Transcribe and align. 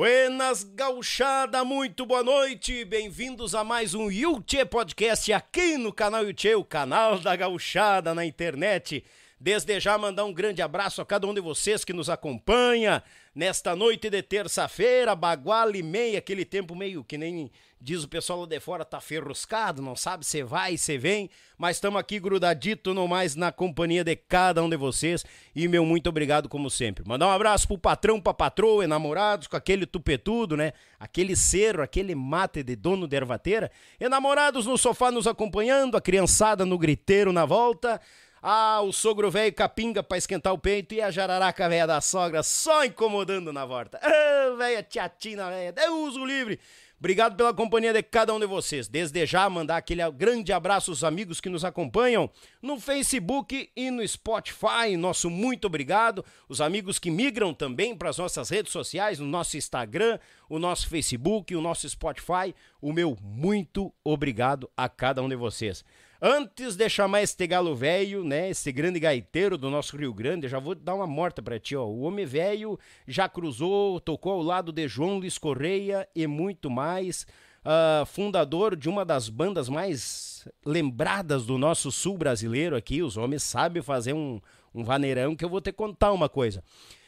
Buenas 0.00 0.64
gauchada, 0.64 1.62
muito 1.62 2.06
boa 2.06 2.22
noite, 2.22 2.86
bem-vindos 2.86 3.54
a 3.54 3.62
mais 3.62 3.92
um 3.92 4.10
Yuchê 4.10 4.64
Podcast 4.64 5.30
aqui 5.30 5.76
no 5.76 5.92
canal 5.92 6.24
Yuchê, 6.24 6.54
o 6.54 6.64
canal 6.64 7.18
da 7.18 7.36
gauchada 7.36 8.14
na 8.14 8.24
internet. 8.24 9.04
Desde 9.38 9.78
já 9.78 9.98
mandar 9.98 10.24
um 10.24 10.32
grande 10.32 10.62
abraço 10.62 11.02
a 11.02 11.04
cada 11.04 11.26
um 11.26 11.34
de 11.34 11.40
vocês 11.42 11.84
que 11.84 11.92
nos 11.92 12.08
acompanha 12.08 13.02
nesta 13.34 13.76
noite 13.76 14.08
de 14.08 14.22
terça-feira, 14.22 15.14
bagual 15.14 15.74
e 15.74 15.82
meia, 15.82 16.18
aquele 16.18 16.46
tempo 16.46 16.74
meio 16.74 17.04
que 17.04 17.18
nem 17.18 17.50
diz 17.80 18.04
o 18.04 18.08
pessoal 18.08 18.40
lá 18.40 18.46
de 18.46 18.60
fora, 18.60 18.84
tá 18.84 19.00
ferruscado, 19.00 19.80
não 19.80 19.96
sabe 19.96 20.26
se 20.26 20.42
vai, 20.42 20.76
se 20.76 20.98
vem, 20.98 21.30
mas 21.56 21.76
estamos 21.76 21.98
aqui 21.98 22.20
grudadito 22.20 22.92
no 22.92 23.08
mais 23.08 23.34
na 23.34 23.50
companhia 23.50 24.04
de 24.04 24.14
cada 24.14 24.62
um 24.62 24.68
de 24.68 24.76
vocês 24.76 25.24
e 25.54 25.66
meu 25.66 25.84
muito 25.84 26.08
obrigado 26.08 26.48
como 26.48 26.68
sempre. 26.68 27.02
Mandar 27.06 27.28
um 27.28 27.30
abraço 27.30 27.66
pro 27.66 27.78
patrão, 27.78 28.20
pra 28.20 28.34
patroa, 28.34 28.84
enamorados, 28.84 29.46
com 29.46 29.56
aquele 29.56 29.86
tupetudo, 29.86 30.56
né? 30.56 30.72
Aquele 30.98 31.34
cerro, 31.34 31.82
aquele 31.82 32.14
mate 32.14 32.62
de 32.62 32.76
dono 32.76 33.08
de 33.08 33.16
ervateira, 33.16 33.70
enamorados 33.98 34.66
no 34.66 34.76
sofá 34.76 35.10
nos 35.10 35.26
acompanhando, 35.26 35.96
a 35.96 36.00
criançada 36.00 36.66
no 36.66 36.76
griteiro 36.76 37.32
na 37.32 37.46
volta, 37.46 38.00
ah, 38.42 38.80
o 38.82 38.92
sogro 38.92 39.30
velho 39.30 39.52
capinga 39.52 40.02
pra 40.02 40.16
esquentar 40.16 40.52
o 40.52 40.58
peito 40.58 40.94
e 40.94 41.02
a 41.02 41.10
jararaca 41.10 41.68
velha 41.68 41.86
da 41.86 42.00
sogra 42.00 42.42
só 42.42 42.84
incomodando 42.84 43.52
na 43.52 43.66
volta. 43.66 44.00
Ah, 44.02 44.54
velha 44.56 44.82
tiatina, 44.82 45.50
velha, 45.50 45.72
Deus 45.72 46.16
o 46.16 46.24
livre. 46.24 46.58
Obrigado 47.00 47.34
pela 47.34 47.54
companhia 47.54 47.94
de 47.94 48.02
cada 48.02 48.34
um 48.34 48.38
de 48.38 48.44
vocês. 48.44 48.86
Desde 48.86 49.24
já, 49.24 49.48
mandar 49.48 49.78
aquele 49.78 50.08
grande 50.10 50.52
abraço 50.52 50.90
aos 50.90 51.02
amigos 51.02 51.40
que 51.40 51.48
nos 51.48 51.64
acompanham 51.64 52.28
no 52.60 52.78
Facebook 52.78 53.70
e 53.74 53.90
no 53.90 54.06
Spotify. 54.06 54.98
Nosso 54.98 55.30
muito 55.30 55.66
obrigado. 55.66 56.22
Os 56.46 56.60
amigos 56.60 56.98
que 56.98 57.10
migram 57.10 57.54
também 57.54 57.96
para 57.96 58.10
as 58.10 58.18
nossas 58.18 58.50
redes 58.50 58.70
sociais, 58.70 59.18
no 59.18 59.24
nosso 59.24 59.56
Instagram, 59.56 60.18
o 60.46 60.58
nosso 60.58 60.90
Facebook, 60.90 61.56
o 61.56 61.62
nosso 61.62 61.88
Spotify. 61.88 62.54
O 62.82 62.92
meu 62.92 63.16
muito 63.22 63.90
obrigado 64.04 64.70
a 64.76 64.86
cada 64.86 65.22
um 65.22 65.28
de 65.28 65.36
vocês. 65.36 65.82
Antes 66.22 66.76
de 66.76 66.86
chamar 66.90 67.22
este 67.22 67.46
galo 67.46 67.74
velho, 67.74 68.22
né, 68.22 68.50
esse 68.50 68.70
grande 68.70 69.00
gaiteiro 69.00 69.56
do 69.56 69.70
nosso 69.70 69.96
Rio 69.96 70.12
Grande, 70.12 70.48
já 70.48 70.58
vou 70.58 70.74
dar 70.74 70.94
uma 70.94 71.06
morta 71.06 71.40
para 71.40 71.58
ti, 71.58 71.74
ó. 71.74 71.86
O 71.86 72.02
homem 72.02 72.26
velho 72.26 72.78
já 73.08 73.26
cruzou, 73.26 73.98
tocou 73.98 74.32
ao 74.32 74.42
lado 74.42 74.70
de 74.70 74.86
João 74.86 75.16
Luiz 75.16 75.38
Correia 75.38 76.06
e 76.14 76.26
muito 76.26 76.68
mais. 76.68 77.26
Uh, 77.60 78.04
fundador 78.06 78.76
de 78.76 78.88
uma 78.88 79.04
das 79.04 79.28
bandas 79.28 79.68
mais 79.68 80.46
lembradas 80.64 81.46
do 81.46 81.56
nosso 81.56 81.90
sul 81.90 82.18
brasileiro 82.18 82.76
aqui. 82.76 83.02
Os 83.02 83.16
homens 83.16 83.42
sabem 83.42 83.82
fazer 83.82 84.12
um, 84.12 84.40
um 84.74 84.84
vaneirão 84.84 85.34
que 85.34 85.44
eu 85.44 85.48
vou 85.48 85.60
te 85.60 85.72
contar 85.72 86.12
uma 86.12 86.28
coisa. 86.28 86.62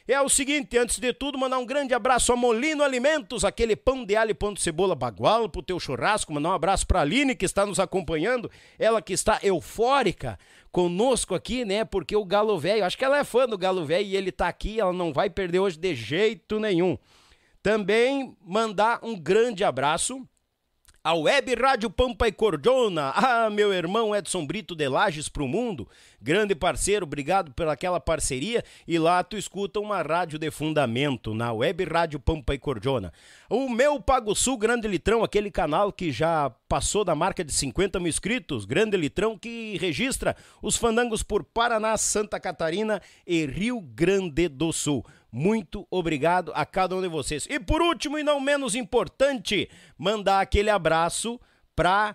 É 0.07 0.21
o 0.21 0.29
seguinte, 0.29 0.77
antes 0.77 0.99
de 0.99 1.13
tudo, 1.13 1.39
mandar 1.39 1.59
um 1.59 1.65
grande 1.65 1.95
abraço 1.95 2.33
a 2.33 2.37
Molino 2.37 2.83
Alimentos, 2.83 3.45
aquele 3.45 3.77
pão 3.77 4.05
de 4.05 4.17
alho 4.17 4.33
e 4.33 4.35
pão 4.35 4.53
de 4.53 4.61
cebola 4.61 4.97
bagual 4.97 5.49
pro 5.49 5.63
teu 5.63 5.79
churrasco. 5.79 6.33
Mandar 6.33 6.49
um 6.49 6.55
abraço 6.55 6.87
pra 6.87 7.03
Aline 7.03 7.37
que 7.37 7.45
está 7.45 7.65
nos 7.65 7.79
acompanhando, 7.79 8.51
ela 8.79 9.01
que 9.01 9.13
está 9.13 9.39
eufórica 9.43 10.37
conosco 10.73 11.37
aqui, 11.37 11.65
né? 11.65 11.85
Porque 11.85 12.17
o 12.17 12.25
Galo 12.25 12.59
Velho, 12.59 12.85
acho 12.85 12.99
que 12.99 13.05
ela 13.05 13.19
é 13.19 13.25
fã 13.25 13.47
do 13.47 13.57
Galo 13.57 13.85
Velho 13.85 14.07
e 14.07 14.17
ele 14.17 14.33
tá 14.33 14.49
aqui, 14.49 14.81
ela 14.81 14.93
não 14.93 15.13
vai 15.13 15.31
perder 15.31 15.61
hoje 15.61 15.79
de 15.79 15.95
jeito 15.95 16.59
nenhum. 16.59 16.99
Também 17.63 18.37
mandar 18.45 18.99
um 19.05 19.17
grande 19.17 19.63
abraço 19.63 20.27
A 21.05 21.15
Web 21.15 21.57
Rádio 21.57 21.91
Pampa 21.91 22.29
e 22.29 22.33
Cordiona. 22.33 23.13
Ah, 23.17 23.51
meu 23.51 23.75
irmão 23.75 24.15
Edson 24.15 24.47
Brito 24.47 24.73
de 24.73 24.89
Lages 24.89 25.29
pro 25.29 25.49
mundo. 25.49 25.89
Grande 26.21 26.55
parceiro, 26.55 27.05
obrigado 27.05 27.51
pelaquela 27.51 27.99
parceria. 27.99 28.63
E 28.87 29.01
lá 29.01 29.25
tu 29.25 29.37
escuta 29.37 29.81
uma 29.81 30.01
rádio 30.01 30.39
de 30.39 30.49
fundamento 30.53 31.35
na 31.35 31.53
Web 31.53 31.83
Rádio 31.87 32.21
Pampa 32.21 32.55
e 32.55 32.59
Cordiona. 32.59 33.13
O 33.51 33.69
meu 33.69 34.01
Pago 34.01 34.33
Sul 34.33 34.57
Grande 34.57 34.87
Litrão, 34.87 35.25
aquele 35.25 35.51
canal 35.51 35.93
que 35.93 36.13
já 36.13 36.51
passou 36.69 37.05
da 37.05 37.17
marca 37.17 37.43
de 37.43 37.53
50 37.53 37.99
mil 37.99 38.09
inscritos. 38.09 38.65
Grande 38.65 38.97
Litrão 38.97 39.37
que 39.37 39.77
registra 39.79 40.37
os 40.63 40.77
fandangos 40.77 41.25
por 41.25 41.43
Paraná, 41.43 41.97
Santa 41.97 42.39
Catarina 42.39 43.03
e 43.27 43.45
Rio 43.45 43.81
Grande 43.81 44.49
do 44.49 44.73
Sul. 44.73 45.05
Muito 45.33 45.87
obrigado 45.91 46.53
a 46.55 46.67
cada 46.67 46.95
um 46.95 47.01
de 47.01 47.09
vocês. 47.09 47.47
E 47.49 47.59
por 47.59 47.81
último 47.81 48.19
e 48.19 48.23
não 48.23 48.39
menos 48.39 48.75
importante, 48.75 49.71
mandar 49.97 50.43
aquele 50.43 50.69
abraço 50.69 51.41
para 51.75 52.15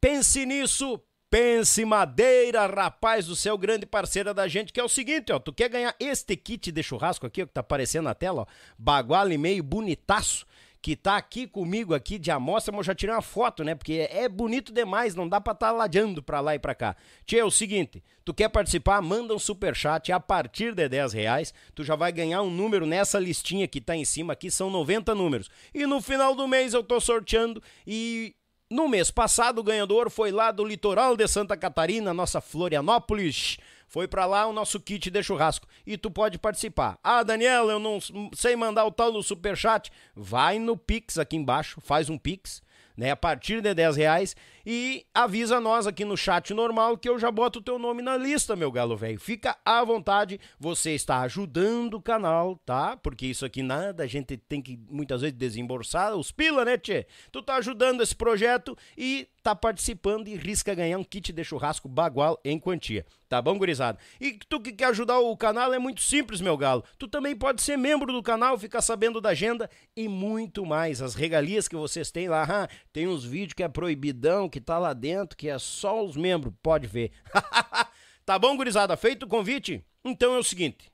Pense 0.00 0.46
Nisso, 0.46 1.00
Pense 1.28 1.84
Madeira, 1.84 2.66
rapaz 2.66 3.26
do 3.26 3.34
céu, 3.34 3.58
grande 3.58 3.84
parceira 3.84 4.32
da 4.32 4.46
gente, 4.46 4.72
que 4.72 4.80
é 4.80 4.84
o 4.84 4.88
seguinte, 4.88 5.32
ó, 5.32 5.40
tu 5.40 5.52
quer 5.52 5.68
ganhar 5.68 5.94
este 5.98 6.36
kit 6.36 6.70
de 6.70 6.82
churrasco 6.84 7.26
aqui, 7.26 7.42
ó, 7.42 7.46
que 7.46 7.52
tá 7.52 7.60
aparecendo 7.60 8.04
na 8.04 8.14
tela, 8.14 8.42
ó, 8.42 8.46
bagual 8.78 9.30
e 9.30 9.36
meio 9.36 9.62
bonitaço, 9.62 10.46
que 10.82 10.96
tá 10.96 11.16
aqui 11.16 11.46
comigo 11.46 11.94
aqui 11.94 12.18
de 12.18 12.30
amostra, 12.30 12.72
mas 12.72 12.78
eu 12.78 12.84
já 12.84 12.94
tirei 12.94 13.14
uma 13.14 13.20
foto, 13.20 13.62
né? 13.62 13.74
Porque 13.74 14.08
é 14.10 14.28
bonito 14.28 14.72
demais, 14.72 15.14
não 15.14 15.28
dá 15.28 15.40
pra 15.40 15.52
estar 15.52 15.68
tá 15.68 15.72
ladeando 15.72 16.22
pra 16.22 16.40
lá 16.40 16.54
e 16.54 16.58
pra 16.58 16.74
cá. 16.74 16.96
Tia, 17.26 17.40
é 17.40 17.44
o 17.44 17.50
seguinte, 17.50 18.02
tu 18.24 18.32
quer 18.32 18.48
participar, 18.48 19.02
manda 19.02 19.34
um 19.34 19.38
super 19.38 19.74
chat 19.74 20.10
a 20.10 20.18
partir 20.18 20.74
de 20.74 20.88
10 20.88 21.12
reais, 21.12 21.52
tu 21.74 21.84
já 21.84 21.94
vai 21.96 22.10
ganhar 22.10 22.42
um 22.42 22.50
número 22.50 22.86
nessa 22.86 23.18
listinha 23.18 23.68
que 23.68 23.80
tá 23.80 23.94
em 23.94 24.04
cima 24.04 24.32
aqui, 24.32 24.50
são 24.50 24.70
90 24.70 25.14
números. 25.14 25.50
E 25.74 25.86
no 25.86 26.00
final 26.00 26.34
do 26.34 26.48
mês 26.48 26.72
eu 26.72 26.82
tô 26.82 26.98
sorteando 26.98 27.62
e 27.86 28.34
no 28.70 28.88
mês 28.88 29.10
passado 29.10 29.58
o 29.58 29.64
ganhador 29.64 30.08
foi 30.08 30.30
lá 30.30 30.50
do 30.50 30.64
litoral 30.64 31.16
de 31.16 31.26
Santa 31.26 31.56
Catarina, 31.56 32.14
nossa 32.14 32.40
Florianópolis, 32.40 33.58
foi 33.90 34.06
para 34.08 34.24
lá 34.24 34.46
o 34.46 34.52
nosso 34.52 34.78
kit 34.78 35.10
de 35.10 35.22
churrasco 35.22 35.66
e 35.84 35.98
tu 35.98 36.10
pode 36.10 36.38
participar. 36.38 36.96
Ah, 37.02 37.24
Daniel, 37.24 37.68
eu 37.68 37.80
não 37.80 37.98
sei 38.32 38.54
mandar 38.54 38.86
o 38.86 38.92
tal 38.92 39.12
no 39.12 39.22
superchat. 39.22 39.90
Vai 40.14 40.60
no 40.60 40.76
Pix 40.76 41.18
aqui 41.18 41.36
embaixo, 41.36 41.80
faz 41.82 42.08
um 42.08 42.16
Pix 42.16 42.62
né? 43.00 43.10
A 43.10 43.16
partir 43.16 43.62
de 43.62 43.72
10 43.72 43.96
reais. 43.96 44.36
E 44.64 45.06
avisa 45.14 45.60
nós 45.60 45.86
aqui 45.86 46.04
no 46.04 46.16
chat 46.16 46.52
normal 46.52 46.96
que 46.96 47.08
eu 47.08 47.18
já 47.18 47.30
boto 47.30 47.58
o 47.58 47.62
teu 47.62 47.78
nome 47.78 48.02
na 48.02 48.16
lista, 48.16 48.54
meu 48.54 48.70
galo 48.70 48.96
velho. 48.96 49.18
Fica 49.18 49.56
à 49.64 49.82
vontade, 49.84 50.40
você 50.58 50.92
está 50.92 51.20
ajudando 51.20 51.94
o 51.94 52.02
canal, 52.02 52.56
tá? 52.64 52.96
Porque 52.96 53.26
isso 53.26 53.44
aqui 53.44 53.62
nada, 53.62 54.04
a 54.04 54.06
gente 54.06 54.36
tem 54.36 54.60
que 54.60 54.78
muitas 54.88 55.22
vezes 55.22 55.36
desembolsar 55.36 56.14
os 56.14 56.30
pila, 56.30 56.64
né, 56.64 56.76
tchê? 56.76 57.06
Tu 57.32 57.42
tá 57.42 57.56
ajudando 57.56 58.02
esse 58.02 58.14
projeto 58.14 58.76
e 58.96 59.28
tá 59.42 59.54
participando 59.54 60.28
e 60.28 60.36
risca 60.36 60.74
ganhar 60.74 60.98
um 60.98 61.04
kit 61.04 61.32
de 61.32 61.44
churrasco 61.44 61.88
bagual 61.88 62.38
em 62.44 62.58
quantia. 62.58 63.06
Tá 63.30 63.40
bom, 63.40 63.56
gurizada? 63.56 63.96
E 64.20 64.32
tu 64.48 64.60
que 64.60 64.72
quer 64.72 64.86
ajudar 64.86 65.20
o 65.20 65.36
canal 65.36 65.72
é 65.72 65.78
muito 65.78 66.02
simples, 66.02 66.40
meu 66.40 66.56
galo. 66.56 66.82
Tu 66.98 67.06
também 67.06 67.36
pode 67.36 67.62
ser 67.62 67.76
membro 67.76 68.12
do 68.12 68.22
canal, 68.24 68.58
ficar 68.58 68.82
sabendo 68.82 69.20
da 69.20 69.28
agenda 69.28 69.70
e 69.96 70.08
muito 70.08 70.66
mais. 70.66 71.00
As 71.00 71.14
regalias 71.14 71.68
que 71.68 71.76
vocês 71.76 72.10
têm 72.10 72.28
lá, 72.28 72.42
ah, 72.42 72.68
tem 72.92 73.06
uns 73.06 73.24
vídeos 73.24 73.52
que 73.52 73.62
é 73.62 73.68
proibidão, 73.68 74.48
que 74.50 74.60
tá 74.60 74.78
lá 74.78 74.92
dentro, 74.92 75.36
que 75.36 75.48
é 75.48 75.58
só 75.58 76.04
os 76.04 76.16
membros, 76.16 76.52
pode 76.62 76.86
ver. 76.86 77.12
tá 78.26 78.38
bom, 78.38 78.56
gurizada? 78.56 78.96
Feito 78.96 79.22
o 79.24 79.28
convite? 79.28 79.84
Então 80.04 80.34
é 80.34 80.38
o 80.38 80.44
seguinte. 80.44 80.92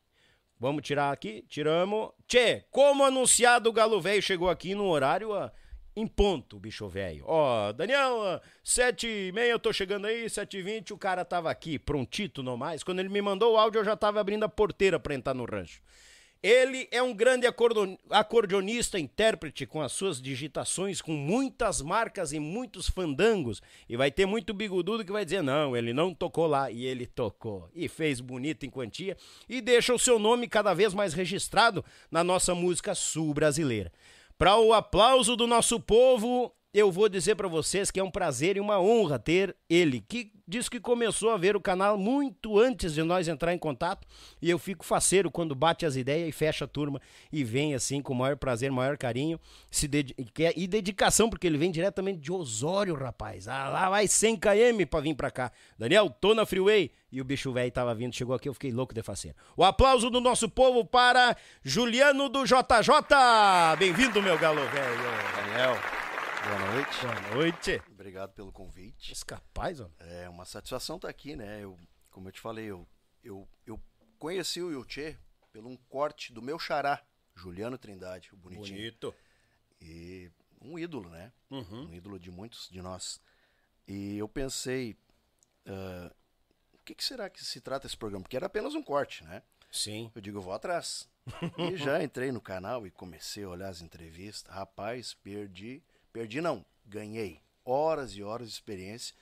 Vamos 0.59 0.83
tirar 0.83 1.13
aqui, 1.13 1.45
tiramos. 1.49 2.11
Tchê, 2.29 2.65
como 2.71 3.05
anunciado, 3.05 3.69
o 3.69 3.73
Galo 3.73 4.01
Velho 4.01 4.23
chegou 4.23 4.49
aqui 4.49 4.75
no 4.75 4.87
horário 4.87 5.35
a 5.35 5.53
em 5.97 6.07
ponto, 6.07 6.61
bicho 6.61 6.87
velho. 6.89 7.25
Ó, 7.27 7.73
Daniel, 7.73 8.41
sete 8.63 9.07
e 9.07 9.33
meia 9.33 9.53
eu 9.53 9.59
tô 9.59 9.73
chegando 9.73 10.07
aí, 10.07 10.29
sete 10.29 10.59
e 10.59 10.63
vinte, 10.63 10.93
o 10.93 10.99
cara 10.99 11.25
tava 11.25 11.51
aqui, 11.51 11.79
prontito 11.79 12.43
no 12.43 12.55
mais. 12.57 12.85
Quando 12.85 13.01
ele 13.01 13.09
me 13.09 13.23
mandou 13.23 13.55
o 13.55 13.57
áudio, 13.57 13.81
eu 13.81 13.85
já 13.85 13.97
tava 13.97 14.21
abrindo 14.21 14.45
a 14.45 14.49
porteira 14.49 15.01
pra 15.01 15.15
entrar 15.15 15.33
no 15.33 15.47
rancho. 15.47 15.81
Ele 16.47 16.87
é 16.93 17.03
um 17.03 17.13
grande 17.13 17.45
acordeonista, 18.09 19.01
intérprete 19.01 19.67
com 19.67 19.83
as 19.83 19.91
suas 19.91 20.23
digitações, 20.23 21.03
com 21.03 21.11
muitas 21.11 21.83
marcas 21.83 22.33
e 22.33 22.39
muitos 22.39 22.89
fandangos. 22.89 23.61
E 23.89 23.97
vai 23.97 24.13
ter 24.13 24.27
muito 24.27 24.55
bigodudo 24.55 25.05
que 25.05 25.11
vai 25.11 25.25
dizer: 25.25 25.43
não, 25.43 25.77
ele 25.77 25.93
não 25.93 26.15
tocou 26.15 26.47
lá. 26.47 26.71
E 26.71 26.87
ele 26.87 27.05
tocou. 27.05 27.69
E 27.75 27.89
fez 27.89 28.21
bonito 28.21 28.65
em 28.65 28.71
quantia. 28.71 29.17
E 29.49 29.61
deixa 29.61 29.93
o 29.93 29.99
seu 29.99 30.21
nome 30.21 30.47
cada 30.47 30.73
vez 30.73 30.95
mais 30.95 31.15
registrado 31.15 31.85
na 32.13 32.23
nossa 32.23 32.55
música 32.55 32.95
sul 32.95 33.35
brasileira. 33.35 33.93
Para 34.39 34.57
o 34.57 34.73
aplauso 34.73 35.35
do 35.35 35.49
nosso 35.49 35.81
povo, 35.81 36.55
eu 36.73 36.93
vou 36.93 37.09
dizer 37.09 37.35
para 37.35 37.49
vocês 37.49 37.91
que 37.91 37.99
é 37.99 38.05
um 38.05 38.11
prazer 38.11 38.57
e 38.57 38.61
uma 38.61 38.81
honra 38.81 39.19
ter 39.19 39.57
ele, 39.69 40.01
que 40.01 40.31
diz 40.47 40.69
que 40.69 40.79
começou 40.79 41.31
a 41.31 41.37
ver 41.37 41.57
o 41.57 41.61
canal 41.61 41.99
muito 41.99 42.59
antes 42.59 42.95
de 42.95 43.03
nós 43.03 43.27
entrar 43.27 43.53
em 43.53 43.59
contato, 43.59 44.07
e 44.41 44.49
eu 44.49 44.59
fico 44.59 44.85
faceiro 44.85 45.31
quando 45.31 45.55
bate 45.55 45.85
as 45.85 45.97
ideias 45.97 46.29
e 46.29 46.33
fecha 46.33 46.65
a 46.65 46.69
turma 46.69 47.01
e 47.33 47.43
vem 47.43 47.75
assim 47.75 48.01
com 48.01 48.13
o 48.13 48.17
maior 48.17 48.37
prazer, 48.37 48.71
maior 48.71 48.97
carinho 48.97 49.41
se 49.71 49.89
ded... 49.89 50.15
e 50.55 50.67
dedicação, 50.67 51.29
porque 51.29 51.47
ele 51.47 51.59
vem 51.59 51.71
diretamente 51.71 52.21
de 52.21 52.31
Osório, 52.31 52.95
rapaz. 52.95 53.49
Ah, 53.49 53.69
lá 53.69 53.91
vai 53.91 54.07
100 54.07 54.37
km 54.37 54.87
para 54.89 55.01
vir 55.01 55.15
para 55.15 55.31
cá. 55.31 55.53
Daniel, 55.79 56.09
tô 56.09 56.35
na 56.35 56.47
freeway 56.47 56.91
e 57.11 57.21
o 57.21 57.25
bicho 57.25 57.53
velho 57.53 57.71
tava 57.73 57.95
vindo, 57.95 58.15
chegou 58.15 58.35
aqui, 58.35 58.49
eu 58.49 58.55
fiquei 58.55 58.71
louco 58.71 58.95
de 58.95 59.03
faceiro. 59.03 59.37
O 59.57 59.65
aplauso 59.65 60.11
do 60.11 60.21
nosso 60.21 60.49
povo 60.49 60.85
para 60.85 61.37
Juliano 61.65 62.29
do 62.29 62.45
JJ. 62.45 63.77
Bem-vindo, 63.79 64.23
meu 64.23 64.39
galo 64.39 64.61
velho. 64.69 64.97
Daniel. 65.37 66.06
Boa 66.47 66.59
noite. 66.73 67.01
Boa 67.01 67.35
noite. 67.35 67.83
Obrigado 67.91 68.33
pelo 68.33 68.53
convite. 68.53 69.13
Esse 69.13 69.25
capaz, 69.25 69.81
ó. 69.81 69.91
É 69.99 70.29
uma 70.29 70.45
satisfação 70.45 70.95
estar 70.95 71.09
aqui, 71.09 71.35
né? 71.35 71.65
Eu, 71.65 71.77
como 72.09 72.29
eu 72.29 72.33
te 72.33 72.41
falei, 72.41 72.67
eu, 72.67 72.87
eu, 73.25 73.49
eu 73.67 73.81
conheci 74.17 74.63
o 74.63 74.71
Yuchê 74.71 75.19
pelo 75.53 75.69
um 75.69 75.77
corte 75.77 76.33
do 76.33 76.41
meu 76.41 76.57
xará, 76.57 77.05
Juliano 77.35 77.77
Trindade, 77.77 78.33
o 78.33 78.37
bonitinho. 78.37 78.79
Bonito. 78.79 79.13
E 79.81 80.31
um 80.63 80.79
ídolo, 80.79 81.11
né? 81.11 81.33
Uhum. 81.51 81.89
Um 81.89 81.95
ídolo 81.95 82.17
de 82.17 82.31
muitos 82.31 82.69
de 82.71 82.81
nós. 82.81 83.21
E 83.89 84.17
eu 84.17 84.29
pensei, 84.29 84.97
uh, 85.67 86.15
o 86.75 86.79
que, 86.85 86.95
que, 86.95 87.03
será 87.03 87.29
que 87.29 87.45
se 87.45 87.61
trata 87.61 87.89
esse 87.89 87.97
programa? 87.97 88.23
Porque 88.23 88.37
era 88.37 88.47
apenas 88.47 88.73
um 88.73 88.85
corte, 88.85 89.25
né? 89.25 89.43
Sim. 89.73 90.13
Eu 90.15 90.21
digo, 90.21 90.39
eu 90.39 90.43
vou 90.43 90.53
atrás. 90.53 91.09
e 91.59 91.77
já 91.77 92.05
entrei 92.05 92.31
no 92.31 92.41
canal 92.41 92.87
e 92.87 92.91
comecei 92.93 93.43
a 93.43 93.49
olhar 93.49 93.69
as 93.69 93.83
entrevistas. 93.83 94.55
Rapaz, 94.55 95.13
perdi 95.13 95.83
Perdi 96.17 96.41
não, 96.41 96.65
ganhei 96.87 97.43
horas 97.63 98.13
e 98.13 98.23
horas 98.23 98.49
de 98.49 98.55
experiência, 98.55 99.15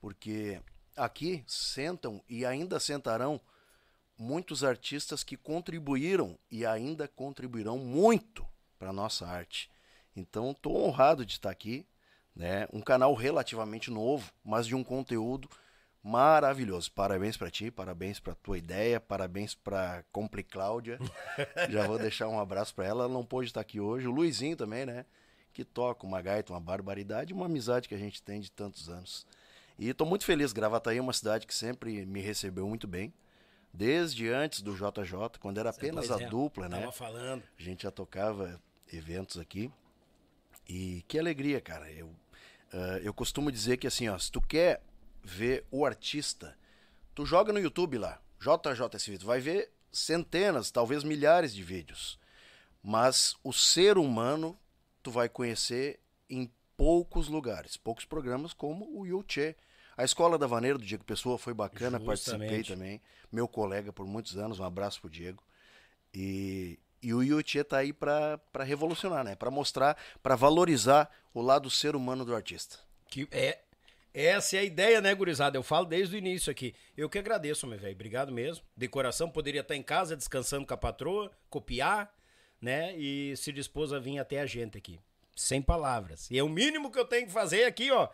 porque 0.00 0.58
aqui 0.96 1.44
sentam 1.46 2.24
e 2.26 2.46
ainda 2.46 2.80
sentarão 2.80 3.38
muitos 4.16 4.64
artistas 4.64 5.22
que 5.22 5.36
contribuíram 5.36 6.38
e 6.50 6.64
ainda 6.64 7.06
contribuirão 7.06 7.76
muito 7.76 8.46
para 8.78 8.94
nossa 8.94 9.26
arte. 9.26 9.70
Então, 10.16 10.52
estou 10.52 10.86
honrado 10.86 11.26
de 11.26 11.34
estar 11.34 11.50
aqui, 11.50 11.86
né? 12.34 12.66
Um 12.72 12.80
canal 12.80 13.12
relativamente 13.12 13.90
novo, 13.90 14.32
mas 14.42 14.66
de 14.66 14.74
um 14.74 14.82
conteúdo 14.82 15.50
maravilhoso. 16.02 16.90
Parabéns 16.92 17.36
para 17.36 17.50
ti, 17.50 17.70
parabéns 17.70 18.18
para 18.18 18.34
tua 18.34 18.56
ideia, 18.56 18.98
parabéns 18.98 19.54
para 19.54 20.02
Compli 20.10 20.42
Cláudia. 20.42 20.98
Já 21.68 21.86
vou 21.86 21.98
deixar 21.98 22.26
um 22.26 22.40
abraço 22.40 22.74
para 22.74 22.86
ela. 22.86 23.04
Ela 23.04 23.12
não 23.12 23.22
pôde 23.22 23.48
estar 23.48 23.60
aqui 23.60 23.78
hoje. 23.78 24.08
O 24.08 24.12
Luizinho 24.12 24.56
também, 24.56 24.86
né? 24.86 25.04
Que 25.52 25.64
toca 25.64 26.06
uma 26.06 26.20
gaita, 26.20 26.52
uma 26.52 26.60
barbaridade, 26.60 27.32
uma 27.32 27.46
amizade 27.46 27.88
que 27.88 27.94
a 27.94 27.98
gente 27.98 28.22
tem 28.22 28.40
de 28.40 28.50
tantos 28.50 28.88
anos. 28.88 29.26
E 29.78 29.88
estou 29.88 30.06
muito 30.06 30.24
feliz, 30.24 30.52
Gravataí 30.52 30.98
é 30.98 31.00
uma 31.00 31.12
cidade 31.12 31.46
que 31.46 31.54
sempre 31.54 32.04
me 32.04 32.20
recebeu 32.20 32.68
muito 32.68 32.86
bem, 32.86 33.12
desde 33.72 34.28
antes 34.28 34.60
do 34.60 34.74
JJ, 34.74 35.38
quando 35.38 35.58
era 35.58 35.70
apenas 35.70 36.10
a 36.10 36.20
é, 36.20 36.26
dupla, 36.28 36.68
né? 36.68 36.90
falando. 36.90 37.42
A 37.58 37.62
gente 37.62 37.84
já 37.84 37.90
tocava 37.90 38.60
eventos 38.92 39.38
aqui. 39.38 39.70
E 40.68 41.04
que 41.08 41.18
alegria, 41.18 41.60
cara. 41.60 41.90
Eu, 41.90 42.06
uh, 42.08 42.98
eu 43.02 43.14
costumo 43.14 43.50
dizer 43.50 43.76
que 43.76 43.86
assim, 43.86 44.08
ó, 44.08 44.18
se 44.18 44.30
tu 44.30 44.40
quer 44.40 44.82
ver 45.22 45.64
o 45.70 45.86
artista, 45.86 46.56
tu 47.14 47.24
joga 47.24 47.52
no 47.52 47.58
YouTube 47.58 47.98
lá, 47.98 48.20
JJ 48.40 49.18
tu 49.18 49.26
vai 49.26 49.40
ver 49.40 49.70
centenas, 49.90 50.70
talvez 50.70 51.04
milhares 51.04 51.54
de 51.54 51.62
vídeos. 51.62 52.18
Mas 52.82 53.36
o 53.42 53.52
ser 53.52 53.98
humano 53.98 54.58
tu 55.08 55.10
vai 55.10 55.28
conhecer 55.28 55.98
em 56.28 56.50
poucos 56.76 57.28
lugares, 57.28 57.78
poucos 57.78 58.04
programas 58.04 58.52
como 58.52 58.86
o 58.94 59.06
Yuchê. 59.06 59.56
A 59.96 60.04
Escola 60.04 60.36
da 60.38 60.46
Vaneira 60.46 60.78
do 60.78 60.84
Diego 60.84 61.02
Pessoa 61.02 61.38
foi 61.38 61.54
bacana, 61.54 61.98
Justamente. 61.98 62.06
participei 62.06 62.62
também. 62.62 63.00
Meu 63.32 63.48
colega 63.48 63.90
por 63.90 64.06
muitos 64.06 64.36
anos, 64.36 64.60
um 64.60 64.64
abraço 64.64 65.00
pro 65.00 65.10
Diego. 65.10 65.42
E, 66.14 66.78
e 67.02 67.12
o 67.14 67.22
Yuchê 67.22 67.64
tá 67.64 67.78
aí 67.78 67.92
para 67.92 68.38
revolucionar, 68.64 69.24
né? 69.24 69.34
Para 69.34 69.50
mostrar, 69.50 69.96
para 70.22 70.36
valorizar 70.36 71.10
o 71.32 71.40
lado 71.40 71.70
ser 71.70 71.96
humano 71.96 72.24
do 72.24 72.34
artista. 72.34 72.78
Que 73.08 73.26
é 73.32 73.60
essa 74.12 74.56
é 74.56 74.60
a 74.60 74.64
ideia, 74.64 75.00
né, 75.00 75.14
gurizada? 75.14 75.56
Eu 75.56 75.62
falo 75.62 75.86
desde 75.86 76.16
o 76.16 76.18
início 76.18 76.50
aqui. 76.50 76.74
Eu 76.96 77.08
que 77.08 77.18
agradeço, 77.18 77.66
meu 77.66 77.78
velho. 77.78 77.94
Obrigado 77.94 78.30
mesmo. 78.30 78.64
Decoração 78.76 79.30
poderia 79.30 79.62
estar 79.62 79.74
em 79.74 79.82
casa 79.82 80.16
descansando 80.16 80.66
com 80.66 80.74
a 80.74 80.78
patroa, 80.78 81.30
copiar, 81.48 82.12
né? 82.60 82.96
E 82.96 83.36
se 83.36 83.52
dispôs 83.52 83.92
a 83.92 83.98
vir 83.98 84.18
até 84.18 84.40
a 84.40 84.46
gente 84.46 84.78
aqui. 84.78 85.00
Sem 85.36 85.62
palavras. 85.62 86.30
E 86.30 86.38
é 86.38 86.42
o 86.42 86.48
mínimo 86.48 86.90
que 86.90 86.98
eu 86.98 87.04
tenho 87.04 87.26
que 87.26 87.32
fazer 87.32 87.64
aqui, 87.64 87.90
ó, 87.90 88.08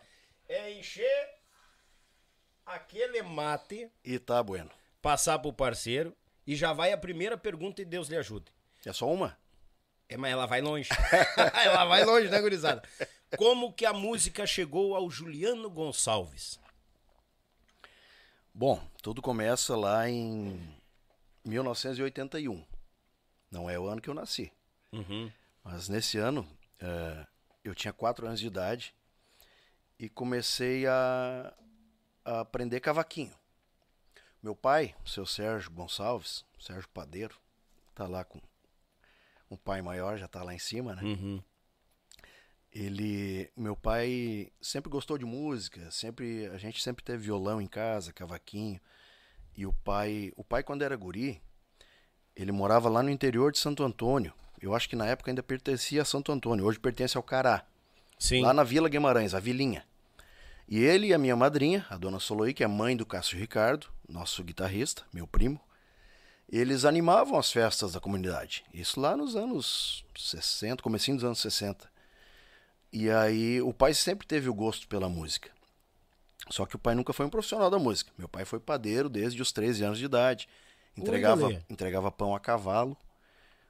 é 0.47 0.71
encher 0.73 1.29
aquele 2.65 3.21
mate. 3.21 3.89
E 4.03 4.19
tá 4.19 4.41
bueno. 4.43 4.69
Passar 5.01 5.39
pro 5.39 5.53
parceiro. 5.53 6.15
E 6.45 6.55
já 6.55 6.73
vai 6.73 6.93
a 6.93 6.97
primeira 6.97 7.37
pergunta 7.37 7.81
e 7.81 7.85
Deus 7.85 8.07
lhe 8.07 8.17
ajude. 8.17 8.51
É 8.85 8.93
só 8.93 9.11
uma? 9.11 9.37
É, 10.07 10.15
mas 10.15 10.31
ela 10.31 10.45
vai 10.45 10.61
longe. 10.61 10.89
ela 11.65 11.85
vai 11.85 12.05
longe, 12.05 12.29
né, 12.29 12.39
gurizada? 12.39 12.83
Como 13.35 13.73
que 13.73 13.85
a 13.85 13.93
música 13.93 14.45
chegou 14.45 14.95
ao 14.95 15.09
Juliano 15.09 15.69
Gonçalves? 15.69 16.59
Bom, 18.53 18.81
tudo 19.01 19.21
começa 19.21 19.75
lá 19.75 20.07
em 20.07 20.61
1981. 21.43 22.63
Não 23.55 23.69
é 23.69 23.79
o 23.79 23.87
ano 23.87 24.01
que 24.01 24.09
eu 24.09 24.13
nasci. 24.13 24.51
Uhum. 24.91 25.31
Mas 25.63 25.87
nesse 25.87 26.17
ano, 26.17 26.41
uh, 26.81 27.25
eu 27.63 27.73
tinha 27.73 27.93
quatro 27.93 28.27
anos 28.27 28.41
de 28.41 28.47
idade 28.47 28.93
e 29.97 30.09
comecei 30.09 30.85
a, 30.85 31.53
a 32.25 32.41
aprender 32.41 32.81
cavaquinho. 32.81 33.33
Meu 34.43 34.57
pai, 34.57 34.93
o 35.05 35.07
seu 35.07 35.25
Sérgio 35.25 35.71
Gonçalves, 35.71 36.43
Sérgio 36.59 36.89
Padeiro, 36.89 37.39
tá 37.95 38.05
lá 38.05 38.25
com 38.25 38.41
um 39.49 39.55
pai 39.55 39.81
maior, 39.81 40.17
já 40.17 40.27
tá 40.27 40.43
lá 40.43 40.53
em 40.53 40.59
cima, 40.59 40.93
né? 40.93 41.01
Uhum. 41.01 41.41
Ele, 42.73 43.49
meu 43.55 43.77
pai 43.77 44.51
sempre 44.59 44.91
gostou 44.91 45.17
de 45.17 45.23
música, 45.23 45.89
sempre 45.91 46.47
a 46.47 46.57
gente 46.57 46.83
sempre 46.83 47.05
teve 47.05 47.23
violão 47.23 47.61
em 47.61 47.67
casa, 47.67 48.11
cavaquinho. 48.11 48.81
E 49.55 49.65
o 49.65 49.71
pai, 49.71 50.33
o 50.35 50.43
pai 50.43 50.61
quando 50.61 50.81
era 50.81 50.97
guri, 50.97 51.41
ele 52.35 52.51
morava 52.51 52.89
lá 52.89 53.01
no 53.01 53.09
interior 53.09 53.51
de 53.51 53.59
Santo 53.59 53.83
Antônio. 53.83 54.33
Eu 54.61 54.75
acho 54.75 54.89
que 54.89 54.95
na 54.95 55.05
época 55.05 55.31
ainda 55.31 55.43
pertencia 55.43 56.01
a 56.01 56.05
Santo 56.05 56.31
Antônio, 56.31 56.65
hoje 56.65 56.79
pertence 56.79 57.15
ao 57.15 57.23
Cará. 57.23 57.65
Sim. 58.17 58.41
Lá 58.41 58.53
na 58.53 58.63
Vila 58.63 58.89
Guimarães, 58.89 59.33
a 59.33 59.39
Vilinha. 59.39 59.83
E 60.67 60.79
ele 60.79 61.07
e 61.07 61.13
a 61.13 61.17
minha 61.17 61.35
madrinha, 61.35 61.85
a 61.89 61.97
dona 61.97 62.19
Soloí, 62.19 62.53
que 62.53 62.63
é 62.63 62.67
mãe 62.67 62.97
do 62.97 63.05
Cássio 63.05 63.37
Ricardo, 63.37 63.87
nosso 64.09 64.43
guitarrista, 64.43 65.03
meu 65.13 65.27
primo, 65.27 65.61
eles 66.49 66.85
animavam 66.85 67.37
as 67.37 67.51
festas 67.51 67.93
da 67.93 67.99
comunidade. 67.99 68.63
Isso 68.73 68.99
lá 68.99 69.15
nos 69.15 69.35
anos 69.35 70.03
60, 70.17 70.81
comecinho 70.81 71.17
dos 71.17 71.25
anos 71.25 71.39
60. 71.39 71.89
E 72.91 73.09
aí 73.09 73.61
o 73.61 73.73
pai 73.73 73.93
sempre 73.93 74.25
teve 74.25 74.49
o 74.49 74.53
gosto 74.53 74.87
pela 74.87 75.09
música. 75.09 75.51
Só 76.49 76.65
que 76.65 76.75
o 76.75 76.79
pai 76.79 76.95
nunca 76.95 77.13
foi 77.13 77.25
um 77.25 77.29
profissional 77.29 77.69
da 77.69 77.79
música. 77.79 78.11
Meu 78.17 78.29
pai 78.29 78.45
foi 78.45 78.59
padeiro 78.59 79.09
desde 79.09 79.41
os 79.41 79.51
13 79.51 79.83
anos 79.83 79.97
de 79.99 80.05
idade. 80.05 80.47
Entregava, 80.97 81.47
Oi, 81.47 81.59
entregava 81.69 82.11
pão 82.11 82.35
a 82.35 82.39
cavalo. 82.39 82.95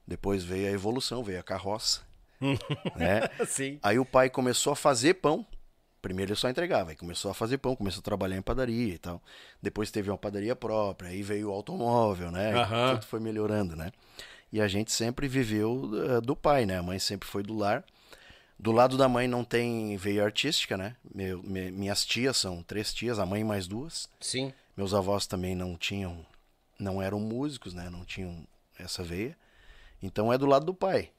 Depois 0.08 0.44
veio 0.44 0.68
a 0.68 0.72
evolução, 0.72 1.24
veio 1.24 1.40
a 1.40 1.44
carroça. 1.44 2.02
né? 2.96 3.22
Sim. 3.48 3.80
Aí 3.82 3.98
o 3.98 4.06
pai 4.06 4.30
começou 4.30 4.74
a 4.74 4.76
fazer 4.76 5.16
pão. 5.16 5.46
Primeiro 6.02 6.32
ele 6.34 6.40
só 6.40 6.48
entregava, 6.48 6.92
aí 6.92 6.96
começou 6.96 7.32
a 7.32 7.34
fazer 7.34 7.58
pão, 7.58 7.76
começou 7.76 8.00
a 8.00 8.04
trabalhar 8.04 8.38
em 8.38 8.42
padaria 8.42 8.94
e 8.94 8.98
tal. 9.00 9.20
Depois 9.60 9.90
teve 9.90 10.12
uma 10.12 10.18
padaria 10.18 10.56
própria, 10.56 11.10
aí 11.10 11.24
veio 11.24 11.50
o 11.50 11.52
automóvel, 11.52 12.30
né? 12.30 12.54
Aham. 12.54 12.94
Tudo 12.96 13.06
foi 13.08 13.20
melhorando, 13.20 13.76
né? 13.76 13.92
E 14.54 14.62
a 14.62 14.68
gente 14.68 14.92
sempre 14.92 15.28
viveu 15.28 15.90
eh, 15.96 16.22
do 16.22 16.36
pai, 16.36 16.64
né? 16.68 16.78
A 16.78 16.84
mãe 16.84 17.00
sempre 17.00 17.28
foi 17.28 17.42
do 17.42 17.56
lar. 17.58 17.84
Do 18.60 18.72
lado 18.72 18.98
da 18.98 19.10
mãe 19.10 19.28
não 19.28 19.44
tem 19.44 19.98
veia 19.98 20.24
artística, 20.24 20.78
né? 20.78 20.96
Meu- 21.14 21.42
me- 21.42 21.72
minhas 21.72 22.06
tias 22.06 22.38
são 22.38 22.62
três 22.62 22.94
tias, 22.94 23.18
a 23.18 23.26
mãe 23.26 23.44
mais 23.44 23.66
duas. 23.66 24.08
Sim. 24.22 24.54
Meus 24.78 24.94
avós 24.94 25.26
também 25.26 25.56
não 25.56 25.76
tinham, 25.76 26.24
não 26.80 27.02
eram 27.02 27.20
músicos, 27.20 27.74
né? 27.74 27.90
Não 27.90 28.06
tinham 28.06 28.46
essa 28.78 29.04
veia. 29.04 29.38
Então 30.02 30.32
é 30.32 30.38
do 30.38 30.46
lado 30.46 30.66
do 30.66 30.74
pai. 30.74 31.12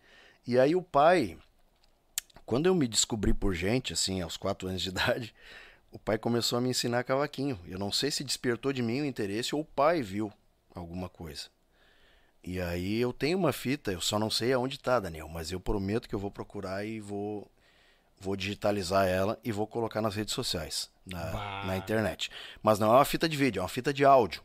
E 0.47 0.59
aí 0.59 0.77
o 0.77 0.83
pai, 0.83 1.37
quando 2.45 2.67
eu 2.67 2.75
me 2.75 2.87
descobri 2.87 3.35
por 3.35 3.55
gente, 3.55 3.93
assim, 3.93 4.21
aos 4.21 4.37
quatro 4.37 4.69
anos 4.69 4.83
de 4.83 4.89
idade, 4.91 5.35
o 5.91 5.99
pai 5.99 6.19
começou 6.19 6.59
a 6.59 6.61
me 6.61 6.71
ensinar 6.71 7.05
cavaquinho. 7.05 7.59
Eu 7.67 7.79
não 7.79 7.91
sei 7.91 8.11
se 8.11 8.23
despertou 8.23 8.73
de 8.73 8.83
mim 8.83 9.01
o 9.01 9.07
interesse 9.07 9.55
ou 9.55 9.63
o 9.63 9.65
pai 9.65 10.03
viu 10.03 10.33
alguma 10.75 11.09
coisa. 11.09 11.49
E 12.45 12.61
aí 12.61 12.99
eu 13.01 13.13
tenho 13.13 13.37
uma 13.39 13.53
fita, 13.53 13.91
eu 13.91 14.01
só 14.01 14.19
não 14.19 14.31
sei 14.31 14.53
aonde 14.53 14.79
tá, 14.79 15.01
Daniel, 15.01 15.29
mas 15.29 15.51
eu 15.51 15.59
prometo 15.59 16.09
que 16.09 16.15
eu 16.15 16.19
vou 16.19 16.31
procurar 16.31 16.85
e 16.85 17.01
vou 17.01 17.51
vou 18.19 18.37
digitalizar 18.37 19.07
ela 19.07 19.39
e 19.45 19.53
vou 19.53 19.67
colocar 19.67 20.01
nas 20.01 20.15
redes 20.15 20.33
sociais, 20.33 20.91
na, 21.05 21.23
Bah. 21.25 21.65
na 21.67 21.77
internet. 21.77 22.31
Mas 22.63 22.79
não 22.79 22.89
é 22.89 22.97
uma 22.97 23.05
fita 23.05 23.29
de 23.29 23.37
vídeo, 23.37 23.61
é 23.61 23.63
uma 23.63 23.69
fita 23.69 23.93
de 23.93 24.05
áudio. 24.05 24.43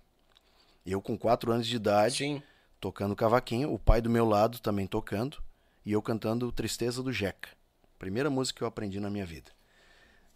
Eu 0.86 1.02
com 1.02 1.18
quatro 1.18 1.52
anos 1.52 1.68
de 1.68 1.76
idade, 1.76 2.18
Sim. 2.18 2.44
tocando 2.80 3.16
cavaquinho, 3.16 3.74
o 3.74 3.80
pai 3.80 4.02
do 4.02 4.10
meu 4.10 4.26
lado 4.26 4.60
também 4.60 4.88
tocando, 4.88 5.38
e 5.86 5.92
eu 5.92 6.02
cantando 6.02 6.52
Tristeza 6.52 7.04
do 7.04 7.12
Jeca. 7.12 7.50
Primeira 8.00 8.30
música 8.30 8.58
que 8.58 8.64
eu 8.64 8.68
aprendi 8.68 9.00
na 9.00 9.10
minha 9.10 9.26
vida. 9.26 9.52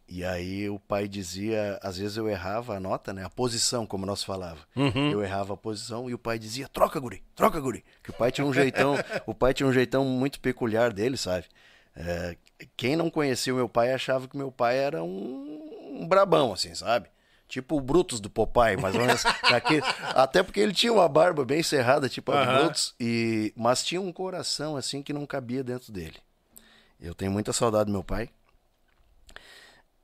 E 0.07 0.23
aí 0.23 0.69
o 0.69 0.77
pai 0.77 1.07
dizia, 1.07 1.79
às 1.81 1.97
vezes 1.97 2.15
eu 2.15 2.29
errava 2.29 2.75
a 2.75 2.79
nota, 2.79 3.11
né? 3.11 3.25
A 3.25 3.29
posição, 3.29 3.87
como 3.87 4.05
nós 4.05 4.23
falava. 4.23 4.59
Uhum. 4.75 5.11
Eu 5.11 5.23
errava 5.23 5.55
a 5.55 5.57
posição 5.57 6.07
e 6.07 6.13
o 6.13 6.19
pai 6.19 6.37
dizia: 6.37 6.67
"Troca, 6.67 6.99
guri, 6.99 7.23
troca, 7.35 7.59
guri". 7.59 7.83
Que 8.03 8.11
o 8.11 8.13
pai 8.13 8.31
tinha 8.31 8.45
um 8.45 8.53
jeitão, 8.53 8.95
o 9.25 9.33
pai 9.33 9.51
tinha 9.51 9.65
um 9.65 9.73
jeitão 9.73 10.05
muito 10.05 10.39
peculiar 10.39 10.93
dele, 10.93 11.17
sabe? 11.17 11.45
É, 11.95 12.37
quem 12.77 12.95
não 12.95 13.09
conhecia 13.09 13.51
o 13.51 13.57
meu 13.57 13.67
pai 13.67 13.93
achava 13.93 14.27
que 14.27 14.37
meu 14.37 14.51
pai 14.51 14.77
era 14.77 15.03
um, 15.03 16.01
um 16.01 16.07
brabão, 16.07 16.53
assim, 16.53 16.75
sabe? 16.75 17.09
Tipo 17.47 17.77
o 17.77 17.81
Brutus 17.81 18.19
do 18.19 18.29
Popeye, 18.29 18.75
mais 18.77 18.95
ou 18.95 19.01
menos. 19.01 19.23
daquele- 19.49 19.83
até 20.15 20.41
porque 20.41 20.59
ele 20.59 20.73
tinha 20.73 20.91
uma 20.91 21.07
barba 21.07 21.45
bem 21.45 21.61
cerrada, 21.61 22.09
tipo 22.09 22.31
a 22.31 22.43
do. 22.43 22.59
Brutus, 22.63 22.95
e, 22.99 23.53
mas 23.55 23.83
tinha 23.83 24.01
um 24.01 24.11
coração 24.11 24.75
assim 24.75 25.01
que 25.03 25.13
não 25.13 25.25
cabia 25.25 25.63
dentro 25.63 25.91
dele. 25.91 26.17
Eu 26.99 27.13
tenho 27.13 27.31
muita 27.31 27.53
saudade 27.53 27.85
do 27.85 27.91
meu 27.91 28.03
pai. 28.03 28.29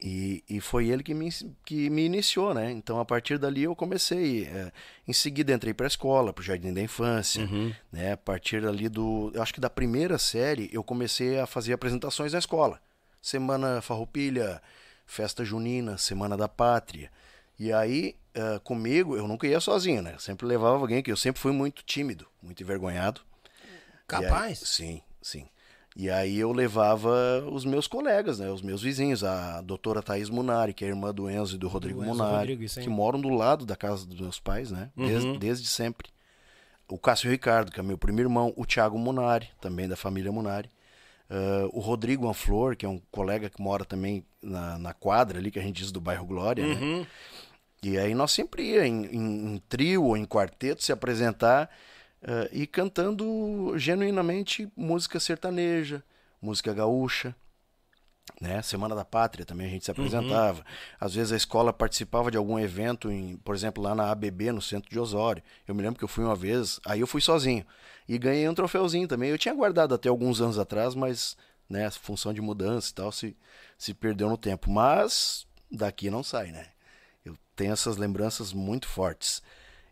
E, 0.04 0.44
e 0.50 0.60
foi 0.60 0.88
ele 0.90 1.04
que 1.04 1.14
me, 1.14 1.30
que 1.64 1.88
me 1.90 2.04
iniciou, 2.04 2.56
né? 2.56 2.72
Então, 2.72 3.00
a 3.00 3.06
partir 3.06 3.38
dali, 3.38 3.64
eu 3.64 3.76
comecei. 3.76 4.46
eh, 4.46 4.72
em 5.08 5.14
seguida, 5.14 5.54
entrei 5.54 5.76
para 5.76 5.86
a 5.86 5.88
escola, 5.88 6.34
para 6.34 6.42
o 6.42 6.44
Jardim 6.44 6.74
da 6.74 6.82
Infância. 6.82 7.48
Né? 7.92 8.14
A 8.14 8.18
partir 8.18 8.62
dali 8.64 8.90
do. 8.90 9.32
Eu 9.34 9.42
acho 9.44 9.54
que 9.54 9.62
da 9.62 9.70
primeira 9.70 10.18
série, 10.18 10.70
eu 10.74 10.84
comecei 10.84 11.40
a 11.40 11.46
fazer 11.46 11.74
apresentações 11.74 12.34
na 12.34 12.40
escola. 12.40 12.80
Semana 13.22 13.80
Farroupilha, 13.80 14.60
Festa 15.06 15.46
Junina, 15.46 16.00
Semana 16.00 16.36
da 16.36 16.48
Pátria. 16.48 17.12
E 17.64 17.72
aí, 17.72 18.16
eh, 18.34 18.60
comigo, 18.64 19.16
eu 19.16 19.28
nunca 19.28 19.46
ia 19.46 19.60
sozinho, 19.60 20.02
né? 20.02 20.14
Eu 20.16 20.20
sempre 20.20 20.48
levava 20.48 20.78
alguém, 20.80 21.04
que 21.04 21.12
eu 21.12 21.16
sempre 21.16 21.40
fui 21.40 21.52
muito 21.52 21.84
tímido, 21.84 22.26
muito 22.42 22.64
envergonhado. 22.64 23.22
E 24.10 24.16
aí- 24.16 24.24
Capaz? 24.24 24.58
sim, 24.60 25.00
sim. 25.22 25.46
E 25.96 26.10
aí 26.10 26.40
eu 26.40 26.52
levava 26.52 27.46
os 27.52 27.64
meus 27.64 27.86
colegas, 27.86 28.40
né? 28.40 28.50
Os 28.50 28.64
meus 28.64 28.82
vizinhos, 28.82 29.24
a 29.24 29.62
doutora 29.62 30.02
Thaís 30.02 30.28
Munari, 30.28 30.74
que 30.74 30.84
é 30.84 30.88
irmã 30.88 31.14
do 31.14 31.30
Enzo 31.30 31.56
e 31.56 31.60
do 31.60 31.68
Rodrigo 31.68 32.02
Enzo 32.02 32.10
Munari, 32.16 32.54
Rodrigo, 32.54 32.66
que 32.82 32.90
moram 32.90 33.22
do 33.22 33.30
lado 33.30 33.64
da 33.64 33.76
casa 33.76 34.08
dos 34.08 34.20
meus 34.20 34.40
pais, 34.40 34.72
né? 34.72 34.90
Desde, 34.98 35.28
Uhum. 35.30 35.38
desde 35.38 35.68
sempre. 35.68 36.10
O 36.90 36.98
Cássio 36.98 37.30
Ricardo, 37.30 37.72
que 37.72 37.80
é 37.80 37.84
meu 37.84 37.98
primeiro 37.98 38.28
irmão, 38.28 38.52
o 38.58 38.66
Thiago 38.66 38.98
Munari, 38.98 39.50
também 39.62 39.88
da 39.88 39.96
família 39.96 40.32
Munari. 40.32 40.68
Ah, 41.30 41.70
o 41.72 41.80
Rodrigo 41.80 42.28
Anflor, 42.28 42.76
que 42.76 42.86
é 42.86 42.90
um 42.90 43.00
colega 43.12 43.50
que 43.50 43.62
mora 43.62 43.86
também 43.86 44.26
na, 44.42 44.78
na 44.80 44.94
quadra 44.94 45.38
ali, 45.40 45.52
que 45.52 45.60
a 45.60 45.62
gente 45.62 45.78
diz 45.78 45.92
do 45.92 46.02
bairro 46.02 46.26
Glória, 46.26 46.66
né? 46.68 47.06
Uhum. 47.84 47.92
E 47.92 47.98
aí 47.98 48.14
nós 48.14 48.32
sempre 48.32 48.64
ia 48.64 48.86
em, 48.86 49.06
em- 49.06 49.56
em 49.56 49.58
trio 49.70 50.04
ou 50.06 50.16
em 50.18 50.26
quarteto 50.26 50.84
se 50.84 50.92
apresentar 50.92 51.70
eh, 52.22 52.50
e 52.52 52.68
cantando 52.68 53.74
genuinamente 53.78 54.72
música 54.76 55.20
sertaneja, 55.20 56.04
música 56.42 56.74
gaúcha. 56.74 57.36
Né? 58.40 58.62
Semana 58.62 58.96
da 58.96 59.04
Pátria 59.06 59.46
também 59.46 59.68
a 59.68 59.70
gente 59.70 59.86
se 59.86 59.92
apresentava. 59.92 60.64
Às 61.00 61.14
vezes 61.14 61.32
a 61.32 61.36
escola 61.38 61.74
participava 61.74 62.32
de 62.32 62.38
algum 62.38 62.58
evento, 62.60 63.12
em, 63.12 63.36
por 63.38 63.54
exemplo, 63.56 63.84
lá 63.84 63.94
na 63.94 64.10
ABB, 64.12 64.52
no 64.52 64.62
centro 64.62 64.90
de 64.90 65.00
Osório. 65.00 65.44
Eu 65.68 65.76
me 65.76 65.82
lembro 65.82 65.98
que 65.98 66.04
eu 66.04 66.08
fui 66.08 66.24
uma 66.24 66.36
vez, 66.36 66.80
aí 66.86 67.00
eu 67.02 67.08
fui 67.08 67.22
sozinho. 67.22 67.66
E 68.08 68.18
ganhei 68.18 68.48
um 68.48 68.54
troféuzinho 68.54 69.08
também. 69.08 69.30
Eu 69.30 69.38
tinha 69.38 69.54
guardado 69.54 69.94
até 69.94 70.08
alguns 70.10 70.40
anos 70.42 70.58
atrás, 70.58 70.96
mas 70.96 71.36
né, 71.70 71.90
função 71.92 72.34
de 72.34 72.42
mudança 72.42 72.92
e 72.92 72.94
tal 72.94 73.12
se, 73.12 73.36
se 73.78 73.94
perdeu 73.94 74.30
no 74.30 74.38
tempo. 74.38 74.70
Mas 74.72 75.46
daqui 75.72 76.10
não 76.10 76.24
sai, 76.24 76.52
né? 76.52 76.68
Tenho 77.62 77.74
essas 77.74 77.96
lembranças 77.96 78.52
muito 78.54 78.88
fortes. 78.88 79.40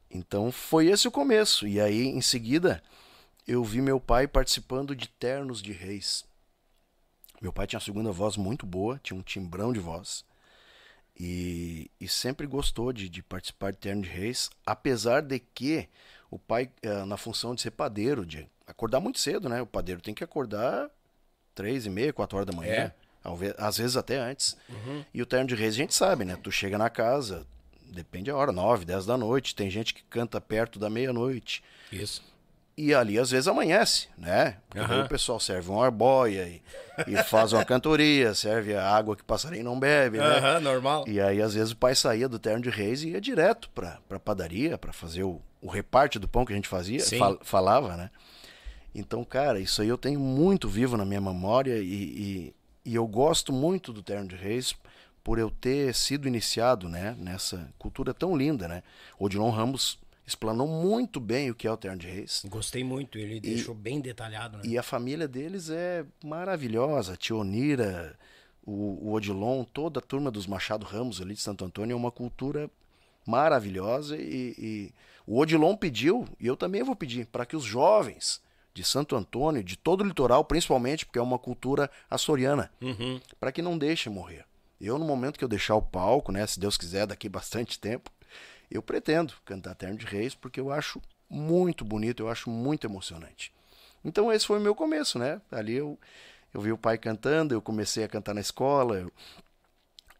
Então 0.10 0.52
foi 0.52 0.88
esse 0.88 1.08
o 1.08 1.12
começo. 1.12 1.68
E 1.68 1.80
aí, 1.80 2.08
em 2.08 2.20
seguida, 2.20 2.82
eu 3.48 3.64
vi 3.64 3.80
meu 3.80 4.00
pai 4.00 4.28
participando 4.28 4.96
de 4.96 5.08
Ternos 5.08 5.62
de 5.62 5.72
Reis. 5.72 6.26
Meu 7.40 7.54
pai 7.54 7.68
tinha 7.68 7.78
uma 7.78 7.86
segunda 7.86 8.12
voz 8.12 8.38
muito 8.38 8.66
boa, 8.66 9.00
tinha 9.04 9.16
um 9.16 9.22
timbrão 9.22 9.72
de 9.72 9.80
voz. 9.80 10.26
E, 11.16 11.92
e 12.02 12.08
sempre 12.08 12.48
gostou 12.48 12.92
de, 12.92 13.08
de 13.08 13.22
participar 13.22 13.72
de 13.72 13.78
Terno 13.78 14.02
de 14.02 14.10
Reis, 14.10 14.50
apesar 14.66 15.22
de 15.22 15.38
que 15.38 15.88
o 16.32 16.40
pai, 16.40 16.72
eh, 16.82 17.06
na 17.06 17.18
função 17.18 17.54
de 17.54 17.62
ser 17.62 17.70
padeiro, 17.70 18.26
de 18.26 18.48
acordar 18.66 19.00
muito 19.00 19.20
cedo, 19.20 19.48
né? 19.48 19.62
O 19.62 19.68
padeiro 19.68 20.02
tem 20.02 20.16
que 20.16 20.24
acordar 20.24 20.90
três 21.54 21.86
e 21.86 21.90
meia, 21.92 22.12
quatro 22.12 22.36
horas 22.36 22.48
da 22.48 22.58
manhã. 22.58 22.72
É. 22.72 22.94
Às 23.60 23.78
vezes 23.78 23.96
até 23.96 24.18
antes. 24.18 24.58
E 25.14 25.22
o 25.22 25.26
Terno 25.28 25.46
de 25.46 25.54
Reis 25.54 25.76
a 25.76 25.78
gente 25.78 25.94
sabe, 25.94 26.26
né? 26.26 26.36
Tu 26.36 26.52
chega 26.52 26.76
na 26.76 26.90
casa, 26.90 27.46
depende 27.92 28.30
a 28.30 28.36
hora, 28.36 28.52
nove, 28.52 28.86
dez 28.86 29.06
da 29.06 29.18
noite. 29.18 29.56
Tem 29.56 29.70
gente 29.70 29.94
que 29.94 30.04
canta 30.04 30.40
perto 30.40 30.78
da 30.80 30.90
meia-noite. 30.90 31.64
Isso. 31.92 32.24
E 32.78 32.94
ali 32.94 33.20
às 33.20 33.30
vezes 33.30 33.48
amanhece, 33.48 34.08
né? 34.18 34.58
Porque 34.70 34.94
Aham. 34.94 35.04
o 35.04 35.10
pessoal 35.10 35.38
serve 35.40 35.70
uma 35.70 35.84
arboia 35.84 36.48
e, 36.48 36.62
e 37.08 37.18
faz 37.24 37.52
uma 37.52 37.66
cantoria, 37.66 38.34
serve 38.34 38.74
a 38.74 38.90
água 38.90 39.18
que 39.18 39.24
passarinho 39.24 39.66
não 39.66 39.78
bebe, 39.78 40.18
né? 40.20 40.38
Aham, 40.38 40.60
normal. 40.62 41.04
E 41.06 41.20
aí, 41.20 41.42
às 41.42 41.54
vezes, 41.56 41.72
o 41.74 41.76
pai 41.78 41.94
saía 41.94 42.30
do 42.30 42.40
terno 42.40 42.62
de 42.64 42.70
reis 42.70 43.04
e 43.04 43.10
ia 43.10 43.20
direto 43.20 43.70
pra, 43.72 44.00
pra 44.08 44.18
padaria 44.18 44.78
pra 44.78 44.94
fazer 44.94 45.24
o, 45.24 45.42
o 45.62 45.68
reparte 45.68 46.18
do 46.18 46.28
pão 46.28 46.46
que 46.46 46.54
a 46.54 46.56
gente 46.56 46.70
fazia, 46.70 47.02
Sim. 47.02 47.18
fal- 47.20 47.40
falava, 47.42 47.98
né? 47.98 48.10
Então, 48.96 49.24
cara, 49.26 49.60
isso 49.60 49.82
aí 49.82 49.88
eu 49.90 49.98
tenho 49.98 50.20
muito 50.20 50.68
vivo 50.70 50.96
na 50.96 51.04
minha 51.06 51.22
memória 51.22 51.78
e, 51.80 51.84
e, 51.94 52.56
e 52.86 52.96
eu 52.96 53.06
gosto 53.06 53.52
muito 53.52 53.92
do 53.94 54.02
terno 54.02 54.28
de 54.28 54.36
reis 54.38 54.74
por 55.30 55.38
eu 55.38 55.52
ter 55.52 55.94
sido 55.94 56.28
iniciado, 56.28 56.90
né, 56.90 57.16
nessa 57.20 57.72
cultura 57.78 58.16
tão 58.16 58.36
linda, 58.36 58.68
né? 58.68 58.82
Odilon 59.20 59.52
Ramos 59.52 60.00
explanou 60.26 60.68
muito 60.68 61.20
bem 61.20 61.52
o 61.52 61.54
que 61.54 61.68
é 61.68 61.72
o 61.72 61.78
terno 61.78 62.00
de 62.00 62.08
reis. 62.08 62.44
Gostei 62.50 62.84
muito, 62.84 63.16
ele 63.16 63.40
deixou 63.40 63.76
bem 63.76 64.02
detalhado, 64.02 64.58
né? 64.58 64.64
E 64.66 64.76
a 64.76 64.82
família 64.82 65.28
deles 65.28 65.70
é 65.70 66.04
maravilhosa. 66.24 67.14
A 67.14 67.16
Tionira, 67.16 68.18
o, 68.66 68.72
o 69.08 69.14
Odilon, 69.14 69.64
toda 69.66 70.00
a 70.00 70.02
turma 70.02 70.32
dos 70.32 70.48
Machado 70.48 70.84
Ramos 70.84 71.22
ali 71.22 71.36
de 71.36 71.42
Santo 71.42 71.64
Antônio 71.64 71.94
é 71.94 71.96
uma 71.96 72.10
cultura 72.12 72.68
maravilhosa. 73.24 74.18
E, 74.18 74.56
e 74.58 74.94
o 75.28 75.38
Odilon 75.38 75.76
pediu, 75.76 76.26
e 76.40 76.48
eu 76.48 76.58
também 76.58 76.82
vou 76.82 76.96
pedir, 76.96 77.28
para 77.28 77.46
que 77.46 77.56
os 77.56 77.64
jovens 77.64 78.42
de 78.74 78.84
Santo 78.84 79.16
Antônio, 79.16 79.64
de 79.64 79.78
todo 79.78 80.02
o 80.02 80.08
litoral, 80.08 80.44
principalmente, 80.44 81.06
porque 81.06 81.20
é 81.20 81.22
uma 81.22 81.38
cultura 81.38 81.88
açoriana, 82.10 82.72
Uhum. 82.82 83.22
para 83.40 83.52
que 83.52 83.62
não 83.62 83.78
deixe 83.78 84.10
morrer. 84.10 84.49
Eu, 84.80 84.98
no 84.98 85.06
momento 85.06 85.38
que 85.38 85.44
eu 85.44 85.50
deixar 85.50 85.76
o 85.76 85.82
palco, 85.82 86.32
né, 86.32 86.46
se 86.48 86.60
Deus 86.60 86.78
quiser, 86.78 87.06
daqui 87.06 87.28
bastante 87.28 87.78
tempo, 87.80 88.10
eu 88.72 88.82
pretendo 88.82 89.34
cantar 89.46 89.76
Terno 89.76 89.98
de 89.98 90.06
Reis, 90.06 90.34
porque 90.36 90.60
eu 90.60 90.72
acho 90.72 91.02
muito 91.30 91.84
bonito, 91.84 92.24
eu 92.24 92.30
acho 92.30 92.50
muito 92.50 92.88
emocionante. 92.88 93.52
Então 94.06 94.32
esse 94.32 94.46
foi 94.48 94.58
o 94.58 94.62
meu 94.62 94.74
começo, 94.74 95.20
né? 95.20 95.42
Ali 95.52 95.74
eu, 95.76 96.00
eu 96.54 96.62
vi 96.62 96.72
o 96.72 96.78
pai 96.78 96.98
cantando, 96.98 97.54
eu 97.54 97.62
comecei 97.62 98.04
a 98.04 98.08
cantar 98.08 98.34
na 98.34 98.42
escola, 98.42 98.96
eu- 99.00 99.12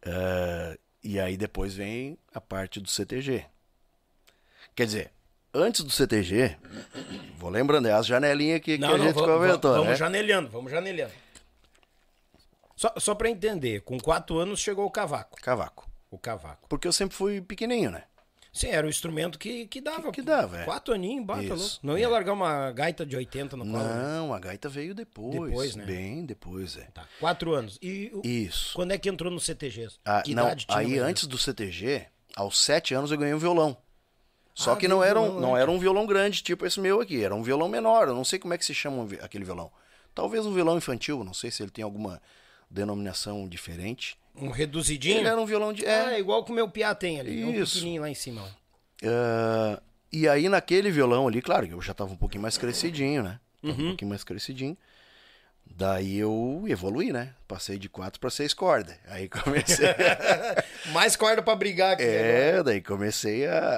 eh, 0.04 0.78
e 1.04 1.20
aí 1.20 1.38
depois 1.38 1.74
vem 1.74 2.18
a 2.34 2.42
parte 2.42 2.80
do 2.80 2.90
CTG. 2.90 3.46
Quer 4.76 4.86
dizer, 4.86 5.12
antes 5.54 5.84
do 5.84 5.90
CTG, 5.92 6.58
vou 7.38 7.50
lembrando, 7.50 7.88
é 7.88 7.94
as 7.94 8.06
janelinhas 8.06 8.60
que, 8.62 8.78
que 8.78 8.84
a 8.84 8.98
gente 8.98 9.16
va- 9.16 9.26
comentou, 9.26 9.72
va- 9.72 9.78
vamos 9.78 9.92
né? 9.92 9.96
janelhando, 9.96 10.50
vamos 10.50 10.72
janelhando. 10.72 11.14
Só, 12.80 12.94
só 12.98 13.14
pra 13.14 13.30
entender, 13.30 13.82
com 13.82 14.00
quatro 14.00 14.38
anos 14.40 14.62
chegou 14.62 14.86
o 14.86 14.90
cavaco. 14.90 15.36
Cavaco. 15.42 15.90
O 16.10 16.18
cavaco. 16.18 16.66
Porque 16.70 16.88
eu 16.88 16.94
sempre 16.94 17.14
fui 17.14 17.42
pequenininho, 17.42 17.92
né? 17.92 18.06
Sim, 18.54 18.68
era 18.70 18.88
o 18.88 18.90
instrumento 18.90 19.38
que, 19.38 19.68
que 19.68 19.82
dava. 19.82 20.14
Que 20.14 20.22
dava, 20.22 20.62
é. 20.62 20.64
Quatro 20.64 20.94
aninhos, 20.94 21.26
bata 21.26 21.44
Isso, 21.44 21.54
louco. 21.56 21.76
Não 21.84 21.98
ia 21.98 22.08
largar 22.08 22.32
uma 22.32 22.72
gaita 22.72 23.06
de 23.06 23.18
80 23.18 23.58
no 23.58 23.66
colo. 23.66 23.84
né? 23.84 23.96
Não, 24.18 24.34
a 24.34 24.40
gaita 24.40 24.70
veio 24.70 24.96
depois. 24.96 25.34
Depois, 25.52 25.76
né? 25.76 25.84
Bem 25.84 26.26
depois, 26.26 26.78
é. 26.78 26.86
Tá, 26.94 27.06
quatro 27.20 27.54
anos. 27.54 27.78
E 27.82 28.12
o- 28.14 28.22
Isso. 28.26 28.74
quando 28.74 28.94
é 28.94 28.98
que 28.98 29.10
entrou 29.10 29.30
no 29.30 29.42
CTG? 29.42 29.90
Ah, 30.06 30.22
que 30.22 30.34
não, 30.34 30.46
idade 30.46 30.66
tinha? 30.66 30.78
aí 30.80 30.98
antes 31.00 31.28
do 31.28 31.38
CTG, 31.38 32.06
aos 32.34 32.58
sete 32.58 32.94
anos 32.94 33.12
eu 33.12 33.18
ganhei 33.18 33.36
um 33.36 33.40
violão. 33.40 33.76
Só 34.56 34.72
Ah, 34.72 34.78
que 34.78 34.88
não 34.88 35.04
era, 35.04 35.20
um, 35.20 35.24
violão 35.26 35.42
não 35.42 35.58
era 35.58 35.70
um 35.70 35.78
violão 35.80 36.06
grande, 36.08 36.42
tipo 36.42 36.66
esse 36.66 36.80
meu 36.80 37.02
aqui. 37.02 37.22
Era 37.22 37.36
um 37.36 37.44
violão 37.44 37.68
menor. 37.68 38.08
Eu 38.08 38.16
não 38.16 38.24
sei 38.24 38.40
como 38.40 38.54
é 38.54 38.58
que 38.58 38.64
se 38.66 38.74
chama 38.74 39.06
aquele 39.22 39.44
violão. 39.44 39.70
Talvez 40.16 40.46
um 40.46 40.54
violão 40.54 40.78
infantil. 40.78 41.26
Não 41.26 41.34
sei 41.34 41.52
se 41.52 41.62
ele 41.62 41.72
tem 41.72 41.84
alguma 41.84 42.22
denominação 42.70 43.48
diferente. 43.48 44.18
Um 44.36 44.50
reduzidinho? 44.50 45.18
Ele 45.18 45.28
era 45.28 45.40
um 45.40 45.46
violão 45.46 45.74
de. 45.74 45.86
Ah, 45.86 46.14
É, 46.14 46.20
igual 46.20 46.44
que 46.44 46.52
o 46.52 46.56
meu 46.56 46.70
piá 46.70 46.94
tem 46.96 47.20
ali. 47.20 47.44
Um 47.44 47.54
Isso. 47.54 47.74
pequenininho 47.74 48.02
lá 48.02 48.10
em 48.10 48.16
cima. 48.16 48.44
Ah, 49.04 49.82
e 50.12 50.28
aí 50.28 50.48
naquele 50.50 50.92
violão 50.92 51.28
ali, 51.28 51.42
claro, 51.42 51.66
eu 51.68 51.82
já 51.82 51.94
tava 51.94 52.14
um 52.14 52.18
pouquinho 52.18 52.42
mais 52.42 52.58
crescidinho, 52.58 53.24
né? 53.24 53.40
Uhum. 53.62 53.72
um 53.72 53.88
pouquinho 53.90 54.10
mais 54.10 54.24
crescidinho. 54.24 54.78
Daí 55.76 56.18
eu 56.18 56.66
evoluí, 56.68 57.14
né? 57.14 57.34
Passei 57.48 57.80
de 57.80 57.88
quatro 57.88 58.20
para 58.20 58.30
seis 58.30 58.54
cordas. 58.54 58.96
Aí 59.08 59.30
comecei. 59.30 59.88
Mais 60.92 61.16
corda 61.16 61.42
pra 61.42 61.56
brigar 61.56 61.94
aqui. 61.94 62.04
agora. 62.04 62.18
É, 62.18 62.64
daí 62.64 62.82
comecei 62.82 63.48
a, 63.48 63.78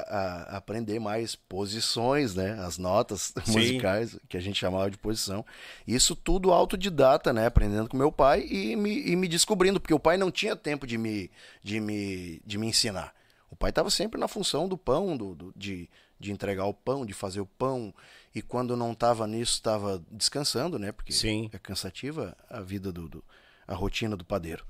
a 0.49 0.57
aprender 0.57 0.99
mais 0.99 1.35
posições, 1.35 2.33
né? 2.33 2.53
As 2.65 2.77
notas 2.79 3.31
Sim. 3.45 3.51
musicais, 3.51 4.17
que 4.27 4.35
a 4.35 4.39
gente 4.41 4.59
chamava 4.59 4.89
de 4.89 4.97
posição. 4.97 5.45
Isso 5.87 6.15
tudo 6.15 6.51
autodidata, 6.51 7.31
né? 7.31 7.45
Aprendendo 7.45 7.87
com 7.87 7.97
meu 7.97 8.11
pai 8.11 8.47
e 8.49 8.75
me, 8.75 9.07
e 9.11 9.15
me 9.15 9.27
descobrindo, 9.27 9.79
porque 9.79 9.93
o 9.93 9.99
pai 9.99 10.17
não 10.17 10.31
tinha 10.31 10.55
tempo 10.55 10.87
de 10.87 10.97
me, 10.97 11.29
de 11.63 11.79
me, 11.79 12.41
de 12.45 12.57
me 12.57 12.67
ensinar. 12.67 13.13
O 13.49 13.55
pai 13.55 13.69
estava 13.69 13.89
sempre 13.91 14.19
na 14.19 14.27
função 14.27 14.67
do 14.67 14.77
pão, 14.77 15.15
do, 15.15 15.35
do- 15.35 15.53
de, 15.55 15.87
de 16.19 16.31
entregar 16.31 16.65
o 16.65 16.73
pão, 16.73 17.05
de 17.05 17.13
fazer 17.13 17.41
o 17.41 17.45
pão. 17.45 17.93
E 18.33 18.41
quando 18.41 18.77
não 18.77 18.93
estava 18.93 19.27
nisso, 19.27 19.53
estava 19.53 20.01
descansando, 20.09 20.79
né? 20.79 20.91
Porque 20.91 21.11
Sim. 21.11 21.49
é 21.51 21.59
cansativa 21.59 22.35
a 22.49 22.61
vida 22.61 22.91
do, 22.91 23.09
do- 23.09 23.23
a 23.67 23.75
rotina 23.75 24.15
do 24.15 24.23
padeiro. 24.25 24.65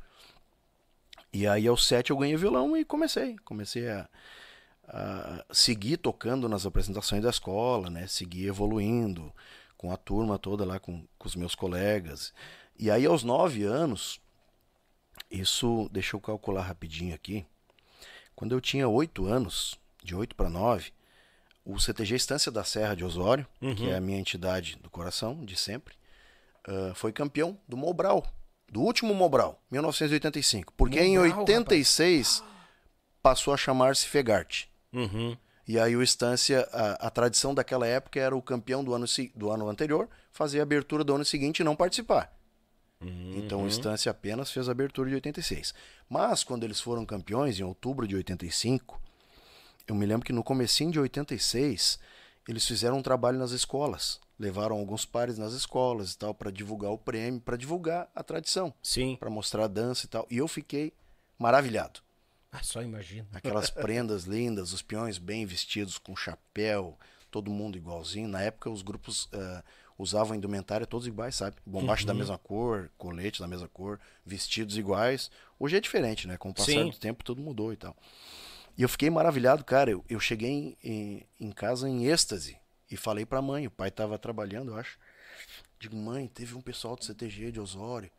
E 1.34 1.48
aí 1.48 1.68
aos 1.68 1.86
sete 1.86 2.12
eu 2.12 2.18
ganhei 2.18 2.36
violão 2.36 2.76
e 2.76 2.84
comecei. 2.84 3.38
Comecei 3.46 3.88
a, 3.90 4.10
a 4.88 5.46
seguir 5.54 5.98
tocando 5.98 6.50
nas 6.50 6.66
apresentações 6.66 7.22
da 7.22 7.30
escola, 7.30 7.90
né? 7.90 8.08
Seguir 8.08 8.48
evoluindo 8.48 9.32
com 9.78 9.92
a 9.92 9.98
turma 9.98 10.38
toda 10.38 10.66
lá, 10.66 10.80
com, 10.80 11.06
com 11.18 11.28
os 11.28 11.36
meus 11.36 11.56
colegas. 11.56 12.34
E 12.78 12.90
aí 12.90 13.06
aos 13.06 13.24
nove 13.24 13.64
anos, 13.64 14.20
isso, 15.30 15.88
deixa 15.92 16.16
eu 16.16 16.20
calcular 16.22 16.64
rapidinho 16.64 17.16
aqui. 17.16 17.46
Quando 18.36 18.54
eu 18.54 18.62
tinha 18.62 18.88
oito 18.88 19.26
anos, 19.26 19.80
de 20.04 20.16
oito 20.16 20.36
para 20.36 20.50
nove, 20.50 20.92
o 21.66 21.80
CTG 21.80 22.16
Estância 22.16 22.52
da 22.52 22.64
Serra 22.64 22.96
de 22.96 23.04
Osório, 23.04 23.48
que 23.76 23.90
é 23.90 23.96
a 23.96 24.02
minha 24.02 24.20
entidade 24.20 24.78
do 24.82 24.90
coração 24.90 25.46
de 25.46 25.56
sempre, 25.56 25.96
ah, 26.68 26.92
foi 26.96 27.12
campeão 27.12 27.58
do 27.68 27.76
Mobral, 27.76 28.26
do 28.72 28.82
último 28.82 29.14
Mobral, 29.14 29.62
1985. 29.72 30.74
Porque 30.76 31.00
em 31.00 31.18
Mobral, 31.18 31.40
86 31.40 32.44
passou 33.22 33.54
a 33.54 33.58
chamar-se 33.58 34.08
Fegarte. 34.08 34.70
Uhum. 34.94 35.36
E 35.68 35.80
aí 35.80 35.96
o 35.96 36.04
Estância, 36.04 36.68
a, 36.72 37.08
a 37.08 37.10
tradição 37.10 37.54
daquela 37.54 37.86
época 37.88 38.20
era 38.20 38.36
o 38.36 38.42
campeão 38.42 38.84
do 38.84 38.94
ano, 38.94 39.06
do 39.36 39.52
ano 39.52 39.70
anterior 39.70 40.10
fazer 40.32 40.60
a 40.60 40.64
abertura 40.64 41.04
do 41.04 41.14
ano 41.14 41.26
seguinte 41.26 41.60
e 41.60 41.64
não 41.64 41.76
participar. 41.76 42.34
Então 43.36 43.64
o 43.64 43.68
Estância 43.68 44.12
apenas 44.12 44.52
fez 44.52 44.70
a 44.70 44.72
abertura 44.72 45.10
de 45.10 45.16
86. 45.16 45.74
Mas 46.08 46.44
quando 46.44 46.64
eles 46.64 46.80
foram 46.80 47.04
campeões, 47.04 47.60
em 47.60 47.64
outubro 47.64 48.08
de 48.08 48.16
85, 48.16 49.01
eu 49.92 49.96
me 49.96 50.06
lembro 50.06 50.26
que 50.26 50.32
no 50.32 50.42
comecinho 50.42 50.90
de 50.90 51.00
86, 51.00 52.00
eles 52.48 52.66
fizeram 52.66 52.98
um 52.98 53.02
trabalho 53.02 53.38
nas 53.38 53.52
escolas. 53.52 54.22
Levaram 54.40 54.78
alguns 54.78 55.06
pares 55.06 55.38
nas 55.38 55.52
escolas 55.52 56.14
e 56.14 56.18
tal, 56.18 56.34
para 56.34 56.50
divulgar 56.50 56.92
o 56.92 56.98
prêmio, 56.98 57.42
para 57.42 57.58
divulgar 57.58 58.10
a 58.16 58.24
tradição, 58.24 58.74
Sim. 58.82 59.18
para 59.20 59.30
mostrar 59.30 59.66
a 59.66 59.68
dança 59.68 60.06
e 60.06 60.10
tal. 60.10 60.26
E 60.32 60.38
eu 60.38 60.48
fiquei 60.48 60.94
maravilhado. 61.38 62.00
Ah, 62.52 62.64
só 62.64 62.82
imagina. 62.82 63.28
Aquelas 63.34 63.70
prendas 63.70 64.24
lindas, 64.24 64.72
os 64.72 64.82
peões 64.82 65.18
bem 65.18 65.46
vestidos, 65.46 65.98
com 65.98 66.16
chapéu, 66.16 66.98
todo 67.30 67.52
mundo 67.52 67.78
igualzinho. 67.78 68.30
Na 68.30 68.42
época, 68.42 68.70
os 68.70 68.82
grupos 68.82 69.28
ah, 69.34 69.62
usavam 69.98 70.36
indumentária 70.36 70.88
todos 70.88 71.06
iguais, 71.06 71.36
sabe? 71.36 71.58
Bombacha 71.66 72.06
da 72.06 72.14
mesma 72.14 72.38
cor, 72.38 72.90
colete 72.98 73.42
da 73.42 73.48
mesma 73.48 73.68
cor, 73.68 74.00
vestidos 74.26 74.78
iguais. 74.78 75.30
Hoje 75.60 75.76
é 75.76 75.82
diferente, 75.82 76.30
né? 76.30 76.38
Com 76.38 76.50
o 76.50 76.54
passar 76.54 76.72
Sim. 76.72 76.90
do 76.90 76.98
tempo, 76.98 77.26
tudo 77.26 77.42
mudou 77.42 77.74
e 77.74 77.76
tal. 77.76 77.96
E 78.78 78.84
eu 78.84 78.90
fiquei 78.90 79.10
maravilhado, 79.10 79.64
cara. 79.64 79.92
Eu, 79.92 80.04
eu 80.10 80.20
cheguei 80.20 80.50
em, 80.50 80.78
em, 80.84 81.26
em 81.40 81.52
casa 81.52 81.88
em 81.88 82.06
êxtase 82.06 82.58
e 82.90 82.98
falei 82.98 83.26
pra 83.26 83.42
mãe. 83.42 83.68
O 83.68 83.72
pai 83.72 83.92
tava 83.92 84.18
trabalhando, 84.18 84.72
eu 84.72 84.78
acho. 84.78 84.98
Digo, 85.80 85.96
mãe, 85.96 86.28
teve 86.28 86.56
um 86.56 86.62
pessoal 86.62 86.96
do 86.96 87.04
CTG 87.04 87.52
de 87.52 87.60
Osório, 87.60 88.12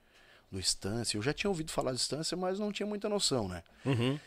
do 0.51 0.59
Estância. 0.59 1.17
Eu 1.17 1.23
já 1.23 1.33
tinha 1.33 1.49
ouvido 1.51 1.71
falar 1.71 1.93
de 1.93 2.01
Estância, 2.01 2.37
mas 2.37 2.59
não 2.59 2.73
tinha 2.73 2.87
muita 2.87 3.09
noção, 3.09 3.49
né? 3.49 3.63
Uhum. 3.85 4.19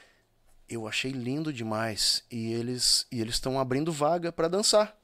eu 0.68 0.88
achei 0.88 1.12
lindo 1.12 1.54
demais 1.54 2.24
e 2.32 2.52
eles 2.54 3.06
e 3.12 3.22
eles 3.22 3.36
estão 3.36 3.60
abrindo 3.60 3.92
vaga 3.92 4.32
para 4.32 4.48
dançar. 4.48 4.98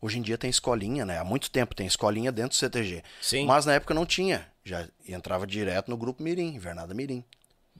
Hoje 0.00 0.18
em 0.18 0.22
dia 0.22 0.36
tem 0.36 0.50
escolinha, 0.50 1.04
né? 1.04 1.18
Há 1.18 1.24
muito 1.24 1.50
tempo 1.50 1.76
tem 1.76 1.86
escolinha 1.86 2.32
dentro 2.32 2.50
do 2.50 2.54
CTG. 2.56 3.04
Sim. 3.20 3.46
Mas 3.46 3.66
na 3.66 3.74
época 3.74 3.94
não 3.94 4.04
tinha. 4.04 4.50
Já 4.64 4.88
entrava 5.08 5.46
direto 5.46 5.88
no 5.90 5.96
grupo 5.96 6.22
Mirim, 6.22 6.54
Invernada 6.54 6.92
Mirim. 6.92 7.24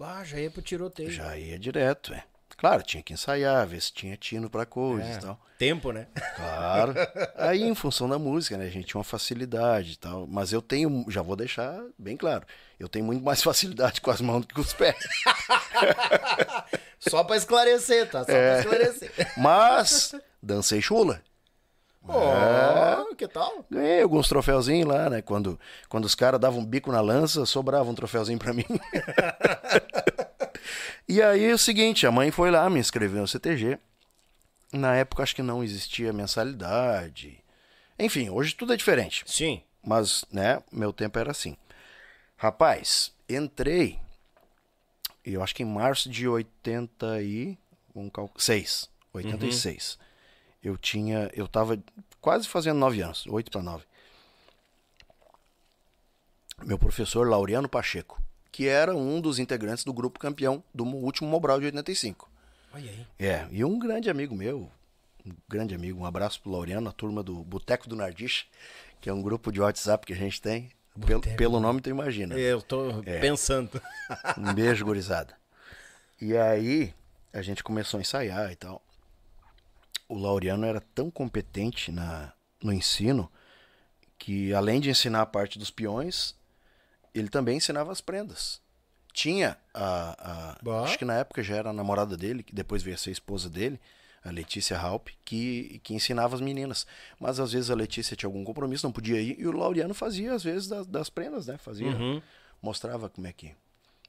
Bah, 0.03 0.25
já 0.25 0.37
ia 0.41 0.51
pro 0.51 0.61
tiroteio. 0.61 1.13
Já 1.13 1.37
ia 1.39 1.57
direto, 1.57 2.13
é. 2.13 2.25
Claro, 2.57 2.83
tinha 2.83 3.01
que 3.05 3.13
ensaiar, 3.13 3.65
ver 3.69 3.81
se 3.81 3.93
tinha 3.93 4.17
tino 4.17 4.51
para 4.51 4.67
coisas 4.67 5.07
É. 5.07 5.13
e 5.15 5.21
tal. 5.21 5.41
Tempo, 5.57 5.93
né? 5.93 6.09
Claro. 6.35 6.93
Aí, 7.39 7.63
em 7.63 7.75
função 7.77 8.09
da 8.09 8.19
música, 8.19 8.57
né? 8.57 8.65
A 8.67 8.69
gente 8.69 8.87
tinha 8.87 8.99
uma 8.99 9.05
facilidade 9.05 9.93
e 9.93 9.97
tal. 9.97 10.27
Mas 10.27 10.53
eu 10.53 10.61
tenho, 10.61 11.05
já 11.09 11.23
vou 11.23 11.37
deixar 11.37 11.81
bem 11.97 12.17
claro, 12.17 12.45
eu 12.81 12.89
tenho 12.89 13.05
muito 13.05 13.23
mais 13.23 13.41
facilidade 13.45 14.01
com 14.01 14.11
as 14.11 14.21
mãos 14.21 14.41
do 14.41 14.49
que 14.49 14.55
com 14.55 14.61
os 14.61 14.73
pés. 14.73 14.97
Só 16.99 17.23
pra 17.23 17.37
esclarecer, 17.37 18.11
tá? 18.11 18.25
Só 18.25 18.33
É. 18.33 18.61
pra 18.63 18.73
esclarecer. 18.75 19.33
Mas, 19.37 20.15
dancei 20.43 20.81
chula. 20.83 21.23
Ó, 22.07 23.15
que 23.15 23.29
tal? 23.29 23.65
Ganhei 23.71 24.03
alguns 24.03 24.29
troféuzinhos 24.29 24.89
lá, 24.89 25.09
né? 25.09 25.23
Quando, 25.23 25.59
quando 25.89 26.05
os 26.05 26.15
caras 26.15 26.41
davam 26.41 26.61
um 26.61 26.65
bico 26.65 26.91
na 26.91 27.01
lança, 27.01 27.47
sobrava 27.47 27.89
um 27.89 27.95
troféuzinho 27.95 28.39
pra 28.39 28.53
mim. 28.53 28.67
e 31.09 31.23
aí 31.23 31.45
é 31.45 31.55
o 31.55 31.59
seguinte, 31.59 32.07
a 32.07 32.11
mãe 32.11 32.31
foi 32.31 32.51
lá, 32.51 32.69
me 32.69 32.81
inscreveu 32.81 33.21
no 33.21 33.29
CTG. 33.29 33.79
Na 34.73 34.97
época 34.97 35.23
acho 35.23 35.37
que 35.37 35.43
não 35.43 35.63
existia 35.63 36.13
mensalidade. 36.13 37.39
Enfim, 37.99 38.31
hoje 38.31 38.55
tudo 38.55 38.73
é 38.73 38.77
diferente. 38.77 39.23
Sim. 39.27 39.63
Mas, 39.85 40.25
né, 40.33 40.63
meu 40.73 40.93
tempo 40.93 41.19
era 41.19 41.31
assim. 41.31 41.57
Rapaz, 42.37 43.13
entrei, 43.29 43.99
eu 45.25 45.43
acho 45.43 45.55
que 45.55 45.63
em 45.63 45.67
março 45.67 46.11
de 46.11 46.27
86, 46.27 48.89
86. 49.13 49.95
Uhum. 49.95 50.12
Eu 50.63 50.77
tinha, 50.77 51.31
eu 51.35 51.49
tava 51.49 51.83
quase 52.21 52.49
fazendo 52.49 52.79
nove 52.79 53.01
anos, 53.03 53.27
oito 53.27 53.51
para 53.51 53.63
nove. 53.63 53.85
Meu 56.65 56.79
professor 56.79 57.29
Laureano 57.29 57.69
Pacheco, 57.69 58.23
que 58.53 58.69
era 58.69 58.95
um 58.95 59.21
dos 59.21 59.39
integrantes 59.41 59.83
do 59.83 59.93
grupo 59.93 60.21
campeão 60.21 60.63
do 60.73 60.85
último 60.85 61.29
Mobral 61.29 61.59
de 61.59 61.67
85. 61.67 62.31
Olha 62.73 62.91
aí. 62.91 63.07
É, 63.19 63.49
e 63.51 63.65
um 63.65 63.79
grande 63.79 64.09
amigo 64.09 64.35
meu, 64.35 64.71
um 65.27 65.33
grande 65.49 65.75
amigo, 65.75 66.01
um 66.01 66.07
abraço 66.07 66.41
pro 66.41 66.53
Laureano, 66.53 66.89
a 66.89 66.93
turma 66.93 67.23
do 67.23 67.43
Boteco 67.43 67.89
do 67.89 67.97
Nardiche, 67.97 68.47
que 69.01 69.11
é 69.11 69.13
um 69.13 69.21
grupo 69.21 69.51
de 69.51 69.61
WhatsApp 69.61 70.07
que 70.07 70.13
a 70.13 70.17
gente 70.17 70.41
tem. 70.41 70.71
Pelo, 71.07 71.23
pelo 71.23 71.59
nome 71.59 71.81
tu 71.81 71.89
imagina. 71.89 72.35
Eu 72.35 72.61
tô 72.61 73.03
é. 73.07 73.19
pensando. 73.19 73.81
Um 74.37 74.53
beijo, 74.53 74.85
gurizada. 74.85 75.35
E 76.21 76.37
aí, 76.37 76.95
a 77.33 77.41
gente 77.41 77.65
começou 77.65 77.99
a 77.99 78.01
ensaiar 78.03 78.53
e 78.53 78.57
tal. 78.57 78.83
O 80.09 80.19
Laureano 80.19 80.67
era 80.67 80.81
tão 80.81 81.11
competente 81.11 81.91
na, 81.91 82.33
no 82.63 82.73
ensino 82.73 83.31
que, 84.19 84.53
além 84.55 84.81
de 84.81 84.91
ensinar 84.91 85.23
a 85.23 85.27
parte 85.27 85.59
dos 85.59 85.71
peões, 85.71 86.35
ele 87.15 87.29
também 87.29 87.57
ensinava 87.57 87.91
as 87.91 88.01
prendas. 88.01 88.61
Tinha 89.13 89.59
a. 89.75 90.57
a 90.65 90.83
acho 90.85 90.99
que 90.99 91.05
na 91.05 91.15
época 91.15 91.43
já 91.43 91.57
era 91.57 91.71
a 91.71 91.73
namorada 91.73 92.17
dele, 92.17 92.43
que 92.43 92.55
depois 92.55 92.83
veio 92.83 92.95
a 92.95 92.99
ser 92.99 93.11
a 93.11 93.13
esposa 93.13 93.49
dele 93.51 93.81
a 94.25 94.31
Letícia 94.31 94.79
Halp, 94.79 95.09
que, 95.25 95.81
que 95.83 95.95
ensinava 95.95 96.35
as 96.35 96.41
meninas. 96.41 96.87
Mas 97.19 97.41
às 97.41 97.53
vezes 97.53 97.71
a 97.71 97.75
Letícia 97.75 98.17
tinha 98.17 98.29
algum 98.29 98.45
compromisso, 98.45 98.87
não 98.87 98.93
podia 98.93 99.21
ir, 99.21 99.39
e 99.39 99.47
o 99.47 99.53
Laureano 99.53 99.95
fazia, 99.95 100.35
às 100.35 100.45
vezes, 100.45 100.69
das, 100.69 100.87
das 100.87 101.11
prendas, 101.11 101.47
né? 101.47 101.59
Fazia, 101.59 101.89
uhum. 101.89 102.23
mostrava 102.61 103.09
como 103.09 103.27
é 103.27 103.33
que. 103.33 103.55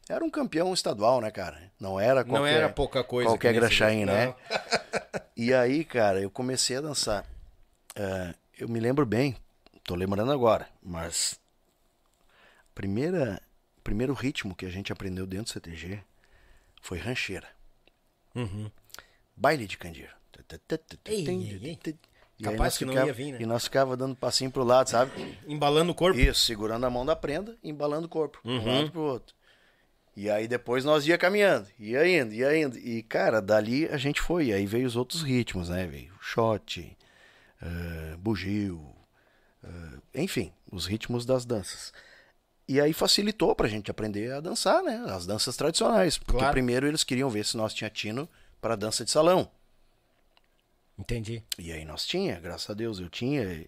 Era 0.09 0.23
um 0.23 0.29
campeão 0.29 0.73
estadual, 0.73 1.21
né, 1.21 1.31
cara? 1.31 1.71
Não 1.79 1.99
era 1.99 2.23
qualquer, 2.23 2.39
não 2.39 2.45
era 2.45 2.69
pouca 2.69 3.03
coisa. 3.03 3.29
Qualquer 3.29 3.53
graxaim, 3.53 4.05
né? 4.05 4.35
e 5.35 5.53
aí, 5.53 5.85
cara, 5.85 6.19
eu 6.21 6.29
comecei 6.29 6.77
a 6.77 6.81
dançar. 6.81 7.25
Uh, 7.97 8.35
eu 8.57 8.67
me 8.67 8.79
lembro 8.79 9.05
bem, 9.05 9.35
tô 9.83 9.95
lembrando 9.95 10.31
agora, 10.31 10.67
mas 10.81 11.39
primeira 12.73 13.41
primeiro 13.83 14.13
ritmo 14.13 14.55
que 14.55 14.65
a 14.65 14.69
gente 14.69 14.91
aprendeu 14.91 15.25
dentro 15.25 15.45
do 15.45 15.49
CTG 15.51 15.99
foi 16.81 16.97
rancheira. 16.97 17.47
Uhum. 18.35 18.69
Baile 19.35 19.67
de 19.67 19.77
candeeiro. 19.77 20.13
Ei, 21.05 21.27
ei, 21.27 21.79
ei. 21.85 21.99
E 22.39 22.43
Capaz 22.43 22.77
que 22.77 22.85
não 22.85 22.93
ficava, 22.93 23.07
ia 23.07 23.13
vir, 23.13 23.33
né? 23.33 23.37
E 23.41 23.45
nós 23.45 23.65
ficava 23.65 23.95
dando 23.95 24.15
passinho 24.15 24.51
pro 24.51 24.63
lado, 24.63 24.89
sabe? 24.89 25.11
Embalando 25.47 25.91
o 25.91 25.95
corpo. 25.95 26.19
Isso, 26.19 26.41
segurando 26.41 26.85
a 26.85 26.89
mão 26.89 27.05
da 27.05 27.15
prenda, 27.15 27.55
embalando 27.63 28.07
o 28.07 28.09
corpo. 28.09 28.39
Uhum. 28.43 28.59
Um 28.59 28.75
lado 28.75 28.91
pro 28.91 29.01
outro. 29.01 29.35
E 30.15 30.29
aí 30.29 30.47
depois 30.47 30.85
nós 30.85 31.07
ia 31.07 31.17
caminhando, 31.17 31.67
ia 31.79 32.07
indo, 32.07 32.33
ia 32.33 32.55
indo. 32.55 32.77
E, 32.77 33.01
cara, 33.03 33.41
dali 33.41 33.87
a 33.87 33.97
gente 33.97 34.21
foi. 34.21 34.47
E 34.47 34.53
aí 34.53 34.65
veio 34.65 34.85
os 34.85 34.95
outros 34.95 35.23
ritmos, 35.23 35.69
né? 35.69 35.87
Veio 35.87 36.13
shot, 36.21 36.95
uh, 37.61 38.17
bugio, 38.17 38.77
uh, 39.63 40.01
enfim, 40.13 40.53
os 40.71 40.85
ritmos 40.85 41.25
das 41.25 41.45
danças. 41.45 41.91
E 42.67 42.79
aí 42.79 42.93
facilitou 42.93 43.55
pra 43.55 43.67
gente 43.67 43.89
aprender 43.89 44.31
a 44.31 44.39
dançar, 44.39 44.83
né? 44.83 45.03
As 45.07 45.25
danças 45.25 45.57
tradicionais. 45.57 46.17
Porque 46.17 46.39
claro. 46.39 46.53
primeiro 46.53 46.87
eles 46.87 47.03
queriam 47.03 47.29
ver 47.29 47.43
se 47.43 47.57
nós 47.57 47.73
tinha 47.73 47.89
tino 47.89 48.29
para 48.61 48.75
dança 48.75 49.03
de 49.03 49.11
salão. 49.11 49.49
Entendi. 50.97 51.43
E 51.57 51.71
aí 51.71 51.83
nós 51.83 52.05
tinha, 52.05 52.39
graças 52.39 52.69
a 52.69 52.73
Deus, 52.73 52.99
eu 52.99 53.09
tinha. 53.09 53.65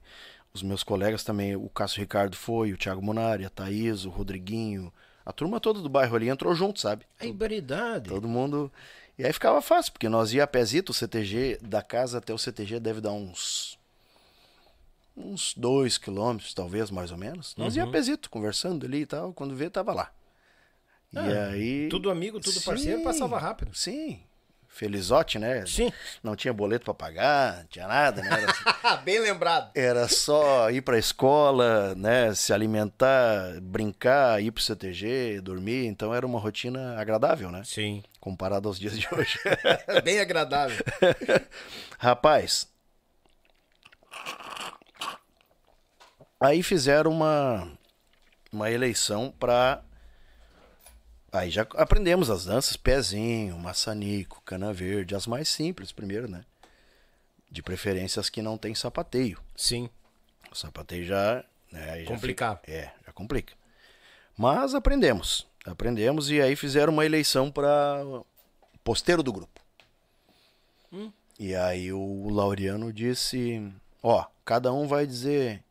Os 0.53 0.63
meus 0.63 0.83
colegas 0.83 1.23
também, 1.23 1.53
o 1.53 1.67
Cássio 1.67 1.99
Ricardo 1.99 2.37
foi, 2.37 2.71
o 2.71 2.77
Thiago 2.77 3.01
Monari, 3.01 3.43
a 3.43 3.49
Thaís, 3.49 4.05
o 4.05 4.09
Rodriguinho. 4.09 4.93
A 5.25 5.33
turma 5.33 5.59
toda 5.59 5.81
do 5.81 5.89
bairro 5.89 6.15
ali 6.15 6.29
entrou 6.29 6.53
junto, 6.53 6.79
sabe? 6.79 7.05
A 7.19 7.25
ibaridade. 7.25 8.09
Todo 8.09 8.27
mundo. 8.27 8.71
E 9.17 9.25
aí 9.25 9.33
ficava 9.33 9.61
fácil, 9.61 9.91
porque 9.91 10.07
nós 10.07 10.33
ia 10.33 10.43
a 10.43 10.47
pezito, 10.47 10.91
o 10.91 10.95
CTG, 10.95 11.59
da 11.61 11.81
casa 11.81 12.19
até 12.19 12.33
o 12.33 12.37
CTG 12.37 12.79
deve 12.79 13.01
dar 13.01 13.11
uns. 13.11 13.79
uns 15.15 15.53
dois 15.55 15.97
quilômetros, 15.97 16.53
talvez, 16.53 16.91
mais 16.91 17.11
ou 17.11 17.17
menos. 17.17 17.55
Nós 17.57 17.75
uhum. 17.75 17.83
ia 17.83 17.89
a 17.89 17.91
pezito, 17.91 18.29
conversando 18.29 18.85
ali 18.85 19.01
e 19.01 19.05
tal. 19.05 19.33
Quando 19.33 19.55
vê, 19.55 19.69
tava 19.69 19.93
lá. 19.93 20.11
E 21.11 21.17
ah, 21.17 21.47
aí. 21.47 21.89
Tudo 21.89 22.11
amigo, 22.11 22.39
tudo 22.39 22.59
sim, 22.59 22.65
parceiro, 22.65 23.03
passava 23.03 23.39
rápido. 23.39 23.73
Sim 23.73 24.21
felizote, 24.75 25.39
né? 25.39 25.65
Sim. 25.65 25.91
Não 26.21 26.35
tinha 26.35 26.53
boleto 26.53 26.85
para 26.85 26.93
pagar, 26.93 27.59
não 27.59 27.65
tinha 27.67 27.87
nada, 27.87 28.21
né? 28.21 28.29
Era, 28.83 28.97
Bem 29.03 29.19
lembrado. 29.19 29.71
Era 29.73 30.07
só 30.07 30.69
ir 30.69 30.81
para 30.81 30.97
a 30.97 30.99
escola, 30.99 31.95
né? 31.95 32.33
Se 32.35 32.51
alimentar, 32.51 33.59
brincar, 33.61 34.41
ir 34.43 34.51
pro 34.51 34.61
CTG, 34.61 35.39
dormir. 35.41 35.85
Então 35.85 36.13
era 36.13 36.25
uma 36.25 36.39
rotina 36.39 36.99
agradável, 36.99 37.49
né? 37.49 37.61
Sim. 37.63 38.03
Comparado 38.19 38.67
aos 38.67 38.77
dias 38.77 38.99
de 38.99 39.07
hoje. 39.11 39.39
Bem 40.03 40.19
agradável. 40.19 40.83
Rapaz. 41.97 42.67
Aí 46.37 46.61
fizeram 46.61 47.11
uma, 47.11 47.71
uma 48.51 48.69
eleição 48.69 49.33
para 49.39 49.81
Aí 51.35 51.49
já 51.49 51.63
aprendemos 51.73 52.29
as 52.29 52.45
danças, 52.45 52.77
pezinho, 52.77 53.57
maçanico, 53.59 54.41
cana 54.45 54.71
verde, 54.71 55.15
as 55.15 55.27
mais 55.27 55.49
simples 55.49 55.91
primeiro, 55.91 56.29
né? 56.29 56.45
De 57.51 57.61
preferência 57.61 58.21
as 58.21 58.29
que 58.29 58.41
não 58.41 58.57
tem 58.57 58.73
sapateio. 58.73 59.37
Sim. 59.53 59.89
O 60.49 60.55
sapateio 60.55 61.03
já... 61.03 61.43
Né, 61.69 62.05
Complicar. 62.05 62.61
é, 62.65 62.89
já 63.05 63.11
complica. 63.11 63.53
Mas 64.37 64.73
aprendemos. 64.73 65.45
Aprendemos 65.65 66.31
e 66.31 66.41
aí 66.41 66.55
fizeram 66.55 66.93
uma 66.93 67.05
eleição 67.05 67.51
para 67.51 68.01
posteiro 68.81 69.21
do 69.21 69.33
grupo. 69.33 69.59
Hum. 70.93 71.11
E 71.37 71.53
aí 71.53 71.91
o 71.91 72.29
Laureano 72.29 72.93
disse, 72.93 73.61
ó, 74.01 74.25
cada 74.45 74.71
um 74.71 74.87
vai 74.87 75.05
dizer, 75.05 75.61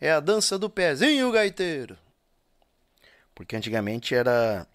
é 0.00 0.12
a 0.12 0.20
dança 0.20 0.58
do 0.58 0.70
pezinho, 0.70 1.30
gaiteiro. 1.30 1.98
Porque 3.34 3.54
antigamente 3.54 4.14
era 4.14 4.66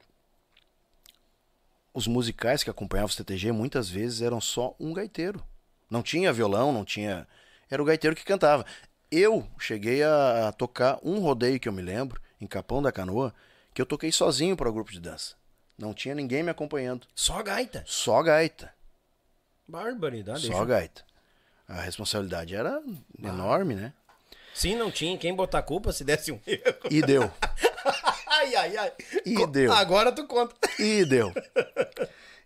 os 2.00 2.08
musicais 2.08 2.64
que 2.64 2.70
acompanhavam 2.70 3.10
o 3.10 3.14
CTG 3.14 3.52
muitas 3.52 3.90
vezes 3.90 4.22
eram 4.22 4.40
só 4.40 4.74
um 4.80 4.94
gaiteiro. 4.94 5.44
Não 5.90 6.02
tinha 6.02 6.32
violão, 6.32 6.72
não 6.72 6.86
tinha. 6.86 7.28
Era 7.70 7.82
o 7.82 7.86
gaiteiro 7.86 8.16
que 8.16 8.24
cantava. 8.24 8.66
Eu 9.12 9.46
cheguei 9.60 10.02
a 10.02 10.54
tocar 10.58 10.98
um 11.04 11.20
rodeio 11.20 11.60
que 11.60 11.68
eu 11.68 11.74
me 11.74 11.82
lembro, 11.82 12.22
em 12.40 12.48
Capão 12.48 12.82
da 12.82 12.92
Canoa, 12.92 13.34
que 13.74 13.82
eu 13.82 13.86
toquei 13.86 14.12
sozinho 14.12 14.56
para 14.56 14.70
o 14.70 14.74
grupo 14.74 14.92
de 14.92 15.00
dança. 15.00 15.36
Não 15.78 15.94
tinha 15.94 16.16
ninguém 16.16 16.42
me 16.42 16.50
acompanhando. 16.50 17.06
Só 17.14 17.44
gaita? 17.44 17.84
Só 17.86 18.22
gaita. 18.24 18.74
Barbaridade. 19.68 20.48
Só 20.48 20.64
gaita. 20.64 21.04
A 21.68 21.82
responsabilidade 21.82 22.56
era 22.56 22.82
enorme, 23.22 23.76
né? 23.76 23.94
Sim, 24.54 24.76
não 24.76 24.90
tinha 24.90 25.18
quem 25.18 25.36
botar 25.36 25.62
culpa 25.64 25.92
se 25.92 26.04
desse 26.04 26.32
um 26.32 26.40
erro. 26.48 26.80
E 26.90 27.02
deu. 27.02 27.30
ai, 28.56 28.78
ai, 28.78 28.78
ai. 28.78 28.94
E 29.26 29.34
Co 29.34 29.48
deu. 29.48 29.72
Agora 29.74 30.12
tu 30.12 30.26
conta. 30.26 30.56
E 30.80 31.06
deu. 31.06 31.34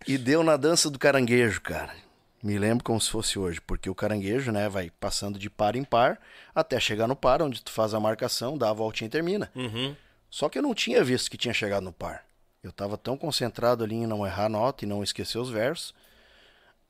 E 0.06 0.18
deu 0.18 0.42
na 0.42 0.56
dança 0.56 0.90
do 0.90 0.98
caranguejo, 0.98 1.60
cara. 1.60 1.94
Me 2.42 2.58
lembro 2.58 2.84
como 2.84 3.00
se 3.00 3.10
fosse 3.10 3.38
hoje, 3.38 3.58
porque 3.58 3.88
o 3.88 3.94
caranguejo, 3.94 4.52
né, 4.52 4.68
vai 4.68 4.90
passando 5.00 5.38
de 5.38 5.48
par 5.48 5.76
em 5.76 5.84
par 5.84 6.20
até 6.54 6.78
chegar 6.78 7.08
no 7.08 7.16
par, 7.16 7.40
onde 7.40 7.62
tu 7.62 7.72
faz 7.72 7.94
a 7.94 8.00
marcação, 8.00 8.58
dá 8.58 8.68
a 8.68 8.74
voltinha 8.74 9.06
e 9.06 9.10
termina. 9.10 9.50
Uhum. 9.54 9.96
Só 10.28 10.50
que 10.50 10.58
eu 10.58 10.62
não 10.62 10.74
tinha 10.74 11.02
visto 11.02 11.30
que 11.30 11.38
tinha 11.38 11.54
chegado 11.54 11.84
no 11.84 11.92
par. 11.92 12.26
Eu 12.62 12.70
tava 12.70 12.98
tão 12.98 13.16
concentrado 13.16 13.82
ali 13.82 13.94
em 13.94 14.06
não 14.06 14.26
errar 14.26 14.50
nota 14.50 14.84
e 14.84 14.88
não 14.88 15.02
esquecer 15.02 15.38
os 15.38 15.48
versos. 15.48 15.94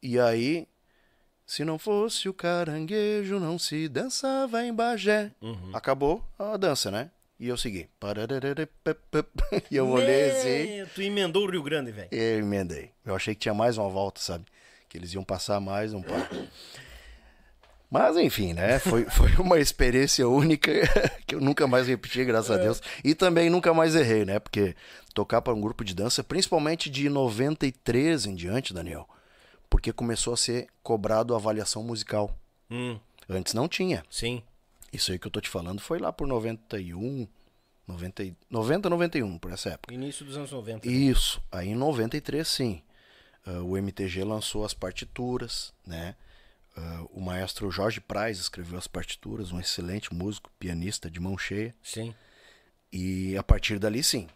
E 0.03 0.19
aí, 0.19 0.67
se 1.47 1.65
não 1.65 1.79
fosse 1.79 2.29
o 2.29 2.35
caranguejo, 2.35 3.39
não 3.39 3.57
se 3.57 3.89
dançava 3.89 4.65
em 4.65 4.75
Bagé. 4.75 5.31
Uhum. 5.41 5.71
Acabou 5.73 6.25
a 6.37 6.57
dança, 6.57 6.91
né? 6.91 7.11
E 7.39 7.49
eu 7.49 7.57
segui. 7.57 7.89
E 9.71 9.77
eu 9.77 9.89
olhei 9.89 10.31
assim. 10.31 10.91
Tu 10.95 11.03
emendou 11.03 11.47
o 11.47 11.51
Rio 11.51 11.63
Grande, 11.63 11.91
velho. 11.91 12.09
Eu 12.11 12.39
emendei. 12.39 12.91
Eu 13.05 13.15
achei 13.15 13.35
que 13.35 13.41
tinha 13.41 13.55
mais 13.55 13.77
uma 13.77 13.89
volta, 13.89 14.21
sabe? 14.21 14.45
Que 14.89 14.99
eles 14.99 15.13
iam 15.13 15.25
passar 15.25 15.61
mais 15.61 15.93
um 15.93 16.03
par. 16.03 16.29
Mas 17.91 18.17
enfim, 18.17 18.53
né? 18.55 18.79
Foi, 18.79 19.05
foi 19.11 19.33
uma 19.37 19.59
experiência 19.59 20.29
única 20.29 20.73
que 21.27 21.35
eu 21.35 21.41
nunca 21.41 21.67
mais 21.67 21.87
repeti, 21.87 22.25
graças 22.25 22.51
a. 22.51 22.57
Deus. 22.57 22.83
E 23.05 23.15
também 23.15 23.51
nunca 23.51 23.73
mais 23.73 23.95
errei, 23.95 24.25
né? 24.25 24.39
Porque 24.39 24.75
tocar 25.15 25.43
para 25.43 25.55
um 25.55 25.61
grupo 25.61 25.85
de 25.85 25.95
dança, 25.95 26.25
principalmente 26.25 26.91
de 26.91 27.09
93 27.09 28.27
em 28.27 28.35
diante, 28.35 28.75
Daniel, 28.75 29.09
porque 29.71 29.93
começou 29.93 30.35
a 30.35 30.37
ser 30.37 30.67
cobrado 30.83 31.35
a 31.35 31.37
avaliação 31.37 31.83
musical. 31.83 32.37
Hum. 32.71 32.99
Antes 33.29 33.55
não 33.55 33.69
tinha. 33.69 34.05
Sim. 34.11 34.43
Isso 34.95 35.11
aí 35.11 35.19
que 35.19 35.27
eu 35.27 35.31
tô 35.31 35.41
te 35.41 35.49
falando 35.49 35.81
foi 35.81 35.99
lá 35.99 36.13
por 36.13 36.27
91, 36.27 37.27
90, 37.87 38.37
90 38.49 38.89
91, 38.89 39.39
por 39.39 39.53
essa 39.53 39.71
época. 39.71 39.93
Início 39.93 40.25
dos 40.25 40.37
anos 40.37 40.53
90. 40.53 40.89
Né? 40.89 40.95
Isso. 40.95 41.43
Aí 41.51 41.71
em 41.71 41.75
93, 41.75 42.47
sim. 42.47 42.83
Uh, 43.45 43.65
o 43.65 43.77
MTG 43.77 44.23
lançou 44.23 44.65
as 44.65 44.73
partituras, 44.73 45.75
né? 45.85 46.15
Uh, 46.77 47.11
o 47.13 47.21
maestro 47.21 47.71
Jorge 47.71 48.01
Praz 48.01 48.39
escreveu 48.39 48.79
as 48.79 48.87
partituras, 48.87 49.53
um 49.53 49.61
excelente 49.61 50.15
músico, 50.15 50.51
pianista 50.59 51.11
de 51.11 51.19
mão 51.21 51.37
cheia. 51.37 51.75
Sim. 51.83 52.15
E 52.93 53.37
a 53.37 53.43
partir 53.43 53.79
dali, 53.81 54.03
sim. 54.03 54.29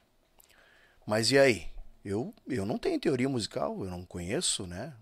Mas 1.07 1.31
e 1.31 1.39
aí? 1.39 1.69
Eu, 2.05 2.35
eu 2.49 2.67
não 2.67 2.79
tenho 2.79 2.99
teoria 2.99 3.29
musical, 3.29 3.85
eu 3.85 3.91
não 3.91 4.05
conheço, 4.05 4.67
né? 4.67 4.93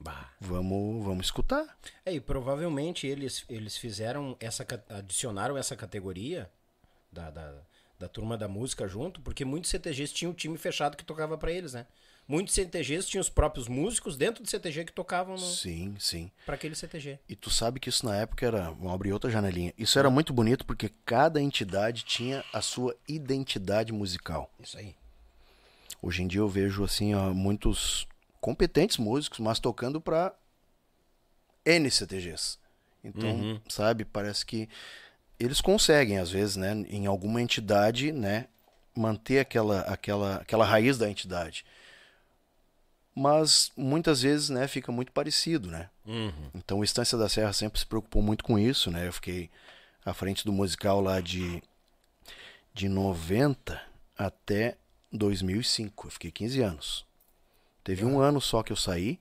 Bah. 0.00 0.30
Vamos, 0.40 1.04
vamos 1.04 1.26
escutar. 1.26 1.78
É, 2.06 2.12
e 2.14 2.20
provavelmente 2.20 3.06
eles, 3.06 3.44
eles 3.48 3.76
fizeram 3.76 4.36
essa. 4.40 4.66
adicionaram 4.88 5.58
essa 5.58 5.76
categoria 5.76 6.50
da, 7.12 7.30
da, 7.30 7.54
da 7.98 8.08
turma 8.08 8.38
da 8.38 8.48
música 8.48 8.88
junto, 8.88 9.20
porque 9.20 9.44
muitos 9.44 9.70
CTGs 9.70 10.14
tinham 10.14 10.32
um 10.32 10.34
time 10.34 10.56
fechado 10.56 10.96
que 10.96 11.04
tocava 11.04 11.36
para 11.36 11.52
eles, 11.52 11.74
né? 11.74 11.86
Muitos 12.26 12.54
CTGs 12.54 13.08
tinham 13.08 13.20
os 13.20 13.28
próprios 13.28 13.66
músicos 13.66 14.16
dentro 14.16 14.42
do 14.42 14.48
CTG 14.48 14.84
que 14.84 14.92
tocavam 14.92 15.34
no, 15.34 15.40
Sim, 15.40 15.96
sim. 15.98 16.30
para 16.46 16.54
aquele 16.54 16.76
CTG. 16.76 17.18
E 17.28 17.34
tu 17.34 17.50
sabe 17.50 17.80
que 17.80 17.88
isso 17.88 18.06
na 18.06 18.16
época 18.16 18.46
era. 18.46 18.70
Vamos 18.70 18.92
abrir 18.92 19.12
outra 19.12 19.28
janelinha. 19.28 19.74
Isso 19.76 19.98
era 19.98 20.08
muito 20.08 20.32
bonito 20.32 20.64
porque 20.64 20.90
cada 21.04 21.42
entidade 21.42 22.04
tinha 22.04 22.44
a 22.52 22.62
sua 22.62 22.96
identidade 23.08 23.92
musical. 23.92 24.48
Isso 24.60 24.78
aí. 24.78 24.94
Hoje 26.00 26.22
em 26.22 26.28
dia 26.28 26.40
eu 26.40 26.48
vejo 26.48 26.84
assim 26.84 27.14
ó, 27.14 27.34
muitos 27.34 28.06
competentes 28.40 28.96
músicos, 28.96 29.38
mas 29.38 29.58
tocando 29.58 30.00
para 30.00 30.34
N 31.64 31.90
CTGs. 31.90 32.58
Então, 33.04 33.30
Uhum. 33.30 33.60
sabe, 33.68 34.04
parece 34.04 34.44
que 34.44 34.68
eles 35.38 35.60
conseguem 35.60 36.18
às 36.18 36.30
vezes, 36.30 36.56
né, 36.56 36.72
em 36.88 37.06
alguma 37.06 37.40
entidade, 37.40 38.12
né, 38.12 38.46
manter 38.94 39.38
aquela 39.38 39.80
aquela 39.82 40.36
aquela 40.36 40.64
raiz 40.64 40.98
da 40.98 41.08
entidade. 41.10 41.64
Mas 43.14 43.70
muitas 43.76 44.22
vezes, 44.22 44.50
né, 44.50 44.68
fica 44.68 44.92
muito 44.92 45.12
parecido, 45.12 45.68
né? 45.70 45.90
Uhum. 46.06 46.50
Então 46.54 46.84
Estância 46.84 47.18
da 47.18 47.28
Serra 47.28 47.52
sempre 47.52 47.78
se 47.78 47.86
preocupou 47.86 48.22
muito 48.22 48.44
com 48.44 48.58
isso, 48.58 48.90
né? 48.90 49.06
Eu 49.06 49.12
fiquei 49.12 49.50
à 50.04 50.14
frente 50.14 50.44
do 50.44 50.52
musical 50.52 51.00
lá 51.00 51.20
de, 51.20 51.62
de 52.72 52.88
90 52.88 53.80
até 54.16 54.76
2005. 55.12 56.06
Eu 56.06 56.10
fiquei 56.10 56.30
15 56.30 56.62
anos. 56.62 57.04
Teve 57.90 58.04
um 58.04 58.20
ano 58.20 58.40
só 58.40 58.62
que 58.62 58.70
eu 58.70 58.76
saí, 58.76 59.18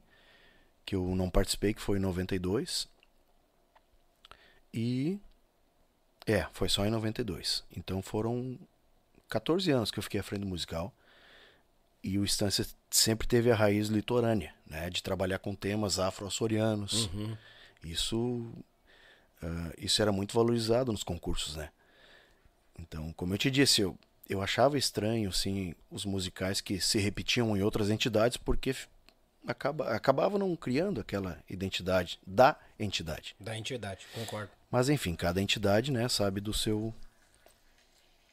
que 0.85 0.93
eu 0.93 1.15
não 1.15 1.27
participei, 1.27 1.73
que 1.73 1.81
foi 1.81 1.97
em 1.97 2.01
92. 2.01 2.87
E. 4.71 5.19
É, 6.23 6.45
foi 6.53 6.69
só 6.69 6.85
em 6.85 6.91
92. 6.91 7.63
Então 7.75 7.99
foram 8.03 8.59
14 9.27 9.71
anos 9.71 9.89
que 9.89 9.97
eu 9.97 10.03
fiquei 10.03 10.19
à 10.19 10.23
frente 10.23 10.41
do 10.41 10.45
musical. 10.45 10.93
E 12.03 12.19
o 12.19 12.23
Estância 12.23 12.63
sempre 12.91 13.27
teve 13.27 13.49
a 13.49 13.55
raiz 13.55 13.87
litorânea, 13.87 14.53
né? 14.67 14.87
De 14.91 15.01
trabalhar 15.01 15.39
com 15.39 15.55
temas 15.55 15.97
afro-açorianos. 15.97 17.05
Uhum. 17.07 17.35
Isso, 17.83 18.51
ah, 19.41 19.73
isso 19.79 19.99
era 19.99 20.11
muito 20.11 20.35
valorizado 20.35 20.91
nos 20.91 21.03
concursos, 21.03 21.55
né? 21.55 21.71
Então, 22.77 23.11
como 23.13 23.33
eu 23.33 23.37
te 23.39 23.49
disse, 23.49 23.81
eu, 23.81 23.97
eu 24.29 24.41
achava 24.41 24.77
estranho, 24.77 25.29
assim, 25.29 25.73
os 25.89 26.05
musicais 26.05 26.61
que 26.61 26.79
se 26.79 26.99
repetiam 26.99 27.57
em 27.57 27.63
outras 27.63 27.89
entidades, 27.89 28.37
porque 28.37 28.75
acaba, 29.47 29.89
acabava 29.89 30.37
não 30.37 30.55
criando 30.55 31.01
aquela 31.01 31.37
identidade 31.49 32.19
da 32.25 32.55
entidade. 32.79 33.35
Da 33.39 33.57
entidade, 33.57 34.05
concordo. 34.13 34.51
Mas, 34.71 34.87
enfim, 34.87 35.15
cada 35.15 35.41
entidade, 35.41 35.91
né, 35.91 36.07
sabe 36.07 36.39
do 36.39 36.53
seu... 36.53 36.93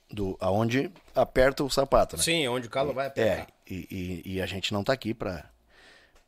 Do, 0.09 0.37
aonde 0.39 0.89
aperta 1.15 1.65
o 1.65 1.71
sapato, 1.71 2.17
né? 2.17 2.23
Sim, 2.23 2.47
onde 2.47 2.69
o 2.69 2.71
calo 2.71 2.95
vai 2.95 3.07
É, 3.07 3.09
apertar. 3.09 3.49
e, 3.69 4.23
e, 4.25 4.35
e 4.35 4.41
a 4.43 4.47
gente 4.47 4.73
não 4.73 4.85
tá 4.85 4.93
aqui 4.93 5.13
pra, 5.13 5.51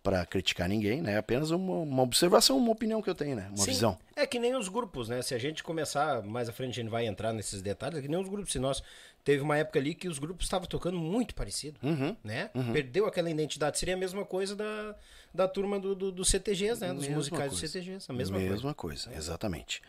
pra 0.02 0.26
criticar 0.26 0.68
ninguém, 0.68 1.00
né? 1.00 1.12
É 1.12 1.16
apenas 1.18 1.52
uma, 1.52 1.74
uma 1.76 2.02
observação, 2.02 2.59
uma 2.59 2.72
opinião 2.72 3.00
que 3.00 3.09
eu 3.09 3.14
tenho, 3.14 3.37
né? 3.37 3.46
Uma 3.50 3.59
Sim, 3.59 3.70
visão. 3.70 3.96
É 4.16 4.26
que 4.26 4.40
nem 4.40 4.57
os 4.57 4.68
grupos, 4.68 5.09
né? 5.09 5.22
Se 5.22 5.33
a 5.33 5.38
gente 5.38 5.62
começar 5.62 6.24
mais 6.24 6.48
à 6.48 6.52
frente, 6.52 6.72
a 6.72 6.83
gente 6.83 6.90
vai 6.90 7.07
entrar 7.07 7.33
nesses 7.33 7.62
detalhes, 7.62 7.98
é 7.98 8.02
que 8.02 8.09
nem 8.09 8.18
os 8.18 8.28
grupos. 8.28 8.50
Se 8.50 8.59
nós 8.59 8.83
teve 9.29 9.43
uma 9.43 9.59
época 9.59 9.79
ali 9.79 9.95
que 9.95 10.09
os 10.09 10.19
grupos 10.19 10.47
estavam 10.47 10.67
tocando 10.67 10.97
muito 10.99 11.35
parecido, 11.35 11.79
Uhum. 11.83 12.17
né? 12.25 12.49
Perdeu 12.73 13.05
aquela 13.05 13.29
identidade. 13.29 13.79
Seria 13.79 13.93
a 13.95 13.99
mesma 13.99 14.25
coisa 14.25 14.57
da, 14.57 14.95
da 15.35 15.47
turma 15.47 15.79
do, 15.79 15.95
do, 15.95 16.11
dos 16.11 16.29
CTGs, 16.31 16.81
né? 16.81 16.95
Dos 16.95 17.03
Mesma 17.03 17.17
musicais 17.17 17.51
coisa. 17.51 17.61
dos 17.61 17.71
CTGs. 17.71 18.07
A 18.11 18.14
mesma, 18.14 18.38
coisa. 18.38 18.51
Mesma 18.55 18.75
coisa, 18.75 19.14
exatamente. 19.14 19.83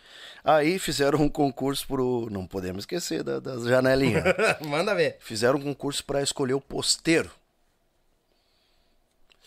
Aí 0.44 0.78
fizeram 0.78 1.22
um 1.22 1.30
concurso 1.30 1.88
pro. 1.88 2.28
Não 2.30 2.46
podemos 2.46 2.82
esquecer 2.82 3.24
da- 3.24 3.40
das 3.40 3.64
janelinhas. 3.64 4.26
Manda 4.60 4.94
ver. 4.94 5.16
fizeram 5.22 5.58
um 5.58 5.62
concurso 5.64 6.04
para 6.04 6.22
escolher 6.22 6.56
o 6.56 6.60
posteiro. 6.60 7.32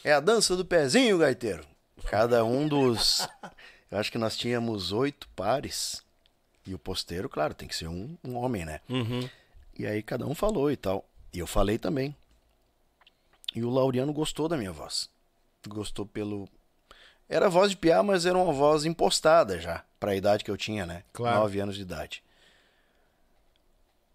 É 0.02 0.14
a 0.14 0.20
dança 0.20 0.56
do 0.56 0.64
pezinho, 0.64 1.18
gaiteiro. 1.18 1.66
Cada 2.06 2.42
um 2.46 2.66
dos. 2.66 3.28
Eu 3.92 3.98
acho 3.98 4.10
que 4.10 4.16
nós 4.16 4.38
tínhamos 4.38 4.90
oito 4.90 5.28
pares. 5.36 6.02
E 6.66 6.72
o 6.72 6.78
posteiro, 6.78 7.28
claro, 7.28 7.52
tem 7.52 7.68
que 7.68 7.76
ser 7.76 7.88
um, 7.88 8.16
um 8.24 8.36
homem, 8.36 8.64
né? 8.64 8.80
Uhum. 8.88 9.28
E 9.78 9.86
aí 9.86 10.02
cada 10.02 10.26
um 10.26 10.34
falou 10.34 10.70
e 10.70 10.76
tal. 10.76 11.04
E 11.32 11.38
eu 11.38 11.46
falei 11.46 11.78
também. 11.78 12.14
E 13.54 13.62
o 13.62 13.70
Laureano 13.70 14.12
gostou 14.12 14.48
da 14.48 14.56
minha 14.56 14.72
voz. 14.72 15.08
Gostou 15.68 16.06
pelo. 16.06 16.48
Era 17.28 17.48
voz 17.48 17.70
de 17.70 17.76
piá, 17.76 18.02
mas 18.02 18.26
era 18.26 18.36
uma 18.36 18.52
voz 18.52 18.84
impostada 18.84 19.58
já, 19.58 19.84
para 19.98 20.10
a 20.10 20.16
idade 20.16 20.44
que 20.44 20.50
eu 20.50 20.56
tinha, 20.56 20.84
né? 20.84 21.02
Claro. 21.12 21.38
Nove 21.38 21.60
anos 21.60 21.76
de 21.76 21.82
idade. 21.82 22.22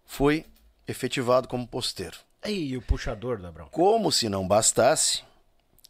Foi 0.04 0.44
efetivado 0.86 1.48
como 1.48 1.66
posteiro. 1.66 2.16
Aí, 2.42 2.76
o 2.76 2.82
puxador, 2.82 3.40
Dabrão. 3.40 3.68
Como 3.70 4.12
se 4.12 4.28
não 4.28 4.46
bastasse, 4.46 5.22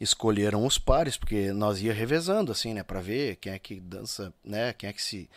escolheram 0.01 0.65
os 0.65 0.79
pares, 0.79 1.17
porque 1.17 1.53
nós 1.53 1.81
ia 1.83 1.93
revezando 1.93 2.51
assim, 2.51 2.73
né, 2.73 2.83
para 2.83 3.01
ver 3.01 3.37
quem 3.37 3.53
é 3.53 3.59
que 3.59 3.79
dança, 3.81 4.33
né, 4.43 4.73
quem 4.73 4.89
é 4.89 4.93
que 4.93 5.03
se 5.03 5.29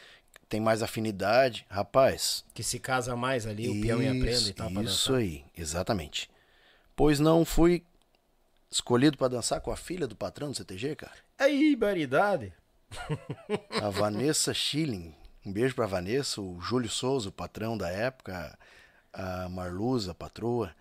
tem 0.51 0.59
mais 0.59 0.83
afinidade. 0.83 1.65
Rapaz, 1.69 2.43
Que 2.53 2.61
se 2.61 2.77
casa 2.77 3.15
mais 3.15 3.47
ali, 3.47 3.69
o 3.69 3.81
peão 3.81 4.03
e 4.03 4.07
a 4.07 4.11
prenda 4.11 4.49
e 4.49 4.53
tal, 4.53 4.69
isso 4.83 5.15
aí, 5.15 5.45
exatamente. 5.57 6.29
Pois 6.93 7.21
não 7.21 7.45
fui 7.45 7.85
escolhido 8.69 9.17
para 9.17 9.29
dançar 9.29 9.61
com 9.61 9.71
a 9.71 9.77
filha 9.77 10.05
do 10.05 10.15
patrão 10.15 10.51
do 10.51 10.57
CTG, 10.57 10.97
cara. 10.97 11.15
Aí, 11.39 11.73
baridade. 11.73 12.53
A 13.81 13.89
Vanessa 13.89 14.53
Schilling. 14.53 15.15
Um 15.45 15.53
beijo 15.53 15.73
pra 15.73 15.85
Vanessa, 15.85 16.41
o 16.41 16.59
Júlio 16.59 16.89
Souza, 16.89 17.29
o 17.29 17.31
patrão 17.31 17.77
da 17.77 17.89
época, 17.89 18.57
a 19.13 19.47
Marluza, 19.47 20.11
a 20.11 20.15
patroa. 20.15 20.75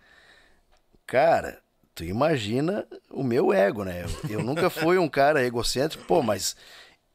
Cara, 1.07 1.61
tu 1.95 2.03
imagina 2.03 2.85
o 3.09 3.23
meu 3.23 3.53
ego, 3.53 3.85
né? 3.85 4.03
Eu, 4.03 4.31
eu 4.31 4.43
nunca 4.43 4.69
fui 4.69 4.97
um 4.97 5.07
cara 5.07 5.41
egocêntrico, 5.45 6.03
pô, 6.03 6.21
mas 6.21 6.57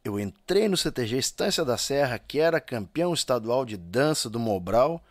eu 0.07 0.21
entrei 0.21 0.69
no 0.69 0.77
CTG 0.77 1.19
Estância 1.19 1.65
da 1.65 1.77
Serra, 1.77 2.19
que 2.19 2.39
era 2.39 2.61
campeão 2.61 3.13
estadual 3.13 3.65
de 3.65 3.77
dança 3.77 4.31
do 4.31 4.39
Mobral. 4.39 5.03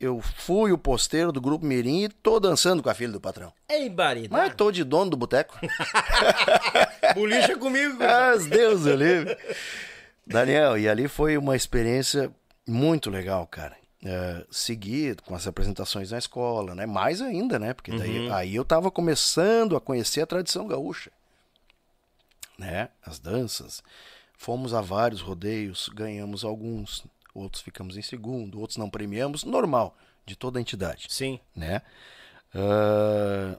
Eu 0.00 0.20
fui 0.20 0.72
o 0.72 0.78
posteiro 0.78 1.30
do 1.30 1.40
grupo 1.40 1.64
Mirim 1.64 2.04
e 2.04 2.08
tô 2.08 2.40
dançando 2.40 2.82
com 2.82 2.88
a 2.88 2.94
filha 2.94 3.12
do 3.12 3.20
patrão. 3.20 3.52
Ei, 3.68 3.88
baridade. 3.88 4.32
Mas 4.32 4.54
tô 4.54 4.72
de 4.72 4.82
dono 4.84 5.10
do 5.10 5.16
boteco. 5.16 5.58
Bolicha 7.14 7.56
comigo. 7.56 7.98
cara. 7.98 8.32
Ah, 8.32 8.36
Deus 8.38 8.86
eu 8.86 8.96
livre. 8.96 9.36
Daniel, 10.26 10.78
e 10.78 10.88
ali 10.88 11.06
foi 11.08 11.36
uma 11.36 11.54
experiência 11.54 12.32
muito 12.66 13.10
legal, 13.10 13.46
cara. 13.46 13.76
É, 14.04 14.44
segui 14.50 15.14
com 15.24 15.34
as 15.34 15.46
apresentações 15.46 16.10
na 16.10 16.18
escola, 16.18 16.74
né? 16.74 16.86
Mais 16.86 17.20
ainda, 17.20 17.58
né? 17.58 17.72
Porque 17.72 17.96
daí 17.96 18.30
aí 18.32 18.54
eu 18.56 18.64
tava 18.64 18.90
começando 18.90 19.76
a 19.76 19.80
conhecer 19.80 20.22
a 20.22 20.26
tradição 20.26 20.66
gaúcha, 20.66 21.12
né? 22.58 22.88
As 23.04 23.20
danças. 23.20 23.82
Fomos 24.42 24.74
a 24.74 24.80
vários 24.80 25.20
rodeios, 25.20 25.88
ganhamos 25.94 26.42
alguns, 26.42 27.04
outros 27.32 27.62
ficamos 27.62 27.96
em 27.96 28.02
segundo, 28.02 28.58
outros 28.58 28.76
não 28.76 28.90
premiamos, 28.90 29.44
normal 29.44 29.96
de 30.26 30.34
toda 30.34 30.58
a 30.58 30.60
entidade 30.60 31.06
Sim. 31.08 31.38
né? 31.54 31.80
Ah, 32.52 33.56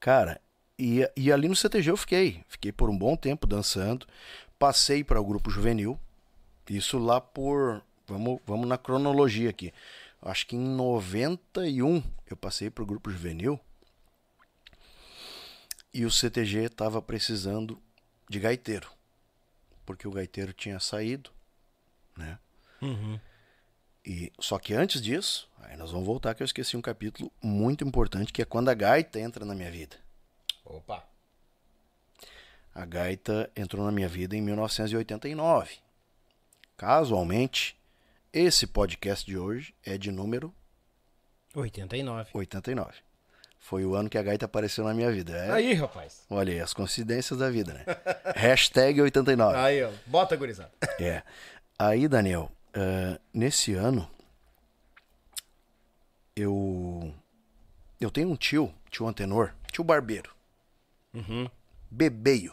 cara, 0.00 0.40
e, 0.78 1.06
e 1.14 1.30
ali 1.30 1.48
no 1.48 1.54
CTG 1.54 1.90
eu 1.90 1.98
fiquei. 1.98 2.42
Fiquei 2.48 2.72
por 2.72 2.88
um 2.88 2.96
bom 2.96 3.14
tempo 3.14 3.46
dançando. 3.46 4.06
Passei 4.58 5.04
para 5.04 5.20
o 5.20 5.24
grupo 5.24 5.50
juvenil. 5.50 6.00
Isso 6.70 6.96
lá 6.96 7.20
por. 7.20 7.82
Vamos, 8.06 8.40
vamos 8.46 8.66
na 8.66 8.78
cronologia 8.78 9.50
aqui. 9.50 9.70
Acho 10.22 10.46
que 10.46 10.56
em 10.56 10.66
91 10.66 12.02
eu 12.26 12.38
passei 12.38 12.70
para 12.70 12.82
o 12.82 12.86
grupo 12.86 13.10
juvenil. 13.10 13.60
E 15.92 16.06
o 16.06 16.10
CTG 16.10 16.64
estava 16.64 17.02
precisando 17.02 17.78
de 18.30 18.40
gaiteiro. 18.40 18.88
Porque 19.84 20.06
o 20.06 20.12
gaiteiro 20.12 20.52
tinha 20.52 20.78
saído, 20.78 21.30
né? 22.16 22.38
Uhum. 22.80 23.18
E, 24.04 24.32
só 24.38 24.58
que 24.58 24.74
antes 24.74 25.00
disso, 25.00 25.48
aí 25.58 25.76
nós 25.76 25.92
vamos 25.92 26.06
voltar 26.06 26.34
que 26.34 26.42
eu 26.42 26.44
esqueci 26.44 26.76
um 26.76 26.82
capítulo 26.82 27.30
muito 27.40 27.84
importante, 27.84 28.32
que 28.32 28.42
é 28.42 28.44
quando 28.44 28.68
a 28.68 28.74
gaita 28.74 29.20
entra 29.20 29.44
na 29.44 29.54
minha 29.54 29.70
vida. 29.70 29.96
Opa. 30.64 31.04
A 32.74 32.84
gaita 32.84 33.50
entrou 33.54 33.84
na 33.84 33.92
minha 33.92 34.08
vida 34.08 34.34
em 34.34 34.40
1989. 34.40 35.78
Casualmente, 36.76 37.78
esse 38.32 38.66
podcast 38.66 39.24
de 39.24 39.36
hoje 39.36 39.74
é 39.84 39.98
de 39.98 40.10
número 40.10 40.52
89. 41.54 42.30
89. 42.32 43.11
Foi 43.64 43.84
o 43.86 43.94
ano 43.94 44.10
que 44.10 44.18
a 44.18 44.22
gaita 44.22 44.44
apareceu 44.44 44.84
na 44.84 44.92
minha 44.92 45.10
vida. 45.10 45.32
É, 45.36 45.50
Aí, 45.52 45.72
rapaz. 45.72 46.26
Olha 46.28 46.52
aí, 46.52 46.60
as 46.60 46.74
coincidências 46.74 47.38
da 47.38 47.48
vida, 47.48 47.72
né? 47.72 47.84
Hashtag 48.36 49.00
89. 49.00 49.56
Aí, 49.56 49.82
ó. 49.84 49.90
Bota, 50.04 50.36
gurizada. 50.36 50.72
É. 51.00 51.22
Aí, 51.78 52.08
Daniel, 52.08 52.50
eh, 52.74 53.18
nesse 53.32 53.72
ano, 53.74 54.08
eu. 56.36 57.14
Eu 58.00 58.10
tenho 58.10 58.28
um 58.30 58.36
tio, 58.36 58.74
tio 58.90 59.06
Antenor, 59.06 59.52
tio 59.70 59.84
Barbeiro. 59.84 60.30
Bebeio. 61.90 62.52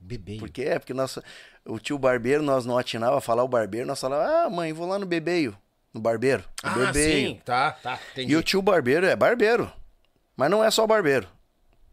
Bebê. 0.00 0.36
Porque 0.38 0.62
é, 0.62 0.78
porque 0.78 0.92
nossa, 0.94 1.22
o 1.64 1.78
tio 1.78 1.96
Barbeiro, 1.98 2.42
nós 2.42 2.66
não 2.66 2.76
atinava 2.76 3.18
a 3.18 3.20
falar 3.20 3.44
o 3.44 3.48
Barbeiro, 3.48 3.86
nós 3.86 4.00
falava, 4.00 4.46
ah, 4.46 4.50
mãe, 4.50 4.72
vou 4.72 4.86
lá 4.86 4.98
no 4.98 5.06
Bebeio. 5.06 5.56
No 5.94 6.00
Barbeiro. 6.00 6.42
No 6.64 6.70
Ah, 6.70 6.74
Bebeio. 6.86 7.28
sim. 7.30 7.40
Tá, 7.44 7.70
tá. 7.72 7.98
Entendi. 8.12 8.32
E 8.32 8.36
o 8.36 8.42
tio 8.42 8.60
Barbeiro 8.60 9.06
é 9.06 9.14
barbeiro. 9.14 9.70
Mas 10.38 10.52
não 10.52 10.62
é 10.62 10.70
só 10.70 10.86
barbeiro. 10.86 11.28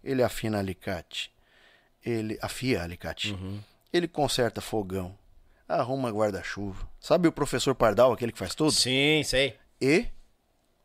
Ele 0.03 0.21
afina 0.21 0.59
alicate. 0.59 1.33
Ele 2.05 2.37
afia 2.39 2.83
alicate. 2.83 3.33
Uhum. 3.33 3.59
Ele 3.91 4.07
conserta 4.07 4.61
fogão. 4.61 5.17
Arruma 5.67 6.11
guarda-chuva. 6.11 6.87
Sabe 6.99 7.27
o 7.27 7.31
professor 7.31 7.73
Pardal, 7.73 8.13
aquele 8.13 8.31
que 8.31 8.37
faz 8.37 8.53
tudo? 8.53 8.71
Sim, 8.71 9.23
sei. 9.25 9.57
E 9.81 10.05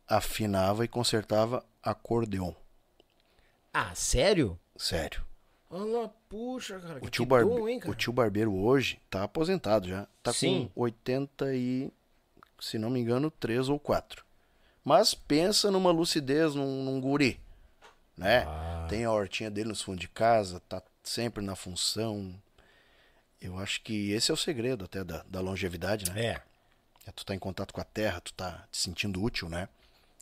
afinava 0.08 0.86
e 0.86 0.88
consertava 0.88 1.62
acordeon. 1.82 2.54
Ah, 3.74 3.94
sério? 3.94 4.58
Sério. 4.74 5.22
Olha 5.68 5.98
lá, 5.98 6.10
puxa, 6.30 6.80
cara. 6.80 6.96
O 6.96 7.02
que 7.02 7.10
tio, 7.10 7.26
bom, 7.26 7.68
hein, 7.68 7.78
cara? 7.78 7.92
o 7.92 7.94
tio 7.94 8.10
Barbeiro 8.10 8.54
hoje 8.54 8.98
tá 9.10 9.24
aposentado 9.24 9.86
já. 9.86 10.08
Tá 10.22 10.32
Sim. 10.32 10.70
com 10.74 10.80
80 10.80 11.54
e, 11.54 11.92
se 12.58 12.78
não 12.78 12.88
me 12.88 13.00
engano, 13.00 13.30
3 13.30 13.68
ou 13.68 13.78
4. 13.78 14.24
Mas 14.82 15.12
pensa 15.12 15.70
numa 15.70 15.90
lucidez, 15.90 16.54
num, 16.54 16.82
num 16.84 16.98
guri. 16.98 17.38
Né? 18.20 18.44
Ah. 18.46 18.86
Tem 18.88 19.04
a 19.04 19.10
hortinha 19.10 19.50
dele 19.50 19.70
nos 19.70 19.80
fundos 19.80 20.00
de 20.00 20.08
casa, 20.08 20.60
tá 20.68 20.82
sempre 21.02 21.42
na 21.42 21.56
função. 21.56 22.34
Eu 23.40 23.58
acho 23.58 23.80
que 23.82 24.12
esse 24.12 24.30
é 24.30 24.34
o 24.34 24.36
segredo 24.36 24.84
até 24.84 25.02
da, 25.02 25.24
da 25.26 25.40
longevidade, 25.40 26.10
né? 26.10 26.26
É. 26.26 26.42
É 27.06 27.12
tu 27.12 27.24
tá 27.24 27.34
em 27.34 27.38
contato 27.38 27.72
com 27.72 27.80
a 27.80 27.84
terra, 27.84 28.20
tu 28.20 28.34
tá 28.34 28.66
te 28.70 28.78
sentindo 28.78 29.22
útil, 29.22 29.48
né? 29.48 29.68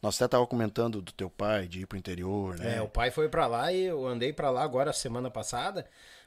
Nós 0.01 0.15
até 0.15 0.29
tava 0.29 0.47
comentando 0.47 1.03
do 1.03 1.11
teu 1.11 1.29
pai, 1.29 1.67
de 1.67 1.81
ir 1.81 1.87
pro 1.87 1.99
interior, 1.99 2.57
né? 2.57 2.77
É, 2.77 2.83
o 2.83 2.89
pai 2.89 3.11
foi 3.11 3.29
pra 3.29 3.49
lá 3.49 3.73
e 3.73 3.83
eu 3.83 4.07
andei 4.07 4.33
pra 4.33 4.49
lá 4.49 4.63
agora 4.63 4.93
semana 4.93 5.29
passada. 5.29 5.85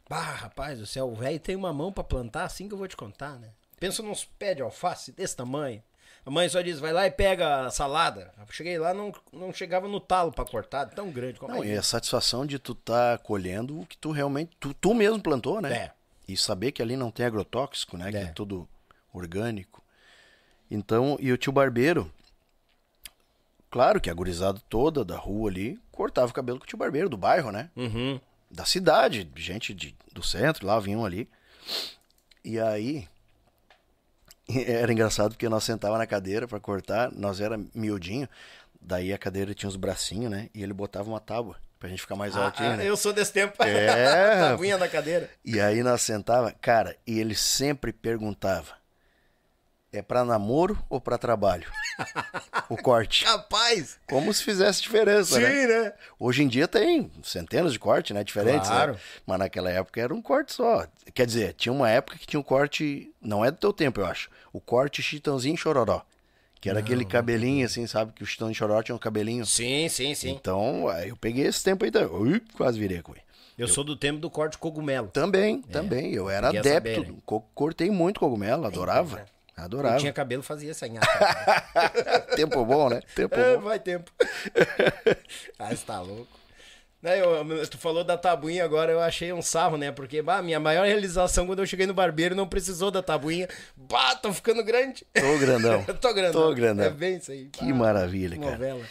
Bah, 0.09 0.19
rapaz 0.19 0.77
do 0.77 0.85
céu, 0.85 1.07
o 1.09 1.15
velho 1.15 1.39
tem 1.39 1.55
uma 1.55 1.71
mão 1.71 1.89
pra 1.93 2.03
plantar, 2.03 2.43
assim 2.43 2.67
que 2.67 2.73
eu 2.73 2.77
vou 2.77 2.87
te 2.87 2.97
contar, 2.97 3.39
né? 3.39 3.49
Pensa 3.79 4.03
nos 4.03 4.25
pés 4.25 4.57
de 4.57 4.61
alface 4.61 5.13
desse 5.13 5.37
tamanho. 5.37 5.81
A 6.25 6.29
mãe 6.29 6.47
só 6.47 6.61
diz, 6.61 6.79
vai 6.79 6.93
lá 6.93 7.07
e 7.07 7.11
pega 7.11 7.65
a 7.65 7.69
salada. 7.71 8.31
Eu 8.39 8.45
cheguei 8.51 8.77
lá, 8.77 8.93
não, 8.93 9.11
não 9.33 9.51
chegava 9.51 9.87
no 9.87 9.99
talo 9.99 10.31
pra 10.31 10.45
cortar, 10.45 10.85
tão 10.89 11.09
grande 11.09 11.39
como 11.39 11.53
Não, 11.55 11.63
é. 11.63 11.67
e 11.69 11.77
a 11.77 11.81
satisfação 11.81 12.45
de 12.45 12.59
tu 12.59 12.75
tá 12.75 13.17
colhendo 13.23 13.79
o 13.79 13.85
que 13.85 13.97
tu 13.97 14.11
realmente, 14.11 14.51
tu, 14.59 14.73
tu 14.73 14.93
mesmo 14.93 15.19
plantou, 15.21 15.59
né? 15.59 15.73
É. 15.73 15.91
E 16.27 16.37
saber 16.37 16.71
que 16.71 16.81
ali 16.81 16.95
não 16.95 17.09
tem 17.09 17.25
agrotóxico, 17.25 17.97
né? 17.97 18.11
Que 18.11 18.17
é 18.17 18.21
É. 18.23 18.27
tudo 18.27 18.67
orgânico. 19.11 19.83
Então, 20.69 21.17
e 21.19 21.31
o 21.31 21.37
tio 21.37 21.51
Barbeiro, 21.51 22.11
claro 23.69 23.99
que 23.99 24.09
a 24.09 24.13
gurizada 24.13 24.61
toda 24.69 25.03
da 25.03 25.17
rua 25.17 25.49
ali 25.49 25.79
cortava 25.91 26.29
o 26.29 26.33
cabelo 26.33 26.59
com 26.59 26.63
o 26.65 26.67
tio 26.67 26.77
Barbeiro, 26.77 27.09
do 27.09 27.17
bairro, 27.17 27.51
né? 27.51 27.69
Uhum. 27.75 28.19
Da 28.49 28.65
cidade, 28.65 29.29
gente 29.35 29.73
de, 29.73 29.95
do 30.13 30.21
centro, 30.23 30.67
lá 30.67 30.79
vinham 30.79 31.03
ali. 31.03 31.27
E 32.43 32.59
aí, 32.59 33.07
era 34.67 34.91
engraçado 34.91 35.31
porque 35.31 35.47
nós 35.49 35.63
sentava 35.63 35.97
na 35.97 36.05
cadeira 36.07 36.47
pra 36.47 36.59
cortar, 36.59 37.11
nós 37.11 37.39
era 37.41 37.59
miudinho, 37.73 38.27
daí 38.81 39.13
a 39.13 39.17
cadeira 39.17 39.53
tinha 39.53 39.69
os 39.69 39.75
bracinhos, 39.75 40.31
né? 40.31 40.49
E 40.53 40.61
ele 40.63 40.73
botava 40.73 41.09
uma 41.09 41.19
tábua 41.19 41.55
pra 41.79 41.89
gente 41.89 42.01
ficar 42.01 42.15
mais 42.15 42.35
altinho, 42.35 42.69
Ah, 42.69 42.77
né? 42.77 42.87
eu 42.87 42.95
sou 42.95 43.11
desse 43.11 43.33
tempo. 43.33 43.61
É. 43.63 44.39
Tabuinha 44.49 44.77
na 44.77 44.87
cadeira. 44.87 45.29
E 45.43 45.59
aí 45.59 45.81
nós 45.81 46.01
sentava, 46.01 46.51
cara, 46.51 46.95
e 47.07 47.19
ele 47.19 47.35
sempre 47.35 47.91
perguntava: 47.91 48.73
é 49.93 50.01
pra 50.01 50.23
namoro 50.23 50.77
ou 50.89 51.01
pra 51.01 51.17
trabalho? 51.17 51.67
o 52.69 52.77
corte. 52.77 53.23
Capaz! 53.25 53.97
Como 54.07 54.33
se 54.33 54.43
fizesse 54.43 54.81
diferença, 54.81 55.39
né? 55.39 55.49
Sim, 55.49 55.67
né? 55.67 55.93
Hoje 56.19 56.43
em 56.43 56.47
dia 56.47 56.67
tem 56.67 57.11
centenas 57.23 57.73
de 57.73 57.79
cortes, 57.79 58.15
né? 58.15 58.23
Diferentes, 58.23 58.69
Claro. 58.69 58.93
né? 58.93 58.99
Mas 59.25 59.39
naquela 59.39 59.69
época 59.69 59.99
era 60.01 60.13
um 60.13 60.21
corte 60.21 60.53
só. 60.53 60.87
Quer 61.13 61.25
dizer, 61.25 61.53
tinha 61.53 61.73
uma 61.73 61.89
época 61.89 62.17
que 62.17 62.25
tinha 62.25 62.39
um 62.39 62.43
corte, 62.43 63.11
não 63.21 63.43
é 63.43 63.51
do 63.51 63.57
teu 63.57 63.73
tempo, 63.73 63.99
eu 63.99 64.05
acho. 64.05 64.29
O 64.53 64.59
corte 64.61 65.01
Chitãozinho 65.01 65.57
Chororó. 65.57 66.01
Que 66.59 66.69
era 66.69 66.79
aquele 66.79 67.03
cabelinho 67.03 67.65
assim, 67.65 67.87
sabe? 67.87 68.11
Que 68.13 68.21
o 68.21 68.25
Chitãozinho 68.25 68.55
Chororó 68.55 68.83
tinha 68.83 68.95
um 68.95 68.99
cabelinho. 68.99 69.43
Sim, 69.47 69.89
sim, 69.89 70.13
sim. 70.13 70.29
Então, 70.29 70.85
eu 71.07 71.17
peguei 71.17 71.47
esse 71.47 71.63
tempo 71.63 71.83
aí 71.83 71.89
também. 71.89 72.07
Ui, 72.15 72.39
quase 72.55 72.79
virei 72.79 73.01
com 73.01 73.13
ele. 73.13 73.21
Eu 73.57 73.67
sou 73.67 73.83
do 73.83 73.95
tempo 73.95 74.19
do 74.19 74.29
corte 74.29 74.57
cogumelo. 74.59 75.07
Também, 75.07 75.61
também. 75.63 76.13
Eu 76.13 76.29
era 76.29 76.47
É, 76.53 76.59
adepto. 76.59 76.81
beira. 76.83 77.13
Co- 77.25 77.41
Cortei 77.55 77.89
muito 77.89 78.19
cogumelo, 78.19 78.65
adorava. 78.65 79.25
Adorava. 79.63 79.95
Eu 79.95 79.99
tinha 79.99 80.13
cabelo, 80.13 80.41
fazia 80.43 80.71
essa 80.71 80.87
nhaca. 80.87 81.07
Tempo 82.35 82.63
bom, 82.65 82.89
né? 82.89 83.01
Tempo 83.15 83.35
É, 83.35 83.55
bom. 83.55 83.61
vai 83.63 83.79
tempo. 83.79 84.11
ah, 85.59 85.69
você 85.75 85.85
tá 85.85 85.99
louco. 86.01 86.39
Né, 87.01 87.19
eu- 87.19 87.67
tu 87.67 87.79
falou 87.79 88.03
da 88.03 88.15
tabuinha 88.15 88.63
agora, 88.63 88.91
eu 88.91 88.99
achei 88.99 89.33
um 89.33 89.41
sarro, 89.41 89.75
né? 89.75 89.91
Porque, 89.91 90.21
bah, 90.21 90.41
minha 90.43 90.59
maior 90.59 90.85
realização 90.85 91.47
quando 91.47 91.59
eu 91.59 91.65
cheguei 91.65 91.87
no 91.87 91.95
barbeiro 91.95 92.35
não 92.35 92.47
precisou 92.47 92.91
da 92.91 93.01
tabuinha. 93.01 93.47
Bah, 93.75 94.15
tô 94.15 94.31
ficando 94.31 94.63
grande. 94.63 95.03
Tô 95.13 95.37
grandão. 95.39 95.83
tô 95.99 96.13
grandão. 96.13 96.41
Tô 96.41 96.53
grandão. 96.53 96.85
É 96.85 96.89
bem 96.91 97.17
isso 97.17 97.31
aí. 97.31 97.45
Que 97.45 97.73
maravilha, 97.73 98.37
cara. 98.37 98.51
Novela. 98.51 98.81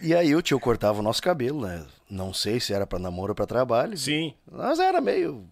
E 0.00 0.14
aí 0.14 0.32
o 0.36 0.40
tio 0.42 0.60
cortava 0.60 1.00
o 1.00 1.02
nosso 1.02 1.20
cabelo, 1.20 1.66
né? 1.66 1.84
Não 2.08 2.32
sei 2.32 2.60
se 2.60 2.72
era 2.72 2.86
pra 2.86 3.00
namoro 3.00 3.32
ou 3.32 3.34
pra 3.34 3.46
trabalho. 3.46 3.98
Sim. 3.98 4.32
Nós 4.48 4.78
era 4.78 5.00
meio. 5.00 5.44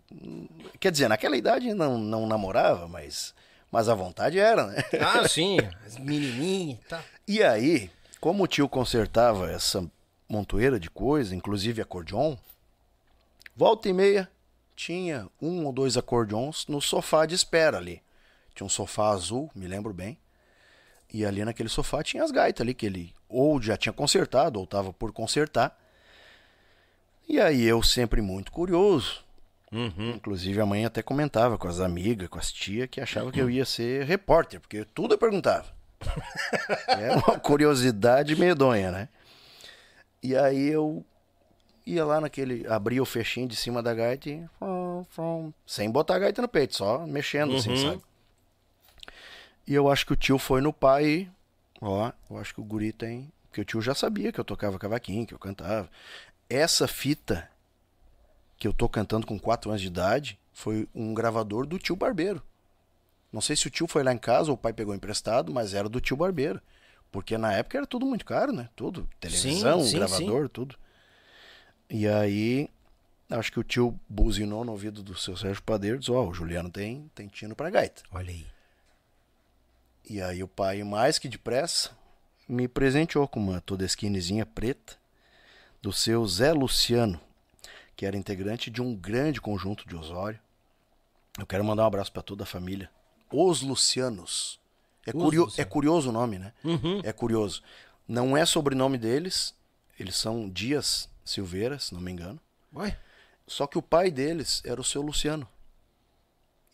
Quer 0.79 0.93
dizer, 0.93 1.09
naquela 1.09 1.37
idade 1.37 1.75
não, 1.75 1.99
não 1.99 2.29
namorava, 2.29 2.87
mas, 2.87 3.35
mas 3.71 3.89
a 3.89 3.95
vontade 3.95 4.39
era, 4.39 4.67
né? 4.67 4.83
Ah, 5.01 5.27
sim. 5.29 5.59
As 5.87 5.99
menininhas 5.99 6.79
e 6.79 6.89
tal. 6.89 7.03
E 7.27 7.43
aí, 7.43 7.91
como 8.21 8.45
o 8.45 8.47
tio 8.47 8.69
consertava 8.69 9.51
essa 9.51 9.85
montoeira 10.29 10.79
de 10.79 10.91
coisa, 10.91 11.35
inclusive 11.35 11.81
acordeon, 11.83 12.37
volta 13.57 13.89
e 13.89 13.93
meia 13.93 14.31
tinha 14.75 15.29
um 15.43 15.67
ou 15.67 15.73
dois 15.73 15.97
acordeons 15.97 16.67
no 16.69 16.81
sofá 16.81 17.27
de 17.27 17.35
espera 17.35 17.79
ali. 17.79 18.01
Tinha 18.55 18.65
um 18.65 18.71
sofá 18.71 19.11
azul, 19.11 19.51
me 19.55 19.67
lembro 19.67 19.93
bem. 19.93 20.17
E 21.13 21.25
ali 21.25 21.45
naquele 21.45 21.69
sofá 21.69 22.03
tinha 22.03 22.23
as 22.23 22.31
gaitas 22.31 22.61
ali 22.61 22.75
que 22.75 22.87
ele 22.87 23.15
ou 23.29 23.61
já 23.61 23.77
tinha 23.77 23.93
consertado 23.93 24.59
ou 24.59 24.65
estava 24.65 24.93
por 24.93 25.13
consertar. 25.13 25.77
E 27.29 27.41
aí 27.41 27.65
eu 27.65 27.83
sempre 27.83 28.23
muito 28.23 28.53
curioso. 28.53 29.25
Inclusive 29.71 30.61
a 30.61 30.67
mãe 30.67 30.85
até 30.85 31.03
comentava 31.03 31.59
com 31.59 31.69
as 31.69 31.81
amigas, 31.81 32.29
com 32.29 32.39
as 32.39 32.51
tias, 32.51 32.89
que 32.89 33.01
achava 33.01 33.31
que 33.31 33.41
eu 33.41 33.51
ia 33.51 33.65
ser 33.65 34.05
repórter, 34.05 34.61
porque 34.61 34.85
tudo 34.95 35.15
eu 35.15 35.19
perguntava. 35.19 35.67
É 36.89 37.13
uma 37.15 37.39
curiosidade 37.41 38.35
medonha, 38.37 38.91
né? 38.91 39.09
E 40.23 40.35
aí 40.37 40.69
eu 40.69 41.05
ia 41.87 42.05
lá 42.05 42.21
naquele. 42.21 42.67
abria 42.67 43.03
o 43.03 43.07
fechinho 43.07 43.49
de 43.49 43.57
cima 43.57 43.83
da 43.83 43.95
gaita 43.95 44.31
e. 44.31 44.45
sem 45.67 45.91
botar 45.91 46.17
a 46.17 46.19
gaita 46.19 46.43
no 46.43 46.49
peito, 46.49 46.77
só 46.77 47.07
mexendo 47.07 47.57
assim, 47.57 47.77
sabe? 47.77 48.03
E 49.67 49.75
eu 49.75 49.91
acho 49.91 50.07
que 50.07 50.13
o 50.13 50.17
tio 50.17 50.39
foi 50.39 50.61
no 50.61 50.73
pai 50.73 51.07
e. 51.07 51.31
Ó, 51.81 52.11
eu 52.31 52.39
acho 52.39 52.55
que 52.55 52.61
o 52.61 52.65
guri 52.65 52.93
tem. 52.93 53.31
Porque 53.49 53.61
o 53.61 53.65
tio 53.65 53.81
já 53.81 53.95
sabia 53.95 54.33
que 54.33 54.41
eu 54.41 54.45
tocava 54.45 54.79
cavaquinho, 54.79 55.27
que 55.27 55.35
eu 55.35 55.39
cantava. 55.39 55.89
Essa 56.49 56.89
fita 56.89 57.49
que 58.59 58.67
eu 58.67 58.73
tô 58.73 58.89
cantando 58.89 59.27
com 59.27 59.39
4 59.39 59.71
anos 59.71 59.81
de 59.81 59.87
idade 59.87 60.39
foi 60.53 60.89
um 60.95 61.15
gravador 61.15 61.67
do 61.67 61.79
tio 61.79 61.95
Barbeiro. 61.95 62.43
Não 63.33 63.41
sei 63.41 63.55
se 63.55 63.67
o 63.67 63.71
tio 63.71 63.87
foi 63.87 64.03
lá 64.03 64.13
em 64.13 64.19
casa 64.19 64.51
ou 64.51 64.55
o 64.55 64.59
pai 64.59 64.73
pegou 64.73 64.95
emprestado, 64.95 65.53
mas 65.53 65.75
era 65.75 65.89
do 65.89 66.01
tio 66.01 66.17
Barbeiro. 66.17 66.61
Porque 67.13 67.39
na 67.39 67.53
época 67.53 67.79
era 67.79 67.87
tudo 67.87 68.05
muito 68.05 68.25
caro, 68.25 68.53
né? 68.53 68.69
Tudo. 68.75 69.09
Televisão, 69.21 69.83
sim, 69.83 69.97
gravador, 69.97 70.49
tudo. 70.49 70.77
E 71.89 72.07
aí, 72.07 72.69
acho 73.31 73.53
que 73.53 73.61
o 73.61 73.65
tio 73.65 73.99
buzinou 74.09 74.65
no 74.65 74.73
ouvido 74.73 75.03
do 75.03 75.17
seu 75.17 75.37
Sérgio 75.37 75.63
Padeiro 75.63 75.97
e 75.97 76.01
disse, 76.01 76.11
ó, 76.11 76.27
o 76.27 76.35
Juliano 76.35 76.71
tem, 76.71 77.11
tem 77.15 77.29
tino 77.29 77.55
pra 77.55 77.71
gaita. 77.71 78.03
Olha 78.11 78.31
aí. 78.31 78.47
E 80.09 80.21
aí 80.21 80.43
o 80.43 80.49
pai, 80.49 80.83
mais 80.83 81.19
que 81.19 81.29
depressa, 81.29 81.91
me 82.49 82.67
presenteou 82.67 83.29
com 83.29 83.41
uma 83.41 83.61
todesquinezinha 83.61 84.45
preta 84.45 84.97
do 85.81 85.93
seu 85.93 86.27
Zé 86.27 86.53
Luciano, 86.53 87.21
que 87.99 88.07
era 88.07 88.17
integrante 88.17 88.71
de 88.71 88.81
um 88.81 88.95
grande 88.95 89.41
conjunto 89.41 89.85
de 89.89 89.97
Osório. 89.97 90.39
Eu 91.37 91.45
quero 91.45 91.65
mandar 91.65 91.83
um 91.83 91.87
abraço 91.87 92.13
para 92.13 92.23
toda 92.23 92.45
a 92.45 92.47
família. 92.47 92.89
Os 93.29 93.61
Lucianos. 93.61 94.61
É, 95.05 95.11
Os 95.11 95.21
curio- 95.21 95.45
Lucianos. 95.47 95.59
é 95.59 95.65
curioso 95.65 96.09
o 96.11 96.13
nome, 96.13 96.39
né? 96.39 96.53
Uhum. 96.63 97.01
É 97.03 97.13
curioso. 97.13 97.61
Não 98.07 98.37
é 98.37 98.47
sobrenome 98.47 98.97
deles, 98.99 99.53
eles 99.99 100.15
são 100.15 100.49
Dias 100.49 101.09
Silveira, 101.25 101.77
se 101.81 101.93
não 101.93 102.01
me 102.01 102.13
engano. 102.13 102.39
Ué? 102.73 102.97
Só 103.49 103.67
que 103.67 103.77
o 103.77 103.83
pai 103.83 104.13
deles 104.13 104.63
era 104.65 104.81
o 104.81 104.85
seu 104.85 105.03
Luciano. 105.03 105.49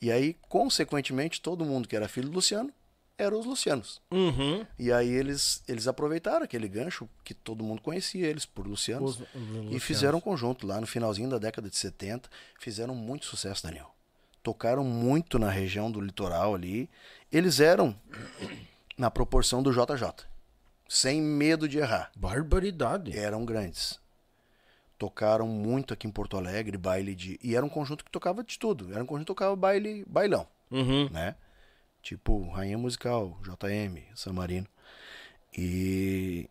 E 0.02 0.12
aí, 0.12 0.34
consequentemente, 0.50 1.40
todo 1.40 1.64
mundo 1.64 1.88
que 1.88 1.96
era 1.96 2.06
filho 2.06 2.28
do 2.28 2.34
Luciano 2.34 2.70
eram 3.16 3.38
os 3.38 3.46
Lucianos. 3.46 4.00
Uhum. 4.10 4.66
E 4.78 4.92
aí 4.92 5.08
eles, 5.08 5.62
eles 5.68 5.86
aproveitaram 5.86 6.44
aquele 6.44 6.68
gancho 6.68 7.08
que 7.22 7.32
todo 7.34 7.62
mundo 7.64 7.80
conhecia 7.80 8.26
eles 8.26 8.44
por 8.44 8.66
Lucianos. 8.66 9.12
Os- 9.12 9.20
os 9.20 9.26
E 9.34 9.38
Lucianos. 9.38 9.82
fizeram 9.84 10.18
um 10.18 10.20
conjunto 10.20 10.66
lá 10.66 10.80
no 10.80 10.86
finalzinho 10.86 11.28
da 11.28 11.38
década 11.38 11.68
de 11.70 11.76
70. 11.76 12.28
Fizeram 12.58 12.94
muito 12.94 13.26
sucesso, 13.26 13.62
Daniel. 13.62 13.90
Tocaram 14.42 14.84
muito 14.84 15.38
na 15.38 15.48
região 15.50 15.90
do 15.90 16.00
litoral 16.00 16.54
ali. 16.54 16.90
Eles 17.32 17.60
eram 17.60 17.96
na 18.98 19.10
proporção 19.10 19.62
do 19.62 19.72
JJ. 19.72 20.26
Sem 20.88 21.22
medo 21.22 21.66
de 21.68 21.78
errar. 21.78 22.10
Barbaridade. 22.14 23.16
Eram 23.18 23.44
grandes. 23.44 23.98
Tocaram 24.98 25.46
muito 25.48 25.92
aqui 25.94 26.06
em 26.06 26.10
Porto 26.10 26.36
Alegre, 26.36 26.76
baile 26.78 27.14
de. 27.14 27.38
E 27.42 27.56
era 27.56 27.64
um 27.64 27.68
conjunto 27.68 28.04
que 28.04 28.10
tocava 28.10 28.44
de 28.44 28.58
tudo. 28.58 28.92
Era 28.92 29.02
um 29.02 29.06
conjunto 29.06 29.24
que 29.26 29.34
tocava 29.34 29.56
baile, 29.56 30.04
bailão 30.06 30.46
Uhum. 30.70 31.08
né? 31.10 31.34
Tipo 32.04 32.50
Rainha 32.50 32.76
Musical, 32.76 33.34
JM, 33.40 34.04
San 34.14 34.34
Marino. 34.34 34.66
E, 35.56 36.50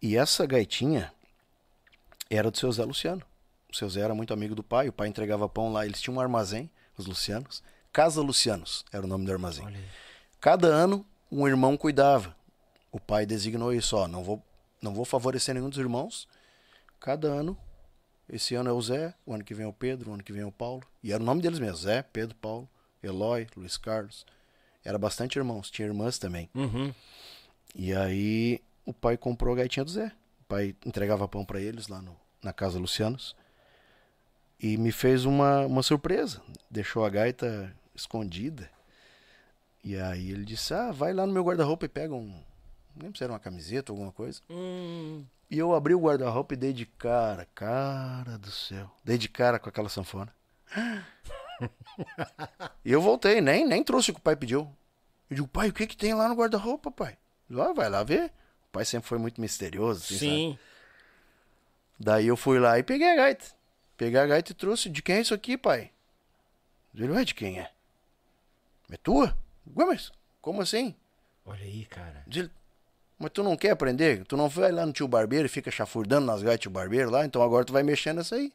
e 0.00 0.16
essa 0.16 0.46
gaitinha 0.46 1.12
era 2.30 2.50
do 2.50 2.56
seu 2.56 2.72
Zé 2.72 2.86
Luciano. 2.86 3.22
O 3.70 3.76
seu 3.76 3.86
Zé 3.90 4.00
era 4.00 4.14
muito 4.14 4.32
amigo 4.32 4.54
do 4.54 4.62
pai, 4.62 4.88
o 4.88 4.92
pai 4.94 5.06
entregava 5.08 5.46
pão 5.46 5.70
lá, 5.70 5.84
eles 5.84 6.00
tinham 6.00 6.16
um 6.16 6.20
armazém, 6.20 6.70
os 6.96 7.04
Lucianos. 7.06 7.62
Casa 7.92 8.22
Lucianos 8.22 8.82
era 8.90 9.04
o 9.04 9.06
nome 9.06 9.26
do 9.26 9.32
armazém. 9.32 9.66
Olha. 9.66 9.78
Cada 10.40 10.68
ano 10.68 11.04
um 11.30 11.46
irmão 11.46 11.76
cuidava. 11.76 12.34
O 12.90 12.98
pai 12.98 13.26
designou 13.26 13.74
isso, 13.74 13.98
ó, 13.98 14.08
não 14.08 14.24
vou, 14.24 14.42
não 14.80 14.94
vou 14.94 15.04
favorecer 15.04 15.54
nenhum 15.54 15.68
dos 15.68 15.78
irmãos. 15.78 16.26
Cada 16.98 17.28
ano, 17.28 17.58
esse 18.26 18.54
ano 18.54 18.70
é 18.70 18.72
o 18.72 18.80
Zé, 18.80 19.12
o 19.26 19.34
ano 19.34 19.44
que 19.44 19.52
vem 19.52 19.66
é 19.66 19.68
o 19.68 19.72
Pedro, 19.72 20.10
o 20.10 20.14
ano 20.14 20.22
que 20.22 20.32
vem 20.32 20.40
é 20.40 20.46
o 20.46 20.52
Paulo. 20.52 20.82
E 21.02 21.12
era 21.12 21.22
o 21.22 21.26
nome 21.26 21.42
deles 21.42 21.58
mesmo, 21.58 21.76
Zé, 21.76 22.02
Pedro, 22.02 22.34
Paulo, 22.36 22.66
Eloy, 23.02 23.46
Luiz 23.54 23.76
Carlos. 23.76 24.24
Era 24.84 24.98
bastante 24.98 25.38
irmãos, 25.38 25.70
tinha 25.70 25.88
irmãs 25.88 26.18
também. 26.18 26.50
Uhum. 26.54 26.92
E 27.74 27.94
aí 27.94 28.60
o 28.84 28.92
pai 28.92 29.16
comprou 29.16 29.54
a 29.54 29.58
gaitinha 29.58 29.84
do 29.84 29.90
Zé. 29.90 30.12
O 30.40 30.44
pai 30.44 30.76
entregava 30.84 31.26
pão 31.26 31.44
pra 31.44 31.60
eles 31.60 31.88
lá 31.88 32.02
no, 32.02 32.16
na 32.42 32.52
casa 32.52 32.78
Lucianos. 32.78 33.34
E 34.60 34.76
me 34.76 34.92
fez 34.92 35.24
uma, 35.24 35.66
uma 35.66 35.82
surpresa. 35.82 36.42
Deixou 36.70 37.04
a 37.04 37.10
gaita 37.10 37.74
escondida. 37.94 38.70
E 39.82 39.96
aí 39.96 40.30
ele 40.30 40.44
disse: 40.44 40.72
Ah, 40.72 40.92
vai 40.92 41.12
lá 41.12 41.26
no 41.26 41.32
meu 41.32 41.42
guarda-roupa 41.42 41.86
e 41.86 41.88
pega 41.88 42.14
um. 42.14 42.42
Não 42.94 43.02
lembro 43.02 43.18
se 43.18 43.24
era 43.24 43.32
uma 43.32 43.40
camiseta 43.40 43.92
ou 43.92 43.96
alguma 43.96 44.12
coisa. 44.12 44.40
Hum. 44.48 45.24
E 45.50 45.58
eu 45.58 45.74
abri 45.74 45.94
o 45.94 46.00
guarda-roupa 46.00 46.54
e 46.54 46.56
dei 46.56 46.72
de 46.72 46.86
cara, 46.86 47.46
cara 47.54 48.38
do 48.38 48.50
céu. 48.50 48.90
Dei 49.04 49.18
de 49.18 49.28
cara 49.28 49.58
com 49.58 49.68
aquela 49.68 49.88
sanfona. 49.88 50.32
e 52.84 52.92
eu 52.92 53.00
voltei, 53.00 53.40
nem, 53.40 53.66
nem 53.66 53.82
trouxe 53.82 54.10
o 54.10 54.14
que 54.14 54.20
o 54.20 54.22
pai 54.22 54.36
pediu. 54.36 54.60
Eu 55.30 55.36
digo, 55.36 55.48
pai, 55.48 55.68
o 55.68 55.72
que 55.72 55.86
que 55.86 55.96
tem 55.96 56.14
lá 56.14 56.28
no 56.28 56.34
guarda-roupa, 56.34 56.90
pai? 56.90 57.16
Ele, 57.50 57.60
ah, 57.60 57.72
vai 57.72 57.88
lá 57.88 58.02
ver. 58.02 58.26
O 58.68 58.72
pai 58.72 58.84
sempre 58.84 59.08
foi 59.08 59.18
muito 59.18 59.40
misterioso, 59.40 60.02
assim, 60.02 60.18
sabe? 60.18 60.30
Sim. 60.30 60.58
Daí 61.98 62.26
eu 62.26 62.36
fui 62.36 62.58
lá 62.58 62.78
e 62.78 62.82
peguei 62.82 63.10
a 63.10 63.16
gaita. 63.16 63.46
Peguei 63.96 64.20
a 64.20 64.26
gaita 64.26 64.52
e 64.52 64.54
trouxe. 64.54 64.88
De 64.88 65.02
quem 65.02 65.16
é 65.16 65.20
isso 65.20 65.34
aqui, 65.34 65.56
pai? 65.56 65.90
Ele, 66.94 67.12
ué, 67.12 67.24
de 67.24 67.34
quem 67.34 67.60
é? 67.60 67.70
É 68.90 68.96
tua? 68.96 69.36
Ué, 69.76 69.84
mas 69.84 70.12
como 70.40 70.60
assim? 70.60 70.94
Olha 71.46 71.64
aí, 71.64 71.84
cara. 71.86 72.22
Diz 72.26 72.44
ele, 72.44 72.50
mas 73.18 73.30
tu 73.30 73.42
não 73.42 73.56
quer 73.56 73.70
aprender? 73.70 74.24
Tu 74.24 74.36
não 74.36 74.48
vai 74.48 74.70
lá 74.72 74.84
no 74.84 74.92
tio 74.92 75.08
barbeiro 75.08 75.46
e 75.46 75.48
fica 75.48 75.70
chafurdando 75.70 76.26
nas 76.26 76.42
gaitas 76.42 76.58
do 76.58 76.62
tio 76.62 76.70
barbeiro 76.70 77.10
lá? 77.10 77.24
Então 77.24 77.42
agora 77.42 77.64
tu 77.64 77.72
vai 77.72 77.82
mexendo 77.82 78.18
nessa 78.18 78.36
aí. 78.36 78.52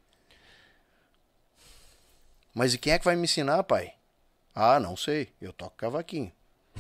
Mas 2.60 2.74
e 2.74 2.78
quem 2.78 2.92
é 2.92 3.00
que 3.00 3.06
vai 3.06 3.16
me 3.16 3.24
ensinar, 3.24 3.64
pai? 3.64 3.94
Ah, 4.54 4.82
não 4.82 4.98
sei. 4.98 5.30
Eu 5.40 5.54
toco 5.54 5.78
cavaquinho. 5.78 6.30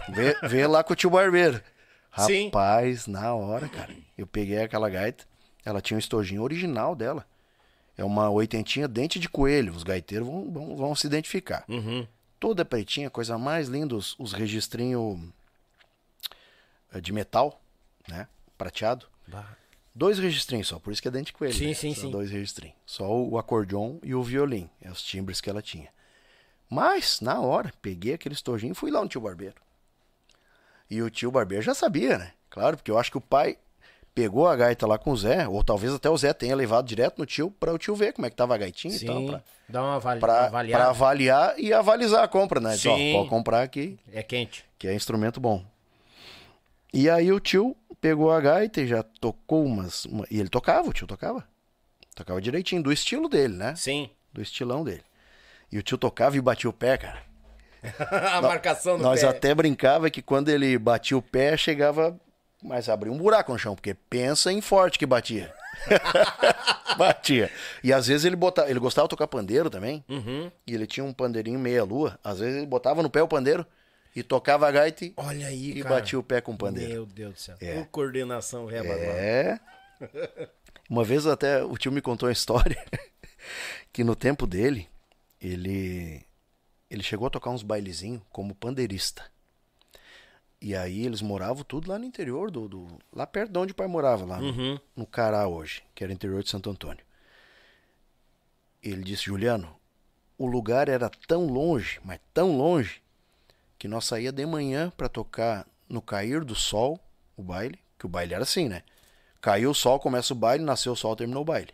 Vê, 0.09 0.35
vê 0.43 0.67
lá 0.67 0.83
com 0.83 0.91
o 0.91 0.95
tio 0.95 1.09
barbeiro. 1.09 1.63
Sim. 2.27 2.47
Rapaz, 2.47 3.07
na 3.07 3.33
hora, 3.33 3.69
cara. 3.69 3.95
Eu 4.17 4.27
peguei 4.27 4.61
aquela 4.61 4.89
gaita. 4.89 5.23
Ela 5.63 5.79
tinha 5.79 5.95
um 5.95 5.99
estojinho 5.99 6.43
original 6.43 6.93
dela. 6.97 7.25
É 7.97 8.03
uma 8.03 8.29
oitentinha 8.29 8.89
dente 8.89 9.21
de 9.21 9.29
coelho. 9.29 9.71
Os 9.73 9.83
gaiteiros 9.83 10.27
vão, 10.27 10.51
vão, 10.51 10.75
vão 10.75 10.95
se 10.95 11.07
identificar. 11.07 11.63
Uhum. 11.69 12.05
Toda 12.41 12.65
pretinha, 12.65 13.09
coisa 13.09 13.37
mais 13.37 13.69
linda, 13.69 13.95
os, 13.95 14.19
os 14.19 14.33
registrinhos 14.33 15.17
eh, 16.93 16.99
de 16.99 17.13
metal, 17.13 17.57
né? 18.05 18.27
Prateado. 18.57 19.05
Bah. 19.25 19.55
Dois 19.99 20.17
registrinhos 20.17 20.69
só, 20.69 20.79
por 20.79 20.93
isso 20.93 21.01
que 21.01 21.09
é 21.09 21.11
dente 21.11 21.25
de 21.25 21.33
coelho. 21.33 21.53
Sim, 21.53 21.67
né? 21.67 21.73
sim, 21.73 21.93
só 21.93 22.01
sim. 22.03 22.09
dois 22.09 22.31
registrinhos. 22.31 22.77
Só 22.85 23.11
o, 23.11 23.37
acordeon 23.37 23.97
e 24.01 24.15
o 24.15 24.23
violino. 24.23 24.69
É 24.81 24.89
os 24.89 25.01
timbres 25.03 25.41
que 25.41 25.49
ela 25.49 25.61
tinha. 25.61 25.89
Mas, 26.69 27.19
na 27.19 27.41
hora, 27.41 27.73
peguei 27.81 28.13
aquele 28.13 28.33
estojinho 28.33 28.71
e 28.71 28.75
fui 28.75 28.91
lá 28.91 29.01
no 29.01 29.09
tio 29.09 29.19
barbeiro. 29.19 29.55
E 30.89 31.01
o 31.01 31.09
tio 31.09 31.29
barbeiro 31.29 31.61
já 31.61 31.73
sabia, 31.73 32.17
né? 32.17 32.31
Claro, 32.49 32.77
porque 32.77 32.89
eu 32.89 32.97
acho 32.97 33.11
que 33.11 33.17
o 33.17 33.21
pai 33.21 33.57
pegou 34.15 34.47
a 34.47 34.55
gaita 34.55 34.87
lá 34.87 34.97
com 34.97 35.11
o 35.11 35.17
Zé, 35.17 35.45
ou 35.49 35.61
talvez 35.65 35.93
até 35.93 36.09
o 36.09 36.17
Zé 36.17 36.31
tenha 36.31 36.55
levado 36.55 36.87
direto 36.87 37.17
no 37.17 37.25
tio 37.25 37.51
para 37.51 37.73
o 37.73 37.77
tio 37.77 37.93
ver 37.93 38.13
como 38.13 38.25
é 38.25 38.29
que 38.29 38.37
tava 38.37 38.55
a 38.55 38.57
gaitinha 38.57 38.95
e 38.95 39.05
tal, 39.05 39.17
Sim. 39.17 39.27
pra, 39.27 39.43
Dá 39.67 39.83
uma 39.83 39.95
avali... 39.97 40.19
pra, 40.21 40.45
avaliada. 40.45 40.83
pra 40.83 40.89
avaliar 40.91 41.59
e 41.59 41.73
avalizar 41.73 42.23
a 42.23 42.27
compra, 42.29 42.61
né? 42.61 42.71
Diz, 42.71 42.85
ó, 42.85 42.95
Sim. 42.95 43.13
pode 43.17 43.27
comprar 43.29 43.63
aqui, 43.63 43.99
É 44.13 44.23
quente. 44.23 44.63
que 44.77 44.87
é 44.87 44.95
instrumento 44.95 45.41
bom. 45.41 45.61
E 46.93 47.09
aí 47.09 47.31
o 47.33 47.39
tio 47.39 47.75
pegou 48.01 48.31
a 48.31 48.39
gaita 48.39 48.81
e 48.81 48.87
já 48.87 49.03
tocou 49.03 49.63
umas. 49.65 50.05
uma- 50.05 50.25
E 50.29 50.39
ele 50.39 50.49
tocava, 50.49 50.89
o 50.89 50.93
tio 50.93 51.07
tocava. 51.07 51.43
Tocava 52.15 52.41
direitinho, 52.41 52.83
do 52.83 52.91
estilo 52.91 53.29
dele, 53.29 53.55
né? 53.55 53.75
Sim. 53.75 54.09
Do 54.33 54.41
estilão 54.41 54.83
dele. 54.83 55.03
E 55.71 55.77
o 55.77 55.83
tio 55.83 55.97
tocava 55.97 56.35
e 56.37 56.41
batia 56.41 56.69
o 56.69 56.73
pé, 56.73 56.97
cara. 56.97 57.23
a 58.33 58.41
marcação 58.41 58.97
do 58.97 59.03
Nós 59.03 59.21
pé. 59.21 59.27
até 59.27 59.55
brincava 59.55 60.09
que 60.09 60.21
quando 60.21 60.49
ele 60.49 60.77
batia 60.77 61.17
o 61.17 61.21
pé, 61.21 61.55
chegava. 61.55 62.19
Mas 62.61 62.89
abria 62.89 63.11
um 63.11 63.17
buraco 63.17 63.53
no 63.53 63.57
chão, 63.57 63.73
porque 63.73 63.93
pensa 63.93 64.51
em 64.51 64.59
forte 64.59 64.99
que 64.99 65.05
batia. 65.05 65.53
batia. 66.97 67.49
E 67.83 67.93
às 67.93 68.07
vezes 68.07 68.25
ele 68.25 68.35
botava. 68.35 68.69
Ele 68.69 68.79
gostava 68.79 69.05
de 69.07 69.11
tocar 69.11 69.27
pandeiro 69.27 69.69
também. 69.69 70.03
Uhum. 70.09 70.51
E 70.67 70.73
ele 70.73 70.85
tinha 70.85 71.03
um 71.05 71.13
pandeirinho 71.13 71.59
meia-lua. 71.59 72.19
Às 72.23 72.39
vezes 72.39 72.57
ele 72.57 72.65
botava 72.65 73.01
no 73.01 73.09
pé 73.09 73.21
o 73.23 73.27
pandeiro 73.27 73.65
e 74.15 74.23
tocava 74.23 74.67
a 74.67 74.71
gaita 74.71 75.05
e, 75.05 75.13
Olha 75.17 75.47
aí, 75.47 75.71
e 75.71 75.83
cara. 75.83 75.95
batia 75.95 76.19
o 76.19 76.23
pé 76.23 76.41
com 76.41 76.53
o 76.53 76.57
pandeiro. 76.57 76.91
Meu 76.91 77.05
Deus 77.05 77.33
do 77.35 77.39
céu. 77.39 77.57
É. 77.61 77.79
Ô, 77.79 77.85
coordenação 77.85 78.65
reba 78.65 78.89
É. 78.89 79.59
Uma 80.89 81.03
vez 81.03 81.27
até 81.27 81.63
o 81.63 81.77
tio 81.77 81.91
me 81.91 82.01
contou 82.01 82.27
uma 82.27 82.33
história 82.33 82.83
que 83.93 84.03
no 84.03 84.15
tempo 84.15 84.47
dele, 84.47 84.87
ele 85.41 86.25
ele 86.89 87.03
chegou 87.03 87.27
a 87.27 87.29
tocar 87.29 87.51
uns 87.51 87.61
bailezinhos 87.61 88.21
como 88.31 88.55
pandeirista. 88.55 89.23
E 90.59 90.75
aí 90.75 91.05
eles 91.05 91.21
moravam 91.21 91.63
tudo 91.63 91.87
lá 91.89 91.99
no 91.99 92.03
interior 92.05 92.49
do, 92.49 92.67
do- 92.67 92.99
lá 93.13 93.27
perto 93.27 93.51
de 93.51 93.59
onde 93.59 93.71
o 93.71 93.75
pai 93.75 93.87
morava, 93.87 94.25
lá 94.25 94.39
no, 94.41 94.47
Uhum. 94.49 94.79
no 94.95 95.05
Cará 95.05 95.47
hoje, 95.47 95.83
que 95.93 96.03
era 96.03 96.11
interior 96.11 96.41
de 96.43 96.49
Santo 96.49 96.69
Antônio. 96.69 97.05
Ele 98.81 99.03
disse, 99.03 99.23
Juliano, 99.25 99.73
o 100.37 100.45
lugar 100.47 100.89
era 100.89 101.09
tão 101.27 101.45
longe, 101.47 101.99
mas 102.03 102.19
tão 102.33 102.57
longe, 102.57 103.01
que 103.79 103.87
nós 103.87 104.05
saía 104.05 104.31
de 104.31 104.45
manhã 104.45 104.91
para 104.95 105.09
tocar 105.09 105.65
no 105.87 106.01
cair 106.01 106.43
do 106.43 106.53
sol, 106.53 106.99
o 107.35 107.41
baile, 107.41 107.79
que 107.97 108.05
o 108.05 108.09
baile 108.09 108.35
era 108.35 108.43
assim, 108.43 108.69
né? 108.69 108.83
Caiu 109.41 109.71
o 109.71 109.75
sol, 109.75 109.99
começa 109.99 110.33
o 110.33 110.35
baile, 110.35 110.63
nasceu 110.63 110.91
o 110.91 110.95
sol, 110.95 111.15
terminou 111.15 111.41
o 111.41 111.45
baile. 111.45 111.73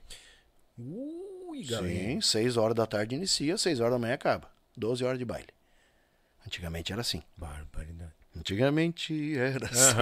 Ui, 0.77 1.63
galera. 1.63 1.87
Sim, 1.87 2.21
seis 2.21 2.55
horas 2.55 2.75
da 2.75 2.85
tarde 2.85 3.15
inicia, 3.15 3.57
seis 3.57 3.79
horas 3.79 3.93
da 3.93 3.99
manhã 3.99 4.13
acaba. 4.13 4.47
12 4.77 5.03
horas 5.03 5.17
de 5.17 5.25
baile. 5.25 5.47
Antigamente 6.45 6.91
era 6.91 7.01
assim. 7.01 7.23
Barbaridade. 7.37 8.13
Antigamente 8.35 9.37
era 9.37 9.65
assim. 9.65 9.95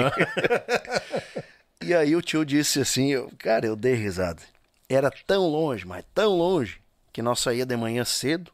e 1.81 1.93
aí 1.93 2.15
o 2.15 2.21
tio 2.21 2.43
disse 2.43 2.81
assim, 2.81 3.09
eu, 3.09 3.31
cara, 3.37 3.65
eu 3.65 3.75
dei 3.75 3.93
risada. 3.93 4.41
Era 4.89 5.09
tão 5.25 5.47
longe, 5.47 5.85
mas 5.85 6.03
tão 6.13 6.35
longe, 6.35 6.81
que 7.13 7.21
nós 7.21 7.39
saía 7.39 7.65
de 7.65 7.77
manhã 7.77 8.03
cedo. 8.03 8.51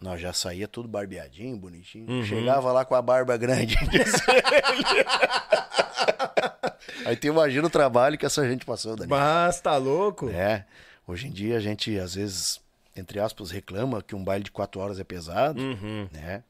Nós 0.00 0.20
já 0.20 0.32
saía 0.32 0.66
tudo 0.66 0.88
barbeadinho, 0.88 1.56
bonitinho. 1.56 2.24
Chegava 2.24 2.72
lá 2.72 2.84
com 2.84 2.94
a 2.94 3.02
barba 3.02 3.36
grande. 3.36 3.76
aí 7.04 7.16
tu 7.16 7.26
imagina 7.26 7.66
o 7.66 7.70
trabalho 7.70 8.18
que 8.18 8.26
essa 8.26 8.48
gente 8.48 8.64
passou, 8.64 8.96
Daniel. 8.96 9.18
Mas 9.18 9.60
tá 9.60 9.76
louco? 9.76 10.28
É. 10.30 10.64
Hoje 11.06 11.28
em 11.28 11.30
dia 11.30 11.56
a 11.56 11.60
gente, 11.60 11.98
às 11.98 12.14
vezes, 12.14 12.60
entre 12.96 13.18
aspas, 13.20 13.50
reclama 13.50 14.02
que 14.02 14.14
um 14.14 14.24
baile 14.24 14.44
de 14.44 14.50
quatro 14.50 14.80
horas 14.80 14.98
é 15.00 15.04
pesado, 15.04 15.60
Uhum. 15.60 16.08
né? 16.12 16.42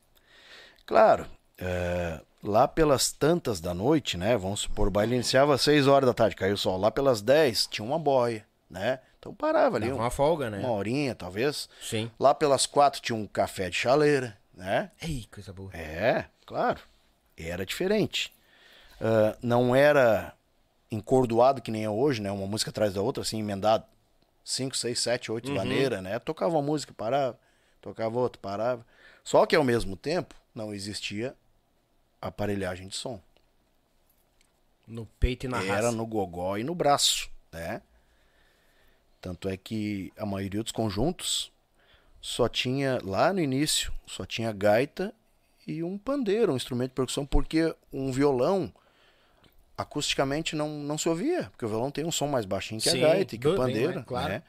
Claro, 0.87 1.27
é, 1.59 2.21
lá 2.43 2.67
pelas 2.69 3.13
tantas 3.13 3.61
da 3.61 3.73
noite, 3.73 4.17
né? 4.17 4.37
Vamos 4.37 4.61
supor, 4.61 4.89
o 4.89 4.91
baile 4.91 5.15
iniciava 5.15 5.55
às 5.55 5.63
seis 5.63 5.87
horas 5.87 6.07
da 6.09 6.15
tarde, 6.15 6.37
caiu 6.37 6.55
o 6.55 6.59
sol. 6.59 6.79
Lá 6.79 6.91
pelas 6.91 7.23
dez 7.23 7.67
tinha 7.67 7.85
uma 7.85 7.99
boia, 7.99 8.45
né? 8.69 8.99
Então 9.21 9.35
parava 9.35 9.77
ali, 9.77 9.87
Dava 9.87 9.99
um- 9.99 10.03
uma 10.03 10.11
folga, 10.11 10.49
né? 10.51 10.59
uma 10.59 10.71
horinha, 10.73 11.15
talvez. 11.15 11.69
Sim. 11.83 12.11
Lá 12.19 12.35
pelas 12.35 12.65
quatro 12.67 13.01
tinha 13.01 13.15
um 13.15 13.27
café 13.27 13.69
de 13.71 13.77
chaleira, 13.77 14.37
né? 14.55 14.91
Ei, 15.01 15.27
coisa 15.31 15.53
boa. 15.53 15.71
É, 15.77 16.25
claro. 16.47 16.81
Era 17.37 17.65
diferente. 17.67 18.33
Ah, 19.01 19.37
não 19.43 19.77
era 19.77 20.35
encordoado 20.91 21.61
que 21.63 21.71
nem 21.71 21.85
é 21.85 21.91
hoje, 21.91 22.21
né? 22.23 22.31
Uma 22.33 22.47
música 22.47 22.71
atrás 22.71 22.95
da 22.95 23.03
outra, 23.03 23.23
assim, 23.23 23.39
emendado. 23.41 23.85
Cinco, 24.43 24.75
seis, 24.77 24.99
sete, 24.99 25.31
oito 25.31 25.53
maneiras, 25.53 26.03
né? 26.03 26.19
Tocava 26.19 26.55
uma 26.55 26.63
música, 26.63 26.93
parava. 26.97 27.39
Tocava 27.83 28.19
outra, 28.19 28.41
parava. 28.41 28.85
Só 29.23 29.45
que 29.45 29.55
ao 29.55 29.63
mesmo 29.63 29.97
tempo 29.97 30.35
não 30.55 30.73
existia 30.75 31.35
aparelhagem 32.23 32.89
de 32.89 32.97
som. 32.97 33.21
No 34.87 35.07
peito 35.21 35.45
e 35.45 35.49
na 35.49 35.63
Era 35.63 35.75
raça. 35.87 35.93
no 35.93 36.07
gogó 36.07 36.57
e 36.57 36.65
no 36.65 36.75
braço, 36.75 37.31
né? 37.53 37.83
Tanto 39.21 39.49
é 39.49 39.57
que 39.57 40.13
a 40.17 40.25
maioria 40.25 40.63
dos 40.63 40.73
conjuntos 40.73 41.53
só 42.21 42.49
tinha, 42.49 42.99
lá 43.03 43.33
no 43.33 43.41
início, 43.41 43.93
só 44.07 44.25
tinha 44.25 44.53
gaita 44.53 45.15
e 45.67 45.83
um 45.83 45.99
pandeiro, 45.99 46.53
um 46.53 46.57
instrumento 46.57 46.91
de 46.91 46.95
percussão, 46.95 47.27
porque 47.27 47.75
um 47.93 48.11
violão 48.11 48.73
acusticamente 49.77 50.55
não, 50.55 50.69
não 50.69 50.99
se 50.99 51.09
ouvia, 51.09 51.45
porque 51.51 51.65
o 51.65 51.69
violão 51.69 51.91
tem 51.91 52.05
um 52.05 52.13
som 52.13 52.27
mais 52.27 52.45
baixinho 52.45 52.81
que 52.81 52.91
Sim, 52.91 53.03
a 53.03 53.09
gaita 53.09 53.35
e 53.35 53.39
que 53.39 53.47
o 53.47 53.51
bem 53.51 53.59
pandeiro, 53.59 53.95
mais, 53.95 54.07
claro. 54.07 54.29
né? 54.29 54.43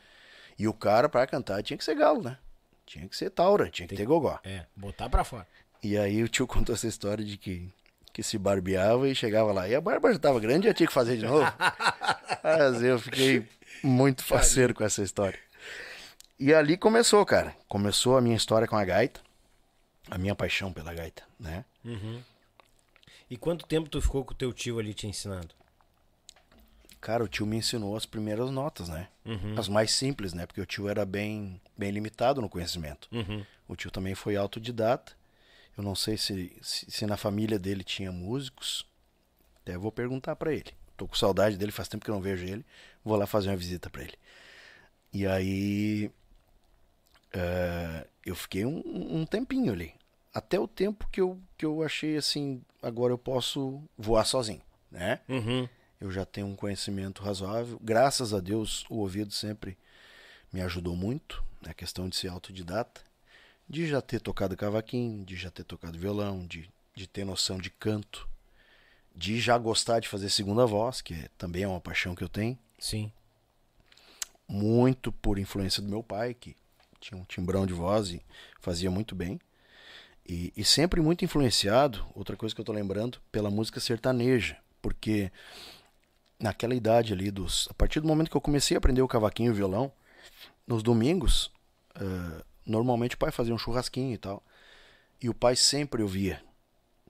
E 0.57 0.67
o 0.67 0.73
cara, 0.73 1.07
para 1.07 1.25
cantar, 1.25 1.63
tinha 1.63 1.77
que 1.77 1.83
ser 1.83 1.95
galo, 1.95 2.21
né? 2.21 2.37
Tinha 2.85 3.07
que 3.07 3.15
ser 3.15 3.29
taura, 3.29 3.69
tinha 3.69 3.87
que 3.87 3.95
ter 3.95 4.05
gogó. 4.05 4.39
É, 4.43 4.65
botar 4.75 5.09
pra 5.09 5.23
fora. 5.23 5.47
E 5.81 5.97
aí 5.97 6.21
o 6.21 6.27
tio 6.27 6.45
contou 6.45 6.75
essa 6.75 6.87
história 6.87 7.23
de 7.23 7.37
que, 7.37 7.71
que 8.11 8.21
se 8.21 8.37
barbeava 8.37 9.07
e 9.07 9.15
chegava 9.15 9.51
lá. 9.51 9.67
E 9.67 9.73
a 9.73 9.81
barba 9.81 10.11
já 10.11 10.19
tava 10.19 10.39
grande 10.39 10.67
e 10.67 10.69
já 10.69 10.73
tinha 10.73 10.87
que 10.87 10.93
fazer 10.93 11.17
de 11.17 11.25
novo. 11.25 11.45
Mas 12.43 12.83
eu 12.83 12.99
fiquei 12.99 13.47
muito 13.83 14.23
faceiro 14.23 14.73
com 14.73 14.83
essa 14.83 15.01
história. 15.01 15.39
E 16.39 16.53
ali 16.53 16.75
começou, 16.77 17.25
cara. 17.25 17.55
Começou 17.67 18.17
a 18.17 18.21
minha 18.21 18.35
história 18.35 18.67
com 18.67 18.75
a 18.75 18.83
gaita. 18.83 19.21
A 20.09 20.17
minha 20.17 20.35
paixão 20.35 20.73
pela 20.73 20.93
gaita, 20.93 21.23
né? 21.39 21.63
E 23.29 23.37
quanto 23.37 23.65
tempo 23.65 23.89
tu 23.89 24.01
ficou 24.01 24.25
com 24.25 24.33
o 24.33 24.35
teu 24.35 24.51
tio 24.51 24.79
ali 24.79 24.93
te 24.93 25.07
ensinando? 25.07 25.53
Cara, 26.99 27.23
o 27.23 27.27
tio 27.27 27.45
me 27.45 27.57
ensinou 27.57 27.95
as 27.95 28.05
primeiras 28.05 28.51
notas, 28.51 28.89
né? 28.89 29.07
Uhum. 29.25 29.55
As 29.57 29.67
mais 29.67 29.91
simples, 29.91 30.33
né? 30.33 30.45
Porque 30.45 30.61
o 30.61 30.65
tio 30.65 30.89
era 30.89 31.05
bem, 31.05 31.59
bem 31.77 31.91
limitado 31.91 32.41
no 32.41 32.49
conhecimento. 32.49 33.07
Uhum. 33.11 33.45
O 33.67 33.75
tio 33.75 33.89
também 33.89 34.13
foi 34.13 34.35
autodidata. 34.35 35.13
Eu 35.77 35.83
não 35.83 35.95
sei 35.95 36.17
se, 36.17 36.51
se, 36.61 36.91
se 36.91 37.05
na 37.05 37.17
família 37.17 37.57
dele 37.57 37.83
tinha 37.83 38.11
músicos. 38.11 38.85
Até 39.61 39.77
vou 39.77 39.91
perguntar 39.91 40.35
pra 40.35 40.53
ele. 40.53 40.73
Tô 40.97 41.07
com 41.07 41.15
saudade 41.15 41.57
dele, 41.57 41.71
faz 41.71 41.87
tempo 41.87 42.03
que 42.03 42.11
eu 42.11 42.15
não 42.15 42.21
vejo 42.21 42.45
ele. 42.45 42.65
Vou 43.03 43.17
lá 43.17 43.25
fazer 43.27 43.49
uma 43.49 43.57
visita 43.57 43.89
pra 43.89 44.03
ele. 44.03 44.13
E 45.13 45.25
aí. 45.27 46.11
eh, 47.33 48.07
eu 48.25 48.35
fiquei 48.35 48.65
um, 48.65 48.81
um 48.85 49.25
tempinho 49.25 49.73
ali. 49.73 49.93
Até 50.33 50.59
o 50.59 50.67
tempo 50.67 51.07
que 51.11 51.19
eu, 51.19 51.39
que 51.57 51.65
eu 51.65 51.83
achei 51.83 52.15
assim. 52.17 52.61
Agora 52.81 53.11
eu 53.13 53.17
posso 53.17 53.81
voar 53.97 54.25
sozinho, 54.25 54.61
né? 54.89 55.19
Uhum. 55.27 55.67
Eu 55.99 56.11
já 56.11 56.25
tenho 56.25 56.47
um 56.47 56.55
conhecimento 56.55 57.21
razoável. 57.21 57.79
Graças 57.83 58.33
a 58.33 58.39
Deus, 58.39 58.85
o 58.89 58.95
ouvido 58.97 59.31
sempre 59.33 59.77
me 60.51 60.61
ajudou 60.61 60.95
muito 60.95 61.43
na 61.61 61.73
questão 61.73 62.09
de 62.09 62.15
ser 62.15 62.29
autodidata, 62.29 63.01
de 63.69 63.87
já 63.87 64.01
ter 64.01 64.19
tocado 64.19 64.57
cavaquinho, 64.57 65.23
de 65.23 65.35
já 65.35 65.51
ter 65.51 65.63
tocado 65.63 65.97
violão, 65.97 66.45
de, 66.47 66.67
de 66.95 67.05
ter 67.07 67.23
noção 67.23 67.57
de 67.59 67.69
canto, 67.69 68.27
de 69.15 69.39
já 69.39 69.57
gostar 69.57 69.99
de 69.99 70.07
fazer 70.07 70.29
segunda 70.29 70.65
voz, 70.65 71.01
que 71.01 71.13
é- 71.13 71.29
também 71.37 71.63
é 71.63 71.67
uma 71.67 71.79
paixão 71.79 72.15
que 72.15 72.23
eu 72.23 72.29
tenho, 72.29 72.57
Sim. 72.81 73.11
muito 74.47 75.11
por 75.11 75.39
influência 75.39 75.81
do 75.81 75.87
meu 75.87 76.03
pai, 76.03 76.33
que 76.33 76.57
tinha 76.99 77.17
um 77.17 77.23
timbrão 77.23 77.65
de 77.65 77.73
voz 77.73 78.09
e 78.09 78.21
fazia 78.59 78.91
muito 78.91 79.15
bem. 79.15 79.39
E, 80.27 80.51
e 80.57 80.65
sempre 80.65 80.99
muito 80.99 81.23
influenciado, 81.23 82.05
outra 82.13 82.35
coisa 82.35 82.53
que 82.53 82.59
eu 82.59 82.65
tô 82.65 82.73
lembrando, 82.73 83.19
pela 83.31 83.49
música 83.49 83.79
sertaneja, 83.79 84.57
porque 84.81 85.31
naquela 86.39 86.75
idade 86.75 87.13
ali 87.13 87.31
dos, 87.31 87.67
a 87.69 87.73
partir 87.73 87.99
do 88.01 88.07
momento 88.07 88.29
que 88.29 88.35
eu 88.35 88.41
comecei 88.41 88.75
a 88.75 88.79
aprender 88.79 89.01
o 89.01 89.07
cavaquinho 89.07 89.49
e 89.49 89.51
o 89.51 89.55
violão, 89.55 89.91
nos 90.67 90.83
domingos, 90.83 91.51
eh, 91.95 92.43
normalmente 92.65 93.15
o 93.15 93.17
pai 93.17 93.31
fazia 93.31 93.53
um 93.53 93.57
churrasquinho 93.57 94.13
e 94.13 94.17
tal, 94.17 94.43
e 95.21 95.29
o 95.29 95.33
pai 95.33 95.55
sempre 95.55 96.01
ouvia 96.01 96.43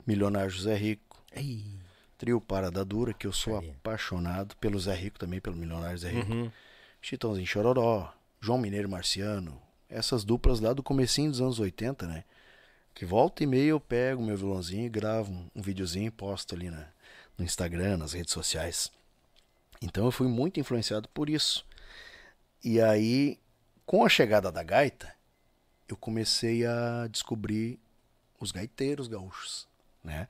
Milionário 0.06 0.50
José 0.50 0.76
Rico, 0.76 1.24
Ei. 1.32 1.81
Trio 2.22 2.40
Parada 2.40 2.86
Dura, 2.86 3.16
que 3.16 3.26
eu 3.26 3.34
sou 3.34 3.58
apaixonado 3.58 4.56
pelo 4.58 4.80
Zé 4.80 4.94
Rico 4.94 5.18
também, 5.18 5.42
pelo 5.42 5.56
Milionário 5.56 5.98
Zé 5.98 6.12
Rico. 6.12 6.32
Uhum. 6.32 6.52
Chitãozinho 7.02 7.48
Chororó, 7.48 8.14
João 8.40 8.60
Mineiro 8.60 8.88
Marciano, 8.88 9.60
essas 9.90 10.24
duplas 10.24 10.60
lá 10.60 10.72
do 10.72 10.84
comecinho 10.84 11.32
dos 11.32 11.42
anos 11.42 11.60
80, 11.60 12.06
né? 12.06 12.24
Que 12.94 13.06
volta 13.06 13.44
e 13.44 13.48
meia 13.48 13.70
eu 13.70 13.80
pego 13.80 14.22
meu 14.22 14.38
violãozinho 14.38 14.86
e 14.86 14.90
gravo 14.90 15.32
um, 15.32 15.50
um 15.56 15.64
videozinho 15.64 16.10
e 16.10 16.12
posto 16.12 16.54
ali 16.54 16.70
na, 16.70 16.90
no 17.36 17.44
Instagram, 17.44 17.98
nas 17.98 18.14
redes 18.14 18.34
sociais. 18.34 18.92
Então 19.82 20.06
eu 20.06 20.12
fui 20.12 20.28
muito 20.28 20.60
influenciado 20.60 21.10
por 21.10 21.28
isso. 21.28 21.66
E 22.64 22.80
aí, 22.80 23.40
com 23.84 24.06
a 24.06 24.10
chegada 24.10 24.52
da 24.52 24.62
gaita, 24.62 25.12
eu 25.88 25.98
comecei 25.98 26.68
a 26.68 27.08
descobrir 27.10 27.80
os 28.40 28.52
gaiteiros 28.52 29.08
gaúchos, 29.08 29.68
né? 30.04 30.28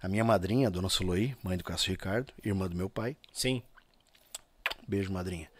A 0.00 0.08
minha 0.08 0.24
madrinha, 0.24 0.68
a 0.68 0.70
Dona 0.70 0.88
Suloí, 0.88 1.36
mãe 1.42 1.56
do 1.56 1.64
Cássio 1.64 1.90
Ricardo, 1.90 2.32
irmã 2.44 2.68
do 2.68 2.76
meu 2.76 2.88
pai, 2.90 3.16
Sim. 3.32 3.62
Beijo, 4.86 5.12
madrinha. 5.12 5.50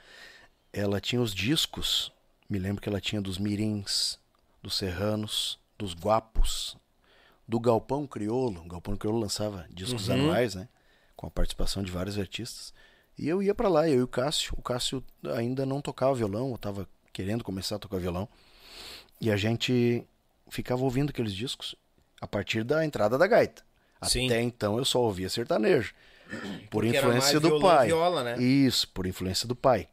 Ela 0.73 1.01
tinha 1.01 1.21
os 1.21 1.35
discos. 1.35 2.13
Me 2.49 2.59
lembro 2.59 2.81
que 2.81 2.89
ela 2.89 3.01
tinha 3.01 3.21
dos 3.21 3.37
Mirins, 3.39 4.19
dos 4.63 4.77
Serranos, 4.77 5.59
dos 5.77 5.93
Guapos, 5.95 6.77
do 7.47 7.61
Galpão 7.61 8.07
Criolo. 8.07 8.63
O 8.63 8.69
Galpão 8.69 8.97
Criolo 8.97 9.19
lançava 9.21 9.67
discos 9.71 10.09
Uhum. 10.09 10.15
anuais, 10.15 10.55
né? 10.55 10.69
Com 11.15 11.27
a 11.27 11.31
participação 11.31 11.83
de 11.83 11.91
vários 11.91 12.19
artistas. 12.19 12.73
E 13.19 13.29
eu 13.29 13.43
ia 13.43 13.55
pra 13.55 13.69
lá, 13.69 13.89
eu 13.89 13.99
e 14.01 14.03
o 14.03 14.09
Cássio. 14.09 14.55
O 14.57 14.63
Cássio 14.63 15.05
ainda 15.37 15.67
não 15.67 15.81
tocava 15.83 16.15
violão, 16.15 16.51
eu 16.53 16.59
tava 16.59 16.89
querendo 17.13 17.45
começar 17.45 17.77
a 17.77 17.79
tocar 17.79 17.99
violão. 17.99 18.29
E 19.21 19.31
a 19.31 19.37
gente 19.37 20.07
ficava 20.49 20.83
ouvindo 20.83 21.11
aqueles 21.11 21.35
discos 21.35 21.75
a 22.21 22.27
partir 22.27 22.65
da 22.65 22.85
entrada 22.85 23.17
da 23.19 23.27
gaita. 23.27 23.63
Sim. 24.03 24.27
Até 24.27 24.41
então 24.43 24.79
eu 24.79 24.85
só 24.85 25.01
ouvia 25.01 25.29
sertanejo. 25.29 25.95
Por 26.71 26.83
Porque 26.83 26.89
era 26.97 26.99
influência 27.07 27.33
mais 27.33 27.43
do 27.43 27.49
violão 27.49 27.61
pai. 27.77 27.87
viola, 27.87 28.23
né? 28.23 28.39
Isso, 28.43 28.87
por 28.89 29.07
influência 29.07 29.49
do 29.49 29.57
pai. 29.57 29.89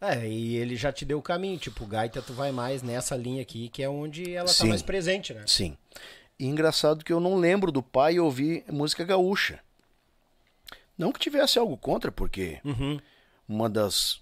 É, 0.00 0.26
e 0.26 0.56
ele 0.56 0.76
já 0.76 0.90
te 0.92 1.04
deu 1.04 1.18
o 1.18 1.22
caminho. 1.22 1.58
Tipo, 1.58 1.84
gaita, 1.84 2.22
tu 2.22 2.32
vai 2.32 2.52
mais 2.52 2.82
nessa 2.82 3.16
linha 3.16 3.42
aqui, 3.42 3.68
que 3.68 3.82
é 3.82 3.88
onde 3.88 4.32
ela 4.34 4.46
tá 4.46 4.54
Sim. 4.54 4.68
mais 4.68 4.80
presente, 4.80 5.34
né? 5.34 5.44
Sim. 5.46 5.76
E 6.38 6.46
engraçado 6.46 7.04
que 7.04 7.12
eu 7.12 7.20
não 7.20 7.36
lembro 7.36 7.70
do 7.70 7.82
pai 7.82 8.18
ouvir 8.18 8.64
música 8.70 9.04
gaúcha. 9.04 9.58
Não 10.96 11.12
que 11.12 11.18
tivesse 11.20 11.58
algo 11.58 11.76
contra, 11.76 12.10
porque 12.12 12.58
Uhum. 12.64 12.98
uma 13.48 13.68
das. 13.68 14.20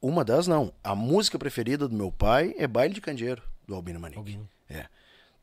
Uma 0.00 0.24
das 0.24 0.46
não. 0.46 0.72
A 0.82 0.94
música 0.94 1.38
preferida 1.38 1.88
do 1.88 1.94
meu 1.96 2.12
pai 2.12 2.54
é 2.56 2.66
Baile 2.66 2.94
de 2.94 3.00
Candeeiro, 3.00 3.42
do 3.66 3.74
Albino 3.74 3.98
Manique. 3.98 4.18
Albino. 4.18 4.48
É. 4.70 4.86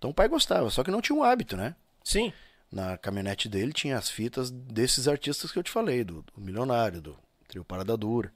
Então 0.05 0.11
o 0.11 0.13
pai 0.13 0.27
gostava, 0.27 0.69
só 0.69 0.83
que 0.83 0.91
não 0.91 1.01
tinha 1.01 1.15
um 1.17 1.23
hábito, 1.23 1.57
né? 1.57 1.75
Sim. 2.03 2.31
Na 2.71 2.95
caminhonete 2.95 3.49
dele 3.49 3.73
tinha 3.73 3.97
as 3.97 4.07
fitas 4.07 4.51
desses 4.51 5.07
artistas 5.07 5.51
que 5.51 5.57
eu 5.57 5.63
te 5.63 5.71
falei, 5.71 6.03
do, 6.03 6.21
do 6.21 6.39
Milionário, 6.39 7.01
do 7.01 7.17
Trio 7.47 7.65
Parada 7.65 7.97
Dura. 7.97 8.31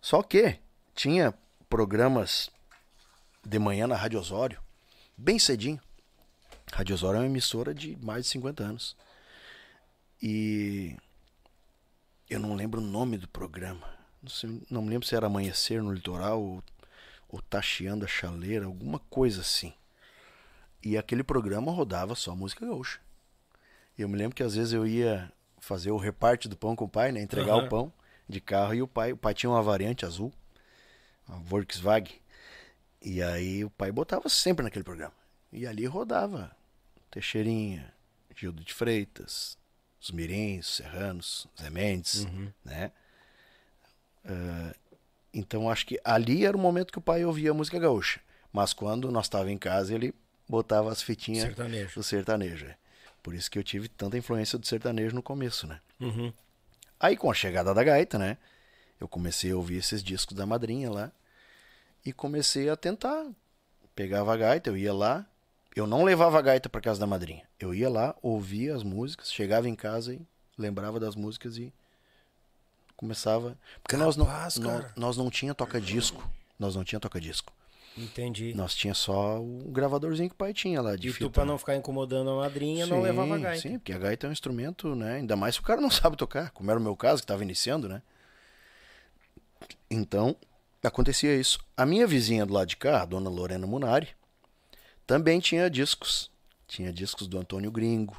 Só 0.00 0.24
que 0.24 0.58
tinha 0.92 1.32
programas 1.68 2.50
de 3.46 3.60
manhã 3.60 3.86
na 3.86 3.94
Rádio 3.94 4.18
Osório, 4.18 4.60
bem 5.16 5.38
cedinho. 5.38 5.80
Rádio 6.72 6.96
Osório 6.96 7.18
é 7.18 7.20
uma 7.20 7.26
emissora 7.26 7.72
de 7.72 7.96
mais 8.02 8.24
de 8.24 8.30
50 8.32 8.64
anos. 8.64 8.96
E 10.20 10.96
eu 12.28 12.40
não 12.40 12.56
lembro 12.56 12.80
o 12.80 12.84
nome 12.84 13.18
do 13.18 13.28
programa. 13.28 13.88
Não, 14.20 14.30
sei- 14.30 14.60
não 14.68 14.82
me 14.82 14.90
lembro 14.90 15.06
se 15.06 15.14
era 15.14 15.28
Amanhecer 15.28 15.80
no 15.80 15.92
Litoral 15.92 16.42
ou, 16.42 16.64
ou 17.28 17.40
Taxiando 17.40 18.04
a 18.04 18.08
Chaleira, 18.08 18.66
alguma 18.66 18.98
coisa 18.98 19.42
assim. 19.42 19.72
E 20.84 20.98
aquele 20.98 21.24
programa 21.24 21.72
rodava 21.72 22.14
só 22.14 22.36
música 22.36 22.66
gaúcha. 22.66 23.00
E 23.96 24.02
eu 24.02 24.08
me 24.08 24.16
lembro 24.16 24.34
que 24.34 24.42
às 24.42 24.54
vezes 24.54 24.72
eu 24.72 24.86
ia 24.86 25.32
fazer 25.58 25.90
o 25.90 25.96
reparte 25.96 26.48
do 26.48 26.56
pão 26.56 26.76
com 26.76 26.84
o 26.84 26.88
pai, 26.88 27.10
né? 27.10 27.22
Entregar 27.22 27.54
Aham. 27.54 27.64
o 27.64 27.68
pão 27.68 27.92
de 28.28 28.40
carro 28.40 28.74
e 28.74 28.82
o 28.82 28.88
pai, 28.88 29.12
o 29.12 29.16
pai 29.16 29.32
tinha 29.32 29.48
uma 29.48 29.62
variante 29.62 30.04
azul, 30.04 30.32
uma 31.26 31.38
Volkswagen. 31.38 32.20
E 33.00 33.22
aí 33.22 33.64
o 33.64 33.70
pai 33.70 33.90
botava 33.90 34.28
sempre 34.28 34.62
naquele 34.62 34.84
programa. 34.84 35.14
E 35.52 35.66
ali 35.66 35.86
rodava 35.86 36.54
Teixeirinha, 37.10 37.92
Gildo 38.34 38.62
de 38.62 38.74
Freitas, 38.74 39.56
os 40.00 40.10
Mirins, 40.10 40.68
os 40.68 40.76
Serranos, 40.76 41.46
Zé 41.58 41.70
Mendes, 41.70 42.26
né? 42.64 42.90
Ah, 44.24 44.74
então 45.32 45.70
acho 45.70 45.86
que 45.86 45.98
ali 46.04 46.44
era 46.44 46.56
o 46.56 46.60
momento 46.60 46.92
que 46.92 46.98
o 46.98 47.02
pai 47.02 47.24
ouvia 47.24 47.52
a 47.52 47.54
música 47.54 47.78
gaúcha. 47.78 48.20
Mas 48.52 48.72
quando 48.72 49.10
nós 49.10 49.26
estávamos 49.26 49.52
em 49.52 49.58
casa, 49.58 49.94
ele 49.94 50.14
botava 50.54 50.90
as 50.92 51.02
fitinhas 51.02 51.44
Sertanejo. 51.46 51.94
do 51.94 52.02
sertanejo. 52.02 52.66
é. 52.66 52.76
Por 53.22 53.34
isso 53.34 53.50
que 53.50 53.58
eu 53.58 53.64
tive 53.64 53.88
tanta 53.88 54.16
influência 54.18 54.58
do 54.58 54.66
sertanejo 54.66 55.14
no 55.14 55.22
começo, 55.22 55.66
né? 55.66 55.80
Uhum. 56.00 56.32
Aí 57.00 57.16
com 57.16 57.30
a 57.30 57.34
chegada 57.34 57.72
da 57.74 57.82
gaita, 57.82 58.18
né? 58.18 58.36
Eu 59.00 59.08
comecei 59.08 59.50
a 59.50 59.56
ouvir 59.56 59.76
esses 59.76 60.02
discos 60.02 60.36
da 60.36 60.46
madrinha 60.46 60.90
lá 60.90 61.10
e 62.04 62.12
comecei 62.12 62.68
a 62.68 62.76
tentar. 62.76 63.26
Pegava 63.94 64.32
a 64.32 64.36
gaita, 64.36 64.70
eu 64.70 64.76
ia 64.76 64.92
lá. 64.92 65.26
Eu 65.74 65.86
não 65.86 66.04
levava 66.04 66.38
a 66.38 66.42
gaita 66.42 66.68
para 66.68 66.80
casa 66.80 67.00
da 67.00 67.06
madrinha. 67.06 67.42
Eu 67.58 67.74
ia 67.74 67.88
lá, 67.90 68.14
ouvia 68.22 68.74
as 68.76 68.82
músicas, 68.82 69.32
chegava 69.32 69.68
em 69.68 69.74
casa 69.74 70.14
e 70.14 70.20
lembrava 70.56 71.00
das 71.00 71.16
músicas 71.16 71.56
e 71.56 71.72
começava. 72.96 73.56
Porque 73.82 73.96
nós 73.96 74.16
não, 74.16 74.26
Capaz, 74.26 74.56
nó- 74.58 74.70
cara. 74.80 74.92
nós 74.96 75.16
não 75.16 75.30
tinha 75.30 75.54
toca 75.54 75.80
disco, 75.80 76.28
nós 76.58 76.76
não 76.76 76.84
tinha 76.84 77.00
toca 77.00 77.20
disco. 77.20 77.52
Entendi. 77.96 78.52
Nós 78.54 78.74
tinha 78.74 78.92
só 78.94 79.38
o 79.40 79.70
gravadorzinho 79.70 80.28
que 80.28 80.34
o 80.34 80.38
pai 80.38 80.52
tinha 80.52 80.82
lá 80.82 80.96
de 80.96 81.08
e 81.08 81.12
fita. 81.12 81.26
tu, 81.26 81.30
pra 81.30 81.44
não 81.44 81.56
ficar 81.56 81.76
incomodando 81.76 82.30
a 82.30 82.36
madrinha, 82.36 82.86
não 82.86 82.96
Sim, 82.96 83.02
levava 83.02 83.38
gaita. 83.38 83.62
Sim, 83.62 83.78
porque 83.78 83.92
a 83.92 83.98
gaita 83.98 84.26
é 84.26 84.30
um 84.30 84.32
instrumento, 84.32 84.94
né? 84.96 85.14
Ainda 85.16 85.36
mais 85.36 85.54
se 85.54 85.60
o 85.60 85.64
cara 85.64 85.80
não 85.80 85.90
sabe 85.92 86.16
tocar, 86.16 86.50
como 86.50 86.70
era 86.70 86.80
o 86.80 86.82
meu 86.82 86.96
caso, 86.96 87.22
que 87.22 87.24
estava 87.24 87.42
iniciando, 87.44 87.88
né? 87.88 88.02
Então, 89.90 90.36
acontecia 90.82 91.34
isso. 91.36 91.58
A 91.76 91.86
minha 91.86 92.06
vizinha 92.06 92.44
do 92.44 92.52
lado 92.52 92.68
de 92.68 92.76
cá, 92.76 93.02
a 93.02 93.04
dona 93.04 93.30
Lorena 93.30 93.66
Munari, 93.66 94.08
também 95.06 95.40
tinha 95.40 95.70
discos. 95.70 96.30
Tinha 96.66 96.92
discos 96.92 97.28
do 97.28 97.38
Antônio 97.38 97.70
Gringo, 97.70 98.16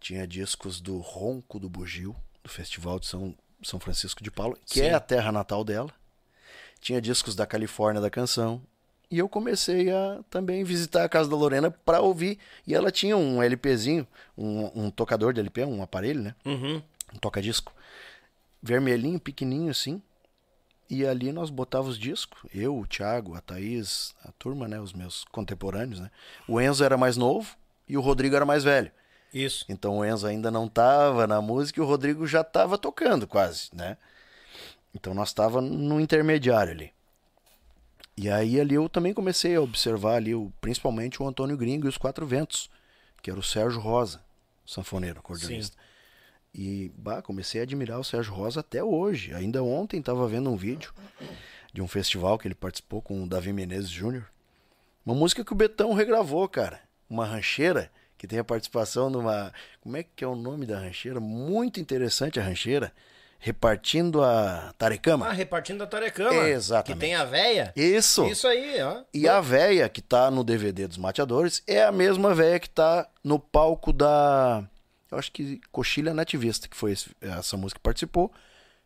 tinha 0.00 0.26
discos 0.26 0.80
do 0.80 0.98
Ronco 0.98 1.58
do 1.58 1.68
Bugio, 1.68 2.14
do 2.42 2.48
Festival 2.48 2.98
de 2.98 3.06
São, 3.06 3.34
São 3.62 3.78
Francisco 3.80 4.22
de 4.22 4.30
Paulo, 4.30 4.56
que 4.66 4.78
Sim. 4.78 4.86
é 4.86 4.94
a 4.94 5.00
terra 5.00 5.30
natal 5.32 5.64
dela. 5.64 5.90
Tinha 6.80 7.00
discos 7.00 7.34
da 7.34 7.46
Califórnia 7.46 8.00
da 8.00 8.08
canção. 8.10 8.62
E 9.14 9.18
eu 9.20 9.28
comecei 9.28 9.92
a 9.92 10.18
também 10.28 10.64
visitar 10.64 11.04
a 11.04 11.08
casa 11.08 11.30
da 11.30 11.36
Lorena 11.36 11.70
para 11.70 12.00
ouvir. 12.00 12.36
E 12.66 12.74
ela 12.74 12.90
tinha 12.90 13.16
um 13.16 13.40
LPzinho, 13.40 14.04
um, 14.36 14.86
um 14.86 14.90
tocador 14.90 15.32
de 15.32 15.38
LP, 15.38 15.64
um 15.64 15.84
aparelho, 15.84 16.20
né? 16.20 16.34
Uhum. 16.44 16.82
um 17.14 17.18
toca-disco, 17.20 17.72
vermelhinho, 18.60 19.20
pequenininho 19.20 19.70
assim. 19.70 20.02
E 20.90 21.06
ali 21.06 21.30
nós 21.30 21.48
botávamos 21.48 21.94
os 21.94 22.00
discos, 22.00 22.42
eu, 22.52 22.76
o 22.76 22.84
Thiago, 22.88 23.36
a 23.36 23.40
Thaís, 23.40 24.16
a 24.24 24.32
turma, 24.32 24.66
né, 24.66 24.80
os 24.80 24.92
meus 24.92 25.22
contemporâneos, 25.30 26.00
né. 26.00 26.10
O 26.48 26.60
Enzo 26.60 26.82
era 26.82 26.96
mais 26.96 27.16
novo 27.16 27.56
e 27.88 27.96
o 27.96 28.00
Rodrigo 28.00 28.34
era 28.34 28.44
mais 28.44 28.64
velho. 28.64 28.90
Isso. 29.32 29.64
Então 29.68 29.98
o 29.98 30.04
Enzo 30.04 30.26
ainda 30.26 30.50
não 30.50 30.66
tava 30.66 31.24
na 31.28 31.40
música 31.40 31.78
e 31.78 31.82
o 31.84 31.86
Rodrigo 31.86 32.26
já 32.26 32.42
tava 32.42 32.76
tocando 32.76 33.28
quase, 33.28 33.68
né? 33.72 33.96
Então 34.92 35.14
nós 35.14 35.32
tava 35.32 35.60
no 35.60 36.00
intermediário 36.00 36.72
ali. 36.72 36.92
E 38.16 38.30
aí 38.30 38.60
ali 38.60 38.74
eu 38.74 38.88
também 38.88 39.12
comecei 39.12 39.56
a 39.56 39.60
observar 39.60 40.16
ali, 40.16 40.34
o, 40.34 40.52
principalmente 40.60 41.22
o 41.22 41.26
Antônio 41.26 41.56
Gringo 41.56 41.86
e 41.86 41.88
os 41.88 41.98
Quatro 41.98 42.26
Ventos, 42.26 42.70
que 43.22 43.30
era 43.30 43.40
o 43.40 43.42
Sérgio 43.42 43.80
Rosa, 43.80 44.20
sanfoneiro, 44.64 45.18
acordeonista. 45.18 45.76
E 46.54 46.92
bah, 46.96 47.20
comecei 47.20 47.60
a 47.60 47.64
admirar 47.64 47.98
o 47.98 48.04
Sérgio 48.04 48.32
Rosa 48.32 48.60
até 48.60 48.82
hoje. 48.82 49.34
Ainda 49.34 49.62
ontem 49.62 49.98
estava 49.98 50.26
vendo 50.28 50.48
um 50.50 50.56
vídeo 50.56 50.94
de 51.72 51.82
um 51.82 51.88
festival 51.88 52.38
que 52.38 52.46
ele 52.46 52.54
participou 52.54 53.02
com 53.02 53.24
o 53.24 53.28
Davi 53.28 53.52
Menezes 53.52 53.90
Jr. 53.90 54.22
Uma 55.04 55.16
música 55.16 55.44
que 55.44 55.52
o 55.52 55.56
Betão 55.56 55.92
regravou, 55.92 56.48
cara. 56.48 56.80
Uma 57.10 57.26
rancheira 57.26 57.90
que 58.16 58.28
tem 58.28 58.38
a 58.38 58.44
participação 58.44 59.10
numa. 59.10 59.52
Como 59.80 59.96
é 59.96 60.04
que 60.04 60.22
é 60.22 60.26
o 60.26 60.36
nome 60.36 60.64
da 60.64 60.78
rancheira? 60.78 61.18
Muito 61.18 61.80
interessante 61.80 62.38
a 62.38 62.44
rancheira. 62.44 62.92
Repartindo 63.48 64.22
a 64.24 64.68
Ah, 64.70 64.72
tarecama. 64.78 65.30
repartindo 65.30 65.84
a 65.84 65.86
tarecama. 65.86 66.48
Exatamente. 66.48 66.94
Que 66.98 67.06
tem 67.06 67.14
a 67.14 67.26
véia. 67.26 67.74
Isso. 67.76 68.24
Isso 68.26 68.48
aí, 68.48 68.80
ó. 68.80 69.02
E 69.12 69.28
a 69.28 69.38
véia 69.38 69.86
que 69.86 70.00
tá 70.00 70.30
no 70.30 70.42
DVD 70.42 70.86
dos 70.88 70.96
Mateadores 70.96 71.62
é 71.66 71.84
a 71.84 71.92
mesma 71.92 72.34
véia 72.34 72.58
que 72.58 72.70
tá 72.70 73.06
no 73.22 73.38
palco 73.38 73.92
da. 73.92 74.64
Eu 75.10 75.18
acho 75.18 75.30
que 75.30 75.60
Coxilha 75.70 76.14
Nativista, 76.14 76.66
que 76.68 76.74
foi 76.74 76.92
esse- 76.92 77.10
essa 77.20 77.54
música 77.54 77.78
que 77.78 77.82
participou, 77.82 78.32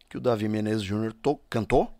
que 0.09 0.19
o 0.19 0.21
Davi 0.21 0.49
Menezes 0.49 0.89
to- 1.23 1.41
cantou, 1.49 1.95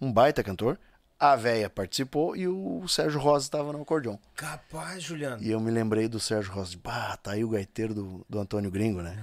um 0.00 0.10
baita 0.10 0.42
cantor. 0.42 0.78
A 1.22 1.36
véia 1.36 1.70
participou 1.70 2.34
e 2.34 2.48
o 2.48 2.84
Sérgio 2.88 3.20
Rosa 3.20 3.46
estava 3.46 3.72
no 3.72 3.80
acordeon. 3.80 4.16
Capaz, 4.34 5.04
Juliano. 5.04 5.40
E 5.40 5.52
eu 5.52 5.60
me 5.60 5.70
lembrei 5.70 6.08
do 6.08 6.18
Sérgio 6.18 6.52
Rosa, 6.52 6.76
bah, 6.82 7.16
tá 7.16 7.30
aí 7.30 7.44
o 7.44 7.48
gaiteiro 7.48 7.94
do, 7.94 8.26
do 8.28 8.40
Antônio 8.40 8.72
Gringo, 8.72 9.02
né? 9.02 9.16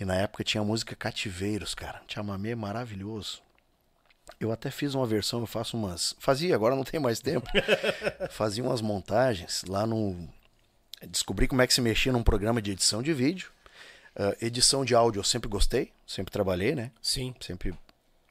E 0.00 0.06
na 0.06 0.14
época 0.14 0.42
tinha 0.42 0.62
a 0.62 0.64
música 0.64 0.96
Cativeiros, 0.96 1.74
cara. 1.74 2.00
Um 2.02 2.10
chamamé 2.10 2.54
maravilhoso. 2.54 3.42
Eu 4.40 4.50
até 4.50 4.70
fiz 4.70 4.94
uma 4.94 5.04
versão, 5.04 5.40
eu 5.40 5.46
faço 5.46 5.76
umas. 5.76 6.16
Fazia, 6.18 6.54
agora 6.54 6.74
não 6.74 6.82
tem 6.82 6.98
mais 6.98 7.20
tempo. 7.20 7.46
Fazia 8.32 8.64
umas 8.64 8.80
montagens 8.80 9.64
lá 9.68 9.86
no. 9.86 10.16
Descobri 11.06 11.46
como 11.46 11.60
é 11.60 11.66
que 11.66 11.74
se 11.74 11.82
mexia 11.82 12.10
num 12.10 12.22
programa 12.22 12.62
de 12.62 12.70
edição 12.70 13.02
de 13.02 13.12
vídeo. 13.12 13.50
Ah, 14.16 14.34
edição 14.40 14.82
de 14.82 14.94
áudio 14.94 15.20
eu 15.20 15.24
sempre 15.24 15.46
gostei, 15.46 15.92
sempre 16.06 16.32
trabalhei, 16.32 16.74
né? 16.74 16.90
Sim. 17.02 17.34
Sempre 17.38 17.74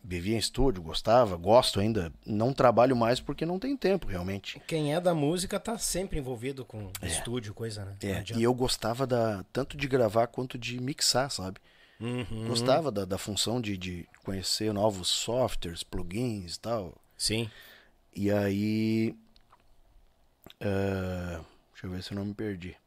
vivia 0.08 0.36
em 0.36 0.40
estúdio, 0.40 0.82
gostava, 0.82 1.36
gosto 1.36 1.82
ainda. 1.82 2.14
Não 2.26 2.54
trabalho 2.54 2.96
mais 2.96 3.20
porque 3.20 3.46
não 3.46 3.60
tem 3.60 3.76
tempo, 3.76 4.08
realmente. 4.08 4.58
Quem 4.66 4.96
é 4.96 5.02
da 5.02 5.14
música 5.14 5.60
tá 5.60 5.78
sempre 5.78 6.18
envolvido 6.18 6.64
com 6.64 6.90
estúdio, 7.04 7.54
coisa, 7.54 7.84
né? 7.84 7.96
É, 8.02 8.24
e 8.38 8.42
eu 8.42 8.54
gostava 8.54 9.06
da, 9.06 9.44
tanto 9.52 9.76
de 9.76 9.86
gravar 9.86 10.28
quanto 10.28 10.58
de 10.58 10.80
mixar, 10.82 11.30
sabe? 11.30 11.60
Uhum. 12.00 12.48
Gostava 12.48 12.90
da, 12.90 13.04
da 13.04 13.18
função 13.18 13.60
de, 13.60 13.76
de 13.76 14.08
conhecer 14.24 14.72
novos 14.72 15.10
softwares, 15.10 15.84
plugins 15.84 16.56
e 16.56 16.60
tal. 16.60 16.96
Sim. 17.18 17.50
E 18.16 18.32
aí. 18.32 19.14
ah, 20.62 21.42
deixa 21.74 21.86
eu 21.86 21.90
ver 21.92 22.02
se 22.02 22.14
eu 22.14 22.16
não 22.16 22.24
me 22.24 22.34
perdi. 22.34 22.78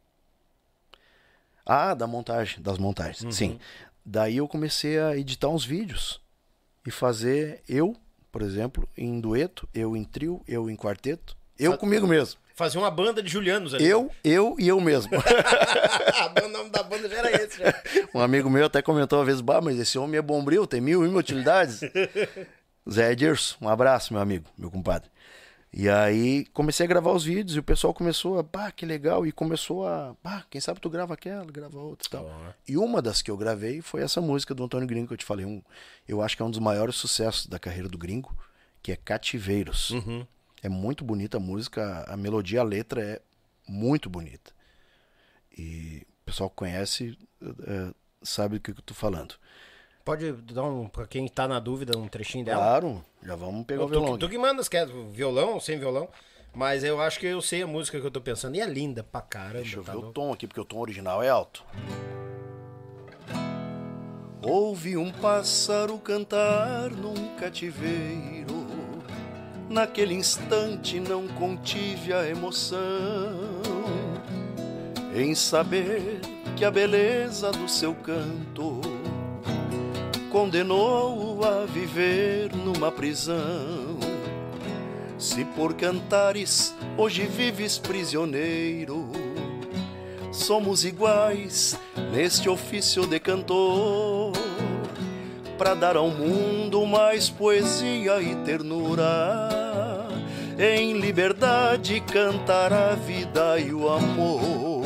Ah, 1.66 1.93
da 1.93 2.07
montagem, 2.07 2.62
das 2.62 2.79
montagens. 2.79 3.35
Sim. 3.35 3.59
Daí 4.07 4.39
eu 4.39 4.49
comecei 4.49 4.99
a 4.99 5.16
editar 5.16 5.49
uns 5.49 5.64
vídeos 5.66 6.21
e 6.91 6.93
fazer 6.93 7.62
eu, 7.68 7.97
por 8.32 8.43
exemplo, 8.43 8.88
em 8.99 9.20
dueto, 9.20 9.68
eu 9.72 9.97
em 9.97 10.03
trio, 10.05 10.43
eu 10.47 10.68
em 10.68 10.76
quarteto, 10.76 11.36
eu 11.59 11.78
comigo 11.78 12.07
mesmo. 12.07 12.41
Fazia 12.55 12.80
uma 12.80 12.91
banda 12.91 13.22
de 13.22 13.30
Julianos 13.30 13.72
ali. 13.72 13.86
Eu, 13.86 14.11
eu 14.22 14.57
e 14.59 14.68
eu 14.68 14.80
mesmo. 14.80 15.11
O 16.45 16.49
nome 16.49 16.70
da 16.70 16.82
banda 16.82 17.09
já 17.09 17.18
era 17.18 17.43
esse, 17.43 17.59
já. 17.59 17.72
Um 18.14 18.20
amigo 18.20 18.51
meu 18.51 18.66
até 18.66 18.82
comentou 18.82 19.18
uma 19.18 19.24
vez, 19.24 19.41
bah, 19.41 19.61
mas 19.61 19.78
esse 19.78 19.99
homem 19.99 20.18
é 20.18 20.22
bombril, 20.22 20.66
tem 20.66 20.80
mil 20.80 21.05
e 21.05 21.09
uma 21.09 21.20
utilidades. 21.20 21.80
Zé 22.91 23.12
Edirson, 23.12 23.57
um 23.62 23.68
abraço, 23.68 24.12
meu 24.12 24.20
amigo, 24.20 24.47
meu 24.59 24.70
compadre. 24.70 25.09
E 25.73 25.89
aí 25.89 26.47
comecei 26.47 26.85
a 26.85 26.89
gravar 26.89 27.12
os 27.12 27.25
vídeos 27.25 27.57
e 27.57 27.61
o 27.61 27.62
pessoal 27.62 27.95
começou 27.95 28.39
a, 28.39 28.45
pá, 28.45 28.73
que 28.73 28.85
legal, 28.85 29.25
e 29.25 29.31
começou 29.31 29.87
a, 29.87 30.16
pá, 30.21 30.45
quem 30.51 30.61
sabe 30.61 30.81
tu 30.81 30.91
grava 30.91 31.14
aquela, 31.14 31.45
grava 31.45 31.79
outra 31.79 32.07
e 32.07 32.11
tal. 32.11 32.55
E 32.66 32.77
uma 32.77 33.01
das 33.01 33.23
que 33.23 33.31
eu 33.31 33.37
gravei 33.37 33.81
foi 33.81 34.03
essa 34.03 34.21
música 34.21 34.53
do 34.53 34.64
Antônio 34.64 34.89
Gringo 34.89 35.07
que 35.07 35.14
eu 35.14 35.18
te 35.18 35.25
falei, 35.25 35.47
um, 35.47 35.62
eu 36.09 36.21
acho 36.23 36.37
que 36.37 36.43
é 36.43 36.45
um 36.45 36.51
dos 36.51 36.59
maiores 36.59 36.97
sucessos 36.97 37.47
da 37.47 37.59
carreira 37.59 37.89
do 37.89 37.97
Gringo, 37.97 38.37
que 38.83 38.91
é 38.91 38.97
Cativeiros. 38.97 39.91
Uhum. 39.91 40.27
É 40.61 40.68
muito 40.68 41.05
bonita 41.05 41.37
a 41.37 41.41
música, 41.41 42.05
a 42.09 42.16
melodia, 42.16 42.61
a 42.61 42.64
letra 42.64 43.03
é 43.03 43.23
muito 43.68 44.11
bonita. 44.11 44.53
E 45.57 46.07
o 46.23 46.25
pessoal 46.27 46.51
que 46.51 46.57
conhece 46.57 47.16
eh, 47.43 47.95
sabe 48.23 48.59
do 48.59 48.61
que 48.61 48.73
eu 48.73 48.83
tô 48.83 48.93
falando. 48.93 49.37
Pode 50.11 50.32
dar 50.32 50.64
um, 50.64 50.88
pra 50.88 51.06
quem 51.06 51.28
tá 51.28 51.46
na 51.46 51.61
dúvida, 51.61 51.96
um 51.96 52.08
trechinho 52.08 52.44
dela? 52.44 52.61
Claro, 52.61 53.04
já 53.22 53.36
vamos 53.36 53.64
pegar 53.64 53.84
o 53.84 53.86
tu, 53.86 53.90
violão. 53.90 54.18
tu 54.18 54.24
aqui. 54.26 54.34
que 54.34 54.40
manda, 54.40 54.61
quer 54.64 54.84
violão 55.08 55.54
ou 55.54 55.61
sem 55.61 55.78
violão. 55.78 56.08
Mas 56.52 56.82
eu 56.82 57.00
acho 57.00 57.20
que 57.20 57.26
eu 57.26 57.40
sei 57.40 57.62
a 57.62 57.66
música 57.68 58.00
que 58.00 58.04
eu 58.04 58.11
tô 58.11 58.20
pensando. 58.20 58.56
E 58.56 58.61
é 58.61 58.66
linda 58.66 59.04
pra 59.04 59.20
caramba. 59.20 59.61
Deixa 59.61 59.76
eu 59.76 59.84
tá 59.84 59.92
ver 59.92 59.98
o 59.98 60.00
louco. 60.00 60.12
tom 60.12 60.32
aqui, 60.32 60.48
porque 60.48 60.61
o 60.61 60.64
tom 60.64 60.80
original 60.80 61.22
é 61.22 61.28
alto. 61.28 61.64
Ouvi 64.42 64.96
um 64.96 65.12
pássaro 65.12 65.96
cantar 65.98 66.90
num 66.90 67.36
cativeiro. 67.36 68.66
Naquele 69.68 70.14
instante 70.14 70.98
não 70.98 71.28
contive 71.28 72.12
a 72.12 72.28
emoção 72.28 72.80
em 75.14 75.36
saber 75.36 76.20
que 76.56 76.64
a 76.64 76.70
beleza 76.72 77.52
do 77.52 77.68
seu 77.68 77.94
canto 77.94 78.99
condenou-o 80.31 81.45
a 81.45 81.66
viver 81.66 82.55
numa 82.55 82.91
prisão. 82.91 83.99
Se 85.18 85.45
por 85.45 85.74
cantares 85.74 86.74
hoje 86.97 87.26
vives 87.26 87.76
prisioneiro, 87.76 89.11
somos 90.33 90.85
iguais 90.85 91.78
neste 92.12 92.49
ofício 92.49 93.07
de 93.07 93.18
cantor, 93.18 94.33
para 95.59 95.74
dar 95.74 95.97
ao 95.97 96.09
mundo 96.09 96.87
mais 96.87 97.28
poesia 97.28 98.22
e 98.22 98.35
ternura, 98.37 99.49
em 100.59 100.99
liberdade 100.99 102.01
cantar 102.01 102.72
a 102.72 102.95
vida 102.95 103.59
e 103.59 103.72
o 103.74 103.91
amor. 103.91 104.80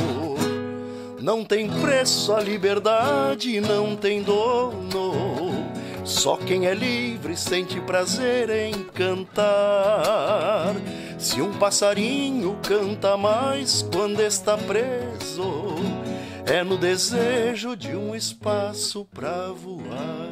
Não 1.25 1.43
tem 1.43 1.71
preço 1.81 2.35
a 2.35 2.41
liberdade, 2.43 3.59
não 3.59 3.97
tem 3.97 4.23
dono. 4.23 5.55
Só 6.05 6.37
quem 6.37 6.67
é 6.67 6.75
livre 6.75 7.35
sente 7.35 7.81
prazer 7.81 8.51
em 8.51 8.85
cantar. 8.85 10.75
Se 11.19 11.41
um 11.41 11.59
passarinho 11.59 12.59
canta 12.63 13.17
mais 13.17 13.81
quando 13.91 14.21
está 14.21 14.59
preso, 14.59 15.77
é 16.45 16.63
no 16.63 16.77
desejo 16.77 17.75
de 17.75 17.97
um 17.97 18.15
espaço 18.15 19.07
pra 19.07 19.47
voar. 19.49 20.29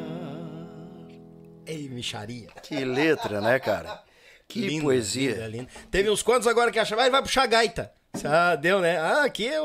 Ei, 1.65 1.89
micharia. 1.89 2.49
Que 2.61 2.85
letra, 2.85 3.41
né, 3.41 3.57
cara? 3.57 3.99
Que 4.47 4.59
Linda, 4.61 4.83
poesia. 4.83 5.31
linda, 5.33 5.47
linda. 5.47 5.67
Teve 5.89 6.11
uns 6.11 6.21
quantos 6.21 6.47
agora 6.47 6.71
que 6.71 6.77
achavam, 6.77 7.03
ah, 7.03 7.09
vai 7.09 7.23
puxar 7.23 7.47
gaita. 7.47 7.91
Ah, 8.23 8.55
deu, 8.55 8.79
né? 8.79 8.99
Ah, 8.99 9.23
aqui 9.23 9.47
é 9.47 9.59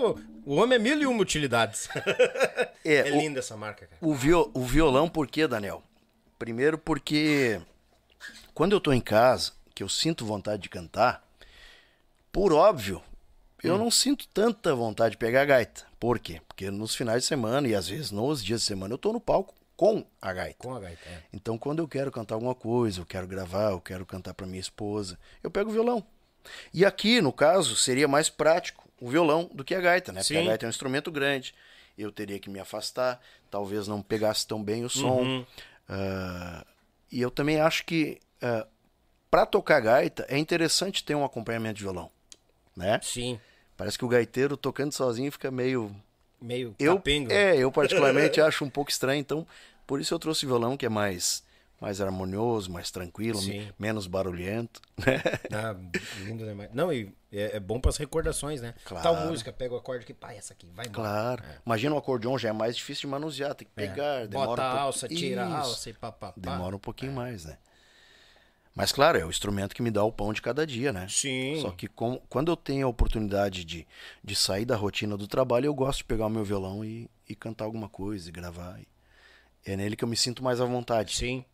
o, 0.50 0.56
homem 0.56 0.76
é 0.76 0.78
mil 0.78 1.00
e 1.00 1.06
uma 1.06 1.20
utilidades. 1.22 1.88
É, 2.84 3.08
É, 3.08 3.12
o- 3.12 3.18
linda 3.20 3.40
essa 3.40 3.56
marca, 3.56 3.86
cara. 3.86 3.98
O, 4.00 4.14
viol, 4.14 4.50
o 4.54 4.64
violão, 4.64 5.08
por 5.08 5.26
quê, 5.26 5.46
Daniel? 5.46 5.82
Primeiro 6.38 6.78
porque 6.78 7.60
quando 8.54 8.72
eu 8.72 8.80
tô 8.80 8.92
em 8.92 9.00
casa, 9.00 9.52
que 9.74 9.82
eu 9.82 9.88
sinto 9.88 10.24
vontade 10.24 10.62
de 10.62 10.68
cantar, 10.70 11.22
por 12.32 12.52
óbvio, 12.52 13.02
eu 13.62 13.74
Hum. 13.74 13.78
não 13.78 13.90
sinto 13.90 14.26
tanta 14.28 14.74
vontade 14.74 15.12
de 15.12 15.16
pegar 15.18 15.42
a 15.42 15.44
gaita. 15.44 15.82
Por 16.00 16.18
quê? 16.18 16.40
Porque 16.48 16.70
nos 16.70 16.94
finais 16.94 17.22
de 17.24 17.28
semana 17.28 17.68
e 17.68 17.74
às 17.74 17.88
vezes 17.88 18.10
nos 18.10 18.42
dias 18.42 18.60
de 18.60 18.66
semana 18.66 18.94
eu 18.94 18.98
tô 18.98 19.12
no 19.12 19.20
palco 19.20 19.54
com 19.76 20.06
a 20.22 20.32
gaita. 20.32 20.56
Com 20.58 20.74
a 20.74 20.80
gaita. 20.80 21.02
é. 21.08 21.22
Então, 21.32 21.58
quando 21.58 21.80
eu 21.80 21.88
quero 21.88 22.10
cantar 22.10 22.36
alguma 22.36 22.54
coisa, 22.54 23.00
eu 23.00 23.06
quero 23.06 23.26
gravar, 23.26 23.72
eu 23.72 23.80
quero 23.80 24.06
cantar 24.06 24.32
para 24.34 24.46
minha 24.46 24.60
esposa, 24.60 25.18
eu 25.42 25.50
pego 25.50 25.68
o 25.70 25.72
violão. 25.72 26.02
E 26.72 26.84
aqui, 26.86 27.20
no 27.20 27.32
caso, 27.32 27.76
seria 27.76 28.08
mais 28.08 28.30
prático 28.30 28.87
o 29.00 29.08
violão 29.08 29.50
do 29.52 29.64
que 29.64 29.74
a 29.74 29.80
gaita, 29.80 30.12
né? 30.12 30.20
Porque 30.20 30.34
Sim. 30.34 30.42
a 30.42 30.46
gaita 30.48 30.66
é 30.66 30.68
um 30.68 30.70
instrumento 30.70 31.10
grande. 31.10 31.54
Eu 31.96 32.12
teria 32.12 32.38
que 32.38 32.48
me 32.48 32.60
afastar, 32.60 33.20
talvez 33.50 33.88
não 33.88 34.00
pegasse 34.02 34.46
tão 34.46 34.62
bem 34.62 34.84
o 34.84 34.88
som. 34.88 35.22
Uhum. 35.22 35.46
Ah, 35.88 36.64
e 37.10 37.20
eu 37.20 37.30
também 37.30 37.60
acho 37.60 37.84
que 37.84 38.20
para 39.30 39.44
tocar 39.46 39.80
gaita 39.80 40.24
é 40.28 40.38
interessante 40.38 41.02
ter 41.04 41.14
um 41.14 41.24
acompanhamento 41.24 41.76
de 41.78 41.82
violão, 41.82 42.10
né? 42.76 43.00
Sim. 43.02 43.38
Parece 43.76 43.98
que 43.98 44.04
o 44.04 44.08
gaiteiro 44.08 44.56
tocando 44.56 44.92
sozinho 44.92 45.30
fica 45.30 45.50
meio 45.50 45.94
Meio 46.40 46.74
eu, 46.78 46.96
capenga. 46.96 47.34
é, 47.34 47.56
eu 47.56 47.70
particularmente 47.72 48.40
acho 48.42 48.64
um 48.64 48.70
pouco 48.70 48.90
estranho, 48.90 49.20
então 49.20 49.46
por 49.86 50.00
isso 50.00 50.14
eu 50.14 50.18
trouxe 50.18 50.46
violão 50.46 50.76
que 50.76 50.86
é 50.86 50.88
mais 50.88 51.42
mais 51.80 52.00
harmonioso, 52.00 52.70
mais 52.72 52.90
tranquilo, 52.90 53.38
Sim. 53.40 53.58
me- 53.60 53.72
menos 53.78 54.06
barulhento, 54.06 54.80
né? 54.98 55.22
Ah, 55.52 55.76
lindo 56.24 56.44
demais. 56.44 56.70
Não, 56.72 56.92
e 56.92 57.14
é, 57.32 57.56
é 57.56 57.60
bom 57.60 57.78
para 57.80 57.90
as 57.90 57.96
recordações, 57.96 58.60
né? 58.60 58.74
Claro. 58.84 59.02
Tal 59.02 59.26
música, 59.28 59.52
pega 59.52 59.74
o 59.74 59.76
acorde 59.78 60.02
aqui, 60.04 60.12
pá, 60.12 60.32
essa 60.32 60.52
aqui, 60.52 60.66
vai 60.74 60.86
embora. 60.86 61.08
Claro. 61.08 61.44
Imagina 61.64 61.94
um 61.94 61.98
acordeon 61.98 62.36
já 62.36 62.48
é 62.48 62.52
mais 62.52 62.76
difícil 62.76 63.02
de 63.02 63.06
manusear, 63.08 63.54
tem 63.54 63.66
que 63.66 63.80
É. 63.82 63.86
pegar, 63.88 64.26
demora 64.26 64.48
Bota 64.48 64.62
um 64.62 64.64
a 64.64 64.80
alça, 64.80 65.08
tira 65.08 65.44
a 65.46 65.58
alça 65.60 65.90
e 65.90 65.92
pá, 65.92 66.10
pá, 66.10 66.32
pá. 66.32 66.34
Demora 66.36 66.74
um 66.74 66.80
pouquinho 66.80 67.12
mais, 67.12 67.44
né? 67.44 67.58
Mas 68.74 68.92
claro, 68.92 69.18
é 69.18 69.24
o 69.24 69.30
instrumento 69.30 69.74
que 69.74 69.82
me 69.82 69.90
dá 69.90 70.04
o 70.04 70.12
pão 70.12 70.32
de 70.32 70.40
cada 70.40 70.64
dia, 70.66 70.92
né? 70.92 71.06
Sim. 71.08 71.58
Só 71.60 71.70
que 71.72 71.88
com- 71.88 72.20
quando 72.28 72.52
eu 72.52 72.56
tenho 72.56 72.86
a 72.86 72.90
oportunidade 72.90 73.64
de, 73.64 73.86
de 74.22 74.36
sair 74.36 74.64
da 74.64 74.76
rotina 74.76 75.16
do 75.16 75.26
trabalho, 75.26 75.66
eu 75.66 75.74
gosto 75.74 75.98
de 75.98 76.04
pegar 76.04 76.26
o 76.26 76.30
meu 76.30 76.44
violão 76.44 76.84
e, 76.84 77.10
e 77.28 77.34
cantar 77.34 77.64
alguma 77.64 77.88
coisa, 77.88 78.28
e 78.28 78.32
gravar. 78.32 78.78
E 78.80 78.86
é 79.72 79.76
nele 79.76 79.96
que 79.96 80.04
eu 80.04 80.08
me 80.08 80.16
sinto 80.16 80.44
mais 80.44 80.60
à 80.60 80.64
vontade. 80.64 81.16
Sim. 81.16 81.44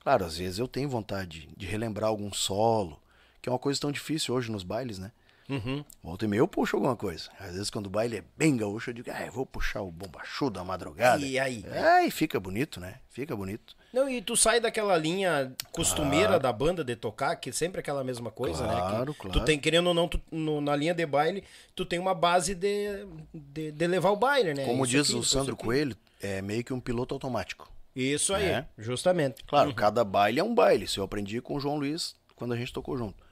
Claro, 0.00 0.24
às 0.24 0.36
vezes 0.36 0.58
eu 0.58 0.66
tenho 0.68 0.88
vontade 0.88 1.48
de 1.56 1.66
relembrar 1.66 2.08
algum 2.08 2.32
solo, 2.32 3.00
que 3.42 3.48
é 3.48 3.52
uma 3.52 3.58
coisa 3.58 3.80
tão 3.80 3.92
difícil 3.92 4.34
hoje 4.34 4.50
nos 4.50 4.62
bailes, 4.62 4.98
né? 4.98 5.12
Uhum. 5.48 5.84
Volta 6.02 6.24
e 6.24 6.28
meia 6.28 6.38
eu 6.40 6.46
puxo 6.46 6.76
alguma 6.76 6.94
coisa. 6.94 7.28
Às 7.40 7.52
vezes 7.54 7.70
quando 7.70 7.86
o 7.86 7.90
baile 7.90 8.18
é 8.18 8.24
bem 8.36 8.56
gaúcho, 8.56 8.90
eu 8.90 8.94
digo, 8.94 9.10
ah, 9.12 9.26
eu 9.26 9.32
vou 9.32 9.44
puxar 9.44 9.82
o 9.82 9.90
bombachudo 9.90 10.52
da 10.52 10.64
madrugada. 10.64 11.24
E 11.26 11.38
aí? 11.40 11.64
É, 11.72 12.04
e 12.06 12.10
fica 12.10 12.38
bonito, 12.38 12.78
né? 12.78 13.00
Fica 13.10 13.34
bonito. 13.34 13.76
Não, 13.92 14.08
e 14.08 14.22
tu 14.22 14.36
sai 14.36 14.60
daquela 14.60 14.96
linha 14.96 15.52
costumeira 15.72 16.38
da 16.38 16.52
banda 16.52 16.84
de 16.84 16.94
tocar, 16.94 17.34
que 17.34 17.50
é 17.50 17.52
sempre 17.52 17.80
aquela 17.80 18.04
mesma 18.04 18.30
coisa, 18.30 18.64
né? 18.64 18.74
Claro, 18.76 19.12
claro. 19.14 19.40
Tu 19.40 19.44
tem, 19.44 19.58
querendo 19.58 19.88
ou 19.88 19.94
não, 19.94 20.06
tu- 20.06 20.20
no- 20.30 20.60
na 20.60 20.76
linha 20.76 20.94
de 20.94 21.04
baile, 21.04 21.42
tu 21.74 21.84
tem 21.84 21.98
uma 21.98 22.14
base 22.14 22.54
de, 22.54 23.04
de, 23.34 23.72
de 23.72 23.86
levar 23.88 24.10
o 24.10 24.16
baile, 24.16 24.54
né? 24.54 24.64
Como 24.64 24.84
Isso 24.84 24.92
diz 24.92 25.10
aqui, 25.10 25.18
o 25.18 25.24
Sandro. 25.24 25.56
Coelho, 25.56 25.96
é 26.22 26.40
meio 26.40 26.62
que 26.62 26.72
um 26.72 26.78
piloto 26.80 27.12
automático. 27.12 27.68
Isso 27.94 28.32
aí, 28.34 28.46
né? 28.46 28.66
justamente. 28.78 29.42
Claro, 29.44 29.74
cada 29.74 30.04
baile 30.04 30.40
é 30.40 30.44
um 30.44 30.54
baile. 30.54 30.84
Isso 30.84 31.00
eu 31.00 31.04
aprendi 31.04 31.40
com 31.40 31.54
o 31.56 31.60
João 31.60 31.76
Luiz 31.76 32.14
quando 32.36 32.52
a 32.54 32.56
gente 32.56 32.72
tocou 32.72 32.96
junto. 32.96 33.22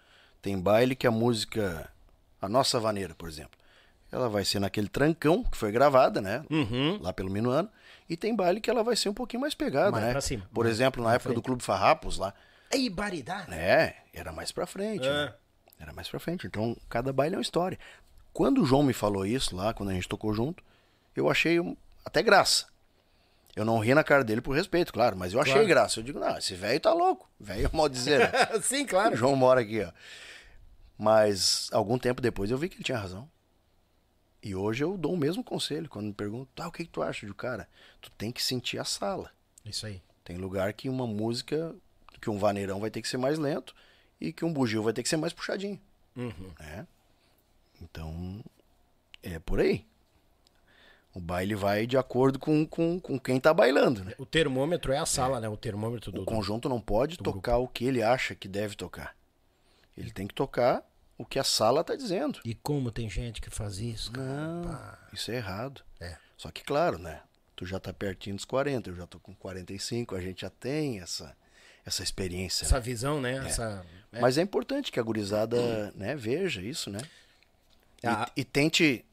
Tem 0.43 0.59
baile 0.59 0.95
que 0.97 1.07
a 1.07 1.11
música, 1.11 1.91
a 2.41 2.49
nossa 2.49 2.79
vaneira, 2.81 3.15
por 3.15 3.29
exemplo, 3.29 3.59
ela 4.11 4.29
vai 4.29 4.45
ser 4.45 4.59
naquele 4.59 4.89
trancão 4.89 5.45
que 5.45 5.57
foi 5.57 5.71
gravada, 5.71 6.21
né? 6.21 6.45
Uhum. 6.51 6.99
Lá 7.01 7.13
pelo 7.13 7.31
minuano. 7.31 7.69
E 8.09 8.17
tem 8.17 8.35
baile 8.35 8.61
que 8.61 8.71
ela 8.71 8.83
vai 8.83 8.97
ser 8.97 9.09
um 9.11 9.15
pouquinho 9.15 9.41
mais 9.43 9.55
pegada, 9.55 9.91
Mais 9.93 10.05
né? 10.05 10.11
pra 10.13 10.21
cima, 10.21 10.49
Por 10.53 10.65
exemplo, 10.67 11.03
na 11.03 11.09
pra 11.11 11.17
época 11.17 11.29
do 11.31 11.35
frente. 11.35 11.45
Clube 11.45 11.63
Farrapos 11.63 12.17
lá, 12.19 12.33
Aí, 12.73 12.89
baridade. 12.89 13.51
né? 13.51 13.95
Era 14.15 14.33
mais 14.33 14.51
pra 14.53 14.67
frente, 14.67 15.07
É. 15.07 15.11
né? 15.13 15.35
Era 15.79 15.93
mais 15.93 16.09
pra 16.09 16.19
frente. 16.19 16.47
Então, 16.47 16.77
cada 16.89 17.13
baile 17.13 17.35
é 17.35 17.39
uma 17.39 17.43
história. 17.43 17.79
Quando 18.33 18.63
o 18.63 18.65
João 18.67 18.83
me 18.83 18.93
falou 18.93 19.25
isso 19.27 19.55
lá, 19.55 19.73
quando 19.75 19.91
a 19.91 19.95
gente 19.95 20.09
tocou 20.09 20.33
junto, 20.35 20.63
eu 21.15 21.31
achei 21.31 21.59
até 22.05 22.23
graça. 22.23 22.67
Eu 23.57 23.65
não 23.65 23.79
ri 23.79 23.93
na 23.95 24.05
cara 24.05 24.23
dele 24.23 24.41
por 24.41 24.55
respeito, 24.55 24.93
claro, 24.93 25.17
mas 25.17 25.33
eu 25.33 25.41
achei 25.41 25.53
Claro. 25.55 25.69
graça. 25.69 25.99
Eu 25.99 26.05
digo, 26.05 26.21
não, 26.21 26.39
esse 26.39 26.55
velho 26.55 26.79
tá 26.81 26.93
louco. 26.93 27.29
Velho 27.41 27.67
é 27.73 27.77
mal 27.77 27.89
dizer? 27.89 28.31
Sim, 28.63 28.85
O 28.85 28.87
claro. 28.87 29.17
João 29.17 29.35
mora 29.35 29.61
aqui, 29.61 29.83
ó. 29.83 29.91
Mas 30.97 31.69
algum 31.73 31.99
tempo 31.99 32.21
depois 32.21 32.51
eu 32.51 32.59
vi 32.59 32.69
que 32.69 32.77
ele 32.77 32.85
tinha 32.85 32.99
razão. 32.99 33.29
E 34.43 34.55
hoje 34.55 34.85
eu 34.85 34.97
dou 34.97 35.15
o 35.15 35.17
mesmo 35.17 35.43
conselho 35.43 35.89
quando 35.89 36.07
me 36.07 36.13
perguntam, 36.13 36.49
tá, 36.55 36.69
o 36.69 36.73
que, 36.73 36.85
que 36.85 36.91
tu 36.91 37.03
acha 37.03 37.27
de 37.27 37.35
cara? 37.35 37.69
Tu 38.01 38.11
tem 38.13 38.31
que 38.31 38.43
sentir 38.43 38.79
a 38.79 38.85
sala. 38.85 39.31
Isso 39.65 39.87
aí. 39.87 40.01
Tem 40.25 40.37
lugar 40.37 40.73
que 40.73 40.89
uma 40.89 41.07
música, 41.07 41.75
que 42.21 42.31
um 42.31 42.39
vaneirão 42.39 42.79
vai 42.81 42.91
ter 42.91 43.03
que 43.03 43.09
ser 43.09 43.17
mais 43.17 43.39
lento 43.39 43.75
e 44.21 44.33
que 44.33 44.45
um 44.45 44.53
bugio 44.53 44.83
vai 44.83 44.93
ter 44.93 45.03
que 45.03 45.09
ser 45.09 45.17
mais 45.17 45.33
puxadinho, 45.33 45.81
Uhum. 46.17 46.53
né? 46.61 46.87
Então, 47.81 48.43
é 49.23 49.39
por 49.39 49.61
aí. 49.61 49.85
O 51.19 51.21
baile 51.21 51.57
vai 51.57 51.85
de 51.85 51.99
acordo 51.99 52.39
com, 52.39 52.65
com, 52.65 53.01
com 53.01 53.19
quem 53.19 53.41
tá 53.41 53.53
bailando, 53.53 54.05
né? 54.05 54.15
O 54.19 54.25
termômetro 54.25 54.93
é 54.93 54.99
a 54.99 55.05
sala, 55.05 55.41
né? 55.41 55.49
O 55.49 55.57
termômetro 55.57 56.13
do. 56.13 56.23
O 56.23 56.25
conjunto 56.25 56.69
não 56.69 56.81
pode 56.81 57.17
tocar 57.19 57.57
o 57.57 57.67
que 57.67 57.85
ele 57.85 58.05
acha 58.05 58.37
que 58.37 58.47
deve 58.47 58.77
tocar. 58.77 59.17
Ele 59.97 60.13
tem 60.13 60.29
que 60.29 60.35
tocar 60.35 60.81
o 61.19 61.25
que 61.25 61.41
a 61.41 61.43
sala 61.43 61.83
tá 61.83 61.97
dizendo. 61.97 62.39
E 62.45 62.55
como 62.55 62.93
tem 62.93 63.11
gente 63.11 63.41
que 63.41 63.51
faz 63.51 63.79
isso, 63.79 64.13
cara? 64.13 64.29
Não, 64.29 64.63
Pá. 64.63 64.97
isso 65.13 65.33
é 65.33 65.35
errado. 65.35 65.83
É. 65.99 66.17
Só 66.37 66.53
que, 66.53 66.63
claro, 66.63 67.01
né? 67.01 67.21
Tu 67.57 67.67
já 67.67 67.81
tá 67.81 67.93
pertinho 67.93 68.37
dos 68.37 68.45
40, 68.45 68.89
eu 68.91 68.95
já 68.95 69.05
tô 69.05 69.19
com 69.19 69.35
45, 69.35 70.15
a 70.15 70.21
gente 70.21 70.43
já 70.43 70.51
tem 70.51 71.01
essa, 71.01 71.37
essa 71.85 72.05
experiência. 72.05 72.65
Essa 72.65 72.79
visão, 72.79 73.21
né? 73.21 73.45
Essa. 73.45 73.85
é. 74.13 74.21
Mas 74.21 74.39
é 74.39 74.43
importante 74.43 74.93
que 74.93 75.01
a 75.01 75.03
gurizada 75.03 75.91
né, 75.97 76.15
veja 76.15 76.63
isso, 76.63 76.91
né? 76.91 77.01
E, 78.05 78.07
Ah. 78.07 78.31
e 78.37 78.45
tente 78.45 79.05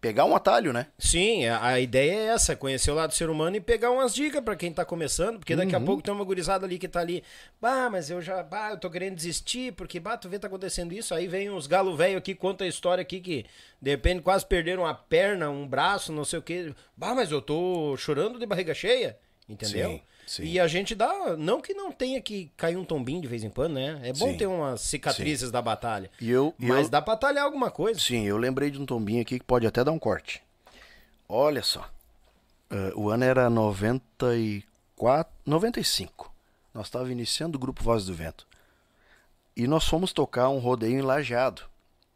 pegar 0.00 0.24
um 0.24 0.34
atalho, 0.34 0.72
né? 0.72 0.86
Sim, 0.98 1.46
a 1.46 1.62
a 1.64 1.80
ideia 1.80 2.12
é 2.12 2.24
essa, 2.34 2.56
conhecer 2.56 2.90
o 2.90 2.94
lado 2.94 3.10
do 3.10 3.14
ser 3.14 3.28
humano 3.30 3.56
e 3.56 3.60
pegar 3.60 3.90
umas 3.90 4.14
dicas 4.14 4.42
pra 4.42 4.56
quem 4.56 4.72
tá 4.72 4.84
começando, 4.84 5.38
porque 5.38 5.54
daqui 5.54 5.74
Uhum. 5.76 5.82
a 5.82 5.84
pouco 5.84 6.02
tem 6.02 6.12
uma 6.12 6.24
gurizada 6.24 6.64
ali 6.66 6.78
que 6.78 6.88
tá 6.88 7.00
ali, 7.00 7.22
bah, 7.60 7.88
mas 7.90 8.08
eu 8.10 8.20
já, 8.22 8.42
bah, 8.42 8.70
eu 8.70 8.78
tô 8.78 8.90
querendo 8.90 9.14
desistir, 9.16 9.72
porque, 9.74 10.00
bah, 10.00 10.16
tu 10.16 10.28
vê 10.28 10.38
tá 10.38 10.46
acontecendo 10.46 10.92
isso, 10.92 11.14
aí 11.14 11.26
vem 11.28 11.50
uns 11.50 11.66
galo 11.66 11.96
velho 11.96 12.16
aqui, 12.18 12.34
conta 12.34 12.64
a 12.64 12.66
história 12.68 13.02
aqui 13.02 13.20
que, 13.20 13.44
de 13.80 13.90
repente, 13.90 14.22
quase 14.22 14.44
perderam 14.46 14.82
uma 14.84 14.94
perna, 14.94 15.50
um 15.50 15.66
braço, 15.66 16.12
não 16.12 16.24
sei 16.24 16.38
o 16.38 16.42
quê, 16.42 16.72
bah, 16.96 17.14
mas 17.14 17.30
eu 17.30 17.42
tô 17.42 17.94
chorando 17.96 18.38
de 18.38 18.46
barriga 18.46 18.72
cheia, 18.74 19.18
entendeu? 19.48 19.90
Sim, 19.90 20.02
sim. 20.30 20.44
E 20.44 20.60
a 20.60 20.66
gente 20.68 20.94
dá, 20.94 21.36
não 21.36 21.60
que 21.60 21.74
não 21.74 21.90
tenha 21.90 22.20
que 22.20 22.50
cair 22.56 22.76
um 22.76 22.84
tombinho 22.84 23.20
de 23.20 23.26
vez 23.28 23.42
em 23.42 23.50
quando, 23.50 23.74
né? 23.74 24.00
É 24.02 24.12
bom 24.12 24.30
Sim. 24.30 24.36
ter 24.36 24.46
umas 24.46 24.80
cicatrizes 24.82 25.50
da 25.50 25.60
batalha. 25.60 26.10
E 26.20 26.30
eu, 26.30 26.54
Mas 26.58 26.84
eu- 26.84 26.90
dá 26.90 27.02
pra 27.02 27.16
talhar 27.16 27.44
alguma 27.44 27.70
coisa. 27.70 27.98
Sim, 27.98 28.24
eu 28.26 28.36
lembrei 28.36 28.70
de 28.70 28.78
um 28.80 28.86
tombinho 28.86 29.22
aqui 29.22 29.38
que 29.38 29.44
pode 29.44 29.66
até 29.66 29.82
dar 29.82 29.92
um 29.92 29.98
corte. 29.98 30.42
Olha 31.28 31.62
só. 31.62 31.88
Ah, 32.70 32.92
o 32.94 33.08
ano 33.10 33.24
era 33.24 33.50
94, 33.50 35.32
95. 35.46 36.32
Nós 36.72 36.86
estávamos 36.86 37.12
iniciando 37.12 37.56
o 37.56 37.60
grupo 37.60 37.82
Voz 37.82 38.06
do 38.06 38.14
Vento. 38.14 38.46
E 39.56 39.66
nós 39.66 39.84
fomos 39.86 40.12
tocar 40.12 40.48
um 40.48 40.58
rodeio 40.58 40.98
em 40.98 41.02
Lajeado. 41.02 41.62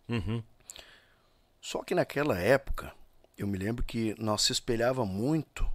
Uhum. 0.08 0.42
Só 1.60 1.82
que 1.82 1.94
naquela 1.94 2.38
época, 2.38 2.92
eu 3.36 3.46
me 3.46 3.58
lembro 3.58 3.84
que 3.84 4.14
nós 4.18 4.42
se 4.42 4.52
espelhava 4.52 5.04
muito, 5.04 5.66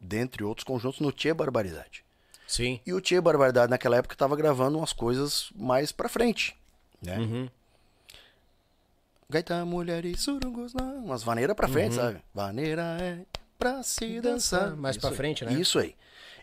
dentre 0.00 0.44
outros 0.44 0.64
conjuntos, 0.64 1.00
no 1.00 1.10
Tchê 1.12 1.32
Barbaridade. 1.34 2.04
Sim. 2.46 2.80
E 2.86 2.92
o 2.92 3.00
Tchê 3.00 3.20
Barbaridade 3.20 3.70
naquela 3.70 3.96
época 3.96 4.14
estava 4.14 4.36
gravando 4.36 4.78
umas 4.78 4.92
coisas 4.92 5.50
mais 5.56 5.90
pra 5.92 6.08
frente. 6.08 6.56
Né? 7.02 7.18
Uhum. 7.18 7.48
Gaita, 9.28 9.64
mulher 9.64 10.04
e 10.04 10.16
surungos, 10.16 10.72
não. 10.72 11.04
umas 11.04 11.22
vaneiras 11.22 11.56
pra 11.56 11.66
frente, 11.66 11.96
sabe? 11.96 12.20
Vaneira 12.32 12.82
é 13.00 13.18
pra 13.58 13.82
se 13.82 14.20
dançar. 14.20 14.70
Uhum. 14.70 14.76
Mais 14.76 14.94
Isso 14.96 15.00
pra 15.00 15.10
aí. 15.10 15.16
frente, 15.16 15.44
né? 15.44 15.52
Isso 15.54 15.78
aí. 15.78 15.96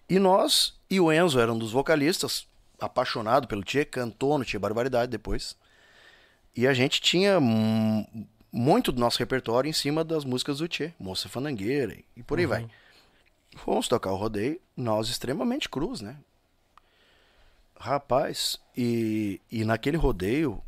E 0.10 0.20
nós, 0.20 0.74
e 0.90 1.00
o 1.00 1.12
Enzo 1.12 1.40
era 1.40 1.52
um 1.54 1.58
dos 1.58 1.72
vocalistas, 1.72 2.46
apaixonado 2.80 3.48
pelo 3.48 3.64
Tchê, 3.64 3.86
cantou 3.86 4.38
no 4.38 4.44
Tchê 4.44 4.60
Barbaridade 4.60 5.10
depois. 5.10 5.56
E 6.56 6.68
a 6.68 6.74
gente 6.74 7.02
tinha 7.02 7.40
muito 8.52 8.92
do 8.92 9.00
nosso 9.00 9.18
repertório 9.18 9.70
em 9.70 9.74
cima 9.74 10.04
das 10.04 10.26
músicas 10.26 10.58
do 10.58 10.68
Tchê, 10.68 10.92
Moça 11.00 11.30
Fanangueira 11.30 11.98
e 12.18 12.22
por 12.22 12.38
aí 12.38 12.44
Uhum. 12.46 12.50
vai. 12.50 12.68
Fomos 13.56 13.88
tocar 13.88 14.12
o 14.12 14.16
rodeio, 14.16 14.60
nós 14.76 15.10
extremamente 15.10 15.70
cruz, 15.70 16.02
né? 16.02 16.18
Rapaz, 17.80 18.60
e, 18.76 19.42
e 19.52 19.66
naquele 19.66 19.98
rodeio, 19.98 20.62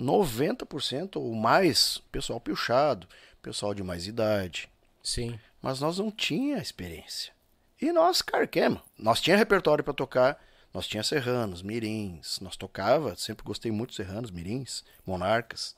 90% 0.00 1.16
ou 1.16 1.34
mais, 1.34 1.98
pessoal 2.10 2.40
piochado, 2.40 3.08
pessoal 3.42 3.74
de 3.74 3.82
mais 3.82 4.06
idade. 4.06 4.70
Sim. 5.02 5.38
Mas 5.60 5.80
nós 5.80 5.98
não 5.98 6.10
tinha 6.10 6.58
experiência. 6.58 7.32
E 7.80 7.92
nós 7.92 8.22
carquemos. 8.22 8.80
Nós 8.98 9.20
tinha 9.20 9.36
repertório 9.36 9.84
para 9.84 9.92
tocar, 9.92 10.42
nós 10.72 10.86
tinha 10.86 11.02
serranos, 11.02 11.62
mirins, 11.62 12.40
nós 12.40 12.56
tocava, 12.56 13.16
sempre 13.16 13.44
gostei 13.44 13.70
muito 13.70 13.90
de 13.90 13.96
serranos, 13.96 14.30
mirins, 14.30 14.84
monarcas. 15.06 15.76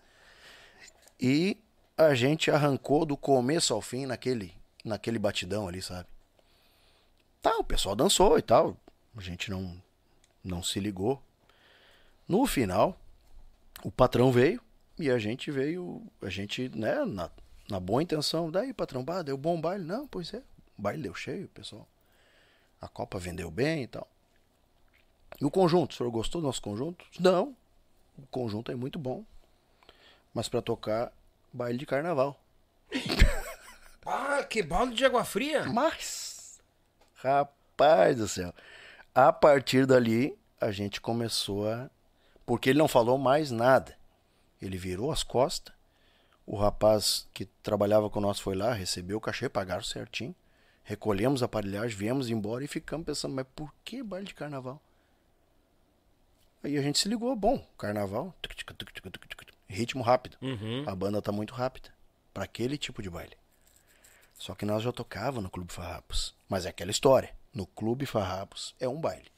E 1.20 1.58
a 1.96 2.14
gente 2.14 2.50
arrancou 2.50 3.04
do 3.04 3.16
começo 3.16 3.72
ao 3.72 3.80
fim 3.80 4.06
naquele, 4.06 4.54
naquele 4.84 5.18
batidão 5.18 5.66
ali, 5.68 5.80
sabe? 5.82 6.06
Tá, 7.46 7.56
o 7.58 7.62
pessoal 7.62 7.94
dançou 7.94 8.36
e 8.36 8.42
tal. 8.42 8.76
A 9.16 9.20
gente 9.20 9.52
não, 9.52 9.80
não 10.42 10.64
se 10.64 10.80
ligou. 10.80 11.22
No 12.26 12.44
final, 12.44 12.98
o 13.84 13.90
patrão 13.90 14.32
veio, 14.32 14.60
E 14.98 15.08
a 15.08 15.16
gente 15.16 15.48
veio, 15.52 16.02
a 16.20 16.28
gente, 16.28 16.68
né, 16.70 17.04
na, 17.04 17.30
na 17.70 17.78
boa 17.78 18.02
intenção, 18.02 18.50
daí, 18.50 18.72
patrão, 18.72 19.04
bah, 19.04 19.22
deu 19.22 19.36
bom 19.36 19.60
baile. 19.60 19.84
Não, 19.84 20.08
pois 20.08 20.34
é, 20.34 20.38
o 20.76 20.82
baile 20.82 21.04
deu 21.04 21.14
cheio, 21.14 21.46
pessoal. 21.50 21.86
A 22.80 22.88
Copa 22.88 23.16
vendeu 23.16 23.48
bem 23.48 23.84
e 23.84 23.86
tal. 23.86 24.08
E 25.40 25.44
o 25.44 25.50
conjunto, 25.50 25.92
o 25.92 25.94
senhor 25.94 26.10
gostou 26.10 26.40
do 26.40 26.48
nosso 26.48 26.60
conjunto? 26.60 27.06
Não, 27.20 27.56
o 28.18 28.26
conjunto 28.26 28.72
é 28.72 28.74
muito 28.74 28.98
bom. 28.98 29.24
Mas 30.34 30.48
para 30.48 30.60
tocar 30.60 31.12
baile 31.52 31.78
de 31.78 31.86
carnaval. 31.86 32.40
Ah, 34.08 34.44
que 34.44 34.62
balde 34.62 34.94
de 34.94 35.04
água 35.04 35.24
fria. 35.24 35.64
Mas, 35.64 36.25
rapaz 37.16 38.16
do 38.16 38.28
céu, 38.28 38.54
a 39.14 39.32
partir 39.32 39.86
dali 39.86 40.36
a 40.60 40.70
gente 40.70 41.00
começou 41.00 41.68
a. 41.68 41.90
Porque 42.44 42.70
ele 42.70 42.78
não 42.78 42.88
falou 42.88 43.18
mais 43.18 43.50
nada. 43.50 43.96
Ele 44.60 44.76
virou 44.78 45.10
as 45.10 45.22
costas. 45.22 45.74
O 46.46 46.56
rapaz 46.56 47.28
que 47.34 47.44
trabalhava 47.62 48.08
com 48.08 48.20
nós 48.20 48.38
foi 48.38 48.54
lá, 48.54 48.72
recebeu 48.72 49.18
o 49.18 49.20
cachê, 49.20 49.48
pagaram 49.48 49.82
certinho. 49.82 50.34
Recolhemos 50.84 51.42
a 51.42 51.46
aparelhagem, 51.46 51.96
viemos 51.96 52.30
embora 52.30 52.62
e 52.62 52.68
ficamos 52.68 53.04
pensando, 53.04 53.34
mas 53.34 53.46
por 53.56 53.74
que 53.84 54.00
baile 54.02 54.28
de 54.28 54.34
carnaval? 54.34 54.80
Aí 56.62 56.78
a 56.78 56.82
gente 56.82 57.00
se 57.00 57.08
ligou, 57.08 57.34
bom, 57.34 57.58
carnaval, 57.76 58.32
ritmo 59.68 60.02
rápido. 60.02 60.36
Uhum. 60.40 60.84
A 60.86 60.94
banda 60.94 61.20
tá 61.20 61.32
muito 61.32 61.52
rápida 61.52 61.88
para 62.32 62.44
aquele 62.44 62.78
tipo 62.78 63.02
de 63.02 63.10
baile. 63.10 63.36
Só 64.38 64.54
que 64.54 64.64
nós 64.66 64.82
já 64.82 64.92
tocava 64.92 65.40
no 65.40 65.50
Clube 65.50 65.72
Farrapos. 65.72 66.34
Mas 66.48 66.66
é 66.66 66.68
aquela 66.68 66.90
história. 66.90 67.34
No 67.54 67.66
Clube 67.66 68.04
Farrapos 68.06 68.74
é 68.78 68.88
um 68.88 69.00
baile. 69.00 69.30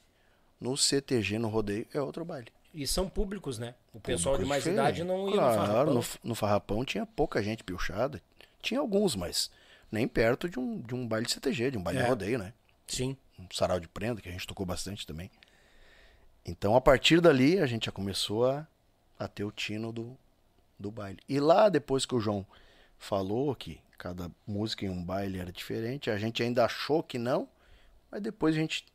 No 0.59 0.75
CTG, 0.75 1.39
no 1.39 1.47
rodeio, 1.47 1.87
é 1.93 2.01
outro 2.01 2.25
baile. 2.25 2.51
E 2.73 2.85
são 2.85 3.09
públicos, 3.09 3.57
né? 3.57 3.73
O 3.93 3.99
pessoal 3.99 4.35
de 4.35 4.43
Público 4.43 4.49
mais 4.49 4.63
diferente. 4.63 4.79
idade 4.99 5.03
não 5.03 5.27
ia 5.29 5.33
claro, 5.35 5.55
no 5.61 5.65
farrapão. 5.67 5.93
No, 5.93 6.03
no 6.29 6.35
Farrapão 6.35 6.85
tinha 6.85 7.05
pouca 7.05 7.41
gente 7.41 7.63
piochada. 7.63 8.21
Tinha 8.61 8.79
alguns, 8.79 9.15
mas 9.15 9.49
nem 9.91 10.07
perto 10.07 10.47
de 10.49 10.59
um, 10.59 10.79
de 10.81 10.93
um 10.93 11.07
baile 11.07 11.25
de 11.25 11.31
CTG, 11.31 11.71
de 11.71 11.77
um 11.77 11.81
baile 11.83 11.99
É. 11.99 12.03
de 12.03 12.09
rodeio, 12.09 12.37
né? 12.37 12.53
Sim. 12.85 13.17
Um 13.39 13.47
sarau 13.53 13.79
de 13.79 13.87
prenda, 13.87 14.21
que 14.21 14.27
a 14.29 14.31
gente 14.31 14.45
tocou 14.45 14.65
bastante 14.65 15.07
também. 15.07 15.31
Então, 16.45 16.75
a 16.75 16.81
partir 16.81 17.21
dali, 17.21 17.59
a 17.59 17.65
gente 17.65 17.85
já 17.85 17.91
começou 17.91 18.45
a, 18.47 18.67
a 19.17 19.27
ter 19.27 19.43
o 19.45 19.51
tino 19.51 19.91
do, 19.91 20.17
do 20.77 20.91
baile. 20.91 21.19
E 21.27 21.39
lá, 21.39 21.69
depois 21.69 22.05
que 22.05 22.13
o 22.15 22.19
João 22.19 22.45
falou 22.97 23.55
que 23.55 23.79
cada 23.99 24.31
música 24.47 24.85
em 24.85 24.89
um 24.89 25.03
baile 25.03 25.39
era 25.39 25.51
diferente, 25.51 26.09
a 26.09 26.17
gente 26.17 26.41
ainda 26.41 26.63
achou 26.65 27.03
que 27.03 27.19
não, 27.19 27.47
mas 28.09 28.21
depois 28.21 28.55
a 28.55 28.57
gente 28.57 28.85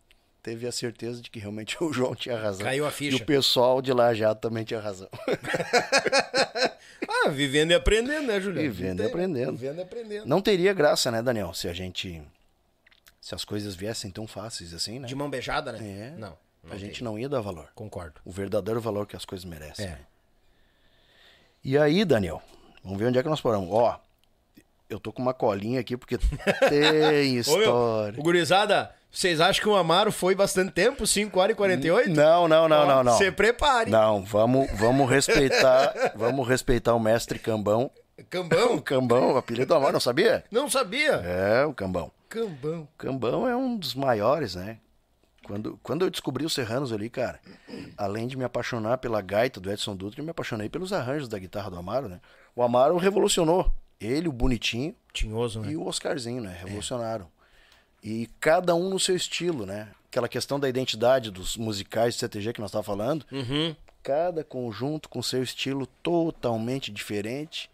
teve 0.42 0.66
a 0.66 0.72
certeza 0.72 1.20
de 1.20 1.30
que 1.30 1.38
realmente 1.38 1.76
o 1.84 1.92
João 1.92 2.14
tinha 2.14 2.36
razão. 2.38 2.64
Caiu 2.64 2.86
a 2.86 2.88
E 2.88 2.92
ficha. 2.92 3.16
o 3.22 3.26
pessoal 3.26 3.80
de 3.82 3.92
lá 3.92 4.14
já 4.14 4.34
também 4.34 4.64
tinha 4.64 4.80
razão. 4.80 5.08
Ah, 7.06 7.28
vivendo 7.28 7.70
e 7.70 7.74
aprendendo, 7.74 8.26
né, 8.26 8.40
Juliano? 8.40 8.70
Vivendo 8.70 9.02
e 9.02 9.06
aprendendo. 9.06 9.52
Vivendo 9.56 9.78
e 9.78 9.82
aprendendo. 9.82 10.26
Não 10.26 10.40
teria 10.40 10.72
graça, 10.72 11.10
né, 11.10 11.22
Daniel, 11.22 11.52
se 11.54 11.68
a 11.68 11.72
gente. 11.72 12.22
Se 13.20 13.34
as 13.34 13.44
coisas 13.44 13.74
viessem 13.74 14.10
tão 14.10 14.26
fáceis 14.26 14.74
assim, 14.74 14.98
né? 14.98 15.08
De 15.08 15.14
mão 15.14 15.30
beijada, 15.30 15.72
né? 15.72 15.78
É. 15.78 16.10
Não. 16.18 16.36
não 16.62 16.72
a 16.72 16.76
gente 16.76 16.96
tem. 16.98 17.04
não 17.04 17.18
ia 17.18 17.28
dar 17.28 17.40
valor. 17.40 17.68
Concordo. 17.74 18.20
O 18.24 18.30
verdadeiro 18.30 18.80
valor 18.80 19.06
que 19.06 19.16
as 19.16 19.24
coisas 19.24 19.44
merecem. 19.44 19.86
É. 19.86 19.90
né? 19.90 19.98
E 21.62 21.78
aí, 21.78 22.04
Daniel, 22.04 22.42
vamos 22.82 22.98
ver 22.98 23.06
onde 23.06 23.18
é 23.18 23.22
que 23.22 23.28
nós 23.28 23.40
paramos. 23.40 23.68
Ó, 23.70 23.98
eu 24.88 24.98
tô 25.00 25.12
com 25.12 25.22
uma 25.22 25.34
colinha 25.34 25.80
aqui 25.80 25.96
porque 25.96 26.18
tem 26.68 26.88
Ô, 26.88 27.12
meu, 27.12 27.40
história. 27.40 28.22
gurizada, 28.22 28.94
vocês 29.10 29.40
acham 29.40 29.62
que 29.62 29.68
o 29.68 29.76
Amaro 29.76 30.10
foi 30.10 30.34
bastante 30.34 30.72
tempo? 30.72 31.06
5 31.06 31.38
horas 31.38 31.54
e 31.54 31.56
48? 31.56 32.10
Não, 32.10 32.48
não, 32.48 32.68
não, 32.68 32.82
Ó, 32.82 32.86
não, 32.86 33.04
não. 33.04 33.18
Se 33.18 33.30
prepare. 33.30 33.90
Não, 33.90 34.24
vamos, 34.24 34.68
vamos 34.78 35.08
respeitar, 35.08 35.94
vamos 36.16 36.46
respeitar 36.48 36.94
o 36.94 37.00
mestre 37.00 37.38
Cambão. 37.38 37.90
O 38.16 38.22
Cambão? 38.24 38.78
Cambão, 38.78 39.32
o 39.32 39.36
apelido 39.36 39.66
do 39.66 39.74
Amaro, 39.74 39.94
não 39.94 40.00
sabia? 40.00 40.44
Não 40.48 40.70
sabia. 40.70 41.14
É, 41.24 41.66
o 41.66 41.74
Cambão. 41.74 42.12
Cambão. 42.28 42.88
Cambão 42.96 43.48
é 43.48 43.56
um 43.56 43.76
dos 43.76 43.92
maiores, 43.94 44.54
né? 44.54 44.78
Quando, 45.44 45.78
quando 45.82 46.04
eu 46.04 46.10
descobri 46.10 46.44
os 46.44 46.54
Serranos 46.54 46.92
ali, 46.92 47.10
cara, 47.10 47.40
além 47.98 48.28
de 48.28 48.36
me 48.36 48.44
apaixonar 48.44 48.98
pela 48.98 49.20
gaita 49.20 49.60
do 49.60 49.70
Edson 49.70 49.96
Dutra, 49.96 50.20
eu 50.20 50.24
me 50.24 50.30
apaixonei 50.30 50.68
pelos 50.68 50.92
arranjos 50.92 51.28
da 51.28 51.38
guitarra 51.38 51.70
do 51.70 51.76
Amaro, 51.76 52.08
né? 52.08 52.20
O 52.54 52.62
Amaro 52.62 52.96
revolucionou. 52.96 53.70
Ele, 54.04 54.28
o 54.28 54.32
Bonitinho 54.32 54.94
Tinhoso, 55.12 55.60
né? 55.60 55.72
e 55.72 55.76
o 55.76 55.86
Oscarzinho, 55.86 56.42
né? 56.42 56.56
Revolucionaram. 56.60 57.28
E 58.02 58.28
cada 58.38 58.74
um 58.74 58.90
no 58.90 59.00
seu 59.00 59.16
estilo, 59.16 59.64
né? 59.64 59.88
Aquela 60.08 60.28
questão 60.28 60.60
da 60.60 60.68
identidade 60.68 61.30
dos 61.30 61.56
musicais 61.56 62.14
de 62.14 62.20
CTG 62.20 62.52
que 62.52 62.60
nós 62.60 62.70
estávamos 62.70 62.86
falando. 62.86 63.26
Uhum. 63.32 63.74
Cada 64.02 64.44
conjunto 64.44 65.08
com 65.08 65.22
seu 65.22 65.42
estilo 65.42 65.86
totalmente 66.02 66.92
diferente. 66.92 67.70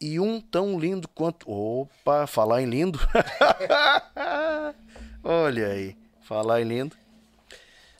E 0.00 0.18
um 0.18 0.40
tão 0.40 0.78
lindo 0.78 1.06
quanto. 1.06 1.48
Opa, 1.50 2.26
falar 2.26 2.62
em 2.62 2.66
lindo. 2.66 2.98
Olha 5.22 5.68
aí, 5.68 5.96
falar 6.22 6.62
em 6.62 6.64
lindo. 6.64 6.96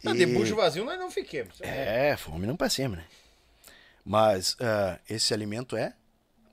Não, 0.03 0.15
de 0.15 0.27
bucho 0.27 0.57
vazio 0.57 0.85
nós 0.85 0.99
não 0.99 1.11
fiquemos. 1.11 1.61
É, 1.61 2.17
fome 2.17 2.47
não 2.47 2.57
pra 2.57 2.69
cima, 2.69 2.97
né? 2.97 3.05
Mas 4.05 4.57
ah, 4.61 4.99
esse 5.09 5.33
alimento 5.33 5.77
é. 5.77 5.95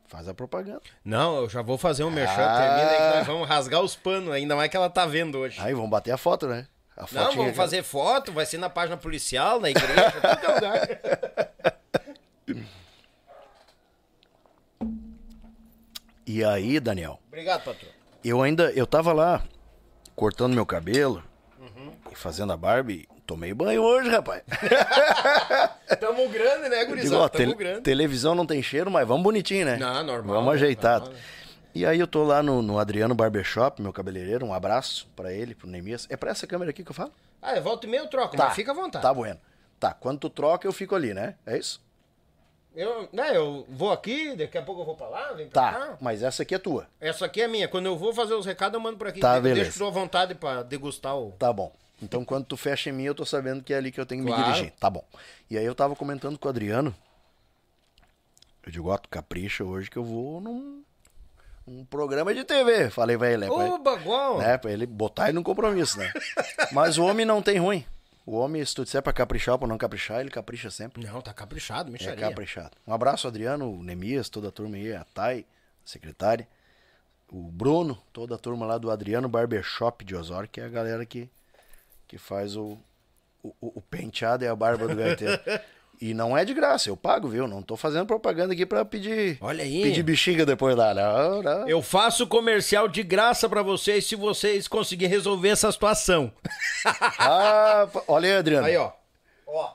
Faz 0.10 0.28
a 0.28 0.34
propaganda. 0.34 0.82
Não, 1.06 1.38
eu 1.44 1.50
já 1.50 1.62
vou 1.62 1.78
fazer 1.78 2.04
um 2.04 2.10
merchan. 2.10 2.44
Ah. 2.44 2.58
Termina 2.58 2.90
aí 2.90 2.98
que 3.12 3.18
nós 3.20 3.28
vamos 3.28 3.48
rasgar 3.48 3.80
os 3.82 3.96
panos. 3.96 4.34
Ainda 4.34 4.56
mais 4.56 4.70
que 4.70 4.76
ela 4.76 4.90
tá 4.90 5.06
vendo 5.06 5.38
hoje. 5.38 5.62
Aí 5.62 5.74
vamos 5.74 5.90
bater 5.90 6.12
a 6.12 6.18
foto, 6.18 6.48
né? 6.48 6.68
A 6.98 7.06
Não, 7.12 7.32
vamos 7.36 7.56
fazer 7.56 7.84
foto, 7.84 8.32
vai 8.34 8.46
ser 8.46 8.58
na 8.58 8.70
página 8.70 8.98
policial, 8.98 9.60
na 9.60 9.70
igreja, 9.70 10.14
lugar. 10.56 10.90
E 16.26 16.44
aí, 16.44 16.80
Daniel, 16.80 17.20
Obrigado, 17.28 17.64
patrão. 17.64 17.90
eu 18.24 18.42
ainda. 18.42 18.72
Eu 18.72 18.86
tava 18.86 19.14
lá 19.14 19.44
cortando 20.16 20.54
meu 20.54 20.66
cabelo 20.66 21.24
Uhum. 21.60 21.92
e 22.12 22.16
fazendo 22.16 22.54
a 22.54 22.58
barba 22.58 22.92
e 22.92 23.08
tomei 23.30 23.54
banho 23.54 23.84
hoje, 23.84 24.10
rapaz. 24.10 24.42
Tamo 26.00 26.28
grande, 26.30 26.68
né, 26.70 26.80
Digo, 26.80 26.90
gurizada? 26.90 27.22
ó, 27.24 27.30
Tamo 27.30 27.46
tele- 27.46 27.56
grande. 27.56 27.82
televisão 27.82 28.34
não 28.34 28.46
tem 28.46 28.62
cheiro, 28.64 28.90
mas 28.90 29.08
vamos 29.08 29.24
bonitinho, 29.24 29.66
né? 29.66 29.78
Não, 29.78 30.04
normal, 30.04 30.36
Vamos 30.38 30.54
ajeitado. 30.56 31.06
normal. 31.06 31.22
E 31.76 31.86
aí 31.86 32.00
eu 32.00 32.08
tô 32.08 32.24
lá 32.24 32.42
no, 32.42 32.62
no 32.64 32.80
Adriano 32.80 33.14
Barbershop, 33.14 33.80
meu 33.82 33.94
cabeleireiro, 33.94 34.44
um 34.46 34.54
abraço 34.54 35.08
pra 35.16 35.32
ele, 35.32 35.54
pro 35.54 35.68
Nemias. 35.68 36.08
É 36.10 36.18
pra 36.18 36.32
essa 36.32 36.48
câmera 36.48 36.72
aqui 36.72 36.84
que 36.84 36.90
eu 36.90 36.96
falo? 36.96 37.12
Ah, 37.42 37.56
eu 37.56 37.62
volto 37.62 37.86
e 37.86 37.88
meio 37.88 38.04
eu 38.04 38.08
troco, 38.08 38.36
mas 38.36 38.56
fica 38.56 38.72
à 38.72 38.76
vontade. 38.76 39.04
Tá 39.04 39.14
bueno. 39.14 39.40
Tá, 39.80 39.94
quando 39.94 40.20
tu 40.20 40.30
troca 40.30 40.68
eu 40.68 40.74
fico 40.74 40.96
ali, 40.96 41.14
né? 41.14 41.36
É 41.46 41.58
isso? 41.58 41.82
Eu, 42.76 43.08
né, 43.14 43.36
eu 43.36 43.66
vou 43.70 43.92
aqui, 43.92 44.36
daqui 44.36 44.58
a 44.58 44.62
pouco 44.62 44.82
eu 44.82 44.86
vou 44.86 44.96
pra 44.96 45.08
lá, 45.08 45.32
vem 45.34 45.48
pra 45.48 45.62
Tá, 45.62 45.72
cá. 45.80 45.98
mas 46.02 46.24
essa 46.24 46.42
aqui 46.44 46.56
é 46.56 46.58
tua. 46.58 46.88
Essa 47.00 47.26
aqui 47.26 47.42
é 47.42 47.48
minha. 47.48 47.68
Quando 47.68 47.86
eu 47.86 47.96
vou 47.98 48.14
fazer 48.14 48.34
os 48.34 48.46
recados, 48.46 48.74
eu 48.74 48.80
mando 48.82 48.98
por 48.98 49.08
aqui. 49.08 49.20
Tá, 49.20 49.38
Eu 49.38 49.42
beleza. 49.42 49.70
Deixo 49.70 49.86
à 49.86 49.90
vontade 49.90 50.36
pra 50.36 50.64
degustar 50.64 51.16
o... 51.18 51.32
Tá 51.38 51.52
bom. 51.54 51.72
Então 52.02 52.24
quando 52.24 52.46
tu 52.46 52.56
fecha 52.58 52.90
em 52.90 52.94
mim, 52.94 53.04
eu 53.04 53.16
tô 53.16 53.26
sabendo 53.26 53.64
que 53.64 53.74
é 53.74 53.78
ali 53.78 53.92
que 53.92 54.00
eu 54.00 54.06
tenho 54.06 54.24
que 54.24 54.28
Claro. 54.30 54.48
me 54.48 54.54
dirigir. 54.54 54.74
Tá 54.80 54.90
bom. 54.90 55.04
E 55.50 55.58
aí 55.58 55.66
eu 55.66 55.76
tava 55.76 55.96
comentando 55.96 56.38
com 56.38 56.48
o 56.48 56.50
Adriano. 56.50 56.96
Eu 58.66 58.72
digo, 58.72 58.90
ó, 58.90 58.98
tu 58.98 59.10
capricha 59.10 59.64
hoje 59.64 59.90
que 59.90 59.98
eu 59.98 60.04
vou 60.04 60.40
num, 60.42 60.84
num 61.66 61.86
programa 61.86 62.34
de 62.34 62.44
TV. 62.44 62.90
Falei 62.90 63.18
pra 63.18 63.32
ele- 63.32 63.50
Ô, 63.50 63.78
bagual! 63.80 64.38
né? 64.40 64.58
Pra 64.58 64.72
ele 64.72 64.86
botar 64.86 65.26
ele 65.26 65.34
num 65.34 65.44
compromisso, 65.44 65.98
né? 65.98 66.12
Mas 66.72 66.98
o 66.98 67.04
homem 67.06 67.26
não 67.26 67.42
tem 67.42 67.58
ruim. 67.58 67.86
O 68.26 68.34
homem, 68.38 68.64
se 68.64 68.76
tu 68.76 68.84
disser 68.84 69.02
pra 69.02 69.12
caprichar 69.12 69.54
ou 69.56 69.60
pra 69.60 69.68
não 69.68 69.78
caprichar, 69.78 70.20
ele 70.22 70.30
capricha 70.30 70.70
sempre. 70.70 71.04
Não, 71.04 71.20
tá 71.20 71.34
caprichado, 71.34 71.90
É 71.90 71.92
mexaria. 71.94 72.30
caprichado. 72.30 72.72
Um 72.86 72.94
abraço, 72.94 73.28
Adriano, 73.28 73.72
o 73.74 73.84
Nemias, 73.84 74.30
toda 74.30 74.50
a 74.50 74.52
turma 74.52 74.76
aí, 74.76 74.94
a 74.94 75.04
Thay, 75.04 75.40
a 75.40 75.88
secretária, 75.90 76.48
o 77.32 77.50
Bruno, 77.52 77.98
toda 78.14 78.36
a 78.36 78.38
turma 78.38 78.68
lá 78.68 78.78
do 78.78 78.92
Adriano 78.92 79.28
Barbershop 79.28 80.06
de 80.06 80.16
Osório, 80.16 80.48
que 80.48 80.62
é 80.62 80.66
a 80.66 80.70
galera 80.70 81.04
que, 81.08 81.28
que 82.10 82.18
faz 82.18 82.56
o, 82.58 82.76
o, 83.44 83.54
o 83.62 83.82
penteado 83.82 84.44
e 84.44 84.48
a 84.48 84.56
barba 84.56 84.88
do 84.88 84.96
gaiteiro. 84.96 85.40
E 86.02 86.14
não 86.14 86.36
é 86.36 86.44
de 86.44 86.54
graça, 86.54 86.90
eu 86.90 86.98
pago, 86.98 87.28
viu? 87.28 87.48
Não 87.48 87.62
tô 87.62 87.78
fazendo 87.78 88.08
propaganda 88.08 88.54
aqui 88.54 88.66
pra 88.66 88.84
pedir, 88.84 89.38
Olha 89.42 89.64
aí. 89.64 89.84
pedir 89.84 90.02
bexiga 90.02 90.46
depois 90.46 90.76
lá. 90.76 90.94
Não, 90.94 91.44
não. 91.44 91.70
Eu 91.70 91.82
faço 91.82 92.26
comercial 92.26 92.88
de 92.88 93.04
graça 93.04 93.48
pra 93.48 93.62
vocês 93.62 94.08
se 94.08 94.16
vocês 94.16 94.68
conseguirem 94.68 95.14
resolver 95.14 95.50
essa 95.50 95.72
situação. 95.72 96.32
Ah, 97.20 97.88
olha 98.08 98.30
aí, 98.30 98.38
Adriano. 98.38 98.66
Aí, 98.66 98.78
ó. 98.78 98.92
Ó. 99.46 99.72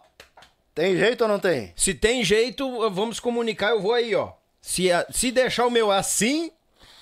Tem 0.74 0.97
jeito 0.97 1.20
ou 1.20 1.28
não 1.28 1.39
tem? 1.39 1.72
Se 1.76 1.93
tem 1.93 2.24
jeito, 2.24 2.91
vamos 2.91 3.20
comunicar, 3.20 3.70
eu 3.70 3.82
vou 3.82 3.93
aí, 3.93 4.14
ó. 4.14 4.32
Se, 4.61 4.89
se 5.11 5.30
deixar 5.30 5.66
o 5.66 5.70
meu 5.70 5.91
assim, 5.91 6.51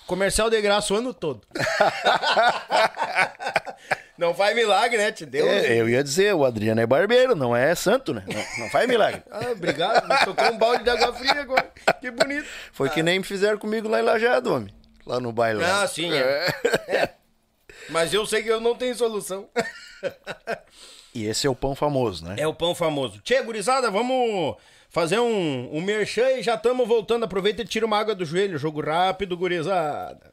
comercial 0.06 0.50
de 0.50 0.60
graça 0.60 0.92
o 0.92 0.96
ano 0.96 1.14
todo. 1.14 1.40
Não 4.22 4.32
faz 4.32 4.54
milagre, 4.54 4.98
né? 4.98 5.10
Te 5.10 5.26
deu. 5.26 5.44
É, 5.48 5.80
eu 5.80 5.88
ia 5.88 6.00
dizer, 6.00 6.32
o 6.32 6.44
Adriano 6.44 6.80
é 6.80 6.86
barbeiro, 6.86 7.34
não 7.34 7.56
é 7.56 7.74
santo, 7.74 8.14
né? 8.14 8.22
Não, 8.28 8.64
não 8.64 8.70
faz 8.70 8.88
milagre. 8.88 9.20
Ah, 9.28 9.50
obrigado. 9.50 10.06
Me 10.06 10.16
tocou 10.24 10.52
um 10.52 10.58
balde 10.58 10.84
de 10.84 10.90
água 10.90 11.12
fria 11.12 11.40
agora. 11.40 11.68
Que 12.00 12.08
bonito. 12.10 12.46
Foi 12.70 12.88
que 12.88 13.02
nem 13.02 13.18
me 13.18 13.24
fizeram 13.24 13.58
comigo 13.58 13.88
lá 13.88 13.98
em 13.98 14.04
Lajado, 14.04 14.54
homem. 14.54 14.72
Lá 15.04 15.18
no 15.18 15.32
baile. 15.32 15.64
Ah, 15.64 15.88
sim, 15.88 16.12
é. 16.12 16.46
É. 16.86 17.08
Mas 17.88 18.14
eu 18.14 18.24
sei 18.24 18.44
que 18.44 18.48
eu 18.48 18.60
não 18.60 18.76
tenho 18.76 18.94
solução. 18.94 19.48
E 21.12 21.26
esse 21.26 21.48
é 21.48 21.50
o 21.50 21.54
pão 21.56 21.74
famoso, 21.74 22.24
né? 22.24 22.36
É 22.38 22.46
o 22.46 22.54
pão 22.54 22.76
famoso. 22.76 23.20
Tchê, 23.22 23.42
gurizada, 23.42 23.90
vamos 23.90 24.56
fazer 24.88 25.18
um, 25.18 25.68
um 25.76 25.80
merchan 25.80 26.30
e 26.32 26.42
já 26.42 26.54
estamos 26.54 26.86
voltando. 26.86 27.24
Aproveita 27.24 27.62
e 27.62 27.66
tira 27.66 27.86
uma 27.86 27.98
água 27.98 28.14
do 28.14 28.24
joelho. 28.24 28.56
Jogo 28.56 28.80
rápido, 28.80 29.36
gurizada. 29.36 30.32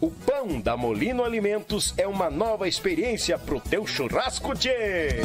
O 0.00 0.10
pão 0.10 0.58
da 0.58 0.78
Molino 0.78 1.22
Alimentos 1.22 1.92
é 1.98 2.06
uma 2.06 2.30
nova 2.30 2.66
experiência 2.66 3.38
pro 3.38 3.60
teu 3.60 3.86
churrasco, 3.86 4.56
tchê! 4.56 5.20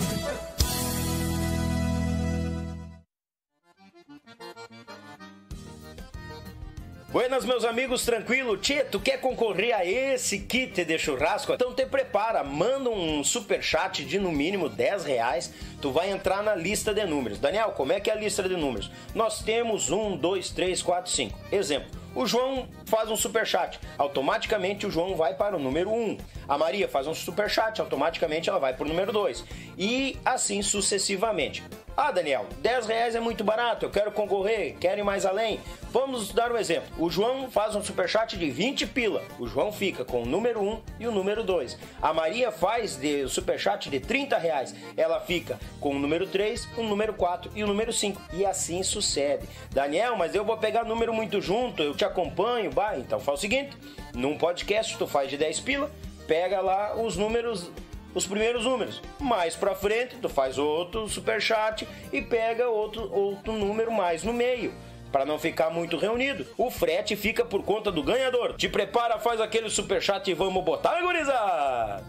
Buenas, 7.08 7.46
meus 7.46 7.64
amigos, 7.64 8.04
tranquilo? 8.04 8.58
Tchê, 8.58 8.84
tu 8.84 9.00
quer 9.00 9.22
concorrer 9.22 9.74
a 9.74 9.86
esse 9.86 10.40
kit 10.40 10.84
de 10.84 11.00
churrasco? 11.00 11.54
Então 11.54 11.74
te 11.74 11.86
prepara, 11.86 12.44
manda 12.44 12.90
um 12.90 13.24
super 13.24 13.64
chat 13.64 14.04
de 14.04 14.20
no 14.20 14.34
mínimo 14.34 14.68
10 14.68 15.06
reais, 15.06 15.54
tu 15.82 15.94
vai 15.94 16.12
entrar 16.12 16.44
na 16.44 16.54
lista 16.54 16.94
de 16.94 17.06
números. 17.06 17.40
Daniel, 17.40 17.72
como 17.72 17.94
é 17.94 18.02
que 18.02 18.10
é 18.10 18.14
a 18.14 18.18
lista 18.18 18.44
de 18.44 18.58
números? 18.58 18.92
Nós 19.14 19.42
temos 19.42 19.90
1, 19.90 20.18
2, 20.18 20.50
3, 20.50 20.82
4, 20.82 21.10
5. 21.10 21.40
Exemplo, 21.54 21.90
o 22.14 22.26
João 22.26 22.68
faz 22.86 23.10
um 23.10 23.16
super 23.16 23.46
chat, 23.46 23.80
automaticamente 23.98 24.86
o 24.86 24.92
João 24.92 25.16
vai 25.16 25.34
para 25.34 25.56
o 25.56 25.60
número 25.60 25.92
1. 25.92 26.18
A 26.48 26.58
Maria 26.58 26.88
faz 26.88 27.08
um 27.08 27.14
super 27.14 27.50
chat, 27.50 27.80
automaticamente 27.82 28.50
ela 28.50 28.60
vai 28.60 28.74
para 28.74 28.86
o 28.86 28.88
número 28.88 29.12
2. 29.12 29.44
E 29.78 30.18
assim 30.24 30.62
sucessivamente. 30.62 31.64
Ah, 31.98 32.12
Daniel, 32.12 32.46
10 32.60 32.88
reais 32.88 33.16
é 33.16 33.22
muito 33.22 33.42
barato, 33.42 33.86
eu 33.86 33.90
quero 33.90 34.12
concorrer, 34.12 34.76
quero 34.82 35.00
ir 35.00 35.04
mais 35.04 35.26
além. 35.26 35.62
Vamos 35.92 36.34
dar 36.34 36.52
um 36.52 36.58
exemplo. 36.58 36.90
O 37.00 37.10
João 37.10 37.50
faz 37.50 37.74
um 37.74 37.82
superchat 37.82 38.38
de 38.38 38.50
20 38.50 38.86
pila. 38.88 39.24
O 39.40 39.48
João 39.48 39.72
fica 39.72 40.04
com 40.04 40.24
o 40.24 40.26
número 40.26 40.62
1 40.62 40.82
e 41.00 41.08
o 41.08 41.12
número 41.12 41.42
2. 41.42 41.80
A 42.02 42.14
Maria 42.14 42.52
faz 42.52 42.98
de 42.98 43.26
superchat 43.30 43.90
de 43.90 44.02
30 44.02 44.38
reais. 44.38 44.76
Ela 44.98 45.22
fica 45.22 45.58
com 45.80 45.92
o 45.92 46.00
número 46.00 46.28
3, 46.28 46.68
o 46.78 46.84
número 46.84 47.14
4 47.14 47.50
e 47.56 47.64
o 47.64 47.68
número 47.68 47.94
5. 47.94 48.22
E 48.34 48.46
assim 48.46 48.84
sucede. 48.84 49.48
Daniel, 49.72 50.18
mas 50.18 50.36
eu 50.36 50.44
vou 50.44 50.58
pegar 50.58 50.84
número 50.84 51.14
muito 51.14 51.40
junto, 51.40 51.82
eu 51.82 51.96
te 51.96 52.04
acompanho. 52.04 52.72
Então 52.98 53.20
faz 53.20 53.40
o 53.40 53.42
seguinte: 53.42 53.78
num 54.14 54.38
podcast 54.38 54.98
tu 54.98 55.08
faz 55.08 55.30
de 55.30 55.38
10 55.38 55.60
pila, 55.62 55.92
pega 56.28 56.62
lá 56.62 56.96
os 56.96 57.16
números 57.16 57.72
os 58.14 58.26
primeiros 58.26 58.64
números. 58.64 59.02
Mais 59.20 59.56
para 59.56 59.76
frente, 59.76 60.16
tu 60.22 60.30
faz 60.30 60.58
outro 60.58 61.08
superchat 61.10 61.86
e 62.12 62.22
pega 62.22 62.70
outro, 62.70 63.14
outro 63.14 63.54
número 63.54 63.92
mais 63.92 64.24
no 64.24 64.34
meio. 64.34 64.74
Para 65.12 65.26
não 65.26 65.38
ficar 65.38 65.70
muito 65.70 65.98
reunido, 65.98 66.46
o 66.58 66.72
frete 66.72 67.16
fica 67.16 67.46
por 67.46 67.64
conta 67.64 67.92
do 67.92 68.02
ganhador. 68.02 68.56
Te 68.56 68.68
prepara, 68.68 69.20
faz 69.20 69.40
aquele 69.40 69.70
superchat 69.70 70.30
e 70.30 70.34
vamos 70.34 70.64
botar, 70.64 71.02
gurizada! 71.02 72.04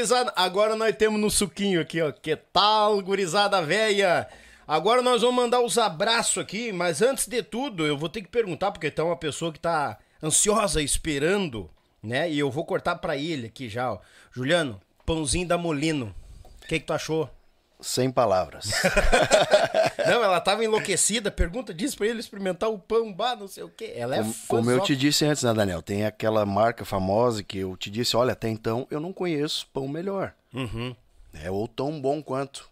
Gurizada. 0.00 0.32
Agora 0.34 0.74
nós 0.74 0.96
temos 0.96 1.20
no 1.20 1.30
suquinho 1.30 1.80
aqui, 1.80 2.00
ó. 2.00 2.10
Que 2.10 2.34
tal, 2.34 3.00
gurizada 3.02 3.60
velha? 3.60 4.26
Agora 4.66 5.02
nós 5.02 5.20
vamos 5.20 5.36
mandar 5.36 5.60
os 5.60 5.76
abraços 5.76 6.38
aqui, 6.38 6.72
mas 6.72 7.02
antes 7.02 7.26
de 7.26 7.42
tudo, 7.42 7.86
eu 7.86 7.98
vou 7.98 8.08
ter 8.08 8.22
que 8.22 8.28
perguntar, 8.28 8.70
porque 8.70 8.90
tem 8.90 9.04
uma 9.04 9.16
pessoa 9.16 9.52
que 9.52 9.58
tá 9.58 9.98
ansiosa, 10.22 10.80
esperando, 10.80 11.68
né? 12.02 12.30
E 12.30 12.38
eu 12.38 12.50
vou 12.50 12.64
cortar 12.64 12.96
pra 12.96 13.16
ele 13.16 13.48
aqui 13.48 13.68
já, 13.68 13.92
ó. 13.92 13.98
Juliano, 14.32 14.80
pãozinho 15.04 15.46
da 15.46 15.58
Molino. 15.58 16.14
O 16.62 16.66
que, 16.66 16.78
que 16.78 16.86
tu 16.86 16.92
achou? 16.92 17.28
Sem 17.80 18.10
palavras. 18.10 18.70
Não, 20.06 20.22
ela 20.22 20.40
tava 20.40 20.64
enlouquecida. 20.64 21.30
Pergunta 21.30 21.72
disso 21.72 21.96
pra 21.96 22.06
ele 22.06 22.20
experimentar 22.20 22.70
o 22.70 22.78
pão, 22.78 23.12
bah, 23.12 23.36
não 23.36 23.48
sei 23.48 23.62
o 23.64 23.68
quê. 23.68 23.92
Ela 23.94 24.16
é 24.16 24.18
Como, 24.18 24.34
como 24.46 24.70
eu 24.70 24.80
te 24.80 24.96
disse 24.96 25.24
antes, 25.24 25.42
né, 25.42 25.52
Daniel? 25.52 25.82
Tem 25.82 26.04
aquela 26.04 26.44
marca 26.44 26.84
famosa 26.84 27.42
que 27.42 27.58
eu 27.58 27.76
te 27.76 27.90
disse, 27.90 28.16
olha, 28.16 28.32
até 28.32 28.48
então 28.48 28.86
eu 28.90 29.00
não 29.00 29.12
conheço 29.12 29.66
pão 29.72 29.86
melhor. 29.88 30.32
Uhum. 30.52 30.94
É 31.32 31.50
ou 31.50 31.68
tão 31.68 32.00
bom 32.00 32.22
quanto. 32.22 32.68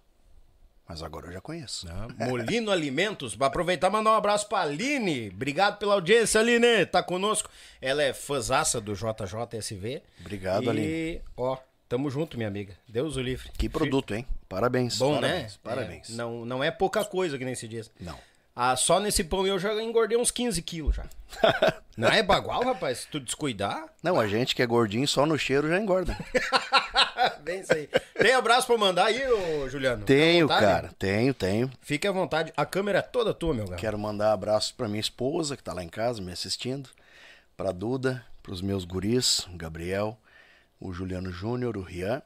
Mas 0.88 1.02
agora 1.02 1.26
eu 1.26 1.32
já 1.32 1.40
conheço. 1.40 1.86
Ah, 1.90 2.08
Molino 2.26 2.70
Alimentos. 2.70 3.36
Pra 3.36 3.48
aproveitar 3.48 3.88
e 3.88 3.90
mandar 3.90 4.12
um 4.12 4.14
abraço 4.14 4.48
pra 4.48 4.60
Aline. 4.62 5.28
Obrigado 5.28 5.78
pela 5.78 5.92
audiência, 5.92 6.40
Aline. 6.40 6.86
Tá 6.86 7.02
conosco. 7.02 7.50
Ela 7.80 8.02
é 8.02 8.14
fãzaça 8.14 8.80
do 8.80 8.94
JJSV. 8.94 10.02
Obrigado, 10.20 10.64
e, 10.64 10.68
Aline. 10.70 11.22
ó, 11.36 11.58
Tamo 11.88 12.10
junto, 12.10 12.36
minha 12.36 12.48
amiga. 12.48 12.74
Deus 12.86 13.16
o 13.16 13.20
livre. 13.22 13.50
Que 13.56 13.68
produto, 13.68 14.14
hein? 14.14 14.26
Parabéns. 14.46 14.98
Bom, 14.98 15.14
parabéns, 15.14 15.52
né? 15.52 15.58
Parabéns. 15.62 16.10
É, 16.10 16.12
não, 16.12 16.44
não 16.44 16.62
é 16.62 16.70
pouca 16.70 17.02
coisa 17.04 17.38
que 17.38 17.44
nem 17.44 17.54
se 17.54 17.66
diz. 17.66 17.90
Não. 17.98 18.18
Ah, 18.54 18.76
só 18.76 18.98
nesse 18.98 19.22
pão 19.22 19.46
eu 19.46 19.58
já 19.58 19.72
engordei 19.80 20.18
uns 20.18 20.30
15 20.30 20.60
quilos 20.62 20.96
já. 20.96 21.06
não 21.96 22.08
é 22.08 22.22
bagual, 22.22 22.62
rapaz? 22.64 22.98
Se 22.98 23.06
tu 23.06 23.20
descuidar. 23.20 23.86
Não, 24.02 24.20
a 24.20 24.26
gente 24.26 24.54
que 24.54 24.60
é 24.60 24.66
gordinho 24.66 25.06
só 25.06 25.24
no 25.24 25.38
cheiro 25.38 25.68
já 25.68 25.78
engorda. 25.78 26.18
Bem 27.40 27.60
isso 27.60 27.72
aí. 27.72 27.88
Tem 28.18 28.34
abraço 28.34 28.66
pra 28.66 28.76
mandar 28.76 29.06
aí, 29.06 29.26
ô 29.30 29.68
Juliano? 29.68 30.04
Tenho, 30.04 30.48
cara. 30.48 30.90
Tenho, 30.98 31.32
tenho. 31.32 31.70
Fique 31.80 32.06
à 32.06 32.12
vontade. 32.12 32.52
A 32.56 32.66
câmera 32.66 32.98
é 32.98 33.02
toda 33.02 33.32
tua, 33.32 33.54
meu 33.54 33.64
garoto. 33.64 33.80
Quero 33.80 33.98
mandar 33.98 34.32
abraços 34.32 34.72
pra 34.72 34.88
minha 34.88 35.00
esposa, 35.00 35.56
que 35.56 35.62
tá 35.62 35.72
lá 35.72 35.82
em 35.82 35.88
casa 35.88 36.20
me 36.20 36.32
assistindo. 36.32 36.90
Pra 37.56 37.72
Duda, 37.72 38.24
pros 38.42 38.60
meus 38.60 38.84
guris, 38.84 39.46
Gabriel, 39.54 40.18
o 40.80 40.92
Juliano 40.92 41.30
Júnior, 41.30 41.76
o 41.76 41.82
Rian. 41.82 42.22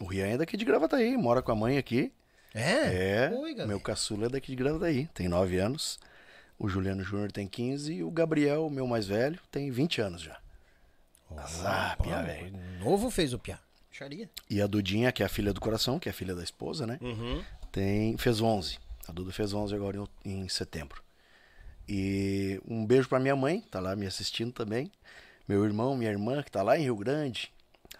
O 0.00 0.06
Rian 0.06 0.26
é 0.26 0.38
daqui 0.38 0.56
de 0.56 0.64
Gravataí, 0.64 1.16
mora 1.16 1.42
com 1.42 1.52
a 1.52 1.56
mãe 1.56 1.78
aqui. 1.78 2.12
É? 2.54 3.28
É, 3.28 3.30
Oi, 3.34 3.54
meu 3.66 3.80
caçula 3.80 4.26
é 4.26 4.28
daqui 4.28 4.50
de 4.50 4.56
Gravataí, 4.56 5.06
tem 5.14 5.28
9 5.28 5.58
anos. 5.58 5.98
O 6.58 6.68
Juliano 6.68 7.02
Júnior 7.02 7.32
tem 7.32 7.46
15 7.48 7.92
e 7.92 8.04
o 8.04 8.10
Gabriel, 8.10 8.68
meu 8.70 8.86
mais 8.86 9.06
velho, 9.06 9.38
tem 9.50 9.70
20 9.70 10.00
anos 10.00 10.22
já. 10.22 10.38
Azar, 11.36 11.96
Pô, 11.96 12.04
pia, 12.04 12.22
velho. 12.22 12.52
Novo 12.78 13.10
fez 13.10 13.32
o 13.32 13.38
piá. 13.38 13.58
Xaria. 13.90 14.28
E 14.48 14.60
a 14.60 14.66
Dudinha, 14.66 15.12
que 15.12 15.22
é 15.22 15.26
a 15.26 15.28
filha 15.28 15.52
do 15.52 15.60
coração, 15.60 15.98
que 15.98 16.08
é 16.08 16.12
a 16.12 16.14
filha 16.14 16.34
da 16.34 16.42
esposa, 16.42 16.86
né? 16.86 16.98
Uhum. 17.00 17.42
Tem, 17.70 18.16
fez 18.16 18.40
11. 18.40 18.78
A 19.08 19.12
Duda 19.12 19.32
fez 19.32 19.52
11 19.52 19.74
agora 19.74 19.98
em, 20.24 20.42
em 20.42 20.48
setembro. 20.48 21.02
E 21.88 22.60
um 22.66 22.86
beijo 22.86 23.08
pra 23.08 23.18
minha 23.18 23.34
mãe, 23.36 23.60
tá 23.70 23.80
lá 23.80 23.96
me 23.96 24.06
assistindo 24.06 24.52
também. 24.52 24.90
Meu 25.48 25.64
irmão, 25.64 25.96
minha 25.96 26.10
irmã, 26.10 26.42
que 26.42 26.50
tá 26.50 26.62
lá 26.62 26.78
em 26.78 26.82
Rio 26.82 26.96
Grande. 26.96 27.52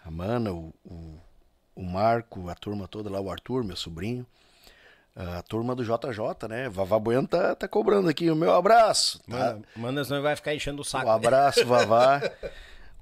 A 0.05 0.11
Mana, 0.11 0.51
o, 0.51 0.73
o, 0.85 1.19
o 1.75 1.83
Marco, 1.83 2.49
a 2.49 2.55
turma 2.55 2.87
toda 2.87 3.09
lá, 3.09 3.19
o 3.19 3.29
Arthur, 3.29 3.63
meu 3.63 3.75
sobrinho. 3.75 4.25
A 5.15 5.43
turma 5.43 5.75
do 5.75 5.83
JJ, 5.83 6.47
né? 6.49 6.69
Vavá 6.69 6.97
Bueno 6.97 7.27
tá, 7.27 7.55
tá 7.55 7.67
cobrando 7.67 8.09
aqui 8.09 8.31
o 8.31 8.35
meu 8.35 8.53
abraço. 8.53 9.19
Tá? 9.19 9.37
Manda, 9.37 9.61
manda, 9.75 10.03
senão 10.03 10.21
vai 10.23 10.35
ficar 10.35 10.55
enchendo 10.55 10.81
o 10.81 10.85
saco. 10.85 11.07
Um 11.07 11.11
abraço, 11.11 11.65
Vavá. 11.65 12.21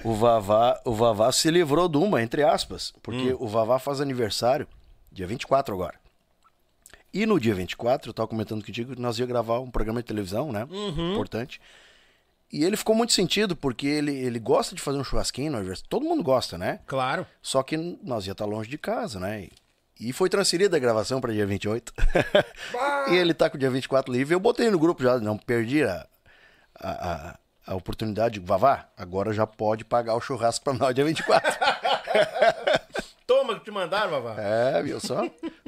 O 0.04 0.16
Vavá, 0.16 0.82
o 0.84 0.94
Vavá 0.94 1.32
se 1.32 1.52
livrou 1.52 1.88
de 1.88 1.98
uma, 1.98 2.24
entre 2.24 2.42
aspas, 2.42 2.92
porque 3.04 3.36
o 3.40 3.48
Vavá 3.48 3.78
faz 3.78 4.02
aniversário 4.02 4.68
dia 5.12 5.28
24 5.28 5.76
agora. 5.76 6.00
E 7.14 7.26
no 7.26 7.40
dia 7.40 7.54
24, 7.54 8.10
eu 8.10 8.14
tava 8.14 8.28
comentando 8.28 8.66
contigo 8.66 8.96
que 8.96 9.02
nós 9.02 9.20
ia 9.20 9.26
gravar 9.26 9.60
um 9.60 9.70
programa 9.70 10.02
de 10.02 10.08
televisão, 10.08 10.52
né? 10.52 10.66
Importante. 11.12 11.62
E 12.52 12.66
ele 12.66 12.76
ficou 12.76 12.94
muito 12.94 13.14
sentido, 13.14 13.56
porque 13.56 13.88
ele, 13.88 14.14
ele 14.14 14.38
gosta 14.38 14.76
de 14.76 14.82
fazer 14.82 14.98
um 14.98 15.04
churrasquinho 15.04 15.52
no 15.52 15.58
aniversário. 15.58 15.90
Todo 15.90 16.06
mundo 16.06 16.22
gosta, 16.22 16.58
né? 16.58 16.80
Claro. 16.86 17.26
Só 17.42 17.64
que 17.64 17.78
nós 18.04 18.28
ia 18.28 18.34
estar 18.34 18.46
longe 18.46 18.70
de 18.70 18.78
casa, 18.78 19.20
né? 19.20 19.44
E, 19.44 20.10
e 20.10 20.14
foi 20.14 20.30
transferida 20.30 20.76
a 20.76 20.80
gravação 20.80 21.22
para 21.22 21.32
dia 21.32 21.46
28. 21.46 21.94
e 23.10 23.16
ele 23.16 23.34
tá 23.34 23.50
com 23.50 23.56
o 23.56 23.60
dia 23.60 23.70
24 23.70 24.12
livre. 24.12 24.36
Eu 24.36 24.40
botei 24.40 24.70
no 24.70 24.78
grupo 24.78 25.02
já, 25.02 25.18
não 25.20 25.38
perdi 25.38 25.84
a, 25.84 26.06
a, 26.76 27.12
a, 27.12 27.40
a 27.68 27.76
oportunidade. 27.76 28.40
Vavá, 28.42 28.90
agora 28.98 29.32
já 29.32 29.48
pode 29.48 29.86
pagar 29.86 30.16
o 30.16 30.22
churrasco 30.22 30.66
para 30.66 30.74
nós 30.74 30.94
dia 30.94 31.06
24. 31.06 31.52
Toma 33.32 33.56
que 33.58 33.64
te 33.64 33.72
mandaram, 33.72 34.12
Vavá. 34.12 34.36
é, 34.42 34.84
viu 34.84 35.00
só? 35.00 35.24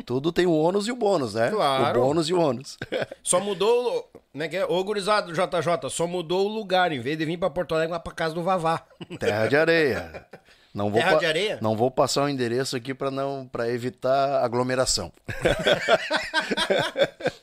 Tudo 0.06 0.34
tem 0.34 0.46
o 0.46 0.52
ônus 0.52 0.86
e 0.88 0.92
o 0.92 0.96
bônus, 0.98 1.34
né? 1.36 1.50
Claro. 1.50 2.02
O 2.02 2.06
bônus 2.08 2.28
e 2.28 2.34
o 2.34 2.40
ônus. 2.42 2.78
Só 3.24 3.40
mudou. 3.40 4.10
o- 4.14 4.20
Né, 4.34 4.50
que 4.50 4.58
é? 4.58 4.66
Ô, 4.66 4.84
gurizado 4.84 5.28
do 5.28 5.34
JJ, 5.34 5.90
só 5.90 6.06
mudou 6.06 6.46
o 6.46 6.54
lugar. 6.54 6.92
Em 6.92 7.00
vez 7.00 7.18
de 7.18 7.24
vir 7.24 7.38
pra 7.38 7.50
Porto 7.50 7.74
Alegre, 7.74 7.92
vai 7.92 8.00
pra 8.02 8.12
casa 8.14 8.36
do 8.36 8.44
Vavá. 8.44 8.82
Terra 9.20 9.48
de 9.48 9.56
areia. 9.56 10.26
Não 10.74 10.90
vou 10.90 11.00
Terra 11.00 11.16
de 11.20 11.26
areia? 11.28 11.60
Não 11.62 11.78
vou 11.78 11.90
passar 11.92 12.24
o 12.24 12.30
endereço 12.30 12.76
aqui 12.76 12.94
para 12.96 13.12
não 13.12 13.48
para 13.50 13.70
evitar 13.70 14.44
aglomeração. 14.44 15.12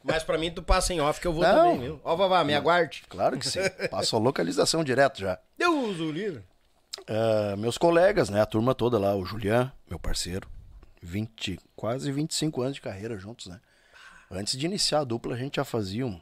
Mas 0.03 0.23
pra 0.23 0.37
mim, 0.37 0.51
tu 0.51 0.63
passa 0.63 0.93
em 0.93 1.01
off 1.01 1.21
que 1.21 1.27
eu 1.27 1.33
vou 1.33 1.43
Não. 1.43 1.73
também, 1.73 1.81
viu? 1.81 2.01
Ó, 2.05 2.17
Vavá, 2.17 2.43
me 2.45 2.55
aguarde. 2.55 3.03
Claro 3.09 3.39
que 3.39 3.49
sim. 3.49 3.61
Passo 3.91 4.17
a 4.17 4.19
localização 4.19 4.83
direto 4.83 5.21
já. 5.21 5.39
Deus 5.57 5.99
o 6.01 6.11
livre. 6.11 6.43
Ah, 7.09 7.57
meus 7.57 7.79
colegas, 7.79 8.29
né? 8.31 8.41
A 8.41 8.47
turma 8.47 8.75
toda 8.75 8.99
lá, 8.99 9.15
o 9.15 9.25
Julian, 9.25 9.73
meu 9.89 9.99
parceiro, 9.99 10.49
20, 11.03 11.59
quase 11.75 12.11
25 12.13 12.63
anos 12.63 12.75
de 12.75 12.81
carreira 12.81 13.19
juntos, 13.19 13.47
né? 13.47 13.61
Antes 14.31 14.57
de 14.57 14.67
iniciar 14.67 15.01
a 15.01 15.05
dupla, 15.05 15.35
a 15.35 15.39
gente 15.39 15.57
já 15.57 15.65
fazia 15.65 16.07
um, 16.07 16.21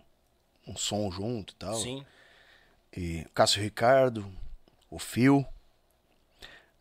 um 0.67 0.77
som 0.77 1.11
junto 1.11 1.53
e 1.53 1.57
tal. 1.57 1.75
Sim. 1.75 2.05
E 2.97 3.27
Cássio 3.35 3.63
Ricardo, 3.63 4.27
o 4.91 4.99
Fio, 4.99 5.45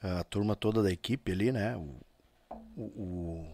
a 0.02 0.24
turma 0.24 0.56
toda 0.56 0.82
da 0.82 0.92
equipe 0.92 1.32
ali, 1.32 1.52
né? 1.52 1.76
O, 1.76 1.96
o, 2.50 2.84
o, 2.84 3.48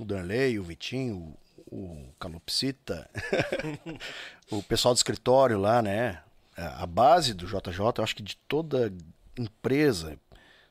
o 0.00 0.04
Danley, 0.04 0.58
o 0.58 0.62
Vitinho, 0.62 1.36
o, 1.70 1.76
o 1.76 2.14
Calopsita, 2.18 3.10
o 4.50 4.62
pessoal 4.62 4.94
do 4.94 4.96
escritório 4.96 5.58
lá, 5.58 5.82
né? 5.82 6.22
A 6.56 6.82
a 6.84 6.86
base 6.86 7.34
do 7.34 7.46
JJ, 7.46 7.78
eu 7.98 8.04
acho 8.04 8.16
que 8.16 8.22
de 8.22 8.36
toda 8.36 8.92
empresa, 9.36 10.18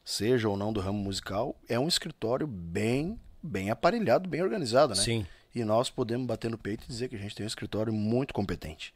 seja 0.04 0.50
ou 0.50 0.58
não 0.58 0.74
do 0.74 0.80
ramo 0.80 1.00
musical, 1.00 1.56
é 1.68 1.80
um 1.80 1.88
escritório 1.88 2.48
bem, 2.48 3.20
bem 3.42 3.70
aparelhado, 3.70 4.30
bem 4.30 4.42
organizado, 4.42 4.94
né? 4.96 5.02
Sim. 5.02 5.26
E 5.54 5.64
nós 5.64 5.90
podemos 5.90 6.26
bater 6.26 6.50
no 6.50 6.58
peito 6.58 6.86
e 6.86 6.88
dizer 6.88 7.10
que 7.10 7.16
a 7.16 7.20
gente 7.20 7.36
tem 7.36 7.44
um 7.44 7.48
escritório 7.48 7.92
muito 7.92 8.34
competente. 8.34 8.94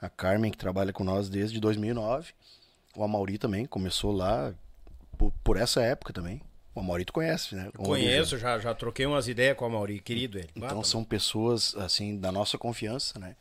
A 0.00 0.08
Carmen, 0.08 0.50
que 0.50 0.58
trabalha 0.58 0.92
com 0.92 1.02
nós 1.02 1.28
desde 1.28 1.58
2009. 1.58 2.32
O 2.94 3.02
Amauri 3.02 3.38
também 3.38 3.64
começou 3.64 4.12
lá 4.12 4.54
por, 5.16 5.32
por 5.42 5.56
essa 5.56 5.82
época 5.82 6.12
também. 6.12 6.42
O 6.74 6.80
Amauri 6.80 7.04
tu 7.04 7.12
conhece, 7.12 7.54
né? 7.54 7.70
Com 7.74 7.84
Conheço, 7.84 8.36
já, 8.36 8.58
já 8.58 8.74
troquei 8.74 9.06
umas 9.06 9.28
ideias 9.28 9.56
com 9.56 9.66
o 9.66 9.70
Mauri, 9.70 10.00
querido 10.00 10.38
ele. 10.38 10.50
Então 10.54 10.78
Bata, 10.78 10.88
são 10.88 11.04
pessoas, 11.04 11.74
assim, 11.76 12.18
da 12.18 12.30
nossa 12.30 12.58
confiança, 12.58 13.18
né? 13.18 13.36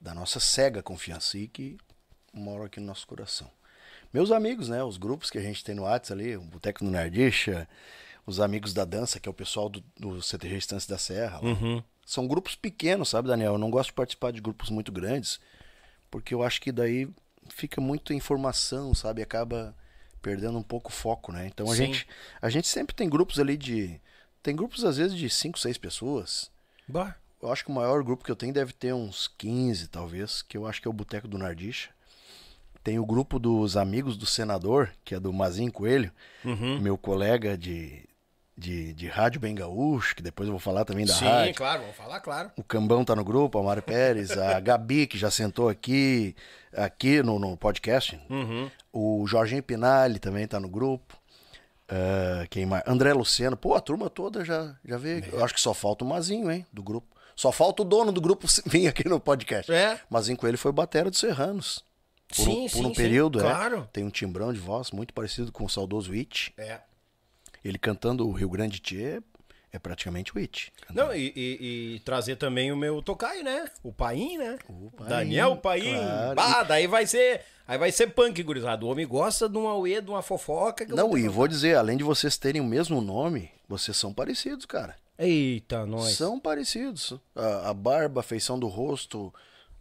Da 0.00 0.14
nossa 0.14 0.38
cega 0.38 0.82
confiança 0.82 1.36
e 1.38 1.48
que 1.48 1.78
moram 2.32 2.64
aqui 2.64 2.78
no 2.78 2.86
nosso 2.86 3.06
coração. 3.06 3.50
Meus 4.16 4.32
amigos, 4.32 4.70
né? 4.70 4.82
Os 4.82 4.96
grupos 4.96 5.28
que 5.28 5.36
a 5.36 5.42
gente 5.42 5.62
tem 5.62 5.74
no 5.74 5.82
WhatsApp 5.82 6.18
ali, 6.18 6.36
o 6.38 6.40
Boteco 6.40 6.82
do 6.82 6.90
Nardicha, 6.90 7.68
os 8.24 8.40
amigos 8.40 8.72
da 8.72 8.86
dança, 8.86 9.20
que 9.20 9.28
é 9.28 9.30
o 9.30 9.34
pessoal 9.34 9.68
do, 9.68 9.84
do 9.94 10.22
CTG 10.22 10.56
Estância 10.56 10.88
da 10.88 10.96
Serra. 10.96 11.38
Uhum. 11.44 11.82
São 12.06 12.26
grupos 12.26 12.54
pequenos, 12.54 13.10
sabe, 13.10 13.28
Daniel? 13.28 13.52
Eu 13.52 13.58
não 13.58 13.70
gosto 13.70 13.88
de 13.90 13.92
participar 13.92 14.32
de 14.32 14.40
grupos 14.40 14.70
muito 14.70 14.90
grandes, 14.90 15.38
porque 16.10 16.32
eu 16.32 16.42
acho 16.42 16.62
que 16.62 16.72
daí 16.72 17.06
fica 17.50 17.78
muita 17.78 18.14
informação, 18.14 18.94
sabe? 18.94 19.20
Acaba 19.20 19.76
perdendo 20.22 20.56
um 20.56 20.62
pouco 20.62 20.88
o 20.88 20.94
foco, 20.94 21.30
né? 21.30 21.46
Então 21.48 21.70
a 21.70 21.76
Sim. 21.76 21.84
gente 21.84 22.08
a 22.40 22.48
gente 22.48 22.68
sempre 22.68 22.96
tem 22.96 23.10
grupos 23.10 23.38
ali 23.38 23.54
de 23.54 24.00
tem 24.42 24.56
grupos 24.56 24.82
às 24.82 24.96
vezes 24.96 25.14
de 25.14 25.28
5, 25.28 25.58
6 25.58 25.76
pessoas. 25.76 26.50
Bah. 26.88 27.16
Eu 27.42 27.52
acho 27.52 27.62
que 27.62 27.70
o 27.70 27.74
maior 27.74 28.02
grupo 28.02 28.24
que 28.24 28.32
eu 28.32 28.36
tenho 28.36 28.54
deve 28.54 28.72
ter 28.72 28.94
uns 28.94 29.28
15, 29.36 29.88
talvez, 29.88 30.40
que 30.40 30.56
eu 30.56 30.66
acho 30.66 30.80
que 30.80 30.88
é 30.88 30.90
o 30.90 30.94
Boteco 30.94 31.28
do 31.28 31.36
Nardicha. 31.36 31.94
Tem 32.86 33.00
o 33.00 33.04
grupo 33.04 33.40
dos 33.40 33.76
amigos 33.76 34.16
do 34.16 34.24
senador, 34.26 34.90
que 35.04 35.16
é 35.16 35.18
do 35.18 35.32
Mazinho 35.32 35.72
Coelho, 35.72 36.08
Uhum. 36.44 36.78
meu 36.80 36.96
colega 36.96 37.58
de, 37.58 38.08
de, 38.56 38.92
de 38.92 39.08
rádio 39.08 39.40
bem 39.40 39.56
gaúcho, 39.56 40.14
que 40.14 40.22
depois 40.22 40.46
eu 40.46 40.52
vou 40.52 40.60
falar 40.60 40.84
também 40.84 41.04
da 41.04 41.12
Sim, 41.12 41.24
rádio. 41.24 41.54
claro, 41.56 41.80
vamos 41.82 41.96
falar, 41.96 42.20
claro. 42.20 42.52
O 42.56 42.62
Cambão 42.62 43.04
tá 43.04 43.16
no 43.16 43.24
grupo, 43.24 43.58
a 43.58 43.62
Mário 43.64 43.82
Pérez, 43.82 44.30
a 44.38 44.60
Gabi, 44.62 45.08
que 45.08 45.18
já 45.18 45.32
sentou 45.32 45.68
aqui, 45.68 46.36
aqui 46.72 47.24
no, 47.24 47.40
no 47.40 47.56
podcast. 47.56 48.20
Uhum. 48.30 48.70
O 48.92 49.26
Jorginho 49.26 49.64
Pinali 49.64 50.20
também 50.20 50.46
tá 50.46 50.60
no 50.60 50.68
grupo. 50.68 51.18
Ah, 51.88 52.46
quem 52.48 52.66
mais? 52.66 52.84
André 52.86 53.12
Luciano. 53.12 53.56
Pô, 53.56 53.74
a 53.74 53.80
turma 53.80 54.08
toda 54.08 54.44
já, 54.44 54.76
já 54.84 54.96
veio. 54.96 55.24
Eu 55.32 55.44
acho 55.44 55.52
que 55.54 55.60
só 55.60 55.74
falta 55.74 56.04
o 56.04 56.08
Mazinho, 56.08 56.48
hein, 56.52 56.64
do 56.72 56.84
grupo. 56.84 57.08
Só 57.34 57.50
falta 57.50 57.82
o 57.82 57.84
dono 57.84 58.12
do 58.12 58.20
grupo 58.20 58.46
vir 58.64 58.86
aqui 58.86 59.08
no 59.08 59.18
podcast. 59.18 59.72
É. 59.72 59.98
Mazinho 60.08 60.38
com 60.38 60.46
ele 60.46 60.56
foi 60.56 60.70
batera 60.70 61.10
dos 61.10 61.18
Serranos. 61.18 61.84
Por, 62.28 62.36
Sim, 62.44 62.64
um, 62.64 62.68
por 62.68 62.70
sim, 62.70 62.84
um 62.86 62.88
sim, 62.88 62.94
período, 62.94 63.38
é. 63.38 63.42
claro. 63.42 63.88
Tem 63.92 64.04
um 64.04 64.10
timbrão 64.10 64.52
de 64.52 64.58
voz 64.58 64.90
muito 64.90 65.14
parecido 65.14 65.52
com 65.52 65.64
o 65.64 65.68
saudoso 65.68 66.12
It. 66.12 66.52
É. 66.58 66.80
Ele 67.64 67.78
cantando 67.78 68.26
o 68.28 68.32
Rio 68.32 68.48
Grande 68.48 68.78
Tchê 68.80 69.22
é 69.72 69.78
praticamente 69.78 70.34
o 70.34 70.38
It. 70.38 70.72
Não, 70.92 71.14
e, 71.14 71.32
e- 71.36 71.94
e 71.96 72.00
trazer 72.00 72.36
também 72.36 72.72
o 72.72 72.76
meu 72.76 73.00
tocaio, 73.02 73.44
né? 73.44 73.68
O 73.82 73.92
Paim, 73.92 74.38
né? 74.38 74.58
O 74.68 74.90
Paim, 74.90 75.08
Daniel 75.08 75.56
Paim. 75.56 75.94
claro. 75.94 76.34
Bah, 76.34 76.62
daí 76.62 76.86
vai 76.86 77.06
ser. 77.06 77.42
Aí 77.68 77.76
vai 77.78 77.90
ser 77.92 78.08
punk, 78.08 78.40
gurizado. 78.42 78.86
O 78.86 78.90
homem 78.90 79.06
gosta 79.06 79.48
de 79.48 79.58
um 79.58 79.66
auê, 79.66 80.00
de 80.00 80.08
uma 80.08 80.22
fofoca. 80.22 80.86
Não, 80.88 81.18
e 81.18 81.26
vou 81.28 81.48
dizer, 81.48 81.76
além 81.76 81.96
de 81.96 82.04
vocês 82.04 82.36
terem 82.36 82.60
o 82.60 82.64
mesmo 82.64 83.00
nome, 83.00 83.50
vocês 83.68 83.96
são 83.96 84.14
parecidos, 84.14 84.64
cara. 84.66 84.94
Eita, 85.18 85.84
nós. 85.84 86.12
São 86.14 86.38
parecidos. 86.38 87.14
A, 87.34 87.70
a 87.70 87.74
barba, 87.74 88.20
a 88.20 88.24
feição 88.24 88.58
do 88.58 88.68
rosto, 88.68 89.34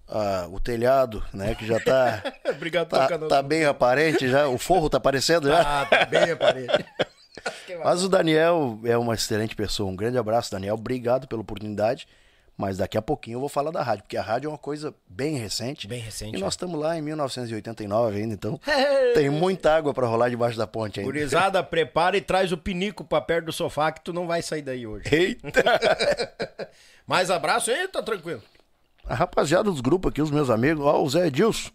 a- 0.07 0.47
o 0.51 0.59
telhado, 0.59 1.23
né, 1.33 1.55
que 1.55 1.65
já 1.65 1.79
tá, 1.79 2.23
Obrigado 2.49 2.89
tá, 2.89 3.07
canal. 3.07 3.27
tá 3.27 3.41
bem 3.41 3.65
aparente 3.65 4.27
já, 4.27 4.47
o 4.47 4.57
forro 4.57 4.89
tá 4.89 4.97
aparecendo 4.97 5.47
já. 5.47 5.61
Ah, 5.65 5.85
tá 5.85 6.05
bem 6.05 6.31
a 6.31 6.35
parede. 6.37 6.85
Mas 7.83 8.03
o 8.03 8.09
Daniel 8.09 8.79
é 8.85 8.97
uma 8.97 9.13
excelente 9.13 9.55
pessoa. 9.55 9.89
Um 9.91 9.95
grande 9.95 10.17
abraço, 10.17 10.51
Daniel. 10.51 10.75
Obrigado 10.75 11.27
pela 11.27 11.41
oportunidade. 11.41 12.07
Mas 12.57 12.77
daqui 12.77 12.97
a 12.97 13.01
pouquinho 13.01 13.35
eu 13.35 13.39
vou 13.41 13.49
falar 13.49 13.69
da 13.69 13.83
rádio, 13.83 14.03
porque 14.03 14.15
a 14.15 14.21
rádio 14.21 14.47
é 14.47 14.49
uma 14.49 14.57
coisa 14.57 14.95
bem 15.09 15.37
recente. 15.37 15.87
Bem 15.87 15.99
recente. 15.99 16.37
E 16.37 16.39
nós 16.39 16.53
é. 16.53 16.55
estamos 16.55 16.79
lá 16.79 16.97
em 16.97 17.01
1989 17.01 18.17
ainda, 18.17 18.33
então 18.33 18.59
tem 19.13 19.29
muita 19.29 19.75
água 19.75 19.93
para 19.93 20.07
rolar 20.07 20.29
debaixo 20.29 20.57
da 20.57 20.65
ponte 20.65 21.01
ainda. 21.01 21.11
Gurizada, 21.11 21.61
prepara 21.61 22.15
e 22.15 22.21
traz 22.21 22.53
o 22.53 22.57
pinico 22.57 23.03
pra 23.03 23.19
perto 23.19 23.47
do 23.47 23.51
sofá 23.51 23.91
que 23.91 23.99
tu 23.99 24.13
não 24.13 24.25
vai 24.25 24.41
sair 24.41 24.61
daí 24.61 24.87
hoje. 24.87 25.03
Eita! 25.13 25.63
Mais 27.05 27.29
abraço 27.29 27.69
aí, 27.71 27.89
tá 27.89 28.01
tranquilo. 28.01 28.41
A 29.07 29.13
rapaziada 29.15 29.69
dos 29.69 29.81
grupos 29.81 30.09
aqui, 30.09 30.21
os 30.21 30.31
meus 30.31 30.49
amigos, 30.49 30.83
ó, 30.83 31.01
o 31.01 31.09
Zé 31.09 31.27
Edilson, 31.27 31.69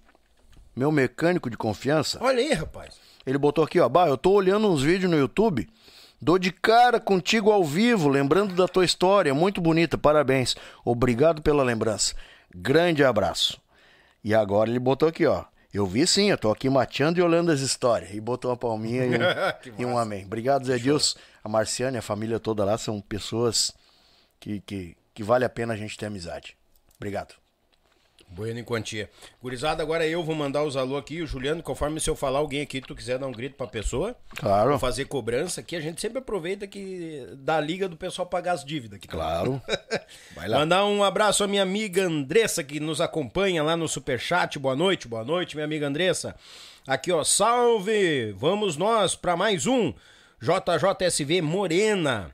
meu 0.74 0.90
mecânico 0.90 1.48
de 1.48 1.56
confiança, 1.56 2.18
Olha 2.20 2.38
aí, 2.38 2.52
rapaz. 2.52 2.96
ele 3.24 3.38
botou 3.38 3.62
aqui, 3.64 3.78
ó, 3.78 3.88
bah, 3.88 4.08
eu 4.08 4.16
tô 4.16 4.32
olhando 4.32 4.68
uns 4.68 4.82
vídeos 4.82 5.10
no 5.10 5.16
YouTube, 5.16 5.68
dou 6.20 6.38
de 6.38 6.50
cara 6.50 6.98
contigo 6.98 7.50
ao 7.52 7.64
vivo, 7.64 8.08
lembrando 8.08 8.54
da 8.54 8.66
tua 8.66 8.84
história, 8.84 9.32
muito 9.32 9.60
bonita, 9.60 9.96
parabéns. 9.96 10.56
Obrigado 10.84 11.40
pela 11.40 11.62
lembrança. 11.62 12.14
Grande 12.54 13.04
abraço. 13.04 13.60
E 14.24 14.34
agora 14.34 14.68
ele 14.68 14.80
botou 14.80 15.08
aqui, 15.08 15.24
ó, 15.24 15.44
eu 15.72 15.86
vi 15.86 16.06
sim, 16.06 16.30
eu 16.30 16.36
tô 16.38 16.50
aqui 16.50 16.68
mateando 16.68 17.20
e 17.20 17.22
olhando 17.22 17.52
as 17.52 17.60
histórias. 17.60 18.12
E 18.12 18.20
botou 18.20 18.50
uma 18.50 18.56
palminha 18.56 19.04
e 19.06 19.10
um, 19.16 19.74
e 19.78 19.86
um 19.86 19.96
amém. 19.96 20.24
Obrigado, 20.24 20.66
Zé 20.66 20.74
Edilson, 20.74 21.16
a 21.44 21.48
Marciane, 21.48 21.96
a 21.98 22.02
família 22.02 22.40
toda 22.40 22.64
lá, 22.64 22.76
são 22.76 23.00
pessoas 23.00 23.72
que, 24.40 24.60
que, 24.62 24.96
que 25.14 25.22
vale 25.22 25.44
a 25.44 25.48
pena 25.48 25.74
a 25.74 25.76
gente 25.76 25.96
ter 25.96 26.06
amizade. 26.06 26.56
Obrigado. 27.00 27.34
Bueno 28.28 28.60
em 28.60 28.62
quantia. 28.64 29.10
Gurizada, 29.42 29.82
agora 29.82 30.06
eu 30.06 30.22
vou 30.22 30.36
mandar 30.36 30.62
os 30.62 30.76
alô 30.76 30.96
aqui. 30.96 31.20
O 31.20 31.26
Juliano, 31.26 31.62
conforme 31.64 31.98
se 31.98 32.08
eu 32.08 32.14
falar 32.14 32.38
alguém 32.38 32.60
aqui, 32.60 32.80
tu 32.80 32.94
quiser 32.94 33.18
dar 33.18 33.26
um 33.26 33.32
grito 33.32 33.56
pra 33.56 33.66
pessoa, 33.66 34.14
Claro. 34.36 34.78
fazer 34.78 35.06
cobrança 35.06 35.60
aqui, 35.60 35.74
a 35.74 35.80
gente 35.80 36.00
sempre 36.00 36.18
aproveita 36.18 36.64
que 36.66 37.26
da 37.38 37.60
liga 37.60 37.88
do 37.88 37.96
pessoal 37.96 38.26
pagar 38.28 38.52
as 38.52 38.64
dívidas. 38.64 38.98
Aqui, 38.98 39.08
Claro. 39.08 39.60
Vai 40.36 40.46
lá. 40.46 40.58
Mandar 40.58 40.84
um 40.84 41.02
abraço 41.02 41.42
à 41.42 41.48
minha 41.48 41.62
amiga 41.62 42.04
Andressa, 42.04 42.62
que 42.62 42.78
nos 42.78 43.00
acompanha 43.00 43.64
lá 43.64 43.76
no 43.76 43.88
Superchat. 43.88 44.58
Boa 44.60 44.76
noite, 44.76 45.08
boa 45.08 45.24
noite, 45.24 45.56
minha 45.56 45.64
amiga 45.64 45.88
Andressa. 45.88 46.36
Aqui, 46.86 47.10
ó, 47.10 47.24
salve! 47.24 48.30
Vamos 48.38 48.76
nós 48.76 49.16
para 49.16 49.36
mais 49.36 49.66
um 49.66 49.92
JJSV 50.40 51.42
Morena. 51.42 52.32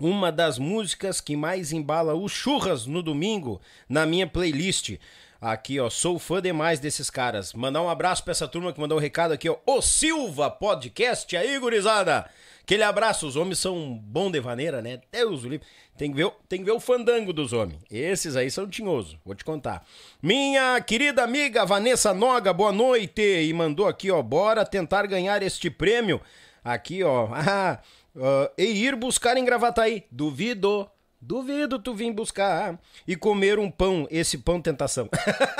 Uma 0.00 0.32
das 0.32 0.58
músicas 0.58 1.20
que 1.20 1.36
mais 1.36 1.72
embala 1.72 2.14
os 2.14 2.32
churras 2.32 2.84
no 2.84 3.00
domingo 3.00 3.60
na 3.88 4.04
minha 4.04 4.26
playlist. 4.26 4.98
Aqui, 5.40 5.78
ó, 5.78 5.88
sou 5.88 6.18
fã 6.18 6.42
demais 6.42 6.80
desses 6.80 7.10
caras. 7.10 7.52
Mandar 7.52 7.80
um 7.80 7.88
abraço 7.88 8.24
pra 8.24 8.32
essa 8.32 8.48
turma 8.48 8.72
que 8.72 8.80
mandou 8.80 8.98
um 8.98 9.00
recado 9.00 9.32
aqui, 9.32 9.48
ó. 9.48 9.56
O 9.64 9.80
Silva 9.80 10.50
Podcast 10.50 11.36
aí, 11.36 11.58
gurizada. 11.58 12.28
Aquele 12.62 12.82
abraço, 12.82 13.26
os 13.26 13.36
homens 13.36 13.58
são 13.58 13.94
bom 14.02 14.30
de 14.30 14.40
vaneira, 14.40 14.80
né? 14.80 15.00
Deus 15.12 15.44
o. 15.44 15.60
Tem 15.96 16.10
que, 16.10 16.16
ver, 16.16 16.32
tem 16.48 16.58
que 16.58 16.64
ver 16.64 16.72
o 16.72 16.80
fandango 16.80 17.32
dos 17.32 17.52
homens. 17.52 17.78
Esses 17.88 18.34
aí 18.34 18.50
são 18.50 18.66
tinhosos, 18.66 19.16
vou 19.24 19.34
te 19.34 19.44
contar. 19.44 19.86
Minha 20.20 20.80
querida 20.80 21.22
amiga 21.22 21.64
Vanessa 21.64 22.12
Noga, 22.12 22.52
boa 22.52 22.72
noite. 22.72 23.20
E 23.20 23.52
mandou 23.52 23.86
aqui, 23.86 24.10
ó, 24.10 24.20
bora 24.22 24.64
tentar 24.64 25.06
ganhar 25.06 25.40
este 25.42 25.70
prêmio. 25.70 26.20
Aqui, 26.64 27.04
ó. 27.04 27.28
Ah, 27.36 27.78
ah, 28.16 28.50
e 28.56 28.64
ir 28.64 28.96
buscar 28.96 29.36
em 29.36 29.44
Gravataí. 29.44 30.04
Duvido. 30.10 30.88
Duvido 31.20 31.78
tu 31.78 31.94
vir 31.94 32.12
buscar 32.12 32.78
e 33.08 33.16
comer 33.16 33.58
um 33.58 33.70
pão, 33.70 34.06
esse 34.10 34.36
pão 34.36 34.60
tentação. 34.60 35.08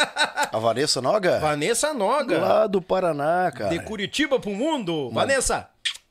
A 0.53 0.59
Vanessa 0.59 1.01
Noga? 1.01 1.41
Vanessa 1.41 1.95
Noga, 1.95 2.39
Lá 2.39 2.67
do 2.67 2.83
Paraná, 2.83 3.51
cara. 3.51 3.71
de 3.71 3.83
Curitiba 3.83 4.39
pro 4.39 4.51
mundo. 4.51 5.11
Vanessa, 5.11 5.71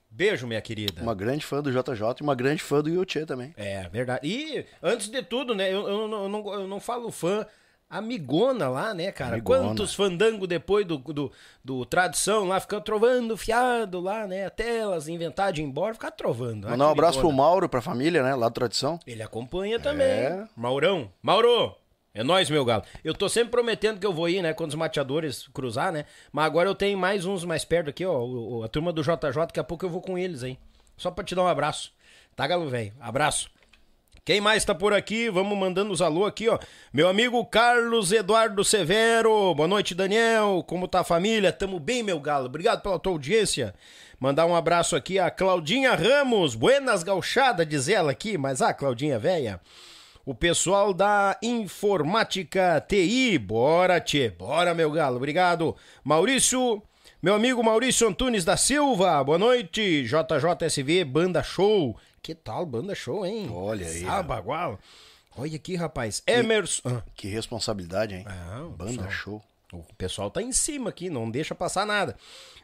beijo, 0.09 0.47
minha 0.47 0.59
querida. 0.59 1.01
Uma 1.03 1.13
grande 1.13 1.45
fã 1.45 1.61
do 1.61 1.71
JJ 1.71 2.15
e 2.19 2.23
uma 2.23 2.33
grande 2.33 2.63
fã 2.63 2.81
do 2.81 2.89
Yuchê 2.89 3.27
também. 3.27 3.53
É, 3.55 3.87
verdade. 3.89 4.27
E, 4.27 4.65
antes 4.81 5.07
de 5.07 5.21
tudo, 5.21 5.53
né, 5.53 5.71
eu, 5.71 5.87
eu 5.87 6.11
eu 6.11 6.27
não, 6.29 6.53
eu 6.53 6.67
não 6.67 6.79
falo 6.79 7.11
fã, 7.11 7.45
amigona 7.97 8.67
lá, 8.69 8.93
né, 8.93 9.11
cara? 9.11 9.33
Amigona. 9.35 9.63
Quantos 9.63 9.93
fandango 9.93 10.47
depois 10.47 10.85
do, 10.85 10.97
do, 10.97 11.31
do 11.63 11.85
tradição 11.85 12.45
lá, 12.45 12.59
ficando 12.59 12.81
trovando 12.81 13.37
fiado 13.37 13.99
lá, 13.99 14.25
né, 14.25 14.45
até 14.45 14.77
elas 14.77 15.07
inventar 15.07 15.53
de 15.53 15.61
ir 15.61 15.65
embora, 15.65 15.93
ficar 15.93 16.11
trovando. 16.11 16.67
Mandar 16.67 16.87
um 16.87 16.91
abraço 16.91 17.19
pro. 17.19 17.31
Mauro, 17.31 17.67
pra 17.67 17.81
família, 17.81 18.21
né? 18.21 18.35
Lá 18.35 18.47
do 18.47 18.53
Tradição. 18.53 18.99
Ele 19.07 19.23
acompanha 19.23 19.79
também. 19.79 20.07
É. 20.07 20.47
Maurão. 20.55 21.09
Mauro! 21.21 21.75
É 22.13 22.23
nóis, 22.23 22.47
meu 22.47 22.63
galo. 22.63 22.83
Eu 23.03 23.13
tô 23.15 23.27
sempre 23.27 23.49
prometendo 23.49 23.99
que 23.99 24.05
eu 24.05 24.13
vou 24.13 24.29
ir, 24.29 24.41
né? 24.43 24.53
Quando 24.53 24.69
os 24.69 24.75
mateadores 24.75 25.47
cruzar, 25.47 25.91
né? 25.91 26.05
Mas 26.31 26.45
agora 26.45 26.69
eu 26.69 26.75
tenho 26.75 26.95
mais 26.97 27.25
uns 27.25 27.43
mais 27.43 27.65
perto 27.65 27.89
aqui, 27.89 28.05
ó. 28.05 28.63
A 28.63 28.67
turma 28.67 28.93
do 28.93 29.01
JJ, 29.01 29.17
daqui 29.35 29.59
a 29.59 29.63
pouco 29.63 29.83
eu 29.83 29.89
vou 29.89 29.99
com 29.99 30.15
eles 30.15 30.43
aí. 30.43 30.59
Só 30.95 31.09
pra 31.09 31.23
te 31.23 31.33
dar 31.33 31.41
um 31.41 31.47
abraço. 31.47 31.91
Tá, 32.35 32.45
galo 32.45 32.69
velho? 32.69 32.93
Abraço. 32.99 33.49
Quem 34.25 34.39
mais 34.39 34.63
tá 34.63 34.73
por 34.73 34.93
aqui? 34.93 35.29
Vamos 35.29 35.57
mandando 35.57 35.91
os 35.91 36.01
alô 36.01 36.23
aqui, 36.25 36.47
ó. 36.47 36.57
Meu 36.93 37.09
amigo 37.09 37.45
Carlos 37.45 38.09
Eduardo 38.13 38.63
Severo. 38.63 39.53
Boa 39.53 39.67
noite, 39.67 39.93
Daniel. 39.93 40.63
Como 40.65 40.87
tá 40.87 41.01
a 41.01 41.03
família? 41.03 41.51
Tamo 41.51 41.77
bem, 41.77 42.01
meu 42.01 42.17
galo. 42.21 42.45
Obrigado 42.45 42.81
pela 42.81 42.97
tua 42.97 43.11
audiência. 43.11 43.75
Mandar 44.17 44.45
um 44.45 44.55
abraço 44.55 44.95
aqui 44.95 45.19
a 45.19 45.29
Claudinha 45.29 45.93
Ramos. 45.93 46.55
Buenas 46.55 47.03
gauchada, 47.03 47.65
diz 47.65 47.89
ela 47.89 48.11
aqui. 48.11 48.37
Mas, 48.37 48.61
ah, 48.61 48.73
Claudinha 48.73 49.19
velha. 49.19 49.59
O 50.25 50.33
pessoal 50.33 50.93
da 50.93 51.37
Informática 51.43 52.81
TI. 52.87 53.37
Bora, 53.37 53.99
tchê. 53.99 54.29
Bora, 54.29 54.73
meu 54.73 54.89
galo. 54.89 55.17
Obrigado. 55.17 55.75
Maurício... 56.01 56.81
Meu 57.21 57.35
amigo 57.35 57.63
Maurício 57.63 58.05
Antunes 58.05 58.43
da 58.43 58.57
Silva, 58.57 59.23
boa 59.23 59.37
noite. 59.37 60.03
JJSV 60.03 61.05
Banda 61.05 61.41
Show. 61.41 61.97
Que 62.23 62.33
tal 62.33 62.65
Banda 62.65 62.95
Show, 62.95 63.25
hein? 63.25 63.49
Olha 63.53 63.85
aí, 63.85 64.01
Sabagual. 64.05 64.79
Olha 65.37 65.55
aqui, 65.57 65.75
rapaz. 65.75 66.23
Emerson. 66.25 66.81
Ah, 66.85 67.03
Que 67.15 67.27
responsabilidade, 67.27 68.15
hein? 68.15 68.23
Ah, 68.25 68.65
Banda 68.77 69.09
show. 69.09 69.41
o 69.73 69.83
pessoal 69.97 70.31
tá 70.31 70.41
em 70.41 70.51
cima 70.53 70.89
aqui, 70.89 71.09
não 71.09 71.29
deixa 71.29 71.53
passar 71.53 71.85
nada. 71.85 72.15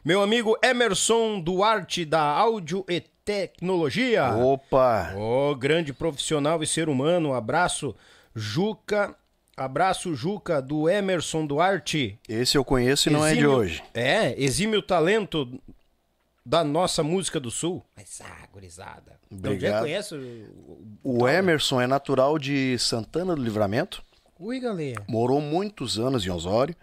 Meu 0.04 0.22
amigo 0.22 0.56
Emerson 0.64 1.40
Duarte 1.40 2.04
da 2.06 2.22
Áudio 2.22 2.84
e 2.88 3.00
Tecnologia. 3.24 4.34
Opa! 4.34 5.12
Ô, 5.14 5.54
grande 5.54 5.92
profissional 5.92 6.62
e 6.62 6.66
ser 6.66 6.88
humano. 6.88 7.34
Abraço, 7.34 7.94
Juca. 8.34 9.14
Abraço, 9.56 10.14
Juca, 10.14 10.62
do 10.62 10.88
Emerson 10.88 11.44
Duarte. 11.44 12.18
Esse 12.26 12.56
eu 12.56 12.64
conheço 12.64 13.10
e 13.10 13.12
não 13.12 13.26
é 13.26 13.32
de 13.32 13.38
Exímio- 13.40 13.56
hoje. 13.56 13.82
É, 13.92 14.34
exime 14.42 14.76
o 14.78 14.82
talento 14.82 15.60
da 16.44 16.64
nossa 16.64 17.02
música 17.02 17.38
do 17.38 17.50
Sul. 17.50 17.84
Mas, 17.96 18.20
ah, 18.22 18.46
gurizada. 18.52 19.18
Então, 19.30 19.50
já 19.52 19.56
Obrigado. 19.56 19.82
conhece 19.82 20.14
o... 20.14 20.98
O 21.02 21.28
Emerson 21.28 21.80
é 21.80 21.86
natural 21.86 22.38
de 22.38 22.78
Santana 22.78 23.34
do 23.34 23.42
Livramento, 23.42 24.02
Ui, 24.38 24.58
galera. 24.58 25.04
morou 25.08 25.40
muitos 25.40 25.98
anos 25.98 26.24
em 26.24 26.30
Osório, 26.30 26.74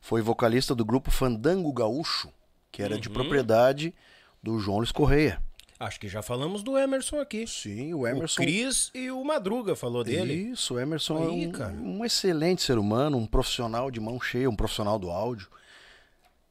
foi 0.00 0.20
vocalista 0.20 0.74
do 0.74 0.84
grupo 0.84 1.10
Fandango 1.10 1.72
Gaúcho, 1.72 2.28
que 2.72 2.82
era 2.82 2.94
Uhum. 2.94 3.00
de 3.00 3.08
propriedade 3.08 3.94
do 4.42 4.58
João 4.58 4.78
Luiz 4.78 4.92
Correia. 4.92 5.40
Acho 5.78 5.98
que 5.98 6.08
já 6.08 6.22
falamos 6.22 6.62
do 6.62 6.78
Emerson 6.78 7.18
aqui. 7.18 7.46
Sim, 7.46 7.94
o 7.94 8.00
O 8.00 8.06
Emerson. 8.06 8.42
Cris 8.42 8.90
e 8.94 9.10
o 9.10 9.24
Madruga 9.24 9.74
falou 9.74 10.04
dele. 10.04 10.32
Isso, 10.32 10.74
o 10.74 10.78
Emerson 10.80 11.18
Aí, 11.18 11.44
é 11.44 11.48
um, 11.48 11.52
cara. 11.52 11.72
um 11.72 12.04
excelente 12.04 12.62
ser 12.62 12.78
humano, 12.78 13.16
um 13.18 13.26
profissional 13.26 13.90
de 13.90 14.00
mão 14.00 14.20
cheia, 14.20 14.48
um 14.48 14.54
profissional 14.56 14.98
do 14.98 15.10
áudio. 15.10 15.48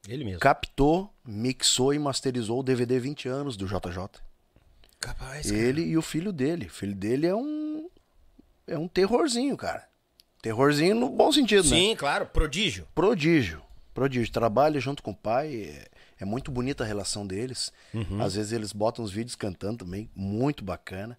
Ele 0.07 0.23
mesmo. 0.25 0.39
Captou, 0.39 1.13
mixou 1.25 1.93
e 1.93 1.99
masterizou 1.99 2.59
o 2.59 2.63
DVD 2.63 2.99
20 2.99 3.27
anos 3.29 3.55
do 3.55 3.65
JJ. 3.65 4.21
Capaz, 4.99 5.51
Ele 5.51 5.81
e 5.81 5.97
o 5.97 6.01
filho 6.01 6.31
dele. 6.31 6.67
O 6.67 6.71
filho 6.71 6.95
dele 6.95 7.27
é 7.27 7.35
um. 7.35 7.89
É 8.65 8.77
um 8.77 8.87
terrorzinho, 8.87 9.57
cara. 9.57 9.87
Terrorzinho 10.41 10.95
no 10.95 11.09
bom 11.09 11.31
sentido, 11.31 11.63
né? 11.63 11.69
Sim, 11.75 11.95
claro, 11.95 12.25
prodígio. 12.25 12.87
Prodígio. 12.95 13.61
Prodígio. 13.93 14.31
Trabalha 14.31 14.79
junto 14.79 15.03
com 15.03 15.11
o 15.11 15.15
pai. 15.15 15.55
É, 15.55 15.87
é 16.21 16.25
muito 16.25 16.51
bonita 16.51 16.83
a 16.83 16.87
relação 16.87 17.25
deles. 17.27 17.71
Às 18.21 18.35
vezes 18.35 18.51
eles 18.51 18.71
botam 18.71 19.03
os 19.03 19.11
vídeos 19.11 19.35
cantando 19.35 19.85
também. 19.85 20.09
Muito 20.15 20.63
bacana. 20.63 21.17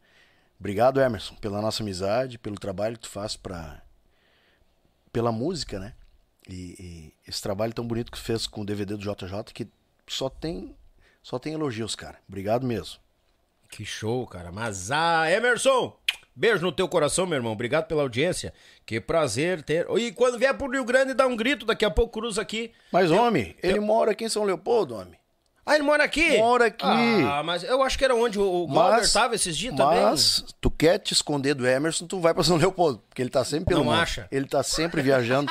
Obrigado, 0.59 1.01
Emerson, 1.01 1.35
pela 1.37 1.61
nossa 1.61 1.83
amizade, 1.83 2.39
pelo 2.39 2.57
trabalho 2.57 2.97
que 2.97 3.03
tu 3.03 3.11
faz 3.11 3.37
pra. 3.37 3.83
pela 5.13 5.31
música, 5.33 5.79
né? 5.79 5.95
E, 6.49 6.77
e 6.79 7.15
esse 7.27 7.43
trabalho 7.43 7.73
tão 7.73 7.87
bonito 7.87 8.13
que 8.13 8.19
fez 8.19 8.47
com 8.47 8.61
o 8.61 8.65
DVD 8.65 8.97
do 8.97 9.03
JJ 9.03 9.45
que 9.53 9.69
só 10.07 10.29
tem. 10.29 10.75
Só 11.23 11.39
tem 11.39 11.55
elogios, 11.55 11.95
cara. 11.95 12.19
Obrigado 12.29 12.67
mesmo. 12.67 12.99
Que 13.71 13.85
show, 13.85 14.27
cara. 14.27 14.53
Mas, 14.53 14.91
ah, 14.91 15.31
Emerson, 15.31 15.97
beijo 16.37 16.63
no 16.63 16.71
teu 16.71 16.87
coração, 16.87 17.27
meu 17.27 17.37
irmão. 17.37 17.53
Obrigado 17.53 17.87
pela 17.87 18.03
audiência. 18.03 18.53
Que 18.85 19.01
prazer 19.01 19.63
ter. 19.63 19.87
E 19.99 20.13
quando 20.13 20.39
vier 20.39 20.55
pro 20.57 20.71
Rio 20.71 20.85
Grande, 20.85 21.15
dá 21.15 21.27
um 21.27 21.35
grito. 21.35 21.65
Daqui 21.65 21.85
a 21.85 21.91
pouco 21.91 22.21
cruza 22.21 22.43
aqui. 22.43 22.73
Mas, 22.93 23.11
homem, 23.11 23.57
ele 23.63 23.81
mora 23.81 24.13
aqui 24.13 24.25
em 24.25 24.29
São 24.29 24.45
Leopoldo, 24.45 24.95
homem. 24.95 25.19
Ah, 25.67 25.75
ele 25.75 25.83
mora 25.85 26.05
aqui? 26.05 26.37
Mora 26.39 26.67
aqui. 26.67 26.85
Ah, 26.85 27.43
mas 27.45 27.63
eu 27.65 27.83
acho 27.83 27.97
que 27.97 28.05
era 28.05 28.15
onde 28.15 28.39
o 28.39 28.67
Glauber 28.67 29.11
tava 29.13 29.35
esses 29.35 29.57
dias 29.57 29.75
também. 29.75 30.03
Mas 30.03 30.45
tu 30.61 30.71
quer 30.71 30.99
te 30.99 31.13
esconder 31.13 31.55
do 31.55 31.67
Emerson, 31.67 32.07
tu 32.07 32.21
vai 32.21 32.35
pra 32.35 32.45
São 32.45 32.57
Leopoldo, 32.59 33.03
porque 33.09 33.23
ele 33.23 33.31
tá 33.31 33.43
sempre 33.45 33.67
pelo 33.67 33.79
Não 33.85 33.91
mundo. 33.93 34.01
acha? 34.01 34.29
Ele 34.31 34.47
tá 34.47 34.63
sempre 34.63 35.01
viajando, 35.01 35.51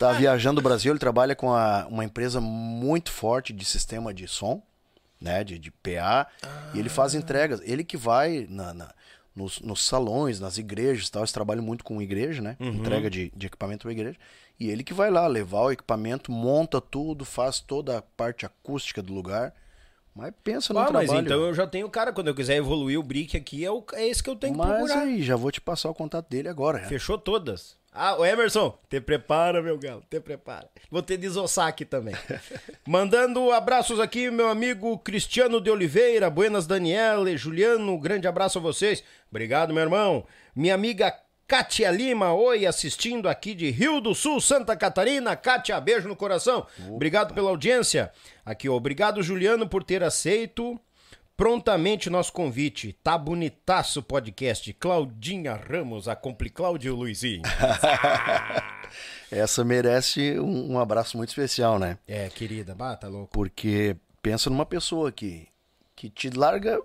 tá 0.00 0.12
viajando 0.12 0.58
o 0.60 0.62
Brasil, 0.62 0.92
ele 0.92 0.98
trabalha 0.98 1.36
com 1.36 1.52
a- 1.52 1.86
uma 1.88 2.04
empresa 2.04 2.40
muito 2.40 3.10
forte 3.12 3.52
de 3.52 3.64
sistema 3.64 4.12
de 4.12 4.26
som, 4.26 4.60
né, 5.20 5.44
de, 5.44 5.58
de 5.60 5.70
PA, 5.70 6.26
e 6.74 6.78
ele 6.80 6.88
faz 6.88 7.14
entregas. 7.14 7.60
Ele 7.64 7.84
que 7.84 7.96
vai 7.96 8.46
na, 8.50 8.74
na- 8.74 8.92
nos, 9.34 9.60
nos 9.60 9.86
salões, 9.86 10.40
nas 10.40 10.58
igrejas 10.58 11.06
e 11.06 11.10
tal. 11.12 11.22
Eles 11.22 11.32
trabalham 11.32 11.62
muito 11.62 11.84
com 11.84 12.02
igreja, 12.02 12.42
né? 12.42 12.56
Uhum. 12.60 12.68
Entrega 12.74 13.08
de, 13.08 13.32
de 13.34 13.46
equipamento 13.46 13.82
para 13.84 13.92
igreja. 13.92 14.18
E 14.62 14.70
ele 14.70 14.84
que 14.84 14.94
vai 14.94 15.10
lá 15.10 15.26
levar 15.26 15.62
o 15.62 15.72
equipamento, 15.72 16.30
monta 16.30 16.80
tudo, 16.80 17.24
faz 17.24 17.58
toda 17.58 17.98
a 17.98 18.02
parte 18.02 18.46
acústica 18.46 19.02
do 19.02 19.12
lugar. 19.12 19.52
Mas 20.14 20.32
pensa 20.44 20.72
no 20.72 20.78
Ah, 20.78 20.90
mas 20.92 21.06
trabalho. 21.06 21.26
então 21.26 21.40
eu 21.40 21.52
já 21.54 21.66
tenho 21.66 21.86
o 21.86 21.90
cara, 21.90 22.12
quando 22.12 22.28
eu 22.28 22.34
quiser 22.34 22.56
evoluir 22.56 22.98
o 22.98 23.02
brick 23.02 23.36
aqui, 23.36 23.64
é, 23.64 23.70
o, 23.70 23.82
é 23.94 24.06
esse 24.06 24.22
que 24.22 24.30
eu 24.30 24.36
tenho 24.36 24.52
que 24.52 24.58
Mas 24.58 24.68
procurar. 24.68 25.00
aí, 25.00 25.22
já 25.22 25.34
vou 25.36 25.50
te 25.50 25.60
passar 25.60 25.88
o 25.90 25.94
contato 25.94 26.28
dele 26.28 26.48
agora. 26.48 26.78
né? 26.80 26.86
Fechou 26.86 27.18
todas. 27.18 27.76
Ah, 27.94 28.16
o 28.18 28.24
Emerson, 28.24 28.78
te 28.88 29.00
prepara, 29.00 29.60
meu 29.60 29.76
galo, 29.78 30.02
te 30.08 30.20
prepara. 30.20 30.70
Vou 30.90 31.02
te 31.02 31.16
desossar 31.16 31.66
aqui 31.66 31.84
também. 31.84 32.14
Mandando 32.86 33.50
abraços 33.52 33.98
aqui, 34.00 34.30
meu 34.30 34.48
amigo 34.48 34.98
Cristiano 34.98 35.60
de 35.60 35.70
Oliveira, 35.70 36.30
Buenas 36.30 36.66
Daniele, 36.66 37.36
Juliano, 37.36 37.98
grande 37.98 38.26
abraço 38.28 38.58
a 38.58 38.62
vocês. 38.62 39.02
Obrigado, 39.30 39.74
meu 39.74 39.82
irmão. 39.82 40.24
Minha 40.54 40.74
amiga 40.74 41.14
Kátia 41.52 41.90
Lima, 41.90 42.32
oi, 42.32 42.64
assistindo 42.64 43.28
aqui 43.28 43.54
de 43.54 43.70
Rio 43.70 44.00
do 44.00 44.14
Sul, 44.14 44.40
Santa 44.40 44.74
Catarina. 44.74 45.36
Kátia, 45.36 45.78
beijo 45.78 46.08
no 46.08 46.16
coração. 46.16 46.66
Obrigado 46.88 47.34
pela 47.34 47.50
audiência. 47.50 48.10
Aqui, 48.42 48.70
ó, 48.70 48.74
obrigado, 48.74 49.22
Juliano, 49.22 49.68
por 49.68 49.84
ter 49.84 50.02
aceito 50.02 50.80
prontamente 51.36 52.08
nosso 52.08 52.32
convite. 52.32 52.98
Tá 53.04 53.18
bonitaço 53.18 54.00
o 54.00 54.02
podcast. 54.02 54.72
Claudinha 54.72 55.52
Ramos, 55.52 56.08
a 56.08 56.16
Compli 56.16 56.48
Cláudio 56.48 56.96
Luizinho. 56.96 57.42
Essa 59.30 59.62
merece 59.62 60.40
um, 60.40 60.72
um 60.72 60.78
abraço 60.78 61.18
muito 61.18 61.28
especial, 61.28 61.78
né? 61.78 61.98
É, 62.08 62.30
querida, 62.30 62.74
bata 62.74 63.08
louco. 63.08 63.30
Porque 63.30 63.94
pensa 64.22 64.48
numa 64.48 64.64
pessoa 64.64 65.12
que, 65.12 65.46
que 65.94 66.08
te 66.08 66.30
larga 66.30 66.80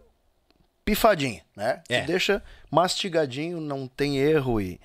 pifadinho, 0.87 1.41
né? 1.53 1.81
É. 1.89 2.01
Te 2.01 2.07
deixa 2.07 2.41
mastigadinho, 2.71 3.59
não 3.59 3.87
tem 3.87 4.17
erro 4.17 4.61
e... 4.61 4.79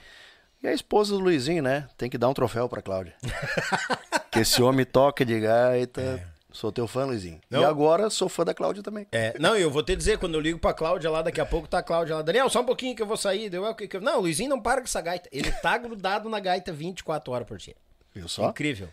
E 0.60 0.68
a 0.68 0.72
esposa 0.72 1.12
do 1.12 1.18
Luizinho, 1.18 1.60
né? 1.60 1.88
Tem 1.96 2.08
que 2.08 2.16
dar 2.16 2.28
um 2.28 2.34
troféu 2.34 2.68
pra 2.68 2.80
Cláudia. 2.80 3.14
que 4.30 4.40
esse 4.40 4.62
homem 4.62 4.84
toca 4.84 5.24
de 5.24 5.40
gaita. 5.40 6.24
Sou 6.52 6.70
teu 6.70 6.86
fã, 6.86 7.04
Luizinho. 7.04 7.40
E 7.50 7.54
Não. 7.54 7.64
agora 7.64 8.08
sou 8.10 8.28
fã 8.28 8.44
da 8.44 8.54
Cláudia 8.54 8.80
também. 8.80 9.06
É, 9.10 9.36
não, 9.40 9.56
eu 9.56 9.70
vou 9.70 9.82
te 9.82 9.96
dizer, 9.96 10.18
quando 10.18 10.34
eu 10.34 10.40
ligo 10.40 10.60
pra 10.60 10.72
Cláudia 10.72 11.10
lá, 11.10 11.20
daqui 11.20 11.40
a 11.40 11.46
pouco 11.46 11.66
tá 11.66 11.78
a 11.78 11.82
Cláudia 11.82 12.14
lá. 12.14 12.22
Daniel, 12.22 12.48
só 12.48 12.60
um 12.60 12.64
pouquinho 12.64 12.94
que 12.94 13.02
eu 13.02 13.06
vou 13.06 13.16
sair. 13.16 13.50
Deu, 13.50 13.66
é 13.66 13.70
o 13.70 13.74
que 13.74 13.88
que. 13.88 13.98
Não, 13.98 14.20
Luizinho 14.20 14.50
não 14.50 14.60
para 14.60 14.80
com 14.80 14.86
essa 14.86 15.00
gaita. 15.00 15.28
Ele 15.32 15.50
tá 15.50 15.76
grudado 15.78 16.28
na 16.28 16.38
gaita 16.38 16.72
24 16.72 17.32
horas 17.32 17.48
por 17.48 17.58
dia. 17.58 17.74
Viu 18.14 18.28
só? 18.28 18.48
Incrível. 18.48 18.88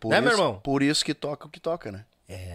Por 0.00 0.08
né, 0.08 0.16
isso, 0.16 0.24
meu 0.24 0.32
irmão? 0.32 0.60
Por 0.60 0.82
isso 0.82 1.04
que 1.04 1.14
toca 1.14 1.46
o 1.46 1.50
que 1.50 1.60
toca, 1.60 1.92
né? 1.92 2.04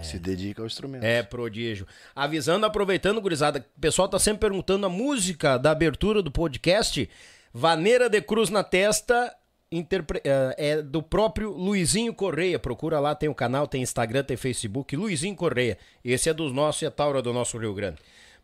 Se 0.03 0.19
dedica 0.19 0.61
ao 0.61 0.67
instrumento. 0.67 1.03
É, 1.03 1.21
prodígio. 1.23 1.87
Avisando, 2.15 2.65
aproveitando, 2.65 3.19
gurizada, 3.21 3.65
o 3.77 3.79
pessoal 3.79 4.07
tá 4.07 4.17
sempre 4.19 4.41
perguntando 4.47 4.85
a 4.85 4.89
música 4.89 5.57
da 5.57 5.71
abertura 5.71 6.21
do 6.21 6.31
podcast. 6.31 7.09
Vaneira 7.53 8.09
de 8.09 8.21
Cruz 8.21 8.49
na 8.49 8.63
Testa 8.63 9.33
interpre- 9.71 10.21
eh, 10.23 10.55
é 10.57 10.81
do 10.81 11.01
próprio 11.03 11.51
Luizinho 11.51 12.13
Correia. 12.13 12.57
Procura 12.59 12.99
lá, 12.99 13.13
tem 13.15 13.27
o 13.29 13.35
canal, 13.35 13.67
tem 13.67 13.81
Instagram, 13.81 14.23
tem 14.23 14.37
Facebook. 14.37 14.95
Luizinho 14.95 15.35
Correia. 15.35 15.77
Esse 16.03 16.29
é 16.29 16.33
dos 16.33 16.53
nossos 16.53 16.81
e 16.83 16.85
é 16.85 16.89
Taura 16.89 17.21
do 17.21 17.33
nosso 17.33 17.57
Rio 17.57 17.73
Grande. 17.73 17.97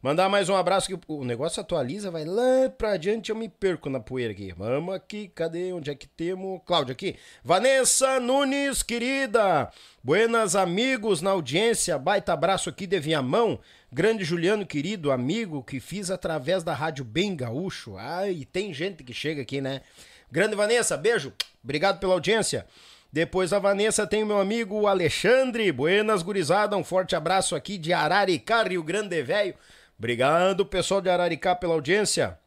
Mandar 0.04 0.28
mais 0.28 0.50
um 0.50 0.56
abraço 0.58 0.90
que 0.90 1.00
o 1.08 1.24
negócio 1.24 1.62
atualiza, 1.62 2.12
vai 2.12 2.26
lá 2.26 2.70
pra 2.78 2.92
adiante, 2.92 3.30
eu 3.30 3.38
me 3.38 3.48
perco 3.48 3.90
na 3.90 4.02
poeira 4.02 4.34
aqui. 4.34 4.52
Vamos 4.52 4.94
aqui, 4.94 5.30
cadê? 5.30 5.72
Onde 5.72 5.90
é 5.90 5.96
que 5.96 6.10
temos? 6.10 6.60
Cláudio 6.66 6.92
aqui. 6.92 7.16
Vanessa 7.42 8.20
Nunes, 8.20 8.84
querida. 8.84 9.72
Buenas 10.04 10.58
amigos 10.58 11.22
na 11.22 11.30
audiência. 11.30 11.98
Baita 11.98 12.34
abraço 12.34 12.70
aqui 12.70 12.86
de 12.86 13.00
Viamão. 13.00 13.58
Grande 13.90 14.26
Juliano, 14.26 14.66
querido 14.66 15.10
amigo, 15.10 15.64
que 15.64 15.80
fiz 15.80 16.12
através 16.12 16.64
da 16.64 16.74
Rádio 16.74 17.06
Bem 17.06 17.34
Gaúcho. 17.34 17.96
Ai, 17.96 18.46
tem 18.52 18.74
gente 18.74 19.06
que 19.06 19.14
chega 19.14 19.42
aqui, 19.42 19.62
né? 19.62 19.84
Grande 20.30 20.54
Vanessa, 20.54 20.98
beijo. 20.98 21.32
Obrigado 21.64 22.02
pela 22.02 22.12
audiência. 22.12 22.68
Depois 23.10 23.54
a 23.54 23.60
Vanessa 23.60 24.06
tem 24.06 24.22
o 24.22 24.26
meu 24.26 24.42
amigo 24.42 24.86
Alexandre. 24.86 25.72
Buenas, 25.72 26.22
gurizada. 26.22 26.76
Um 26.76 26.84
forte 26.84 27.16
abraço 27.16 27.56
aqui 27.56 27.78
de 27.78 27.94
Araricá, 27.94 28.64
Rio 28.64 28.84
Grande 28.84 29.24
Velho. 29.24 29.56
Obrigado, 29.98 30.66
pessoal 30.66 31.02
de 31.02 31.10
Araricá, 31.10 31.56
pela 31.56 31.74
audiência. 31.74 32.38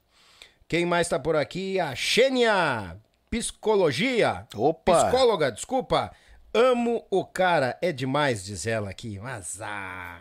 Quem 0.68 0.84
mais 0.84 1.08
tá 1.08 1.18
por 1.18 1.36
aqui? 1.36 1.78
A 1.78 1.94
Xênia. 1.94 2.96
Psicologia. 3.30 4.46
Opa! 4.54 5.04
Psicóloga, 5.04 5.52
desculpa. 5.52 6.10
Amo 6.52 7.06
o 7.10 7.24
cara. 7.24 7.78
É 7.80 7.92
demais, 7.92 8.44
diz 8.44 8.66
ela 8.66 8.90
aqui. 8.90 9.18
Mas 9.20 9.60
ah. 9.60 10.18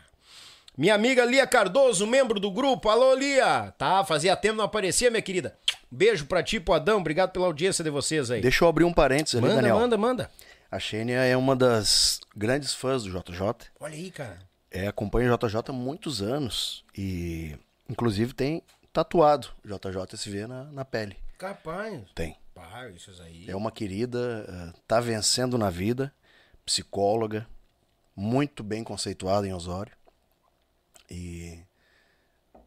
Minha 0.77 0.93
amiga 0.93 1.23
Lia 1.23 1.47
Cardoso, 1.47 2.05
membro 2.05 2.39
do 2.39 2.51
grupo. 2.51 2.89
Alô, 2.89 3.13
Lia. 3.15 3.73
Tá, 3.77 4.03
fazia 4.03 4.35
tempo 4.35 4.57
não 4.57 4.65
aparecia, 4.65 5.09
minha 5.09 5.21
querida. 5.21 5.55
Beijo 5.89 6.25
pra 6.25 6.43
ti, 6.43 6.59
pro 6.59 6.73
Adão. 6.73 6.97
Obrigado 6.99 7.31
pela 7.31 7.45
audiência 7.45 7.83
de 7.83 7.89
vocês 7.89 8.29
aí. 8.29 8.41
Deixa 8.41 8.65
eu 8.65 8.67
abrir 8.67 8.83
um 8.83 8.93
parênteses 8.93 9.35
ali, 9.35 9.47
manda, 9.47 9.55
Daniel. 9.55 9.79
manda, 9.79 9.97
manda. 9.97 10.31
A 10.69 10.77
Xênia 10.77 11.19
é 11.23 11.37
uma 11.37 11.55
das 11.55 12.19
grandes 12.35 12.73
fãs 12.73 13.03
do 13.03 13.09
JJ. 13.09 13.41
Olha 13.79 13.93
aí, 13.93 14.11
cara. 14.11 14.39
É, 14.75 14.87
acompanha 14.87 15.33
o 15.33 15.37
JJ 15.37 15.61
há 15.69 15.71
muitos 15.71 16.21
anos 16.21 16.83
e, 16.97 17.57
inclusive, 17.89 18.33
tem 18.33 18.61
tatuado 18.91 19.47
JJSV 19.63 20.47
na, 20.47 20.65
na 20.65 20.83
pele. 20.83 21.15
Capaz. 21.37 22.03
Tem. 22.13 22.37
Pá, 22.53 22.89
isso 22.89 23.11
aí. 23.21 23.49
É 23.49 23.55
uma 23.55 23.71
querida, 23.71 24.45
eh, 24.47 24.79
tá 24.85 24.99
vencendo 24.99 25.57
na 25.57 25.69
vida, 25.69 26.13
psicóloga, 26.65 27.47
muito 28.13 28.63
bem 28.63 28.83
conceituada 28.83 29.47
em 29.47 29.53
Osório. 29.53 29.93
E, 31.09 31.59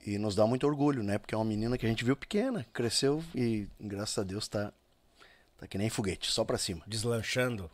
e 0.06 0.16
nos 0.16 0.34
dá 0.34 0.46
muito 0.46 0.66
orgulho, 0.66 1.02
né? 1.02 1.18
Porque 1.18 1.34
é 1.34 1.38
uma 1.38 1.44
menina 1.44 1.76
que 1.76 1.84
a 1.84 1.88
gente 1.90 2.04
viu 2.04 2.16
pequena, 2.16 2.64
cresceu 2.72 3.22
e, 3.34 3.68
graças 3.78 4.16
a 4.18 4.22
Deus, 4.22 4.48
tá, 4.48 4.72
tá 5.58 5.66
que 5.66 5.76
nem 5.76 5.90
foguete, 5.90 6.30
só 6.30 6.42
pra 6.42 6.56
cima. 6.56 6.82
Deslanchando. 6.86 7.70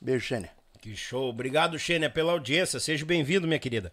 Beijo, 0.00 0.24
Xênia. 0.24 0.50
Que 0.84 0.94
show. 0.94 1.30
Obrigado, 1.30 1.78
Xênia, 1.78 2.10
pela 2.10 2.32
audiência. 2.32 2.78
Seja 2.78 3.06
bem-vindo, 3.06 3.46
minha 3.46 3.58
querida. 3.58 3.90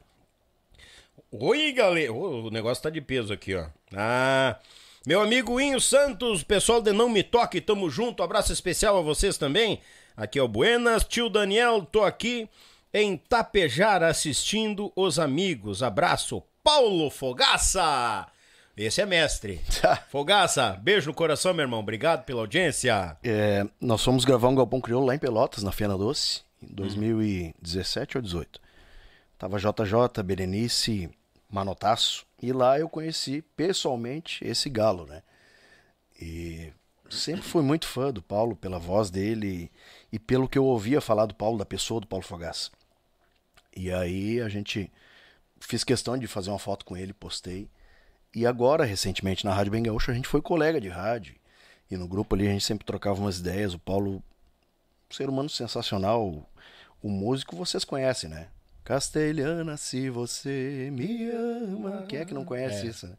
Oi, 1.32 1.72
galera. 1.72 2.12
Ô, 2.12 2.48
o 2.48 2.50
negócio 2.50 2.84
tá 2.84 2.90
de 2.90 3.00
peso 3.00 3.32
aqui, 3.32 3.56
ó. 3.56 3.68
Ah, 3.96 4.60
meu 5.08 5.22
amigo 5.22 5.58
Inho 5.58 5.80
Santos, 5.80 6.44
pessoal 6.44 6.82
de 6.82 6.92
Não 6.92 7.08
Me 7.08 7.24
Toque, 7.24 7.62
tamo 7.62 7.90
junto. 7.90 8.22
Abraço 8.22 8.52
especial 8.52 8.98
a 8.98 9.02
vocês 9.02 9.38
também. 9.38 9.80
Aqui 10.18 10.38
é 10.38 10.44
o 10.44 10.50
Buenas, 10.50 11.06
tio 11.06 11.30
Daniel, 11.30 11.88
tô 11.90 12.04
aqui 12.04 12.50
em 12.94 13.16
Tapejar 13.16 14.04
assistindo 14.04 14.92
os 14.94 15.18
amigos. 15.18 15.82
Abraço, 15.82 16.44
Paulo 16.62 17.10
Fogaça. 17.10 18.28
Esse 18.76 19.00
é 19.00 19.06
mestre. 19.06 19.62
Fogaça, 20.12 20.78
beijo 20.84 21.08
no 21.08 21.16
coração, 21.16 21.54
meu 21.54 21.64
irmão. 21.64 21.80
Obrigado 21.80 22.26
pela 22.26 22.42
audiência. 22.42 23.16
É, 23.24 23.66
nós 23.80 24.04
fomos 24.04 24.26
gravar 24.26 24.50
um 24.50 24.56
Galpão 24.56 24.82
Crioulo 24.82 25.08
lá 25.08 25.16
em 25.16 25.20
Pelotas, 25.20 25.64
na 25.64 25.72
Fena 25.72 25.98
Doce, 25.98 26.42
em 26.62 26.74
2017 26.74 28.18
ou 28.18 28.22
18. 28.22 28.62
Tava 29.38 29.58
JJ, 29.58 30.24
Berenice, 30.24 31.10
Manotaço, 31.50 32.26
e 32.42 32.54
lá 32.54 32.80
eu 32.80 32.88
conheci 32.88 33.42
pessoalmente 33.56 34.46
esse 34.46 34.70
galo, 34.70 35.06
né? 35.06 35.24
E 36.20 36.72
sempre 37.10 37.42
fui 37.42 37.64
muito 37.64 37.88
fã 37.88 38.12
do 38.12 38.22
Paulo, 38.22 38.56
pela 38.56 38.80
voz 38.80 39.10
dele 39.10 39.72
e 40.12 40.20
pelo 40.20 40.48
que 40.48 40.58
eu 40.58 40.66
ouvia 40.66 41.02
falar 41.02 41.26
do 41.26 41.36
Paulo, 41.36 41.58
da 41.58 41.66
pessoa 41.66 42.00
do 42.00 42.08
Paulo 42.08 42.26
Fogaça. 42.26 42.70
E 43.76 43.92
aí 43.92 44.40
a 44.42 44.50
gente 44.50 44.92
fiz 45.60 45.84
questão 45.84 46.18
de 46.18 46.28
fazer 46.28 46.50
uma 46.50 46.60
foto 46.60 46.86
com 46.86 46.96
ele, 46.96 47.14
postei. 47.14 47.70
E 48.34 48.46
agora, 48.46 48.86
recentemente, 48.86 49.46
na 49.46 49.54
Rádio 49.54 49.72
Bem 49.72 49.84
Gaúcho, 49.84 50.12
a 50.12 50.14
gente 50.14 50.28
foi 50.28 50.42
colega 50.42 50.80
de 50.80 50.90
rádio. 50.90 51.36
E 51.90 51.98
no 51.98 52.08
grupo 52.08 52.36
ali 52.36 52.48
a 52.48 52.52
gente 52.52 52.64
sempre 52.64 52.86
trocava 52.86 53.20
umas 53.20 53.40
ideias. 53.40 53.74
O 53.74 53.80
Paulo, 53.80 54.24
um 55.10 55.14
ser 55.14 55.30
humano 55.30 55.50
sensacional. 55.50 56.50
O 57.02 57.10
músico 57.10 57.56
vocês 57.56 57.84
conhecem, 57.84 58.30
né? 58.30 58.48
Castelhana, 58.84 59.78
se 59.78 60.10
você 60.10 60.90
me 60.92 61.30
ama. 61.30 62.06
Quem 62.08 62.20
é 62.20 62.26
que 62.26 62.34
não 62.34 62.46
conhece 62.46 62.88
isso? 62.88 63.08
né? 63.08 63.14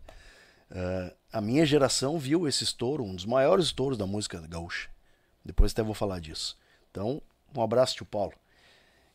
Ah, 0.71 1.13
a 1.35 1.41
minha 1.41 1.65
geração 1.67 2.19
viu 2.19 2.47
esse 2.49 2.65
estouro, 2.65 3.05
um 3.05 3.15
dos 3.15 3.25
maiores 3.27 3.67
estouros 3.67 3.99
da 3.99 4.07
música 4.07 4.41
gaúcha. 4.49 4.89
Depois 5.45 5.73
até 5.73 5.83
vou 5.83 5.95
falar 5.95 6.21
disso. 6.21 6.57
Então, 6.91 7.21
um 7.57 7.63
abraço, 7.63 7.97
tio 7.97 8.07
Paulo. 8.07 8.33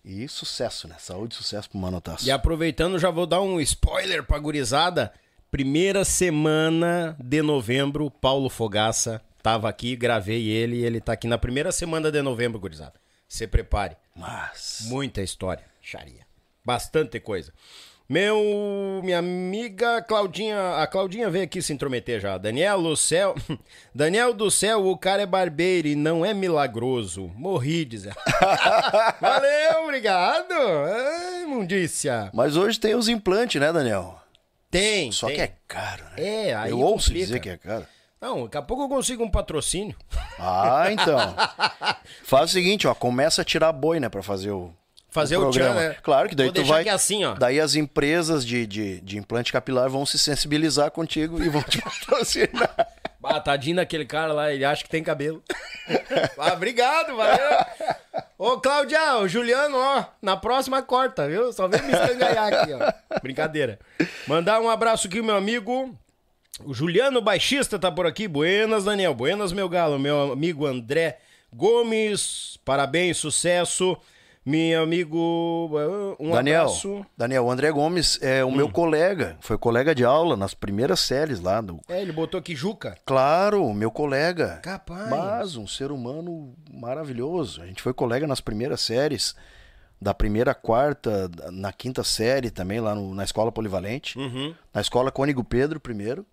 E 0.03 0.27
sucesso, 0.27 0.87
né? 0.87 0.95
Saúde 0.99 1.33
e 1.33 1.37
sucesso 1.37 1.69
pro 1.69 1.79
Manotaço. 1.79 2.25
E 2.25 2.31
aproveitando, 2.31 2.97
já 2.97 3.09
vou 3.09 3.25
dar 3.25 3.41
um 3.41 3.59
spoiler 3.59 4.23
pra 4.23 4.39
gurizada. 4.39 5.13
Primeira 5.51 6.03
semana 6.05 7.15
de 7.19 7.41
novembro, 7.41 8.09
Paulo 8.11 8.49
Fogaça 8.49 9.21
tava 9.41 9.69
aqui, 9.69 9.95
gravei 9.95 10.47
ele 10.47 10.77
e 10.77 10.85
ele 10.85 10.99
tá 10.99 11.13
aqui 11.13 11.27
na 11.27 11.37
primeira 11.37 11.71
semana 11.71 12.11
de 12.11 12.21
novembro, 12.21 12.59
gurizada. 12.59 12.93
Se 13.27 13.47
prepare. 13.47 13.97
Mas. 14.15 14.79
Muita 14.85 15.21
história, 15.21 15.63
charia. 15.81 16.25
Bastante 16.63 17.19
coisa. 17.19 17.53
Meu, 18.09 19.01
minha 19.03 19.19
amiga 19.19 20.01
Claudinha, 20.01 20.77
a 20.81 20.87
Claudinha 20.87 21.29
veio 21.29 21.43
aqui 21.43 21.61
se 21.61 21.73
intrometer 21.73 22.21
já. 22.21 22.37
Daniel 22.37 22.81
do 22.81 22.95
céu, 22.95 23.35
Daniel 23.93 24.33
do 24.33 24.49
céu, 24.49 24.87
o 24.87 24.97
cara 24.97 25.23
é 25.23 25.25
barbeiro 25.25 25.89
e 25.89 25.95
não 25.95 26.25
é 26.25 26.33
milagroso. 26.33 27.27
Morri, 27.35 27.83
diz 27.83 28.05
ela. 28.05 28.15
Valeu, 29.19 29.83
obrigado. 29.83 30.53
Ai, 30.53 31.45
mundícia. 31.47 32.29
Mas 32.33 32.55
hoje 32.55 32.79
tem 32.79 32.95
os 32.95 33.09
implantes, 33.09 33.59
né, 33.59 33.73
Daniel? 33.73 34.17
Tem, 34.71 35.11
Só 35.11 35.27
tem. 35.27 35.35
que 35.35 35.41
é 35.41 35.53
caro, 35.67 36.03
né? 36.15 36.47
É, 36.49 36.55
aí 36.55 36.71
Eu 36.71 36.79
ouço 36.79 37.07
complica. 37.07 37.25
dizer 37.25 37.39
que 37.41 37.49
é 37.49 37.57
caro. 37.57 37.85
Não, 38.19 38.43
daqui 38.45 38.57
a 38.57 38.61
pouco 38.61 38.83
eu 38.83 38.89
consigo 38.89 39.23
um 39.23 39.29
patrocínio. 39.29 39.95
Ah, 40.39 40.87
então. 40.91 41.35
Faz 42.23 42.49
o 42.49 42.53
seguinte, 42.53 42.87
ó, 42.87 42.93
começa 42.95 43.41
a 43.41 43.45
tirar 43.45 43.71
boi, 43.71 43.99
né, 43.99 44.09
pra 44.09 44.23
fazer 44.23 44.51
o 44.51 44.73
Fazer 45.09 45.37
o, 45.37 45.41
programa. 45.41 45.75
tchan, 45.75 45.89
né? 45.89 45.95
Claro 46.03 46.29
que 46.29 46.35
daí 46.35 46.47
Vou 46.47 46.53
tu 46.53 46.63
vai. 46.65 46.87
assim. 46.89 47.21
Daí 47.39 47.59
as 47.59 47.75
empresas 47.75 48.45
de, 48.45 48.67
de, 48.67 48.99
de 49.01 49.17
implante 49.17 49.51
capilar 49.53 49.89
vão 49.89 50.05
se 50.05 50.19
sensibilizar 50.19 50.91
contigo 50.91 51.41
e 51.41 51.47
vão 51.49 51.63
te 51.63 51.79
patrocinar. 51.81 52.87
Ah, 53.23 53.39
tadinho 53.39 53.77
daquele 53.77 54.05
cara 54.05 54.31
lá, 54.31 54.53
ele 54.53 54.63
acha 54.63 54.83
que 54.83 54.89
tem 54.89 55.03
cabelo. 55.03 55.41
ah, 56.37 56.53
obrigado, 56.53 57.15
valeu. 57.15 57.65
Ô, 58.37 58.57
Claudia, 58.59 59.17
o 59.17 59.27
Juliano, 59.27 59.77
ó, 59.77 60.05
na 60.21 60.37
próxima 60.37 60.81
corta, 60.81 61.27
viu? 61.27 61.51
Só 61.51 61.67
vem 61.67 61.81
me 61.81 61.91
escangalhar 61.93 62.53
aqui, 62.53 62.73
ó. 62.73 63.19
Brincadeira. 63.21 63.79
Mandar 64.27 64.61
um 64.61 64.69
abraço 64.69 65.07
aqui, 65.07 65.21
meu 65.21 65.35
amigo. 65.35 65.97
O 66.65 66.73
Juliano 66.73 67.21
Baixista 67.21 67.77
tá 67.77 67.91
por 67.91 68.05
aqui. 68.07 68.27
Buenas, 68.27 68.83
Daniel. 68.85 69.13
Buenas, 69.13 69.51
meu 69.51 69.69
galo. 69.69 69.99
Meu 69.99 70.31
amigo 70.33 70.65
André 70.65 71.19
Gomes. 71.53 72.57
Parabéns, 72.65 73.17
sucesso. 73.17 73.97
Meu 74.45 74.81
amigo. 74.81 75.69
Um 76.19 76.31
Daniel, 76.31 76.61
abraço. 76.61 77.05
Daniel, 77.17 77.45
o 77.45 77.51
André 77.51 77.69
Gomes 77.69 78.17
é 78.21 78.45
o 78.45 78.51
meu 78.51 78.69
colega, 78.69 79.35
foi 79.41 79.57
colega 79.57 79.93
de 79.93 80.05
aula 80.05 80.37
nas 80.37 80.53
primeiras 80.53 81.01
séries 81.01 81.41
lá 81.41 81.59
do. 81.59 81.81
É, 81.89 82.01
ele 82.01 82.13
botou 82.13 82.39
aqui 82.39 82.55
Juca. 82.55 82.97
Claro, 83.05 83.73
meu 83.73 83.91
colega. 83.91 84.59
Capaz. 84.63 85.09
Mas 85.09 85.55
um 85.57 85.67
ser 85.67 85.91
humano 85.91 86.55
maravilhoso. 86.73 87.61
A 87.61 87.65
gente 87.67 87.81
foi 87.81 87.93
colega 87.93 88.25
nas 88.25 88.39
primeiras 88.39 88.79
séries, 88.79 89.35
da 90.01 90.13
primeira 90.13 90.51
à 90.51 90.55
quarta, 90.55 91.29
na 91.51 91.73
quinta 91.73 92.01
série 92.01 92.49
também, 92.49 92.79
lá 92.79 92.95
no- 92.95 93.13
na 93.13 93.25
escola 93.25 93.51
polivalente. 93.51 94.17
Uhum. 94.17 94.55
Na 94.73 94.79
escola 94.79 95.11
Cônigo 95.11 95.43
Pedro 95.43 95.77
primeiro. 95.77 96.25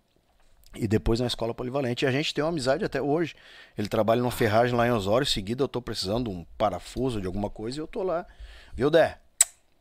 E 0.75 0.87
depois 0.87 1.19
na 1.19 1.27
escola 1.27 1.53
polivalente. 1.53 2.05
E 2.05 2.07
a 2.07 2.11
gente 2.11 2.33
tem 2.33 2.43
uma 2.43 2.49
amizade 2.49 2.83
até 2.83 3.01
hoje. 3.01 3.35
Ele 3.77 3.87
trabalha 3.87 4.21
numa 4.21 4.31
ferragem 4.31 4.75
lá 4.75 4.87
em 4.87 4.91
Osório. 4.91 5.23
Em 5.23 5.29
seguida 5.29 5.63
eu 5.63 5.67
tô 5.67 5.81
precisando 5.81 6.29
de 6.29 6.35
um 6.35 6.45
parafuso 6.57 7.21
de 7.21 7.27
alguma 7.27 7.49
coisa 7.49 7.77
e 7.77 7.81
eu 7.81 7.87
tô 7.87 8.03
lá. 8.03 8.25
Viu, 8.73 8.89
Dé? 8.89 9.17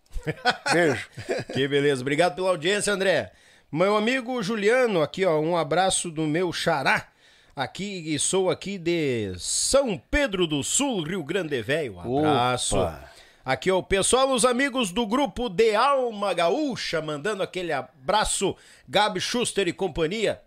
Beijo. 0.72 1.08
Que 1.52 1.66
beleza. 1.66 2.00
Obrigado 2.02 2.34
pela 2.34 2.50
audiência, 2.50 2.92
André. 2.92 3.32
Meu 3.70 3.96
amigo 3.96 4.40
Juliano, 4.40 5.02
aqui, 5.02 5.24
ó, 5.24 5.40
um 5.40 5.56
abraço 5.56 6.10
do 6.10 6.22
meu 6.22 6.52
xará. 6.52 7.08
Aqui, 7.56 8.14
e 8.14 8.18
sou 8.18 8.50
aqui 8.50 8.78
de 8.78 9.34
São 9.36 10.00
Pedro 10.10 10.46
do 10.46 10.62
Sul, 10.62 11.02
Rio 11.02 11.24
Grande 11.24 11.60
Velho. 11.62 11.98
Abraço. 11.98 12.76
Opa. 12.76 13.10
Aqui, 13.44 13.70
ó, 13.70 13.78
o 13.78 13.82
pessoal, 13.82 14.32
os 14.32 14.44
amigos 14.44 14.90
do 14.90 15.06
grupo 15.06 15.48
De 15.48 15.74
Alma 15.74 16.32
Gaúcha, 16.32 17.02
mandando 17.02 17.42
aquele 17.42 17.72
abraço. 17.72 18.56
Gabi 18.88 19.20
Schuster 19.20 19.68
e 19.68 19.72
companhia. 19.72 20.40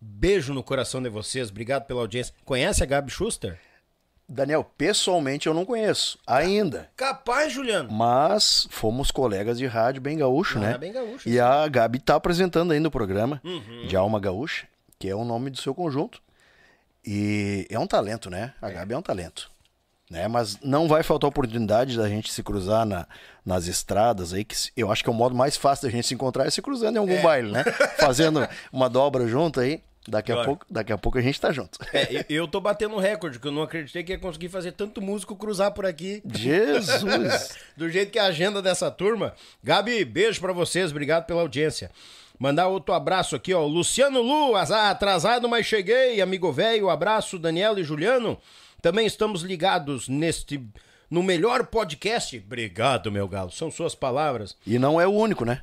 Beijo 0.00 0.54
no 0.54 0.62
coração 0.62 1.02
de 1.02 1.08
vocês. 1.08 1.50
Obrigado 1.50 1.84
pela 1.86 2.00
audiência. 2.00 2.34
Conhece 2.44 2.82
a 2.82 2.86
Gabi 2.86 3.10
Schuster? 3.10 3.58
Daniel, 4.28 4.62
pessoalmente 4.78 5.48
eu 5.48 5.54
não 5.54 5.64
conheço 5.64 6.16
ainda. 6.26 6.88
Capaz, 6.96 7.52
Juliano. 7.52 7.90
Mas 7.92 8.66
fomos 8.70 9.10
colegas 9.10 9.58
de 9.58 9.66
rádio 9.66 10.00
bem 10.00 10.16
gaúcho, 10.16 10.58
Ah, 10.58 10.60
né? 10.62 10.78
bem 10.78 10.92
gaúcho, 10.92 11.28
E 11.28 11.32
sim. 11.32 11.38
a 11.40 11.66
Gabi 11.66 11.98
tá 11.98 12.14
apresentando 12.14 12.70
ainda 12.72 12.86
o 12.86 12.92
programa 12.92 13.40
Uhum. 13.44 13.86
de 13.88 13.96
Alma 13.96 14.20
Gaúcha, 14.20 14.68
que 15.00 15.08
é 15.08 15.14
o 15.16 15.24
nome 15.24 15.50
do 15.50 15.58
seu 15.60 15.74
conjunto. 15.74 16.22
E 17.04 17.66
é 17.68 17.78
um 17.78 17.86
talento, 17.88 18.30
né? 18.30 18.54
A 18.62 18.70
Gabi 18.70 18.94
é 18.94 18.98
um 18.98 19.02
talento. 19.02 19.50
Né? 20.08 20.26
Mas 20.28 20.58
não 20.62 20.86
vai 20.88 21.02
faltar 21.02 21.28
oportunidade 21.28 21.96
da 21.96 22.08
gente 22.08 22.32
se 22.32 22.42
cruzar 22.42 22.84
na- 22.84 23.06
nas 23.44 23.66
estradas 23.66 24.32
aí, 24.32 24.44
que 24.44 24.54
eu 24.76 24.90
acho 24.92 25.02
que 25.04 25.08
é 25.10 25.12
o 25.12 25.16
modo 25.16 25.34
mais 25.36 25.56
fácil 25.56 25.86
da 25.88 25.90
gente 25.92 26.06
se 26.06 26.14
encontrar 26.14 26.46
é 26.46 26.50
se 26.50 26.60
cruzando 26.62 26.96
em 26.96 26.98
algum 26.98 27.20
baile, 27.22 27.50
né? 27.52 27.62
Fazendo 27.98 28.46
uma 28.72 28.88
dobra 28.88 29.26
junto 29.26 29.60
aí. 29.60 29.82
Daqui 30.08 30.32
a, 30.32 30.42
pouco, 30.44 30.66
daqui 30.70 30.92
a 30.92 30.98
pouco 30.98 31.18
a 31.18 31.20
gente 31.20 31.38
tá 31.40 31.52
junto. 31.52 31.78
É, 31.92 32.24
eu- 32.28 32.48
tô 32.48 32.58
batendo 32.60 32.94
um 32.94 32.98
recorde, 32.98 33.38
que 33.38 33.46
eu 33.46 33.52
não 33.52 33.62
acreditei 33.62 34.02
que 34.02 34.12
ia 34.12 34.18
conseguir 34.18 34.48
fazer 34.48 34.72
tanto 34.72 35.00
músico 35.02 35.36
cruzar 35.36 35.72
por 35.72 35.84
aqui. 35.84 36.22
Jesus! 36.34 37.56
Do 37.76 37.88
jeito 37.88 38.10
que 38.10 38.18
é 38.18 38.22
a 38.22 38.26
agenda 38.26 38.62
dessa 38.62 38.90
turma. 38.90 39.34
Gabi, 39.62 40.04
beijo 40.04 40.40
pra 40.40 40.52
vocês, 40.52 40.90
obrigado 40.90 41.26
pela 41.26 41.42
audiência. 41.42 41.90
Mandar 42.38 42.68
outro 42.68 42.94
abraço 42.94 43.36
aqui, 43.36 43.52
ó. 43.52 43.64
Luciano 43.66 44.22
Lu, 44.22 44.56
azar, 44.56 44.90
atrasado, 44.90 45.46
mas 45.48 45.66
cheguei. 45.66 46.22
Amigo 46.22 46.50
velho, 46.50 46.88
abraço, 46.88 47.38
Daniel 47.38 47.78
e 47.78 47.84
Juliano. 47.84 48.38
Também 48.80 49.06
estamos 49.06 49.42
ligados 49.42 50.08
neste. 50.08 50.66
No 51.10 51.22
melhor 51.22 51.66
podcast. 51.66 52.38
Obrigado, 52.38 53.12
meu 53.12 53.28
galo. 53.28 53.50
São 53.50 53.70
suas 53.70 53.94
palavras. 53.94 54.56
E 54.66 54.78
não 54.78 54.98
é 55.00 55.06
o 55.06 55.12
único, 55.12 55.44
né? 55.44 55.60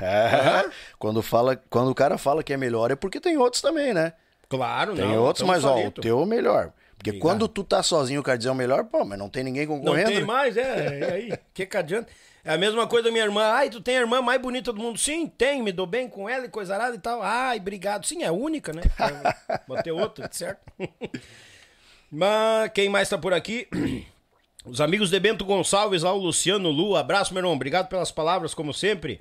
É, 0.00 0.68
quando, 0.98 1.22
fala, 1.22 1.56
quando 1.70 1.90
o 1.90 1.94
cara 1.94 2.18
fala 2.18 2.42
que 2.42 2.52
é 2.52 2.56
melhor 2.56 2.90
é 2.90 2.96
porque 2.96 3.20
tem 3.20 3.36
outros 3.36 3.62
também, 3.62 3.94
né? 3.94 4.12
Claro, 4.48 4.94
Tem 4.94 5.06
não. 5.06 5.22
outros, 5.22 5.46
mas 5.46 5.62
ó, 5.64 5.78
o 5.78 5.90
teu 5.92 6.18
é 6.18 6.22
o 6.22 6.26
melhor. 6.26 6.72
Porque 6.96 7.10
Obrigado. 7.10 7.22
quando 7.22 7.48
tu 7.48 7.62
tá 7.62 7.82
sozinho, 7.82 8.20
o 8.20 8.22
cara 8.24 8.38
dizer 8.38 8.50
o 8.50 8.54
melhor, 8.54 8.84
pô, 8.84 9.04
mas 9.04 9.18
não 9.18 9.28
tem 9.28 9.44
ninguém 9.44 9.66
Não 9.66 9.78
concorrendo. 9.78 10.08
tem 10.08 10.20
né? 10.20 10.24
mais, 10.24 10.56
é. 10.56 10.98
E 10.98 11.04
aí? 11.04 11.38
que 11.54 11.66
que 11.66 11.76
adianta? 11.76 12.08
É 12.44 12.54
a 12.54 12.58
mesma 12.58 12.86
coisa 12.86 13.04
da 13.04 13.12
minha 13.12 13.24
irmã. 13.24 13.42
Ai, 13.52 13.68
tu 13.68 13.80
tem 13.80 13.98
a 13.98 14.00
irmã 14.00 14.22
mais 14.22 14.40
bonita 14.40 14.72
do 14.72 14.80
mundo? 14.80 14.98
Sim, 14.98 15.26
tem, 15.26 15.62
me 15.62 15.70
dou 15.70 15.86
bem 15.86 16.08
com 16.08 16.28
ela 16.28 16.46
e 16.46 16.48
coisa 16.48 16.74
arada 16.74 16.96
e 16.96 16.98
tal. 16.98 17.22
Ai, 17.22 17.58
obrigado. 17.58 18.06
Sim, 18.06 18.22
é 18.24 18.30
única, 18.32 18.72
né? 18.72 18.82
Vou 19.68 19.80
ter 19.82 19.92
outra, 19.92 20.28
certo? 20.32 20.60
Mas 22.10 22.70
quem 22.72 22.88
mais 22.88 23.08
tá 23.08 23.18
por 23.18 23.34
aqui? 23.34 23.68
Os 24.64 24.80
amigos 24.80 25.10
de 25.10 25.20
Bento 25.20 25.44
Gonçalves, 25.44 26.02
lá 26.02 26.12
o 26.12 26.18
Luciano 26.18 26.70
Lu. 26.70 26.96
Abraço, 26.96 27.32
meu 27.32 27.40
irmão. 27.40 27.54
Obrigado 27.54 27.88
pelas 27.88 28.10
palavras, 28.10 28.54
como 28.54 28.74
sempre. 28.74 29.20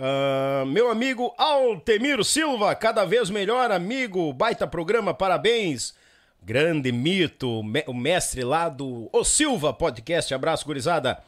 Ah, 0.00 0.62
meu 0.64 0.92
amigo 0.92 1.34
Altemiro 1.36 2.22
Silva, 2.22 2.72
cada 2.76 3.04
vez 3.04 3.30
melhor 3.30 3.72
amigo, 3.72 4.32
baita 4.32 4.64
programa, 4.64 5.12
parabéns. 5.12 5.92
Grande 6.40 6.92
mito, 6.92 7.62
o 7.84 7.94
mestre 7.94 8.44
lá 8.44 8.68
do 8.68 9.10
O 9.12 9.24
Silva 9.24 9.72
Podcast. 9.72 10.32
Abraço, 10.32 10.64
gurizada. 10.64 11.18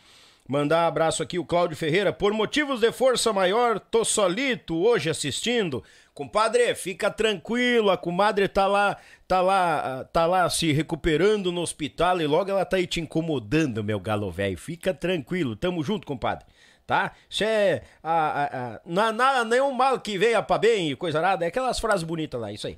Mandar 0.47 0.87
abraço 0.87 1.21
aqui 1.21 1.37
o 1.37 1.45
Cláudio 1.45 1.77
Ferreira. 1.77 2.13
Por 2.13 2.33
motivos 2.33 2.79
de 2.79 2.93
força 2.93 3.33
maior, 3.33 3.81
tô 3.81 4.05
solito 4.05 4.81
hoje 4.81 5.11
assistindo. 5.11 5.83
Compadre, 6.15 6.73
fica 6.77 7.11
tranquilo, 7.11 7.91
a 7.91 7.97
comadre 7.97 8.47
tá 8.47 8.69
lá, 8.69 8.97
tá 9.27 9.41
lá, 9.41 10.05
tá 10.13 10.27
lá 10.27 10.49
se 10.49 10.71
recuperando 10.71 11.51
no 11.51 11.61
hospital 11.61 12.21
e 12.21 12.27
logo 12.27 12.51
ela 12.51 12.65
tá 12.65 12.77
aí 12.77 12.87
te 12.87 13.01
incomodando, 13.01 13.83
meu 13.83 13.99
galo 13.99 14.31
velho. 14.31 14.57
Fica 14.57 14.95
tranquilo, 14.95 15.57
tamo 15.57 15.83
junto, 15.83 16.07
compadre 16.07 16.47
tá? 16.91 17.13
Isso 17.29 17.45
é. 17.45 17.83
A, 18.03 18.13
a, 18.13 18.45
a, 18.45 18.81
não 18.85 19.05
há 19.05 19.13
nada, 19.13 19.45
nenhum 19.45 19.71
mal 19.71 20.01
que 20.01 20.19
venha 20.19 20.43
pra 20.43 20.59
bem 20.59 20.91
e 20.91 20.97
coisa 20.97 21.21
nada. 21.21 21.45
É 21.45 21.49
aquelas 21.49 21.79
frases 21.79 22.03
bonitas 22.03 22.41
lá, 22.41 22.51
isso 22.51 22.67
aí. 22.67 22.77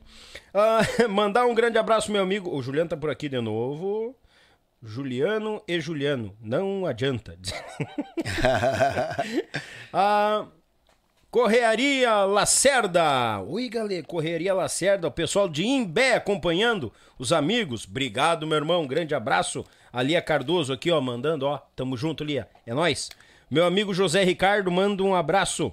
Ah, 0.52 0.80
mandar 1.08 1.46
um 1.46 1.54
grande 1.54 1.78
abraço, 1.78 2.12
meu 2.12 2.22
amigo. 2.22 2.54
O 2.54 2.62
Juliano 2.62 2.90
tá 2.90 2.96
por 2.96 3.08
aqui 3.08 3.26
de 3.26 3.40
novo. 3.40 4.14
Juliano 4.82 5.62
e 5.66 5.80
Juliano. 5.80 6.36
Não 6.42 6.84
adianta. 6.84 7.38
ah, 9.94 10.44
Correaria 11.30 12.12
Lacerda. 12.26 13.40
Ui, 13.40 13.66
galera, 13.70 14.02
Correaria 14.02 14.52
Lacerda. 14.52 15.08
O 15.08 15.10
pessoal 15.10 15.48
de 15.48 15.64
Imbé 15.64 16.16
acompanhando. 16.16 16.92
Os 17.18 17.32
amigos. 17.32 17.86
Obrigado, 17.88 18.46
meu 18.46 18.58
irmão. 18.58 18.86
Grande 18.86 19.14
abraço. 19.14 19.64
A 19.90 20.02
Lia 20.02 20.20
Cardoso 20.20 20.70
aqui, 20.70 20.90
ó, 20.90 21.00
mandando, 21.00 21.46
ó. 21.46 21.56
Tamo 21.74 21.96
junto, 21.96 22.22
Lia. 22.22 22.46
É 22.66 22.74
nóis. 22.74 23.08
Meu 23.52 23.66
amigo 23.66 23.92
José 23.92 24.24
Ricardo 24.24 24.70
manda 24.70 25.02
um 25.02 25.14
abraço. 25.14 25.70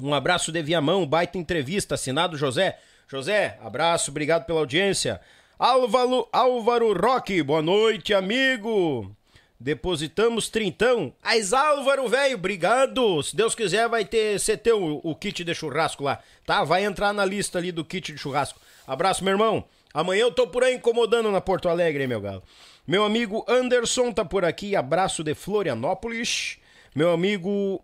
Um 0.00 0.14
abraço 0.14 0.50
de 0.50 0.62
Viamão, 0.62 1.06
baita 1.06 1.36
entrevista, 1.36 1.94
assinado 1.94 2.38
José. 2.38 2.78
José, 3.06 3.58
abraço, 3.62 4.10
obrigado 4.10 4.46
pela 4.46 4.60
audiência. 4.60 5.20
Álvaro, 5.58 6.26
Álvaro 6.32 6.98
Roque, 6.98 7.42
boa 7.42 7.60
noite, 7.60 8.14
amigo. 8.14 9.14
Depositamos 9.60 10.48
trintão. 10.48 11.12
Mas 11.22 11.52
Álvaro, 11.52 12.08
velho, 12.08 12.36
obrigado. 12.36 13.22
Se 13.22 13.36
Deus 13.36 13.54
quiser, 13.54 13.86
vai 13.90 14.06
ter 14.06 14.40
CT 14.40 14.72
o, 14.72 15.14
kit 15.14 15.44
de 15.44 15.54
churrasco 15.54 16.02
lá, 16.02 16.18
tá? 16.46 16.64
Vai 16.64 16.82
entrar 16.82 17.12
na 17.12 17.26
lista 17.26 17.58
ali 17.58 17.70
do 17.70 17.84
kit 17.84 18.10
de 18.10 18.18
churrasco. 18.18 18.58
Abraço, 18.86 19.22
meu 19.22 19.34
irmão. 19.34 19.66
Amanhã 19.92 20.22
eu 20.22 20.32
tô 20.32 20.46
por 20.46 20.64
aí 20.64 20.76
incomodando 20.76 21.30
na 21.30 21.42
Porto 21.42 21.68
Alegre, 21.68 22.06
meu 22.06 22.22
galo. 22.22 22.42
Meu 22.86 23.04
amigo 23.04 23.44
Anderson 23.46 24.12
tá 24.12 24.24
por 24.24 24.46
aqui, 24.46 24.74
abraço 24.74 25.22
de 25.22 25.34
Florianópolis. 25.34 26.61
Meu 26.94 27.10
amigo 27.10 27.82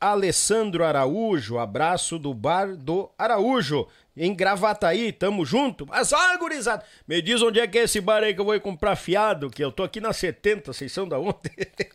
Alessandro 0.00 0.84
Araújo, 0.84 1.58
abraço 1.58 2.18
do 2.18 2.34
bar 2.34 2.76
do 2.76 3.10
Araújo, 3.16 3.88
em 4.16 4.34
Gravataí, 4.34 5.12
tamo 5.12 5.46
junto. 5.46 5.86
Mas 5.86 6.12
olha, 6.12 6.38
gurizada, 6.38 6.84
me 7.08 7.22
diz 7.22 7.40
onde 7.40 7.58
é 7.58 7.66
que 7.66 7.78
é 7.78 7.82
esse 7.84 8.00
bar 8.00 8.22
aí 8.22 8.34
que 8.34 8.40
eu 8.40 8.44
vou 8.44 8.60
comprar 8.60 8.96
fiado, 8.96 9.48
que 9.50 9.64
eu 9.64 9.72
tô 9.72 9.82
aqui 9.82 10.00
na 10.00 10.12
70, 10.12 10.72
vocês 10.72 10.92
são 10.92 11.08
da 11.08 11.18
onde? 11.18 11.38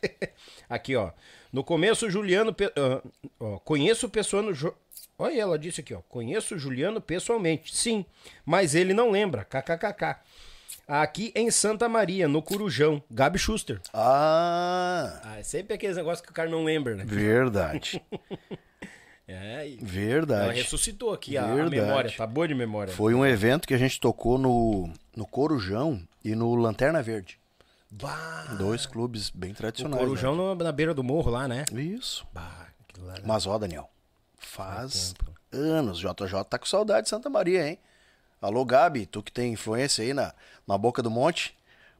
aqui, 0.67 0.95
ó. 0.95 1.11
No 1.53 1.63
começo, 1.63 2.09
Juliano. 2.09 2.53
pe- 2.53 2.71
ah, 2.75 3.01
ó, 3.39 3.57
conheço 3.59 4.07
o 4.07 4.09
pessoal. 4.09 4.53
Jo... 4.53 4.73
Olha, 5.17 5.41
ela 5.41 5.57
disse 5.59 5.81
aqui, 5.81 5.93
ó. 5.93 6.01
Conheço 6.09 6.55
o 6.55 6.59
Juliano 6.59 7.01
pessoalmente. 7.01 7.75
Sim, 7.75 8.05
mas 8.45 8.75
ele 8.75 8.93
não 8.93 9.11
lembra. 9.11 9.43
KKKK. 9.43 10.17
Aqui 10.87 11.31
em 11.35 11.49
Santa 11.51 11.87
Maria, 11.89 12.27
no 12.27 12.41
Curujão. 12.41 13.01
Gabi 13.09 13.37
Schuster. 13.39 13.79
Ah, 13.93 15.19
Ah, 15.23 15.39
é 15.39 15.43
sempre 15.43 15.73
aqueles 15.73 15.97
negócios 15.97 16.21
que 16.25 16.31
o 16.31 16.33
cara 16.33 16.49
não 16.49 16.63
lembra, 16.63 16.95
né? 16.95 17.03
verdade. 17.05 18.01
É, 19.31 19.67
e 19.67 19.73
ela 19.77 19.85
Verdade. 19.87 20.59
ressuscitou 20.59 21.13
aqui 21.13 21.37
a, 21.37 21.43
a 21.43 21.53
Verdade. 21.53 21.75
memória, 21.79 22.11
tá 22.17 22.25
boa 22.25 22.47
de 22.47 22.55
memória. 22.55 22.91
Foi 22.91 23.13
um 23.13 23.23
evento 23.23 23.67
que 23.67 23.75
a 23.75 23.77
gente 23.77 23.99
tocou 23.99 24.39
no, 24.39 24.91
no 25.15 25.23
Corujão 25.27 26.01
e 26.25 26.33
no 26.33 26.55
Lanterna 26.55 26.99
Verde. 27.03 27.39
Bah, 27.91 28.55
Dois 28.57 28.87
clubes 28.87 29.29
bem 29.29 29.51
o 29.51 29.53
tradicionais. 29.53 29.99
Corujão 30.01 30.35
no- 30.35 30.55
na 30.55 30.71
beira 30.71 30.95
do 30.95 31.03
morro 31.03 31.29
lá, 31.29 31.47
né? 31.47 31.63
né? 31.71 31.79
Isso. 31.79 32.25
Bah. 32.33 32.65
Mas 33.23 33.45
ó, 33.45 33.55
Daniel, 33.59 33.87
faz 34.39 35.13
anos. 35.51 35.99
JJ 35.99 36.43
tá 36.49 36.57
com 36.57 36.65
saudade 36.65 37.03
de 37.03 37.09
Santa 37.09 37.29
Maria, 37.29 37.67
hein? 37.69 37.77
Alô, 38.41 38.65
Gabi, 38.65 39.05
tu 39.05 39.21
que 39.21 39.31
tem 39.31 39.53
influência 39.53 40.03
aí 40.03 40.11
na, 40.11 40.33
na 40.69 40.77
boca 40.77 41.01
do 41.01 41.09
monte, 41.09 41.53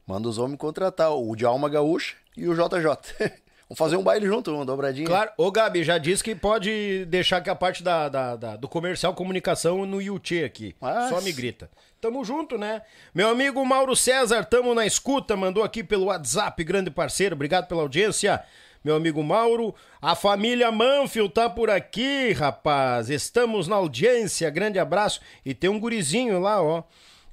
manda 0.06 0.28
os 0.28 0.38
homens 0.38 0.56
contratar 0.58 1.10
o 1.14 1.34
de 1.34 1.44
Alma 1.44 1.68
Gaúcha 1.68 2.14
e 2.36 2.46
o 2.48 2.54
JJ. 2.54 2.86
Vamos 3.68 3.78
fazer 3.78 3.96
um 3.96 4.02
baile 4.02 4.26
junto, 4.26 4.52
uma 4.54 4.64
dobradinha. 4.64 5.06
Claro, 5.06 5.30
ô 5.36 5.48
Gabi, 5.50 5.84
já 5.84 5.96
disse 5.98 6.24
que 6.24 6.34
pode 6.34 7.04
deixar 7.06 7.40
que 7.40 7.48
a 7.50 7.54
parte 7.54 7.82
da, 7.84 8.08
da- 8.08 8.34
da- 8.36 8.56
do 8.56 8.68
comercial 8.68 9.14
comunicação 9.14 9.86
no 9.86 10.00
Yuchê 10.02 10.42
aqui. 10.44 10.74
Mas- 10.80 11.08
Só 11.08 11.20
me 11.20 11.30
grita. 11.32 11.70
Tamo 12.00 12.24
junto, 12.24 12.58
né? 12.58 12.82
Meu 13.14 13.28
amigo 13.28 13.64
Mauro 13.64 13.94
César, 13.94 14.44
tamo 14.44 14.74
na 14.74 14.86
escuta, 14.86 15.36
mandou 15.36 15.62
aqui 15.62 15.84
pelo 15.84 16.06
WhatsApp, 16.06 16.64
grande 16.64 16.90
parceiro, 16.90 17.34
obrigado 17.36 17.68
pela 17.68 17.82
audiência. 17.82 18.42
Meu 18.82 18.96
amigo 18.96 19.22
Mauro, 19.22 19.72
a 20.02 20.16
família 20.16 20.72
Manfield 20.72 21.32
tá 21.32 21.48
por 21.48 21.70
aqui, 21.70 22.32
rapaz. 22.32 23.08
Estamos 23.10 23.68
na 23.68 23.76
audiência, 23.76 24.48
grande 24.50 24.78
abraço. 24.80 25.20
E 25.44 25.54
tem 25.54 25.68
um 25.70 25.78
gurizinho 25.78 26.40
lá, 26.40 26.60
ó. 26.62 26.82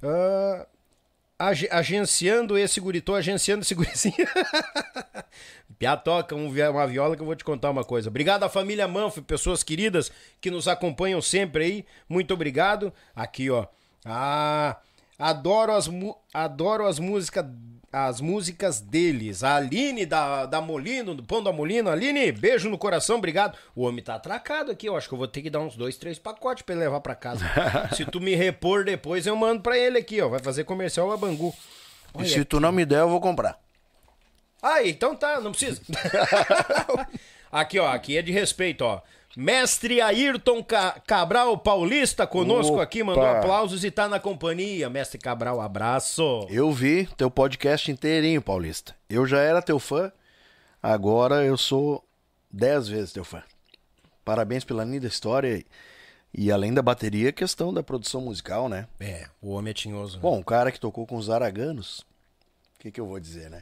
Ah, 0.03 0.67
ag- 1.39 1.67
agenciando 1.71 2.57
esse 2.57 2.79
guri, 2.79 3.01
tô 3.01 3.15
agenciando 3.15 3.63
esse 3.63 3.75
gurizinho. 3.75 4.15
Piá 5.77 5.95
toca 5.95 6.35
um 6.35 6.49
uma 6.49 6.87
viola 6.87 7.15
que 7.15 7.21
eu 7.21 7.25
vou 7.25 7.35
te 7.35 7.43
contar 7.43 7.69
uma 7.69 7.83
coisa. 7.83 8.09
Obrigado 8.09 8.43
à 8.43 8.49
família 8.49 8.87
Manfro, 8.87 9.21
pessoas 9.21 9.61
queridas 9.61 10.11
que 10.41 10.49
nos 10.49 10.67
acompanham 10.67 11.21
sempre 11.21 11.63
aí. 11.63 11.85
Muito 12.09 12.33
obrigado. 12.33 12.91
Aqui, 13.15 13.49
ó. 13.51 13.67
Ah, 14.03 14.77
adoro 15.19 15.73
as, 15.73 15.87
adoro 16.33 16.87
as 16.87 16.97
músicas 16.97 17.45
as 17.91 18.19
músicas 18.19 18.79
deles. 18.81 19.43
A 19.43 19.55
Aline 19.55 20.05
da, 20.05 20.45
da 20.45 20.61
Molino, 20.61 21.15
do 21.15 21.23
Pão 21.23 21.41
da 21.41 21.51
Molino. 21.51 21.89
Aline, 21.89 22.31
beijo 22.31 22.69
no 22.69 22.77
coração, 22.77 23.17
obrigado. 23.17 23.57
O 23.75 23.83
homem 23.83 24.03
tá 24.03 24.15
atracado 24.15 24.71
aqui, 24.71 24.87
eu 24.87 24.95
acho 24.95 25.07
que 25.07 25.13
eu 25.13 25.17
vou 25.17 25.27
ter 25.27 25.41
que 25.41 25.49
dar 25.49 25.59
uns 25.59 25.75
dois, 25.75 25.97
três 25.97 26.19
pacotes 26.19 26.63
pra 26.63 26.75
ele 26.75 26.83
levar 26.83 26.99
pra 27.01 27.15
casa. 27.15 27.45
Se 27.95 28.05
tu 28.05 28.19
me 28.19 28.35
repor 28.35 28.83
depois, 28.83 29.25
eu 29.25 29.35
mando 29.35 29.61
pra 29.61 29.77
ele 29.77 29.97
aqui, 29.97 30.21
ó. 30.21 30.27
Vai 30.27 30.39
fazer 30.39 30.63
comercial 30.63 31.11
a 31.11 31.17
Bangu. 31.17 31.53
E 32.19 32.25
se 32.25 32.43
tu 32.45 32.59
não 32.59 32.71
me 32.71 32.85
der, 32.85 32.99
eu 32.99 33.09
vou 33.09 33.21
comprar. 33.21 33.59
Ah, 34.61 34.83
então 34.83 35.15
tá, 35.15 35.39
não 35.39 35.51
precisa. 35.51 35.81
aqui, 37.51 37.77
ó, 37.79 37.87
aqui 37.87 38.17
é 38.17 38.21
de 38.21 38.31
respeito, 38.31 38.83
ó. 38.83 39.01
Mestre 39.39 40.01
Ayrton 40.01 40.63
Ca- 40.63 40.99
Cabral 41.05 41.55
Paulista 41.59 42.25
conosco 42.25 42.73
Opa. 42.73 42.81
aqui, 42.81 43.03
mandou 43.03 43.23
aplausos 43.23 43.83
e 43.83 43.91
tá 43.91 44.09
na 44.09 44.19
companhia. 44.19 44.89
Mestre 44.89 45.19
Cabral, 45.19 45.61
abraço. 45.61 46.47
Eu 46.49 46.71
vi 46.71 47.07
teu 47.15 47.29
podcast 47.29 47.91
inteirinho, 47.91 48.41
Paulista. 48.41 48.95
Eu 49.07 49.27
já 49.27 49.37
era 49.39 49.61
teu 49.61 49.77
fã, 49.77 50.11
agora 50.81 51.45
eu 51.45 51.55
sou 51.55 52.03
dez 52.51 52.87
vezes 52.87 53.13
teu 53.13 53.23
fã. 53.23 53.43
Parabéns 54.25 54.63
pela 54.63 54.83
linda 54.83 55.05
história 55.05 55.63
e, 56.33 56.51
além 56.51 56.73
da 56.73 56.81
bateria, 56.81 57.31
questão 57.31 57.71
da 57.71 57.83
produção 57.83 58.21
musical, 58.21 58.67
né? 58.67 58.87
É, 58.99 59.27
o 59.39 59.51
homem 59.51 59.69
é 59.69 59.73
tinhoso. 59.75 60.15
né? 60.15 60.21
Bom, 60.23 60.39
o 60.39 60.43
cara 60.43 60.71
que 60.71 60.79
tocou 60.79 61.05
com 61.05 61.15
os 61.15 61.29
Araganos, 61.29 61.99
o 62.75 62.79
que, 62.79 62.89
que 62.89 62.99
eu 62.99 63.05
vou 63.05 63.19
dizer, 63.19 63.51
né? 63.51 63.61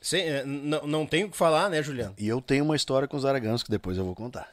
Sem- 0.00 0.22
é, 0.28 0.44
não, 0.44 0.86
não 0.86 1.04
tenho 1.04 1.26
o 1.26 1.30
que 1.32 1.36
falar, 1.36 1.68
né, 1.68 1.82
Juliano? 1.82 2.14
E 2.16 2.28
eu 2.28 2.40
tenho 2.40 2.64
uma 2.64 2.76
história 2.76 3.08
com 3.08 3.16
os 3.16 3.24
Araganos 3.24 3.64
que 3.64 3.70
depois 3.72 3.98
eu 3.98 4.04
vou 4.04 4.14
contar. 4.14 4.48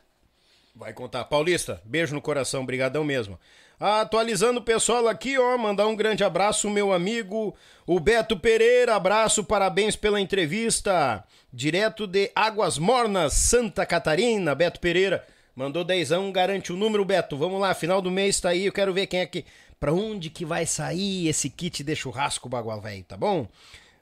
Vai 0.78 0.94
contar. 0.94 1.24
Paulista, 1.26 1.82
beijo 1.84 2.14
no 2.14 2.22
coração, 2.22 2.64
brigadão 2.64 3.04
mesmo. 3.04 3.40
Atualizando 3.80 4.60
o 4.60 4.64
pessoal 4.64 5.08
aqui, 5.08 5.38
ó, 5.38 5.58
mandar 5.58 5.88
um 5.88 5.96
grande 5.96 6.24
abraço, 6.24 6.70
meu 6.70 6.94
amigo, 6.94 7.56
o 7.86 8.00
Beto 8.00 8.38
Pereira, 8.38 8.96
abraço, 8.96 9.44
parabéns 9.44 9.96
pela 9.96 10.22
entrevista, 10.22 11.24
direto 11.52 12.06
de 12.08 12.32
Águas 12.36 12.78
Mornas, 12.78 13.34
Santa 13.34 13.86
Catarina, 13.86 14.56
Beto 14.56 14.80
Pereira, 14.80 15.26
mandou 15.56 15.84
dezão, 15.84 16.32
garante 16.32 16.72
o 16.72 16.78
número, 16.78 17.06
Beto, 17.06 17.38
vamos 17.38 17.62
lá, 17.62 17.74
final 17.76 18.02
do 18.02 18.10
mês 18.10 18.40
tá 18.40 18.50
aí, 18.50 18.66
eu 18.66 18.74
quero 18.74 18.94
ver 18.94 19.06
quem 19.06 19.20
é 19.20 19.26
que, 19.28 19.46
pra 19.80 19.94
onde 19.94 20.32
que 20.32 20.44
vai 20.44 20.66
sair 20.66 21.28
esse 21.28 21.48
kit 21.48 21.84
de 21.84 21.96
churrasco 21.96 22.50
bagual 22.50 22.82
velho, 22.82 23.04
tá 23.04 23.18
bom? 23.18 23.48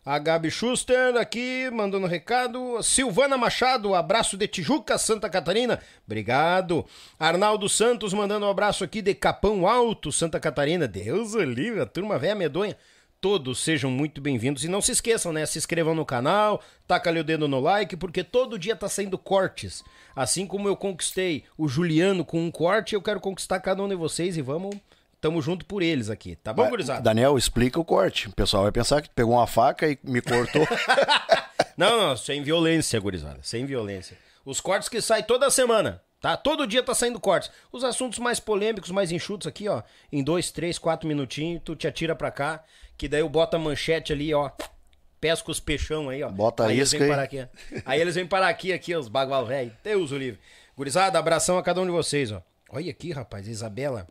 A 0.07 0.19
Gabi 0.19 0.51
Schuster 0.51 1.17
aqui 1.17 1.67
mandando 1.73 2.05
recado. 2.05 2.79
Silvana 2.83 3.39
Machado, 3.39 3.95
abraço 3.95 4.37
de 4.37 4.47
Tijuca, 4.47 4.99
Santa 4.99 5.27
Catarina. 5.27 5.79
Obrigado. 6.05 6.85
Arnaldo 7.17 7.67
Santos 7.67 8.13
mandando 8.13 8.45
um 8.45 8.49
abraço 8.51 8.83
aqui 8.83 9.01
de 9.01 9.15
Capão 9.15 9.67
Alto, 9.67 10.11
Santa 10.11 10.39
Catarina. 10.39 10.87
Deus 10.87 11.33
livre, 11.33 11.81
a 11.81 11.87
turma 11.87 12.19
velha 12.19 12.35
medonha. 12.35 12.77
Todos 13.19 13.57
sejam 13.57 13.89
muito 13.89 14.21
bem-vindos 14.21 14.63
e 14.63 14.67
não 14.67 14.79
se 14.79 14.91
esqueçam, 14.91 15.33
né? 15.33 15.43
Se 15.47 15.57
inscrevam 15.57 15.95
no 15.95 16.05
canal, 16.05 16.61
taca 16.87 17.09
ali 17.09 17.19
o 17.19 17.23
dedo 17.23 17.47
no 17.47 17.59
like, 17.59 17.97
porque 17.97 18.23
todo 18.23 18.59
dia 18.59 18.75
tá 18.75 18.87
saindo 18.87 19.17
cortes. 19.17 19.83
Assim 20.15 20.45
como 20.45 20.67
eu 20.67 20.75
conquistei 20.75 21.45
o 21.57 21.67
Juliano 21.67 22.23
com 22.23 22.45
um 22.45 22.51
corte, 22.51 22.93
eu 22.93 23.01
quero 23.01 23.19
conquistar 23.19 23.59
cada 23.59 23.81
um 23.81 23.89
de 23.89 23.95
vocês 23.95 24.37
e 24.37 24.41
vamos, 24.43 24.75
tamo 25.25 25.41
junto 25.41 25.65
por 25.65 25.81
eles 25.81 26.11
aqui, 26.11 26.35
tá 26.35 26.53
bom, 26.53 26.69
gurizada? 26.69 27.01
Daniel, 27.01 27.35
explica 27.35 27.79
o 27.79 27.83
corte. 27.83 28.27
O 28.27 28.31
pessoal 28.31 28.61
vai 28.61 28.71
pensar 28.71 29.01
que 29.01 29.09
pegou 29.09 29.33
uma 29.33 29.47
faca 29.47 29.89
e 29.89 29.97
me 30.03 30.21
cortou. 30.21 30.67
Não, 31.75 31.97
não, 31.97 32.15
sem 32.15 32.41
violência, 32.41 32.97
gurizada. 33.01 33.39
Sem 33.41 33.65
violência. 33.65 34.17
Os 34.45 34.61
cortes 34.61 34.87
que 34.87 35.01
saem 35.01 35.25
toda 35.25 35.49
semana, 35.49 36.01
tá? 36.21 36.37
Todo 36.37 36.65
dia 36.65 36.81
tá 36.81 36.95
saindo 36.95 37.19
cortes. 37.19 37.51
Os 37.69 37.83
assuntos 37.83 38.17
mais 38.17 38.39
polêmicos, 38.39 38.91
mais 38.91 39.11
enxutos 39.11 39.45
aqui, 39.45 39.67
ó. 39.67 39.83
Em 40.09 40.23
dois, 40.23 40.51
três, 40.51 40.79
quatro 40.79 41.05
minutinhos, 41.05 41.61
tu 41.65 41.75
te 41.75 41.85
atira 41.85 42.15
pra 42.15 42.31
cá. 42.31 42.63
Que 42.97 43.09
daí 43.09 43.19
eu 43.19 43.27
boto 43.27 43.57
a 43.57 43.59
manchete 43.59 44.13
ali, 44.13 44.33
ó. 44.33 44.51
Pesca 45.19 45.51
os 45.51 45.59
peixão 45.59 46.07
aí, 46.07 46.23
ó. 46.23 46.29
Bota 46.29 46.65
aí 46.65 46.77
eles 46.77 46.93
isca 46.93 46.99
vêm 46.99 47.07
aí. 47.07 47.11
parar 47.11 47.23
aqui. 47.23 47.47
Aí 47.85 47.99
eles 47.99 48.15
vêm 48.15 48.25
parar 48.25 48.47
aqui, 48.47 48.71
aqui, 48.71 48.95
os 48.95 49.09
bagual 49.09 49.45
velho. 49.45 49.75
Deus 49.83 50.11
o 50.13 50.17
livre. 50.17 50.39
Gurizada, 50.77 51.19
abração 51.19 51.57
a 51.57 51.63
cada 51.63 51.81
um 51.81 51.85
de 51.85 51.91
vocês, 51.91 52.31
ó. 52.31 52.41
Olha 52.69 52.89
aqui, 52.89 53.11
rapaz, 53.11 53.49
Isabela. 53.49 54.07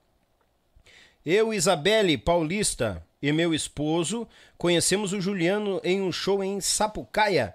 Eu, 1.25 1.53
Isabelle 1.55 2.19
Paulista 2.19 3.03
e 3.23 3.33
meu 3.33 3.55
esposo 3.55 4.29
conhecemos 4.59 5.13
o 5.13 5.21
Juliano 5.21 5.81
em 5.83 6.03
um 6.03 6.13
show 6.13 6.45
em 6.45 6.61
Sapucaia. 6.61 7.55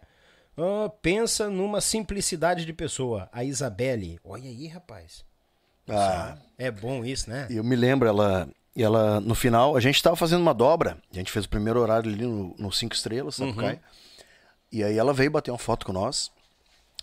Ah, 0.58 0.90
pensa 1.02 1.50
numa 1.50 1.80
simplicidade 1.80 2.66
de 2.66 2.74
pessoa. 2.74 3.30
A 3.32 3.44
Isabelle. 3.44 4.20
Olha 4.24 4.50
aí, 4.50 4.68
rapaz. 4.68 5.24
ah, 5.88 6.38
É 6.58 6.72
bom 6.72 7.06
isso, 7.06 7.30
né? 7.30 7.48
eu 7.50 7.64
me 7.64 7.76
lembro, 7.76 8.08
ela, 8.08 8.50
ela 8.76 9.22
no 9.22 9.36
final, 9.36 9.76
a 9.76 9.80
gente 9.80 9.96
estava 9.96 10.16
fazendo 10.16 10.42
uma 10.42 10.54
dobra. 10.54 10.98
A 11.12 11.16
gente 11.16 11.32
fez 11.32 11.46
o 11.46 11.50
primeiro 11.50 11.80
horário 11.80 12.12
ali 12.12 12.26
no, 12.26 12.56
no 12.58 12.72
Cinco 12.72 12.96
Estrelas, 12.96 13.36
Sapucaia. 13.36 13.80
E 14.72 14.84
aí 14.84 14.98
ela 14.98 15.14
veio 15.14 15.32
bater 15.32 15.52
uma 15.52 15.58
foto 15.58 15.86
com 15.86 15.94
nós 15.94 16.32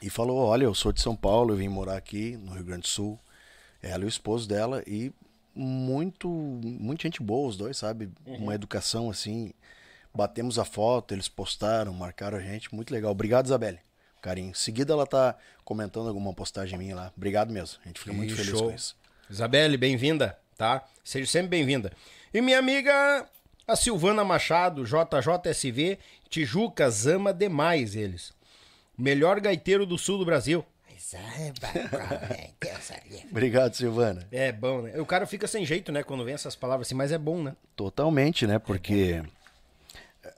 e 0.02 0.10
falou: 0.10 0.38
Olha, 0.38 0.64
eu 0.64 0.74
sou 0.74 0.93
de 0.93 1.01
São 1.01 1.16
Paulo, 1.16 1.52
eu 1.52 1.56
vim 1.56 1.68
morar 1.68 1.97
aqui 1.97 2.36
no 2.36 2.52
Rio 2.52 2.64
Grande 2.64 2.82
do 2.82 2.88
Sul. 2.88 3.18
Ela 3.82 4.02
e 4.02 4.06
o 4.06 4.09
esposo 4.09 4.48
dela. 4.48 4.82
E 4.86 5.12
muito, 5.57 6.28
muita 6.28 7.03
gente 7.05 7.23
boa, 7.23 7.49
os 7.49 7.57
dois, 7.57 7.78
sabe? 7.78 8.11
Uma 8.27 8.55
educação 8.55 9.11
assim. 9.11 9.53
Batemos 10.15 10.59
a 10.59 10.65
foto, 10.65 11.15
eles 11.15 11.28
postaram, 11.28 11.93
marcaram 11.93 12.39
a 12.39 12.41
gente. 12.41 12.74
Muito 12.74 12.93
legal. 12.93 13.11
Obrigado, 13.11 13.47
Isabelle. 13.47 13.78
Carinho. 14.20 14.51
Em 14.51 14.55
seguida 14.55 14.93
ela 14.93 15.07
tá 15.07 15.37
comentando 15.65 16.09
alguma 16.09 16.33
postagem 16.33 16.78
minha 16.78 16.95
lá. 16.95 17.12
Obrigado 17.16 17.53
mesmo. 17.53 17.78
A 17.85 17.89
gente 17.89 18.01
fica 18.01 18.12
muito 18.12 18.35
feliz 18.35 18.51
show. 18.51 18.69
com 18.69 18.74
isso. 18.74 18.97
Isabelle, 19.31 19.77
bem-vinda, 19.77 20.39
tá? 20.57 20.85
Seja 21.03 21.31
sempre 21.31 21.49
bem-vinda. 21.49 21.93
E 22.33 22.41
minha 22.41 22.59
amiga, 22.59 23.27
a 23.66 23.77
Silvana 23.77 24.24
Machado, 24.24 24.85
JJSV, 24.85 25.99
Tijucas, 26.28 27.07
ama 27.07 27.33
demais 27.33 27.97
eles. 27.97 28.33
Melhor 28.97 29.41
gaiteiro 29.41 29.85
do 29.85 29.99
sul 29.99 30.19
do 30.19 30.24
Brasil. 30.24 30.65
Obrigado, 33.31 33.74
Silvana. 33.74 34.27
É 34.33 34.51
bom, 34.51 34.83
né? 34.83 35.01
O 35.01 35.07
cara 35.07 35.24
fica 35.24 35.47
sem 35.47 35.65
jeito, 35.65 35.93
né, 35.93 36.03
quando 36.03 36.24
vem 36.24 36.35
essas 36.35 36.57
palavras 36.57 36.89
assim, 36.89 36.97
mas 36.97 37.12
é 37.12 37.19
bom, 37.19 37.45
né? 37.45 37.55
Totalmente, 37.77 38.45
né? 38.45 38.59
Porque 38.59 39.23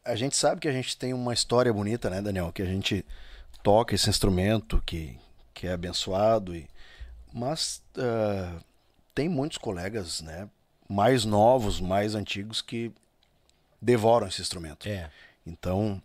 a 0.05 0.15
gente 0.15 0.36
sabe 0.36 0.61
que 0.61 0.69
a 0.69 0.73
gente 0.73 0.95
tem 0.95 1.15
uma 1.15 1.32
história 1.32 1.73
bonita, 1.73 2.11
né, 2.11 2.20
Daniel? 2.20 2.53
Que 2.53 2.61
a 2.61 2.66
gente 2.66 3.03
toca 3.62 3.95
esse 3.95 4.11
instrumento 4.11 4.82
que, 4.85 5.19
que 5.55 5.66
é 5.66 5.73
abençoado. 5.73 6.55
E... 6.55 6.69
Mas 7.32 7.82
ah, 7.97 8.61
tem 9.15 9.27
muitos 9.27 9.57
colegas, 9.57 10.20
né? 10.20 10.51
Mais 10.86 11.24
novos, 11.24 11.81
mais 11.81 12.15
antigos 12.15 12.61
que 12.61 12.93
devoram 13.81 14.27
esse 14.27 14.43
instrumento. 14.43 14.86
É. 14.86 15.11
Então, 15.47 16.03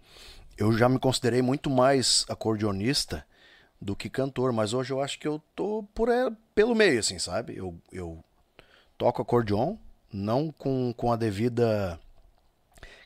eu 0.57 0.72
já 0.77 0.88
me 0.88 0.99
considerei 0.99 1.41
muito 1.41 1.69
mais 1.69 2.26
acordeonista 2.30 3.26
do 3.84 3.95
que 3.95 4.10
cantor, 4.10 4.51
mas 4.53 4.73
hoje 4.73 4.91
eu 4.93 5.01
acho 5.01 5.19
que 5.19 5.27
eu 5.27 5.41
tô 5.55 5.84
por 5.93 6.10
é, 6.10 6.31
pelo 6.55 6.73
meio, 6.73 6.99
assim, 6.99 7.19
sabe? 7.19 7.55
Eu, 7.57 7.77
eu 7.91 8.23
toco 8.97 9.22
acordeon, 9.22 9.76
não 10.11 10.51
com, 10.51 10.93
com 10.95 11.11
a 11.11 11.15
devida. 11.15 11.99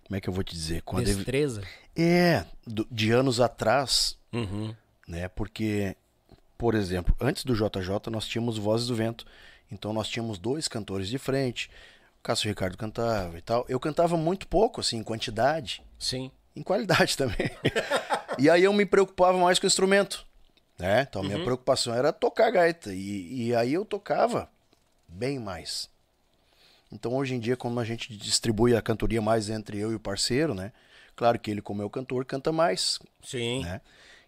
Como 0.05 0.15
é 0.15 0.21
que 0.21 0.29
eu 0.29 0.33
vou 0.33 0.43
te 0.43 0.53
dizer? 0.53 0.81
Com 0.83 0.97
a 0.97 0.99
devi... 1.01 1.15
Destreza. 1.17 1.61
É, 1.95 2.45
do- 2.65 2.87
de 2.91 3.11
anos 3.11 3.39
atrás, 3.41 4.17
Uhum. 4.31 4.73
né? 5.07 5.27
Porque 5.29 5.95
por 6.57 6.73
exemplo, 6.75 7.15
antes 7.19 7.43
do 7.43 7.53
JJ 7.55 8.09
nós 8.11 8.27
tínhamos 8.27 8.57
Vozes 8.57 8.87
do 8.87 8.95
Vento. 8.95 9.25
Então 9.71 9.93
nós 9.93 10.07
tínhamos 10.07 10.37
dois 10.39 10.67
cantores 10.67 11.07
de 11.07 11.17
frente. 11.17 11.69
O 12.19 12.23
Cássio 12.23 12.47
Ricardo 12.49 12.77
cantava 12.77 13.37
e 13.37 13.41
tal. 13.41 13.63
Eu 13.69 13.79
cantava 13.79 14.17
muito 14.17 14.47
pouco, 14.47 14.79
assim, 14.81 14.97
em 14.97 15.03
quantidade. 15.03 15.83
Sim. 15.99 16.31
Em 16.55 16.63
qualidade 16.63 17.15
também. 17.15 17.49
e 18.39 18.49
aí 18.49 18.63
eu 18.63 18.73
me 18.73 18.85
preocupava 18.87 19.37
mais 19.37 19.59
com 19.59 19.65
o 19.65 19.67
instrumento. 19.67 20.25
Né? 20.77 21.07
Então 21.09 21.23
minha 21.23 21.37
uhum. 21.37 21.43
preocupação 21.43 21.93
era 21.93 22.13
tocar 22.13 22.51
gaita. 22.51 22.93
E, 22.93 23.47
e 23.47 23.55
aí 23.55 23.73
eu 23.73 23.83
tocava 23.83 24.49
bem 25.07 25.39
mais. 25.39 25.89
Então 26.91 27.15
hoje 27.15 27.35
em 27.35 27.39
dia, 27.39 27.57
como 27.57 27.79
a 27.79 27.83
gente 27.83 28.15
distribui 28.15 28.75
a 28.75 28.81
cantoria 28.81 29.21
mais 29.21 29.49
entre 29.49 29.79
eu 29.79 29.91
e 29.91 29.95
o 29.95 29.99
parceiro, 29.99 30.53
né? 30.53 30.71
Claro 31.15 31.39
que 31.39 31.49
ele, 31.49 31.61
como 31.61 31.81
é 31.81 31.85
o 31.85 31.89
cantor, 31.89 32.23
canta 32.25 32.51
mais. 32.51 32.99
Sim. 33.23 33.63
Né? 33.63 33.81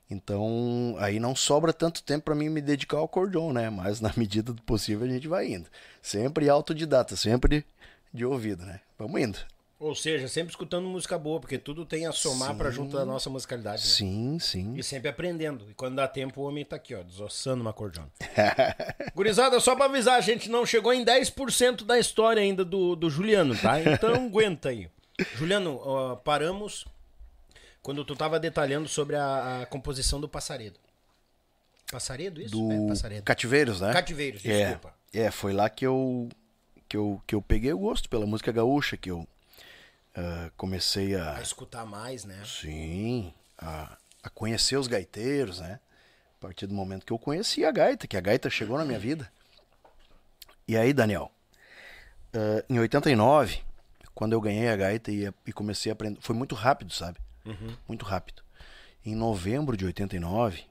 Então, 0.09 0.95
aí 0.97 1.19
não 1.19 1.35
sobra 1.35 1.71
tanto 1.71 2.01
tempo 2.01 2.25
para 2.25 2.35
mim 2.35 2.49
me 2.49 2.61
dedicar 2.61 2.97
ao 2.97 3.05
acordeon, 3.05 3.53
né? 3.53 3.69
Mas 3.69 4.01
na 4.01 4.11
medida 4.17 4.51
do 4.51 4.61
possível 4.63 5.05
a 5.05 5.09
gente 5.09 5.27
vai 5.27 5.47
indo. 5.53 5.69
Sempre 6.01 6.49
autodidata, 6.49 7.15
sempre 7.15 7.63
de 8.11 8.25
ouvido, 8.25 8.65
né? 8.65 8.79
Vamos 8.97 9.21
indo. 9.21 9.39
Ou 9.79 9.95
seja, 9.95 10.27
sempre 10.27 10.51
escutando 10.51 10.89
música 10.89 11.17
boa, 11.17 11.39
porque 11.39 11.57
tudo 11.57 11.85
tem 11.85 12.05
a 12.05 12.11
somar 12.11 12.53
para 12.57 12.69
junto 12.69 12.97
da 12.97 13.05
nossa 13.05 13.29
musicalidade. 13.29 13.81
Né? 13.81 13.87
Sim, 13.87 14.37
sim. 14.37 14.75
E 14.75 14.83
sempre 14.83 15.07
aprendendo. 15.07 15.65
E 15.69 15.73
quando 15.73 15.95
dá 15.95 16.05
tempo, 16.05 16.41
o 16.41 16.43
homem 16.43 16.65
tá 16.65 16.75
aqui, 16.75 16.93
ó, 16.93 17.01
desossando 17.01 17.61
uma 17.61 17.69
acordeona. 17.69 18.09
Gurizada, 19.15 19.57
só 19.61 19.77
pra 19.77 19.85
avisar, 19.85 20.17
a 20.17 20.21
gente 20.21 20.49
não 20.49 20.65
chegou 20.65 20.91
em 20.91 21.05
10% 21.05 21.85
da 21.85 21.97
história 21.97 22.41
ainda 22.41 22.65
do, 22.65 22.93
do 22.93 23.09
Juliano, 23.09 23.57
tá? 23.57 23.79
Então 23.81 24.15
aguenta 24.27 24.67
aí. 24.67 24.89
Juliano, 25.35 25.79
ó, 25.81 26.15
paramos 26.17 26.85
quando 27.81 28.03
tu 28.03 28.17
tava 28.17 28.37
detalhando 28.37 28.89
sobre 28.89 29.15
a, 29.15 29.61
a 29.61 29.65
composição 29.65 30.19
do 30.19 30.27
Passaredo. 30.27 30.77
Passaredo, 31.89 32.41
isso? 32.41 32.51
Do 32.51 32.69
é, 32.69 32.87
Passaredo. 32.89 33.23
Cativeiros, 33.23 33.79
né? 33.79 33.93
Cativeiros, 33.93 34.41
desculpa. 34.41 34.93
É, 35.13 35.21
é, 35.21 35.31
foi 35.31 35.53
lá 35.53 35.69
que 35.69 35.87
eu, 35.87 36.27
que 36.89 36.97
eu, 36.97 37.21
que 37.25 37.33
eu 37.33 37.41
peguei 37.41 37.71
o 37.71 37.79
gosto 37.79 38.09
pela 38.09 38.25
música 38.25 38.51
gaúcha, 38.51 38.97
que 38.97 39.09
eu 39.09 39.25
uh, 40.17 40.51
comecei 40.55 41.15
a... 41.15 41.37
A 41.37 41.41
escutar 41.41 41.85
mais, 41.85 42.25
né? 42.25 42.41
Sim, 42.45 43.33
a, 43.57 43.97
a 44.23 44.29
conhecer 44.29 44.77
os 44.77 44.87
gaiteiros, 44.87 45.59
né? 45.59 45.79
A 46.37 46.41
partir 46.41 46.67
do 46.67 46.73
momento 46.73 47.05
que 47.05 47.11
eu 47.11 47.19
conheci 47.19 47.65
a 47.65 47.71
gaita, 47.71 48.07
que 48.07 48.17
a 48.17 48.21
gaita 48.21 48.49
chegou 48.49 48.77
na 48.77 48.85
minha 48.85 48.99
vida. 48.99 49.31
E 50.67 50.77
aí, 50.77 50.93
Daniel, 50.93 51.31
uh, 52.33 52.63
em 52.69 52.79
89, 52.79 53.61
quando 54.13 54.33
eu 54.33 54.41
ganhei 54.41 54.69
a 54.69 54.75
gaita 54.75 55.11
e, 55.11 55.31
e 55.45 55.51
comecei 55.51 55.91
a 55.91 55.93
aprender, 55.93 56.19
foi 56.21 56.35
muito 56.35 56.55
rápido, 56.55 56.93
sabe? 56.93 57.19
Uhum. 57.45 57.75
Muito 57.87 58.05
rápido. 58.05 58.43
Em 59.05 59.15
novembro 59.15 59.75
de 59.75 59.85
89, 59.85 60.63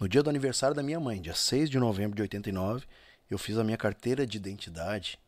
no 0.00 0.08
dia 0.08 0.22
do 0.22 0.30
aniversário 0.30 0.74
da 0.74 0.82
minha 0.82 1.00
mãe, 1.00 1.20
dia 1.20 1.34
6 1.34 1.70
de 1.70 1.78
novembro 1.78 2.16
de 2.16 2.22
89, 2.22 2.84
eu 3.30 3.38
fiz 3.38 3.56
a 3.58 3.64
minha 3.64 3.76
carteira 3.76 4.26
de 4.26 4.36
identidade, 4.36 5.18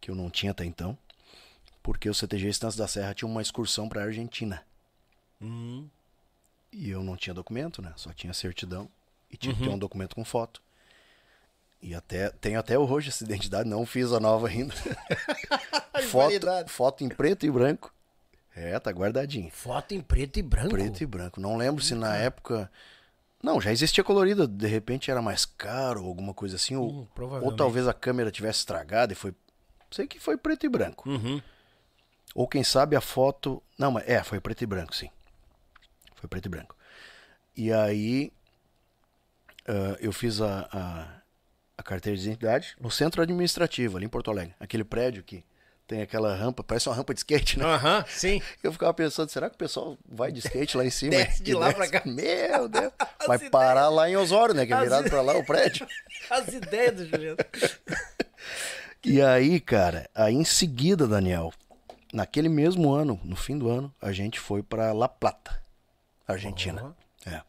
que 0.00 0.10
eu 0.10 0.14
não 0.14 0.30
tinha 0.30 0.52
até 0.52 0.64
então 0.64 0.96
porque 1.86 2.10
o 2.10 2.14
CTG 2.14 2.48
Estância 2.48 2.76
da 2.76 2.88
Serra 2.88 3.14
tinha 3.14 3.28
uma 3.28 3.40
excursão 3.40 3.88
para 3.88 4.00
a 4.00 4.06
Argentina. 4.06 4.60
Uhum. 5.40 5.88
E 6.72 6.90
eu 6.90 7.00
não 7.00 7.16
tinha 7.16 7.32
documento, 7.32 7.80
né? 7.80 7.92
Só 7.94 8.12
tinha 8.12 8.34
certidão 8.34 8.88
e 9.30 9.36
tinha 9.36 9.52
uhum. 9.52 9.56
que 9.56 9.62
ter 9.62 9.68
uhum. 9.68 9.76
um 9.76 9.78
documento 9.78 10.16
com 10.16 10.24
foto. 10.24 10.60
E 11.80 11.94
até 11.94 12.30
tenho 12.30 12.58
até 12.58 12.76
hoje 12.76 13.10
essa 13.10 13.22
identidade, 13.22 13.68
não 13.68 13.86
fiz 13.86 14.12
a 14.12 14.18
nova 14.18 14.48
ainda. 14.48 14.74
foto, 16.10 16.32
foto 16.66 17.04
em 17.04 17.08
preto 17.08 17.46
e 17.46 17.50
branco. 17.52 17.94
É, 18.56 18.76
tá 18.80 18.90
guardadinho. 18.90 19.48
Foto 19.52 19.94
em 19.94 20.00
preto 20.00 20.40
e 20.40 20.42
branco? 20.42 20.70
Preto 20.70 21.00
e 21.02 21.06
branco. 21.06 21.40
Não 21.40 21.56
lembro 21.56 21.84
se 21.84 21.94
na 21.94 22.16
época. 22.16 22.68
Não, 23.40 23.60
já 23.60 23.70
existia 23.70 24.02
colorida. 24.02 24.48
De 24.48 24.66
repente 24.66 25.08
era 25.08 25.22
mais 25.22 25.44
caro 25.44 26.02
ou 26.02 26.08
alguma 26.08 26.34
coisa 26.34 26.56
assim. 26.56 26.74
Hum, 26.74 27.06
ou, 27.16 27.44
ou 27.44 27.54
talvez 27.54 27.86
a 27.86 27.94
câmera 27.94 28.32
tivesse 28.32 28.58
estragado 28.58 29.12
e 29.12 29.14
foi. 29.14 29.32
Sei 29.92 30.08
que 30.08 30.18
foi 30.18 30.36
preto 30.36 30.66
e 30.66 30.68
branco. 30.68 31.08
Uhum. 31.08 31.40
Ou 32.36 32.46
quem 32.46 32.62
sabe 32.62 32.94
a 32.94 33.00
foto. 33.00 33.62
Não, 33.78 33.90
mas 33.90 34.06
é, 34.06 34.22
foi 34.22 34.38
preto 34.38 34.60
e 34.60 34.66
branco, 34.66 34.94
sim. 34.94 35.08
Foi 36.16 36.28
preto 36.28 36.44
e 36.44 36.48
branco. 36.50 36.76
E 37.56 37.72
aí 37.72 38.30
uh, 39.66 39.96
eu 39.98 40.12
fiz 40.12 40.42
a, 40.42 40.68
a, 40.70 41.08
a, 41.78 41.82
carteira 41.82 42.14
de 42.14 42.24
identidade 42.24 42.76
no 42.78 42.90
centro 42.90 43.22
administrativo, 43.22 43.96
ali 43.96 44.04
em 44.04 44.10
Porto 44.10 44.30
Alegre. 44.30 44.54
Aquele 44.60 44.84
prédio 44.84 45.22
que 45.22 45.42
tem 45.86 46.02
aquela 46.02 46.36
rampa, 46.36 46.62
parece 46.62 46.90
uma 46.90 46.94
rampa 46.94 47.14
de 47.14 47.20
skate, 47.20 47.58
né? 47.58 47.64
Aham, 47.64 48.04
sim. 48.06 48.42
Eu 48.62 48.70
ficava 48.70 48.92
pensando, 48.92 49.30
será 49.30 49.48
que 49.48 49.54
o 49.54 49.58
pessoal 49.58 49.96
vai 50.06 50.30
de 50.30 50.40
skate 50.40 50.76
lá 50.76 50.84
em 50.84 50.90
cima? 50.90 51.12
Desce 51.16 51.42
de 51.42 51.54
lá 51.54 51.72
desce? 51.72 51.78
pra 51.78 51.88
cá. 51.88 52.02
Meu 52.04 52.68
Deus. 52.68 52.92
Vai 53.26 53.36
ideias. 53.36 53.50
parar 53.50 53.88
lá 53.88 54.10
em 54.10 54.16
Osório, 54.16 54.54
né? 54.54 54.66
Que 54.66 54.74
é 54.74 54.80
virado 54.82 55.04
As... 55.04 55.10
pra 55.10 55.22
lá 55.22 55.34
o 55.38 55.42
prédio. 55.42 55.86
As 56.28 56.48
ideias 56.48 56.96
do 56.96 57.06
Juliano. 57.08 57.38
E 59.02 59.22
aí, 59.22 59.58
cara, 59.58 60.10
aí 60.14 60.34
em 60.34 60.44
seguida, 60.44 61.06
Daniel, 61.06 61.50
naquele 62.16 62.48
mesmo 62.48 62.94
ano, 62.94 63.20
no 63.22 63.36
fim 63.36 63.58
do 63.58 63.68
ano, 63.68 63.94
a 64.00 64.10
gente 64.10 64.40
foi 64.40 64.62
para 64.62 64.90
La 64.94 65.06
Plata, 65.06 65.62
Argentina. 66.26 66.82
Uhum. 66.82 66.94
É. 67.26 67.42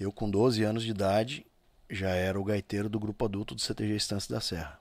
Eu 0.00 0.10
com 0.10 0.30
12 0.30 0.64
anos 0.64 0.82
de 0.82 0.90
idade 0.90 1.46
já 1.90 2.08
era 2.08 2.40
o 2.40 2.44
gaiteiro 2.44 2.88
do 2.88 2.98
grupo 2.98 3.26
adulto 3.26 3.54
do 3.54 3.60
CTG 3.60 3.94
Estância 3.94 4.34
da 4.34 4.40
Serra. 4.40 4.80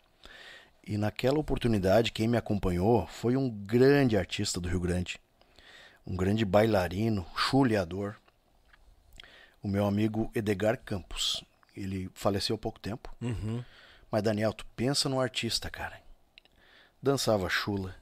E 0.82 0.98
naquela 0.98 1.38
oportunidade, 1.40 2.14
quem 2.14 2.26
me 2.26 2.38
acompanhou 2.38 3.06
foi 3.08 3.36
um 3.36 3.50
grande 3.50 4.16
artista 4.16 4.62
do 4.62 4.70
Rio 4.70 4.80
Grande, 4.80 5.20
um 6.06 6.16
grande 6.16 6.46
bailarino, 6.46 7.26
chuleador, 7.36 8.16
o 9.62 9.68
meu 9.68 9.86
amigo 9.86 10.32
Edgar 10.34 10.80
Campos. 10.80 11.44
Ele 11.76 12.10
faleceu 12.14 12.56
há 12.56 12.60
pouco 12.60 12.80
tempo. 12.80 13.14
Uhum. 13.22 13.62
Mas, 14.10 14.24
Daniel, 14.24 14.54
tu 14.54 14.66
pensa 14.74 15.10
no 15.10 15.20
artista, 15.20 15.70
cara. 15.70 16.00
Dançava 17.04 17.50
chula, 17.50 17.94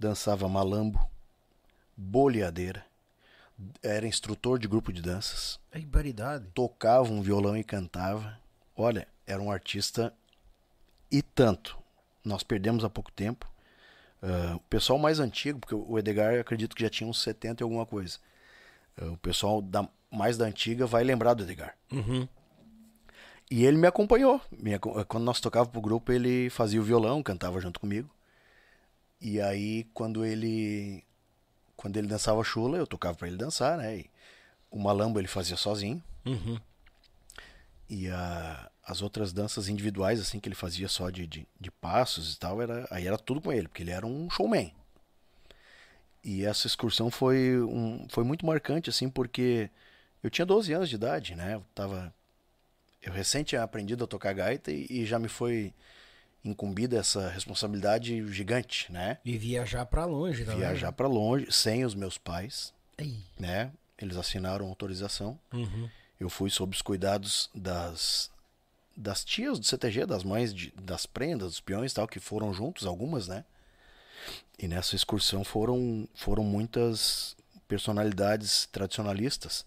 dançava 0.00 0.48
malambo, 0.48 0.98
boleadeira, 1.94 2.84
era 3.82 4.06
instrutor 4.06 4.58
de 4.58 4.66
grupo 4.66 4.90
de 4.90 5.02
danças. 5.02 5.60
É 5.70 5.78
baridade. 5.80 6.46
Tocava 6.54 7.12
um 7.12 7.20
violão 7.20 7.54
e 7.54 7.62
cantava. 7.62 8.38
Olha, 8.74 9.06
era 9.26 9.40
um 9.40 9.52
artista 9.52 10.12
e 11.12 11.20
tanto. 11.20 11.78
Nós 12.24 12.42
perdemos 12.42 12.82
há 12.82 12.88
pouco 12.88 13.12
tempo. 13.12 13.46
Uh, 14.22 14.56
o 14.56 14.60
pessoal 14.60 14.98
mais 14.98 15.20
antigo, 15.20 15.58
porque 15.58 15.74
o 15.74 15.98
Edgar 15.98 16.40
acredito 16.40 16.74
que 16.74 16.82
já 16.82 16.90
tinha 16.90 17.08
uns 17.08 17.22
70 17.22 17.62
e 17.62 17.64
alguma 17.64 17.84
coisa. 17.84 18.18
Uh, 19.00 19.12
o 19.12 19.16
pessoal 19.18 19.60
da, 19.60 19.86
mais 20.10 20.38
da 20.38 20.46
antiga 20.46 20.86
vai 20.86 21.04
lembrar 21.04 21.34
do 21.34 21.42
Edgar. 21.42 21.76
Uhum. 21.92 22.26
E 23.50 23.64
ele 23.64 23.76
me 23.76 23.86
acompanhou. 23.86 24.40
Me, 24.50 24.78
quando 24.78 25.24
nós 25.24 25.40
tocávamos 25.40 25.72
pro 25.72 25.80
grupo, 25.82 26.12
ele 26.12 26.48
fazia 26.48 26.80
o 26.80 26.84
violão, 26.84 27.22
cantava 27.22 27.60
junto 27.60 27.80
comigo. 27.80 28.08
E 29.20 29.40
aí, 29.40 29.84
quando 29.92 30.24
ele 30.24 31.04
quando 31.76 31.96
ele 31.96 32.08
dançava 32.08 32.44
chula, 32.44 32.76
eu 32.76 32.86
tocava 32.86 33.16
para 33.16 33.26
ele 33.26 33.38
dançar, 33.38 33.78
né? 33.78 33.98
E 33.98 34.10
o 34.70 34.78
malambo 34.78 35.18
ele 35.18 35.28
fazia 35.28 35.56
sozinho. 35.56 36.02
Uhum. 36.26 36.58
E 37.88 38.08
a, 38.08 38.70
as 38.84 39.00
outras 39.00 39.32
danças 39.32 39.68
individuais, 39.68 40.20
assim, 40.20 40.38
que 40.38 40.48
ele 40.48 40.54
fazia 40.54 40.88
só 40.88 41.08
de, 41.08 41.26
de, 41.26 41.46
de, 41.58 41.70
passos 41.70 42.34
e 42.34 42.38
tal, 42.38 42.60
era, 42.60 42.86
aí 42.90 43.06
era 43.06 43.16
tudo 43.16 43.40
com 43.40 43.52
ele, 43.52 43.66
porque 43.66 43.82
ele 43.82 43.90
era 43.92 44.06
um 44.06 44.28
showman. 44.28 44.72
E 46.22 46.44
essa 46.44 46.66
excursão 46.66 47.10
foi, 47.10 47.58
um, 47.62 48.06
foi 48.10 48.24
muito 48.24 48.44
marcante, 48.44 48.90
assim, 48.90 49.08
porque 49.08 49.70
eu 50.22 50.28
tinha 50.28 50.44
12 50.44 50.72
anos 50.72 50.88
de 50.88 50.96
idade, 50.96 51.34
né? 51.34 51.54
Eu 51.54 51.64
tava. 51.74 52.12
Eu 53.00 53.12
recém 53.12 53.42
tinha 53.42 53.62
aprendido 53.62 54.04
a 54.04 54.06
tocar 54.06 54.34
gaita 54.34 54.70
e, 54.70 54.86
e 54.90 55.06
já 55.06 55.18
me 55.18 55.28
foi 55.28 55.72
incumbida 56.44 56.98
essa 56.98 57.28
responsabilidade 57.28 58.26
gigante, 58.32 58.90
né? 58.90 59.18
E 59.24 59.36
viajar 59.36 59.86
para 59.86 60.04
longe, 60.04 60.44
também. 60.44 60.60
Viajar 60.60 60.92
para 60.92 61.06
longe 61.06 61.50
sem 61.52 61.84
os 61.84 61.94
meus 61.94 62.16
pais, 62.16 62.72
Ei. 62.96 63.18
né? 63.38 63.70
Eles 63.98 64.16
assinaram 64.16 64.66
autorização. 64.66 65.38
Uhum. 65.52 65.88
Eu 66.18 66.30
fui 66.30 66.50
sob 66.50 66.74
os 66.74 66.82
cuidados 66.82 67.50
das 67.54 68.30
das 68.96 69.24
tias 69.24 69.58
do 69.58 69.64
CTG, 69.64 70.04
das 70.04 70.22
mães 70.24 70.52
de, 70.52 70.72
das 70.72 71.06
prendas, 71.06 71.48
dos 71.48 71.60
peões, 71.60 71.92
tal, 71.92 72.06
que 72.06 72.20
foram 72.20 72.52
juntos, 72.52 72.86
algumas, 72.86 73.28
né? 73.28 73.44
E 74.58 74.68
nessa 74.68 74.94
excursão 74.94 75.42
foram 75.44 76.08
foram 76.14 76.42
muitas 76.42 77.36
personalidades 77.66 78.66
tradicionalistas 78.66 79.64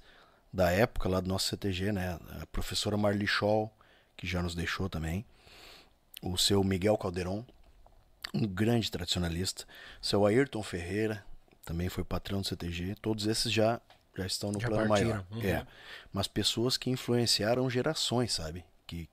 da 0.52 0.70
época 0.72 1.10
lá 1.10 1.20
do 1.20 1.28
nosso 1.28 1.48
CTG, 1.50 1.92
né? 1.92 2.20
A 2.42 2.46
professora 2.48 2.98
Marli 2.98 3.26
Scholl, 3.26 3.72
que 4.16 4.28
já 4.28 4.42
nos 4.42 4.54
deixou 4.54 4.90
também 4.90 5.26
o 6.24 6.38
seu 6.38 6.64
Miguel 6.64 6.98
Calderon, 6.98 7.46
um 8.34 8.48
grande 8.48 8.90
tradicionalista, 8.90 9.66
seu 10.02 10.26
Ayrton 10.26 10.64
Ferreira, 10.64 11.24
também 11.66 11.90
foi 11.90 12.04
patrão 12.04 12.42
do 12.42 12.48
CTG, 12.48 12.96
todos 13.02 13.28
esses 13.28 13.52
já 13.52 13.80
já 14.16 14.26
estão 14.26 14.52
no 14.52 14.60
já 14.60 14.68
plano 14.68 14.88
partiram. 14.88 15.10
maior. 15.10 15.26
Uhum. 15.32 15.42
É. 15.42 15.68
Mas 16.12 16.28
pessoas 16.28 16.78
que 16.78 16.92
influenciaram 16.92 17.68
gerações, 17.68 18.34
sabe? 18.34 18.64
Que, 18.86 19.10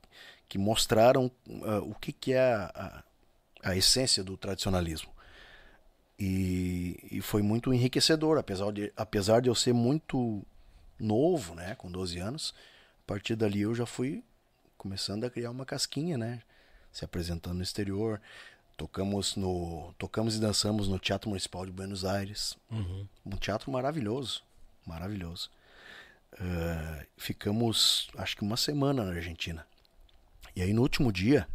que 0.46 0.58
mostraram 0.58 1.30
uh, 1.48 1.90
o 1.90 1.94
que, 1.94 2.12
que 2.12 2.34
é 2.34 2.52
a, 2.52 3.02
a, 3.64 3.70
a, 3.70 3.76
essência 3.76 4.22
do 4.22 4.36
tradicionalismo. 4.36 5.10
E, 6.18 6.98
e 7.10 7.22
foi 7.22 7.40
muito 7.40 7.72
enriquecedor, 7.72 8.36
apesar 8.36 8.70
de, 8.72 8.92
apesar 8.94 9.40
de 9.40 9.48
eu 9.48 9.54
ser 9.54 9.72
muito 9.72 10.44
novo, 10.98 11.54
né, 11.54 11.74
com 11.76 11.90
12 11.90 12.18
anos, 12.18 12.54
a 13.02 13.06
partir 13.06 13.36
dali 13.36 13.62
eu 13.62 13.74
já 13.74 13.86
fui 13.86 14.22
começando 14.76 15.24
a 15.24 15.30
criar 15.30 15.50
uma 15.50 15.64
casquinha, 15.64 16.18
né? 16.18 16.42
Se 16.92 17.04
apresentando 17.04 17.56
no 17.56 17.62
exterior. 17.62 18.20
Tocamos 18.76 19.36
no 19.36 19.94
tocamos 19.98 20.36
e 20.36 20.40
dançamos 20.40 20.88
no 20.88 20.98
Teatro 20.98 21.28
Municipal 21.28 21.66
de 21.66 21.72
Buenos 21.72 22.04
Aires. 22.04 22.56
Uhum. 22.70 23.06
Um 23.26 23.36
teatro 23.36 23.70
maravilhoso, 23.70 24.42
maravilhoso. 24.86 25.50
Uh, 26.34 27.06
ficamos, 27.16 28.08
acho 28.16 28.36
que 28.36 28.42
uma 28.42 28.56
semana 28.56 29.04
na 29.04 29.12
Argentina. 29.12 29.66
E 30.56 30.62
aí 30.62 30.72
no 30.72 30.82
último 30.82 31.12
dia, 31.12 31.46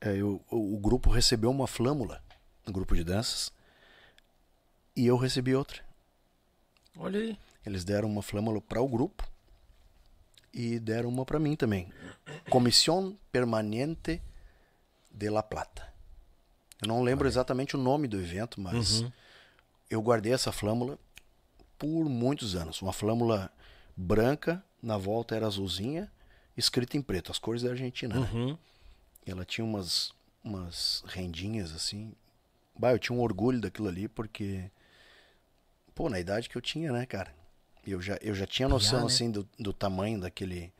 é, 0.00 0.16
eu, 0.16 0.40
o, 0.50 0.74
o 0.74 0.78
grupo 0.78 1.10
recebeu 1.10 1.50
uma 1.50 1.66
flâmula, 1.66 2.22
um 2.66 2.72
grupo 2.72 2.94
de 2.94 3.02
danças, 3.02 3.50
e 4.94 5.06
eu 5.06 5.16
recebi 5.16 5.54
outra. 5.54 5.82
Olha 6.96 7.18
aí. 7.18 7.38
Eles 7.64 7.84
deram 7.84 8.08
uma 8.08 8.22
flâmula 8.22 8.60
para 8.60 8.80
o 8.80 8.88
grupo 8.88 9.28
e 10.58 10.78
deram 10.80 11.10
uma 11.10 11.26
para 11.26 11.38
mim 11.38 11.54
também. 11.54 11.92
Comissão 12.48 13.14
Permanente 13.30 14.22
de 15.10 15.28
La 15.28 15.42
Plata. 15.42 15.86
Eu 16.80 16.88
não 16.88 17.02
lembro 17.02 17.28
exatamente 17.28 17.76
o 17.76 17.78
nome 17.78 18.08
do 18.08 18.18
evento, 18.18 18.58
mas 18.58 19.02
Uhum. 19.02 19.12
eu 19.90 20.00
guardei 20.00 20.32
essa 20.32 20.50
flâmula 20.50 20.98
por 21.78 22.08
muitos 22.08 22.56
anos. 22.56 22.80
Uma 22.80 22.92
flâmula 22.92 23.52
branca, 23.94 24.64
na 24.82 24.96
volta 24.96 25.36
era 25.36 25.46
azulzinha, 25.46 26.10
escrita 26.56 26.96
em 26.96 27.02
preto, 27.02 27.30
as 27.30 27.38
cores 27.38 27.62
da 27.62 27.70
Argentina, 27.70 28.18
né? 28.18 28.30
Uhum. 28.32 28.58
E 29.26 29.30
ela 29.30 29.44
tinha 29.44 29.64
umas, 29.64 30.12
umas 30.42 31.02
rendinhas 31.06 31.72
assim. 31.74 32.14
Bah, 32.78 32.92
eu 32.92 32.98
tinha 32.98 33.16
um 33.16 33.20
orgulho 33.20 33.60
daquilo 33.60 33.88
ali, 33.88 34.08
porque. 34.08 34.70
Pô, 35.94 36.08
na 36.08 36.18
idade 36.20 36.48
que 36.48 36.56
eu 36.56 36.62
tinha, 36.62 36.92
né, 36.92 37.04
cara? 37.04 37.34
Eu 37.86 38.00
já, 38.00 38.18
eu 38.20 38.34
já 38.34 38.46
tinha 38.46 38.68
noção, 38.68 39.00
né? 39.00 39.06
assim, 39.06 39.30
do, 39.30 39.48
do 39.58 39.72
tamanho 39.72 40.20
daquele, 40.20 40.72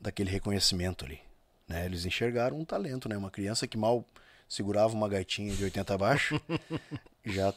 daquele 0.00 0.30
reconhecimento 0.30 1.04
ali. 1.04 1.20
Né? 1.66 1.86
Eles 1.86 2.04
enxergaram 2.04 2.58
um 2.58 2.64
talento, 2.64 3.08
né? 3.08 3.16
Uma 3.16 3.30
criança 3.30 3.66
que 3.66 3.78
mal 3.78 4.04
segurava 4.48 4.94
uma 4.94 5.08
gaitinha 5.08 5.54
de 5.54 5.64
80 5.64 5.94
abaixo, 5.94 6.40
já 7.24 7.54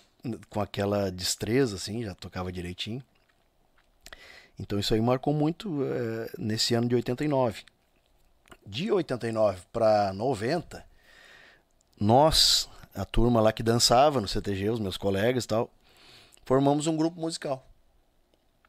com 0.49 0.61
aquela 0.61 1.11
destreza, 1.11 1.75
assim, 1.75 2.03
já 2.03 2.15
tocava 2.15 2.51
direitinho. 2.51 3.03
Então 4.57 4.79
isso 4.79 4.93
aí 4.93 5.01
marcou 5.01 5.33
muito 5.33 5.83
eh, 5.83 6.31
nesse 6.37 6.73
ano 6.73 6.87
de 6.87 6.95
89 6.95 7.63
de 8.67 8.91
89 8.91 9.61
para 9.71 10.11
90, 10.13 10.85
nós, 11.99 12.69
a 12.93 13.05
turma 13.05 13.39
lá 13.39 13.51
que 13.53 13.63
dançava 13.63 14.19
no 14.19 14.27
CTG, 14.27 14.69
os 14.69 14.79
meus 14.79 14.97
colegas 14.97 15.45
e 15.45 15.47
tal, 15.47 15.71
formamos 16.43 16.85
um 16.85 16.97
grupo 16.97 17.19
musical. 17.19 17.65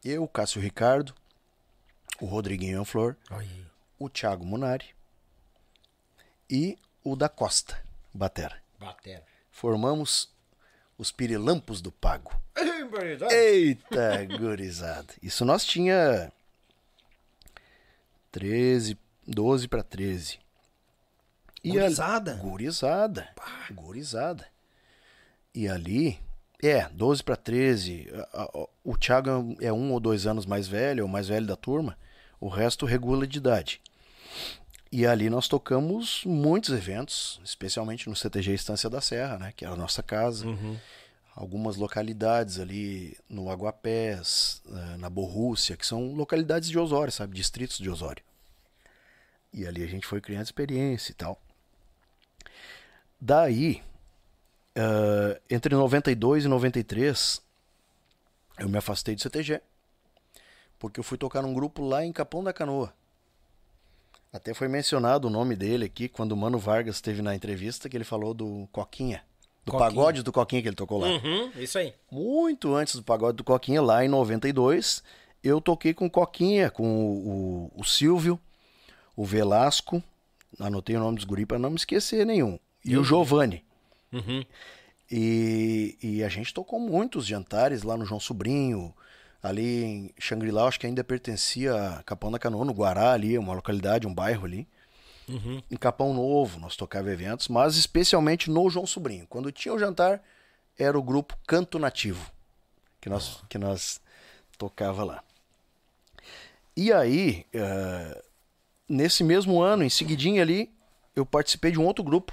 Eu, 0.08 0.26
Cássio 0.26 0.60
Ricardo, 0.60 1.14
o 2.18 2.24
Rodriguinho 2.24 2.82
Flor, 2.84 3.14
aí. 3.28 3.66
o 3.98 4.08
Thiago 4.08 4.44
Munari 4.44 4.86
e 6.48 6.78
o 7.04 7.14
da 7.14 7.28
Costa, 7.28 7.78
Batera. 8.14 8.62
Batera. 8.78 9.22
Formamos 9.50 10.32
os 10.96 11.12
Pirilampos 11.12 11.82
do 11.82 11.92
Pago. 11.92 12.32
Ei, 13.30 13.68
Eita, 13.68 14.24
gurizada. 14.38 15.12
Isso 15.22 15.44
nós 15.44 15.64
tinha 15.64 16.32
13, 18.32 18.96
12 19.26 19.68
para 19.68 19.82
13. 19.82 20.38
E 21.62 21.70
Gurizada? 21.72 22.34
Gurizada. 22.36 23.28
Gurizada. 23.72 24.46
E 25.54 25.68
ali, 25.68 26.18
é, 26.62 26.88
12 26.88 27.22
para 27.22 27.36
13. 27.36 28.08
a- 28.32 28.42
a- 28.44 28.66
O 28.84 28.96
Thiago 28.96 29.56
é 29.60 29.72
um 29.72 29.92
ou 29.92 30.00
dois 30.00 30.26
anos 30.26 30.46
mais 30.46 30.66
velho, 30.66 31.00
é 31.00 31.04
o 31.04 31.08
mais 31.08 31.28
velho 31.28 31.46
da 31.46 31.56
turma. 31.56 31.96
O 32.40 32.48
resto 32.48 32.86
regula 32.86 33.26
de 33.26 33.38
idade. 33.38 33.80
E 34.90 35.06
ali 35.06 35.28
nós 35.28 35.46
tocamos 35.48 36.22
muitos 36.24 36.70
eventos, 36.74 37.40
especialmente 37.44 38.08
no 38.08 38.16
CTG 38.16 38.54
Estância 38.54 38.88
da 38.88 39.00
Serra, 39.00 39.38
né? 39.38 39.52
Que 39.56 39.64
era 39.64 39.74
a 39.74 39.76
nossa 39.76 40.02
casa. 40.02 40.46
Algumas 41.36 41.76
localidades 41.76 42.58
ali 42.58 43.16
no 43.28 43.50
Aguapés, 43.50 44.62
eh, 44.68 44.96
na 44.96 45.08
Borrússia, 45.10 45.76
que 45.76 45.86
são 45.86 46.14
localidades 46.14 46.68
de 46.70 46.78
Osório, 46.78 47.12
sabe? 47.12 47.36
Distritos 47.36 47.78
de 47.78 47.88
Osório. 47.90 48.22
E 49.52 49.66
ali 49.66 49.84
a 49.84 49.86
gente 49.86 50.06
foi 50.06 50.20
criando 50.20 50.44
experiência 50.46 51.12
e 51.12 51.14
tal. 51.14 51.38
Daí, 53.20 53.82
eh, 54.80 55.40
entre 55.50 55.74
92 55.74 56.44
e 56.44 56.48
93, 56.48 57.42
eu 58.58 58.68
me 58.68 58.78
afastei 58.78 59.14
do 59.14 59.20
CTG. 59.20 59.60
Porque 60.78 61.00
eu 61.00 61.04
fui 61.04 61.18
tocar 61.18 61.42
num 61.42 61.52
grupo 61.52 61.82
lá 61.84 62.04
em 62.04 62.12
Capão 62.12 62.42
da 62.44 62.52
Canoa. 62.52 62.92
Até 64.32 64.54
foi 64.54 64.68
mencionado 64.68 65.26
o 65.26 65.30
nome 65.30 65.56
dele 65.56 65.86
aqui 65.86 66.08
quando 66.08 66.32
o 66.32 66.36
Mano 66.36 66.58
Vargas 66.58 66.96
esteve 66.96 67.22
na 67.22 67.34
entrevista, 67.34 67.88
que 67.88 67.96
ele 67.96 68.04
falou 68.04 68.32
do 68.34 68.68
Coquinha. 68.70 69.22
Do 69.64 69.72
Coquinha. 69.72 69.88
pagode 69.90 70.22
do 70.22 70.32
Coquinha 70.32 70.62
que 70.62 70.68
ele 70.68 70.76
tocou 70.76 70.98
lá. 71.00 71.08
Uhum, 71.08 71.50
isso 71.56 71.78
aí. 71.78 71.92
Muito 72.10 72.74
antes 72.74 72.94
do 72.94 73.02
pagode 73.02 73.36
do 73.36 73.44
Coquinha, 73.44 73.82
lá 73.82 74.04
em 74.04 74.08
92, 74.08 75.02
eu 75.42 75.60
toquei 75.60 75.92
com 75.94 76.06
o 76.06 76.10
Coquinha, 76.10 76.70
com 76.70 76.84
o, 76.86 77.28
o- 77.76 77.80
o 77.80 77.84
Silvio, 77.84 78.38
o 79.16 79.24
Velasco, 79.24 80.02
anotei 80.60 80.94
o 80.96 81.00
nome 81.00 81.16
dos 81.16 81.24
guri 81.24 81.44
para 81.44 81.58
não 81.58 81.70
me 81.70 81.76
esquecer 81.76 82.24
nenhum, 82.24 82.58
e 82.84 82.96
o 82.96 83.02
Giovanni. 83.04 83.64
Uhum. 84.12 84.44
E, 85.10 85.96
e 86.02 86.24
a 86.24 86.28
gente 86.28 86.52
tocou 86.52 86.78
muitos 86.78 87.26
jantares 87.26 87.82
lá 87.82 87.96
no 87.96 88.04
João 88.04 88.20
Sobrinho, 88.20 88.94
ali 89.42 89.84
em 89.84 90.14
Xangri-Lá, 90.18 90.66
acho 90.66 90.80
que 90.80 90.86
ainda 90.86 91.02
pertencia 91.02 91.74
a 91.74 92.02
Capão 92.02 92.30
da 92.30 92.38
Canoa, 92.38 92.64
no 92.64 92.72
Guará 92.72 93.12
ali, 93.12 93.38
uma 93.38 93.54
localidade, 93.54 94.06
um 94.06 94.14
bairro 94.14 94.44
ali. 94.44 94.66
Uhum. 95.28 95.62
Em 95.70 95.76
Capão 95.76 96.14
Novo 96.14 96.58
nós 96.58 96.74
tocava 96.76 97.10
eventos, 97.10 97.48
mas 97.48 97.76
especialmente 97.76 98.50
no 98.50 98.68
João 98.70 98.86
Sobrinho. 98.86 99.26
Quando 99.28 99.52
tinha 99.52 99.74
o 99.74 99.78
jantar, 99.78 100.22
era 100.78 100.98
o 100.98 101.02
grupo 101.02 101.36
Canto 101.46 101.78
Nativo, 101.78 102.30
que 103.00 103.08
nós, 103.08 103.42
que 103.48 103.58
nós 103.58 104.00
tocava 104.56 105.04
lá. 105.04 105.22
E 106.76 106.92
aí, 106.92 107.44
eh, 107.52 108.22
nesse 108.88 109.24
mesmo 109.24 109.60
ano, 109.60 109.82
em 109.82 109.90
seguidinho 109.90 110.40
ali, 110.40 110.72
eu 111.14 111.26
participei 111.26 111.72
de 111.72 111.78
um 111.78 111.84
outro 111.84 112.04
grupo, 112.04 112.32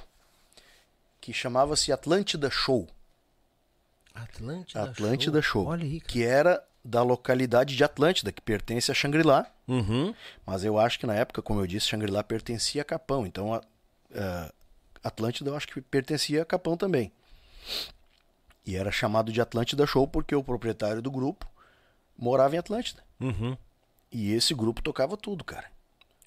que 1.25 1.33
chamava-se 1.33 1.91
Atlântida 1.91 2.51
Show. 2.51 2.87
Atlântida, 4.13 4.83
Atlântida 4.83 5.41
Show. 5.41 5.65
Olha 5.65 5.83
aí, 5.83 5.99
cara. 5.99 6.11
que 6.11 6.23
era 6.23 6.63
da 6.83 7.01
localidade 7.01 7.75
de 7.75 7.83
Atlântida, 7.83 8.31
que 8.31 8.43
pertence 8.43 8.91
a 8.91 8.93
Xangri-Lá. 8.93 9.51
Uhum. 9.67 10.13
Mas 10.45 10.63
eu 10.63 10.77
acho 10.77 10.99
que 10.99 11.07
na 11.07 11.15
época, 11.15 11.41
como 11.41 11.59
eu 11.61 11.65
disse, 11.65 11.87
Xangri-Lá 11.87 12.23
pertencia 12.23 12.83
a 12.83 12.85
Capão. 12.85 13.25
Então, 13.25 13.55
a, 13.55 13.61
a 14.13 14.51
Atlântida 15.03 15.49
eu 15.49 15.55
acho 15.55 15.67
que 15.67 15.81
pertencia 15.81 16.43
a 16.43 16.45
Capão 16.45 16.77
também. 16.77 17.11
E 18.63 18.75
era 18.75 18.91
chamado 18.91 19.31
de 19.31 19.41
Atlântida 19.41 19.87
Show 19.87 20.07
porque 20.07 20.35
o 20.35 20.43
proprietário 20.43 21.01
do 21.01 21.09
grupo 21.09 21.47
morava 22.15 22.53
em 22.55 22.59
Atlântida. 22.59 23.03
Uhum. 23.19 23.57
E 24.11 24.31
esse 24.31 24.53
grupo 24.53 24.79
tocava 24.79 25.17
tudo, 25.17 25.43
cara. 25.43 25.71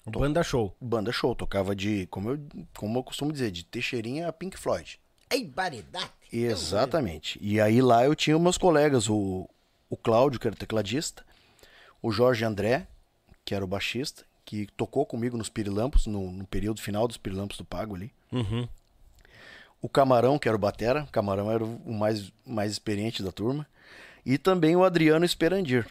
Banda 0.05 0.43
show. 0.43 0.75
Banda 0.79 1.11
show, 1.11 1.35
tocava 1.35 1.75
de, 1.75 2.07
como 2.07 2.31
eu, 2.31 2.39
como 2.75 2.99
eu 2.99 3.03
costumo 3.03 3.31
dizer, 3.31 3.51
de 3.51 3.63
Teixeirinha 3.63 4.27
a 4.27 4.33
Pink 4.33 4.57
Floyd. 4.57 4.99
Ei, 5.29 5.45
variedade. 5.45 6.11
Exatamente. 6.31 7.37
E 7.41 7.61
aí 7.61 7.81
lá 7.81 8.05
eu 8.05 8.15
tinha 8.15 8.37
meus 8.39 8.57
colegas, 8.57 9.09
o, 9.09 9.47
o 9.89 9.97
Cláudio, 9.97 10.39
que 10.39 10.47
era 10.47 10.55
o 10.55 10.59
tecladista, 10.59 11.23
o 12.01 12.11
Jorge 12.11 12.45
André, 12.45 12.87
que 13.45 13.53
era 13.53 13.63
o 13.63 13.67
baixista, 13.67 14.25
que 14.45 14.67
tocou 14.75 15.05
comigo 15.05 15.37
nos 15.37 15.49
Pirilampos, 15.49 16.07
no, 16.07 16.31
no 16.31 16.47
período 16.47 16.81
final 16.81 17.07
dos 17.07 17.17
Pirilampos 17.17 17.57
do 17.57 17.65
Pago 17.65 17.95
ali. 17.95 18.11
Uhum. 18.31 18.67
O 19.81 19.87
Camarão, 19.87 20.37
que 20.37 20.47
era 20.47 20.57
o 20.57 20.59
batera, 20.59 21.03
o 21.03 21.11
Camarão 21.11 21.51
era 21.51 21.63
o 21.63 21.93
mais, 21.93 22.31
mais 22.45 22.71
experiente 22.71 23.23
da 23.23 23.31
turma. 23.31 23.67
E 24.25 24.37
também 24.37 24.75
o 24.75 24.83
Adriano 24.83 25.23
Esperandir, 25.23 25.87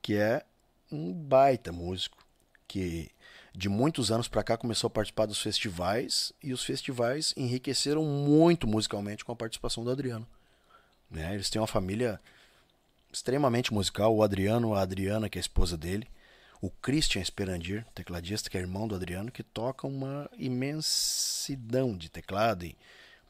que 0.00 0.14
é 0.14 0.44
um 0.90 1.12
baita 1.12 1.72
músico, 1.72 2.23
que 2.66 3.10
de 3.54 3.68
muitos 3.68 4.10
anos 4.10 4.26
pra 4.26 4.42
cá 4.42 4.56
começou 4.56 4.88
a 4.88 4.90
participar 4.90 5.26
dos 5.26 5.40
festivais, 5.40 6.32
e 6.42 6.52
os 6.52 6.64
festivais 6.64 7.32
enriqueceram 7.36 8.04
muito 8.04 8.66
musicalmente 8.66 9.24
com 9.24 9.30
a 9.30 9.36
participação 9.36 9.84
do 9.84 9.90
Adriano. 9.90 10.26
Né? 11.08 11.34
Eles 11.34 11.48
têm 11.48 11.60
uma 11.60 11.68
família 11.68 12.20
extremamente 13.12 13.72
musical, 13.72 14.14
o 14.14 14.24
Adriano, 14.24 14.74
a 14.74 14.82
Adriana, 14.82 15.28
que 15.28 15.38
é 15.38 15.40
a 15.40 15.40
esposa 15.40 15.76
dele, 15.76 16.08
o 16.60 16.68
Christian 16.68 17.20
Esperandir, 17.20 17.86
tecladista, 17.94 18.50
que 18.50 18.58
é 18.58 18.60
irmão 18.60 18.88
do 18.88 18.94
Adriano, 18.96 19.30
que 19.30 19.42
toca 19.42 19.86
uma 19.86 20.28
imensidão 20.36 21.96
de 21.96 22.08
teclado 22.08 22.64
e 22.64 22.76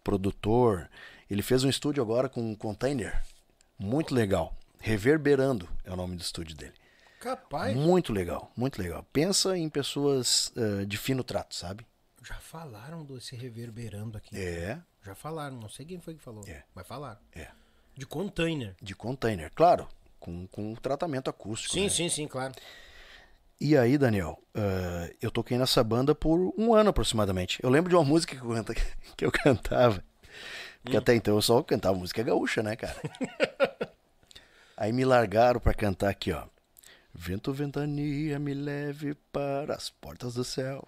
produtor. 0.02 0.89
Ele 1.28 1.43
fez 1.43 1.65
um 1.65 1.69
estúdio 1.69 2.02
agora 2.02 2.28
com 2.28 2.40
um 2.40 2.55
container, 2.55 3.23
muito 3.78 4.15
legal. 4.15 4.56
Reverberando 4.78 5.69
é 5.85 5.93
o 5.93 5.97
nome 5.97 6.16
do 6.16 6.23
estúdio 6.23 6.56
dele. 6.56 6.84
Capaz. 7.24 7.74
Muito 7.74 8.12
legal, 8.12 8.52
muito 8.55 8.78
legal. 8.78 9.02
Pensa 9.10 9.56
em 9.56 9.66
pessoas 9.70 10.52
eh, 10.55 10.84
de 10.84 10.98
fino 10.98 11.24
trato, 11.24 11.55
sabe? 11.55 11.86
Já 12.22 12.34
falaram 12.34 13.02
desse 13.02 13.34
reverberando 13.34 14.18
aqui. 14.18 14.36
É, 14.36 14.78
Já 15.02 15.14
falaram, 15.14 15.56
não 15.56 15.70
sei 15.70 15.86
quem 15.86 15.98
foi 15.98 16.14
que 16.14 16.22
falou. 16.22 16.44
É. 16.46 16.64
Mas 16.74 16.86
falaram. 16.86 17.18
é. 17.34 17.48
De 17.96 18.05
container. 18.05 18.76
De 18.82 18.94
container, 18.94 19.51
claro, 19.55 19.88
com, 20.20 20.46
com 20.48 20.74
tratamento 20.74 21.30
acústico. 21.30 21.72
Sim, 21.72 21.84
né? 21.84 21.88
sim, 21.88 22.10
sim, 22.10 22.28
claro. 22.28 22.52
E 23.59 23.74
aí, 23.74 23.96
Daniel, 23.96 24.38
uh, 24.55 25.14
eu 25.22 25.30
toquei 25.30 25.56
nessa 25.56 25.82
banda 25.82 26.14
por 26.14 26.52
um 26.59 26.74
ano 26.74 26.90
aproximadamente. 26.90 27.59
Eu 27.62 27.70
lembro 27.70 27.88
de 27.88 27.96
uma 27.96 28.05
música 28.05 28.36
que 28.36 28.42
eu, 28.42 28.51
canta, 28.51 28.74
que 29.16 29.24
eu 29.24 29.32
cantava, 29.32 30.05
porque 30.82 30.96
hum. 30.96 31.01
até 31.01 31.14
então 31.14 31.36
eu 31.36 31.40
só 31.42 31.62
cantava 31.62 31.96
música 31.96 32.22
gaúcha, 32.22 32.62
né, 32.62 32.76
cara? 32.76 33.01
aí 34.76 34.92
me 34.92 35.06
largaram 35.06 35.59
para 35.59 35.72
cantar 35.72 36.10
aqui, 36.10 36.30
ó. 36.30 36.52
Vento, 37.14 37.52
ventania, 37.52 38.40
me 38.40 38.52
leve 38.52 39.14
para 39.32 39.74
as 39.74 39.88
portas 39.88 40.34
do 40.34 40.42
céu. 40.42 40.86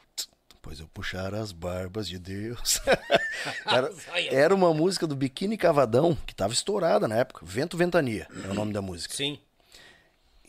Pois 0.61 0.81
eu 0.81 0.89
puxar 0.89 1.33
as 1.33 1.53
barbas 1.53 2.09
de 2.09 2.19
Deus. 2.19 2.81
era, 3.65 3.91
era, 4.33 4.55
uma 4.55 4.75
música 4.75 5.07
do 5.07 5.15
Biquíni 5.15 5.57
Cavadão, 5.57 6.19
que 6.27 6.33
estava 6.33 6.53
estourada 6.53 7.07
na 7.07 7.15
época. 7.15 7.47
Vento, 7.47 7.77
ventania 7.77 8.27
é 8.45 8.49
o 8.49 8.55
nome 8.55 8.73
da 8.73 8.83
música. 8.83 9.15
Sim. 9.15 9.39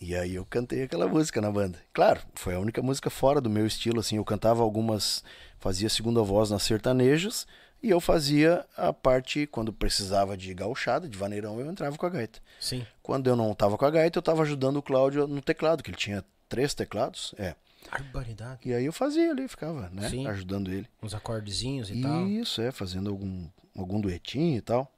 E 0.02 0.16
aí 0.16 0.34
eu 0.34 0.46
cantei 0.46 0.82
aquela 0.82 1.08
música 1.08 1.40
na 1.40 1.52
banda. 1.52 1.80
Claro, 1.94 2.22
foi 2.34 2.56
a 2.56 2.60
única 2.60 2.82
música 2.82 3.12
fora 3.12 3.40
do 3.40 3.50
meu 3.50 3.68
estilo, 3.68 4.00
assim. 4.00 4.18
Eu 4.18 4.26
cantava 4.26 4.64
algumas, 4.64 5.24
fazia 5.60 5.90
segunda 5.90 6.24
voz 6.24 6.50
nas 6.50 6.64
sertanejas 6.64 7.46
e 7.82 7.90
eu 7.90 8.00
fazia 8.00 8.66
a 8.76 8.92
parte 8.92 9.46
quando 9.48 9.72
precisava 9.72 10.36
de 10.36 10.54
gauchada, 10.54 11.08
de 11.08 11.18
vaneirão, 11.18 11.60
eu 11.60 11.70
entrava 11.70 11.98
com 11.98 12.06
a 12.06 12.10
gaita. 12.10 12.40
Sim. 12.60 12.86
Quando 13.02 13.28
eu 13.28 13.36
não 13.36 13.54
tava 13.54 13.78
com 13.78 13.86
a 13.86 13.92
gaita, 13.92 14.18
eu 14.18 14.24
tava 14.24 14.42
ajudando 14.44 14.78
o 14.78 14.82
Cláudio 14.82 15.28
no 15.28 15.42
teclado, 15.42 15.84
que 15.84 15.90
ele 15.90 15.98
tinha 15.98 16.24
três 16.50 16.74
teclados, 16.74 17.34
é. 17.38 17.56
Barbaridade. 17.92 18.60
E 18.66 18.74
aí 18.74 18.86
eu 18.86 18.92
fazia 18.92 19.32
ali, 19.32 19.48
ficava, 19.48 19.90
né, 19.90 20.10
Sim. 20.10 20.28
ajudando 20.28 20.72
ele. 20.72 20.90
Uns 21.02 21.14
acordezinhos 21.14 21.90
e 21.90 21.94
Isso, 21.94 22.02
tal. 22.02 22.28
Isso, 22.28 22.62
é, 22.62 22.72
fazendo 22.72 23.10
algum 23.10 23.48
algum 23.78 24.02
duetinho 24.02 24.58
e 24.58 24.62
tal. 24.62 24.92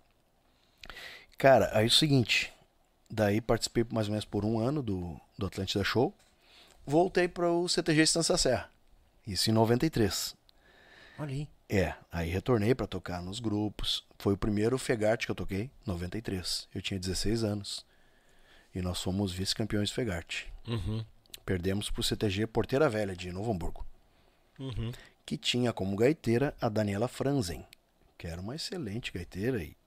Cara, 1.37 1.69
aí 1.73 1.83
é 1.83 1.87
o 1.87 1.91
seguinte, 1.91 2.51
Daí 3.09 3.41
participei 3.41 3.83
mais 3.91 4.07
ou 4.07 4.11
menos 4.11 4.25
por 4.25 4.45
um 4.45 4.59
ano 4.59 4.83
do, 4.83 5.19
do 5.37 5.47
Atlântida 5.47 5.83
Show. 5.83 6.13
Voltei 6.85 7.27
para 7.27 7.51
o 7.51 7.67
CTG 7.67 8.03
Estância 8.03 8.37
Serra. 8.37 8.69
Isso 9.25 9.49
em 9.49 9.53
93. 9.53 10.35
Olha 11.17 11.33
aí. 11.33 11.47
É, 11.69 11.93
aí 12.11 12.29
retornei 12.29 12.73
para 12.73 12.87
tocar 12.87 13.21
nos 13.21 13.39
grupos. 13.39 14.03
Foi 14.17 14.33
o 14.33 14.37
primeiro 14.37 14.77
Fegarte 14.77 15.27
que 15.27 15.31
eu 15.31 15.35
toquei, 15.35 15.69
93. 15.85 16.67
Eu 16.73 16.81
tinha 16.81 16.99
16 16.99 17.43
anos. 17.43 17.85
E 18.73 18.81
nós 18.81 19.01
fomos 19.01 19.31
vice-campeões 19.31 19.91
Fegarte. 19.91 20.51
Uhum. 20.67 21.05
Perdemos 21.45 21.91
para 21.91 22.01
o 22.01 22.03
CTG 22.03 22.47
Porteira 22.47 22.89
Velha 22.89 23.15
de 23.15 23.31
Novo 23.31 23.51
Hamburgo. 23.51 23.85
Uhum. 24.57 24.91
Que 25.25 25.37
tinha 25.37 25.71
como 25.71 25.95
gaiteira 25.95 26.55
a 26.59 26.67
Daniela 26.69 27.07
Franzen, 27.07 27.65
que 28.17 28.25
era 28.25 28.41
uma 28.41 28.55
excelente 28.55 29.11
gaiteira 29.11 29.63
e 29.63 29.77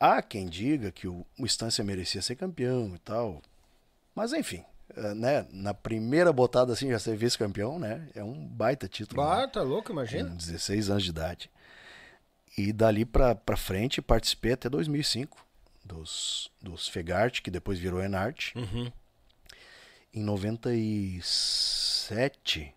Há 0.00 0.22
quem 0.22 0.48
diga 0.48 0.92
que 0.92 1.08
o, 1.08 1.26
o 1.36 1.44
Estância 1.44 1.82
merecia 1.82 2.22
ser 2.22 2.36
campeão 2.36 2.94
e 2.94 2.98
tal. 2.98 3.42
Mas 4.14 4.32
enfim, 4.32 4.64
né? 5.14 5.46
Na 5.50 5.74
primeira 5.74 6.32
botada 6.32 6.72
assim 6.72 6.90
já 6.90 6.98
ser 6.98 7.16
vice-campeão, 7.16 7.78
né? 7.78 8.08
É 8.14 8.22
um 8.22 8.46
baita 8.46 8.88
título. 8.88 9.22
Bah, 9.22 9.42
né? 9.42 9.48
tá 9.48 9.62
louco, 9.62 9.92
imagina. 9.92 10.30
Com 10.30 10.36
16 10.36 10.90
anos 10.90 11.04
de 11.04 11.10
idade. 11.10 11.50
E 12.56 12.72
dali 12.72 13.04
pra, 13.04 13.34
pra 13.34 13.56
frente 13.56 14.02
participei 14.02 14.52
até 14.52 14.68
2005 14.68 15.46
dos, 15.84 16.50
dos 16.60 16.88
Fegart, 16.88 17.40
que 17.40 17.50
depois 17.50 17.78
virou 17.78 18.02
Enart. 18.02 18.54
Uhum. 18.54 18.90
Em 20.12 20.22
97, 20.22 22.74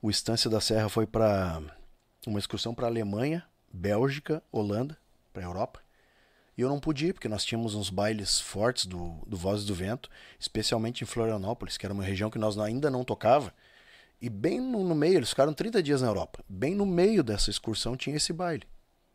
o 0.00 0.10
Estância 0.10 0.48
da 0.48 0.60
Serra 0.60 0.88
foi 0.88 1.06
para 1.06 1.60
uma 2.26 2.38
excursão 2.38 2.74
para 2.74 2.86
Alemanha, 2.86 3.44
Bélgica, 3.72 4.42
Holanda, 4.50 4.96
para 5.32 5.42
Europa. 5.42 5.80
E 6.60 6.62
eu 6.62 6.68
não 6.68 6.78
pude 6.78 7.06
ir, 7.06 7.14
porque 7.14 7.26
nós 7.26 7.42
tínhamos 7.42 7.74
uns 7.74 7.88
bailes 7.88 8.38
fortes 8.38 8.84
do, 8.84 9.16
do 9.26 9.34
Vozes 9.34 9.64
do 9.64 9.74
Vento, 9.74 10.10
especialmente 10.38 11.02
em 11.02 11.06
Florianópolis, 11.06 11.78
que 11.78 11.86
era 11.86 11.94
uma 11.94 12.04
região 12.04 12.28
que 12.28 12.38
nós 12.38 12.58
ainda 12.58 12.90
não 12.90 13.02
tocava. 13.02 13.50
E 14.20 14.28
bem 14.28 14.60
no, 14.60 14.84
no, 14.84 14.94
meio, 14.94 15.16
eles 15.16 15.30
ficaram 15.30 15.54
30 15.54 15.82
dias 15.82 16.02
na 16.02 16.08
Europa. 16.08 16.44
Bem 16.46 16.74
no 16.74 16.84
meio 16.84 17.22
dessa 17.22 17.48
excursão 17.48 17.96
tinha 17.96 18.14
esse 18.14 18.30
baile, 18.30 18.64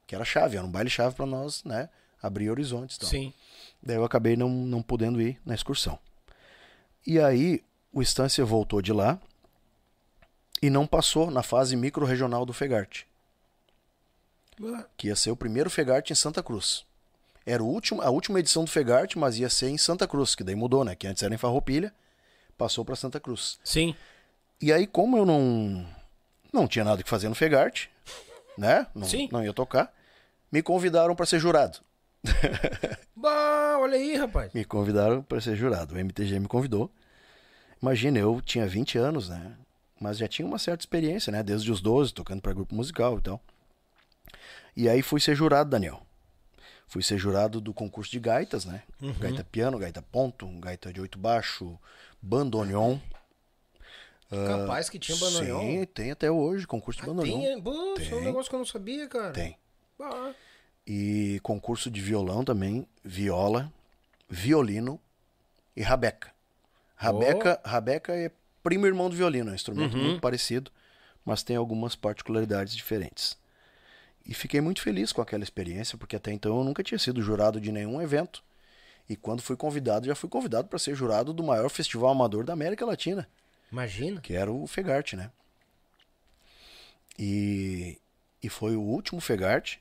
que 0.07 0.15
era 0.15 0.25
chave, 0.25 0.57
era 0.57 0.65
um 0.65 0.71
baile 0.71 0.89
chave 0.89 1.13
para 1.13 1.27
nós, 1.27 1.63
né, 1.63 1.87
abrir 2.19 2.49
horizontes. 2.49 2.97
Então. 2.97 3.09
Sim. 3.09 3.31
Daí 3.79 3.97
eu 3.97 4.03
acabei 4.03 4.35
não, 4.35 4.49
não 4.49 4.81
podendo 4.81 5.21
ir 5.21 5.39
na 5.45 5.53
excursão. 5.53 5.99
E 7.05 7.19
aí 7.19 7.63
o 7.93 8.01
Estância 8.01 8.43
voltou 8.43 8.81
de 8.81 8.91
lá 8.91 9.21
e 10.63 10.71
não 10.71 10.87
passou 10.87 11.29
na 11.29 11.43
fase 11.43 11.75
micro-regional 11.75 12.43
do 12.43 12.53
Fegarte. 12.53 13.05
Que 14.97 15.09
ia 15.09 15.15
ser 15.15 15.29
o 15.29 15.35
primeiro 15.35 15.69
Fegarte 15.69 16.11
em 16.11 16.15
Santa 16.15 16.41
Cruz. 16.41 16.83
Era 17.45 17.63
o 17.63 17.67
último, 17.67 18.01
a 18.01 18.09
última 18.09 18.39
edição 18.39 18.63
do 18.63 18.71
Fegarte, 18.71 19.19
mas 19.19 19.37
ia 19.37 19.49
ser 19.49 19.69
em 19.69 19.77
Santa 19.77 20.07
Cruz, 20.07 20.33
que 20.33 20.43
daí 20.43 20.55
mudou, 20.55 20.83
né? 20.83 20.95
Que 20.95 21.05
antes 21.05 21.21
era 21.21 21.33
em 21.33 21.37
Farroupilha, 21.37 21.93
passou 22.57 22.83
para 22.83 22.95
Santa 22.95 23.19
Cruz. 23.19 23.59
Sim. 23.63 23.95
E 24.59 24.73
aí, 24.73 24.87
como 24.87 25.17
eu 25.17 25.25
não 25.25 25.85
não 26.51 26.67
tinha 26.67 26.85
nada 26.85 27.03
que 27.03 27.09
fazer 27.09 27.29
no 27.29 27.35
Fegarte, 27.35 27.91
né? 28.57 28.87
Não, 28.95 29.05
Sim. 29.05 29.29
não 29.31 29.43
ia 29.43 29.53
tocar, 29.53 29.93
me 30.51 30.63
convidaram 30.63 31.15
para 31.15 31.25
ser 31.25 31.37
jurado. 31.39 31.79
bah, 33.15 33.77
olha 33.79 33.97
aí, 33.97 34.15
rapaz. 34.15 34.51
Me 34.53 34.65
convidaram 34.65 35.21
para 35.21 35.39
ser 35.41 35.55
jurado. 35.55 35.93
O 35.93 35.97
MTG 35.97 36.39
me 36.39 36.47
convidou. 36.47 36.89
Imagina, 37.81 38.17
eu 38.17 38.41
tinha 38.41 38.65
20 38.65 38.97
anos, 38.97 39.29
né? 39.29 39.55
Mas 39.99 40.17
já 40.17 40.27
tinha 40.27 40.47
uma 40.47 40.57
certa 40.57 40.81
experiência, 40.81 41.31
né? 41.31 41.43
Desde 41.43 41.71
os 41.71 41.81
12, 41.81 42.13
tocando 42.13 42.41
para 42.41 42.53
grupo 42.53 42.73
musical 42.73 43.17
e 43.17 43.21
tal. 43.21 43.41
E 44.75 44.89
aí 44.89 45.01
fui 45.01 45.19
ser 45.19 45.35
jurado, 45.35 45.69
Daniel. 45.69 46.01
Fui 46.87 47.01
ser 47.01 47.17
jurado 47.17 47.59
do 47.59 47.73
concurso 47.73 48.11
de 48.11 48.19
gaitas, 48.19 48.65
né? 48.65 48.83
Uhum. 49.01 49.13
Gaita 49.13 49.43
piano, 49.43 49.77
gaita 49.77 50.01
ponto, 50.01 50.47
gaita 50.59 50.93
de 50.93 51.01
oito 51.01 51.17
baixo, 51.17 51.77
bandoneon. 52.21 52.97
Capaz 54.29 54.89
que 54.89 54.99
tinha 54.99 55.17
bandoneon? 55.17 55.61
Sim, 55.61 55.85
tem 55.85 56.11
até 56.11 56.29
hoje, 56.29 56.67
concurso 56.67 56.99
de 57.01 57.05
ah, 57.05 57.13
bandoneon. 57.13 57.41
Tem, 57.41 57.61
Pô, 57.61 57.93
tem. 57.95 58.11
é 58.11 58.15
um 58.15 58.23
negócio 58.23 58.49
que 58.49 58.55
eu 58.55 58.59
não 58.59 58.65
sabia, 58.65 59.07
cara. 59.07 59.31
Tem. 59.31 59.57
Ah. 59.99 60.33
E 60.85 61.39
concurso 61.41 61.89
de 61.89 62.01
violão 62.01 62.43
também, 62.43 62.87
viola, 63.03 63.71
violino 64.29 64.99
e 65.75 65.81
rabeca. 65.81 66.31
Rabeca, 66.95 67.61
oh. 67.63 67.67
rabeca 67.67 68.13
é 68.13 68.31
primo 68.63 68.85
irmão 68.85 69.09
do 69.09 69.15
violino, 69.15 69.49
é 69.49 69.51
um 69.51 69.55
instrumento 69.55 69.95
uhum. 69.95 70.03
muito 70.03 70.21
parecido, 70.21 70.71
mas 71.23 71.43
tem 71.43 71.55
algumas 71.55 71.95
particularidades 71.95 72.75
diferentes. 72.75 73.37
E 74.25 74.33
fiquei 74.33 74.59
muito 74.59 74.81
feliz 74.81 75.11
com 75.11 75.21
aquela 75.21 75.43
experiência, 75.43 75.97
porque 75.97 76.15
até 76.15 76.31
então 76.31 76.57
eu 76.57 76.63
nunca 76.63 76.83
tinha 76.83 76.97
sido 76.97 77.21
jurado 77.21 77.61
de 77.61 77.71
nenhum 77.71 78.01
evento. 78.01 78.43
E 79.07 79.15
quando 79.15 79.41
fui 79.41 79.55
convidado, 79.55 80.07
já 80.07 80.15
fui 80.15 80.29
convidado 80.29 80.67
para 80.67 80.79
ser 80.79 80.95
jurado 80.95 81.31
do 81.31 81.43
maior 81.43 81.69
festival 81.69 82.09
amador 82.09 82.43
da 82.43 82.53
América 82.53 82.85
Latina. 82.85 83.27
Imagina. 83.71 84.19
Que 84.21 84.33
era 84.33 84.51
o 84.51 84.65
Fegarte, 84.65 85.15
né? 85.15 85.31
E, 87.17 87.99
e 88.41 88.49
foi 88.49 88.75
o 88.75 88.81
último 88.81 89.21
Fegarte 89.21 89.79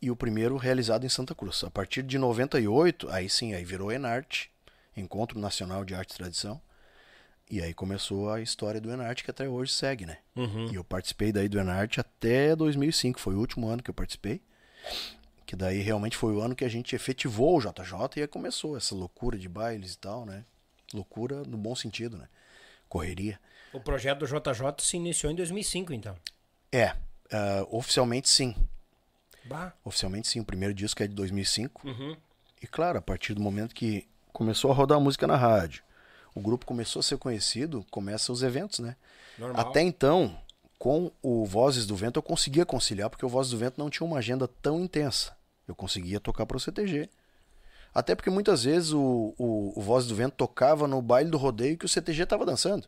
e 0.00 0.10
o 0.10 0.16
primeiro 0.16 0.56
realizado 0.56 1.04
em 1.04 1.08
Santa 1.08 1.34
Cruz. 1.34 1.62
A 1.64 1.70
partir 1.70 2.02
de 2.02 2.18
98, 2.18 3.10
aí 3.10 3.28
sim, 3.28 3.52
aí 3.52 3.64
virou 3.64 3.92
Enarte, 3.92 4.50
Encontro 4.96 5.38
Nacional 5.38 5.84
de 5.84 5.94
Arte 5.94 6.12
e 6.12 6.16
Tradição. 6.16 6.60
E 7.50 7.60
aí 7.60 7.74
começou 7.74 8.30
a 8.30 8.40
história 8.40 8.80
do 8.80 8.92
Enarte 8.92 9.24
que 9.24 9.30
até 9.30 9.48
hoje 9.48 9.72
segue, 9.72 10.06
né? 10.06 10.18
Uhum. 10.36 10.70
E 10.70 10.76
eu 10.76 10.84
participei 10.84 11.32
daí 11.32 11.48
do 11.48 11.58
Enarte 11.58 11.98
até 11.98 12.54
2005, 12.54 13.18
foi 13.18 13.34
o 13.34 13.40
último 13.40 13.68
ano 13.68 13.82
que 13.82 13.90
eu 13.90 13.94
participei. 13.94 14.40
Que 15.44 15.56
daí 15.56 15.80
realmente 15.80 16.16
foi 16.16 16.32
o 16.32 16.40
ano 16.40 16.54
que 16.54 16.64
a 16.64 16.68
gente 16.68 16.94
efetivou 16.94 17.58
o 17.58 17.60
JJ 17.60 18.18
e 18.18 18.20
aí 18.20 18.28
começou 18.28 18.76
essa 18.76 18.94
loucura 18.94 19.36
de 19.36 19.48
bailes 19.48 19.94
e 19.94 19.98
tal, 19.98 20.24
né? 20.24 20.44
Loucura 20.94 21.42
no 21.42 21.58
bom 21.58 21.74
sentido, 21.74 22.16
né? 22.16 22.28
Correria. 22.88 23.40
O 23.72 23.80
projeto 23.80 24.20
do 24.20 24.26
JJ 24.26 24.74
se 24.78 24.96
iniciou 24.96 25.32
em 25.32 25.34
2005, 25.34 25.92
então? 25.92 26.16
É, 26.70 26.92
uh, 26.92 27.76
oficialmente 27.76 28.28
sim. 28.28 28.54
Bah. 29.44 29.72
Oficialmente 29.84 30.28
sim, 30.28 30.38
o 30.38 30.44
primeiro 30.44 30.72
disco 30.72 31.02
é 31.02 31.08
de 31.08 31.14
2005. 31.16 31.84
Uhum. 31.84 32.16
E 32.62 32.66
claro, 32.68 32.98
a 32.98 33.02
partir 33.02 33.34
do 33.34 33.40
momento 33.40 33.74
que 33.74 34.06
começou 34.32 34.70
a 34.70 34.74
rodar 34.74 35.00
música 35.00 35.26
na 35.26 35.36
rádio, 35.36 35.82
o 36.34 36.40
grupo 36.40 36.66
começou 36.66 37.00
a 37.00 37.02
ser 37.02 37.18
conhecido, 37.18 37.84
começam 37.90 38.32
os 38.32 38.42
eventos, 38.42 38.78
né? 38.78 38.96
Normal. 39.38 39.60
Até 39.60 39.82
então, 39.82 40.36
com 40.78 41.10
o 41.22 41.44
Vozes 41.44 41.86
do 41.86 41.96
Vento, 41.96 42.18
eu 42.18 42.22
conseguia 42.22 42.64
conciliar, 42.64 43.10
porque 43.10 43.24
o 43.24 43.28
Vozes 43.28 43.52
do 43.52 43.58
Vento 43.58 43.78
não 43.78 43.90
tinha 43.90 44.06
uma 44.06 44.18
agenda 44.18 44.48
tão 44.62 44.80
intensa. 44.80 45.36
Eu 45.66 45.74
conseguia 45.74 46.20
tocar 46.20 46.46
para 46.46 46.56
o 46.56 46.60
CTG. 46.60 47.08
Até 47.94 48.14
porque 48.14 48.30
muitas 48.30 48.64
vezes 48.64 48.92
o, 48.92 49.34
o, 49.36 49.72
o 49.76 49.80
Vozes 49.80 50.08
do 50.08 50.14
Vento 50.14 50.34
tocava 50.36 50.86
no 50.86 51.02
baile 51.02 51.30
do 51.30 51.38
rodeio 51.38 51.76
que 51.76 51.84
o 51.84 51.88
CTG 51.88 52.22
estava 52.22 52.46
dançando. 52.46 52.86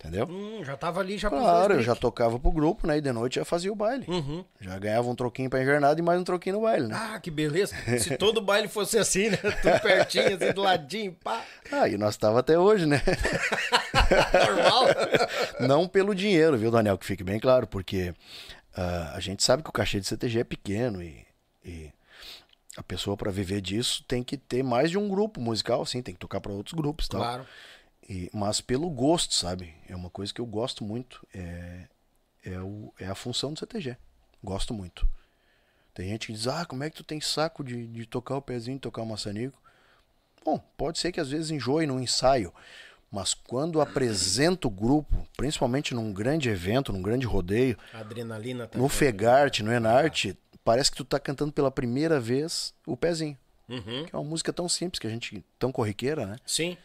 Entendeu? 0.00 0.28
Hum, 0.30 0.64
já 0.64 0.76
tava 0.76 1.00
ali 1.00 1.18
já 1.18 1.28
Claro, 1.28 1.74
eu 1.74 1.82
já 1.82 1.96
tocava 1.96 2.38
pro 2.38 2.52
grupo, 2.52 2.86
né? 2.86 2.98
E 2.98 3.00
de 3.00 3.10
noite 3.10 3.34
já 3.34 3.44
fazia 3.44 3.72
o 3.72 3.74
baile. 3.74 4.04
Uhum. 4.06 4.44
Já 4.60 4.78
ganhava 4.78 5.08
um 5.08 5.14
troquinho 5.14 5.50
pra 5.50 5.60
invernada 5.60 5.98
e 5.98 6.02
mais 6.04 6.20
um 6.20 6.24
troquinho 6.24 6.54
no 6.54 6.62
baile, 6.62 6.86
né? 6.86 6.94
Ah, 6.96 7.18
que 7.18 7.32
beleza. 7.32 7.74
Se 7.98 8.16
todo 8.16 8.40
baile 8.40 8.68
fosse 8.68 8.96
assim, 8.96 9.28
né? 9.28 9.38
Tudo 9.60 9.80
pertinho, 9.80 10.36
assim, 10.36 10.52
do 10.52 10.60
ladinho, 10.62 11.12
pá. 11.14 11.42
Ah, 11.72 11.88
e 11.88 11.98
nós 11.98 12.16
tava 12.16 12.38
até 12.38 12.56
hoje, 12.56 12.86
né? 12.86 13.02
Normal. 14.46 14.86
Não 15.66 15.88
pelo 15.88 16.14
dinheiro, 16.14 16.56
viu, 16.56 16.70
Daniel? 16.70 16.96
Que 16.96 17.04
fique 17.04 17.24
bem 17.24 17.40
claro, 17.40 17.66
porque 17.66 18.14
uh, 18.76 19.14
a 19.14 19.18
gente 19.18 19.42
sabe 19.42 19.64
que 19.64 19.70
o 19.70 19.72
cachê 19.72 19.98
de 19.98 20.06
CTG 20.06 20.38
é 20.38 20.44
pequeno 20.44 21.02
e, 21.02 21.26
e 21.64 21.90
a 22.76 22.84
pessoa 22.84 23.16
para 23.16 23.32
viver 23.32 23.60
disso 23.60 24.04
tem 24.06 24.22
que 24.22 24.36
ter 24.36 24.62
mais 24.62 24.92
de 24.92 24.96
um 24.96 25.08
grupo 25.08 25.40
musical, 25.40 25.84
sim, 25.84 26.00
tem 26.00 26.14
que 26.14 26.20
tocar 26.20 26.40
para 26.40 26.52
outros 26.52 26.74
grupos, 26.74 27.08
tal. 27.08 27.20
Claro. 27.20 27.44
E, 28.08 28.30
mas 28.32 28.60
pelo 28.60 28.88
gosto, 28.88 29.34
sabe? 29.34 29.74
É 29.88 29.94
uma 29.94 30.08
coisa 30.08 30.32
que 30.32 30.40
eu 30.40 30.46
gosto 30.46 30.82
muito. 30.82 31.26
É, 31.34 31.84
é, 32.44 32.58
o, 32.60 32.92
é 32.98 33.06
a 33.06 33.14
função 33.14 33.52
do 33.52 33.58
CTG. 33.58 33.96
Gosto 34.42 34.72
muito. 34.72 35.08
Tem 35.92 36.08
gente 36.08 36.28
que 36.28 36.32
diz, 36.32 36.46
ah, 36.46 36.64
como 36.64 36.84
é 36.84 36.90
que 36.90 36.96
tu 36.96 37.04
tem 37.04 37.20
saco 37.20 37.64
de, 37.64 37.86
de 37.86 38.06
tocar 38.06 38.36
o 38.36 38.42
pezinho, 38.42 38.78
tocar 38.78 39.02
o 39.02 39.06
maçanico? 39.06 39.60
Bom, 40.44 40.58
pode 40.76 40.98
ser 40.98 41.12
que 41.12 41.20
às 41.20 41.28
vezes 41.28 41.50
enjoe 41.50 41.86
no 41.86 42.00
ensaio, 42.00 42.54
mas 43.10 43.34
quando 43.34 43.80
apresenta 43.80 44.68
o 44.68 44.70
grupo, 44.70 45.26
principalmente 45.36 45.94
num 45.94 46.12
grande 46.12 46.48
evento, 46.48 46.92
num 46.92 47.02
grande 47.02 47.26
rodeio, 47.26 47.76
adrenalina 47.92 48.66
tá 48.66 48.78
no 48.78 48.88
Fegarte, 48.88 49.62
no 49.62 49.72
Enarte, 49.72 50.38
parece 50.64 50.90
que 50.90 50.96
tu 50.96 51.04
tá 51.04 51.18
cantando 51.18 51.52
pela 51.52 51.70
primeira 51.70 52.20
vez 52.20 52.72
o 52.86 52.96
pezinho. 52.96 53.36
Uhum. 53.68 54.06
Que 54.06 54.14
é 54.14 54.18
uma 54.18 54.24
música 54.24 54.52
tão 54.52 54.68
simples 54.68 54.98
que 54.98 55.06
a 55.06 55.10
gente 55.10 55.44
tão 55.58 55.72
corriqueira, 55.72 56.26
né? 56.26 56.36
Sim. 56.46 56.78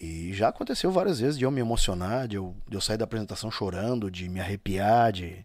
E 0.00 0.32
já 0.32 0.48
aconteceu 0.48 0.90
várias 0.90 1.20
vezes 1.20 1.36
de 1.36 1.44
eu 1.44 1.50
me 1.50 1.60
emocionar, 1.60 2.26
de 2.26 2.36
eu, 2.36 2.56
de 2.66 2.74
eu 2.74 2.80
sair 2.80 2.96
da 2.96 3.04
apresentação 3.04 3.50
chorando, 3.50 4.10
de 4.10 4.30
me 4.30 4.40
arrepiar, 4.40 5.12
de 5.12 5.44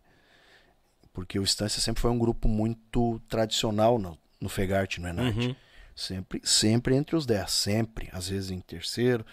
porque 1.11 1.37
o 1.37 1.43
Estância 1.43 1.81
sempre 1.81 2.01
foi 2.01 2.11
um 2.11 2.17
grupo 2.17 2.47
muito 2.47 3.21
tradicional 3.27 3.99
no, 3.99 4.17
no 4.39 4.49
Fegarte, 4.49 5.01
no 5.01 5.07
Enarte. 5.07 5.47
Uhum. 5.47 5.55
Sempre, 5.95 6.41
sempre 6.43 6.95
entre 6.95 7.15
os 7.15 7.25
10, 7.25 7.51
sempre. 7.51 8.09
Às 8.11 8.29
vezes 8.29 8.51
em 8.51 8.59
terceiro, 8.59 9.25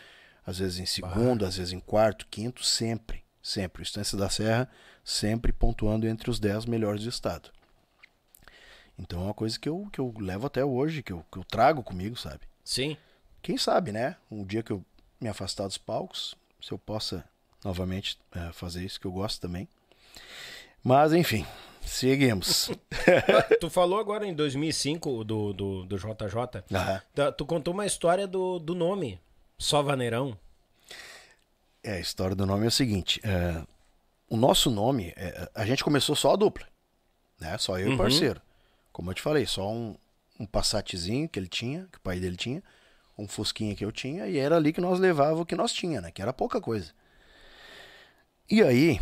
às 0.45 0.59
vezes 0.59 0.79
em 0.79 0.87
segundo, 0.87 1.45
às 1.45 1.57
vezes 1.57 1.73
em 1.73 1.81
quarto, 1.81 2.27
quinto, 2.29 2.65
sempre. 2.65 3.23
Sempre. 3.41 3.83
O 3.83 3.85
Estância 3.85 4.17
da 4.17 4.29
Serra 4.29 4.69
sempre 5.05 5.53
pontuando 5.53 6.07
entre 6.07 6.31
os 6.31 6.39
10 6.39 6.67
melhores 6.67 7.03
do 7.03 7.09
estado. 7.09 7.51
Então 8.99 9.21
é 9.21 9.25
uma 9.25 9.35
coisa 9.35 9.59
que 9.59 9.69
eu, 9.69 9.89
que 9.93 10.01
eu 10.01 10.15
levo 10.19 10.47
até 10.47 10.65
hoje, 10.65 11.03
que 11.03 11.13
eu, 11.13 11.25
que 11.31 11.39
eu 11.39 11.45
trago 11.45 11.83
comigo, 11.83 12.17
sabe? 12.17 12.41
Sim. 12.65 12.97
Quem 13.41 13.59
sabe, 13.59 13.91
né? 13.91 14.17
Um 14.31 14.45
dia 14.45 14.63
que 14.63 14.71
eu 14.71 14.85
me 15.23 15.29
afastar 15.29 15.67
dos 15.67 15.79
palcos, 15.79 16.35
se 16.61 16.73
eu 16.73 16.79
possa 16.79 17.25
novamente 17.65 18.19
é, 18.35 18.53
fazer 18.53 18.85
isso, 18.85 19.01
que 19.01 19.07
eu 19.07 19.13
gosto 19.13 19.41
também. 19.41 19.69
Mas, 20.83 21.13
enfim, 21.13 21.47
seguimos. 21.81 22.71
tu 23.61 23.71
falou 23.71 23.99
agora 24.01 24.27
em 24.27 24.35
2005 24.35 25.23
do, 25.25 25.53
do, 25.53 25.85
do 25.87 25.97
JJ. 25.97 26.65
Aham. 26.73 27.03
Tá, 27.15 27.31
Tu 27.33 27.47
contou 27.47 27.73
uma 27.73 27.87
história 27.87 28.27
do, 28.27 28.59
do 28.59 28.75
nome. 28.75 29.21
Só 29.57 29.81
Vaneirão. 29.83 30.37
É, 31.85 31.93
a 31.95 32.01
história 32.01 32.35
do 32.35 32.45
nome 32.47 32.65
é 32.65 32.69
o 32.69 32.71
seguinte: 32.73 33.21
é, 33.23 33.63
o 34.29 34.37
nosso 34.37 34.71
nome, 34.71 35.13
é, 35.17 35.49
a 35.55 35.65
gente 35.65 35.85
começou 35.85 36.17
só 36.17 36.33
a 36.33 36.37
dupla, 36.37 36.67
né? 37.41 37.57
Só 37.59 37.79
eu 37.79 37.87
e 37.87 37.89
Uhum. 37.91 37.95
o 37.95 37.99
parceiro. 37.99 38.41
Como 38.93 39.11
eu 39.11 39.15
te 39.15 39.23
falei, 39.23 39.47
só 39.47 39.71
um, 39.71 39.97
um 40.39 40.47
Passatzinho 40.47 41.29
que 41.29 41.39
ele 41.39 41.49
tinha, 41.49 41.87
que 41.93 41.99
o 41.99 42.01
pai 42.01 42.19
dele 42.21 42.37
tinha, 42.37 42.63
um 43.17 43.29
Fusquinha 43.29 43.75
que 43.75 43.85
eu 43.85 43.93
tinha, 43.93 44.27
e 44.27 44.39
era 44.39 44.57
ali 44.57 44.73
que 44.73 44.81
nós 44.81 44.99
levava 44.99 45.41
o 45.41 45.47
que 45.47 45.55
nós 45.55 45.73
tinha, 45.73 46.01
né? 46.01 46.11
Que 46.11 46.23
era 46.23 46.33
pouca 46.33 46.61
coisa. 46.61 46.93
E 48.51 48.63
aí, 48.63 49.01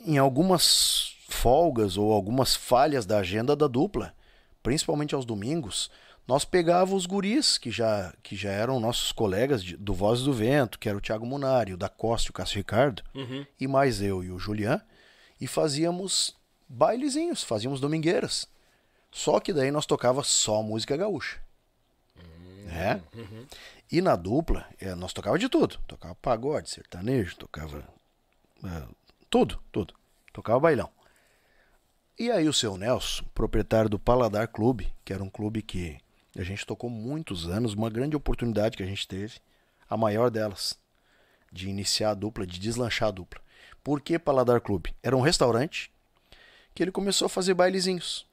em 0.00 0.18
algumas 0.18 1.14
folgas 1.28 1.96
ou 1.96 2.12
algumas 2.12 2.54
falhas 2.54 3.06
da 3.06 3.18
agenda 3.18 3.56
da 3.56 3.66
dupla, 3.66 4.14
principalmente 4.62 5.14
aos 5.14 5.24
domingos, 5.24 5.90
nós 6.26 6.44
pegávamos 6.44 7.02
os 7.02 7.06
guris, 7.06 7.58
que 7.58 7.70
já, 7.70 8.12
que 8.22 8.34
já 8.34 8.50
eram 8.50 8.80
nossos 8.80 9.12
colegas 9.12 9.62
de- 9.62 9.76
do 9.76 9.92
Voz 9.92 10.22
do 10.22 10.32
Vento, 10.32 10.78
que 10.78 10.88
era 10.88 10.96
o 10.96 11.00
Thiago 11.00 11.26
Munari, 11.26 11.74
o 11.74 11.76
da 11.76 11.88
Costa 11.88 12.28
e 12.28 12.30
o 12.30 12.32
Cássio 12.32 12.56
Ricardo, 12.58 13.02
Uhum. 13.14 13.44
e 13.60 13.66
mais 13.68 14.00
eu 14.00 14.22
e 14.24 14.30
o 14.30 14.38
Julian, 14.38 14.80
e 15.40 15.46
fazíamos 15.46 16.34
bailezinhos, 16.68 17.42
fazíamos 17.42 17.78
domingueiras. 17.80 18.48
Só 19.10 19.38
que 19.38 19.52
daí 19.52 19.70
nós 19.70 19.84
tocava 19.86 20.22
só 20.24 20.62
música 20.62 20.96
gaúcha. 20.96 21.40
Né? 22.74 23.02
E 23.90 24.02
na 24.02 24.16
dupla, 24.16 24.66
eh, 24.80 24.94
nós 24.94 25.12
tocava 25.12 25.38
de 25.38 25.48
tudo. 25.48 25.78
Tocava 25.86 26.14
pagode, 26.16 26.68
sertanejo, 26.68 27.36
tocava 27.36 27.88
eh, 28.64 28.88
tudo, 29.30 29.62
tudo. 29.70 29.94
Tocava 30.32 30.58
bailão. 30.58 30.90
E 32.18 32.30
aí 32.30 32.48
o 32.48 32.52
seu 32.52 32.76
Nelson, 32.76 33.24
proprietário 33.34 33.88
do 33.88 33.98
Paladar 33.98 34.48
Clube, 34.48 34.92
que 35.04 35.12
era 35.12 35.22
um 35.22 35.30
clube 35.30 35.62
que 35.62 35.98
a 36.36 36.42
gente 36.42 36.66
tocou 36.66 36.90
muitos 36.90 37.48
anos, 37.48 37.74
uma 37.74 37.90
grande 37.90 38.16
oportunidade 38.16 38.76
que 38.76 38.82
a 38.82 38.86
gente 38.86 39.06
teve, 39.06 39.38
a 39.88 39.96
maior 39.96 40.30
delas, 40.30 40.78
de 41.52 41.68
iniciar 41.68 42.10
a 42.10 42.14
dupla, 42.14 42.46
de 42.46 42.58
deslanchar 42.58 43.08
a 43.08 43.12
dupla. 43.12 43.40
Por 43.82 44.00
que 44.00 44.18
Paladar 44.18 44.60
Clube? 44.60 44.94
Era 45.02 45.16
um 45.16 45.20
restaurante 45.20 45.92
que 46.74 46.82
ele 46.82 46.90
começou 46.90 47.26
a 47.26 47.28
fazer 47.28 47.54
bailezinhos. 47.54 48.26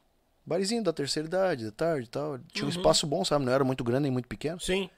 Bailezinho 0.45 0.84
da 0.84 0.91
terceira 0.91 1.27
idade, 1.27 1.65
da 1.65 1.72
tarde 1.72 2.07
e 2.07 2.09
tal. 2.09 2.39
Tinha 2.51 2.65
um 2.65 2.69
espaço 2.69 3.05
bom, 3.05 3.23
sabe? 3.23 3.45
Não 3.45 3.53
era 3.53 3.63
muito 3.63 3.84
grande 3.84 4.03
nem 4.03 4.11
muito 4.11 4.27
pequeno. 4.27 4.59
Sim. 4.59 4.89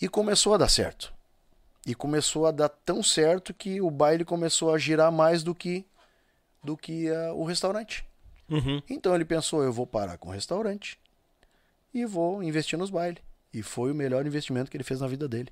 E 0.00 0.08
começou 0.08 0.54
a 0.54 0.58
dar 0.58 0.68
certo. 0.68 1.12
E 1.86 1.94
começou 1.94 2.46
a 2.46 2.50
dar 2.50 2.68
tão 2.68 3.02
certo 3.02 3.52
que 3.52 3.80
o 3.80 3.90
baile 3.90 4.24
começou 4.24 4.72
a 4.72 4.78
girar 4.78 5.12
mais 5.12 5.42
do 5.42 5.54
que 5.54 5.84
do 6.62 6.76
que 6.76 7.10
ah, 7.10 7.32
o 7.34 7.44
restaurante. 7.44 8.06
Uhum. 8.48 8.82
Então 8.88 9.14
ele 9.14 9.24
pensou, 9.24 9.62
eu 9.62 9.72
vou 9.72 9.86
parar 9.86 10.16
com 10.16 10.28
o 10.30 10.32
restaurante 10.32 10.98
e 11.92 12.04
vou 12.06 12.42
investir 12.42 12.78
nos 12.78 12.90
bailes. 12.90 13.22
E 13.52 13.62
foi 13.62 13.92
o 13.92 13.94
melhor 13.94 14.26
investimento 14.26 14.70
que 14.70 14.76
ele 14.76 14.84
fez 14.84 15.00
na 15.00 15.06
vida 15.06 15.28
dele. 15.28 15.50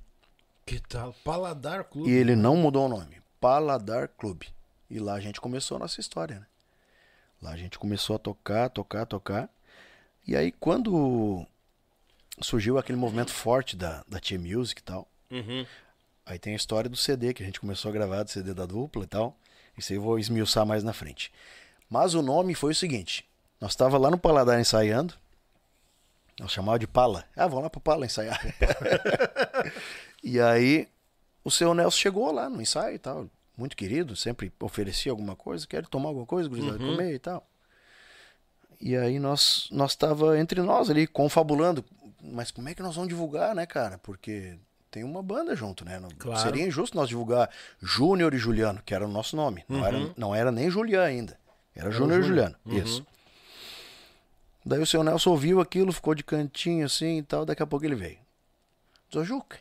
Que 0.65 0.81
tal? 0.81 1.15
Paladar 1.25 1.85
Clube. 1.85 2.11
E 2.11 2.15
ele 2.15 2.35
não 2.35 2.57
mudou 2.57 2.87
o 2.87 2.89
nome. 2.89 3.21
Paladar 3.41 4.09
Clube. 4.09 4.49
E 4.91 4.99
lá 4.99 5.15
a 5.15 5.21
gente 5.21 5.41
começou 5.41 5.77
a 5.77 5.81
nossa 5.81 6.01
história, 6.01 6.41
né? 6.41 6.47
Lá 7.43 7.51
a 7.51 7.57
gente 7.57 7.79
começou 7.79 8.17
a 8.17 8.19
tocar, 8.19 8.71
tocar, 8.71 9.05
tocar. 9.05 9.49
E 10.27 10.37
aí 10.37 10.53
quando 10.53 11.45
surgiu 12.41 12.79
aquele 12.79 12.97
movimento 12.99 13.33
forte 13.33 13.77
da, 13.77 14.05
da 14.09 14.21
Tia 14.21 14.39
Music 14.39 14.81
e 14.81 14.85
tal, 14.85 15.09
Uhum. 15.31 15.67
aí 16.27 16.39
tem 16.39 16.53
a 16.53 16.57
história 16.57 16.89
do 16.89 16.97
CD, 16.97 17.33
que 17.35 17.43
a 17.43 17.47
gente 17.47 17.59
começou 17.61 17.89
a 17.89 17.93
gravar, 17.93 18.23
do 18.23 18.31
CD 18.31 18.53
da 18.55 18.67
dupla 18.67 19.03
e 19.05 19.07
tal. 19.07 19.37
Isso 19.77 19.93
aí 19.93 19.99
eu 19.99 20.03
vou 20.03 20.19
esmiuçar 20.19 20.65
mais 20.67 20.85
na 20.85 20.93
frente. 20.93 21.33
Mas 21.89 22.15
o 22.15 22.23
nome 22.23 22.55
foi 22.55 22.73
o 22.73 22.75
seguinte. 22.77 23.29
Nós 23.61 23.73
estava 23.73 23.97
lá 23.99 24.11
no 24.11 24.19
Paladar 24.19 24.61
ensaiando. 24.61 25.15
Nós 26.39 26.53
chamava 26.53 26.79
de 26.79 26.87
Pala. 26.87 27.25
Ah, 27.37 27.47
vamos 27.47 27.65
lá 27.65 27.71
pro 27.71 27.81
Pala 27.81 28.05
ensaiar. 28.07 28.41
e 30.23 30.41
aí 30.41 30.89
o 31.45 31.51
seu 31.51 31.75
Nelson 31.75 31.97
chegou 31.97 32.31
lá 32.33 32.49
no 32.49 32.61
ensaio 32.61 32.95
e 32.95 32.99
tal. 32.99 33.29
Muito 33.57 33.77
querido, 33.77 34.17
sempre 34.17 34.53
oferecia 34.61 35.13
alguma 35.13 35.37
coisa. 35.37 35.67
Quer 35.67 35.87
tomar 35.87 36.09
alguma 36.09 36.27
coisa, 36.27 36.49
gurizada, 36.49 36.79
comer 36.79 37.15
e 37.15 37.19
tal. 37.19 37.47
E 38.81 38.97
aí 38.97 39.19
nós 39.19 39.69
nós 39.71 39.95
tava 39.95 40.39
entre 40.39 40.61
nós 40.63 40.91
ali 40.91 41.07
confabulando, 41.07 41.85
mas 42.23 42.51
como 42.51 42.69
é 42.69 42.75
que 42.75 42.83
nós 42.83 42.95
vamos 42.95 43.09
divulgar, 43.09 43.55
né, 43.55 43.65
cara? 43.67 43.99
Porque 43.99 44.59
tem 44.91 45.05
uma 45.05 45.23
banda 45.23 45.55
junto, 45.55 45.85
né? 45.85 46.01
Não- 46.01 46.09
Claro. 46.19 46.41
Seria 46.41 46.67
injusto 46.67 46.97
nós 46.97 47.09
divulgar 47.09 47.49
Júnior 47.81 48.35
e 48.35 48.39
Juliano, 48.39 48.83
que 48.85 48.95
era 48.95 49.05
o 49.07 49.11
nosso 49.11 49.37
nome. 49.37 49.65
Não, 49.69 49.87
era, 49.87 50.15
não 50.17 50.35
era 50.35 50.51
nem 50.51 50.69
Julian 50.71 51.03
ainda. 51.03 51.39
Era 51.75 51.91
Júnior 51.91 52.21
e 52.21 52.23
Juliano. 52.25 52.57
Isso. 52.67 53.07
Daí 54.65 54.81
o 54.81 54.87
seu 54.87 55.03
Nelson 55.03 55.31
ouviu 55.31 55.61
aquilo, 55.61 55.93
ficou 55.93 56.15
de 56.15 56.23
cantinho 56.23 56.87
assim 56.87 57.19
e 57.19 57.23
tal. 57.23 57.45
Daqui 57.45 57.63
a 57.63 57.67
pouco 57.67 57.85
ele 57.85 57.95
veio. 57.97 58.19
Diz, 59.11 59.27
Juca. 59.27 59.59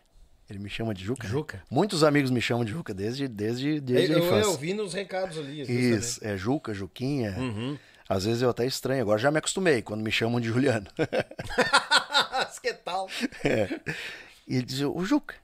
Ele 0.52 0.60
me 0.60 0.69
chama 0.69 0.94
de 0.94 1.03
Juca. 1.03 1.23
né? 1.23 1.30
Juca. 1.30 1.64
Muitos 1.69 2.03
amigos 2.03 2.30
me 2.30 2.41
chamam 2.41 2.65
de 2.65 2.72
Juca 2.72 2.94
desde, 2.94 3.28
desde, 3.28 3.80
desde 3.80 4.14
a 4.14 4.18
Eu, 4.18 4.26
infância. 4.26 4.49
eu 4.52 4.57
vi 4.57 4.73
nos 4.73 4.94
recados 4.94 5.38
ali. 5.38 5.61
Isso, 5.61 6.19
é 6.26 6.36
Juca, 6.36 6.73
Juquinha. 6.73 7.36
Uhum. 7.38 7.78
Às 8.10 8.26
vezes 8.26 8.41
eu 8.41 8.49
até 8.49 8.65
estranho. 8.65 9.02
Agora 9.02 9.18
já 9.18 9.32
me 9.32 9.38
acostumei 9.38 9.82
quando 9.82 10.02
me 10.02 10.11
chamam 10.11 10.41
de 10.41 10.48
Juliano. 10.49 10.88
que 12.61 12.73
tal? 12.73 13.07
E 14.48 14.56
ele 14.57 14.65
dizia, 14.65 14.90
ô 14.90 15.06
Juca, 15.06 15.36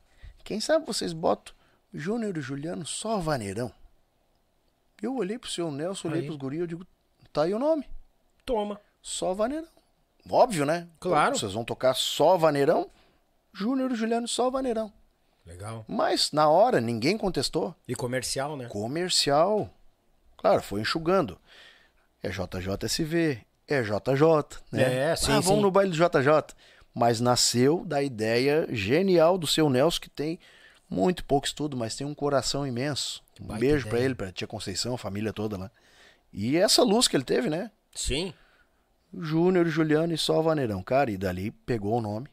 quem 0.43 0.59
sabe 0.59 0.85
vocês 0.85 1.13
botam 1.13 1.53
Júnior 1.93 2.35
e 2.35 2.41
Juliano 2.41 2.85
só 2.85 3.19
vaneirão? 3.19 3.71
Eu 5.01 5.15
olhei 5.15 5.37
pro 5.37 5.49
seu 5.49 5.71
Nelson, 5.71 6.09
olhei 6.09 6.21
Aí. 6.21 6.25
pros 6.25 6.37
guris, 6.37 6.59
eu 6.59 6.67
digo, 6.67 6.85
tá 7.31 7.43
aí 7.43 7.53
o 7.53 7.59
nome, 7.59 7.85
Toma. 8.45 8.81
só 9.01 9.33
vaneirão. 9.33 9.67
Óbvio, 10.29 10.65
né? 10.65 10.87
Claro. 10.99 11.37
Vocês 11.37 11.53
vão 11.53 11.63
tocar 11.63 11.93
só 11.93 12.35
vaneirão, 12.37 12.89
Júnior 13.57 13.91
e 13.91 13.95
Juliano 13.95 14.27
só 14.27 14.51
vaneirão. 14.51 14.93
Legal. 15.43 15.83
Mas 15.87 16.31
na 16.31 16.47
hora 16.47 16.79
ninguém 16.79 17.17
contestou. 17.17 17.73
E 17.87 17.95
comercial, 17.95 18.55
né? 18.55 18.67
Comercial. 18.67 19.73
Claro, 20.37 20.61
foi 20.61 20.81
enxugando. 20.81 21.39
É 22.21 22.29
JJSV, 22.29 23.41
é 23.67 23.81
JJ, 23.81 24.59
né? 24.71 25.11
É, 25.11 25.15
sim, 25.15 25.31
ah, 25.31 25.39
vamos 25.39 25.55
sim. 25.55 25.61
no 25.61 25.71
baile 25.71 25.91
do 25.91 25.97
JJ. 25.97 26.55
Mas 26.93 27.19
nasceu 27.19 27.83
da 27.83 28.03
ideia 28.03 28.67
genial 28.69 29.37
do 29.37 29.47
seu 29.47 29.69
Nelson, 29.69 30.01
que 30.01 30.09
tem 30.09 30.39
muito 30.87 31.23
pouco 31.23 31.47
estudo, 31.47 31.75
mas 31.75 31.95
tem 31.95 32.05
um 32.05 32.13
coração 32.13 32.65
imenso. 32.65 33.23
Um 33.41 33.47
baita 33.47 33.59
beijo 33.59 33.87
pra 33.87 33.97
ideia. 33.97 34.05
ele, 34.05 34.15
pra 34.15 34.31
tia 34.31 34.47
Conceição, 34.47 34.93
a 34.93 34.97
família 34.99 35.33
toda 35.33 35.57
lá. 35.57 35.71
E 36.31 36.57
essa 36.57 36.83
luz 36.83 37.07
que 37.07 37.15
ele 37.15 37.23
teve, 37.23 37.49
né? 37.49 37.71
Sim. 37.95 38.33
Júnior, 39.17 39.65
Juliano 39.67 40.13
e 40.13 40.17
só 40.17 40.41
Vaneirão. 40.41 40.83
Cara, 40.83 41.09
e 41.09 41.17
dali 41.17 41.49
pegou 41.49 41.97
o 41.97 42.01
nome. 42.01 42.27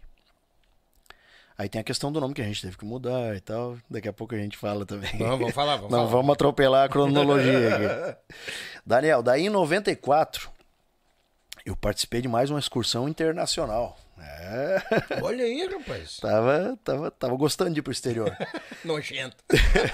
Aí 1.56 1.68
tem 1.68 1.80
a 1.80 1.84
questão 1.84 2.10
do 2.10 2.20
nome 2.20 2.34
que 2.34 2.42
a 2.42 2.44
gente 2.44 2.60
teve 2.60 2.76
que 2.76 2.84
mudar 2.84 3.36
e 3.36 3.40
tal. 3.40 3.76
Daqui 3.88 4.08
a 4.08 4.12
pouco 4.12 4.34
a 4.34 4.38
gente 4.38 4.56
fala 4.56 4.84
também. 4.84 5.16
Vamos, 5.18 5.38
vamos 5.38 5.54
falar, 5.54 5.76
vamos 5.76 5.90
Não 5.92 5.98
falar. 6.00 6.10
vamos 6.10 6.32
atropelar 6.32 6.84
a 6.84 6.88
cronologia 6.88 7.76
aqui. 7.76 8.18
Daniel, 8.84 9.22
daí 9.22 9.46
em 9.46 9.50
94, 9.50 10.50
Eu 11.64 11.76
participei 11.76 12.20
de 12.20 12.28
mais 12.28 12.50
uma 12.50 12.58
excursão 12.58 13.08
internacional. 13.08 13.96
É. 14.18 14.82
Olha 15.22 15.44
aí, 15.44 15.66
rapaz. 15.66 16.16
tava, 16.18 16.78
tava, 16.82 17.10
tava 17.10 17.36
gostando 17.36 17.72
de 17.72 17.78
ir 17.78 17.82
pro 17.82 17.92
exterior. 17.92 18.36
Nojento. 18.84 19.36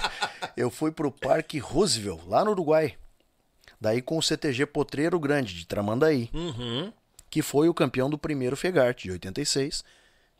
eu 0.57 0.69
fui 0.71 0.91
pro 0.91 1.11
Parque 1.11 1.59
Roosevelt, 1.59 2.21
lá 2.27 2.43
no 2.43 2.51
Uruguai. 2.51 2.95
Daí 3.79 4.01
com 4.01 4.17
o 4.17 4.21
CTG 4.21 4.65
Potreiro 4.65 5.19
Grande, 5.19 5.53
de 5.55 5.65
Tramandaí. 5.65 6.29
Uhum. 6.33 6.91
Que 7.29 7.41
foi 7.41 7.69
o 7.69 7.73
campeão 7.73 8.09
do 8.09 8.17
primeiro 8.17 8.55
Fegarte, 8.57 9.03
de 9.03 9.11
86. 9.11 9.83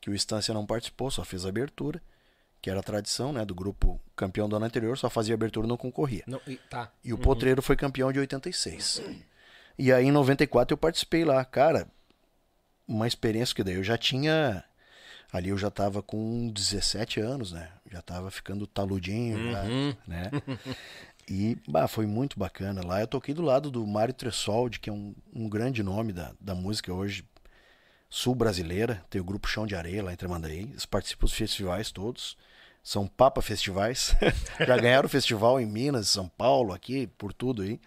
Que 0.01 0.09
o 0.09 0.15
Estância 0.15 0.53
não 0.53 0.65
participou, 0.65 1.11
só 1.11 1.23
fez 1.23 1.45
a 1.45 1.49
abertura. 1.49 2.01
Que 2.59 2.69
era 2.69 2.79
a 2.79 2.83
tradição, 2.83 3.31
né? 3.31 3.45
Do 3.45 3.55
grupo 3.55 4.01
campeão 4.15 4.49
do 4.49 4.55
ano 4.55 4.65
anterior, 4.65 4.97
só 4.97 5.09
fazia 5.09 5.33
abertura 5.33 5.67
não 5.67 5.77
concorria. 5.77 6.23
Não, 6.27 6.41
e, 6.45 6.57
tá. 6.57 6.91
E 7.03 7.13
o 7.13 7.17
Potreiro 7.17 7.61
foi 7.61 7.75
campeão 7.75 8.11
de 8.11 8.19
86. 8.19 9.01
E 9.77 9.91
aí 9.91 10.05
em 10.05 10.11
94 10.11 10.73
eu 10.73 10.77
participei 10.77 11.23
lá. 11.23 11.43
Cara, 11.45 11.87
uma 12.87 13.07
experiência 13.07 13.55
que 13.55 13.63
daí 13.63 13.75
eu 13.75 13.83
já 13.83 13.97
tinha. 13.97 14.63
Ali 15.31 15.49
eu 15.49 15.57
já 15.57 15.71
tava 15.71 16.03
com 16.03 16.49
17 16.49 17.19
anos, 17.21 17.51
né? 17.51 17.69
Já 17.89 18.01
tava 18.01 18.29
ficando 18.29 18.67
taludinho, 18.67 19.51
já, 19.51 19.63
né? 20.05 20.29
E 21.29 21.57
bah, 21.65 21.87
foi 21.87 22.05
muito 22.05 22.37
bacana. 22.37 22.85
Lá 22.85 22.99
eu 22.99 23.07
toquei 23.07 23.33
do 23.33 23.41
lado 23.41 23.71
do 23.71 23.87
Mário 23.87 24.13
Tressoldi, 24.13 24.79
que 24.81 24.89
é 24.89 24.93
um, 24.93 25.15
um 25.33 25.47
grande 25.47 25.81
nome 25.81 26.11
da, 26.11 26.33
da 26.41 26.53
música 26.53 26.93
hoje 26.93 27.23
sul-brasileira. 28.11 29.03
Tem 29.09 29.19
o 29.19 29.23
grupo 29.23 29.47
Chão 29.47 29.65
de 29.65 29.73
Areia 29.73 30.03
lá 30.03 30.13
em 30.13 30.17
Tramandaí. 30.17 30.59
Eles 30.59 30.85
participam 30.85 31.25
dos 31.25 31.33
festivais 31.33 31.91
todos. 31.91 32.37
São 32.83 33.07
Papa 33.07 33.41
Festivais. 33.41 34.15
Já 34.59 34.77
ganharam 34.77 35.07
festival 35.07 35.59
em 35.59 35.65
Minas, 35.65 36.09
São 36.09 36.27
Paulo, 36.27 36.73
aqui, 36.73 37.07
por 37.17 37.31
tudo 37.31 37.61
aí. 37.61 37.79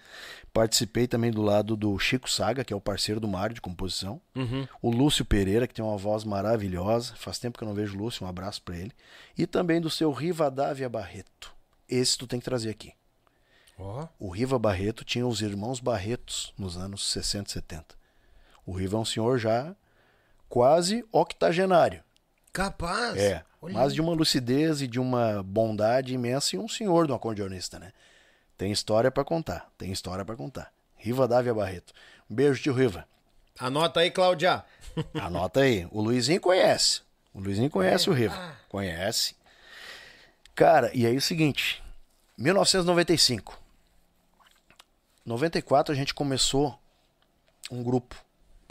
Participei 0.52 1.06
também 1.06 1.30
do 1.30 1.42
lado 1.42 1.76
do 1.76 1.98
Chico 1.98 2.30
Saga, 2.30 2.64
que 2.64 2.72
é 2.72 2.76
o 2.76 2.80
parceiro 2.80 3.20
do 3.20 3.28
Mário 3.28 3.54
de 3.54 3.60
composição. 3.60 4.20
Uhum. 4.34 4.66
O 4.80 4.90
Lúcio 4.90 5.24
Pereira, 5.24 5.66
que 5.66 5.74
tem 5.74 5.84
uma 5.84 5.96
voz 5.96 6.24
maravilhosa. 6.24 7.14
Faz 7.16 7.38
tempo 7.38 7.58
que 7.58 7.64
eu 7.64 7.68
não 7.68 7.74
vejo 7.74 7.94
o 7.94 7.98
Lúcio, 7.98 8.24
um 8.24 8.28
abraço 8.28 8.62
para 8.62 8.76
ele. 8.76 8.92
E 9.36 9.46
também 9.46 9.80
do 9.80 9.90
seu 9.90 10.10
Rivadavia 10.12 10.88
Barreto. 10.88 11.52
Esse 11.88 12.16
tu 12.16 12.26
tem 12.26 12.38
que 12.38 12.44
trazer 12.44 12.70
aqui. 12.70 12.92
Ó. 13.78 14.06
O 14.18 14.30
Riva 14.30 14.58
Barreto 14.58 15.04
tinha 15.04 15.26
os 15.26 15.42
irmãos 15.42 15.80
Barretos 15.80 16.54
nos 16.56 16.76
anos 16.76 17.10
60 17.10 17.50
e 17.50 17.52
70. 17.52 17.94
O 18.64 18.72
Riva 18.72 18.96
é 18.96 19.00
um 19.00 19.04
senhor 19.04 19.38
já 19.38 19.74
quase 20.54 21.04
octogenário. 21.10 22.00
Capaz. 22.52 23.16
É, 23.16 23.44
Olha 23.60 23.74
mas 23.74 23.92
de 23.92 24.00
uma 24.00 24.12
lucidez 24.12 24.80
e 24.82 24.86
de 24.86 25.00
uma 25.00 25.42
bondade 25.42 26.14
imensa 26.14 26.54
e 26.54 26.58
um 26.60 26.68
senhor 26.68 27.08
do 27.08 27.14
acordeonista, 27.14 27.80
né? 27.80 27.90
Tem 28.56 28.70
história 28.70 29.10
pra 29.10 29.24
contar, 29.24 29.68
tem 29.76 29.90
história 29.90 30.24
pra 30.24 30.36
contar. 30.36 30.72
Riva 30.94 31.26
Dávia 31.26 31.52
Barreto. 31.52 31.92
Um 32.30 32.36
beijo, 32.36 32.62
tio 32.62 32.72
Riva. 32.72 33.04
Anota 33.58 33.98
aí, 33.98 34.12
Cláudia. 34.12 34.64
Anota 35.20 35.58
aí. 35.58 35.88
O 35.90 36.00
Luizinho 36.00 36.40
conhece. 36.40 37.02
O 37.34 37.40
Luizinho 37.40 37.68
conhece 37.68 38.08
o 38.08 38.12
Riva. 38.12 38.56
Conhece. 38.68 39.34
Cara, 40.54 40.88
e 40.94 41.04
aí 41.04 41.16
é 41.16 41.18
o 41.18 41.20
seguinte. 41.20 41.82
1995. 42.38 43.60
94 45.26 45.92
a 45.92 45.96
gente 45.96 46.14
começou 46.14 46.78
um 47.72 47.82
grupo. 47.82 48.14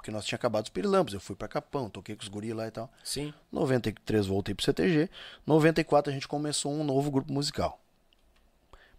Porque 0.03 0.11
nós 0.11 0.25
tinha 0.25 0.35
acabado 0.35 0.65
os 0.65 0.69
Pirilampos. 0.69 1.13
Eu 1.13 1.21
fui 1.21 1.33
pra 1.33 1.47
Capão, 1.47 1.89
toquei 1.89 2.13
com 2.13 2.23
os 2.23 2.27
guri 2.27 2.51
lá 2.51 2.67
e 2.67 2.71
tal. 2.71 2.91
Sim. 3.05 3.33
93 3.49 4.27
voltei 4.27 4.53
pro 4.53 4.65
CTG. 4.65 5.09
94 5.47 6.11
a 6.11 6.13
gente 6.13 6.27
começou 6.27 6.73
um 6.73 6.83
novo 6.83 7.09
grupo 7.09 7.31
musical. 7.31 7.79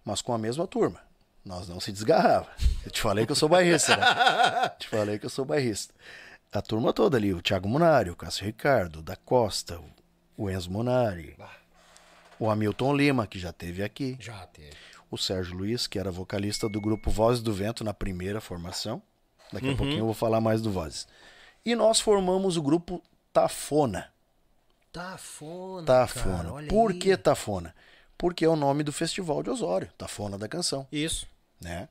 Mas 0.03 0.23
com 0.23 0.33
a 0.33 0.39
mesma 0.39 0.67
turma. 0.67 0.99
Nós 1.45 1.69
não 1.69 1.79
se 1.79 1.93
desgarrava. 1.93 2.49
Eu 2.87 2.91
te 2.91 3.03
falei 3.03 3.27
que 3.27 3.33
eu 3.33 3.37
sou 3.37 3.51
bairrista, 3.51 3.95
né? 3.95 4.07
te 4.81 4.89
falei 4.89 5.19
que 5.19 5.27
eu 5.27 5.31
sou 5.31 5.45
bairrista. 5.45 5.93
A 6.51 6.63
turma 6.63 6.91
toda 6.91 7.19
ali, 7.19 7.35
o 7.35 7.43
Thiago 7.43 7.69
Munari, 7.69 8.09
o 8.09 8.17
Cássio 8.17 8.47
Ricardo, 8.47 9.01
o 9.01 9.03
da 9.03 9.15
Costa, 9.15 9.79
o 10.39 10.49
Enzo 10.49 10.71
Munari, 10.71 11.37
o 12.39 12.49
Hamilton 12.49 12.97
Lima, 12.97 13.27
que 13.27 13.39
já 13.39 13.53
teve 13.53 13.83
aqui, 13.83 14.17
Já 14.19 14.47
teve. 14.47 14.75
o 15.11 15.19
Sérgio 15.19 15.55
Luiz, 15.55 15.87
que 15.87 15.99
era 15.99 16.11
vocalista 16.11 16.67
do 16.67 16.81
grupo 16.81 17.11
Vozes 17.11 17.43
do 17.43 17.53
Vento 17.53 17.85
na 17.85 17.93
primeira 17.93 18.41
formação. 18.41 19.03
Daqui 19.55 19.71
a 19.73 19.77
pouquinho 19.77 20.01
eu 20.01 20.05
vou 20.07 20.15
falar 20.15 20.41
mais 20.41 20.61
do 20.61 20.71
Vozes. 20.71 21.07
E 21.65 21.75
nós 21.75 21.99
formamos 22.01 22.57
o 22.57 22.63
grupo 22.63 23.03
Tafona. 23.33 24.13
Tafona. 24.93 25.87
Tafona. 25.87 26.53
Cara, 26.53 26.67
Por 26.69 26.93
aí. 26.93 26.99
que 26.99 27.17
Tafona? 27.17 27.75
Porque 28.17 28.45
é 28.45 28.49
o 28.49 28.55
nome 28.57 28.83
do 28.85 28.93
festival 28.93 29.43
de 29.43 29.51
Osório, 29.51 29.91
Tafona 29.99 30.39
da 30.39 30.47
Canção, 30.49 30.87
Isso. 30.93 31.27
né? 31.61 31.89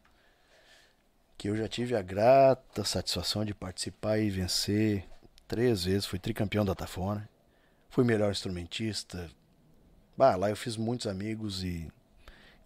Que 1.38 1.50
eu 1.50 1.58
já 1.58 1.68
tive 1.68 1.96
a 1.96 2.02
grata 2.02 2.84
satisfação 2.86 3.44
de 3.44 3.54
participar 3.54 4.20
e 4.20 4.30
vencer 4.30 5.06
três 5.48 5.84
vezes, 5.84 6.06
fui 6.06 6.18
tricampeão 6.18 6.64
da 6.64 6.74
Tafona, 6.74 7.28
fui 7.90 8.04
melhor 8.06 8.32
instrumentista. 8.32 9.30
Bah, 10.16 10.36
lá 10.38 10.50
eu 10.50 10.56
fiz 10.56 10.78
muitos 10.78 11.08
amigos 11.08 11.64
e, 11.64 11.92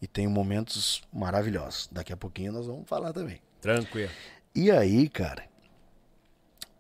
e 0.02 0.06
tenho 0.08 0.30
momentos 0.30 1.02
maravilhosos. 1.12 1.90
Daqui 1.92 2.14
a 2.14 2.18
pouquinho 2.18 2.52
nós 2.52 2.68
vamos 2.68 2.88
falar 2.88 3.12
também. 3.12 3.42
Tranquilo. 3.60 4.12
E 4.60 4.72
aí, 4.72 5.08
cara, 5.08 5.48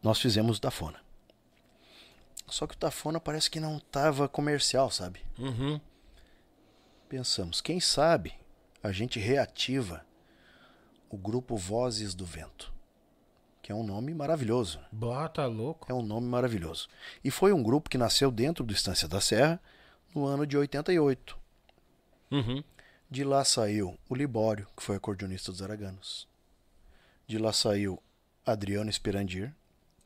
nós 0.01 0.19
fizemos 0.19 0.57
o 0.57 0.61
Tafona. 0.61 0.99
Só 2.47 2.65
que 2.65 2.73
o 2.73 2.77
Tafona 2.77 3.19
parece 3.19 3.51
que 3.51 3.59
não 3.59 3.77
tava 3.77 4.27
comercial, 4.27 4.89
sabe? 4.89 5.21
Uhum. 5.37 5.79
Pensamos, 7.07 7.61
quem 7.61 7.79
sabe 7.79 8.33
a 8.81 8.91
gente 8.91 9.19
reativa 9.19 10.03
o 11.07 11.15
grupo 11.15 11.55
Vozes 11.55 12.15
do 12.15 12.25
Vento, 12.25 12.73
que 13.61 13.71
é 13.71 13.75
um 13.75 13.83
nome 13.83 14.11
maravilhoso. 14.11 14.79
Bota 14.91 15.45
louco. 15.45 15.85
É 15.87 15.93
um 15.93 16.01
nome 16.01 16.27
maravilhoso. 16.27 16.87
E 17.23 17.29
foi 17.29 17.53
um 17.53 17.61
grupo 17.61 17.91
que 17.91 17.97
nasceu 17.99 18.31
dentro 18.31 18.63
do 18.63 18.73
Estância 18.73 19.07
da 19.07 19.21
Serra 19.21 19.61
no 20.15 20.25
ano 20.25 20.47
de 20.47 20.57
88. 20.57 21.37
Uhum. 22.31 22.63
De 23.07 23.23
lá 23.23 23.45
saiu 23.45 23.99
o 24.09 24.15
Libório, 24.15 24.67
que 24.75 24.81
foi 24.81 24.95
acordeonista 24.95 25.51
dos 25.51 25.61
Araganos. 25.61 26.27
De 27.27 27.37
lá 27.37 27.51
saiu 27.51 28.01
Adriano 28.45 28.89
Esperandir, 28.89 29.53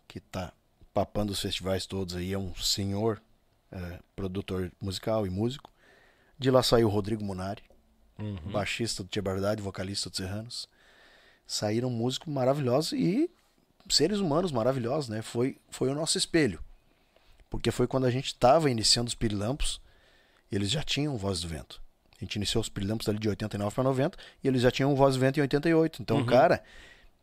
que 0.08 0.20
tá 0.20 0.52
papando 0.92 1.32
os 1.32 1.40
festivais 1.40 1.86
todos 1.86 2.16
aí, 2.16 2.34
é 2.34 2.38
um 2.38 2.54
senhor 2.56 3.22
eh, 3.72 4.00
produtor 4.16 4.72
musical 4.82 5.28
e 5.28 5.30
músico. 5.30 5.72
De 6.38 6.50
lá 6.50 6.64
saiu 6.64 6.90
Rodrigo 6.90 7.24
Munari, 7.24 7.62
baixista 8.52 9.04
do 9.04 9.10
Tia 9.10 9.22
Bardade, 9.22 9.62
vocalista 9.62 10.10
dos 10.10 10.18
Serranos. 10.18 10.68
Saíram 11.46 11.90
músicos 11.90 12.34
maravilhosos 12.34 12.94
e 12.94 13.30
seres 13.88 14.18
humanos 14.20 14.52
maravilhosos, 14.52 15.10
né? 15.10 15.22
Foi, 15.22 15.58
foi 15.70 15.90
o 15.90 15.96
nosso 15.96 16.18
espelho. 16.18 16.60
Porque 17.50 17.70
foi 17.70 17.86
quando 17.86 18.06
a 18.06 18.12
gente 18.12 18.28
estava 18.28 18.72
iniciando 18.72 19.10
os 19.10 19.16
Pirilampos, 19.16 19.80
eles 20.52 20.72
já 20.72 20.82
tinham 20.82 21.18
Voz 21.18 21.42
do 21.42 21.48
Vento. 21.48 21.82
A 22.20 22.24
gente 22.24 22.36
iniciou 22.36 22.62
os 22.62 22.70
Pirilampos 22.70 23.08
ali 23.10 23.20
de 23.20 23.30
89 23.30 23.76
para 23.76 23.84
90 23.84 24.18
e 24.44 24.48
eles 24.48 24.62
já 24.62 24.72
tinham 24.72 24.96
Voz 24.96 25.16
do 25.16 25.20
Vento 25.20 25.38
em 25.38 25.42
88. 25.42 26.02
Então, 26.02 26.26
cara, 26.26 26.64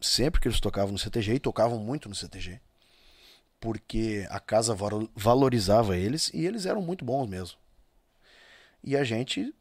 sempre 0.00 0.40
que 0.40 0.48
eles 0.48 0.60
tocavam 0.60 0.92
no 0.92 0.98
CTG, 0.98 1.34
e 1.34 1.40
tocavam 1.40 1.78
muito 1.78 2.08
no 2.08 2.14
CTG, 2.14 2.60
porque 3.60 4.26
a 4.30 4.38
casa 4.40 4.74
valo- 4.74 5.10
valorizava 5.14 5.96
eles 5.96 6.30
e 6.32 6.44
eles 6.46 6.66
eram 6.66 6.80
muito 6.82 7.04
bons 7.04 7.26
mesmo. 7.28 7.58
E 8.82 8.96
a 8.96 9.02
gente 9.04 9.52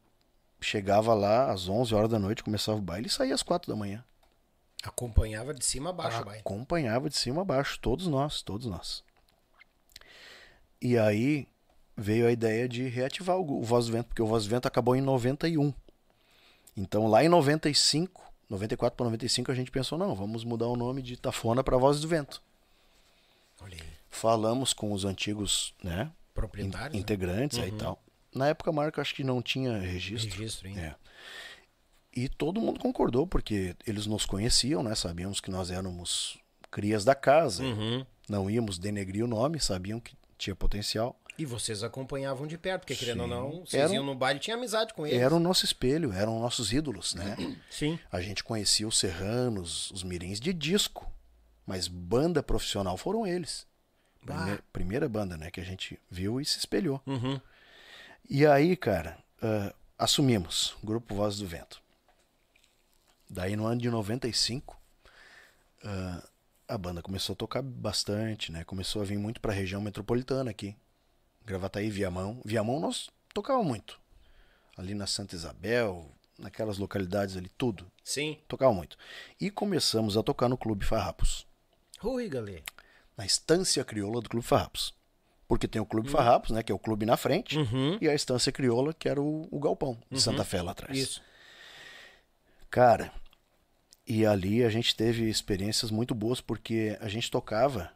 chegava 0.60 1.14
lá 1.14 1.50
às 1.50 1.68
11 1.68 1.94
horas 1.94 2.10
da 2.10 2.18
noite, 2.18 2.42
começava 2.44 2.78
o 2.78 2.82
baile 2.82 3.06
e 3.08 3.10
saía 3.10 3.34
às 3.34 3.42
4 3.42 3.70
da 3.70 3.76
manhã. 3.76 4.04
Acompanhava 4.84 5.52
de 5.52 5.64
cima 5.64 5.90
a 5.90 5.92
baixo, 5.92 6.24
vai. 6.24 6.38
Acompanhava 6.38 7.10
de 7.10 7.16
cima 7.16 7.42
a 7.42 7.44
baixo, 7.44 7.78
todos 7.80 8.06
nós, 8.06 8.42
todos 8.42 8.66
nós. 8.66 9.02
E 10.80 10.96
aí 10.96 11.48
veio 11.96 12.28
a 12.28 12.32
ideia 12.32 12.68
de 12.68 12.86
reativar 12.88 13.36
o, 13.36 13.60
o 13.60 13.64
Voz 13.64 13.86
do 13.86 13.92
Vento, 13.92 14.06
porque 14.06 14.22
o 14.22 14.26
Voz 14.26 14.44
do 14.44 14.50
Vento 14.50 14.66
acabou 14.68 14.94
em 14.94 15.00
91. 15.00 15.74
Então 16.76 17.08
lá 17.08 17.24
em 17.24 17.28
95, 17.28 18.27
94 18.48 18.96
para 18.96 19.04
95, 19.04 19.52
a 19.52 19.54
gente 19.54 19.70
pensou, 19.70 19.98
não, 19.98 20.14
vamos 20.14 20.44
mudar 20.44 20.66
o 20.66 20.76
nome 20.76 21.02
de 21.02 21.16
Tafona 21.16 21.62
para 21.62 21.76
Voz 21.76 22.00
do 22.00 22.08
Vento. 22.08 22.42
Olha 23.60 23.74
aí. 23.74 23.88
Falamos 24.10 24.72
com 24.72 24.92
os 24.92 25.04
antigos, 25.04 25.74
né, 25.82 26.04
in- 26.04 26.32
Proprietário. 26.34 26.94
né? 26.94 26.98
integrantes 27.00 27.58
aí 27.58 27.68
e 27.68 27.72
tal. 27.72 28.02
Na 28.34 28.48
época 28.48 28.70
a 28.70 28.72
marca 28.72 29.00
acho 29.02 29.14
que 29.14 29.22
não 29.24 29.42
tinha 29.42 29.78
registro. 29.78 30.30
Registro 30.38 30.68
ainda. 30.68 30.80
É. 30.80 30.94
E 32.14 32.28
todo 32.28 32.60
mundo 32.60 32.80
concordou, 32.80 33.26
porque 33.26 33.76
eles 33.86 34.06
nos 34.06 34.24
conheciam, 34.24 34.82
né? 34.82 34.94
Sabíamos 34.94 35.40
que 35.40 35.50
nós 35.50 35.70
éramos 35.70 36.38
crias 36.70 37.04
da 37.04 37.14
casa. 37.14 37.62
Uhum. 37.62 38.04
Não 38.28 38.50
íamos 38.50 38.78
denegrir 38.78 39.24
o 39.24 39.28
nome, 39.28 39.60
sabiam 39.60 40.00
que 40.00 40.14
tinha 40.36 40.54
potencial. 40.56 41.14
E 41.38 41.44
vocês 41.46 41.84
acompanhavam 41.84 42.46
de 42.48 42.58
perto, 42.58 42.80
porque 42.80 42.96
querendo 42.96 43.20
ou 43.20 43.26
Sim. 43.28 43.30
não, 43.34 43.50
vocês 43.64 43.74
Era 43.82 43.90
um- 43.90 43.94
iam 43.94 44.04
no 44.04 44.14
baile 44.14 44.38
e 44.40 44.42
tinha 44.42 44.56
amizade 44.56 44.92
com 44.92 45.06
eles. 45.06 45.20
Era 45.20 45.32
o 45.34 45.38
nosso 45.38 45.64
espelho, 45.64 46.12
eram 46.12 46.40
nossos 46.40 46.72
ídolos, 46.72 47.14
né? 47.14 47.36
Sim. 47.70 47.98
A 48.10 48.20
gente 48.20 48.42
conhecia 48.42 48.88
os 48.88 48.98
serranos, 48.98 49.90
os 49.92 50.02
mirins 50.02 50.40
de 50.40 50.52
disco, 50.52 51.08
mas 51.64 51.86
banda 51.86 52.42
profissional 52.42 52.96
foram 52.96 53.24
eles. 53.26 53.66
Prime- 54.26 54.58
Primeira 54.72 55.08
banda, 55.08 55.36
né, 55.36 55.48
que 55.50 55.60
a 55.60 55.64
gente 55.64 55.98
viu 56.10 56.40
e 56.40 56.44
se 56.44 56.58
espelhou. 56.58 57.00
Uhum. 57.06 57.40
E 58.28 58.44
aí, 58.44 58.76
cara, 58.76 59.16
ah, 59.40 59.72
assumimos 59.96 60.74
o 60.82 60.86
Grupo 60.86 61.14
Voz 61.14 61.38
do 61.38 61.46
Vento. 61.46 61.80
Daí 63.30 63.54
no 63.56 63.64
ano 63.66 63.80
de 63.80 63.88
95, 63.90 64.76
ah, 65.84 66.22
a 66.66 66.76
banda 66.76 67.00
começou 67.00 67.32
a 67.34 67.36
tocar 67.36 67.62
bastante, 67.62 68.50
né? 68.50 68.64
Começou 68.64 69.02
a 69.02 69.04
vir 69.04 69.16
muito 69.18 69.40
pra 69.40 69.52
região 69.52 69.80
metropolitana 69.80 70.50
aqui. 70.50 70.76
Gravataí, 71.48 71.88
Viamão. 71.90 72.40
Viamão 72.44 72.78
nós 72.78 73.08
tocava 73.32 73.62
muito. 73.62 73.98
Ali 74.76 74.94
na 74.94 75.06
Santa 75.06 75.34
Isabel, 75.34 76.06
naquelas 76.38 76.78
localidades 76.78 77.36
ali, 77.36 77.50
tudo. 77.56 77.90
Sim. 78.04 78.38
Tocava 78.46 78.72
muito. 78.72 78.96
E 79.40 79.50
começamos 79.50 80.16
a 80.16 80.22
tocar 80.22 80.48
no 80.48 80.58
Clube 80.58 80.84
Farrapos. 80.84 81.46
Ui, 82.02 82.28
galera. 82.28 82.62
Na 83.16 83.26
estância 83.26 83.82
crioula 83.82 84.20
do 84.20 84.28
Clube 84.28 84.46
Farrapos. 84.46 84.94
Porque 85.48 85.66
tem 85.66 85.80
o 85.80 85.86
Clube 85.86 86.10
Farrapos, 86.10 86.50
né? 86.50 86.62
Que 86.62 86.70
é 86.70 86.74
o 86.74 86.78
clube 86.78 87.06
na 87.06 87.16
frente. 87.16 87.58
Uhum. 87.58 87.96
E 88.00 88.08
a 88.08 88.14
estância 88.14 88.52
crioula, 88.52 88.92
que 88.92 89.08
era 89.08 89.20
o, 89.20 89.48
o 89.50 89.58
galpão 89.58 89.98
de 90.10 90.20
Santa 90.20 90.44
Fé 90.44 90.60
lá 90.60 90.72
atrás. 90.72 90.96
Isso. 90.96 91.22
Cara, 92.70 93.10
e 94.06 94.26
ali 94.26 94.62
a 94.62 94.68
gente 94.68 94.94
teve 94.94 95.28
experiências 95.28 95.90
muito 95.90 96.14
boas 96.14 96.42
porque 96.42 96.98
a 97.00 97.08
gente 97.08 97.30
tocava 97.30 97.90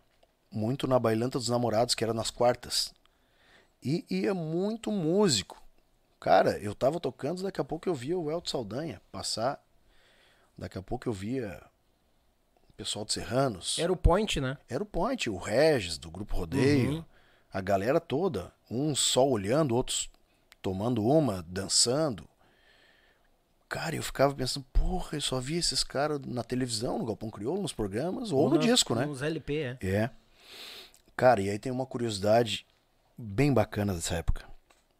muito 0.50 0.86
na 0.86 0.98
Bailanta 0.98 1.38
dos 1.38 1.50
Namorados, 1.50 1.94
que 1.94 2.02
era 2.02 2.14
nas 2.14 2.30
quartas. 2.30 2.92
E 3.82 4.04
ia 4.10 4.32
muito 4.34 4.90
músico. 4.92 5.60
Cara, 6.20 6.56
eu 6.58 6.74
tava 6.74 7.00
tocando, 7.00 7.42
daqui 7.42 7.60
a 7.60 7.64
pouco 7.64 7.88
eu 7.88 7.94
via 7.94 8.16
o 8.18 8.30
Elton 8.30 8.48
Saldanha 8.48 9.00
passar. 9.10 9.60
Daqui 10.56 10.78
a 10.78 10.82
pouco 10.82 11.08
eu 11.08 11.12
via 11.12 11.60
o 12.68 12.72
pessoal 12.74 13.04
de 13.04 13.12
Serranos. 13.12 13.78
Era 13.78 13.92
o 13.92 13.96
point, 13.96 14.40
né? 14.40 14.56
Era 14.68 14.82
o 14.82 14.86
Point, 14.86 15.28
o 15.28 15.36
Regis 15.36 15.98
do 15.98 16.10
Grupo 16.10 16.36
Rodeio, 16.36 16.92
Uhum. 16.92 17.04
a 17.52 17.60
galera 17.60 17.98
toda, 18.00 18.52
uns 18.70 19.00
só 19.00 19.26
olhando, 19.28 19.74
outros 19.74 20.08
tomando 20.60 21.04
uma, 21.04 21.42
dançando. 21.48 22.28
Cara, 23.68 23.96
eu 23.96 24.02
ficava 24.02 24.34
pensando, 24.34 24.64
porra, 24.72 25.16
eu 25.16 25.20
só 25.20 25.40
via 25.40 25.58
esses 25.58 25.82
caras 25.82 26.20
na 26.26 26.44
televisão, 26.44 26.98
no 26.98 27.06
Galpão 27.06 27.30
Crioulo, 27.30 27.62
nos 27.62 27.72
programas, 27.72 28.30
ou, 28.30 28.48
no 28.50 28.56
nos- 28.56 28.64
disco, 28.66 28.94
né? 28.94 29.06
Nos 29.06 29.22
LP, 29.22 29.56
é. 29.58 29.78
É. 29.80 30.10
Cara, 31.16 31.40
e 31.40 31.48
aí 31.50 31.58
tem 31.58 31.72
uma 31.72 31.86
curiosidade 31.86 32.66
bem 33.16 33.52
bacana 33.52 33.94
dessa 33.94 34.14
época. 34.16 34.44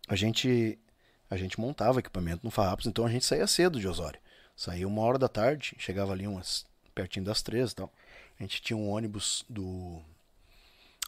A 0.09 0.17
gente 0.17 0.79
a 1.31 1.37
gente 1.37 1.59
montava 1.59 2.01
equipamento 2.01 2.45
no 2.45 2.51
Farrapos, 2.51 2.87
então 2.87 3.07
a 3.07 3.11
gente 3.11 3.25
saía 3.25 3.47
cedo 3.47 3.81
de 3.81 3.89
Osório. 3.89 4.21
Saía 4.55 4.87
uma 4.87 5.01
hora 5.01 5.19
da 5.19 5.29
tarde, 5.29 5.75
chegava 5.79 6.13
ali 6.13 6.27
umas 6.27 6.67
pertinho 6.95 7.25
das 7.25 7.41
três 7.41 7.73
e 7.73 7.77
tal. 7.77 7.91
A 8.39 8.43
gente 8.43 8.61
tinha 8.61 8.77
um 8.77 8.91
ônibus 8.91 9.45
do 9.49 10.03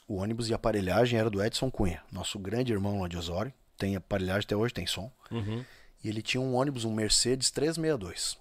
o 0.07 0.17
ônibus 0.17 0.49
e 0.49 0.55
aparelhagem 0.55 1.19
era 1.19 1.31
do 1.31 1.43
Edson 1.43 1.71
Cunha, 1.71 2.03
nosso 2.13 2.39
grande 2.39 2.73
irmão 2.73 3.01
lá 3.01 3.09
de 3.09 3.17
Osório. 3.17 3.53
Tem 3.77 3.97
aparelhagem 3.97 4.45
até 4.45 4.57
hoje, 4.57 4.73
tem 4.73 4.87
som. 4.87 5.11
Uhum. 5.31 5.65
E 6.03 6.09
ele 6.09 6.23
tinha 6.23 6.41
um 6.41 6.55
ônibus, 6.55 6.85
um 6.85 6.93
Mercedes 6.93 7.51
362. 7.51 8.39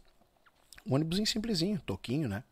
Um 0.85 0.95
ônibus 0.95 1.29
simplesinho, 1.29 1.81
toquinho, 1.85 2.27
né? 2.27 2.43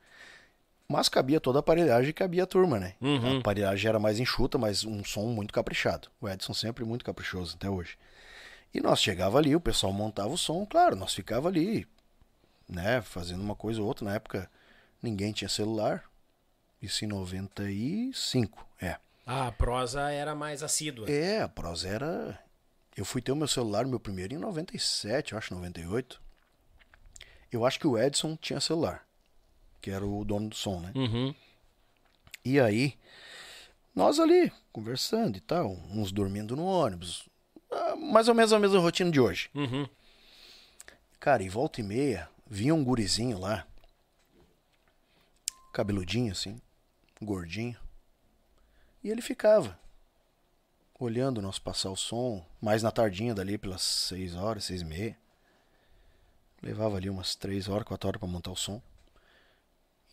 Mas 0.92 1.10
cabia 1.10 1.40
toda 1.40 1.60
a 1.60 1.62
aparelhagem 1.62 2.10
e 2.10 2.14
cabia 2.14 2.44
a 2.44 2.48
turma, 2.48 2.80
né? 2.80 2.96
Uhum. 3.00 3.38
A 3.38 3.40
aparelhagem 3.40 3.88
era 3.88 4.00
mais 4.00 4.20
enxuta, 4.20 4.58
mas 4.58 4.84
um 4.84 5.04
som 5.04 5.28
muito 5.28 5.54
caprichado. 5.54 6.10
O 6.20 6.28
Edson 6.28 6.54
sempre 6.54 6.84
muito 6.84 7.06
caprichoso 7.06 7.56
até 7.56 7.70
hoje. 7.70 7.98
E 8.74 8.82
nós 8.82 9.02
chegava 9.02 9.38
ali, 9.38 9.56
o 9.56 9.62
pessoal 9.62 9.92
montava 9.92 10.30
o 10.30 10.38
som, 10.38 10.66
claro, 10.66 10.96
nós 10.96 11.14
ficava 11.14 11.48
ali, 11.48 11.88
né, 12.68 13.02
fazendo 13.02 13.42
uma 13.42 13.56
coisa 13.56 13.82
ou 13.82 13.88
outra. 13.88 14.06
Na 14.06 14.16
época 14.16 14.50
ninguém 15.02 15.32
tinha 15.32 15.50
celular. 15.50 16.04
Isso 16.82 17.06
em 17.06 17.08
95, 17.08 18.68
é. 18.82 18.98
Ah, 19.26 19.48
a 19.48 19.52
prosa 19.52 20.10
era 20.10 20.34
mais 20.34 20.64
assídua. 20.64 21.10
É, 21.10 21.42
a 21.42 21.48
prosa 21.48 21.88
era. 21.88 22.40
Eu 22.98 23.06
fui 23.06 23.22
ter 23.22 23.32
o 23.32 23.36
meu 23.36 23.48
celular, 23.48 23.86
meu 23.86 24.00
primeiro, 24.00 24.34
em 24.34 24.38
97, 24.38 25.32
eu 25.32 25.38
acho, 25.38 25.54
98. 25.54 26.20
Eu 27.52 27.66
acho 27.66 27.80
que 27.80 27.88
o 27.88 27.98
Edson 27.98 28.36
tinha 28.36 28.60
celular, 28.60 29.06
que 29.82 29.90
era 29.92 30.06
o 30.06 30.24
dono 30.24 30.50
do 30.50 30.56
som, 30.56 30.80
né? 30.80 30.92
Uhum. 30.96 31.34
E 32.46 32.60
aí, 32.60 32.98
nós 33.96 34.20
ali, 34.20 34.52
conversando 34.72 35.38
e 35.38 35.42
tal, 35.42 35.72
uns 35.90 36.12
dormindo 36.12 36.56
no 36.56 36.66
ônibus. 36.66 37.28
ah, 37.72 37.96
Mais 37.96 38.28
ou 38.28 38.36
menos 38.36 38.54
a 38.54 38.60
mesma 38.60 38.80
rotina 38.80 39.12
de 39.12 39.20
hoje. 39.20 39.50
Uhum. 39.54 39.88
Cara, 41.20 41.44
e 41.44 41.50
volta 41.50 41.82
e 41.82 41.84
meia, 41.84 42.30
vinha 42.48 42.74
um 42.74 42.84
gurizinho 42.84 43.38
lá, 43.40 43.66
cabeludinho 45.74 46.32
assim, 46.32 46.60
gordinho. 47.22 47.78
E 49.04 49.10
ele 49.10 49.22
ficava 49.22 49.80
olhando 51.00 51.42
nós 51.42 51.58
passar 51.58 51.90
o 51.90 51.96
som, 51.96 52.46
mais 52.62 52.84
na 52.84 52.92
tardinha 52.92 53.34
dali 53.34 53.58
pelas 53.58 53.82
seis 53.82 54.36
horas, 54.36 54.66
seis 54.66 54.82
e 54.82 54.86
meia. 54.86 55.18
Levava 56.62 56.98
ali 56.98 57.10
umas 57.10 57.36
três 57.36 57.68
horas, 57.68 57.88
quatro 57.88 58.08
horas 58.08 58.20
pra 58.20 58.28
montar 58.30 58.52
o 58.52 58.56
som. 58.56 58.80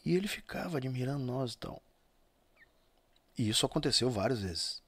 E 0.05 0.15
ele 0.15 0.29
ficava 0.29 0.77
admirando 0.79 1.25
nós 1.25 1.53
e 1.55 1.59
tal. 1.59 1.83
E 3.37 3.49
isso 3.49 3.65
aconteceu 3.67 4.11
várias 4.11 4.41
vezes. 4.41 4.83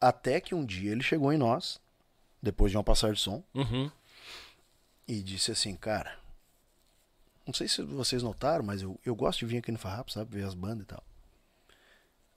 Até 0.00 0.40
que 0.40 0.54
um 0.54 0.64
dia 0.64 0.92
ele 0.92 1.02
chegou 1.02 1.32
em 1.32 1.38
nós, 1.38 1.80
depois 2.42 2.70
de 2.70 2.76
uma 2.76 2.84
passagem 2.84 3.14
de 3.16 3.20
som, 3.20 3.42
Uhum. 3.54 3.90
e 5.06 5.22
disse 5.22 5.50
assim, 5.50 5.74
cara, 5.74 6.18
não 7.46 7.52
sei 7.52 7.68
se 7.68 7.82
vocês 7.82 8.22
notaram, 8.22 8.64
mas 8.64 8.80
eu, 8.82 8.98
eu 9.04 9.14
gosto 9.14 9.40
de 9.40 9.46
vir 9.46 9.58
aqui 9.58 9.72
no 9.72 9.78
Farrapo, 9.78 10.12
sabe, 10.12 10.36
ver 10.36 10.44
as 10.46 10.54
bandas 10.54 10.84
e 10.84 10.86
tal. 10.86 11.02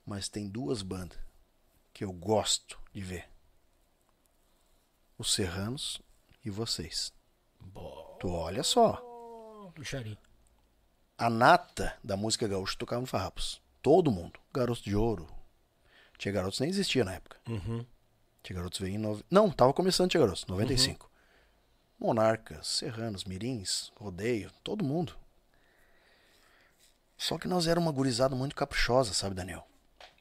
Mas 0.06 0.28
tem 0.28 0.48
duas 0.50 0.82
bandas 0.82 1.18
que 1.94 2.04
eu 2.04 2.12
gosto 2.12 2.80
de 2.94 3.02
ver. 3.02 3.30
Os 5.18 5.32
Serranos 5.34 6.02
e 6.44 6.50
vocês. 6.50 7.14
Boa. 7.62 8.18
Tu 8.20 8.28
olha 8.30 8.64
só, 8.64 8.96
Puxaria. 9.76 10.18
A 11.18 11.30
nata 11.30 11.98
da 12.04 12.18
música 12.18 12.48
gaúcha 12.48 12.78
tocava 12.78 13.02
no 13.02 13.08
Farrapos. 13.08 13.62
Todo 13.82 14.12
mundo. 14.12 14.40
Garotos 14.54 14.84
de 14.84 14.96
Ouro. 14.96 15.28
Tinha 16.18 16.32
Garotos 16.32 16.60
nem 16.60 16.70
existia 16.70 17.04
na 17.04 17.14
época. 17.16 17.38
Uhum. 17.48 17.86
Tia 18.42 18.56
Garotos 18.56 18.80
veio 18.80 18.96
em. 18.96 18.98
Nove... 18.98 19.24
Não, 19.30 19.50
tava 19.50 19.74
começando 19.74 20.10
Tia 20.10 20.20
Garotos, 20.20 20.46
95. 20.46 21.10
Monarcas, 22.00 22.68
Serranos, 22.68 23.24
Mirins, 23.24 23.92
Rodeio, 23.96 24.52
todo 24.64 24.84
mundo. 24.84 25.16
Só 27.18 27.38
que 27.38 27.48
nós 27.48 27.68
era 27.68 27.80
uma 27.80 27.92
gurizada 27.92 28.36
muito 28.36 28.56
caprichosa, 28.56 29.14
sabe, 29.14 29.36
Daniel? 29.36 29.66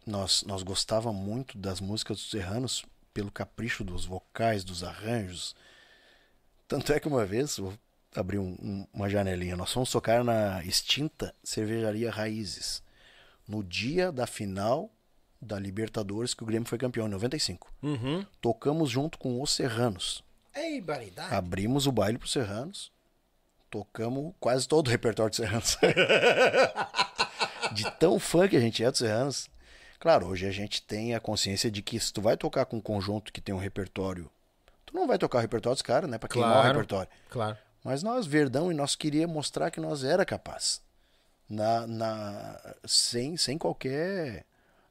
Nós, 0.07 0.45
nós 0.45 0.63
gostava 0.63 1.13
muito 1.13 1.59
das 1.59 1.81
músicas 1.81 2.19
dos 2.19 2.31
Serranos 2.31 2.85
pelo 3.13 3.31
capricho 3.31 3.83
dos 3.83 4.05
vocais, 4.05 4.63
dos 4.63 4.85
arranjos. 4.85 5.57
Tanto 6.69 6.93
é 6.93 7.01
que 7.01 7.09
uma 7.09 7.27
vez, 7.27 7.59
vou 7.59 7.75
abrir 8.15 8.39
um- 8.39 8.57
um- 8.61 8.87
uma 8.93 9.09
janelinha, 9.09 9.57
nós 9.57 9.73
fomos 9.73 9.91
tocar 9.91 10.23
na 10.25 10.63
extinta 10.65 11.35
cervejaria 11.43 12.11
Raízes. 12.11 12.83
No 13.49 13.63
dia 13.65 14.13
da 14.13 14.27
final 14.27 14.91
da 15.41 15.59
Libertadores, 15.59 16.35
que 16.35 16.43
o 16.43 16.47
Grêmio 16.47 16.69
foi 16.69 16.79
campeão 16.79 17.07
em 17.07 17.11
95 17.11 17.73
Uhum. 17.83 18.25
tocamos 18.41 18.91
junto 18.91 19.19
com 19.19 19.41
os 19.43 19.51
Serranos. 19.51 20.23
Ei, 20.55 20.81
baridade. 20.81 21.35
Abrimos 21.35 21.87
o 21.87 21.93
baile 21.93 22.19
pros 22.19 22.33
Serranos. 22.33 22.93
Tocamos 23.71 24.35
quase 24.39 24.69
todo 24.69 24.87
o 24.87 24.91
repertório 24.91 25.31
dos 25.31 25.39
Serranos. 25.39 25.79
de 27.73 27.91
tão 27.99 28.19
fã 28.19 28.47
que 28.49 28.57
a 28.57 28.61
gente 28.61 28.85
é 28.85 28.91
dos 28.91 28.99
Serranos. 28.99 29.49
Claro, 29.99 30.27
hoje 30.27 30.47
a 30.47 30.51
gente 30.51 30.83
tem 30.83 31.15
a 31.15 31.21
consciência 31.21 31.71
de 31.71 31.81
que 31.81 31.99
se 31.99 32.13
tu 32.13 32.21
vai 32.21 32.37
tocar 32.37 32.67
com 32.67 32.77
um 32.77 32.81
conjunto 32.81 33.33
que 33.33 33.41
tem 33.41 33.55
um 33.55 33.59
repertório, 33.59 34.31
tu 34.85 34.95
não 34.95 35.07
vai 35.07 35.17
tocar 35.17 35.39
o 35.39 35.41
repertório 35.41 35.75
dos 35.77 35.83
caras, 35.83 36.11
né? 36.11 36.19
Pra 36.19 36.29
queimar 36.29 36.51
o 36.51 36.55
Claro. 36.55 36.69
repertório. 36.69 37.11
Claro. 37.31 37.59
Mas 37.83 38.03
nós, 38.03 38.27
Verdão, 38.27 38.71
e 38.71 38.75
nós 38.75 38.95
queria 38.95 39.27
mostrar 39.27 39.71
que 39.71 39.81
nós 39.81 40.05
era 40.05 40.25
capaz. 40.25 40.81
Na, 41.49 41.87
na, 41.87 42.75
sem, 42.85 43.37
sem 43.37 43.59
qualquer 43.59 44.45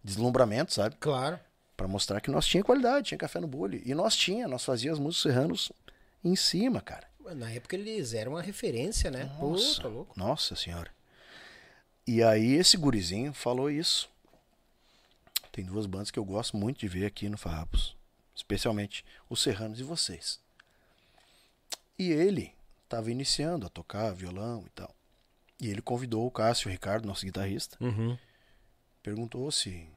deslumbramento, 0.04 0.74
sabe? 0.74 0.96
Claro. 1.00 1.40
Pra 1.76 1.88
mostrar 1.88 2.22
que 2.22 2.30
nós 2.30 2.46
tinha 2.46 2.64
qualidade, 2.64 3.08
tinha 3.08 3.18
café 3.18 3.40
no 3.40 3.48
bule. 3.48 3.82
E 3.86 3.96
nós 3.96 4.16
tinha, 4.16 4.48
nós 4.48 4.64
fazíamos 4.64 5.00
as 5.00 5.04
músicas 5.04 5.34
serranos 5.34 5.72
em 6.24 6.36
cima, 6.36 6.82
cara. 6.82 7.10
Na 7.36 7.50
época 7.50 7.76
eles 7.76 8.14
eram 8.14 8.34
uma 8.34 8.42
referência, 8.42 9.10
né? 9.10 9.24
Nossa, 9.40 9.76
Pô, 9.78 9.82
tá 9.82 9.88
louco. 9.88 10.20
nossa 10.20 10.56
senhora. 10.56 10.92
E 12.06 12.22
aí 12.22 12.54
esse 12.54 12.76
gurizinho 12.78 13.34
falou 13.34 13.70
isso. 13.72 14.10
Tem 15.52 15.64
duas 15.66 15.86
bandas 15.86 16.12
que 16.12 16.20
eu 16.20 16.26
gosto 16.26 16.58
muito 16.58 16.80
de 16.80 16.88
ver 16.88 17.06
aqui 17.06 17.30
no 17.30 17.38
Farrapos. 17.38 17.96
Especialmente 18.36 19.06
os 19.30 19.42
Serranos 19.42 19.80
e 19.80 19.84
vocês. 19.84 20.40
E 21.98 22.12
ele 22.12 22.54
estava 22.92 23.10
iniciando 23.12 23.66
a 23.66 23.70
tocar 23.70 24.14
violão 24.14 24.64
e 24.66 24.70
tal. 24.72 24.94
E 25.60 25.68
ele 25.70 25.82
convidou 25.82 26.26
o 26.26 26.32
Cássio 26.32 26.70
Ricardo, 26.70 27.06
nosso 27.08 27.26
guitarrista, 27.26 27.78
Uhum. 27.82 28.18
perguntou 29.02 29.52
se 29.52 29.88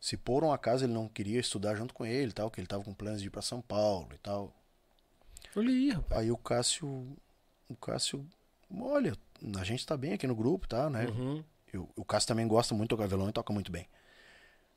se 0.00 0.16
por 0.16 0.44
um 0.44 0.52
acaso 0.52 0.84
ele 0.84 0.92
não 0.92 1.08
queria 1.08 1.40
estudar 1.40 1.74
junto 1.74 1.92
com 1.92 2.06
ele 2.06 2.30
e 2.30 2.32
tal, 2.32 2.48
que 2.50 2.60
ele 2.60 2.66
estava 2.66 2.84
com 2.84 2.94
planos 2.94 3.20
de 3.20 3.26
ir 3.26 3.30
para 3.30 3.42
São 3.42 3.60
Paulo 3.60 4.08
e 4.14 4.18
tal. 4.18 4.54
Olha 5.56 5.70
aí, 5.70 5.90
rapaz. 5.90 6.20
Aí 6.20 6.30
o 6.30 6.36
Cássio 6.36 7.16
o 7.68 7.76
Cássio, 7.76 8.24
olha, 8.80 9.14
a 9.58 9.64
gente 9.64 9.84
tá 9.84 9.96
bem 9.96 10.12
aqui 10.12 10.26
no 10.26 10.36
grupo, 10.36 10.66
tá, 10.68 10.88
né? 10.88 11.06
Uhum. 11.06 11.44
Eu- 11.72 11.88
o 11.96 12.04
Cássio 12.04 12.28
também 12.28 12.46
gosta 12.46 12.74
muito 12.74 12.90
de 12.90 12.96
tocar 12.96 13.08
violão 13.08 13.28
e 13.28 13.32
toca 13.32 13.52
muito 13.52 13.70
bem. 13.72 13.86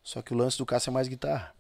Só 0.03 0.21
que 0.23 0.33
o 0.33 0.37
lance 0.37 0.57
do 0.57 0.65
Cássio 0.65 0.89
é 0.89 0.93
mais 0.93 1.07
guitarra. 1.07 1.55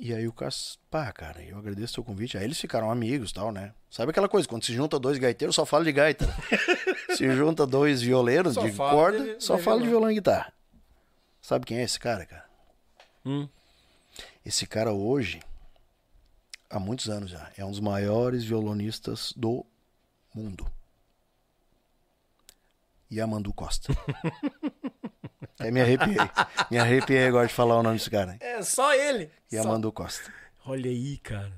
E 0.00 0.14
aí 0.14 0.28
o 0.28 0.32
Cássio, 0.32 0.78
pá, 0.88 1.10
cara, 1.10 1.42
eu 1.42 1.58
agradeço 1.58 1.92
o 1.92 1.94
teu 1.96 2.04
convite. 2.04 2.38
Aí 2.38 2.44
eles 2.44 2.60
ficaram 2.60 2.88
amigos 2.90 3.32
tal, 3.32 3.50
né? 3.50 3.74
Sabe 3.90 4.10
aquela 4.10 4.28
coisa, 4.28 4.46
quando 4.46 4.64
se 4.64 4.72
junta 4.72 4.98
dois 4.98 5.18
gaiteiros, 5.18 5.56
só 5.56 5.66
fala 5.66 5.84
de 5.84 5.90
gaita. 5.92 6.24
Né? 6.26 6.34
se 7.16 7.28
junta 7.34 7.66
dois 7.66 8.00
violeiros 8.00 8.54
Só 8.54 8.62
de 8.64 8.72
corda, 8.72 9.34
de- 9.34 9.42
só 9.44 9.56
de 9.56 9.62
fala 9.62 9.78
de 9.78 9.86
violão. 9.86 10.00
violão 10.02 10.10
e 10.12 10.14
guitarra. 10.14 10.52
Sabe 11.42 11.66
quem 11.66 11.78
é 11.78 11.82
esse 11.82 11.98
cara, 11.98 12.24
cara? 12.26 12.44
Hum. 13.26 13.48
Esse 14.46 14.66
cara 14.66 14.92
hoje, 14.92 15.40
há 16.70 16.78
muitos 16.78 17.08
anos 17.08 17.30
já, 17.30 17.50
é 17.56 17.64
um 17.64 17.70
dos 17.70 17.80
maiores 17.80 18.44
violonistas 18.44 19.32
do 19.36 19.66
mundo. 20.32 20.70
Yamandu 23.10 23.52
Costa. 23.52 23.92
Até 25.58 25.70
me 25.72 25.80
arrepiei. 25.80 26.16
Me 26.70 26.78
arrepiei 26.78 27.26
agora 27.26 27.46
de 27.46 27.54
falar 27.54 27.78
o 27.78 27.82
nome 27.82 27.96
desse 27.98 28.10
cara. 28.10 28.32
hein? 28.32 28.38
É 28.40 28.62
só 28.62 28.92
ele. 28.94 29.30
Costa. 29.92 30.24
Só- 30.24 30.70
Olha 30.72 30.90
aí, 30.90 31.16
cara. 31.18 31.52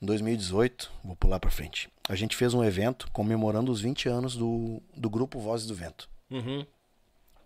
Em 0.00 0.06
2018, 0.06 0.90
vou 1.04 1.14
pular 1.16 1.38
pra 1.38 1.50
frente, 1.50 1.88
a 2.08 2.16
gente 2.16 2.34
fez 2.36 2.54
um 2.54 2.64
evento 2.64 3.08
comemorando 3.12 3.70
os 3.70 3.80
20 3.80 4.08
anos 4.08 4.36
do, 4.36 4.82
do 4.96 5.08
grupo 5.08 5.38
Vozes 5.38 5.64
do 5.66 5.74
Vento, 5.76 6.08
Uhum. 6.28 6.66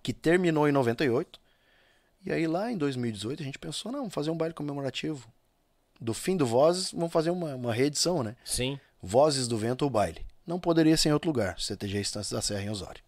que 0.02 0.12
terminou 0.14 0.66
em 0.66 0.72
98. 0.72 1.38
E 2.24 2.32
aí 2.32 2.46
lá 2.46 2.72
em 2.72 2.78
2018 2.78 3.42
a 3.42 3.44
gente 3.44 3.58
pensou, 3.58 3.92
não, 3.92 4.00
vamos 4.00 4.14
fazer 4.14 4.30
um 4.30 4.36
baile 4.36 4.54
comemorativo. 4.54 5.28
Do 6.00 6.14
fim 6.14 6.34
do 6.36 6.46
Vozes, 6.46 6.92
vamos 6.92 7.12
fazer 7.12 7.28
uma, 7.30 7.54
uma 7.54 7.74
reedição, 7.74 8.22
né? 8.22 8.34
Sim. 8.44 8.80
Vozes 9.02 9.46
do 9.46 9.56
Vento 9.58 9.82
ou 9.82 9.90
Baile. 9.90 10.24
Não 10.46 10.60
poderia 10.60 10.96
ser 10.96 11.08
em 11.08 11.12
outro 11.12 11.28
lugar, 11.28 11.58
CTG 11.58 12.00
Estância 12.00 12.36
da 12.36 12.42
Serra 12.42 12.62
em 12.62 12.70
Osório. 12.70 13.02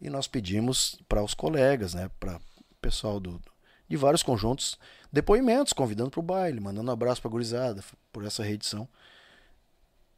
E 0.00 0.10
nós 0.10 0.26
pedimos 0.26 0.98
para 1.08 1.22
os 1.22 1.34
colegas, 1.34 1.94
né, 1.94 2.10
para 2.20 2.36
o 2.36 2.74
pessoal 2.80 3.18
do, 3.18 3.40
de 3.88 3.96
vários 3.96 4.22
conjuntos, 4.22 4.78
depoimentos, 5.12 5.72
convidando 5.72 6.10
para 6.10 6.20
o 6.20 6.22
baile, 6.22 6.60
mandando 6.60 6.90
um 6.90 6.92
abraço 6.92 7.20
para 7.20 7.28
a 7.28 7.32
gurizada 7.32 7.82
por 8.12 8.24
essa 8.24 8.42
reedição. 8.42 8.88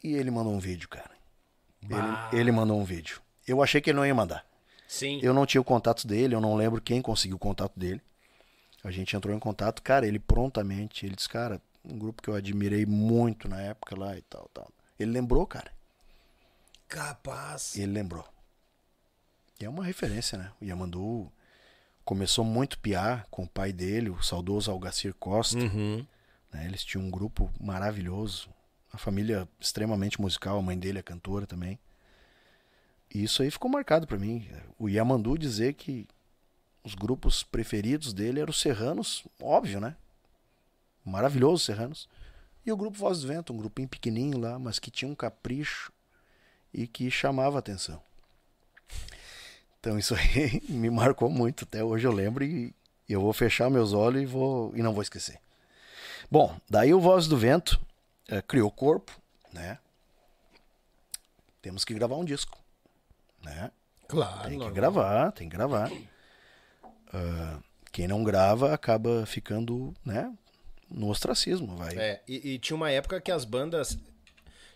E 0.02 0.14
ele 0.14 0.30
mandou 0.30 0.52
um 0.52 0.58
vídeo, 0.58 0.88
cara. 0.88 1.10
Bah. 1.82 2.28
Ele, 2.32 2.42
ele 2.42 2.52
mandou 2.52 2.78
um 2.78 2.84
vídeo. 2.84 3.20
Eu 3.46 3.62
achei 3.62 3.80
que 3.80 3.90
ele 3.90 3.96
não 3.96 4.06
ia 4.06 4.14
mandar. 4.14 4.44
Sim. 4.86 5.20
Eu 5.22 5.32
não 5.32 5.46
tinha 5.46 5.60
o 5.60 5.64
contato 5.64 6.06
dele, 6.06 6.34
eu 6.34 6.40
não 6.40 6.54
lembro 6.54 6.80
quem 6.80 7.00
conseguiu 7.00 7.36
o 7.36 7.40
contato 7.40 7.78
dele. 7.78 8.00
A 8.84 8.90
gente 8.90 9.16
entrou 9.16 9.34
em 9.34 9.38
contato, 9.38 9.80
cara, 9.80 10.06
ele 10.06 10.18
prontamente, 10.18 11.06
ele 11.06 11.14
disse, 11.14 11.28
cara, 11.28 11.60
um 11.84 11.98
grupo 11.98 12.20
que 12.20 12.28
eu 12.28 12.34
admirei 12.34 12.84
muito 12.84 13.48
na 13.48 13.60
época 13.60 13.98
lá 13.98 14.16
e 14.16 14.22
tal, 14.22 14.50
tal. 14.52 14.68
Ele 14.98 15.10
lembrou, 15.10 15.46
cara. 15.46 15.72
Capaz. 16.92 17.74
Ele 17.74 17.90
lembrou. 17.90 18.22
E 19.58 19.64
é 19.64 19.68
uma 19.68 19.82
referência, 19.82 20.36
né? 20.36 20.52
O 20.60 20.64
Yamandu 20.64 21.32
começou 22.04 22.44
muito 22.44 22.78
piar 22.78 23.26
com 23.30 23.44
o 23.44 23.48
pai 23.48 23.72
dele, 23.72 24.10
o 24.10 24.22
saudoso 24.22 24.70
Algacir 24.70 25.14
Costa. 25.14 25.56
Uhum. 25.56 26.06
né? 26.52 26.66
Eles 26.66 26.84
tinham 26.84 27.06
um 27.06 27.10
grupo 27.10 27.50
maravilhoso. 27.58 28.50
A 28.92 28.98
família 28.98 29.48
extremamente 29.58 30.20
musical, 30.20 30.58
a 30.58 30.62
mãe 30.62 30.78
dele 30.78 30.98
é 30.98 31.02
cantora 31.02 31.46
também. 31.46 31.78
E 33.14 33.24
isso 33.24 33.42
aí 33.42 33.50
ficou 33.50 33.70
marcado 33.70 34.06
pra 34.06 34.18
mim. 34.18 34.46
O 34.78 34.86
Yamandu 34.86 35.38
dizer 35.38 35.72
que 35.72 36.06
os 36.84 36.94
grupos 36.94 37.42
preferidos 37.42 38.12
dele 38.12 38.40
eram 38.40 38.50
os 38.50 38.60
Serranos, 38.60 39.24
óbvio, 39.40 39.80
né? 39.80 39.96
Maravilhoso 41.02 41.64
Serranos. 41.64 42.06
E 42.66 42.72
o 42.72 42.76
grupo 42.76 42.98
Voz 42.98 43.20
do 43.22 43.28
Vento, 43.28 43.52
um 43.52 43.56
grupinho 43.56 43.88
pequenininho 43.88 44.38
lá, 44.38 44.58
mas 44.58 44.78
que 44.78 44.90
tinha 44.90 45.10
um 45.10 45.14
capricho 45.14 45.91
e 46.72 46.86
que 46.86 47.10
chamava 47.10 47.58
atenção. 47.58 48.00
Então 49.80 49.98
isso 49.98 50.14
aí 50.14 50.62
me 50.68 50.90
marcou 50.90 51.28
muito. 51.28 51.64
Até 51.64 51.82
hoje 51.82 52.06
eu 52.06 52.12
lembro 52.12 52.44
e 52.44 52.74
eu 53.08 53.20
vou 53.20 53.32
fechar 53.32 53.70
meus 53.70 53.92
olhos 53.92 54.22
e, 54.22 54.26
vou, 54.26 54.72
e 54.76 54.82
não 54.82 54.92
vou 54.92 55.02
esquecer. 55.02 55.38
Bom, 56.30 56.56
daí 56.68 56.94
o 56.94 57.00
Voz 57.00 57.26
do 57.26 57.36
Vento 57.36 57.80
eh, 58.28 58.40
criou 58.40 58.70
corpo, 58.70 59.12
né? 59.52 59.78
Temos 61.60 61.84
que 61.84 61.92
gravar 61.94 62.16
um 62.16 62.24
disco, 62.24 62.58
né? 63.42 63.70
Claro. 64.08 64.42
Tem 64.42 64.50
que 64.52 64.56
normal. 64.56 64.74
gravar, 64.74 65.32
tem 65.32 65.48
que 65.48 65.56
gravar. 65.56 65.90
Ah, 67.12 67.58
quem 67.90 68.08
não 68.08 68.24
grava 68.24 68.72
acaba 68.72 69.26
ficando, 69.26 69.94
né? 70.04 70.32
No 70.90 71.08
ostracismo, 71.08 71.76
vai. 71.76 71.96
É, 71.96 72.22
e, 72.26 72.52
e 72.52 72.58
tinha 72.58 72.76
uma 72.76 72.90
época 72.90 73.20
que 73.20 73.30
as 73.30 73.44
bandas. 73.44 73.98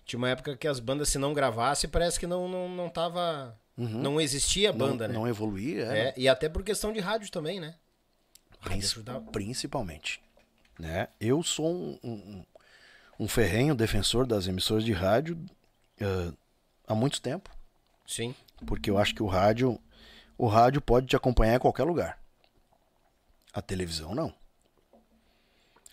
Tinha 0.07 0.19
uma 0.19 0.31
época 0.31 0.57
que 0.57 0.69
as 0.69 0.79
bandas, 0.79 1.09
se 1.09 1.19
não 1.19 1.35
gravasse, 1.35 1.89
parece 1.89 2.19
que 2.19 2.27
não, 2.27 2.49
não, 2.49 2.69
não 2.69 2.89
tava. 2.89 3.59
Não 3.77 4.19
existia 4.19 4.71
Uhum. 4.71 4.79
não, 4.79 4.87
banda, 4.89 5.09
né? 5.09 5.13
não 5.15 5.29
evoluir, 5.29 5.81
é, 5.81 5.99
É, 6.09 6.15
e 6.17 6.29
até 6.29 6.49
por 6.49 6.63
questão 6.63 6.93
de 6.93 7.01
rádio 7.01 7.31
também, 7.31 7.61
né? 7.61 7.75
Principalmente. 9.33 10.23
Né? 10.79 11.09
Eu 11.21 11.43
sou 11.43 11.69
um, 11.75 11.99
um, 12.03 12.45
um 13.21 13.29
ferrenho 13.29 13.75
defensor 13.75 14.27
das 14.27 14.47
emissoras 14.47 14.83
de 14.85 14.93
rádio 14.93 15.39
ah, 16.01 16.33
há 16.87 16.95
muito 16.95 17.21
tempo, 17.21 17.51
Sim. 18.07 18.35
porque 18.67 18.89
eu 18.91 18.97
acho 18.99 19.15
que 19.15 19.23
o 19.23 19.27
rádio, 19.27 19.79
o 20.39 20.47
rádio 20.47 20.81
pode 20.81 21.07
te 21.07 21.17
acompanhar 21.17 21.57
em 21.57 21.61
qualquer 21.61 21.85
lugar. 21.85 22.19
A 23.53 23.61
televisão 23.61 24.15
não. 24.15 24.33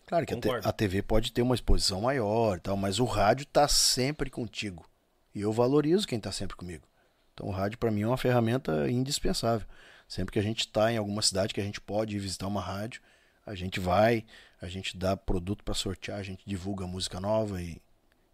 Claro 0.06 0.26
que 0.26 0.34
a, 0.34 0.38
te- 0.38 0.42
Concordo. 0.48 0.68
a 0.68 0.72
TV 0.72 1.02
pode 1.02 1.32
ter 1.32 1.42
uma 1.42 1.56
exposição 1.56 2.02
maior, 2.02 2.58
e 2.58 2.60
tal, 2.62 2.76
mas 2.78 3.00
o 3.00 3.06
rádio 3.06 3.44
está 3.44 3.68
sempre 3.68 4.30
contigo. 4.30 4.86
E 5.34 5.42
eu 5.42 5.52
valorizo 5.52 6.08
quem 6.08 6.18
está 6.18 6.32
sempre 6.32 6.56
comigo. 6.56 6.86
Então 7.34 7.48
o 7.48 7.52
rádio 7.52 7.78
para 7.80 7.90
mim 7.92 8.02
é 8.04 8.08
uma 8.08 8.18
ferramenta 8.18 8.90
indispensável. 8.92 9.66
Sempre 10.08 10.34
que 10.34 10.40
a 10.40 10.44
gente 10.44 10.60
está 10.62 10.92
em 10.92 10.98
alguma 10.98 11.22
cidade 11.22 11.54
que 11.54 11.62
a 11.62 11.64
gente 11.64 11.82
pode 11.82 12.16
ir 12.16 12.20
visitar 12.20 12.46
uma 12.48 12.62
rádio, 12.62 13.02
a 13.46 13.56
gente 13.56 13.80
vai, 13.80 14.24
a 14.62 14.68
gente 14.68 14.96
dá 14.96 15.18
produto 15.18 15.64
para 15.64 15.74
sortear, 15.74 16.20
a 16.20 16.24
gente 16.24 16.44
divulga 16.46 16.86
música 16.86 17.20
nova 17.20 17.62
e, 17.62 17.82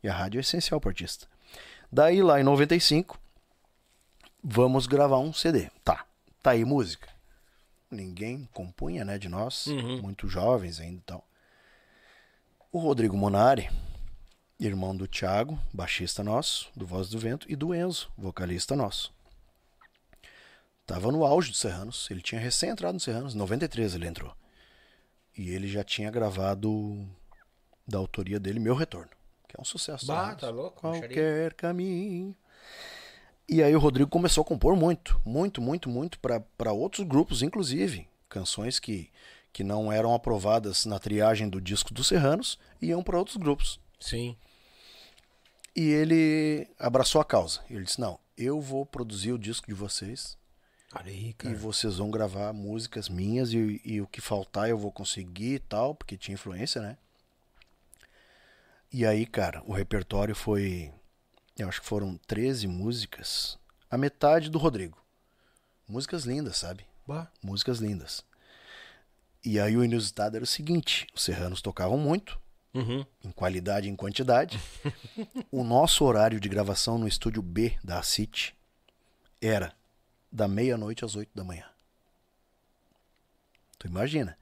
e 0.04 0.10
a 0.10 0.14
rádio 0.14 0.40
é 0.40 0.41
essencial 0.41 0.82
para 0.82 0.90
artista. 0.90 1.28
Daí 1.91 2.22
lá 2.22 2.40
em 2.41 2.44
95, 2.44 3.18
vamos 4.44 4.88
gravar 4.88 5.20
um 5.20 5.32
CD. 5.34 5.70
Tá, 5.84 6.06
tá 6.41 6.52
aí 6.52 6.66
música. 6.66 7.08
Ninguém 7.90 8.48
compunha, 8.54 9.04
né, 9.06 9.18
de 9.18 9.30
nós, 9.30 9.66
Uhum. 9.68 10.02
muito 10.02 10.28
jovens 10.28 10.80
ainda 10.80 10.98
e 10.98 11.04
tal. 11.06 11.26
O 12.72 12.78
Rodrigo 12.78 13.18
Monari, 13.18 13.68
irmão 14.60 14.96
do 14.96 15.08
Thiago, 15.08 15.60
baixista 15.74 16.24
nosso, 16.24 16.70
do 16.76 16.86
Voz 16.86 17.10
do 17.10 17.18
Vento, 17.18 17.48
e 17.50 17.56
do 17.56 17.74
Enzo, 17.74 18.12
vocalista 18.16 18.76
nosso. 18.76 19.12
Tava 20.86 21.12
no 21.12 21.26
auge 21.26 21.50
do 21.50 21.58
Serranos, 21.58 22.08
ele 22.12 22.22
tinha 22.22 22.40
recém 22.40 22.70
entrado 22.70 22.94
no 22.94 23.00
Serranos, 23.00 23.34
em 23.34 23.40
93 23.40 23.96
ele 23.96 24.08
entrou. 24.08 24.36
E 25.36 25.50
ele 25.50 25.68
já 25.68 25.84
tinha 25.84 26.12
gravado 26.12 27.10
da 27.88 27.98
autoria 27.98 28.40
dele 28.40 28.60
Meu 28.60 28.76
Retorno, 28.76 29.10
que 29.48 29.58
é 29.58 29.60
um 29.60 29.66
sucesso. 29.66 30.06
Bah, 30.06 30.36
tá 30.36 30.52
louco, 30.52 30.80
Qualquer 30.80 31.56
caminho. 31.56 32.36
E 33.48 33.64
aí 33.64 33.76
o 33.76 33.80
Rodrigo 33.80 34.12
começou 34.12 34.44
a 34.44 34.46
compor 34.46 34.76
muito, 34.76 35.20
muito, 35.26 35.60
muito, 35.60 35.90
muito 35.90 36.20
para 36.20 36.72
outros 36.72 37.08
grupos, 37.08 37.41
inclusive. 37.41 38.08
Canções 38.30 38.78
que, 38.78 39.10
que 39.52 39.64
não 39.64 39.92
eram 39.92 40.14
aprovadas 40.14 40.86
na 40.86 41.00
triagem 41.00 41.50
do 41.50 41.60
disco 41.60 41.94
dos 41.94 42.08
Serranos 42.08 42.58
iam 42.82 43.04
para 43.04 43.18
outros 43.18 43.38
grupos. 43.38 43.80
Sim. 44.00 44.36
E 45.76 45.90
ele 45.90 46.68
abraçou 46.78 47.22
a 47.22 47.26
causa. 47.26 47.62
Ele 47.70 47.84
disse: 47.84 48.00
Não, 48.00 48.20
eu 48.38 48.60
vou 48.60 48.86
produzir 48.86 49.32
o 49.32 49.40
disco 49.40 49.68
de 49.68 49.74
vocês 49.74 50.38
aí, 50.92 51.36
e 51.44 51.54
vocês 51.54 51.98
vão 51.98 52.10
gravar 52.10 52.52
músicas 52.52 53.10
minhas 53.10 53.54
e, 53.54 53.82
e 53.86 54.02
o 54.02 54.08
que 54.08 54.22
faltar 54.22 54.70
eu 54.70 54.78
vou 54.78 54.92
conseguir 54.92 55.56
e 55.56 55.60
tal, 55.60 55.94
porque 55.94 56.18
tinha 56.18 56.34
influência, 56.34 56.82
né? 56.82 56.98
E 58.92 59.06
aí, 59.06 59.26
cara, 59.26 59.62
o 59.66 59.74
repertório 59.74 60.36
foi. 60.36 60.92
Eu 61.58 61.70
acho 61.70 61.82
que 61.82 61.88
foram 61.88 62.18
13 62.26 62.68
músicas. 62.68 63.60
A 63.90 63.98
metade 63.98 64.50
do 64.50 64.58
Rodrigo. 64.58 64.98
Músicas 65.88 66.24
lindas, 66.24 66.58
sabe? 66.58 66.86
Bah. 67.06 67.28
Músicas 67.44 67.80
lindas. 67.80 68.24
E 69.44 69.60
aí 69.60 69.76
o 69.78 69.84
inusitado 69.84 70.36
era 70.36 70.44
o 70.44 70.48
seguinte: 70.48 71.07
os 71.14 71.24
serranos 71.24 71.61
tocavam 71.61 71.98
muito, 71.98 72.40
Uhum. 72.74 73.06
em 73.24 73.32
qualidade 73.32 73.88
e 73.88 73.91
em 73.91 73.95
quantidade. 73.95 74.60
o 75.52 75.64
nosso 75.64 76.03
horário 76.06 76.40
de 76.40 76.48
gravação 76.49 76.98
no 76.98 77.07
estúdio 77.07 77.41
B 77.41 77.78
da 77.84 78.02
City 78.03 78.56
era 79.41 79.74
da 80.32 80.48
meia-noite 80.48 81.03
às 81.03 81.16
oito 81.16 81.32
da 81.34 81.44
manhã. 81.44 81.66
Tu 83.78 83.88
imagina? 83.88 84.38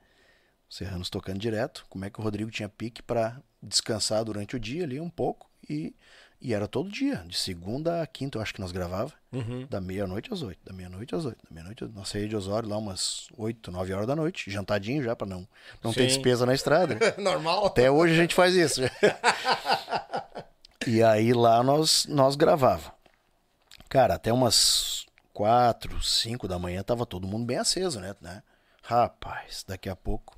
Os 0.70 0.76
Serranos 0.76 1.10
tocando 1.10 1.40
direto, 1.40 1.86
como 1.90 2.04
é 2.04 2.10
que 2.10 2.20
o 2.20 2.24
Rodrigo 2.24 2.52
tinha 2.52 2.68
pique 2.68 3.02
para 3.02 3.42
descansar 3.64 4.26
durante 4.26 4.56
o 4.56 4.60
dia 4.60 4.84
ali 4.84 5.00
um 5.00 5.10
pouco 5.10 5.50
e, 5.70 5.96
e 6.42 6.54
era 6.54 6.68
todo 6.68 6.90
dia, 6.90 7.24
de 7.28 7.38
segunda 7.38 8.02
a 8.02 8.08
quinta, 8.08 8.38
eu 8.38 8.42
acho 8.42 8.54
que 8.54 8.62
nós 8.62 8.72
gravava, 8.72 9.14
Uhum. 9.32 9.66
da 9.70 9.80
meia-noite 9.82 10.32
às 10.34 10.42
oito, 10.42 10.60
da 10.66 10.74
meia-noite 10.74 11.14
às 11.16 11.26
oito, 11.26 11.38
da 11.44 11.54
meia-noite, 11.54 11.84
às- 11.84 11.94
nós 11.94 12.10
saímos 12.10 12.30
de 12.30 12.36
Osório 12.36 12.70
lá 12.70 12.78
umas 12.78 13.28
oito, 13.38 13.72
nove 13.72 13.94
horas 13.94 14.08
da 14.08 14.16
noite, 14.16 14.50
jantadinho 14.52 15.04
já 15.04 15.16
para 15.16 15.28
não 15.28 15.48
não 15.84 15.94
ter 15.94 16.06
despesa 16.08 16.46
na 16.46 16.54
estrada. 16.54 16.96
né? 16.96 17.00
Normal. 17.18 17.66
Até 17.66 17.90
hoje 17.92 18.14
a 18.14 18.18
gente 18.18 18.34
faz 18.36 18.54
isso. 18.56 18.82
e 20.86 21.02
aí 21.04 21.34
lá 21.34 21.64
nós, 21.64 22.06
nós 22.08 22.36
gravava. 22.36 22.94
Cara, 23.90 24.16
até 24.16 24.32
umas 24.32 25.06
quatro, 25.34 26.02
cinco 26.04 26.48
da 26.48 26.60
manhã 26.60 26.84
tava 26.84 27.06
todo 27.06 27.28
mundo 27.28 27.46
bem 27.46 27.58
aceso, 27.58 28.00
né? 28.00 28.16
né? 28.22 28.44
Rapaz, 28.84 29.64
daqui 29.68 29.90
a 29.90 29.96
pouco 29.96 30.38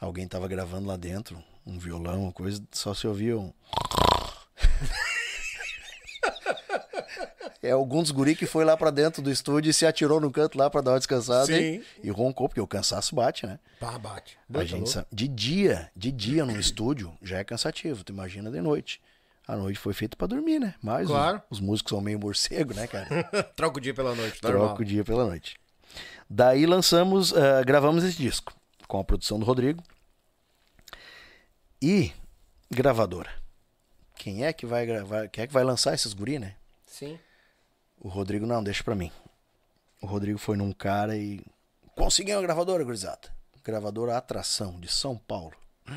Alguém 0.00 0.26
tava 0.26 0.48
gravando 0.48 0.88
lá 0.88 0.96
dentro, 0.96 1.44
um 1.66 1.78
violão, 1.78 2.22
uma 2.22 2.32
coisa, 2.32 2.62
só 2.72 2.94
se 2.94 3.06
ouvia 3.06 3.38
um. 3.38 3.52
É 7.62 7.72
algum 7.72 8.00
dos 8.02 8.10
guri 8.10 8.34
que 8.34 8.46
foi 8.46 8.64
lá 8.64 8.74
pra 8.76 8.90
dentro 8.90 9.20
do 9.20 9.30
estúdio 9.30 9.70
e 9.70 9.74
se 9.74 9.84
atirou 9.84 10.18
no 10.18 10.30
canto 10.30 10.56
lá 10.56 10.70
pra 10.70 10.80
dar 10.80 10.92
uma 10.92 10.98
descansada 10.98 11.46
Sim. 11.46 11.82
e, 12.02 12.08
e 12.08 12.10
roncou, 12.10 12.48
porque 12.48 12.60
o 12.60 12.66
cansaço 12.66 13.14
bate, 13.14 13.46
né? 13.46 13.58
Pá, 13.78 13.98
bate. 13.98 14.38
A 14.54 14.60
gente 14.64 14.72
louco. 14.76 14.88
sabe, 14.88 15.06
de 15.12 15.28
dia, 15.28 15.90
de 15.94 16.10
dia 16.10 16.46
no 16.46 16.58
estúdio 16.58 17.12
já 17.22 17.38
é 17.38 17.44
cansativo, 17.44 18.02
tu 18.02 18.12
imagina 18.12 18.50
de 18.50 18.60
noite. 18.62 19.00
A 19.46 19.56
noite 19.56 19.78
foi 19.78 19.92
feita 19.92 20.16
pra 20.16 20.26
dormir, 20.26 20.58
né? 20.58 20.74
Mas 20.82 21.02
os- 21.06 21.10
Claro. 21.12 21.42
os, 21.50 21.60
músicos 21.60 21.90
são 21.90 22.00
meio 22.00 22.18
morcego, 22.18 22.72
né, 22.72 22.86
cara? 22.86 23.06
Troca 23.56 23.78
o 23.78 23.80
dia 23.80 23.92
pela 23.92 24.14
noite, 24.14 24.42
normal. 24.42 24.66
Troca 24.68 24.82
o 24.82 24.84
dia 24.84 25.04
pela 25.04 25.26
noite. 25.26 25.56
Daí 26.30 26.64
lançamos, 26.64 27.36
ah, 27.36 27.62
gravamos 27.64 28.04
esse 28.04 28.16
disco 28.16 28.54
com 28.86 29.00
a 29.00 29.04
produção 29.04 29.38
do 29.38 29.44
Rodrigo. 29.44 29.82
E 31.82 32.12
gravadora. 32.70 33.30
Quem 34.16 34.44
é 34.44 34.52
que 34.52 34.66
vai 34.66 34.86
gravar? 34.86 35.28
Quem 35.28 35.44
é 35.44 35.46
que 35.46 35.52
vai 35.52 35.64
lançar 35.64 35.94
esses 35.94 36.12
guri, 36.12 36.38
né? 36.38 36.54
Sim. 36.86 37.18
O 38.00 38.08
Rodrigo 38.08 38.46
não, 38.46 38.64
deixa 38.64 38.82
pra 38.82 38.94
mim. 38.94 39.12
O 40.00 40.06
Rodrigo 40.06 40.38
foi 40.38 40.56
num 40.56 40.72
cara 40.72 41.16
e 41.16 41.44
consegui 41.94 42.32
uma 42.34 42.40
gravadora, 42.42 42.82
gurizada. 42.82 43.28
Gravadora 43.62 44.16
Atração 44.16 44.80
de 44.80 44.88
São 44.88 45.16
Paulo. 45.18 45.54
Eu 45.86 45.94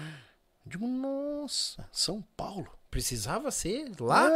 Digo, 0.66 0.86
nossa, 0.86 1.88
São 1.92 2.22
Paulo. 2.36 2.68
Precisava 2.92 3.50
ser 3.52 3.90
lá? 4.00 4.30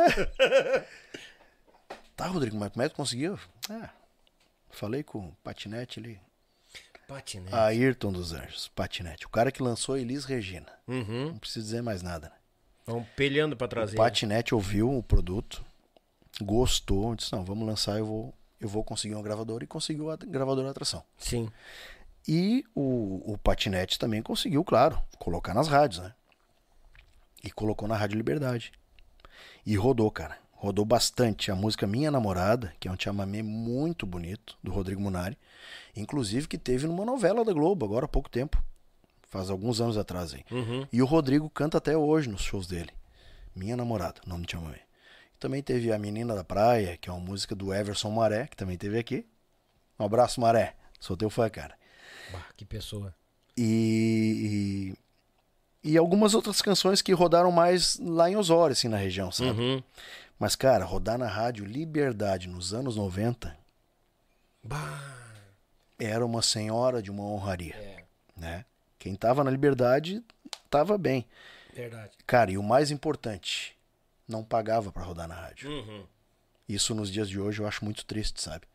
Tá, 2.16 2.26
Rodrigo, 2.28 2.58
mas 2.58 2.72
como 2.72 2.82
é 2.84 2.90
que 2.90 2.96
tu 2.96 2.98
conseguiu? 2.98 3.38
Ah, 3.70 3.90
falei 4.72 5.04
com 5.04 5.20
o 5.20 5.36
Patinete 5.44 6.00
ali. 6.00 6.20
Patinete. 7.08 7.54
Ayrton 7.54 8.12
dos 8.12 8.34
Anjos, 8.34 8.68
Patinete. 8.70 9.26
O 9.26 9.30
cara 9.30 9.52
que 9.52 9.62
lançou 9.62 9.98
Elis 9.98 10.26
Regina. 10.26 10.68
Uhum. 10.88 11.28
Não 11.28 11.38
preciso 11.38 11.66
dizer 11.66 11.82
mais 11.84 12.02
nada. 12.02 12.30
Né? 12.30 12.36
Vão 12.88 13.06
pelhando 13.16 13.56
pra 13.56 13.66
O 13.66 13.70
trazer. 13.70 13.96
Patinete 13.96 14.56
ouviu 14.56 14.92
o 14.98 15.04
produto, 15.04 15.64
gostou, 16.42 17.16
disse, 17.16 17.34
não, 17.34 17.44
vamos 17.44 17.68
lançar, 17.68 17.98
eu 17.98 18.06
vou, 18.06 18.34
eu 18.60 18.68
vou 18.68 18.84
conseguir 18.84 19.16
uma 19.16 19.24
gravadora 19.24 19.64
e 19.64 19.68
conseguiu 19.68 20.10
a 20.12 20.16
gravadora 20.16 20.70
atração. 20.70 21.04
Sim. 21.18 21.50
E 22.28 22.66
o, 22.76 23.34
o 23.34 23.38
Patinete 23.38 23.98
também 23.98 24.22
conseguiu, 24.22 24.64
claro, 24.64 25.02
colocar 25.18 25.54
nas 25.54 25.68
rádios, 25.68 26.02
né? 26.02 26.14
E 27.44 27.50
colocou 27.50 27.88
na 27.88 27.96
Rádio 27.96 28.18
Liberdade. 28.18 28.74
E 29.66 29.76
rodou, 29.78 30.12
cara. 30.12 30.38
Rodou 30.52 30.84
bastante. 30.84 31.52
A 31.52 31.56
música 31.56 31.88
Minha 31.88 32.12
Namorada, 32.12 32.74
que 32.80 32.88
é 32.88 32.92
um 32.92 33.00
chamamé 33.00 33.42
muito 33.42 34.06
bonito, 34.06 34.58
do 34.62 34.72
Rodrigo 34.72 35.00
Munari. 35.00 35.38
Inclusive 35.96 36.48
que 36.48 36.58
teve 36.58 36.88
numa 36.88 37.06
novela 37.06 37.46
da 37.46 37.54
Globo, 37.54 37.86
agora 37.86 38.06
há 38.06 38.10
pouco 38.10 38.30
tempo. 38.30 38.62
Faz 39.30 39.50
alguns 39.50 39.80
anos 39.80 39.98
atrás 39.98 40.34
aí. 40.34 40.44
Uhum. 40.52 40.88
E 40.92 41.02
o 41.02 41.06
Rodrigo 41.06 41.50
canta 41.50 41.78
até 41.78 41.96
hoje 41.96 42.28
nos 42.28 42.42
shows 42.42 42.68
dele. 42.68 42.92
Minha 43.56 43.78
Namorada, 43.78 44.20
nome 44.26 44.46
do 44.46 44.52
chamamé. 44.52 44.87
Também 45.40 45.62
teve 45.62 45.92
A 45.92 46.00
Menina 46.00 46.36
da 46.36 46.44
Praia, 46.44 46.98
que 46.98 47.10
é 47.10 47.14
uma 47.14 47.20
música 47.22 47.56
do 47.56 47.74
Everson 47.74 48.10
Maré, 48.10 48.48
que 48.48 48.56
também 48.58 48.78
teve 48.78 48.98
aqui. 48.98 49.26
Um 50.00 50.06
abraço, 50.06 50.42
Maré. 50.42 50.76
Sou 51.00 51.16
teu 51.16 51.30
fã, 51.30 51.50
cara. 51.50 51.76
Bah, 52.32 52.46
que 52.56 52.66
pessoa. 52.66 53.14
E, 53.56 54.96
e, 55.84 55.92
e 55.92 55.98
algumas 55.98 56.34
outras 56.34 56.62
canções 56.62 57.02
que 57.02 57.14
rodaram 57.14 57.52
mais 57.52 57.98
lá 58.00 58.30
em 58.30 58.36
Osório, 58.36 58.74
assim, 58.74 58.88
na 58.88 58.98
região, 58.98 59.32
sabe? 59.32 59.52
Uhum. 59.52 59.84
Mas, 60.40 60.56
cara, 60.56 60.86
rodar 60.86 61.18
na 61.18 61.28
rádio 61.28 61.66
Liberdade 61.66 62.48
nos 62.48 62.74
anos 62.74 62.96
90 62.96 63.56
Bah. 64.64 65.02
era 66.00 66.26
uma 66.26 66.42
senhora 66.42 67.02
de 67.02 67.10
uma 67.12 67.24
honraria, 67.24 67.76
É, 67.76 68.04
né? 68.36 68.66
Quem 69.00 69.16
tava 69.16 69.44
na 69.44 69.52
Liberdade 69.52 70.24
tava 70.70 70.98
bem. 70.98 71.26
verdade. 71.74 72.12
Cara, 72.26 72.52
e 72.52 72.58
o 72.58 72.64
mais 72.64 72.92
importante, 72.92 73.77
não 74.28 74.44
pagava 74.44 74.92
pra 74.92 75.04
rodar 75.04 75.28
na 75.28 75.36
rádio. 75.36 75.70
Uhum. 75.70 76.06
Isso 76.68 76.94
nos 76.94 77.10
dias 77.12 77.30
de 77.30 77.40
hoje 77.40 77.62
eu 77.62 77.68
acho 77.68 77.84
muito 77.86 78.06
triste, 78.06 78.42
sabe? 78.42 78.66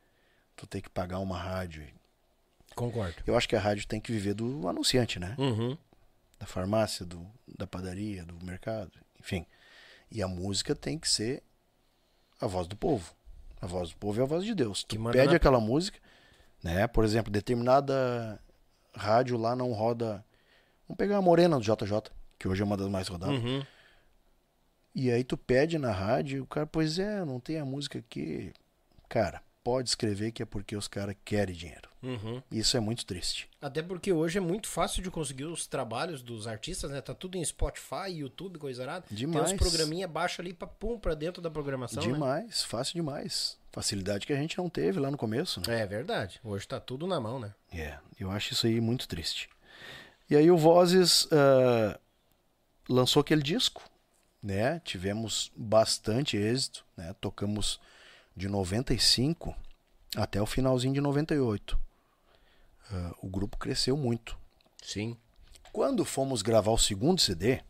Tu 0.57 0.67
ter 0.67 0.81
que 0.81 0.89
pagar 0.91 1.19
uma 1.19 1.39
rádio. 1.39 1.87
Concordo. 2.75 3.15
Eu 3.27 3.37
acho 3.37 3.49
que 3.49 3.55
a 3.57 3.61
rádio 3.61 3.87
tem 3.87 4.01
que 4.01 4.11
viver 4.11 4.35
do 4.35 4.67
anunciante, 4.69 5.19
né? 5.19 5.35
Uhum. 5.39 5.77
da 6.39 6.47
farmácia, 6.47 7.05
do, 7.07 7.25
da 7.57 7.67
padaria, 7.67 8.25
do 8.25 8.35
mercado, 8.45 8.91
enfim. 9.21 9.47
E 10.11 10.23
a 10.23 10.27
música 10.29 10.75
tem 10.75 10.99
que 10.99 11.09
ser 11.09 11.43
a 12.41 12.47
voz 12.47 12.67
do 12.67 12.75
povo. 12.77 13.15
A 13.61 13.67
voz 13.67 13.91
do 13.91 13.97
povo 13.97 14.21
é 14.21 14.25
a 14.25 14.27
voz 14.27 14.45
de 14.45 14.55
Deus. 14.55 14.83
Que 14.89 14.97
Tu 14.97 15.05
pede 15.13 15.29
na- 15.31 15.37
aquela 15.37 15.61
música, 15.61 15.99
né? 16.63 16.87
Por 16.89 17.05
exemplo, 17.05 17.31
determinada 17.31 18.41
rádio 18.95 19.37
lá 19.37 19.55
não 19.55 19.73
roda. 19.73 20.25
Vamos 20.89 20.99
pegar 20.99 21.19
a 21.19 21.23
Morena 21.23 21.57
do 21.59 21.63
JJ, 21.63 22.11
que 22.39 22.49
hoje 22.49 22.61
é 22.61 22.65
uma 22.65 22.77
das 22.77 22.89
mais 22.89 23.07
rodadas. 23.09 23.37
Uhum. 23.43 23.65
E 24.95 25.11
aí 25.11 25.25
tu 25.25 25.37
pede 25.37 25.79
na 25.79 25.91
rádio, 25.91 26.43
o 26.43 26.47
cara, 26.47 26.67
pois 26.67 26.99
é, 26.99 27.25
não 27.25 27.41
tem 27.41 27.59
a 27.59 27.65
música 27.65 27.99
aqui. 27.99 28.53
Cara, 29.09 29.43
pode 29.65 29.89
escrever 29.89 30.33
que 30.33 30.43
é 30.43 30.47
porque 30.47 30.77
os 30.77 30.89
caras 30.89 31.17
querem 31.25 31.55
dinheiro. 31.55 31.89
Uhum. 32.03 32.43
Isso 32.51 32.77
é 32.77 32.81
muito 32.81 33.07
triste. 33.07 33.49
Até 33.61 33.81
porque 33.81 34.13
hoje 34.13 34.39
é 34.39 34.41
muito 34.41 34.69
fácil 34.69 35.03
de 35.03 35.11
conseguir 35.11 35.45
os 35.45 35.67
trabalhos 35.67 36.21
dos 36.21 36.49
artistas, 36.49 36.91
né? 36.91 37.01
Tá 37.01 37.15
tudo 37.15 37.39
em 37.39 37.45
Spotify, 37.45 38.11
YouTube, 38.11 38.59
coisa 38.59 38.83
arada. 38.83 39.07
Demais. 39.11 39.47
Tem 39.47 39.55
uns 39.55 39.59
programinha 39.59 40.09
baixa 40.09 40.43
ali 40.43 40.53
pra 40.53 40.67
pum 40.67 40.99
pra 40.99 41.15
dentro 41.15 41.41
da 41.41 41.51
programação, 41.51 42.03
né? 42.03 42.13
demais, 42.13 42.65
fácil 42.65 42.95
demais. 42.95 43.57
Facilidade 43.71 44.27
que 44.27 44.33
a 44.33 44.37
gente 44.37 44.59
não 44.59 44.69
teve 44.69 44.99
lá 44.99 45.11
no 45.11 45.17
começo, 45.17 45.61
né? 45.67 45.81
É 45.81 45.87
verdade. 45.87 46.41
Hoje 46.45 46.67
tá 46.67 46.81
tudo 46.81 47.07
na 47.07 47.21
mão, 47.21 47.39
né? 47.39 47.55
É, 47.73 47.97
eu 48.19 48.31
acho 48.31 48.53
isso 48.53 48.67
aí 48.67 48.81
muito 48.81 49.09
triste. 49.09 49.49
E 50.29 50.37
aí 50.37 50.51
o 50.51 50.59
Vozes 50.59 51.29
ah, 51.31 51.99
lançou 52.89 53.21
aquele 53.21 53.43
disco, 53.43 53.83
né? 54.43 54.81
Tivemos 54.81 55.53
bastante 55.57 56.37
êxito, 56.37 56.85
né? 56.97 57.15
Tocamos 57.21 57.81
de 58.37 58.49
95 58.49 59.55
até 60.17 60.41
o 60.43 60.47
finalzinho 60.47 60.95
de 60.95 61.01
98. 61.01 61.79
Ah, 62.91 63.15
o 63.23 63.29
grupo 63.29 63.57
cresceu 63.57 63.97
muito. 63.97 64.37
Sim. 64.83 65.17
Quando 65.73 66.05
fomos 66.05 66.43
gravar 66.43 66.73
o 66.73 66.79
segundo 66.79 67.21
CD, 67.21 67.63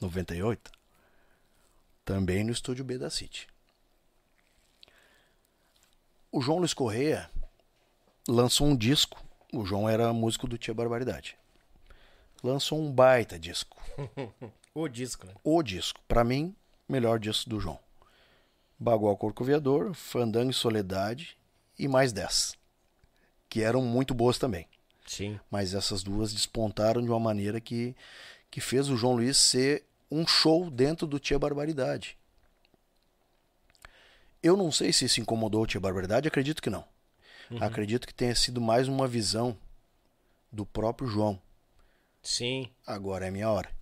98, 0.00 0.70
também 2.04 2.44
no 2.44 2.52
estúdio 2.52 2.84
B 2.84 2.98
da 2.98 3.10
City. 3.10 3.48
O 6.30 6.40
João 6.40 6.58
Luiz 6.58 6.74
Correia 6.74 7.30
lançou 8.28 8.66
um 8.66 8.76
disco. 8.76 9.24
O 9.52 9.64
João 9.64 9.88
era 9.88 10.12
músico 10.12 10.46
do 10.46 10.58
Tia 10.58 10.74
Barbaridade. 10.74 11.36
Lançou 12.42 12.78
um 12.78 12.92
baita 12.92 13.38
disco. 13.38 13.76
O 14.78 14.88
disco, 14.88 15.26
né? 15.26 15.32
O 15.42 15.62
disco, 15.62 15.98
pra 16.06 16.22
mim, 16.22 16.54
melhor 16.86 17.18
disco 17.18 17.48
do 17.48 17.58
João. 17.58 17.78
Bagual 18.78 19.16
Corcoviador, 19.16 19.94
Fandango 19.94 20.50
e 20.50 20.54
Soledade 20.54 21.34
e 21.78 21.88
mais 21.88 22.12
10. 22.12 22.58
Que 23.48 23.62
eram 23.62 23.80
muito 23.80 24.12
boas 24.12 24.36
também. 24.36 24.68
Sim. 25.06 25.40
Mas 25.50 25.72
essas 25.72 26.02
duas 26.02 26.34
despontaram 26.34 27.00
de 27.00 27.08
uma 27.08 27.18
maneira 27.18 27.58
que, 27.58 27.96
que 28.50 28.60
fez 28.60 28.90
o 28.90 28.98
João 28.98 29.14
Luiz 29.14 29.38
ser 29.38 29.82
um 30.10 30.26
show 30.26 30.70
dentro 30.70 31.06
do 31.06 31.18
Tia 31.18 31.38
Barbaridade. 31.38 32.18
Eu 34.42 34.58
não 34.58 34.70
sei 34.70 34.92
se 34.92 35.06
isso 35.06 35.22
incomodou 35.22 35.62
o 35.62 35.66
Tia 35.66 35.80
Barbaridade, 35.80 36.28
acredito 36.28 36.60
que 36.60 36.68
não. 36.68 36.84
Acredito 37.62 38.06
que 38.06 38.12
tenha 38.12 38.34
sido 38.34 38.60
mais 38.60 38.88
uma 38.88 39.08
visão 39.08 39.56
do 40.52 40.66
próprio 40.66 41.08
João. 41.08 41.40
Sim. 42.22 42.68
Agora 42.86 43.26
é 43.26 43.30
minha 43.30 43.50
hora. 43.50 43.75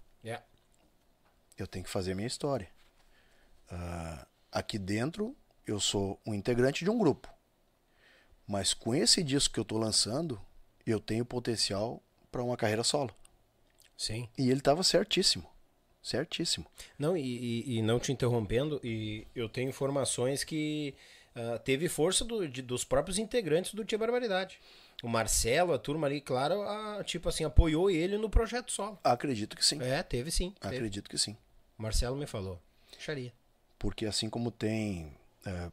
Eu 1.56 1.66
tenho 1.66 1.84
que 1.84 1.90
fazer 1.90 2.12
a 2.12 2.14
minha 2.14 2.26
história. 2.26 2.68
Ah, 3.70 4.26
aqui 4.52 4.78
dentro, 4.78 5.36
eu 5.66 5.78
sou 5.80 6.20
um 6.26 6.34
integrante 6.34 6.84
de 6.84 6.90
um 6.90 6.98
grupo. 6.98 7.28
Mas 8.46 8.74
com 8.74 8.94
esse 8.94 9.22
disco 9.22 9.54
que 9.54 9.60
eu 9.60 9.62
estou 9.62 9.78
lançando, 9.78 10.40
eu 10.86 11.00
tenho 11.00 11.24
potencial 11.24 12.02
para 12.30 12.42
uma 12.42 12.56
carreira 12.56 12.84
solo. 12.84 13.14
Sim. 13.96 14.28
E 14.36 14.50
ele 14.50 14.58
estava 14.60 14.82
certíssimo. 14.82 15.48
Certíssimo. 16.02 16.66
Não, 16.98 17.16
e, 17.16 17.22
e- 17.22 17.78
e 17.78 17.82
não 17.82 17.98
te 17.98 18.12
interrompendo, 18.12 18.78
e 18.84 19.26
eu 19.34 19.48
tenho 19.48 19.70
informações 19.70 20.44
que 20.44 20.94
ah, 21.36 21.58
teve 21.58 21.88
força 21.88 22.24
do- 22.24 22.46
de- 22.46 22.62
dos 22.62 22.84
próprios 22.84 23.18
integrantes 23.18 23.74
do 23.74 23.84
Tia 23.84 23.98
Barbaridade. 23.98 24.60
O 25.04 25.08
Marcelo, 25.08 25.74
a 25.74 25.78
turma 25.78 26.06
ali, 26.06 26.18
claro, 26.18 26.62
ah, 26.62 27.04
tipo 27.04 27.28
assim, 27.28 27.44
apoiou 27.44 27.90
ele 27.90 28.16
no 28.16 28.30
projeto 28.30 28.72
solo. 28.72 28.98
Acredito 29.04 29.54
que 29.54 29.62
sim. 29.62 29.78
É, 29.82 30.02
teve 30.02 30.30
sim. 30.30 30.54
teve. 30.58 30.76
Acredito 30.76 31.10
que 31.10 31.18
sim. 31.18 31.36
O 31.78 31.82
Marcelo 31.82 32.16
me 32.16 32.26
falou. 32.26 32.58
Xaria. 32.98 33.30
Porque 33.78 34.06
assim 34.06 34.30
como 34.30 34.50
tem 34.50 35.14
é, 35.44 35.68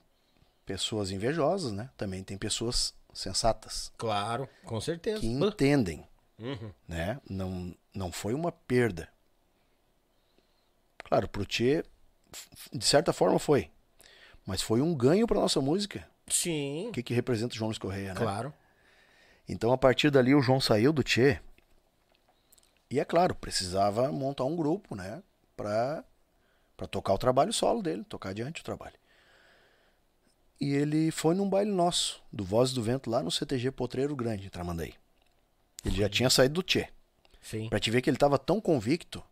pessoas 0.66 1.12
invejosas, 1.12 1.72
né? 1.72 1.90
Também 1.96 2.22
tem 2.26 2.38
pessoas 2.38 2.94
sensatas 3.14 3.90
Claro, 3.98 4.50
com 4.66 4.82
certeza. 4.82 5.22
que 5.22 5.28
entendem, 5.28 6.06
Uhum. 6.38 6.72
né? 6.86 7.18
Não, 7.30 7.74
não 7.94 8.12
foi 8.12 8.34
uma 8.34 8.52
perda. 8.52 9.08
Claro, 11.06 11.30
pro 11.30 11.46
Tchê, 11.46 11.86
de 12.74 12.86
certa 12.86 13.14
forma 13.14 13.40
foi. 13.40 13.72
Mas 14.46 14.62
foi 14.62 14.82
um 14.82 14.94
ganho 14.94 15.26
para 15.26 15.40
nossa 15.40 15.62
música. 15.62 16.06
Sim, 16.28 16.90
O 16.90 16.92
que, 16.92 17.02
que 17.04 17.14
representa 17.14 17.54
o 17.54 17.58
João 17.58 17.70
Luiz 17.70 17.78
Correia, 17.78 18.14
né? 18.14 18.20
claro. 18.20 18.54
Então, 19.48 19.72
a 19.72 19.78
partir 19.78 20.10
dali, 20.10 20.34
o 20.34 20.42
João 20.42 20.62
saiu 20.62 20.94
do 20.94 21.04
Tchê. 21.04 21.40
E 22.90 23.00
é 23.00 23.06
claro, 23.06 23.36
precisava 23.36 24.12
montar 24.12 24.46
um 24.46 24.56
grupo, 24.56 24.96
né? 24.96 25.24
Pra, 25.56 26.04
pra 26.76 26.88
tocar 26.88 27.14
o 27.14 27.18
trabalho 27.18 27.54
solo 27.54 27.82
dele, 27.82 28.04
tocar 28.04 28.30
adiante 28.30 28.62
o 28.62 28.64
trabalho. 28.64 28.96
E 30.60 30.74
ele 30.74 31.10
foi 31.10 31.34
num 31.34 31.50
baile 31.50 31.72
nosso, 31.72 32.22
do 32.32 32.44
Voz 32.44 32.72
do 32.72 32.84
Vento, 32.84 33.10
lá 33.10 33.24
no 33.24 33.32
CTG 33.32 33.72
Potreiro 33.72 34.16
Grande, 34.16 34.46
em 34.46 34.50
Tramandaí. 34.50 34.94
Ele 35.84 35.98
já 35.98 36.08
tinha 36.08 36.30
saído 36.30 36.56
do 36.56 36.64
Tchê. 36.64 36.88
Sim. 37.42 37.68
Pra 37.70 37.80
te 37.80 37.90
ver 37.90 38.02
que 38.02 38.10
ele 38.10 38.18
tava 38.18 38.38
tão 38.38 38.62
convicto 38.62 39.24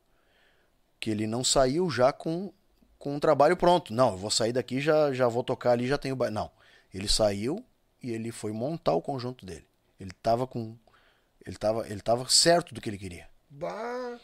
que 1.00 1.10
ele 1.10 1.28
não 1.28 1.44
saiu 1.44 1.90
já 1.90 2.12
com, 2.12 2.52
com 2.98 3.16
um 3.16 3.20
trabalho 3.20 3.56
pronto. 3.56 3.94
Não, 3.94 4.12
eu 4.12 4.18
vou 4.18 4.32
sair 4.32 4.52
daqui, 4.52 4.82
já, 4.82 5.14
já 5.14 5.28
vou 5.28 5.44
tocar 5.44 5.72
ali, 5.72 5.88
já 5.88 5.98
tenho 5.98 6.16
baile. 6.16 6.34
Não. 6.34 6.52
Ele 6.94 7.08
saiu 7.08 7.64
e 8.02 8.10
ele 8.12 8.32
foi 8.32 8.52
montar 8.52 8.94
o 8.94 9.02
conjunto 9.02 9.46
dele. 9.46 9.69
Ele 10.00 10.12
tava 10.22 10.48
com. 10.48 10.78
Ele 11.46 11.56
tava, 11.58 11.88
ele 11.88 12.02
tava 12.02 12.28
certo 12.30 12.74
do 12.74 12.82
que 12.82 12.90
ele 12.90 12.98
queria. 12.98 13.28
Bah. 13.50 14.20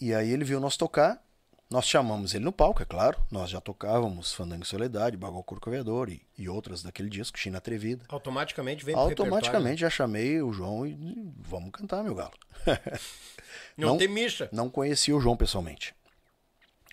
E 0.00 0.12
aí 0.14 0.30
ele 0.30 0.44
viu 0.44 0.58
nós 0.60 0.76
tocar. 0.76 1.22
Nós 1.70 1.86
chamamos 1.86 2.34
ele 2.34 2.44
no 2.44 2.52
palco, 2.52 2.82
é 2.82 2.84
claro. 2.84 3.18
Nós 3.30 3.48
já 3.48 3.58
tocávamos 3.58 4.34
Fandango 4.34 4.62
e 4.62 4.66
Soledade, 4.66 5.16
Bagol 5.16 5.42
Corcoveador 5.42 6.10
e, 6.10 6.20
e 6.36 6.46
outras 6.46 6.82
daquele 6.82 7.08
disco, 7.08 7.38
China 7.38 7.56
Atrevida. 7.58 8.04
Automaticamente 8.10 8.84
vem. 8.84 8.94
Automaticamente 8.94 9.80
já 9.80 9.88
chamei 9.88 10.42
o 10.42 10.52
João 10.52 10.86
e 10.86 10.90
e 10.92 11.32
vamos 11.38 11.70
cantar, 11.70 12.02
meu 12.04 12.14
galo. 12.14 12.34
Não, 13.74 13.88
Não- 13.90 13.96
tem 13.98 14.06
micha. 14.08 14.50
Não 14.52 14.68
conhecia 14.68 15.16
o 15.16 15.20
João 15.20 15.34
pessoalmente. 15.34 15.94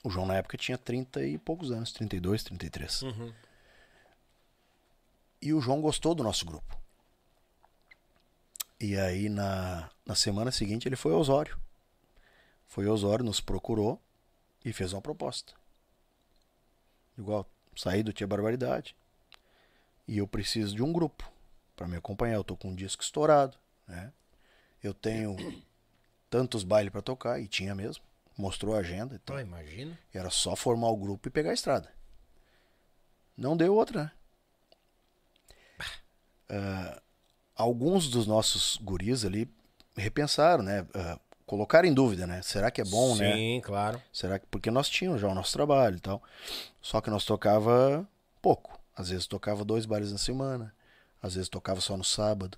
O 0.02 0.10
João 0.10 0.26
na 0.26 0.36
época 0.38 0.58
tinha 0.58 0.78
30 0.78 1.26
e 1.26 1.38
poucos 1.38 1.72
anos, 1.72 1.92
32, 1.92 2.42
33. 2.44 3.02
Uhum. 3.02 3.34
E 5.42 5.54
o 5.54 5.60
João 5.60 5.82
gostou 5.82 6.16
do 6.16 6.24
nosso 6.24 6.46
grupo. 6.46 6.79
E 8.80 8.98
aí 8.98 9.28
na, 9.30 9.90
na 10.06 10.16
semana 10.16 10.52
seguinte 10.52 10.88
ele 10.88 10.96
foi 10.96 11.14
ao 11.14 11.20
Osório. 11.20 11.60
Foi 12.68 12.86
ao 12.88 12.94
Osório, 12.94 13.26
nos 13.26 13.42
procurou 13.42 14.02
e 14.64 14.72
fez 14.72 14.94
uma 14.94 15.02
proposta. 15.02 15.54
Igual, 17.18 17.46
saí 17.76 18.04
do 18.04 18.14
Tia 18.14 18.28
Barbaridade. 18.28 18.96
E 20.08 20.18
eu 20.18 20.28
preciso 20.28 20.76
de 20.76 20.82
um 20.84 20.94
grupo 20.94 21.30
para 21.76 21.88
me 21.88 21.98
acompanhar. 21.98 22.36
Eu 22.36 22.44
tô 22.44 22.56
com 22.56 22.70
um 22.70 22.76
disco 22.76 23.04
estourado, 23.04 23.58
né? 23.88 24.14
Eu 24.82 24.94
tenho 24.94 25.36
tantos 26.30 26.64
bailes 26.64 26.92
para 26.92 27.02
tocar 27.02 27.40
e 27.40 27.48
tinha 27.48 27.76
mesmo. 27.76 28.04
Mostrou 28.38 28.74
a 28.76 28.80
agenda, 28.80 29.16
então 29.22 29.36
Ah, 29.36 29.42
imagina. 29.42 30.00
era 30.14 30.30
só 30.30 30.56
formar 30.56 30.88
o 30.88 30.96
grupo 30.98 31.28
e 31.28 31.32
pegar 31.32 31.50
a 31.50 31.54
estrada. 31.54 31.92
Não 33.36 33.58
deu 33.58 33.76
outra, 33.76 34.04
né? 34.06 34.12
Ah, 36.50 37.02
alguns 37.60 38.08
dos 38.08 38.26
nossos 38.26 38.80
guris 38.82 39.26
ali 39.26 39.52
repensaram, 39.98 40.64
né? 40.64 40.88
Colocaram 41.46 41.88
em 41.88 41.94
dúvida, 41.94 42.26
né? 42.26 42.42
Será 42.42 42.72
que 42.72 42.80
é 42.80 42.86
bom, 42.86 43.16
né? 43.18 43.34
Sim, 43.34 43.62
claro. 43.62 44.02
Será 44.14 44.40
que 44.40 44.46
porque 44.48 44.72
nós 44.72 44.88
tínhamos 44.88 45.20
já 45.20 45.28
o 45.28 45.36
nosso 45.36 45.52
trabalho 45.52 45.98
e 45.98 46.00
tal. 46.00 46.24
Só 46.82 47.02
que 47.02 47.10
nós 47.10 47.26
tocava 47.26 48.08
pouco. 48.42 48.80
Às 48.96 49.10
vezes 49.10 49.28
tocava 49.28 49.66
dois 49.66 49.86
bailes 49.86 50.12
na 50.12 50.18
semana, 50.18 50.74
às 51.22 51.36
vezes 51.36 51.50
tocava 51.50 51.82
só 51.82 51.98
no 51.98 52.04
sábado, 52.04 52.58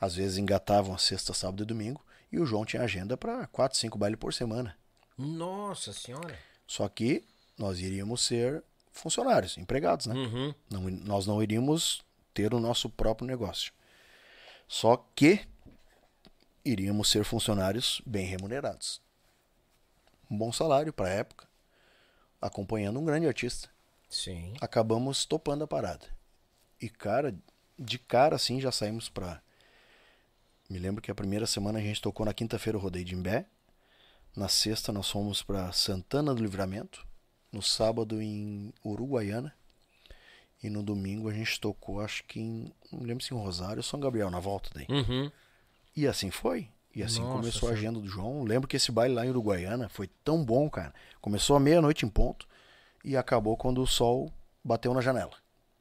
às 0.00 0.16
vezes 0.16 0.36
engatavam 0.36 0.94
a 0.94 0.98
sexta, 0.98 1.32
sábado 1.32 1.62
e 1.62 1.66
domingo, 1.66 2.04
e 2.32 2.38
o 2.40 2.46
João 2.46 2.64
tinha 2.64 2.82
agenda 2.82 3.16
para 3.16 3.46
quatro, 3.48 3.78
cinco 3.78 3.98
bailes 3.98 4.18
por 4.18 4.34
semana. 4.34 4.76
Nossa 5.16 5.92
senhora. 5.92 6.36
Só 6.66 6.88
que 6.88 7.24
nós 7.58 7.78
iríamos 7.78 8.24
ser 8.24 8.64
funcionários, 8.90 9.58
empregados, 9.58 10.06
né? 10.06 10.14
Uhum. 10.14 10.54
Não, 10.70 10.82
nós 10.90 11.26
não 11.26 11.42
iríamos 11.42 12.02
ter 12.32 12.54
o 12.54 12.60
nosso 12.60 12.88
próprio 12.88 13.26
negócio. 13.26 13.72
Só 14.70 14.96
que 15.16 15.48
iríamos 16.64 17.10
ser 17.10 17.24
funcionários 17.24 18.00
bem 18.06 18.24
remunerados. 18.24 19.02
Um 20.30 20.38
bom 20.38 20.52
salário 20.52 20.92
para 20.92 21.08
a 21.08 21.12
época, 21.12 21.48
acompanhando 22.40 23.00
um 23.00 23.04
grande 23.04 23.26
artista. 23.26 23.68
Sim. 24.08 24.54
Acabamos 24.60 25.24
topando 25.24 25.64
a 25.64 25.66
parada. 25.66 26.06
E 26.80 26.88
cara, 26.88 27.36
de 27.76 27.98
cara 27.98 28.36
assim 28.36 28.60
já 28.60 28.70
saímos 28.70 29.08
pra. 29.08 29.42
Me 30.68 30.78
lembro 30.78 31.02
que 31.02 31.10
a 31.10 31.16
primeira 31.16 31.48
semana 31.48 31.80
a 31.80 31.82
gente 31.82 32.00
tocou 32.00 32.24
na 32.24 32.32
quinta-feira 32.32 32.78
o 32.78 32.80
rodeio 32.80 33.04
de 33.04 33.16
Imbé. 33.16 33.46
Na 34.36 34.46
sexta 34.46 34.92
nós 34.92 35.10
fomos 35.10 35.42
pra 35.42 35.72
Santana 35.72 36.32
do 36.32 36.40
Livramento. 36.40 37.04
No 37.50 37.60
sábado 37.60 38.22
em 38.22 38.72
Uruguaiana. 38.84 39.52
E 40.62 40.68
no 40.68 40.82
domingo 40.82 41.28
a 41.28 41.32
gente 41.32 41.58
tocou, 41.58 42.00
acho 42.00 42.22
que 42.24 42.38
em. 42.40 42.72
Não 42.92 43.02
lembro 43.02 43.24
se 43.24 43.32
em 43.32 43.36
Rosário 43.36 43.78
ou 43.78 43.82
São 43.82 43.98
Gabriel, 43.98 44.30
na 44.30 44.40
volta 44.40 44.68
daí. 44.74 44.86
Uhum. 44.90 45.30
E 45.96 46.06
assim 46.06 46.30
foi. 46.30 46.68
E 46.94 47.02
assim 47.02 47.20
Nossa 47.22 47.38
começou 47.38 47.68
a 47.68 47.72
agenda 47.72 47.98
do 48.00 48.06
João. 48.08 48.42
Lembro 48.42 48.68
que 48.68 48.76
esse 48.76 48.90
baile 48.92 49.14
lá 49.14 49.24
em 49.24 49.30
Uruguaiana 49.30 49.88
foi 49.88 50.08
tão 50.24 50.44
bom, 50.44 50.68
cara. 50.68 50.92
Começou 51.20 51.56
à 51.56 51.60
meia-noite 51.60 52.04
em 52.04 52.08
ponto 52.08 52.46
e 53.04 53.16
acabou 53.16 53.56
quando 53.56 53.80
o 53.80 53.86
sol 53.86 54.30
bateu 54.62 54.92
na 54.92 55.00
janela. 55.00 55.32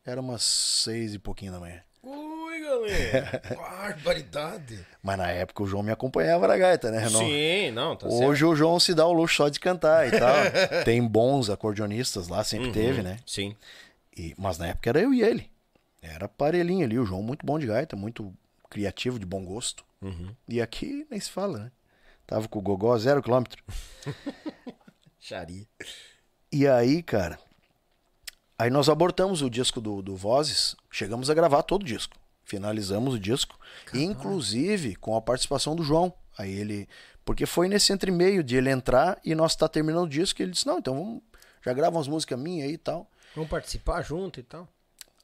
Era 0.05 0.21
umas 0.21 0.43
seis 0.43 1.13
e 1.13 1.19
pouquinho 1.19 1.51
da 1.51 1.59
manhã. 1.59 1.81
Ui, 2.03 2.61
galera. 2.61 3.41
Barbaridade. 3.57 4.85
Mas 5.03 5.17
na 5.17 5.29
época 5.29 5.63
o 5.63 5.67
João 5.67 5.83
me 5.83 5.91
acompanhava 5.91 6.47
na 6.47 6.55
gaita, 6.57 6.89
né? 6.91 7.09
Não- 7.09 7.19
Sim, 7.19 7.71
não, 7.71 7.95
tá 7.95 8.09
certo. 8.09 8.23
Hoje 8.23 8.45
o 8.45 8.55
João 8.55 8.79
se 8.79 8.93
dá 8.93 9.05
o 9.05 9.11
luxo 9.11 9.35
só 9.37 9.49
de 9.49 9.59
cantar 9.59 10.07
e 10.07 10.17
tal. 10.17 10.35
Tem 10.85 11.05
bons 11.05 11.49
acordeonistas 11.49 12.27
lá, 12.27 12.43
sempre 12.43 12.67
Uhum. 12.67 12.73
teve, 12.73 13.01
né? 13.01 13.17
Sim. 13.25 13.55
E- 14.19 14.35
mas 14.37 14.57
na 14.57 14.67
época 14.67 14.89
era 14.89 14.99
eu 15.01 15.13
e 15.13 15.21
ele. 15.21 15.49
Era 16.01 16.27
parelhinho 16.27 16.85
ali. 16.85 16.97
O 16.99 17.05
João 17.05 17.21
muito 17.23 17.45
bom 17.45 17.57
de 17.59 17.67
gaita, 17.67 17.95
muito 17.95 18.33
criativo, 18.69 19.17
de 19.19 19.25
bom 19.25 19.43
gosto. 19.45 19.83
Uhum. 20.01 20.33
E 20.47 20.61
aqui 20.61 21.05
nem 21.09 21.19
se 21.19 21.29
fala, 21.29 21.57
né? 21.59 21.71
Tava 22.25 22.47
com 22.47 22.59
o 22.59 22.61
Gogó 22.61 22.97
zero 22.97 23.21
quilômetro. 23.23 23.63
Xaria. 25.19 25.65
E 26.51 26.67
aí, 26.67 27.01
cara, 27.03 27.39
aí 28.57 28.69
nós 28.69 28.89
abortamos 28.89 29.41
o 29.41 29.49
disco 29.49 29.79
do, 29.81 30.01
do 30.01 30.15
Vozes, 30.15 30.75
chegamos 30.91 31.29
a 31.29 31.33
gravar 31.33 31.63
todo 31.63 31.81
o 31.81 31.85
disco. 31.85 32.17
Finalizamos 32.43 33.13
o 33.13 33.19
disco, 33.19 33.59
inclusive 33.93 34.95
com 34.95 35.15
a 35.15 35.21
participação 35.21 35.75
do 35.75 35.83
João. 35.83 36.13
Aí 36.37 36.51
ele. 36.51 36.87
Porque 37.23 37.45
foi 37.45 37.67
nesse 37.67 37.93
entre-meio 37.93 38.43
de 38.43 38.55
ele 38.55 38.71
entrar 38.71 39.19
e 39.23 39.35
nós 39.35 39.55
tá 39.55 39.67
terminando 39.67 40.05
o 40.05 40.09
disco, 40.09 40.41
e 40.41 40.43
ele 40.43 40.51
disse: 40.53 40.65
Não, 40.65 40.79
então 40.79 40.95
vamos. 40.95 41.21
Já 41.63 41.73
grava 41.73 41.97
umas 41.97 42.07
músicas 42.07 42.39
minhas 42.39 42.67
aí 42.67 42.73
e 42.73 42.77
tal. 42.77 43.09
Vamos 43.35 43.49
participar 43.49 44.01
junto 44.01 44.39
e 44.39 44.43
tal. 44.43 44.67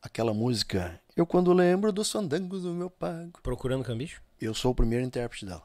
Aquela 0.01 0.33
música. 0.33 0.99
Eu 1.15 1.25
quando 1.25 1.51
lembro 1.53 1.91
dos 1.91 2.11
fandangos 2.11 2.63
do 2.63 2.73
meu 2.73 2.89
pago. 2.89 3.39
Procurando 3.41 3.83
cambicho? 3.83 4.21
Eu 4.39 4.53
sou 4.53 4.71
o 4.71 4.75
primeiro 4.75 5.03
intérprete 5.03 5.45
dela. 5.45 5.63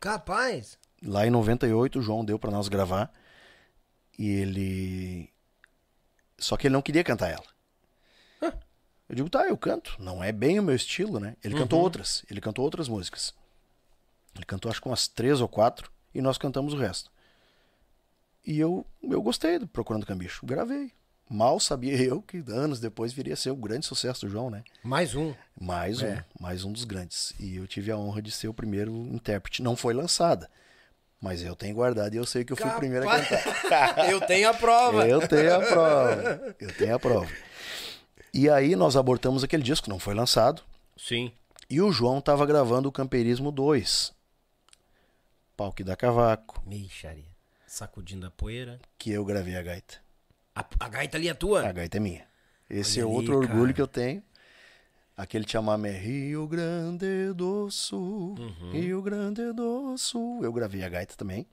Capaz. 0.00 0.78
Lá 1.02 1.26
em 1.26 1.30
98, 1.30 1.98
o 1.98 2.02
João 2.02 2.24
deu 2.24 2.38
pra 2.38 2.50
nós 2.50 2.68
gravar. 2.68 3.12
E 4.18 4.28
ele. 4.28 5.30
Só 6.38 6.56
que 6.56 6.66
ele 6.66 6.72
não 6.72 6.82
queria 6.82 7.04
cantar 7.04 7.30
ela. 7.30 7.54
Eu 9.08 9.14
digo, 9.14 9.28
tá, 9.28 9.46
eu 9.46 9.56
canto. 9.56 9.96
Não 9.98 10.24
é 10.24 10.32
bem 10.32 10.58
o 10.58 10.62
meu 10.62 10.74
estilo, 10.74 11.20
né? 11.20 11.36
Ele 11.44 11.54
cantou 11.54 11.80
outras. 11.80 12.24
Ele 12.30 12.40
cantou 12.40 12.64
outras 12.64 12.88
músicas. 12.88 13.34
Ele 14.34 14.46
cantou 14.46 14.70
acho 14.70 14.80
que 14.80 14.88
umas 14.88 15.06
três 15.06 15.40
ou 15.40 15.48
quatro. 15.48 15.92
E 16.14 16.22
nós 16.22 16.38
cantamos 16.38 16.72
o 16.72 16.76
resto. 16.76 17.10
E 18.46 18.58
eu, 18.58 18.86
eu 19.02 19.20
gostei 19.20 19.58
do 19.58 19.66
Procurando 19.66 20.06
Cambicho. 20.06 20.44
Gravei. 20.46 20.92
Mal 21.28 21.58
sabia 21.58 21.96
eu 22.02 22.20
que 22.20 22.44
anos 22.48 22.78
depois 22.80 23.12
viria 23.12 23.34
a 23.34 23.36
ser 23.36 23.50
o 23.50 23.56
grande 23.56 23.86
sucesso 23.86 24.26
do 24.26 24.30
João, 24.30 24.50
né? 24.50 24.62
Mais 24.82 25.14
um. 25.14 25.34
Mais 25.58 26.02
um, 26.02 26.06
É. 26.06 26.24
mais 26.38 26.64
um 26.64 26.72
dos 26.72 26.84
grandes. 26.84 27.32
E 27.40 27.56
eu 27.56 27.66
tive 27.66 27.90
a 27.90 27.96
honra 27.96 28.20
de 28.20 28.30
ser 28.30 28.48
o 28.48 28.54
primeiro 28.54 28.92
intérprete. 28.92 29.62
Não 29.62 29.74
foi 29.74 29.94
lançada, 29.94 30.50
mas 31.20 31.42
eu 31.42 31.56
tenho 31.56 31.74
guardado 31.74 32.12
e 32.14 32.18
eu 32.18 32.26
sei 32.26 32.44
que 32.44 32.52
eu 32.52 32.56
fui 32.56 32.68
o 32.70 32.74
primeiro 32.76 33.08
a 33.08 33.18
cantar. 33.24 33.98
Eu 34.10 34.20
tenho 34.20 34.48
a 34.50 34.54
prova. 34.54 35.08
Eu 35.08 35.26
tenho 35.26 35.54
a 35.54 35.60
prova. 35.60 36.54
Eu 36.60 36.72
tenho 36.74 36.94
a 36.94 36.98
prova. 36.98 37.30
E 38.32 38.50
aí 38.50 38.76
nós 38.76 38.94
abortamos 38.96 39.42
aquele 39.42 39.62
disco, 39.62 39.88
não 39.88 39.98
foi 39.98 40.14
lançado. 40.14 40.62
Sim. 40.96 41.32
E 41.70 41.80
o 41.80 41.90
João 41.90 42.20
tava 42.20 42.44
gravando 42.44 42.88
o 42.88 42.92
Campeirismo 42.92 43.50
2. 43.50 44.12
Pau 45.56 45.72
que 45.72 45.82
dá 45.82 45.96
cavaco, 45.96 46.62
Meixaria. 46.66 47.32
Sacudindo 47.66 48.26
a 48.26 48.30
poeira. 48.30 48.78
que 48.98 49.10
eu 49.10 49.24
gravei 49.24 49.56
a 49.56 49.62
gaita. 49.62 50.03
A, 50.54 50.64
a 50.80 50.88
gaita 50.88 51.16
ali 51.16 51.28
é 51.28 51.34
tua? 51.34 51.66
A 51.68 51.72
gaita 51.72 51.96
é 51.96 52.00
minha. 52.00 52.24
Esse 52.70 53.00
Olha 53.02 53.04
é 53.04 53.08
ali, 53.08 53.16
outro 53.16 53.36
orgulho 53.36 53.62
cara. 53.62 53.72
que 53.74 53.82
eu 53.82 53.86
tenho. 53.86 54.22
Aquele 55.16 55.46
chamame 55.48 55.88
é 55.88 55.92
Rio 55.92 56.46
Grande 56.48 57.32
do 57.34 57.70
Sul, 57.70 58.34
Uhum. 58.38 58.70
Rio 58.72 59.00
Grande 59.02 59.52
do 59.52 59.96
Sul. 59.96 60.42
Eu 60.44 60.52
gravei 60.52 60.82
a 60.82 60.88
gaita 60.88 61.14
também. 61.16 61.46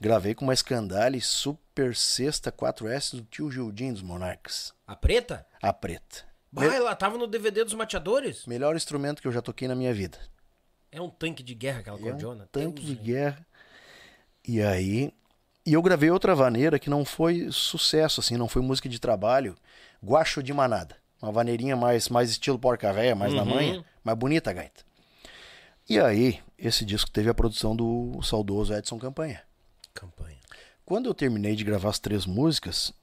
Gravei 0.00 0.34
com 0.34 0.44
uma 0.44 0.54
Scandale 0.54 1.20
Super 1.20 1.94
Sexta 1.94 2.50
4S 2.52 3.16
do 3.16 3.22
tio 3.22 3.50
Gildinho 3.50 3.92
dos 3.92 4.02
Monarcas. 4.02 4.72
A 4.86 4.94
preta? 4.96 5.46
A 5.62 5.72
preta. 5.72 6.24
Bah, 6.50 6.64
ela 6.64 6.94
tava 6.96 7.18
no 7.18 7.26
DVD 7.26 7.62
dos 7.64 7.74
mateadores? 7.74 8.46
Melhor 8.46 8.74
instrumento 8.74 9.20
que 9.20 9.28
eu 9.28 9.32
já 9.32 9.42
toquei 9.42 9.68
na 9.68 9.74
minha 9.74 9.92
vida. 9.92 10.18
É 10.90 11.00
um 11.00 11.10
tanque 11.10 11.42
de 11.42 11.54
guerra 11.54 11.80
aquela 11.80 11.98
É 11.98 12.00
um 12.00 12.04
cordiona. 12.04 12.48
tanque 12.50 12.82
de 12.82 12.94
Deus, 12.94 13.06
guerra. 13.06 13.46
E 14.46 14.62
aí. 14.62 15.12
E 15.68 15.74
eu 15.74 15.82
gravei 15.82 16.10
outra 16.10 16.34
vaneira 16.34 16.78
que 16.78 16.88
não 16.88 17.04
foi 17.04 17.48
sucesso, 17.52 18.20
assim, 18.20 18.38
não 18.38 18.48
foi 18.48 18.62
música 18.62 18.88
de 18.88 18.98
trabalho. 18.98 19.54
Guacho 20.02 20.42
de 20.42 20.50
Manada. 20.54 20.96
Uma 21.20 21.30
vaneirinha 21.30 21.76
mais, 21.76 22.08
mais 22.08 22.30
estilo 22.30 22.58
porca 22.58 22.90
véia, 22.90 23.14
mais 23.14 23.34
na 23.34 23.42
Uhum. 23.42 23.48
manha, 23.54 23.84
mais 24.02 24.16
bonita 24.16 24.48
a 24.48 24.52
gaita. 24.54 24.82
E 25.86 25.98
aí, 26.00 26.40
esse 26.58 26.86
disco 26.86 27.10
teve 27.10 27.28
a 27.28 27.34
produção 27.34 27.76
do 27.76 28.18
saudoso 28.22 28.72
Edson 28.72 28.98
Campanha. 28.98 29.42
Campanha. 29.92 30.38
Quando 30.86 31.04
eu 31.06 31.12
terminei 31.12 31.54
de 31.54 31.64
gravar 31.64 31.90
as 31.90 31.98
três 31.98 32.24
músicas, 32.24 32.94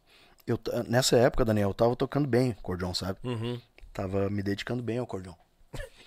eu, 0.47 0.59
nessa 0.87 1.17
época, 1.17 1.45
Daniel, 1.45 1.69
eu 1.69 1.73
tava 1.75 1.95
tocando 1.95 2.27
bem 2.27 2.51
acordeon, 2.51 2.95
sabe? 2.95 3.19
Uhum. 3.23 3.61
Tava 3.93 4.27
me 4.29 4.41
dedicando 4.41 4.81
bem 4.81 4.97
ao 4.97 5.03
acordeon. 5.03 5.33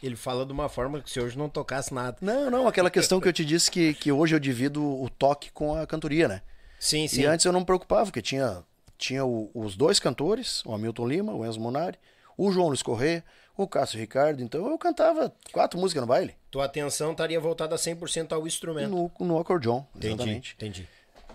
Ele 0.02 0.14
fala 0.16 0.46
de 0.46 0.52
uma 0.52 0.68
forma 0.68 1.00
que 1.00 1.10
se 1.10 1.18
hoje 1.20 1.36
não 1.36 1.48
tocasse 1.48 1.92
nada. 1.92 2.16
Não, 2.20 2.50
não, 2.50 2.68
aquela 2.68 2.90
questão 2.90 3.20
que 3.20 3.26
eu 3.28 3.32
te 3.32 3.44
disse 3.44 3.70
que, 3.70 3.94
que 3.94 4.12
hoje 4.12 4.34
eu 4.34 4.38
divido 4.38 4.82
o 4.84 5.08
toque 5.10 5.50
com 5.50 5.74
a 5.74 5.86
cantoria, 5.86 6.28
né? 6.28 6.42
Sim, 6.78 7.08
sim. 7.08 7.22
E 7.22 7.26
antes 7.26 7.44
eu 7.44 7.52
não 7.52 7.60
me 7.60 7.66
preocupava, 7.66 8.04
porque 8.04 8.22
tinha, 8.22 8.62
tinha 8.96 9.24
o- 9.24 9.50
os 9.52 9.76
dois 9.76 9.98
cantores, 9.98 10.64
o 10.64 10.72
Hamilton 10.72 11.06
Lima, 11.08 11.32
o 11.32 11.44
Enzo 11.44 11.58
Monari, 11.60 11.98
o 12.36 12.52
João 12.52 12.68
Luiz 12.68 12.82
Corrêa, 12.82 13.24
o 13.56 13.66
Cássio 13.66 13.98
Ricardo. 13.98 14.40
Então 14.40 14.68
eu 14.68 14.78
cantava 14.78 15.34
quatro 15.52 15.80
músicas 15.80 16.00
no 16.02 16.06
baile, 16.06 16.36
Tua 16.48 16.66
atenção 16.66 17.10
estaria 17.10 17.40
voltada 17.40 17.74
100% 17.76 18.32
ao 18.32 18.46
instrumento. 18.46 18.88
no, 18.90 19.10
no 19.26 19.38
acordeon, 19.40 19.82
Entendi, 19.96 20.06
exatamente. 20.14 20.54
entendi. 20.54 20.88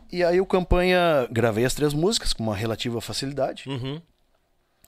E 0.10 0.23
aí 0.23 0.40
o 0.40 0.45
Campanha, 0.45 1.27
gravei 1.30 1.65
as 1.65 1.73
três 1.73 1.94
músicas 1.94 2.31
com 2.31 2.44
uma 2.44 2.56
relativa 2.56 3.02
facilidade, 3.02 3.68
Uhum. 3.68 4.02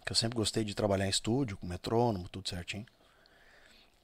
que 0.06 0.11
eu 0.11 0.15
sempre 0.15 0.38
gostei 0.38 0.64
de 0.64 0.73
trabalhar 0.73 1.07
em 1.07 1.10
estúdio, 1.10 1.57
com 1.57 1.68
metrônomo, 1.68 2.30
tudo 2.30 2.47
certinho. 2.47 2.85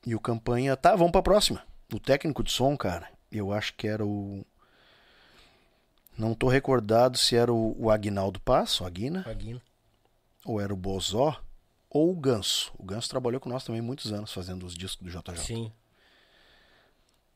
E 0.05 0.15
o 0.15 0.19
Campanha, 0.19 0.75
tá, 0.75 0.95
vamos 0.95 1.11
pra 1.11 1.21
próxima. 1.21 1.63
O 1.93 1.99
técnico 1.99 2.43
de 2.43 2.51
som, 2.51 2.75
cara, 2.77 3.09
eu 3.31 3.51
acho 3.51 3.73
que 3.75 3.87
era 3.87 4.05
o... 4.05 4.45
Não 6.17 6.33
tô 6.33 6.47
recordado 6.47 7.17
se 7.17 7.35
era 7.35 7.51
o, 7.53 7.75
o 7.79 7.89
Aguinaldo 7.89 8.39
Passo, 8.39 8.85
Aguina, 8.85 9.23
Aguino. 9.27 9.61
ou 10.45 10.59
era 10.59 10.73
o 10.73 10.77
Bozó, 10.77 11.41
ou 11.89 12.11
o 12.11 12.15
Ganso. 12.15 12.71
O 12.77 12.83
Ganso 12.83 13.09
trabalhou 13.09 13.39
com 13.39 13.49
nós 13.49 13.63
também 13.63 13.81
muitos 13.81 14.11
anos, 14.11 14.31
fazendo 14.33 14.65
os 14.65 14.73
discos 14.75 15.05
do 15.05 15.09
JJ. 15.11 15.37
Sim. 15.37 15.71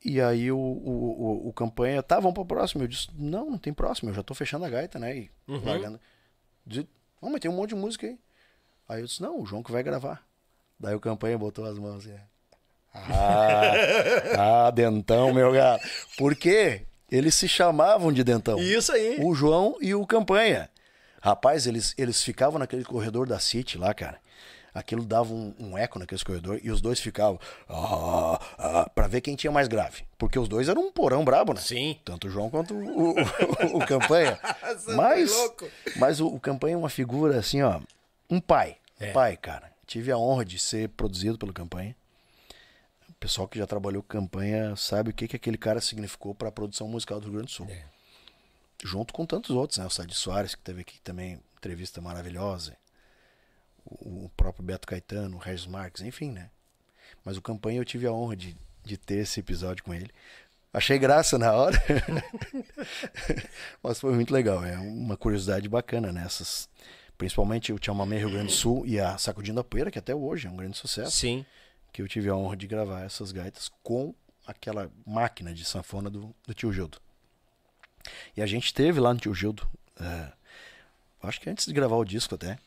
E 0.04 0.20
aí 0.20 0.52
o, 0.52 0.58
o, 0.58 1.46
o, 1.46 1.48
o 1.48 1.52
campanha, 1.52 2.02
tá, 2.02 2.16
vamos 2.20 2.34
pro 2.34 2.44
próximo. 2.44 2.82
Eu 2.84 2.88
disse, 2.88 3.08
não, 3.14 3.50
não 3.50 3.58
tem 3.58 3.72
próximo, 3.72 4.10
eu 4.10 4.14
já 4.14 4.22
tô 4.22 4.34
fechando 4.34 4.64
a 4.64 4.68
gaita, 4.70 4.98
né? 4.98 5.16
E 5.16 5.30
Uhum. 5.48 5.64
largando. 5.64 6.00
Disse, 6.64 6.88
não, 7.20 7.30
mas 7.30 7.40
tem 7.40 7.50
um 7.50 7.54
monte 7.54 7.70
de 7.70 7.74
música 7.76 8.06
aí. 8.06 8.18
Aí 8.88 9.00
eu 9.00 9.06
disse, 9.06 9.20
não, 9.22 9.40
o 9.40 9.46
João 9.46 9.62
que 9.62 9.72
vai 9.72 9.82
gravar. 9.82 10.24
Daí 10.78 10.94
o 10.94 11.00
campanha 11.00 11.36
botou 11.38 11.64
as 11.64 11.78
mãos 11.78 12.06
assim. 12.06 12.16
Ah, 13.10 14.66
ah, 14.66 14.70
dentão, 14.70 15.32
meu 15.32 15.52
gato. 15.52 15.86
Por 16.16 16.34
quê? 16.34 16.82
Eles 17.10 17.34
se 17.34 17.48
chamavam 17.48 18.12
de 18.12 18.24
dentão. 18.24 18.58
Isso 18.58 18.92
aí. 18.92 19.18
O 19.20 19.34
João 19.34 19.76
e 19.80 19.94
o 19.94 20.06
Campanha. 20.06 20.68
Rapaz, 21.22 21.66
eles, 21.66 21.94
eles 21.96 22.22
ficavam 22.22 22.58
naquele 22.58 22.84
corredor 22.84 23.26
da 23.26 23.38
City 23.38 23.78
lá, 23.78 23.94
cara. 23.94 24.18
Aquilo 24.76 25.04
dava 25.04 25.32
um, 25.32 25.54
um 25.58 25.78
eco 25.78 25.98
naquele 25.98 26.22
corredor 26.22 26.60
e 26.62 26.70
os 26.70 26.82
dois 26.82 27.00
ficavam 27.00 27.40
ah, 27.66 28.38
ah, 28.58 28.90
pra 28.94 29.08
ver 29.08 29.22
quem 29.22 29.34
tinha 29.34 29.50
mais 29.50 29.68
grave. 29.68 30.04
Porque 30.18 30.38
os 30.38 30.48
dois 30.48 30.68
eram 30.68 30.82
um 30.82 30.92
porão 30.92 31.24
brabo, 31.24 31.54
né? 31.54 31.60
Sim. 31.60 31.98
Tanto 32.04 32.26
o 32.26 32.30
João 32.30 32.50
quanto 32.50 32.74
o, 32.74 33.12
o, 33.12 33.76
o 33.78 33.86
Campanha. 33.86 34.38
Você 34.76 34.92
mas 34.92 35.32
mas 35.96 36.20
o, 36.20 36.26
o 36.26 36.38
Campanha 36.38 36.74
é 36.74 36.76
uma 36.76 36.90
figura 36.90 37.38
assim, 37.38 37.62
ó. 37.62 37.80
Um 38.28 38.38
pai. 38.38 38.76
É. 39.00 39.12
Pai, 39.12 39.36
cara. 39.36 39.72
Tive 39.86 40.12
a 40.12 40.18
honra 40.18 40.44
de 40.44 40.58
ser 40.58 40.90
produzido 40.90 41.38
pelo 41.38 41.54
Campanha. 41.54 41.96
Pessoal 43.26 43.48
que 43.48 43.58
já 43.58 43.66
trabalhou 43.66 44.04
Campanha 44.04 44.76
sabe 44.76 45.10
o 45.10 45.12
que, 45.12 45.26
que 45.26 45.34
aquele 45.34 45.58
cara 45.58 45.80
significou 45.80 46.32
para 46.32 46.48
a 46.48 46.52
produção 46.52 46.86
musical 46.86 47.18
do 47.18 47.24
Rio 47.24 47.32
Grande 47.32 47.48
do 47.48 47.52
Sul 47.52 47.66
É. 47.68 47.82
junto 48.84 49.12
com 49.12 49.26
tantos 49.26 49.50
outros, 49.50 49.80
né? 49.80 49.84
O 49.84 49.90
Sadi 49.90 50.14
Soares, 50.14 50.54
que 50.54 50.62
teve 50.62 50.82
aqui 50.82 51.00
também 51.00 51.40
entrevista 51.56 52.00
maravilhosa. 52.00 52.76
O, 53.84 54.26
o 54.26 54.30
próprio 54.36 54.64
Beto 54.64 54.86
Caetano, 54.86 55.38
o 55.38 55.40
Regis 55.40 55.66
Marques, 55.66 56.02
enfim, 56.02 56.30
né? 56.30 56.50
Mas 57.24 57.36
o 57.36 57.42
Campanha 57.42 57.80
eu 57.80 57.84
tive 57.84 58.06
a 58.06 58.12
honra 58.12 58.36
de, 58.36 58.56
de 58.84 58.96
ter 58.96 59.18
esse 59.18 59.40
episódio 59.40 59.82
com 59.82 59.92
ele. 59.92 60.12
Achei 60.72 60.96
graça 60.96 61.36
na 61.36 61.52
hora. 61.52 61.76
Mas 63.82 63.98
foi 63.98 64.14
muito 64.14 64.32
legal. 64.32 64.64
É 64.64 64.78
uma 64.78 65.16
curiosidade 65.16 65.68
bacana 65.68 66.12
nessas. 66.12 66.68
Principalmente 67.18 67.72
o 67.72 67.78
Chamamé 67.82 68.18
Rio 68.18 68.30
Grande 68.30 68.52
do 68.52 68.52
Sul 68.52 68.86
e 68.86 69.00
a 69.00 69.18
Sacudindo 69.18 69.58
a 69.58 69.64
Poeira, 69.64 69.90
que 69.90 69.98
até 69.98 70.14
hoje 70.14 70.46
é 70.46 70.50
um 70.50 70.56
grande 70.56 70.76
sucesso. 70.78 71.10
Sim. 71.10 71.44
Que 71.96 72.02
eu 72.02 72.08
tive 72.08 72.28
a 72.28 72.36
honra 72.36 72.58
de 72.58 72.66
gravar 72.66 73.04
essas 73.04 73.32
gaitas 73.32 73.70
com 73.82 74.14
aquela 74.46 74.92
máquina 75.06 75.54
de 75.54 75.64
sanfona 75.64 76.10
do, 76.10 76.36
do 76.46 76.52
tio 76.52 76.70
Gildo. 76.70 77.00
E 78.36 78.42
a 78.42 78.46
gente 78.46 78.74
teve 78.74 79.00
lá 79.00 79.14
no 79.14 79.18
tio 79.18 79.34
Gildo, 79.34 79.66
é, 79.98 80.30
acho 81.22 81.40
que 81.40 81.48
antes 81.48 81.64
de 81.64 81.72
gravar 81.72 81.96
o 81.96 82.04
disco 82.04 82.34
até, 82.34 82.58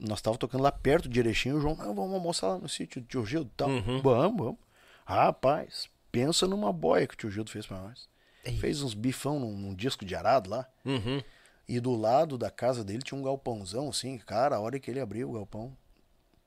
nós 0.00 0.20
estávamos 0.20 0.38
tocando 0.38 0.62
lá 0.62 0.72
perto 0.72 1.06
de 1.06 1.20
Erechim 1.20 1.52
o 1.52 1.60
João, 1.60 1.76
não, 1.76 1.94
vamos 1.94 2.14
almoçar 2.14 2.48
lá 2.48 2.56
no 2.56 2.66
sítio 2.66 3.02
do 3.02 3.06
tio 3.06 3.26
Gildo 3.26 3.50
e 3.52 3.56
tal. 3.58 3.68
Uhum. 3.68 4.00
Vamos, 4.00 4.38
vamos. 4.38 4.58
Rapaz, 5.04 5.90
pensa 6.10 6.46
numa 6.46 6.72
boia 6.72 7.06
que 7.06 7.12
o 7.12 7.18
tio 7.18 7.30
Gildo 7.30 7.50
fez 7.50 7.66
pra 7.66 7.82
nós. 7.82 8.08
Ei. 8.42 8.56
Fez 8.56 8.80
uns 8.80 8.94
bifão 8.94 9.38
num, 9.38 9.52
num 9.52 9.74
disco 9.74 10.02
de 10.02 10.14
arado 10.14 10.48
lá. 10.48 10.66
Uhum. 10.82 11.22
E 11.68 11.78
do 11.78 11.94
lado 11.94 12.38
da 12.38 12.50
casa 12.50 12.82
dele 12.82 13.02
tinha 13.02 13.20
um 13.20 13.22
galpãozão 13.22 13.90
assim. 13.90 14.16
Cara, 14.16 14.56
a 14.56 14.60
hora 14.60 14.80
que 14.80 14.90
ele 14.90 14.98
abriu 14.98 15.28
o 15.28 15.34
galpão, 15.34 15.76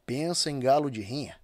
pensa 0.07 0.49
em 0.49 0.59
galo 0.59 0.89
de 0.89 1.01
rinha. 1.01 1.39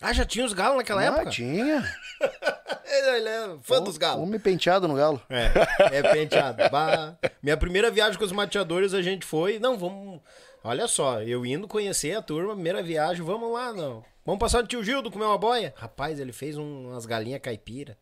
Ah, 0.00 0.12
já 0.12 0.24
tinha 0.24 0.44
os 0.44 0.52
galos 0.52 0.78
naquela 0.78 1.02
Ah, 1.02 1.04
época? 1.06 1.30
tinha. 1.30 1.84
Ele 2.86 3.28
é 3.28 3.58
fã 3.62 3.82
dos 3.82 3.98
galos. 3.98 4.22
Homem 4.26 4.40
penteado 4.40 4.88
no 4.88 4.94
galo. 4.94 5.20
É, 5.28 5.98
é 5.98 6.02
penteado. 6.12 6.56
Bah. 6.70 7.14
Minha 7.42 7.56
primeira 7.56 7.90
viagem 7.90 8.18
com 8.18 8.24
os 8.24 8.32
mateadores, 8.32 8.94
a 8.94 9.02
gente 9.02 9.24
foi. 9.26 9.58
Não, 9.58 9.76
vamos. 9.78 10.20
Olha 10.64 10.86
só, 10.88 11.22
eu 11.22 11.44
indo 11.46 11.68
conhecer 11.68 12.14
a 12.16 12.22
turma, 12.22 12.54
primeira 12.54 12.82
viagem, 12.82 13.22
vamos 13.24 13.52
lá, 13.52 13.72
não. 13.72 14.04
Vamos 14.24 14.38
passar 14.40 14.60
no 14.62 14.68
tio 14.68 14.82
Gildo 14.84 15.10
comer 15.10 15.24
uma 15.24 15.38
boia? 15.38 15.72
Rapaz, 15.76 16.18
ele 16.20 16.32
fez 16.32 16.56
um- 16.58 16.88
umas 16.90 17.06
galinhas 17.06 17.40
caipira, 17.40 17.96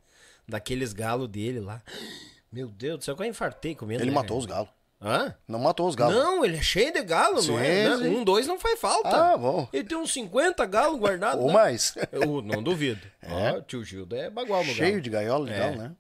daqueles 0.47 0.93
galos 0.93 1.29
dele 1.29 1.61
lá. 1.61 1.83
Meu 2.51 2.69
Deus 2.69 2.99
do 2.99 3.05
céu, 3.05 3.13
eu 3.13 3.17
quase 3.17 3.31
infartei 3.31 3.75
comendo. 3.75 4.03
Ele 4.03 4.11
né, 4.11 4.15
matou 4.15 4.37
cara? 4.37 4.41
os 4.41 4.47
galos. 4.47 4.71
Hã? 5.01 5.33
Não 5.47 5.61
matou 5.61 5.87
os 5.87 5.95
galos. 5.95 6.15
Não, 6.17 6.45
ele 6.45 6.57
é 6.57 6.63
cheio 6.63 6.93
de 6.93 7.03
galo, 7.05 7.41
Sim, 7.41 7.53
não 7.53 7.59
é? 7.61 7.97
sim. 7.99 8.09
Um, 8.09 8.25
dois 8.25 8.47
não 8.49 8.59
faz 8.59 8.81
falta. 8.81 9.09
Ah, 9.33 9.37
bom. 9.37 9.69
Ele 9.73 9.85
tem 9.85 9.97
uns 9.97 10.13
50 10.13 10.67
galos 10.67 10.99
guardados. 10.99 11.39
Ou 11.43 11.47
né? 11.49 11.53
mais. 11.55 11.95
Eu 12.11 12.43
não 12.43 12.61
duvido. 12.63 13.01
É. 13.23 13.53
Ó, 13.53 13.61
tio 13.61 13.85
Gildo 13.85 14.17
é 14.17 14.29
bagual 14.29 14.65
no 14.65 14.73
Cheio 14.73 14.91
galo. 14.93 15.03
de 15.03 15.11
gaiola 15.11 15.47
de 15.47 15.53
É. 15.53 15.59
galo, 15.59 15.77
né? 15.77 15.93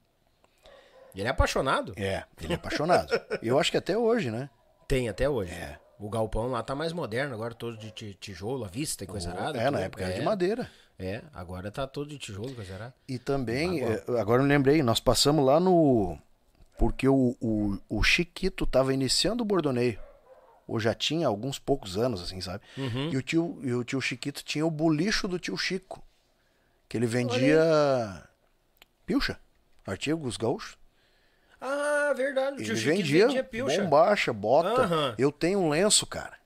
Ele 1.15 1.27
é 1.27 1.31
apaixonado. 1.31 1.94
É, 1.97 2.25
ele 2.41 2.52
é 2.52 2.57
apaixonado. 2.57 3.09
Eu 3.43 3.59
acho 3.59 3.70
que 3.70 3.77
até 3.77 3.97
hoje, 3.97 4.31
né? 4.31 4.49
Tem 4.86 5.09
até 5.09 5.28
hoje. 5.28 5.52
É. 5.52 5.78
O 5.99 6.09
galpão 6.09 6.47
lá 6.49 6.62
tá 6.62 6.75
mais 6.77 6.93
moderno, 6.93 7.35
agora 7.35 7.55
todo 7.55 7.77
de 7.77 7.91
ti- 7.91 8.17
tijolo, 8.20 8.65
à 8.65 8.68
vista 8.68 9.02
e 9.02 9.07
coisa 9.07 9.31
arada. 9.31 9.59
É, 9.59 9.65
na 9.65 9.78
tudo. 9.78 9.81
época 9.86 10.05
era 10.05 10.12
é, 10.15 10.18
de 10.18 10.25
madeira. 10.25 10.70
É, 10.99 11.23
agora 11.35 11.70
tá 11.73 11.86
todo 11.86 12.09
de 12.09 12.18
tijolo, 12.18 12.55
coisa 12.55 12.75
arada. 12.75 12.94
E 13.09 13.18
também, 13.18 13.81
Bagual. 13.81 14.17
eh, 14.17 14.20
agora 14.20 14.41
eu 14.41 14.44
me 14.44 14.49
lembrei, 14.49 14.83
nós 14.83 15.01
passamos 15.01 15.44
lá 15.44 15.59
no. 15.59 16.17
Porque 16.78 17.08
o, 17.08 17.36
o, 17.40 17.76
o 17.89 18.02
Chiquito 18.05 18.65
tava 18.65 18.94
iniciando 18.94 19.42
o 19.42 19.47
bordoneio. 19.47 19.98
Ou 20.66 20.78
já 20.78 20.94
tinha 20.94 21.26
alguns 21.26 21.58
poucos 21.58 21.98
anos, 21.98 22.23
assim, 22.23 22.40
sabe? 22.40 22.62
Uhum. 22.76 23.10
E, 23.10 23.16
o 23.16 23.23
tio, 23.23 23.58
e 23.62 23.73
o 23.74 23.82
tio 23.82 24.00
Chiquito 24.00 24.44
tinha 24.44 24.65
o 24.65 24.70
bolicho 24.70 25.26
do 25.26 25.39
tio 25.39 25.57
Chico. 25.57 26.00
Que 26.89 26.97
ele 26.97 27.07
vendia. 27.07 28.24
Pilcha. 29.05 29.40
Artigos 29.84 30.36
gaúchos. 30.36 30.78
Ah, 31.60 32.12
verdade. 32.16 32.58
O 32.58 32.60
Ele 32.60 32.65
tio 32.66 32.76
Chiquito 32.76 32.97
vendia, 32.97 33.26
vendia 33.26 33.44
pilcha. 33.44 33.82
bombacha, 33.82 34.32
bota. 34.32 34.82
Aham. 34.82 35.15
Eu 35.18 35.32
tenho 35.32 35.58
um 35.58 35.68
lenço, 35.70 36.07
cara. 36.07 36.39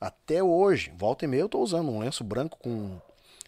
Até 0.00 0.42
hoje, 0.42 0.92
volta 0.96 1.24
e 1.24 1.28
meia 1.28 1.42
eu 1.42 1.48
tô 1.48 1.60
usando 1.60 1.90
um 1.90 1.98
lenço 1.98 2.24
branco 2.24 2.58
com, 2.58 2.98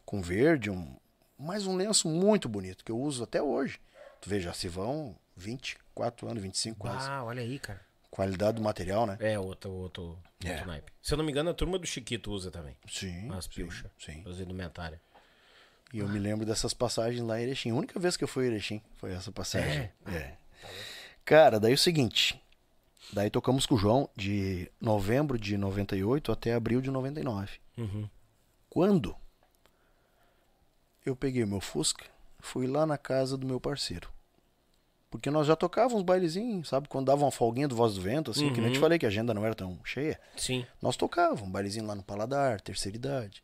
com 0.05 0.20
verde, 0.20 0.70
um, 0.70 0.97
mas 1.39 1.66
um 1.66 1.76
lenço 1.76 2.08
muito 2.08 2.48
bonito, 2.48 2.84
que 2.84 2.90
eu 2.92 2.98
uso 2.98 3.24
até 3.24 3.42
hoje. 3.42 3.78
Tu 4.20 4.28
vê, 4.28 4.40
já 4.40 4.52
se 4.52 4.68
vão 4.68 5.15
24 5.36 6.28
anos, 6.28 6.42
25 6.42 6.78
quase. 6.78 7.08
Ah, 7.08 7.24
olha 7.24 7.42
aí, 7.42 7.58
cara. 7.58 7.81
Qualidade 8.10 8.56
do 8.56 8.62
material, 8.62 9.06
né? 9.06 9.16
É, 9.20 9.39
outro, 9.39 9.70
outro, 9.70 10.18
É. 10.44 10.52
outro 10.52 10.66
naipe. 10.66 10.90
Se 11.02 11.12
eu 11.12 11.18
não 11.18 11.24
me 11.24 11.31
engano, 11.31 11.50
a 11.50 11.55
turma 11.55 11.78
do 11.78 11.86
Chiquito 11.86 12.31
usa 12.32 12.50
também. 12.50 12.74
Sim. 12.89 13.31
As 13.32 13.44
sim, 13.44 13.50
pilchas. 13.50 13.90
Sim. 13.98 14.24
As 14.26 14.40
indumentárias. 14.40 15.00
E 15.92 15.98
eu 15.98 16.08
me 16.08 16.18
lembro 16.18 16.44
dessas 16.47 16.73
passagens 16.74 17.23
lá 17.23 17.39
em 17.39 17.44
Erechim. 17.44 17.70
A 17.70 17.74
única 17.74 18.00
vez 18.00 18.16
que 18.16 18.24
eu 18.24 18.28
fui 18.28 18.44
em 18.47 18.48
Erechim 18.48 18.82
foi 18.97 19.12
essa 19.12 19.31
passagem. 19.31 19.90
É. 20.06 20.36
Cara, 21.24 21.60
daí 21.60 21.73
é 21.73 21.74
o 21.74 21.78
seguinte. 21.78 22.40
Daí 23.12 23.31
tocamos 23.31 23.66
com 23.66 23.74
o 23.74 23.78
João 23.78 24.08
de 24.16 24.70
novembro 24.81 25.39
de 25.39 25.56
98 25.56 26.32
até 26.32 26.55
abril 26.55 26.81
de 26.81 26.90
99. 26.90 27.58
Uhum. 27.76 28.08
Quando 28.68 29.15
eu 31.05 31.15
peguei 31.15 31.44
o 31.44 31.47
meu 31.47 31.60
Fusca, 31.60 32.05
fui 32.40 32.66
lá 32.66 32.84
na 32.84 32.98
casa 32.98 33.36
do 33.36 33.47
meu 33.47 33.60
parceiro. 33.60 34.10
Porque 35.17 35.31
nós 35.31 35.47
já 35.47 35.57
tocávamos 35.57 36.03
bailezinhos, 36.03 36.69
sabe? 36.69 36.89
Quando 36.89 37.07
dava 37.07 37.25
uma 37.25 37.31
folguinha 37.31 37.67
do 37.69 37.75
Voz 37.77 37.95
do 37.95 38.01
Vento, 38.01 38.31
assim, 38.31 38.53
que 38.53 38.61
nem 38.61 38.67
eu 38.67 38.73
te 38.73 38.77
Uhum. 38.77 38.81
falei 38.83 38.99
que 38.99 39.07
a 39.07 39.09
agenda 39.09 39.33
não 39.35 39.45
era 39.45 39.55
tão 39.55 39.78
cheia. 39.85 40.20
Sim. 40.36 40.65
Nós 40.81 40.97
tocávamos 40.97 41.43
um 41.43 41.51
bailezinho 41.51 41.86
lá 41.86 41.95
no 41.95 42.03
Paladar, 42.03 42.61
terceira 42.61 42.97
idade. 42.97 43.43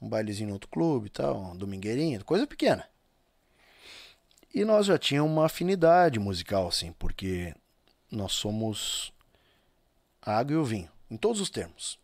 Um 0.00 0.08
bailezinho 0.08 0.48
no 0.48 0.54
outro 0.54 0.68
clube 0.68 1.06
e 1.06 1.10
tal, 1.10 1.36
uma 1.38 1.54
domingueirinha, 1.54 2.22
coisa 2.22 2.46
pequena. 2.46 2.84
E 4.54 4.64
nós 4.64 4.86
já 4.86 4.98
tínhamos 4.98 5.30
uma 5.32 5.46
afinidade 5.46 6.18
musical, 6.18 6.68
assim, 6.68 6.92
porque 6.98 7.54
nós 8.10 8.32
somos 8.32 9.12
a 10.22 10.38
água 10.38 10.54
e 10.54 10.56
o 10.56 10.64
vinho, 10.64 10.88
em 11.10 11.16
todos 11.16 11.40
os 11.40 11.50
termos. 11.50 11.98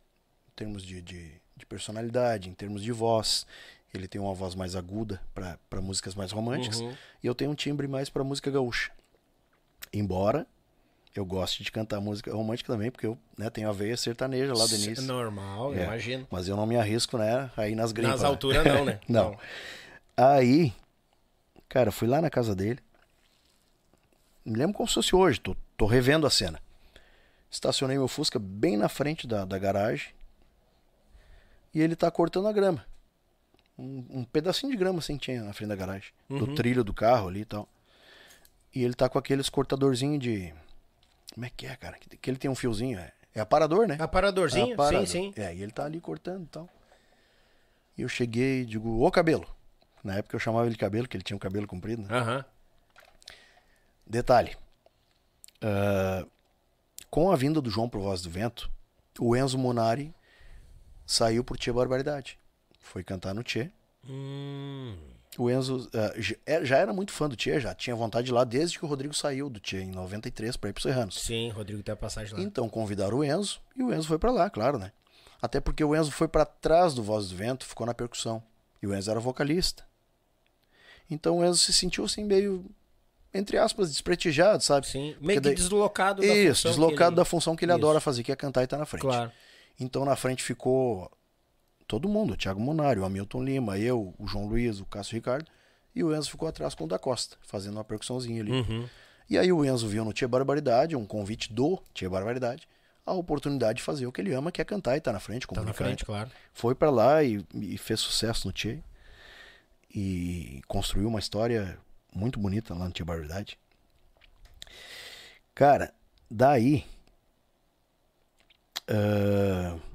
Em 0.49 0.53
termos 0.57 0.83
de, 0.83 1.01
de, 1.03 1.33
de 1.57 1.67
personalidade, 1.67 2.49
em 2.49 2.55
termos 2.55 2.83
de 2.83 2.93
voz, 2.93 3.47
Ele 3.93 4.07
tem 4.09 4.21
uma 4.21 4.35
voz 4.35 4.55
mais 4.55 4.75
aguda 4.77 5.21
para 5.35 5.81
músicas 5.81 6.15
mais 6.15 6.31
românticas. 6.33 6.81
Uhum. 6.81 6.95
E 7.23 7.27
eu 7.27 7.35
tenho 7.35 7.51
um 7.51 7.55
timbre 7.55 7.87
mais 7.89 8.09
para 8.11 8.23
música 8.25 8.51
gaúcha. 8.51 8.91
Embora 9.93 10.47
eu 11.15 11.27
goste 11.27 11.63
de 11.63 11.71
cantar 11.71 12.01
música 12.01 12.33
romântica 12.33 12.73
também, 12.73 12.91
porque 12.91 13.07
eu 13.07 13.19
né, 13.37 13.51
tenho 13.51 13.69
a 13.69 13.73
veia 13.73 13.97
sertaneja 13.97 14.55
lá 14.55 14.67
do 14.67 14.75
início. 14.75 15.05
Normal, 15.05 15.75
É, 15.75 15.85
imagino. 15.85 16.27
Mas 16.31 16.49
eu 16.49 16.57
não 16.57 16.67
me 16.67 16.77
arrisco, 16.77 17.19
né? 17.19 17.51
Aí 17.57 17.75
nas 17.75 17.93
grimpas. 17.93 18.15
Nas 18.15 18.23
né? 18.23 18.29
alturas 18.29 18.65
não, 18.65 18.85
né? 18.85 18.99
Não. 19.07 19.37
Aí, 20.17 20.73
cara, 21.69 21.91
fui 21.91 22.09
lá 22.09 22.21
na 22.21 22.31
casa 22.31 22.55
dele. 22.55 22.79
Me 24.45 24.57
lembro 24.57 24.75
como 24.75 24.89
se 24.89 24.95
fosse 24.95 25.15
hoje, 25.15 25.39
tô, 25.41 25.55
tô 25.77 25.87
revendo 25.87 26.27
a 26.27 26.31
cena. 26.31 26.59
Estacionei 27.51 27.99
meu 27.99 28.09
Fusca 28.09 28.39
bem 28.39 28.77
na 28.77 28.89
frente 28.89 29.27
da, 29.27 29.45
da 29.45 29.59
garagem. 29.59 30.09
E 31.75 31.81
ele 31.81 31.95
tá 31.95 32.11
cortando 32.11 32.49
a 32.49 32.53
grama. 32.53 32.85
Um, 33.79 34.05
um 34.11 34.25
pedacinho 34.25 34.73
de 34.73 34.79
grama 34.79 34.99
assim 34.99 35.17
tinha 35.17 35.43
na 35.43 35.53
frente 35.53 35.69
da 35.69 35.77
garagem. 35.77 36.11
Do 36.29 36.55
trilho 36.55 36.83
do 36.83 36.95
carro 36.95 37.29
ali 37.29 37.41
e 37.41 37.45
tal. 37.45 37.69
E 38.75 38.83
ele 38.83 38.95
tá 38.95 39.09
com 39.09 39.19
aqueles 39.19 39.49
cortadorzinhos 39.49 40.19
de. 40.21 40.55
Como 41.35 41.47
é 41.47 41.51
que 41.51 41.67
é, 41.67 41.77
cara? 41.77 41.99
Que, 41.99 42.17
que 42.17 42.31
ele 42.31 42.39
tem 42.39 42.51
um 42.51 42.55
fiozinho. 42.55 42.99
É, 42.99 43.13
é 43.35 43.41
aparador, 43.41 43.87
né? 43.87 43.97
Aparadorzinho? 44.01 44.75
Aparador. 44.75 45.07
Sim, 45.07 45.33
sim. 45.33 45.41
É, 45.41 45.55
e 45.55 45.63
ele 45.63 45.73
tá 45.73 45.85
ali 45.85 46.01
cortando 46.01 46.45
e 46.45 46.49
tal. 46.49 46.69
E 47.97 48.03
eu 48.03 48.09
cheguei 48.09 48.63
e 48.63 48.65
digo, 48.65 49.03
ô 49.03 49.11
cabelo. 49.11 49.47
Na 50.03 50.17
época 50.17 50.35
eu 50.35 50.41
chamava 50.41 50.67
ele 50.67 50.75
de 50.75 50.79
cabelo, 50.79 51.07
que 51.07 51.17
ele 51.17 51.23
tinha 51.23 51.37
um 51.37 51.41
cabelo 51.41 51.67
comprido, 51.67 52.03
né? 52.03 52.09
Aham. 52.11 52.45
Detalhe. 54.07 54.57
ah, 55.61 56.27
com 57.11 57.31
a 57.31 57.37
vinda 57.37 57.61
do 57.61 57.71
João 57.71 57.89
pro 57.89 58.01
Voz 58.01 58.23
do 58.23 58.31
Vento, 58.31 58.71
o 59.19 59.37
Enzo 59.37 59.59
Monari 59.59 60.15
saiu 61.07 61.45
por 61.45 61.59
Tia 61.59 61.73
Barbaridade. 61.73 62.39
Foi 62.81 63.05
cantar 63.05 63.35
no 63.35 63.43
Tchê. 63.43 63.71
Hum, 64.09 64.97
O 65.39 65.51
Enzo 65.51 65.89
ah, 65.95 66.13
já 66.63 66.77
era 66.77 66.93
muito 66.93 67.11
fã 67.13 67.27
do 67.29 67.35
Tchê, 67.35 67.59
já 67.59 67.75
tinha 67.75 67.97
vontade 67.97 68.27
de 68.27 68.33
ir 68.33 68.35
lá 68.35 68.45
desde 68.45 68.79
que 68.79 68.85
o 68.85 68.89
Rodrigo 68.89 69.15
saiu 69.15 69.49
do 69.49 69.59
Tchê, 69.61 69.81
em 69.81 69.91
93, 69.91 70.57
pra 70.59 70.69
ir 70.71 70.73
pro 70.75 70.83
Serranos. 70.83 71.21
sim, 71.23 71.49
Rodrigo 71.49 71.83
tem 71.83 71.93
a 71.93 71.97
passagem 71.97 72.35
lá. 72.37 72.41
Então 72.43 72.69
convidaram 72.69 73.19
o 73.19 73.25
Enzo 73.25 73.61
e 73.75 73.83
o 73.83 73.93
Enzo 73.95 74.09
foi 74.09 74.19
pra 74.19 74.31
lá, 74.31 74.51
claro, 74.51 74.79
né? 74.79 74.93
Até 75.41 75.59
porque 75.61 75.83
o 75.83 75.97
Enzo 75.97 76.13
foi 76.13 76.29
pra 76.29 76.45
trás 76.45 76.93
do 76.95 77.03
Voz 77.03 77.29
do 77.31 77.37
Vento, 77.37 77.65
ficou 77.65 77.87
na 77.87 77.95
percussão. 77.95 78.43
E 78.83 78.87
o 78.87 78.95
Enzo 78.95 79.11
era 79.11 79.19
vocalista. 79.21 79.85
Então 81.11 81.39
o 81.39 81.45
Enzo 81.45 81.59
se 81.59 81.73
sentiu 81.73 82.05
assim 82.05 82.25
meio, 82.25 82.65
entre 83.33 83.57
aspas, 83.59 83.91
desprestigiado, 83.91 84.63
sabe? 84.63 84.87
Sim, 84.87 85.17
meio 85.21 85.41
que 85.41 85.47
daí- 85.49 85.55
deslocado 85.55 86.21
da 86.23 86.29
Isso, 86.29 86.69
deslocado 86.69 87.13
que 87.13 87.17
da 87.17 87.23
ele... 87.23 87.29
função 87.29 87.57
que 87.57 87.65
ele 87.65 87.73
Isso. 87.73 87.79
adora 87.81 88.01
fazer, 88.01 88.23
que 88.23 88.33
é 88.33 88.37
cantar 88.37 88.61
e 88.61 88.65
estar 88.65 88.79
na 88.79 88.85
frente. 88.87 89.01
Claro. 89.03 89.33
Então 89.81 90.05
na 90.05 90.15
frente 90.15 90.43
ficou 90.43 91.11
todo 91.93 92.09
mundo, 92.09 92.33
o 92.33 92.37
Thiago 92.39 92.59
Monari, 92.59 92.99
o 92.99 93.05
Hamilton 93.05 93.45
Lima, 93.45 93.79
eu, 93.79 94.15
o 94.19 94.27
João 94.27 94.47
Luiz, 94.47 94.81
o 94.81 94.87
Cássio 94.87 95.15
Ricardo, 95.15 95.47
e 95.95 96.03
o 96.03 96.17
Enzo 96.17 96.31
ficou 96.31 96.49
atrás 96.49 96.75
com 96.75 96.85
o 96.85 96.87
da 96.87 96.99
Costa, 96.99 97.37
fazendo 97.43 97.75
uma 97.75 97.85
percussãozinha 97.85 98.41
ali. 98.41 98.51
Uhum. 98.51 98.89
E 99.29 99.37
aí 99.37 99.53
o 99.53 99.63
Enzo 99.63 99.87
viu 99.87 100.03
no 100.03 100.11
Tia 100.11 100.27
Barbaridade, 100.27 100.97
um 100.97 101.05
convite 101.05 101.53
do 101.53 101.79
Tia 101.93 102.09
Barbaridade, 102.09 102.67
a 103.05 103.13
oportunidade 103.13 103.77
de 103.77 103.83
fazer 103.83 104.07
o 104.07 104.13
que 104.13 104.23
ele 104.23 104.33
ama, 104.33 104.51
que 104.51 104.63
é 104.63 104.65
cantar 104.65 104.95
e 104.95 104.99
estar 104.99 105.13
na 105.13 105.21
frente, 105.21 105.47
Tá 105.47 105.63
na 105.63 105.75
frente, 105.75 106.03
claro. 106.03 106.31
Foi 106.55 106.75
pra 106.75 106.89
lá 106.89 107.23
e, 107.23 107.45
e 107.53 107.77
fez 107.77 108.01
sucesso 108.01 108.49
no 108.49 108.55
Tia. 108.55 108.83
E 109.95 110.63
construiu 110.67 111.09
uma 111.09 111.19
história 111.19 111.77
muito 112.11 112.41
bonita 112.41 112.73
lá 112.73 112.87
no 112.87 112.91
Tia 112.91 113.05
Barbaridade. 113.05 113.59
Cara, 115.55 115.93
daí. 116.31 116.87
ah, 118.89 119.92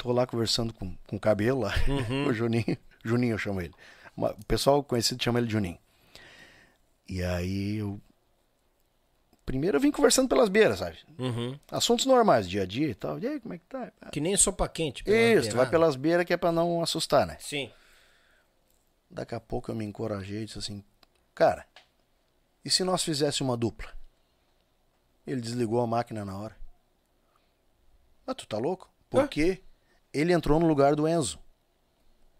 tô 0.00 0.12
lá 0.12 0.26
conversando 0.26 0.72
com, 0.72 0.96
com 1.06 1.16
o 1.16 1.20
cabelo 1.20 1.60
lá, 1.60 1.74
o 2.26 2.32
Juninho. 2.32 2.76
Juninho 3.04 3.34
eu 3.34 3.38
chamo 3.38 3.60
ele. 3.60 3.74
O 4.16 4.44
pessoal 4.46 4.82
conhecido 4.82 5.22
chama 5.22 5.38
ele 5.38 5.46
de 5.46 5.52
Juninho. 5.52 5.78
E 7.06 7.22
aí 7.22 7.76
eu. 7.76 8.00
Primeiro 9.44 9.76
eu 9.76 9.80
vim 9.80 9.90
conversando 9.90 10.28
pelas 10.28 10.48
beiras, 10.48 10.78
sabe? 10.78 10.98
Uhum. 11.18 11.58
Assuntos 11.70 12.06
normais, 12.06 12.48
dia 12.48 12.62
a 12.62 12.66
dia 12.66 12.88
e 12.88 12.94
tal. 12.94 13.18
E 13.18 13.26
aí, 13.26 13.40
como 13.40 13.54
é 13.54 13.58
que 13.58 13.64
tá? 13.64 13.92
Que 14.12 14.20
nem 14.20 14.36
sopa 14.36 14.68
quente. 14.68 15.00
Isso, 15.00 15.06
beirada. 15.10 15.56
vai 15.56 15.68
pelas 15.68 15.96
beiras 15.96 16.24
que 16.24 16.32
é 16.32 16.36
pra 16.36 16.52
não 16.52 16.82
assustar, 16.82 17.26
né? 17.26 17.36
Sim. 17.40 17.70
Daqui 19.10 19.34
a 19.34 19.40
pouco 19.40 19.70
eu 19.70 19.74
me 19.74 19.84
encorajei 19.84 20.42
e 20.42 20.44
disse 20.44 20.58
assim, 20.58 20.84
cara, 21.34 21.66
e 22.64 22.70
se 22.70 22.84
nós 22.84 23.02
fizesse 23.02 23.42
uma 23.42 23.56
dupla? 23.56 23.92
Ele 25.26 25.40
desligou 25.40 25.80
a 25.80 25.86
máquina 25.86 26.24
na 26.24 26.38
hora. 26.38 26.56
Ah, 28.26 28.34
tu 28.34 28.46
tá 28.46 28.56
louco? 28.56 28.88
Porque 29.08 29.60
ele 30.12 30.32
entrou 30.32 30.58
no 30.60 30.66
lugar 30.66 30.94
do 30.96 31.06
Enzo. 31.08 31.38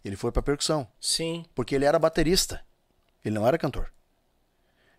Ele 0.04 0.16
foi 0.16 0.32
pra 0.32 0.42
percussão. 0.42 0.88
Sim. 1.00 1.44
Porque 1.54 1.74
ele 1.74 1.84
era 1.84 1.98
baterista. 1.98 2.64
Ele 3.24 3.34
não 3.34 3.46
era 3.46 3.58
cantor. 3.58 3.92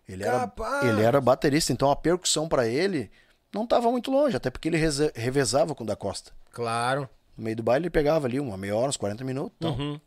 Ele 0.08 0.24
era, 0.24 0.52
ele 0.82 1.02
era 1.02 1.20
baterista, 1.20 1.72
então 1.72 1.90
a 1.90 1.96
percussão 1.96 2.48
pra 2.48 2.66
ele 2.66 3.10
não 3.52 3.66
tava 3.66 3.90
muito 3.90 4.10
longe, 4.10 4.36
até 4.36 4.50
porque 4.50 4.68
ele 4.68 4.76
revezava 5.14 5.74
com 5.74 5.84
o 5.84 5.86
da 5.86 5.96
Costa. 5.96 6.32
Claro. 6.50 7.08
No 7.36 7.44
meio 7.44 7.56
do 7.56 7.62
baile 7.62 7.84
ele 7.84 7.90
pegava 7.90 8.26
ali 8.26 8.38
uma 8.38 8.56
meia 8.56 8.76
hora, 8.76 8.88
uns 8.88 8.96
40 8.96 9.24
minutos. 9.24 9.54
Então, 9.58 9.72
Uhum. 9.76 10.00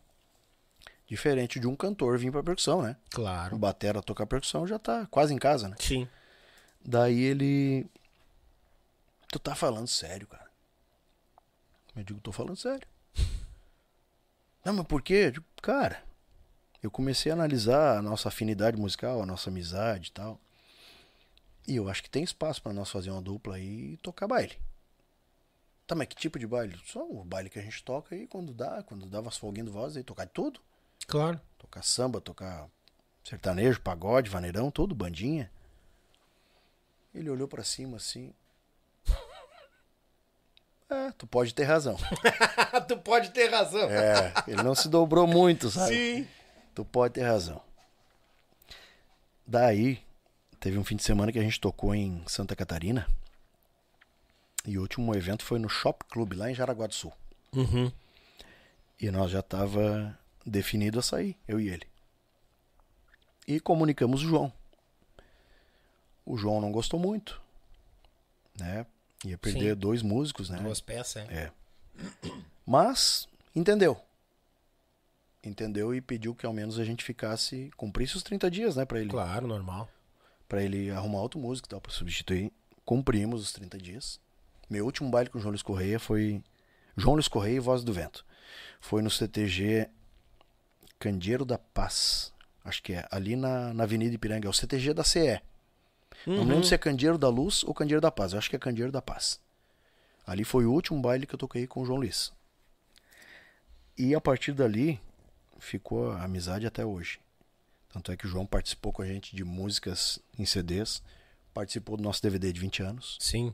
Diferente 1.07 1.59
de 1.59 1.67
um 1.67 1.75
cantor 1.75 2.17
vir 2.17 2.31
pra 2.31 2.41
percussão, 2.41 2.81
né? 2.81 2.95
O 3.11 3.15
Claro. 3.15 3.57
batera 3.59 4.01
tocar 4.01 4.25
percussão 4.25 4.65
já 4.65 4.79
tá 4.79 5.05
quase 5.11 5.33
em 5.33 5.37
casa, 5.37 5.67
né? 5.69 5.75
Sim. 5.79 6.07
Daí 6.83 7.21
ele. 7.23 7.85
Tu 9.31 9.37
tá 9.39 9.53
falando 9.53 9.87
sério, 9.87 10.25
cara. 10.27 10.44
Eu 11.95 12.03
digo, 12.03 12.19
tô 12.19 12.32
falando 12.32 12.57
sério. 12.57 12.88
Não, 14.64 14.74
mas 14.74 14.85
por 14.88 15.01
quê? 15.01 15.25
Eu 15.27 15.32
digo, 15.32 15.45
cara, 15.61 16.03
eu 16.82 16.91
comecei 16.91 17.32
a 17.32 17.35
analisar 17.35 17.98
a 17.98 18.01
nossa 18.01 18.30
afinidade 18.30 18.77
musical, 18.77 19.22
a 19.22 19.25
nossa 19.25 19.49
amizade 19.49 20.09
e 20.09 20.11
tal. 20.11 20.40
E 21.67 21.75
eu 21.75 21.90
acho 21.90 22.03
que 22.03 22.09
tem 22.09 22.24
espaço 22.24 22.61
pra 22.61 22.74
nós 22.74 22.90
fazer 22.91 23.11
uma 23.11 23.22
dupla 23.22 23.56
aí 23.56 23.93
e 23.93 23.98
tocar 23.98 24.27
baile. 24.27 24.57
Tá, 25.88 25.93
mas 25.93 26.07
que 26.07 26.15
tipo 26.15 26.40
de 26.40 26.48
baile? 26.48 26.80
Só 26.85 27.07
o 27.07 27.24
baile 27.24 27.49
que 27.49 27.59
a 27.59 27.61
gente 27.61 27.83
toca 27.83 28.15
aí 28.15 28.27
quando 28.27 28.53
dá, 28.53 28.82
quando 28.83 29.06
dava 29.06 29.30
as 29.30 29.38
folguinhas 29.38 29.67
de 29.67 29.74
voz 29.74 29.95
aí, 29.95 30.03
tocar 30.03 30.27
tudo. 30.27 30.59
Claro. 31.07 31.40
Tocar 31.59 31.83
samba, 31.83 32.19
tocar 32.19 32.67
sertanejo, 33.24 33.82
pagode, 33.82 34.30
vaneirão, 34.30 34.72
tudo, 34.72 34.95
bandinha. 34.95 35.51
Ele 37.14 37.30
olhou 37.30 37.48
pra 37.48 37.64
cima 37.64 37.98
assim. 37.98 38.33
É, 40.89 41.11
tu 41.17 41.25
pode 41.25 41.53
ter 41.53 41.64
razão. 41.64 41.97
tu 42.88 42.97
pode 42.97 43.31
ter 43.31 43.49
razão. 43.49 43.89
É, 43.89 44.33
ele 44.47 44.61
não 44.61 44.75
se 44.75 44.88
dobrou 44.88 45.25
muito, 45.25 45.69
sabe? 45.69 45.93
Sim. 45.93 46.27
Tu 46.75 46.85
pode 46.85 47.14
ter 47.15 47.23
razão. 47.23 47.61
Daí, 49.47 49.99
teve 50.59 50.77
um 50.77 50.83
fim 50.83 50.95
de 50.95 51.03
semana 51.03 51.31
que 51.31 51.39
a 51.39 51.41
gente 51.41 51.59
tocou 51.59 51.93
em 51.95 52.23
Santa 52.27 52.55
Catarina. 52.55 53.07
E 54.65 54.77
o 54.77 54.81
último 54.81 55.15
evento 55.15 55.43
foi 55.43 55.59
no 55.59 55.69
Shop 55.69 56.03
Club, 56.05 56.33
lá 56.33 56.49
em 56.49 56.55
Jaraguá 56.55 56.88
do 56.88 56.93
Sul. 56.93 57.14
Uhum. 57.53 57.91
E 58.99 59.11
nós 59.11 59.31
já 59.31 59.41
tava 59.41 60.17
definido 60.45 60.99
a 60.99 61.03
sair, 61.03 61.38
eu 61.47 61.59
e 61.59 61.69
ele. 61.69 61.88
E 63.47 63.59
comunicamos 63.59 64.23
o 64.23 64.27
João. 64.27 64.53
O 66.25 66.38
João 66.38 66.59
não 66.59 66.72
gostou 66.72 66.99
muito, 66.99 67.39
né? 68.59 68.85
Ia 69.25 69.37
perder 69.37 69.73
Sim. 69.73 69.79
dois 69.79 70.01
músicos, 70.01 70.49
né? 70.49 70.59
Duas 70.59 70.79
peças, 70.79 71.27
é. 71.29 71.33
É. 71.33 71.51
Mas 72.65 73.27
entendeu. 73.55 73.99
Entendeu 75.43 75.93
e 75.93 76.01
pediu 76.01 76.33
que 76.33 76.45
ao 76.45 76.53
menos 76.53 76.79
a 76.79 76.83
gente 76.83 77.03
ficasse, 77.03 77.71
cumprisse 77.75 78.15
os 78.15 78.23
30 78.23 78.49
dias, 78.49 78.75
né, 78.75 78.85
Pra 78.85 78.99
ele, 78.99 79.09
Claro, 79.09 79.47
normal. 79.47 79.89
Pra 80.47 80.61
ele 80.61 80.89
arrumar 80.91 81.21
outro 81.21 81.39
músico 81.39 81.67
e 81.67 81.69
tal, 81.69 81.81
pra 81.81 81.91
substituir. 81.91 82.51
Cumprimos 82.83 83.41
os 83.41 83.51
30 83.51 83.77
dias. 83.77 84.19
Meu 84.69 84.85
último 84.85 85.09
baile 85.09 85.29
com 85.29 85.37
o 85.37 85.41
João 85.41 85.51
Luiz 85.51 85.61
Correia 85.61 85.99
foi 85.99 86.43
João 86.95 87.15
Luiz 87.15 87.27
Correia 87.27 87.55
e 87.55 87.59
Voz 87.59 87.83
do 87.83 87.93
Vento. 87.93 88.25
Foi 88.79 89.01
no 89.01 89.09
CTG 89.09 89.89
Candeeiro 90.99 91.45
da 91.45 91.57
Paz. 91.57 92.33
Acho 92.63 92.81
que 92.81 92.93
é, 92.93 93.07
ali 93.11 93.35
na, 93.35 93.73
na 93.73 93.83
Avenida 93.83 94.13
Ipiranga. 94.15 94.47
É 94.47 94.49
o 94.49 94.53
CTG 94.53 94.93
da 94.93 95.03
CE. 95.03 95.41
Não 96.25 96.43
me 96.43 96.51
lembro 96.51 96.63
se 96.63 96.73
é 96.73 96.77
Candeeiro 96.77 97.17
da 97.17 97.29
Luz 97.29 97.63
ou 97.63 97.73
Candeeiro 97.73 98.01
da 98.01 98.11
Paz. 98.11 98.33
Eu 98.33 98.39
acho 98.39 98.49
que 98.49 98.55
é 98.55 98.59
Candeeiro 98.59 98.91
da 98.91 99.01
Paz. 99.01 99.39
Ali 100.25 100.43
foi 100.43 100.65
o 100.65 100.71
último 100.71 100.99
baile 100.99 101.27
que 101.27 101.35
eu 101.35 101.39
toquei 101.39 101.67
com 101.67 101.81
o 101.81 101.85
João 101.85 101.99
Luiz. 101.99 102.33
E 103.97 104.15
a 104.15 104.19
partir 104.19 104.53
dali 104.53 104.99
ficou 105.59 106.11
a 106.11 106.23
amizade 106.23 106.65
até 106.65 106.83
hoje. 106.83 107.19
Tanto 107.93 108.11
é 108.11 108.17
que 108.17 108.25
o 108.25 108.29
João 108.29 108.45
participou 108.45 108.91
com 108.91 109.01
a 109.01 109.05
gente 109.05 109.35
de 109.35 109.43
músicas 109.43 110.19
em 110.37 110.45
CDs, 110.45 111.01
participou 111.53 111.95
do 111.95 112.03
nosso 112.03 112.21
DVD 112.21 112.51
de 112.51 112.59
20 112.59 112.83
anos, 112.83 113.17
Sim. 113.21 113.53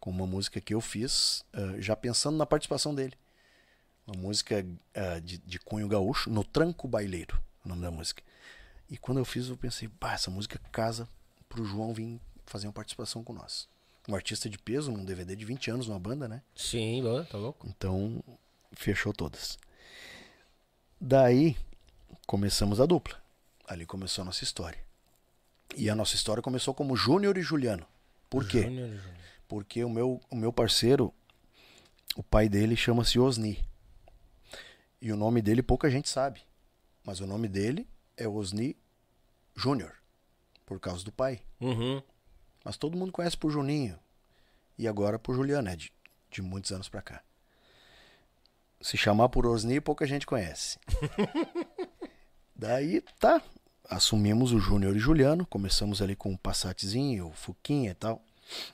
com 0.00 0.08
uma 0.10 0.26
música 0.26 0.60
que 0.60 0.72
eu 0.72 0.80
fiz, 0.80 1.44
ah, 1.52 1.74
já 1.78 1.94
pensando 1.94 2.38
na 2.38 2.46
participação 2.46 2.94
dele. 2.94 3.14
Uma 4.06 4.16
música 4.16 4.64
ah, 4.94 5.18
de, 5.18 5.36
de 5.38 5.58
cunho 5.58 5.88
gaúcho, 5.88 6.30
No 6.30 6.44
Tranco 6.44 6.88
Baileiro, 6.88 7.38
o 7.64 7.68
nome 7.68 7.82
da 7.82 7.90
música. 7.90 8.22
E 8.88 8.96
quando 8.96 9.18
eu 9.18 9.24
fiz, 9.24 9.48
eu 9.48 9.56
pensei, 9.56 9.88
bah, 10.00 10.14
essa 10.14 10.30
música 10.30 10.58
casa 10.72 11.08
pro 11.54 11.64
João 11.64 11.94
vir 11.94 12.20
fazer 12.44 12.66
uma 12.66 12.72
participação 12.72 13.22
com 13.22 13.32
nós. 13.32 13.68
Um 14.08 14.14
artista 14.14 14.50
de 14.50 14.58
peso, 14.58 14.90
num 14.90 15.04
DVD 15.04 15.36
de 15.36 15.44
20 15.44 15.70
anos 15.70 15.88
numa 15.88 16.00
banda, 16.00 16.28
né? 16.28 16.42
Sim, 16.54 17.02
tá 17.30 17.38
louco? 17.38 17.66
Então, 17.68 18.22
fechou 18.72 19.12
todas. 19.12 19.56
Daí 21.00 21.56
começamos 22.26 22.80
a 22.80 22.86
dupla. 22.86 23.22
Ali 23.66 23.86
começou 23.86 24.22
a 24.22 24.24
nossa 24.26 24.44
história. 24.44 24.78
E 25.76 25.88
a 25.88 25.94
nossa 25.94 26.16
história 26.16 26.42
começou 26.42 26.74
como 26.74 26.96
Júnior 26.96 27.38
e 27.38 27.42
Juliano. 27.42 27.86
Por 28.28 28.46
quê? 28.46 28.62
Júnior, 28.62 28.88
Júnior. 28.88 29.14
Porque 29.48 29.84
o 29.84 29.88
meu, 29.88 30.20
o 30.30 30.36
meu 30.36 30.52
parceiro, 30.52 31.14
o 32.16 32.22
pai 32.22 32.48
dele 32.48 32.76
chama-se 32.76 33.18
Osni. 33.18 33.64
E 35.00 35.12
o 35.12 35.16
nome 35.16 35.40
dele 35.40 35.62
pouca 35.62 35.88
gente 35.88 36.08
sabe. 36.08 36.40
Mas 37.04 37.20
o 37.20 37.26
nome 37.26 37.48
dele 37.48 37.88
é 38.16 38.28
Osni 38.28 38.76
Júnior. 39.56 40.03
Por 40.74 40.80
causa 40.80 41.04
do 41.04 41.12
pai. 41.12 41.40
Uhum. 41.60 42.02
Mas 42.64 42.76
todo 42.76 42.96
mundo 42.96 43.12
conhece 43.12 43.36
por 43.36 43.48
Juninho. 43.48 43.96
E 44.76 44.88
agora 44.88 45.20
por 45.20 45.32
Juliano, 45.36 45.68
é 45.68 45.76
de, 45.76 45.92
de 46.28 46.42
muitos 46.42 46.72
anos 46.72 46.88
pra 46.88 47.00
cá. 47.00 47.22
Se 48.80 48.96
chamar 48.96 49.28
por 49.28 49.46
Osni, 49.46 49.80
pouca 49.80 50.04
gente 50.04 50.26
conhece. 50.26 50.76
Daí 52.56 53.00
tá. 53.20 53.40
Assumimos 53.88 54.50
o 54.50 54.58
Júnior 54.58 54.96
e 54.96 54.98
Juliano. 54.98 55.46
Começamos 55.46 56.02
ali 56.02 56.16
com 56.16 56.32
o 56.32 56.38
Passatzinho, 56.38 57.28
o 57.28 57.32
Fuquinha 57.32 57.92
e 57.92 57.94
tal. 57.94 58.20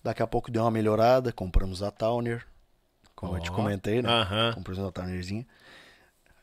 Daqui 0.02 0.22
a 0.22 0.26
pouco 0.26 0.50
deu 0.50 0.62
uma 0.62 0.70
melhorada. 0.70 1.34
Compramos 1.34 1.82
a 1.82 1.90
Towner. 1.90 2.46
Como 3.14 3.36
eu 3.36 3.42
te 3.42 3.50
comentei, 3.50 4.00
né? 4.00 4.08
Aham. 4.08 4.54
Compramos 4.54 4.78
uma 4.78 4.90
Townerzinha. 4.90 5.46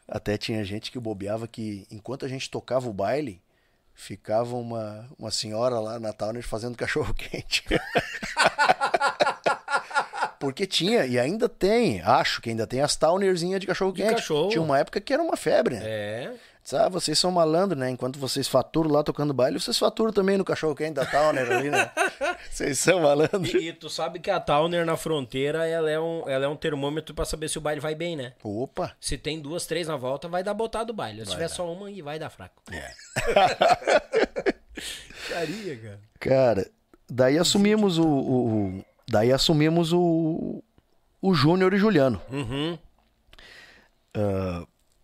Até 0.07 0.37
tinha 0.37 0.63
gente 0.63 0.91
que 0.91 0.99
bobeava 0.99 1.47
que 1.47 1.87
enquanto 1.89 2.27
a 2.27 2.29
gente 2.29 2.47
tocava 2.47 2.87
o 2.87 2.93
baile, 2.93 3.41
ficava 3.97 4.55
uma, 4.55 5.09
uma 5.17 5.31
senhora 5.31 5.79
lá 5.79 5.99
na 5.99 6.13
Towner 6.13 6.43
fazendo 6.43 6.77
cachorro 6.77 7.13
quente. 7.13 7.63
Porque 10.39 10.67
tinha, 10.67 11.05
e 11.05 11.17
ainda 11.19 11.49
tem, 11.49 11.99
acho 12.01 12.39
que 12.41 12.49
ainda 12.51 12.67
tem 12.67 12.79
as 12.81 12.95
Townerzinhas 12.95 13.59
de 13.59 13.65
cachorro 13.65 13.91
De 13.91 14.03
quente. 14.03 14.15
cachorro. 14.15 14.49
Tinha 14.49 14.61
uma 14.61 14.77
época 14.77 15.01
que 15.01 15.11
era 15.11 15.21
uma 15.21 15.35
febre, 15.35 15.75
né? 15.75 15.81
É. 15.83 16.33
Ah, 16.73 16.89
vocês 16.89 17.17
são 17.17 17.31
malandro, 17.31 17.77
né? 17.77 17.89
Enquanto 17.89 18.19
vocês 18.19 18.47
faturam 18.47 18.89
lá 18.91 19.03
tocando 19.03 19.33
baile, 19.33 19.59
vocês 19.59 19.77
faturam 19.77 20.11
também 20.11 20.37
no 20.37 20.43
cachorro 20.43 20.75
quente 20.75 20.95
da 20.95 21.05
Towner 21.05 21.49
ali, 21.51 21.69
né? 21.69 21.89
vocês 22.51 22.77
são 22.79 23.01
malandro. 23.01 23.45
E, 23.57 23.69
e 23.69 23.73
tu 23.73 23.89
sabe 23.89 24.19
que 24.19 24.29
a 24.29 24.39
Towner 24.39 24.85
na 24.85 24.97
fronteira, 24.97 25.65
ela 25.67 25.89
é 25.89 25.99
um, 25.99 26.27
ela 26.27 26.45
é 26.45 26.47
um 26.47 26.55
termômetro 26.55 27.15
pra 27.15 27.23
saber 27.25 27.49
se 27.49 27.57
o 27.57 27.61
baile 27.61 27.79
vai 27.79 27.95
bem, 27.95 28.15
né? 28.17 28.33
Opa! 28.43 28.91
Se 28.99 29.17
tem 29.17 29.39
duas, 29.39 29.65
três 29.65 29.87
na 29.87 29.95
volta, 29.95 30.27
vai 30.27 30.43
dar 30.43 30.53
botada 30.53 30.85
do 30.85 30.93
baile. 30.93 31.19
Se 31.21 31.25
Vai 31.27 31.35
tiver 31.35 31.47
dar. 31.47 31.55
só 31.55 31.71
uma, 31.71 31.87
aí 31.87 32.01
vai 32.01 32.19
dar 32.19 32.29
fraco. 32.29 32.61
É. 32.71 32.93
Caria, 35.29 35.77
cara. 35.77 35.99
Cara, 36.19 36.69
daí 37.09 37.37
assumimos 37.37 37.97
o, 37.97 38.05
o- 38.07 38.47
o- 38.79 38.85
daí 39.09 39.31
assumimos 39.31 39.93
o 39.93 40.63
o 41.21 41.33
Júnior 41.33 41.73
e 41.73 41.77
Juliano. 41.77 42.21
Uhum. 42.31 42.77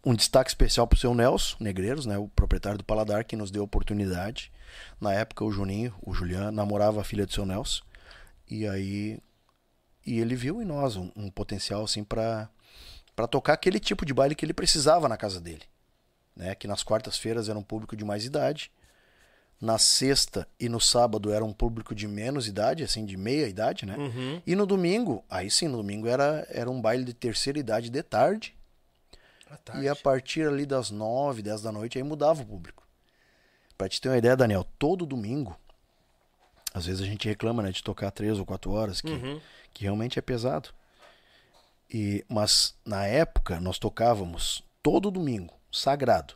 Um 0.06 0.14
destaque 0.14 0.49
especial 0.49 0.85
pro 0.85 0.99
seu 0.99 1.14
Nelson 1.15 1.56
Negreiros, 1.59 2.06
né, 2.06 2.17
o 2.17 2.27
proprietário 2.27 2.77
do 2.77 2.83
Paladar 2.83 3.23
que 3.23 3.35
nos 3.35 3.49
deu 3.49 3.61
a 3.61 3.65
oportunidade. 3.65 4.51
Na 4.99 5.14
época 5.14 5.45
o 5.45 5.51
Juninho, 5.51 5.93
o 6.01 6.14
Juliano 6.14 6.51
namorava 6.51 7.01
a 7.01 7.03
filha 7.03 7.25
do 7.25 7.33
seu 7.33 7.45
Nelson. 7.45 7.83
E 8.49 8.67
aí 8.67 9.19
e 10.06 10.19
ele 10.19 10.35
viu 10.35 10.61
em 10.61 10.65
nós 10.65 10.95
um, 10.95 11.09
um 11.15 11.30
potencial 11.30 11.83
assim 11.83 12.03
para 12.03 12.49
para 13.15 13.27
tocar 13.27 13.53
aquele 13.53 13.80
tipo 13.80 14.06
de 14.06 14.14
baile 14.14 14.33
que 14.33 14.43
ele 14.43 14.53
precisava 14.53 15.07
na 15.07 15.15
casa 15.15 15.40
dele, 15.40 15.61
né? 16.35 16.56
Que 16.56 16.67
nas 16.67 16.83
quartas-feiras 16.83 17.48
era 17.48 17.57
um 17.57 17.64
público 17.64 17.95
de 17.95 18.03
mais 18.03 18.25
idade, 18.25 18.72
na 19.61 19.77
sexta 19.77 20.48
e 20.59 20.67
no 20.67 20.80
sábado 20.80 21.32
era 21.32 21.45
um 21.45 21.53
público 21.53 21.93
de 21.93 22.07
menos 22.07 22.48
idade, 22.48 22.83
assim, 22.83 23.06
de 23.06 23.15
meia 23.15 23.48
idade, 23.48 23.85
né? 23.85 23.95
Uhum. 23.95 24.41
E 24.45 24.56
no 24.56 24.65
domingo, 24.65 25.23
aí 25.30 25.49
sim, 25.49 25.67
no 25.67 25.77
domingo 25.77 26.07
era, 26.07 26.45
era 26.49 26.69
um 26.69 26.82
baile 26.82 27.06
de 27.06 27.14
terceira 27.14 27.59
idade 27.59 27.90
de 27.90 28.03
tarde. 28.03 28.56
E 29.82 29.88
a 29.88 29.95
partir 29.95 30.48
ali 30.48 30.65
das 30.65 30.90
9, 30.91 31.41
10 31.41 31.61
da 31.61 31.72
noite, 31.72 31.98
aí 31.98 32.03
mudava 32.03 32.41
o 32.41 32.45
público. 32.45 32.83
Pra 33.77 33.90
te 33.90 33.99
ter 33.99 34.09
uma 34.09 34.17
ideia, 34.17 34.35
Daniel, 34.35 34.65
todo 34.77 35.06
domingo, 35.06 35.57
às 36.73 36.85
vezes 36.85 37.01
a 37.01 37.06
gente 37.06 37.27
reclama, 37.27 37.61
né, 37.64 37.72
de 37.72 37.83
tocar 37.83 38.11
três 38.11 38.38
ou 38.40 38.45
quatro 38.45 38.72
horas, 38.72 39.01
que, 39.01 39.11
Uhum. 39.11 39.41
que 39.73 39.83
realmente 39.83 40.17
é 40.17 40.22
pesado. 40.22 40.69
E, 41.90 42.25
mas 42.27 42.75
na 42.85 43.06
época 43.06 43.59
nós 43.59 43.77
tocávamos 43.77 44.64
todo 44.82 45.11
domingo, 45.11 45.53
sagrado, 45.72 46.35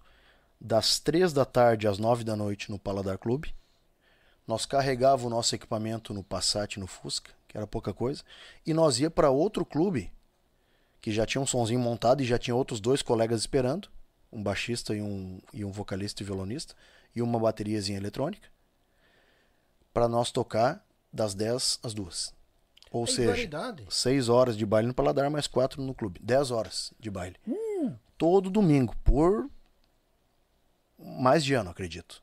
das 0.60 1.00
três 1.00 1.34
da 1.34 1.46
tarde 1.46 1.88
às 1.88 1.98
nove 1.98 2.24
da 2.24 2.36
noite 2.36 2.70
no 2.72 2.80
Paladar 2.80 3.18
Clube. 3.18 3.54
Nós 4.46 4.66
carregava 4.66 5.26
o 5.28 5.30
nosso 5.30 5.54
equipamento 5.56 6.14
no 6.14 6.24
Passat 6.24 6.76
e 6.78 6.80
no 6.80 6.88
Fusca, 6.88 7.32
que 7.48 7.58
era 7.58 7.68
pouca 7.68 7.94
coisa, 7.94 8.24
e 8.66 8.74
nós 8.74 9.00
ia 9.00 9.10
para 9.10 9.30
outro 9.30 9.66
clube 9.66 10.12
que 11.08 11.14
já 11.14 11.26
tinha 11.26 11.42
um 11.42 11.48
sonzinho 11.48 11.80
montado 11.80 12.22
e 12.22 12.26
já 12.26 12.38
tinha 12.38 12.54
outros 12.54 12.82
dois 12.82 13.02
colegas 13.02 13.40
esperando, 13.40 13.88
um 14.30 14.44
baixista 14.44 14.94
e 14.94 15.02
um, 15.02 15.40
e 15.54 15.64
um 15.64 15.72
vocalista 15.72 16.22
e 16.22 16.26
violonista, 16.26 16.76
e 17.16 17.22
uma 17.22 17.40
bateriazinha 17.40 17.98
eletrônica, 17.98 18.50
para 19.94 20.10
nós 20.10 20.34
tocar 20.34 20.86
das 21.14 21.34
10 21.34 21.80
às 21.82 21.94
2. 21.94 22.34
Ou 22.92 23.06
Tem 23.06 23.16
seja, 23.16 23.30
variedade. 23.30 23.86
6 23.90 24.28
horas 24.28 24.58
de 24.58 24.66
baile 24.66 24.90
no 24.90 24.94
Paladar, 24.94 25.30
mais 25.30 25.48
4 25.48 25.82
no 25.82 25.94
clube. 25.94 26.20
10 26.22 26.52
horas 26.52 26.94
de 27.00 27.10
baile. 27.10 27.38
Todo 28.18 28.50
domingo, 28.50 28.94
por 29.02 29.50
mais 31.00 31.42
de 31.42 31.54
ano, 31.54 31.70
acredito. 31.70 32.22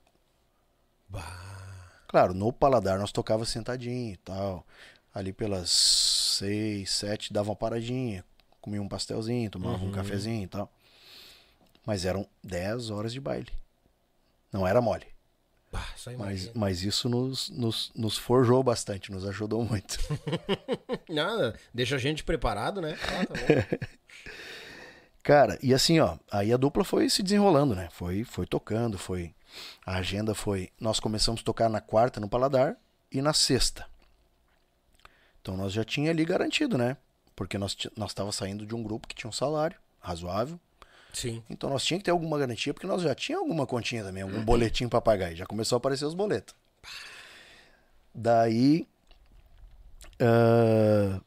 Claro, 2.07 2.35
no 2.35 2.53
Paladar 2.53 2.99
nós 2.99 3.11
tocava 3.11 3.47
sentadinho 3.47 4.13
e 4.13 4.17
tal. 4.19 4.67
Ali 5.15 5.33
pelas 5.33 5.71
6, 5.71 6.91
7 6.91 7.33
dava 7.33 7.49
uma 7.49 7.57
paradinha, 7.57 8.23
comia 8.65 8.81
um 8.81 8.89
pastelzinho, 8.89 9.51
tomava 9.51 9.85
um 9.85 9.93
cafezinho 9.93 10.43
e 10.43 10.47
tal. 10.47 10.73
Mas 11.85 12.07
eram 12.07 12.27
10 12.43 12.89
horas 12.89 13.13
de 13.13 13.21
baile. 13.21 13.53
Não 14.51 14.67
era 14.67 14.81
mole. 14.81 15.07
Bah, 15.71 15.87
Mas, 16.17 16.51
mas 16.55 16.83
isso 16.83 17.09
nos, 17.09 17.51
nos, 17.51 17.93
nos 17.95 18.17
forjou 18.17 18.63
bastante, 18.63 19.13
nos 19.13 19.27
ajudou 19.27 19.65
muito. 19.65 19.99
Nada, 21.11 21.59
deixa 21.75 21.97
a 21.97 21.99
gente 21.99 22.25
preparado, 22.25 22.81
né? 22.81 22.97
Ah, 23.03 23.27
tá. 23.27 23.87
Cara, 25.23 25.59
e 25.63 25.75
assim, 25.75 25.99
ó, 26.01 26.17
aí 26.31 26.53
a 26.53 26.57
dupla 26.57 26.85
foi 26.85 27.11
se 27.11 27.23
desenrolando, 27.23 27.75
né? 27.75 27.89
Foi, 27.91 28.25
foi 28.25 28.47
tocando, 28.47 28.97
foi. 28.97 29.35
A 29.85 29.97
agenda 29.97 30.35
foi. 30.35 30.71
Nós 30.81 31.01
começamos 31.01 31.41
a 31.41 31.45
tocar 31.45 31.69
na 31.69 31.81
quarta 31.81 32.21
no 32.21 32.29
Paladar 32.29 32.77
e 33.11 33.21
na 33.21 33.33
sexta. 33.33 33.87
Então 35.43 35.57
nós 35.57 35.73
já 35.73 35.85
tinha 35.85 36.11
ali 36.11 36.25
garantido, 36.25 36.79
né? 36.79 36.97
Porque 37.37 37.59
nós 37.59 37.77
nós 37.97 38.11
estava 38.11 38.31
saindo 38.33 38.65
de 38.67 38.75
um 38.75 38.83
grupo 38.83 39.09
que 39.09 39.15
tinha 39.15 39.29
um 39.29 39.33
salário 39.33 39.77
razoável. 40.01 40.59
Sim. 41.13 41.43
Então 41.49 41.71
nós 41.71 41.85
tinha 41.85 41.99
que 41.99 42.05
ter 42.05 42.11
alguma 42.11 42.39
garantia, 42.39 42.75
porque 42.75 42.87
nós 42.87 43.03
já 43.03 43.15
tinha 43.15 43.39
alguma 43.39 43.67
continha 43.67 44.03
também, 44.05 44.23
algum 44.23 44.45
boletim 44.45 44.89
para 44.89 45.01
pagar. 45.01 45.33
E 45.33 45.37
já 45.37 45.47
começou 45.47 45.77
a 45.77 45.79
aparecer 45.79 46.05
os 46.05 46.15
boletos. 46.15 46.55
Daí. 48.15 48.87
ah, 50.21 51.21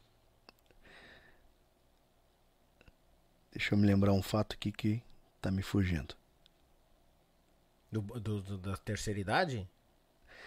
Deixa 3.52 3.74
eu 3.74 3.78
me 3.78 3.86
lembrar 3.86 4.12
um 4.12 4.22
fato 4.22 4.54
aqui 4.54 4.70
que 4.70 5.02
tá 5.40 5.50
me 5.50 5.62
fugindo. 5.62 6.14
Do, 7.90 8.00
do- 8.02 8.42
do- 8.42 8.58
da 8.58 8.76
terceira 8.76 9.18
idade? 9.18 9.68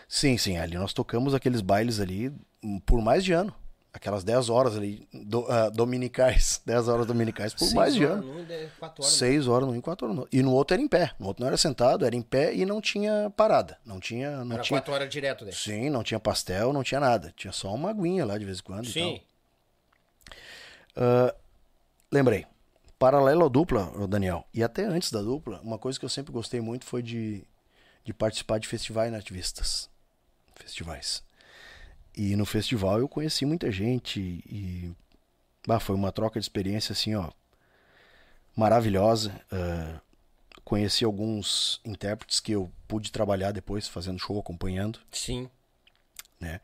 Sim, 0.07 0.38
sim, 0.38 0.57
ali 0.57 0.77
nós 0.77 0.93
tocamos 0.93 1.33
aqueles 1.33 1.61
bailes 1.61 1.99
ali 1.99 2.31
hum, 2.64 2.80
por 2.80 3.01
mais 3.01 3.23
de 3.23 3.33
ano. 3.33 3.53
Aquelas 3.94 4.24
10 4.24 4.50
horas 4.50 4.78
ali, 4.78 5.06
do, 5.14 5.45
ah, 5.52 5.70
dominicais. 5.70 6.61
10 6.66 6.88
horas 6.88 7.06
dominicais 7.06 7.53
por 7.53 7.66
Seis 7.66 7.74
mais 7.74 7.94
de 7.94 8.03
ano. 8.06 8.24
num, 8.24 8.45
de- 8.45 8.68
quatro 8.80 9.03
horas. 9.03 9.16
6 9.18 9.48
horas 9.50 9.68
no 9.68 9.76
e 9.76 9.82
4 9.82 10.06
horas 10.08 10.18
no. 10.18 10.28
E 10.32 10.42
no 10.42 10.53
outro 10.53 10.76
era 10.76 10.82
em 10.82 10.88
pé. 10.88 11.11
No 11.20 11.28
outro 11.28 11.42
não 11.42 11.48
era 11.50 11.58
sentado, 11.58 12.06
era 12.06 12.16
em 12.16 12.22
pé 12.22 12.53
e 12.56 12.66
não 12.66 12.80
tinha 12.80 13.30
parada. 13.36 13.78
Não 13.86 14.00
tinha. 14.00 14.45
Não 14.45 14.53
Era 14.56 14.64
tinha 14.64 14.80
quatro 14.80 14.94
horas 14.94 15.10
direto 15.10 15.44
dele. 15.44 15.58
Sim, 15.58 15.90
não 15.90 16.03
tinha 16.03 16.20
pastel, 16.22 16.72
não 16.72 16.84
tinha 16.84 17.02
nada. 17.02 17.34
Tinha 17.36 17.52
só 17.52 17.74
uma 17.74 17.90
aguinha 17.90 18.26
lá 18.26 18.38
de 18.38 18.45
vez 18.45 18.60
em 18.60 18.64
quando 18.64 18.88
Sim. 18.88 19.22
Ah, 20.95 21.36
lembrei. 22.11 22.45
Paralelo 22.98 23.45
à 23.45 23.50
dupla, 23.50 23.92
Daniel, 24.08 24.45
e 24.53 24.64
até 24.64 24.86
antes 24.86 25.11
da 25.11 25.22
dupla, 25.24 25.60
uma 25.64 25.80
coisa 25.80 25.98
que 26.00 26.06
eu 26.06 26.10
sempre 26.10 26.32
gostei 26.32 26.61
muito 26.61 26.86
foi 26.86 27.02
de, 27.02 27.44
de 28.06 28.14
participar 28.14 28.60
de 28.60 28.68
festivais 28.68 29.11
nativistas. 29.11 29.90
Festivais. 30.56 31.24
E 32.15 32.35
no 32.35 32.45
festival 32.45 32.99
eu 32.99 33.07
conheci 33.07 33.45
muita 33.45 33.72
gente 33.72 34.19
e 34.19 34.91
foi 35.80 35.95
uma 35.95 36.11
troca 36.11 36.40
de 36.40 36.43
experiência 36.43 36.93
assim, 36.93 37.15
ó, 37.15 37.30
maravilhosa. 38.56 39.33
Ah, 39.51 40.01
conheci 40.64 41.03
alguns 41.03 41.81
intérpretes 41.83 42.40
que 42.40 42.51
eu 42.51 42.72
pude 42.88 43.11
trabalhar 43.11 43.51
depois 43.51 43.88
fazendo 43.88 44.19
show, 44.19 44.40
acompanhando 44.40 44.99
Sim. 45.11 45.49
né? 46.40 46.61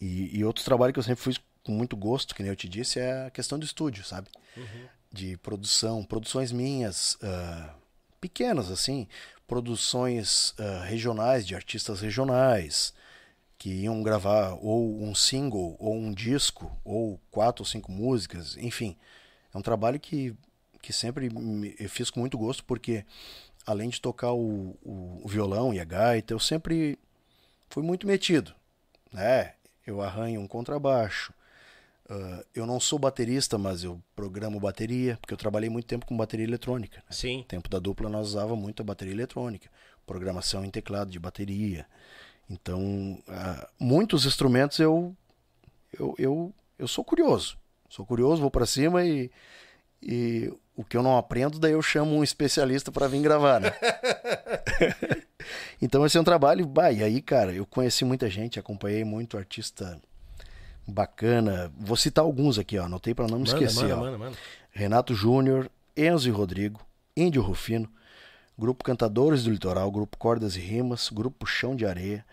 E, 0.00 0.38
e 0.38 0.44
outro 0.44 0.64
trabalho 0.64 0.92
que 0.92 0.98
eu 0.98 1.02
sempre 1.02 1.22
fiz 1.22 1.38
com 1.62 1.72
muito 1.72 1.96
gosto, 1.96 2.34
que 2.34 2.42
nem 2.42 2.50
eu 2.50 2.56
te 2.56 2.68
disse, 2.68 2.98
é 2.98 3.26
a 3.26 3.30
questão 3.30 3.58
do 3.58 3.64
estúdio, 3.64 4.04
sabe? 4.04 4.28
De 5.12 5.36
produção, 5.38 6.04
produções 6.04 6.52
minhas, 6.52 7.18
ah, 7.22 7.74
pequenas 8.20 8.70
assim, 8.70 9.06
produções 9.46 10.54
ah, 10.58 10.84
regionais, 10.84 11.46
de 11.46 11.54
artistas 11.54 12.00
regionais, 12.00 12.94
que 13.60 13.68
iam 13.68 14.02
gravar 14.02 14.56
ou 14.62 15.02
um 15.02 15.14
single, 15.14 15.76
ou 15.78 15.94
um 15.94 16.14
disco, 16.14 16.74
ou 16.82 17.20
quatro 17.30 17.60
ou 17.60 17.66
cinco 17.66 17.92
músicas, 17.92 18.56
enfim. 18.56 18.96
É 19.54 19.58
um 19.58 19.60
trabalho 19.60 20.00
que, 20.00 20.34
que 20.80 20.94
sempre 20.94 21.28
me, 21.28 21.76
eu 21.78 21.90
fiz 21.90 22.08
com 22.08 22.20
muito 22.20 22.38
gosto, 22.38 22.64
porque 22.64 23.04
além 23.66 23.90
de 23.90 24.00
tocar 24.00 24.32
o, 24.32 24.78
o, 24.82 25.20
o 25.22 25.28
violão 25.28 25.74
e 25.74 25.78
a 25.78 25.84
gaita, 25.84 26.32
eu 26.32 26.40
sempre 26.40 26.98
fui 27.68 27.82
muito 27.82 28.06
metido. 28.06 28.54
Né? 29.12 29.52
Eu 29.86 30.00
arranho 30.00 30.40
um 30.40 30.48
contrabaixo. 30.48 31.34
Uh, 32.08 32.42
eu 32.54 32.64
não 32.64 32.80
sou 32.80 32.98
baterista, 32.98 33.58
mas 33.58 33.84
eu 33.84 34.00
programo 34.16 34.58
bateria, 34.58 35.18
porque 35.20 35.34
eu 35.34 35.38
trabalhei 35.38 35.68
muito 35.68 35.86
tempo 35.86 36.06
com 36.06 36.16
bateria 36.16 36.46
eletrônica. 36.46 36.96
Né? 36.96 37.04
Sim. 37.10 37.38
No 37.38 37.44
tempo 37.44 37.68
da 37.68 37.78
dupla 37.78 38.08
nós 38.08 38.28
usava 38.28 38.56
muito 38.56 38.80
a 38.80 38.86
bateria 38.86 39.12
eletrônica, 39.12 39.68
programação 40.06 40.64
em 40.64 40.70
teclado 40.70 41.10
de 41.10 41.18
bateria. 41.18 41.86
Então, 42.50 43.22
uh, 43.28 43.66
muitos 43.78 44.26
instrumentos 44.26 44.80
eu, 44.80 45.16
eu, 45.96 46.14
eu, 46.18 46.54
eu 46.76 46.88
sou 46.88 47.04
curioso. 47.04 47.56
Sou 47.88 48.04
curioso, 48.04 48.42
vou 48.42 48.50
para 48.50 48.66
cima 48.66 49.04
e, 49.04 49.30
e 50.02 50.52
o 50.76 50.84
que 50.84 50.96
eu 50.96 51.02
não 51.02 51.16
aprendo, 51.16 51.60
daí 51.60 51.72
eu 51.72 51.82
chamo 51.82 52.16
um 52.16 52.24
especialista 52.24 52.90
para 52.90 53.06
vir 53.06 53.22
gravar, 53.22 53.60
né? 53.60 53.72
então 55.80 56.04
esse 56.04 56.16
é 56.16 56.20
um 56.20 56.24
trabalho, 56.24 56.66
bah, 56.66 56.90
e 56.90 57.04
aí, 57.04 57.22
cara, 57.22 57.52
eu 57.52 57.64
conheci 57.64 58.04
muita 58.04 58.28
gente, 58.28 58.58
acompanhei 58.58 59.04
muito 59.04 59.38
artista 59.38 60.00
bacana. 60.86 61.72
Vou 61.78 61.96
citar 61.96 62.24
alguns 62.24 62.58
aqui, 62.58 62.78
ó, 62.78 62.84
anotei 62.84 63.14
para 63.14 63.28
não 63.28 63.38
me 63.38 63.46
Manda, 63.46 63.64
esquecer, 63.64 63.94
manda, 63.94 64.18
manda. 64.18 64.36
Renato 64.72 65.14
Júnior, 65.14 65.70
Enzo 65.96 66.28
e 66.28 66.32
Rodrigo, 66.32 66.80
Índio 67.16 67.42
Rufino, 67.42 67.88
Grupo 68.60 68.84
Cantadores 68.84 69.44
do 69.44 69.50
Litoral, 69.50 69.90
Grupo 69.90 70.18
Cordas 70.18 70.54
e 70.54 70.60
Rimas, 70.60 71.08
Grupo 71.08 71.46
Chão 71.46 71.74
de 71.74 71.86
Areia, 71.86 72.26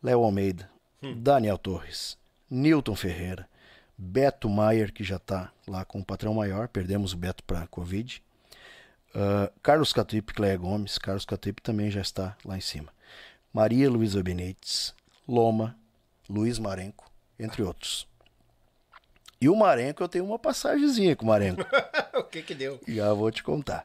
Léo 0.00 0.22
Almeida, 0.22 0.70
Daniel 1.16 1.58
Torres, 1.58 2.16
Newton 2.48 2.94
Ferreira, 2.94 3.48
Beto 3.98 4.48
Maier, 4.48 4.92
que 4.92 5.02
já 5.02 5.16
está 5.16 5.50
lá 5.66 5.84
com 5.84 5.98
o 5.98 6.04
patrão 6.04 6.32
maior, 6.32 6.68
perdemos 6.68 7.12
o 7.12 7.16
Beto 7.16 7.42
para 7.42 7.66
Covid. 7.66 8.22
Uh, 9.10 9.52
Carlos 9.64 9.92
Catuípe, 9.92 10.32
Cleia 10.32 10.56
Gomes, 10.56 10.96
Carlos 10.96 11.24
Catuípe 11.24 11.60
também 11.60 11.90
já 11.90 12.00
está 12.00 12.36
lá 12.44 12.56
em 12.56 12.60
cima. 12.60 12.92
Maria 13.52 13.90
Luísa 13.90 14.22
Benítez, 14.22 14.94
Loma, 15.26 15.76
Luiz 16.30 16.60
Marenco, 16.60 17.10
entre 17.36 17.64
outros. 17.64 18.06
E 19.40 19.48
o 19.48 19.56
Marenco, 19.56 20.04
eu 20.04 20.08
tenho 20.08 20.24
uma 20.24 20.38
passagemzinha 20.38 21.16
com 21.16 21.24
o 21.24 21.28
Marenco. 21.28 21.62
o 22.14 22.22
que 22.22 22.42
que 22.42 22.54
deu? 22.54 22.80
Já 22.86 23.12
vou 23.12 23.32
te 23.32 23.42
contar. 23.42 23.84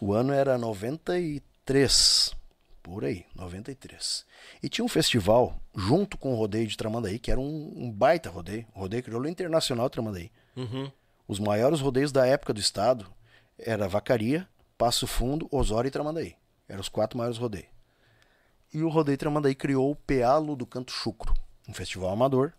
O 0.00 0.12
ano 0.12 0.32
era 0.32 0.56
93, 0.56 2.36
por 2.82 3.04
aí, 3.04 3.26
93. 3.34 4.24
E 4.62 4.68
tinha 4.68 4.84
um 4.84 4.88
festival 4.88 5.60
junto 5.74 6.16
com 6.16 6.32
o 6.32 6.36
rodeio 6.36 6.66
de 6.66 6.76
Tramandaí, 6.76 7.18
que 7.18 7.30
era 7.30 7.40
um, 7.40 7.72
um 7.76 7.90
baita 7.90 8.30
rodeio, 8.30 8.64
o 8.74 8.80
rodeio 8.80 9.02
crioulo 9.02 9.28
internacional 9.28 9.88
de 9.88 9.92
Tramandaí. 9.92 10.30
Uhum. 10.56 10.90
Os 11.26 11.38
maiores 11.38 11.80
rodeios 11.80 12.12
da 12.12 12.26
época 12.26 12.54
do 12.54 12.60
estado 12.60 13.06
era 13.58 13.88
Vacaria, 13.88 14.48
Passo 14.78 15.06
Fundo, 15.06 15.48
Osório 15.50 15.88
e 15.88 15.90
Tramandaí. 15.90 16.36
Eram 16.68 16.80
os 16.80 16.88
quatro 16.88 17.18
maiores 17.18 17.38
rodeios. 17.38 17.68
E 18.72 18.82
o 18.82 18.88
rodeio 18.88 19.18
Tramandaí 19.18 19.54
criou 19.54 19.90
o 19.90 19.96
Pealo 19.96 20.54
do 20.54 20.66
Canto 20.66 20.92
Chucro, 20.92 21.34
um 21.68 21.74
festival 21.74 22.10
amador. 22.10 22.52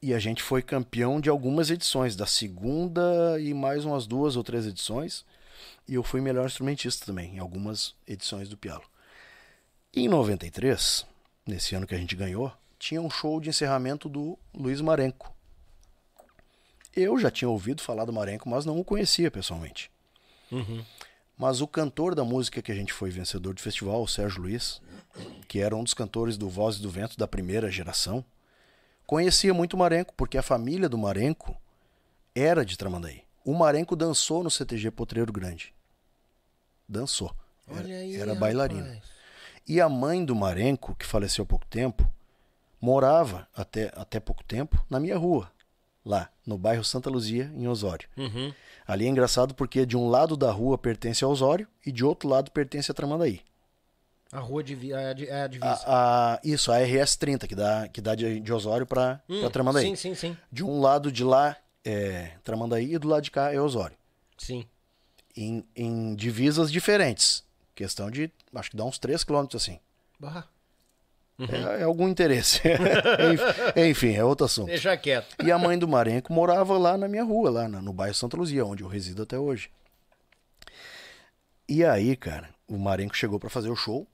E 0.00 0.14
a 0.14 0.18
gente 0.18 0.42
foi 0.42 0.62
campeão 0.62 1.20
de 1.20 1.28
algumas 1.28 1.70
edições, 1.70 2.14
da 2.14 2.26
segunda 2.26 3.40
e 3.40 3.52
mais 3.52 3.84
umas 3.84 4.06
duas 4.06 4.36
ou 4.36 4.44
três 4.44 4.66
edições. 4.66 5.24
E 5.88 5.94
eu 5.94 6.02
fui 6.02 6.20
melhor 6.20 6.46
instrumentista 6.46 7.06
também, 7.06 7.36
em 7.36 7.38
algumas 7.38 7.94
edições 8.06 8.48
do 8.48 8.56
Pialo. 8.56 8.84
Em 9.94 10.08
93, 10.08 11.06
nesse 11.46 11.74
ano 11.74 11.86
que 11.86 11.94
a 11.94 11.98
gente 11.98 12.16
ganhou, 12.16 12.52
tinha 12.78 13.00
um 13.00 13.10
show 13.10 13.40
de 13.40 13.50
encerramento 13.50 14.08
do 14.08 14.38
Luiz 14.54 14.80
Marenco. 14.80 15.34
Eu 16.94 17.18
já 17.18 17.30
tinha 17.30 17.48
ouvido 17.48 17.82
falar 17.82 18.04
do 18.04 18.12
Marenco, 18.12 18.48
mas 18.48 18.64
não 18.64 18.78
o 18.78 18.84
conhecia 18.84 19.30
pessoalmente. 19.30 19.90
Uhum. 20.50 20.84
Mas 21.36 21.60
o 21.60 21.66
cantor 21.66 22.14
da 22.14 22.24
música 22.24 22.60
que 22.60 22.70
a 22.70 22.74
gente 22.74 22.92
foi 22.92 23.10
vencedor 23.10 23.54
de 23.54 23.62
festival, 23.62 24.02
o 24.02 24.08
Sérgio 24.08 24.42
Luiz, 24.42 24.80
que 25.48 25.60
era 25.60 25.74
um 25.76 25.82
dos 25.82 25.94
cantores 25.94 26.36
do 26.36 26.48
Voz 26.48 26.78
do 26.78 26.90
Vento 26.90 27.16
da 27.16 27.26
primeira 27.26 27.70
geração, 27.70 28.24
conhecia 29.06 29.52
muito 29.52 29.74
o 29.74 29.78
Marenco, 29.78 30.12
porque 30.14 30.38
a 30.38 30.42
família 30.42 30.88
do 30.88 30.98
Marenco 30.98 31.56
era 32.34 32.64
de 32.64 32.76
Tramandaí. 32.76 33.22
O 33.44 33.54
Marenco 33.54 33.96
dançou 33.96 34.42
no 34.42 34.50
CTG 34.50 34.90
Potreiro 34.90 35.32
Grande. 35.32 35.74
Dançou. 36.88 37.34
Era, 37.68 37.80
Olha 37.84 37.96
aí, 37.98 38.16
era 38.16 38.34
bailarino. 38.34 38.82
rapaz. 38.86 39.02
E 39.66 39.80
a 39.80 39.88
mãe 39.88 40.24
do 40.24 40.34
Marenco, 40.34 40.94
que 40.94 41.06
faleceu 41.06 41.44
há 41.44 41.46
pouco 41.46 41.66
tempo, 41.66 42.08
morava 42.80 43.46
até, 43.54 43.92
até 43.96 44.18
pouco 44.20 44.42
tempo 44.44 44.84
na 44.90 44.98
minha 44.98 45.16
rua, 45.16 45.50
lá, 46.04 46.28
no 46.44 46.58
bairro 46.58 46.84
Santa 46.84 47.08
Luzia, 47.08 47.50
em 47.56 47.66
Osório. 47.68 48.08
Uhum. 48.16 48.52
Ali 48.86 49.06
é 49.06 49.08
engraçado 49.08 49.54
porque 49.54 49.86
de 49.86 49.96
um 49.96 50.08
lado 50.08 50.36
da 50.36 50.50
rua 50.50 50.76
pertence 50.76 51.24
a 51.24 51.28
Osório 51.28 51.66
e 51.86 51.92
de 51.92 52.04
outro 52.04 52.28
lado 52.28 52.50
pertence 52.50 52.90
a 52.90 52.94
Tramandaí. 52.94 53.40
A 54.32 54.40
rua 54.40 54.62
de, 54.64 54.92
é 54.92 54.96
a, 54.96 55.10
é 55.10 55.42
a 55.42 55.46
divisa. 55.46 55.84
A, 55.86 56.34
a- 56.34 56.40
isso, 56.42 56.72
a 56.72 56.80
RS 56.80 57.16
30, 57.18 57.46
que 57.46 57.54
dá, 57.54 57.86
que 57.88 58.00
dá 58.00 58.14
de, 58.14 58.40
de 58.40 58.52
Osório 58.52 58.86
para 58.86 59.22
Hum, 59.28 59.48
Tramandaí. 59.50 59.86
Sim, 59.86 59.94
sim, 59.96 60.14
sim. 60.14 60.36
De 60.50 60.64
um 60.64 60.80
lado 60.80 61.12
de 61.12 61.22
lá 61.22 61.56
é 61.84 62.32
Tramandaí 62.44 62.94
e 62.94 62.98
do 62.98 63.08
lado 63.08 63.22
de 63.22 63.30
cá 63.30 63.52
é 63.52 63.60
Osório. 63.60 63.96
Sim. 64.38 64.66
Em, 65.36 65.64
em 65.74 66.14
divisas 66.14 66.70
diferentes. 66.70 67.44
Questão 67.74 68.10
de, 68.10 68.30
acho 68.54 68.70
que 68.70 68.76
dá 68.76 68.84
uns 68.84 68.98
3 68.98 69.24
quilômetros 69.24 69.62
assim. 69.62 69.78
Bah, 70.18 70.46
É, 71.38 71.80
é 71.80 71.82
algum 71.84 72.08
interesse. 72.08 72.60
Enfim- 73.88 74.14
é 74.14 74.22
outro 74.24 74.44
assunto. 74.46 74.66
deixa 74.68 74.96
quieto. 74.96 75.34
E 75.44 75.50
a 75.50 75.58
mãe 75.58 75.78
do 75.78 75.88
Marenco 75.88 76.32
morava 76.32 76.76
lá 76.78 76.96
na 76.96 77.08
minha 77.08 77.24
rua, 77.24 77.50
lá 77.50 77.66
no 77.68 77.92
bairro 77.92 78.14
Santa 78.14 78.36
Luzia, 78.36 78.64
onde 78.64 78.82
eu 78.82 78.88
resido 78.88 79.22
até 79.22 79.38
hoje. 79.38 79.70
E 81.68 81.84
aí, 81.84 82.14
cara, 82.16 82.50
o 82.68 82.76
Marenco 82.78 83.16
chegou 83.16 83.38
pra 83.40 83.48
fazer 83.50 83.70
o 83.70 83.76
show 83.76 84.06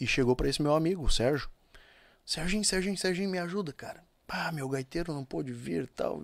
e 0.00 0.06
chegou 0.06 0.36
pra 0.36 0.48
esse 0.48 0.62
meu 0.62 0.74
amigo, 0.74 1.04
o 1.04 1.10
Sérgio. 1.10 1.48
Serginho, 2.24 2.64
Serginho, 2.64 2.96
Serginho, 2.96 3.28
me 3.30 3.38
ajuda, 3.38 3.72
cara. 3.72 4.02
Pá, 4.26 4.50
meu 4.52 4.68
gaiteiro 4.68 5.12
não 5.12 5.24
pôde 5.24 5.52
vir 5.52 5.82
e 5.84 5.86
tal. 5.88 6.22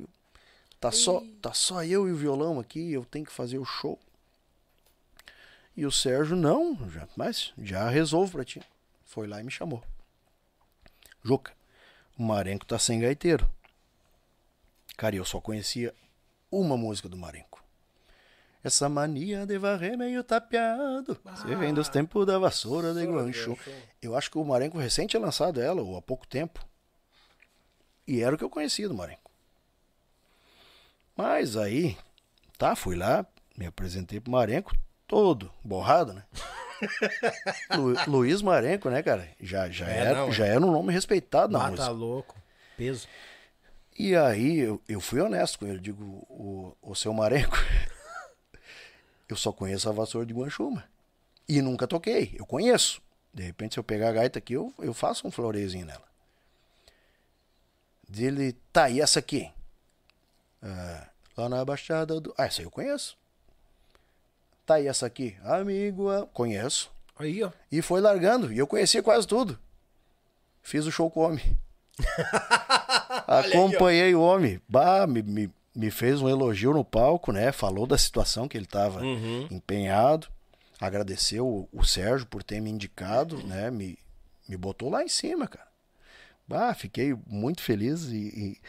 Tá 0.81 0.91
só, 0.91 1.23
tá 1.43 1.53
só 1.53 1.85
eu 1.85 2.09
e 2.09 2.13
o 2.13 2.17
violão 2.17 2.59
aqui, 2.59 2.91
eu 2.91 3.05
tenho 3.05 3.27
que 3.27 3.33
fazer 3.33 3.59
o 3.59 3.65
show. 3.67 3.99
E 5.77 5.85
o 5.85 5.93
Sérgio, 5.93 6.35
não, 6.35 6.75
já, 6.91 7.07
mas 7.15 7.53
já 7.59 7.89
resolvo 7.89 8.33
pra 8.33 8.45
ti. 8.45 8.63
Foi 9.05 9.27
lá 9.27 9.41
e 9.41 9.45
me 9.45 9.51
chamou. 9.51 9.83
Juca, 11.23 11.53
o 12.19 12.23
Marenco 12.23 12.65
tá 12.65 12.79
sem 12.79 12.99
gaiteiro. 12.99 13.49
Cara, 14.97 15.17
eu 15.17 15.25
só 15.25 15.39
conhecia 15.39 15.95
uma 16.51 16.77
música 16.77 17.09
do 17.09 17.17
Marenco. 17.17 17.63
Essa 18.63 18.89
mania 18.89 19.47
de 19.47 19.59
varrer 19.59 19.97
meio 19.97 20.23
tapeado. 20.25 21.19
Você 21.25 21.55
vem 21.57 21.73
dos 21.75 21.89
tempos 21.89 22.27
da 22.27 22.39
vassoura 22.39 22.93
de 22.95 23.07
Guanchu. 23.07 23.57
Eu 24.01 24.17
acho 24.17 24.31
que 24.31 24.39
o 24.39 24.45
Marenco 24.45 24.79
recém 24.79 25.07
tinha 25.07 25.21
lançado 25.21 25.61
ela, 25.61 25.83
ou 25.83 25.97
há 25.97 26.03
pouco 26.03 26.27
tempo. 26.27 26.65
E 28.07 28.23
era 28.23 28.35
o 28.35 28.39
que 28.39 28.45
eu 28.45 28.51
conhecia 28.51 28.89
do 28.89 28.95
Marenco. 28.95 29.20
Mas 31.21 31.57
aí, 31.57 31.97
tá, 32.57 32.75
fui 32.75 32.97
lá, 32.97 33.27
me 33.57 33.67
apresentei 33.67 34.19
pro 34.21 34.33
Marenco, 34.33 34.75
todo 35.07 35.53
borrado, 35.63 36.15
né? 36.15 36.25
Lu- 37.77 37.97
Luiz 38.07 38.41
Marenco, 38.41 38.89
né, 38.89 39.03
cara? 39.03 39.29
Já, 39.41 39.69
já, 39.69 39.87
É, 39.89 39.99
era, 39.99 40.15
não, 40.15 40.33
já 40.33 40.47
era 40.47 40.61
um 40.65 40.71
nome 40.73 40.93
respeitado 40.93 41.53
na 41.53 41.63
Ah, 41.67 41.71
música. 41.71 41.87
tá 41.87 41.93
louco. 41.93 42.37
Peso. 42.77 43.07
E 43.99 44.17
aí 44.17 44.61
eu, 44.61 44.81
eu 44.89 44.99
fui 45.01 45.21
honesto 45.21 45.59
com 45.59 45.67
ele, 45.67 45.79
digo, 45.79 46.03
o, 46.31 46.75
o 46.81 46.95
seu 46.95 47.13
Marenco, 47.13 47.57
eu 49.29 49.37
só 49.37 49.53
conheço 49.53 49.89
a 49.89 49.93
vassoura 49.93 50.27
de 50.27 50.33
Guanchuma. 50.33 50.85
E 51.47 51.61
nunca 51.61 51.87
toquei, 51.87 52.35
eu 52.39 52.47
conheço. 52.47 53.03
De 53.35 53.43
repente, 53.43 53.75
se 53.75 53.79
eu 53.79 53.85
pegar 53.85 54.09
a 54.09 54.13
gaita 54.13 54.39
aqui, 54.39 54.55
eu, 54.55 54.73
eu 54.79 54.95
faço 54.95 55.27
um 55.29 55.31
floreiozinho 55.31 55.85
nela. 55.85 56.09
Dele, 58.09 58.55
tá, 58.73 58.89
e 58.89 59.01
essa 59.01 59.19
aqui? 59.19 59.51
Ah, 60.63 61.10
lá 61.37 61.49
na 61.49 61.65
Baixada 61.65 62.21
do. 62.21 62.35
Ah, 62.37 62.47
essa 62.47 62.61
aí 62.61 62.67
eu 62.67 62.71
conheço. 62.71 63.17
Tá, 64.67 64.81
e 64.81 64.87
essa 64.87 65.07
aqui? 65.07 65.37
Amigo, 65.45 66.09
ah, 66.11 66.27
conheço. 66.33 66.91
Aí, 67.19 67.43
ó. 67.43 67.51
E 67.71 67.83
foi 67.83 68.01
largando, 68.01 68.53
e 68.53 68.59
eu 68.59 68.67
conhecia 68.67 69.03
quase 69.03 69.27
tudo. 69.27 69.59
Fiz 70.63 70.87
o 70.87 70.93
show 70.93 71.11
com 71.11 71.21
o 71.21 71.23
homem. 71.25 71.59
Acompanhei 73.27 74.15
o 74.15 74.21
homem. 74.21 74.61
Bah, 74.69 75.07
me, 75.07 75.23
me, 75.23 75.51
me 75.75 75.91
fez 75.91 76.21
um 76.21 76.29
elogio 76.29 76.73
no 76.73 76.85
palco, 76.85 77.33
né? 77.33 77.53
Falou 77.53 77.87
da 77.87 77.99
situação 77.99 78.49
que 78.49 78.57
ele 78.57 78.65
estava 78.65 79.01
Uhum. 79.03 79.49
empenhado. 79.51 80.29
Agradeceu 80.81 81.47
o, 81.47 81.69
o 81.73 81.85
Sérgio 81.85 82.27
por 82.27 82.43
ter 82.43 82.61
me 82.61 82.71
indicado, 82.71 83.37
né? 83.47 83.71
Me, 83.71 83.99
me 84.49 84.57
botou 84.57 84.89
lá 84.91 85.03
em 85.05 85.09
cima, 85.09 85.47
cara. 85.47 85.69
Bah, 86.47 86.75
fiquei 86.75 87.15
muito 87.27 87.63
feliz 87.63 88.07
e, 88.07 88.17
e 88.19 88.61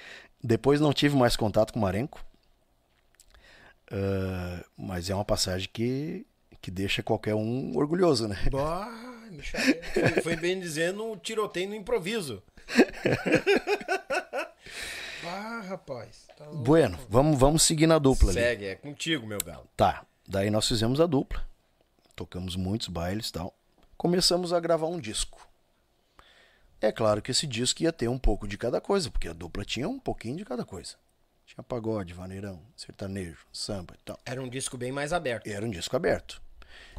depois 0.43 0.79
não 0.79 0.93
tive 0.93 1.15
mais 1.15 1.35
contato 1.35 1.73
com 1.73 1.79
o 1.79 1.81
Marenco. 1.81 2.23
Ah, 3.91 4.63
mas 4.77 5.09
é 5.09 5.15
uma 5.15 5.25
passagem 5.25 5.69
que, 5.71 6.25
que 6.61 6.71
deixa 6.71 7.03
qualquer 7.03 7.35
um 7.35 7.75
orgulhoso, 7.75 8.27
né? 8.27 8.37
Bah. 8.51 9.09
Foi, 9.93 10.21
foi 10.21 10.35
bem 10.35 10.59
dizendo 10.59 11.05
um 11.05 11.17
tiroteio 11.17 11.69
no 11.69 11.75
improviso. 11.75 12.43
Ah, 15.23 15.61
rapaz. 15.67 16.25
Tá 16.35 16.45
bueno, 16.45 16.97
vamos, 17.07 17.39
vamos 17.39 17.63
seguir 17.63 17.85
na 17.85 17.99
dupla 17.99 18.31
ali. 18.31 18.39
Segue, 18.39 18.65
é 18.65 18.75
contigo, 18.75 19.27
meu 19.27 19.37
galo. 19.37 19.67
Tá. 19.77 20.03
Daí 20.27 20.49
nós 20.49 20.67
fizemos 20.67 20.99
a 20.99 21.05
dupla. 21.05 21.45
Tocamos 22.15 22.55
muitos 22.55 22.87
bailes 22.87 23.29
e 23.29 23.33
tal. 23.33 23.55
Começamos 23.95 24.51
a 24.51 24.59
gravar 24.59 24.87
um 24.87 24.99
disco. 24.99 25.47
É 26.81 26.91
claro 26.91 27.21
que 27.21 27.29
esse 27.29 27.45
disco 27.45 27.83
ia 27.83 27.93
ter 27.93 28.07
um 28.07 28.17
pouco 28.17 28.47
de 28.47 28.57
cada 28.57 28.81
coisa, 28.81 29.11
porque 29.11 29.27
a 29.27 29.33
dupla 29.33 29.63
tinha 29.63 29.87
um 29.87 29.99
pouquinho 29.99 30.37
de 30.37 30.45
cada 30.45 30.65
coisa. 30.65 30.95
Tinha 31.53 31.63
pagode, 31.63 32.13
vaneirão, 32.13 32.61
sertanejo, 32.77 33.45
samba 33.51 33.93
e 33.99 34.03
tal. 34.05 34.17
Era 34.25 34.41
um 34.41 34.47
disco 34.49 34.77
bem 34.77 34.91
mais 34.91 35.11
aberto. 35.11 35.47
Era 35.47 35.65
um 35.65 35.69
disco 35.69 35.95
aberto. 35.95 36.41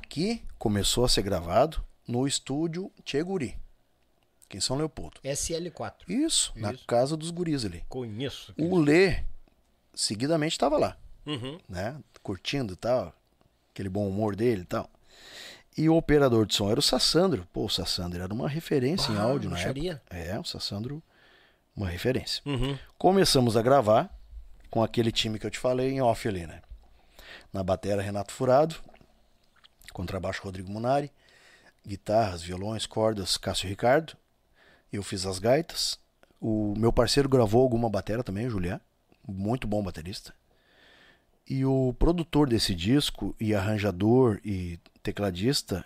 Que 0.09 0.43
começou 0.59 1.05
a 1.05 1.09
ser 1.09 1.23
gravado 1.23 1.83
no 2.07 2.27
estúdio 2.27 2.93
Tcheguri, 3.05 3.57
aqui 4.45 4.59
em 4.59 4.61
São 4.61 4.77
Leopoldo. 4.77 5.21
SL4. 5.25 5.95
Isso, 6.07 6.53
na 6.55 6.73
Isso. 6.73 6.85
casa 6.87 7.17
dos 7.17 7.31
guris 7.31 7.65
ali. 7.65 7.83
Conheço. 7.89 8.53
O 8.59 8.79
Lê, 8.79 9.25
seguidamente, 9.95 10.53
estava 10.53 10.77
lá, 10.77 10.99
Uhum. 11.25 11.59
né? 11.69 11.99
Curtindo 12.23 12.75
e 12.75 12.77
tal, 12.77 13.15
aquele 13.73 13.89
bom 13.89 14.07
humor 14.07 14.37
dele 14.37 14.63
e 14.63 14.67
tal. 14.67 14.91
E 15.79 15.89
o 15.89 15.97
operador 15.97 16.45
de 16.45 16.55
som 16.55 16.71
era 16.71 16.79
o 16.79 16.83
Sassandro. 16.83 17.49
Pô, 17.51 17.65
o 17.65 17.71
Sassandro 17.71 18.23
era 18.23 18.35
uma 18.35 18.49
referência 18.51 19.11
em 19.11 19.17
Ah, 19.17 19.23
áudio 19.23 19.49
na 19.49 19.57
baixaria. 19.57 19.93
época. 19.93 20.15
É, 20.17 20.39
o 20.39 20.45
Sassandro, 20.45 21.03
uma 21.75 21.89
referência. 21.89 22.43
Uhum. 22.45 22.79
Começamos 22.99 23.57
a 23.57 23.63
gravar 23.63 24.15
com 24.73 24.83
aquele 24.83 25.12
time 25.12 25.39
que 25.39 25.47
eu 25.47 25.51
te 25.51 25.59
falei 25.59 25.91
em 25.91 26.01
off 26.01 26.26
ali, 26.26 26.47
né? 26.47 26.62
Na 27.52 27.62
batera, 27.62 28.01
Renato 28.01 28.33
Furado. 28.33 28.76
Contrabaixo, 29.92 30.42
Rodrigo 30.42 30.73
Munari. 30.73 31.12
Guitarras, 31.86 32.41
violões, 32.41 32.86
cordas, 32.86 33.36
Cássio 33.36 33.68
Ricardo. 33.68 34.17
Eu 34.91 35.02
fiz 35.02 35.26
as 35.26 35.39
gaitas. 35.39 36.01
O 36.41 36.73
meu 36.75 36.91
parceiro 36.91 37.28
gravou 37.28 37.60
alguma 37.60 37.91
batera 37.91 38.25
também, 38.25 38.47
o 38.47 38.51
Julián. 38.51 38.81
Muito 39.28 39.67
bom 39.67 39.83
baterista. 39.83 40.34
E 41.47 41.67
o 41.67 41.94
produtor 41.99 42.49
desse 42.49 42.75
disco, 42.75 43.36
e 43.39 43.55
arranjador 43.55 44.41
e 44.42 44.81
tecladista, 45.02 45.84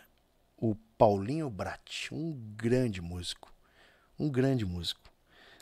o 0.56 0.76
Paulinho 0.96 1.50
Brat. 1.50 2.12
Um 2.12 2.32
grande 2.56 3.00
músico. 3.00 3.52
Um 4.16 4.30
grande 4.30 4.64
músico. 4.64 5.10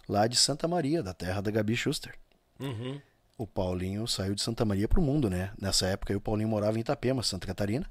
Lá 0.06 0.26
de 0.26 0.36
Santa 0.36 0.68
Maria, 0.68 1.02
da 1.02 1.14
terra 1.14 1.40
da 1.40 1.50
Gabi 1.50 1.74
Schuster. 1.74 2.14
Uhum. 2.60 3.00
O 3.36 3.46
Paulinho 3.46 4.06
saiu 4.06 4.34
de 4.34 4.42
Santa 4.42 4.64
Maria 4.64 4.86
pro 4.86 5.02
mundo, 5.02 5.28
né? 5.28 5.52
Nessa 5.60 5.86
época 5.86 6.12
aí, 6.12 6.16
o 6.16 6.20
Paulinho 6.20 6.48
morava 6.48 6.78
em 6.78 6.80
Itapema, 6.80 7.22
Santa 7.22 7.46
Catarina. 7.46 7.84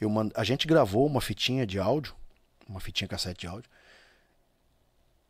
Eu 0.00 0.10
mand... 0.10 0.30
A 0.34 0.42
gente 0.42 0.66
gravou 0.66 1.06
uma 1.06 1.20
fitinha 1.20 1.64
de 1.64 1.78
áudio, 1.78 2.14
uma 2.68 2.80
fitinha 2.80 3.06
cassete 3.06 3.40
de 3.40 3.46
áudio, 3.46 3.70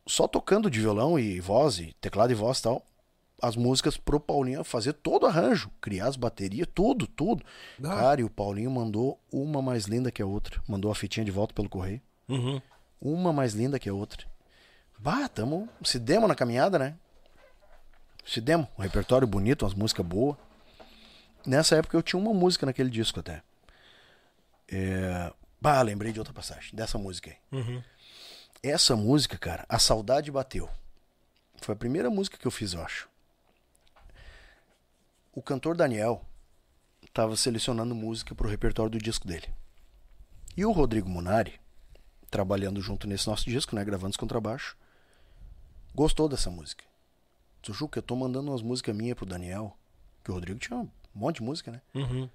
só 0.07 0.27
tocando 0.27 0.71
de 0.71 0.81
violão 0.81 1.19
e 1.19 1.39
voz, 1.39 1.79
e 1.79 1.95
teclado 2.01 2.33
e 2.33 2.35
voz 2.35 2.59
e 2.59 2.63
tal. 2.63 2.87
As 3.41 3.55
músicas 3.55 3.97
pro 3.97 4.19
Paulinho 4.19 4.65
fazer 4.65 4.95
todo 4.95 5.25
o 5.25 5.27
arranjo, 5.27 5.71
criar 5.81 6.09
as 6.09 6.17
baterias, 6.17 6.67
tudo, 6.75 7.07
tudo. 7.07 7.45
Ah. 7.85 7.89
Cara, 7.89 8.21
e 8.23 8.25
o 8.25 8.31
Paulinho 8.31 8.71
mandou 8.71 9.21
uma 9.31 9.63
mais 9.63 9.85
linda 9.85 10.11
que 10.11 10.23
a 10.23 10.27
outra. 10.27 10.61
Mandou 10.67 10.91
a 10.91 10.95
fitinha 10.95 11.25
de 11.25 11.31
volta 11.31 11.55
pelo 11.55 11.69
correio. 11.69 12.01
Uhum. 12.29 12.61
Uma 13.01 13.33
mais 13.33 13.53
linda 13.53 13.79
que 13.79 13.89
a 13.89 13.95
outra. 13.95 14.27
Bah, 14.99 15.29
tamo. 15.29 15.69
Se 15.85 15.99
demos 15.99 16.29
na 16.29 16.35
caminhada, 16.35 16.79
né? 16.79 16.97
Se 18.29 18.43
demos. 18.43 18.69
Um 18.79 18.83
repertório 18.83 19.27
bonito, 19.27 19.65
umas 19.65 19.75
músicas 19.75 20.05
boas. 20.05 20.37
Nessa 21.47 21.77
época 21.77 21.97
eu 21.97 22.03
tinha 22.03 22.21
uma 22.21 22.35
música 22.35 22.67
naquele 22.67 22.91
disco 22.91 23.21
até. 23.21 23.43
É... 24.69 25.33
Bah, 25.59 25.81
lembrei 25.81 26.13
de 26.13 26.19
outra 26.19 26.35
passagem. 26.35 26.75
Dessa 26.75 26.99
música 26.99 27.31
aí. 27.31 27.37
Uhum. 27.51 27.83
Essa 28.63 28.95
música, 28.95 29.39
cara, 29.39 29.65
A 29.67 29.79
Saudade 29.79 30.31
Bateu. 30.31 30.69
Foi 31.57 31.73
a 31.73 31.77
primeira 31.77 32.11
música 32.11 32.37
que 32.37 32.47
eu 32.47 32.51
fiz, 32.51 32.75
eu 32.75 32.83
acho. 32.83 33.09
O 35.33 35.41
cantor 35.41 35.75
Daniel 35.75 36.23
estava 37.07 37.35
selecionando 37.35 37.95
música 37.95 38.35
pro 38.35 38.49
repertório 38.49 38.91
do 38.91 38.99
disco 38.99 39.27
dele. 39.27 39.49
E 40.57 40.67
o 40.67 40.73
Rodrigo 40.73 41.09
Munari, 41.09 41.59
trabalhando 42.31 42.81
junto 42.83 43.07
nesse 43.07 43.27
nosso 43.27 43.45
disco, 43.45 43.75
né, 43.75 43.85
gravando 43.85 44.11
os 44.11 44.17
contrabaixo, 44.17 44.77
gostou 45.95 46.29
dessa 46.29 46.51
música. 46.51 46.88
Juca, 47.63 47.99
eu 47.99 48.03
tô 48.03 48.17
mandando 48.17 48.51
umas 48.51 48.63
músicas 48.63 48.97
minhas 48.97 49.17
pro 49.17 49.27
Daniel, 49.27 49.77
que 50.25 50.31
o 50.31 50.35
Rodrigo 50.35 50.59
tinha 50.59 50.79
um 50.79 50.89
monte 51.15 51.37
de 51.37 51.43
música, 51.43 51.71
né? 51.71 51.83
Uhum. 51.95 52.29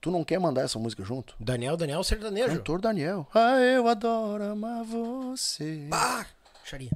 Tu 0.00 0.10
não 0.10 0.22
quer 0.22 0.38
mandar 0.38 0.62
essa 0.62 0.78
música 0.78 1.02
junto? 1.02 1.34
Daniel, 1.40 1.76
Daniel 1.76 2.04
Sertanejo. 2.04 2.56
Cantor 2.56 2.80
Daniel. 2.80 3.26
Ah, 3.34 3.58
eu 3.58 3.88
adoro 3.88 4.44
amar 4.44 4.84
você. 4.84 5.88
Bah, 5.90 6.26
xaria. 6.64 6.92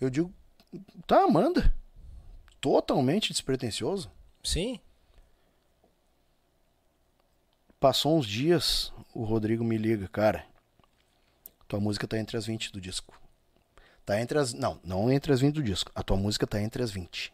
Eu 0.00 0.10
digo, 0.10 0.32
tá, 1.06 1.28
manda. 1.28 1.72
Totalmente 2.60 3.32
despretensioso. 3.32 4.10
Sim. 4.42 4.80
Passou 7.78 8.18
uns 8.18 8.26
dias, 8.26 8.92
o 9.14 9.22
Rodrigo 9.22 9.62
me 9.62 9.76
liga, 9.76 10.08
cara. 10.08 10.44
Tua 11.68 11.78
música 11.78 12.08
tá 12.08 12.18
entre 12.18 12.36
as 12.36 12.46
20 12.46 12.72
do 12.72 12.80
disco. 12.80 13.20
Tá 14.08 14.18
entre 14.22 14.38
as. 14.38 14.54
Não, 14.54 14.80
não 14.82 15.12
entre 15.12 15.30
as 15.34 15.40
20 15.42 15.56
do 15.56 15.62
disco. 15.62 15.92
A 15.94 16.02
tua 16.02 16.16
música 16.16 16.46
tá 16.46 16.58
entre 16.58 16.82
as 16.82 16.90
20. 16.90 17.30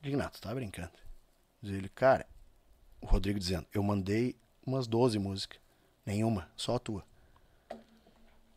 Digo, 0.00 0.16
não, 0.16 0.30
tu 0.30 0.40
tá 0.40 0.54
brincando. 0.54 0.92
Diz 1.60 1.74
ele, 1.74 1.90
cara, 1.90 2.24
o 2.98 3.04
Rodrigo 3.04 3.38
dizendo, 3.38 3.66
eu 3.74 3.82
mandei 3.82 4.34
umas 4.66 4.86
12 4.86 5.18
músicas. 5.18 5.58
Nenhuma, 6.06 6.48
só 6.56 6.76
a 6.76 6.78
tua. 6.78 7.04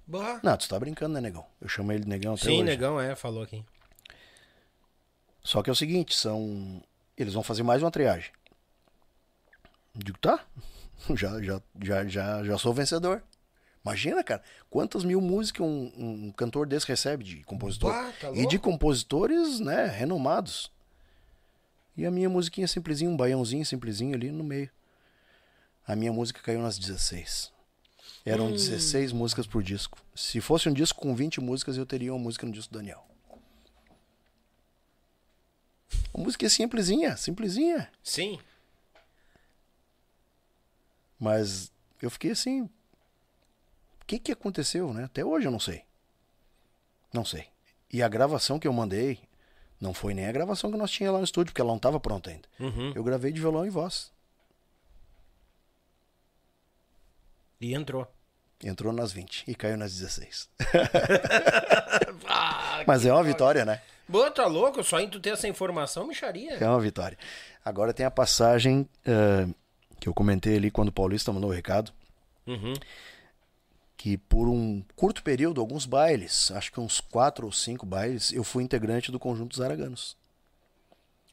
Bah. 0.08 0.40
Não, 0.42 0.56
tu 0.56 0.70
tá 0.70 0.80
brincando, 0.80 1.16
né, 1.16 1.20
negão? 1.20 1.46
Eu 1.60 1.68
chamo 1.68 1.92
ele 1.92 2.04
de 2.04 2.08
negão 2.08 2.36
até 2.36 2.46
Sim, 2.46 2.54
hoje. 2.54 2.64
negão, 2.64 2.98
é, 2.98 3.14
falou 3.14 3.44
aqui. 3.44 3.66
Só 5.44 5.62
que 5.62 5.70
é 5.70 5.74
o 5.74 5.76
seguinte, 5.76 6.16
são. 6.16 6.82
Eles 7.18 7.34
vão 7.34 7.44
fazer 7.44 7.64
mais 7.64 7.84
uma 7.84 7.92
triagem. 7.92 8.32
Digo, 9.94 10.18
tá. 10.20 10.46
Já, 11.14 11.42
já, 11.42 11.62
já, 11.82 12.08
já, 12.08 12.44
já 12.46 12.58
sou 12.58 12.74
vencedor. 12.74 13.22
Imagina, 13.86 14.24
cara, 14.24 14.42
quantas 14.68 15.04
mil 15.04 15.22
músicas 15.22 15.62
um, 15.62 15.92
um 15.96 16.32
cantor 16.32 16.66
desse 16.66 16.88
recebe 16.88 17.24
de 17.24 17.44
compositor. 17.44 17.92
Bah, 17.92 18.12
tá 18.20 18.32
e 18.32 18.48
de 18.48 18.58
compositores, 18.58 19.60
né, 19.60 19.86
renomados. 19.86 20.72
E 21.96 22.04
a 22.04 22.10
minha 22.10 22.28
musiquinha 22.28 22.68
simplesinha, 22.68 23.12
um 23.12 23.16
baiãozinho 23.16 23.64
simplesinho 23.64 24.16
ali 24.16 24.32
no 24.32 24.44
meio. 24.44 24.72
A 25.88 25.96
minha 25.96 26.12
música 26.12 26.42
caiu 26.42 26.62
nas 26.62 26.80
16. 26.80 27.54
Eram 28.26 28.52
16 28.52 29.12
músicas 29.12 29.46
por 29.46 29.62
disco. 29.62 30.00
Se 30.16 30.42
fosse 30.42 30.68
um 30.68 30.74
disco 30.74 31.00
com 31.00 31.16
20 31.16 31.40
músicas, 31.40 31.78
eu 31.78 31.86
teria 31.86 32.12
uma 32.12 32.24
música 32.24 32.48
no 32.48 32.52
disco 32.52 32.74
do 32.74 32.80
Daniel. 32.80 33.06
Uma 36.12 36.24
música 36.24 36.50
simplesinha, 36.50 37.16
simplesinha. 37.18 37.88
Sim. 38.02 38.40
Mas 41.20 41.72
eu 42.02 42.10
fiquei 42.10 42.32
assim. 42.32 42.68
O 44.06 44.08
que 44.08 44.20
que 44.20 44.32
aconteceu, 44.32 44.94
né? 44.94 45.06
Até 45.06 45.26
hoje 45.26 45.48
eu 45.48 45.52
não 45.52 45.60
sei. 45.60 45.82
Não 47.12 47.26
sei. 47.26 47.48
E 47.92 48.04
a 48.04 48.08
gravação 48.08 48.60
que 48.60 48.68
eu 48.68 48.74
mandei 48.74 49.18
não 49.82 49.96
foi 49.96 50.14
nem 50.14 50.28
a 50.28 50.32
gravação 50.32 50.72
que 50.72 50.78
nós 50.78 50.92
tínhamos 50.92 51.16
lá 51.16 51.20
no 51.22 51.26
estúdio, 51.26 51.52
porque 51.52 51.62
ela 51.62 51.72
não 51.72 51.78
estava 51.78 52.00
pronta 52.00 52.30
ainda. 52.30 52.48
Uhum. 52.60 52.94
Eu 52.94 53.04
gravei 53.04 53.32
de 53.32 53.42
violão 53.42 53.66
e 53.66 53.70
voz. 53.72 54.12
E 57.60 57.74
entrou. 57.74 58.08
Entrou 58.64 58.94
nas 58.94 59.12
20 59.12 59.46
e 59.48 59.56
caiu 59.56 59.76
nas 59.76 59.92
16. 59.98 60.50
Ah, 62.28 62.84
Mas 62.88 63.06
é 63.06 63.12
uma 63.12 63.24
vitória, 63.24 63.66
né? 63.66 63.82
Boa, 64.08 64.30
tá 64.30 64.46
louco? 64.46 64.84
Só 64.84 65.00
em 65.00 65.10
tu 65.10 65.20
ter 65.20 65.32
essa 65.32 65.48
informação, 65.48 66.08
micharia. 66.08 66.54
É 66.54 66.68
uma 66.68 66.80
vitória. 66.80 67.18
Agora 67.64 67.94
tem 67.94 68.06
a 68.06 68.12
passagem 68.12 68.88
eh, 69.06 69.48
que 70.00 70.08
eu 70.08 70.14
comentei 70.14 70.58
ali 70.58 70.70
quando 70.70 70.90
o 70.90 70.92
Paulista 70.92 71.32
mandou 71.34 71.50
o 71.50 71.54
recado. 71.54 71.92
Uhum. 72.46 72.74
Que 74.06 74.20
por 74.20 74.48
um 74.48 74.84
curto 74.96 75.24
período, 75.24 75.60
alguns 75.60 75.88
bailes, 75.88 76.52
acho 76.52 76.72
que 76.72 76.80
uns 76.80 77.02
quatro 77.02 77.48
ou 77.48 77.52
cinco 77.52 77.88
bailes, 77.88 78.32
eu 78.32 78.44
fui 78.44 78.64
integrante 78.64 79.12
do 79.12 79.18
conjunto 79.18 79.58
Zaraganos. 79.58 80.16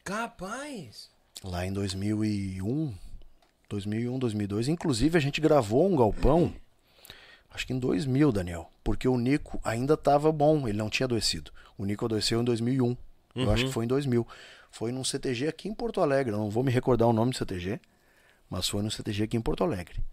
Capaz. 0.03 1.11
Lá 1.43 1.67
em 1.67 1.71
2001, 1.71 2.95
2001, 3.69 4.17
2002. 4.17 4.67
Inclusive, 4.69 5.15
a 5.15 5.21
gente 5.21 5.39
gravou 5.39 5.87
um 5.87 5.95
galpão, 5.95 6.51
acho 7.51 7.67
que 7.67 7.73
em 7.73 7.77
2000, 7.77 8.31
Daniel. 8.31 8.71
Porque 8.83 9.07
o 9.07 9.19
Nico 9.19 9.61
ainda 9.63 9.93
estava 9.93 10.31
bom, 10.31 10.67
ele 10.67 10.79
não 10.79 10.89
tinha 10.89 11.05
adoecido. 11.05 11.51
O 11.77 11.85
Nico 11.85 12.05
adoeceu 12.05 12.41
em 12.41 12.43
2001. 12.43 12.97
Eu 13.35 13.51
acho 13.51 13.65
que 13.65 13.71
foi 13.71 13.85
em 13.85 13.87
2000. 13.87 14.27
Foi 14.71 14.91
num 14.91 15.03
CTG 15.03 15.47
aqui 15.47 15.69
em 15.69 15.75
Porto 15.75 16.01
Alegre. 16.01 16.33
Eu 16.33 16.39
não 16.39 16.49
vou 16.49 16.63
me 16.63 16.71
recordar 16.71 17.07
o 17.07 17.13
nome 17.13 17.33
do 17.33 17.37
CTG, 17.37 17.79
mas 18.49 18.67
foi 18.67 18.81
num 18.81 18.89
CTG 18.89 19.25
aqui 19.25 19.37
em 19.37 19.41
Porto 19.41 19.63
Alegre. 19.63 20.03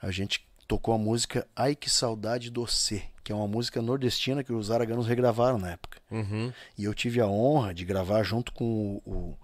A 0.00 0.10
gente 0.10 0.50
tocou 0.66 0.94
a 0.94 0.98
música 0.98 1.46
Ai 1.54 1.74
Que 1.74 1.88
Saudade 1.90 2.50
do 2.50 2.66
C, 2.66 3.02
que 3.22 3.30
é 3.32 3.34
uma 3.34 3.46
música 3.48 3.80
nordestina 3.82 4.42
que 4.42 4.52
os 4.52 4.70
araganos 4.70 5.06
regravaram 5.06 5.58
na 5.58 5.70
época. 5.72 6.00
Uhum. 6.10 6.52
E 6.78 6.84
eu 6.84 6.94
tive 6.94 7.20
a 7.20 7.26
honra 7.26 7.72
de 7.74 7.84
gravar 7.84 8.22
junto 8.22 8.52
com 8.52 9.00
o, 9.04 9.10
o- 9.10 9.38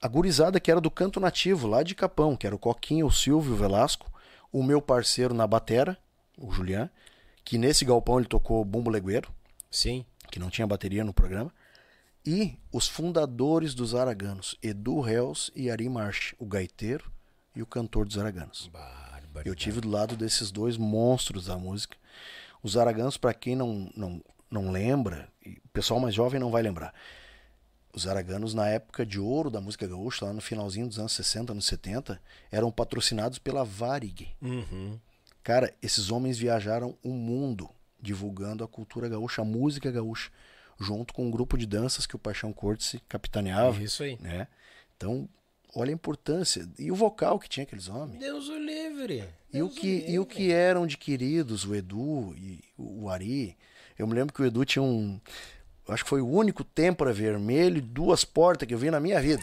a 0.00 0.06
gurizada 0.08 0.60
que 0.60 0.70
era 0.70 0.80
do 0.80 0.90
canto 0.90 1.18
nativo, 1.18 1.66
lá 1.66 1.82
de 1.82 1.94
Capão, 1.94 2.36
que 2.36 2.46
era 2.46 2.54
o 2.54 2.58
Coquinho, 2.58 3.06
o 3.06 3.12
Silvio 3.12 3.52
o 3.54 3.56
Velasco, 3.56 4.10
o 4.52 4.62
meu 4.62 4.80
parceiro 4.80 5.34
na 5.34 5.46
batera, 5.46 5.98
o 6.36 6.50
Julian, 6.52 6.88
que 7.44 7.58
nesse 7.58 7.84
galpão 7.84 8.18
ele 8.18 8.28
tocou 8.28 8.64
Bumbo 8.64 8.90
Legueiro, 8.90 9.28
Sim. 9.70 10.04
que 10.30 10.38
não 10.38 10.50
tinha 10.50 10.66
bateria 10.66 11.02
no 11.02 11.12
programa, 11.12 11.52
e 12.24 12.56
os 12.72 12.86
fundadores 12.86 13.74
dos 13.74 13.94
Araganos, 13.94 14.56
Edu 14.62 15.00
Reus 15.00 15.50
e 15.56 15.68
Ari 15.70 15.88
March, 15.88 16.32
o 16.38 16.46
gaiteiro 16.46 17.10
e 17.56 17.62
o 17.62 17.66
cantor 17.66 18.06
dos 18.06 18.18
Araganos. 18.18 18.70
Eu 19.44 19.54
tive 19.54 19.80
do 19.80 19.88
lado 19.88 20.16
desses 20.16 20.50
dois 20.50 20.76
monstros 20.76 21.46
da 21.46 21.56
música. 21.56 21.96
Os 22.62 22.76
Araganos, 22.76 23.16
para 23.16 23.32
quem 23.32 23.54
não, 23.54 23.90
não, 23.96 24.22
não 24.50 24.70
lembra, 24.70 25.28
o 25.46 25.68
pessoal 25.72 26.00
mais 26.00 26.14
jovem 26.14 26.40
não 26.40 26.50
vai 26.50 26.62
lembrar, 26.62 26.92
os 27.92 28.06
Araganos, 28.06 28.54
na 28.54 28.68
época 28.68 29.04
de 29.04 29.18
ouro 29.18 29.50
da 29.50 29.60
música 29.60 29.86
gaúcha, 29.86 30.24
lá 30.24 30.32
no 30.32 30.40
finalzinho 30.40 30.86
dos 30.86 30.98
anos 30.98 31.12
60, 31.12 31.52
anos 31.52 31.66
70, 31.66 32.20
eram 32.50 32.70
patrocinados 32.70 33.38
pela 33.38 33.64
Varig. 33.64 34.28
Uhum. 34.40 34.98
Cara, 35.42 35.72
esses 35.82 36.10
homens 36.10 36.38
viajaram 36.38 36.96
o 37.02 37.10
mundo 37.10 37.68
divulgando 38.00 38.62
a 38.62 38.68
cultura 38.68 39.08
gaúcha, 39.08 39.42
a 39.42 39.44
música 39.44 39.90
gaúcha, 39.90 40.30
junto 40.78 41.12
com 41.12 41.26
um 41.26 41.30
grupo 41.30 41.56
de 41.56 41.66
danças 41.66 42.06
que 42.06 42.14
o 42.14 42.18
Paixão 42.18 42.52
Cortes 42.52 43.00
capitaneava. 43.08 43.82
Isso 43.82 44.02
aí. 44.02 44.16
Né? 44.20 44.46
Então, 44.96 45.28
olha 45.74 45.90
a 45.90 45.94
importância. 45.94 46.68
E 46.78 46.90
o 46.90 46.94
vocal 46.94 47.38
que 47.38 47.48
tinha 47.48 47.64
aqueles 47.64 47.88
homens. 47.88 48.18
Deus 48.18 48.48
o 48.48 48.58
livre. 48.58 49.24
E 49.52 49.62
o, 49.62 49.68
que, 49.68 50.04
e 50.06 50.18
o 50.18 50.26
que 50.26 50.52
eram 50.52 50.84
adquiridos, 50.84 51.64
o 51.64 51.74
Edu 51.74 52.34
e 52.36 52.60
o 52.76 53.08
Ari. 53.08 53.56
Eu 53.98 54.06
me 54.06 54.14
lembro 54.14 54.34
que 54.34 54.42
o 54.42 54.46
Edu 54.46 54.64
tinha 54.64 54.82
um. 54.82 55.20
Acho 55.88 56.04
que 56.04 56.10
foi 56.10 56.20
o 56.20 56.28
único 56.28 56.62
têmpora 56.62 57.12
vermelho, 57.12 57.80
duas 57.80 58.22
portas 58.24 58.68
que 58.68 58.74
eu 58.74 58.78
vi 58.78 58.90
na 58.90 59.00
minha 59.00 59.20
vida. 59.22 59.42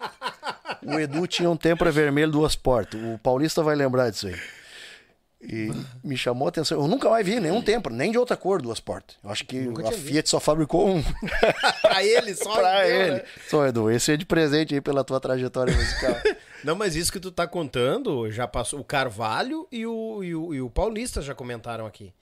o 0.84 0.98
Edu 0.98 1.26
tinha 1.26 1.48
um 1.48 1.56
têmpora 1.56 1.90
vermelho, 1.90 2.30
duas 2.30 2.54
portas. 2.54 3.00
O 3.02 3.18
Paulista 3.18 3.62
vai 3.62 3.74
lembrar 3.74 4.10
disso 4.10 4.26
aí. 4.26 4.36
E 5.46 5.70
me 6.02 6.16
chamou 6.16 6.46
a 6.46 6.48
atenção. 6.48 6.80
Eu 6.80 6.88
nunca 6.88 7.08
mais 7.08 7.24
vi 7.24 7.38
nenhum 7.38 7.62
tempo, 7.62 7.90
nem 7.90 8.10
de 8.10 8.18
outra 8.18 8.36
cor, 8.36 8.62
duas 8.62 8.80
portas. 8.80 9.16
Eu 9.22 9.30
acho 9.30 9.44
que 9.44 9.68
a 9.86 9.92
Fiat 9.92 10.28
só 10.28 10.40
fabricou 10.40 10.88
um. 10.88 11.02
pra 11.82 12.02
ele, 12.02 12.34
só 12.34 12.54
pra 12.54 12.82
deu, 12.82 12.96
ele. 12.96 13.10
Né? 13.12 13.24
Só, 13.48 13.66
Edu, 13.66 13.90
esse 13.90 14.12
é 14.12 14.16
de 14.16 14.24
presente 14.24 14.74
aí 14.74 14.80
pela 14.80 15.04
tua 15.04 15.20
trajetória 15.20 15.74
musical. 15.74 16.14
Não, 16.64 16.74
mas 16.74 16.96
isso 16.96 17.12
que 17.12 17.20
tu 17.20 17.30
tá 17.30 17.46
contando, 17.46 18.30
já 18.30 18.48
passou. 18.48 18.80
O 18.80 18.84
Carvalho 18.84 19.68
e 19.70 19.86
o, 19.86 20.24
e 20.24 20.34
o, 20.34 20.54
e 20.54 20.60
o 20.62 20.70
Paulista 20.70 21.20
já 21.20 21.34
comentaram 21.34 21.84
aqui. 21.86 22.12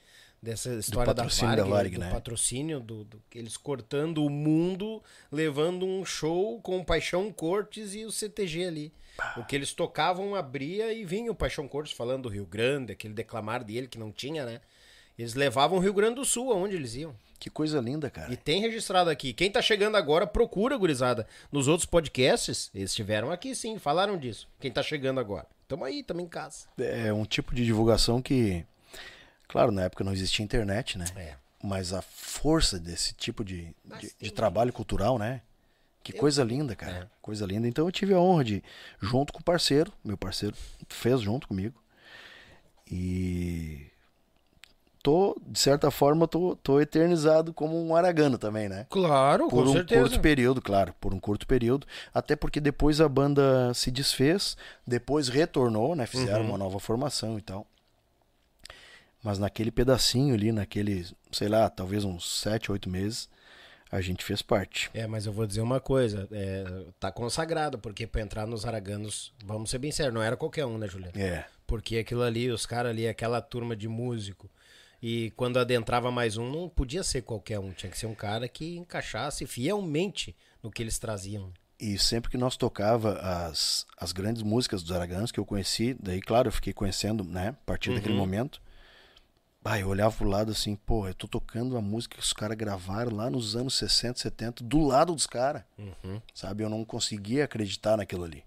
Dessa 0.42 0.75
história 0.75 1.15
da 1.15 1.23
Varig, 1.23 1.57
da 1.57 1.65
Varig, 1.65 1.94
do 1.94 2.01
né? 2.01 2.10
patrocínio, 2.10 2.81
do, 2.81 3.05
do, 3.05 3.23
eles 3.33 3.57
cortando 3.57 4.25
o 4.25 4.28
mundo, 4.28 5.01
levando 5.31 5.86
um 5.86 6.05
show 6.05 6.60
com 6.60 6.83
Paixão 6.83 7.31
Cortes 7.31 7.94
e 7.94 8.05
o 8.05 8.10
CTG 8.10 8.65
ali. 8.65 8.92
O 9.36 9.44
que 9.44 9.55
eles 9.55 9.73
tocavam 9.73 10.34
abria 10.34 10.92
e 10.92 11.05
vinha 11.05 11.31
o 11.31 11.34
Paixão 11.34 11.68
Cortes 11.68 11.92
falando 11.92 12.24
do 12.24 12.28
Rio 12.28 12.47
Grande, 12.47 12.92
aquele 12.92 13.15
declamar 13.15 13.62
dele 13.62 13.86
que 13.86 13.99
não 13.99 14.10
tinha, 14.10 14.44
né? 14.44 14.60
Eles 15.18 15.34
levavam 15.34 15.78
o 15.78 15.81
Rio 15.81 15.92
Grande 15.92 16.16
do 16.16 16.24
Sul 16.24 16.52
aonde 16.52 16.74
eles 16.74 16.94
iam. 16.94 17.15
Que 17.39 17.50
coisa 17.50 17.81
linda, 17.81 18.08
cara. 18.08 18.32
E 18.32 18.36
tem 18.36 18.60
registrado 18.60 19.10
aqui. 19.10 19.32
Quem 19.32 19.50
tá 19.50 19.60
chegando 19.60 19.97
agora, 19.97 20.26
procura, 20.26 20.76
gurizada. 20.76 21.26
Nos 21.50 21.68
outros 21.68 21.86
podcasts, 21.86 22.70
eles 22.74 22.91
estiveram 22.91 23.31
aqui 23.31 23.55
sim, 23.55 23.78
falaram 23.78 24.16
disso. 24.16 24.49
Quem 24.60 24.70
tá 24.70 24.82
chegando 24.82 25.18
agora. 25.18 25.47
Tamo 25.66 25.84
aí, 25.84 26.02
tamo 26.02 26.20
em 26.20 26.28
casa. 26.28 26.66
É 26.78 27.12
um 27.12 27.24
tipo 27.24 27.55
de 27.55 27.65
divulgação 27.65 28.23
que, 28.23 28.65
claro, 29.49 29.73
na 29.73 29.82
época 29.82 30.05
não 30.05 30.12
existia 30.12 30.44
internet, 30.44 30.97
né? 30.97 31.05
É. 31.16 31.34
Mas 31.62 31.92
a 31.92 32.00
força 32.00 32.78
desse 32.78 33.12
tipo 33.15 33.44
de, 33.44 33.74
de, 34.00 34.12
de 34.20 34.31
trabalho 34.31 34.73
cultural, 34.73 35.18
né? 35.18 35.42
Que 36.02 36.12
coisa 36.12 36.42
linda, 36.42 36.74
cara. 36.74 36.92
É. 36.92 37.06
Coisa 37.20 37.47
linda. 37.47 37.68
Então 37.68 37.86
eu 37.86 37.92
tive 37.92 38.14
a 38.14 38.20
honra 38.20 38.44
de, 38.44 38.62
junto 39.00 39.32
com 39.32 39.40
o 39.40 39.44
parceiro, 39.44 39.92
meu 40.05 40.16
parceiro 40.16 40.56
fez 40.89 41.20
junto 41.20 41.47
comigo. 41.47 41.81
E 42.90 43.86
tô, 45.02 45.36
de 45.47 45.58
certa 45.58 45.90
forma, 45.90 46.28
tô, 46.28 46.56
tô 46.56 46.81
eternizado 46.81 47.52
como 47.52 47.81
um 47.82 47.97
aragano 47.97 48.39
também, 48.39 48.68
né? 48.68 48.86
Claro, 48.89 49.48
por 49.48 49.64
com 49.64 49.70
um 49.70 49.72
certeza. 49.72 50.02
curto 50.02 50.20
período, 50.20 50.62
claro, 50.62 50.94
por 51.00 51.12
um 51.12 51.20
curto 51.20 51.47
período. 51.47 51.86
Até 52.14 52.36
porque 52.36 52.60
depois 52.60 53.00
a 53.00 53.08
banda 53.08 53.72
se 53.74 53.90
desfez, 53.90 54.56
depois 54.86 55.28
retornou, 55.28 55.97
né? 55.97 56.06
Fizeram 56.06 56.42
uhum. 56.42 56.50
uma 56.50 56.58
nova 56.58 56.78
formação 56.78 57.39
e 57.39 57.42
tal. 57.42 57.66
Mas 59.22 59.39
naquele 59.39 59.70
pedacinho 59.70 60.34
ali, 60.34 60.52
naquele, 60.52 61.06
sei 61.31 61.48
lá, 61.48 61.70
talvez 61.70 62.05
uns 62.05 62.40
sete, 62.40 62.72
oito 62.72 62.90
meses, 62.90 63.28
a 63.93 64.01
gente 64.01 64.25
fez 64.25 64.41
parte. 64.41 64.91
É, 64.95 65.07
mas 65.07 65.27
eu 65.27 65.33
vou 65.33 65.47
dizer 65.47 65.61
uma 65.61 65.79
coisa, 65.79 66.27
é, 66.33 66.65
tá 66.99 67.12
consagrado, 67.12 67.79
porque 67.79 68.07
para 68.07 68.23
entrar 68.23 68.47
nos 68.47 68.65
Araganos, 68.65 69.35
vamos 69.45 69.69
ser 69.69 69.79
bem 69.79 69.93
sérios, 69.93 70.15
não 70.15 70.23
era 70.23 70.35
qualquer 70.35 70.65
um, 70.65 70.79
né, 70.79 70.89
Juliano? 70.89 71.12
É. 71.15 71.45
Porque 71.67 71.99
aquilo 71.99 72.23
ali, 72.23 72.51
os 72.51 72.65
caras 72.65 72.91
ali, 72.91 73.07
aquela 73.07 73.43
turma 73.43 73.77
de 73.77 73.87
músico, 73.87 74.51
e 75.03 75.31
quando 75.37 75.59
adentrava 75.59 76.11
mais 76.11 76.39
um, 76.39 76.51
não 76.51 76.71
podia 76.71 77.03
ser 77.03 77.21
qualquer 77.21 77.59
um, 77.59 77.71
tinha 77.71 77.91
que 77.93 77.99
ser 77.99 78.07
um 78.07 78.15
cara 78.15 78.49
que 78.49 78.79
encaixasse 78.79 79.45
fielmente 79.47 80.35
no 80.62 80.71
que 80.71 80.83
eles 80.83 80.99
traziam. 80.99 81.53
E 81.79 81.99
sempre 81.99 82.31
que 82.31 82.39
nós 82.39 82.57
tocava 82.57 83.19
as, 83.19 83.87
as 83.99 84.12
grandes 84.12 84.43
músicas 84.43 84.83
dos 84.83 84.93
Araganos 84.93 85.31
que 85.31 85.41
eu 85.41 85.45
conheci, 85.45 85.95
daí, 86.01 86.21
claro, 86.23 86.49
eu 86.49 86.53
fiquei 86.53 86.73
conhecendo, 86.73 87.25
né, 87.25 87.49
a 87.49 87.53
partir 87.67 87.91
uhum. 87.91 87.97
daquele 87.97 88.15
momento, 88.15 88.62
ah, 89.65 89.78
eu 89.78 89.89
olhava 89.89 90.15
pro 90.15 90.28
lado 90.28 90.50
assim, 90.50 90.74
pô, 90.74 91.07
eu 91.07 91.15
tô 91.15 91.28
tocando 91.28 91.76
a 91.76 91.81
música 91.81 92.16
que 92.16 92.23
os 92.23 92.32
caras 92.32 92.57
gravaram 92.57 93.15
lá 93.15 93.31
nos 93.31 93.55
anos 93.55 93.74
60, 93.76 94.18
70, 94.18 94.65
do 94.65 94.81
lado 94.81 95.15
dos 95.15 95.26
caras. 95.26 95.62
Uhum. 95.78 96.20
Sabe? 96.34 96.65
Eu 96.65 96.68
não 96.68 96.84
conseguia 96.84 97.44
acreditar 97.44 97.97
naquilo 97.97 98.24
ali. 98.24 98.44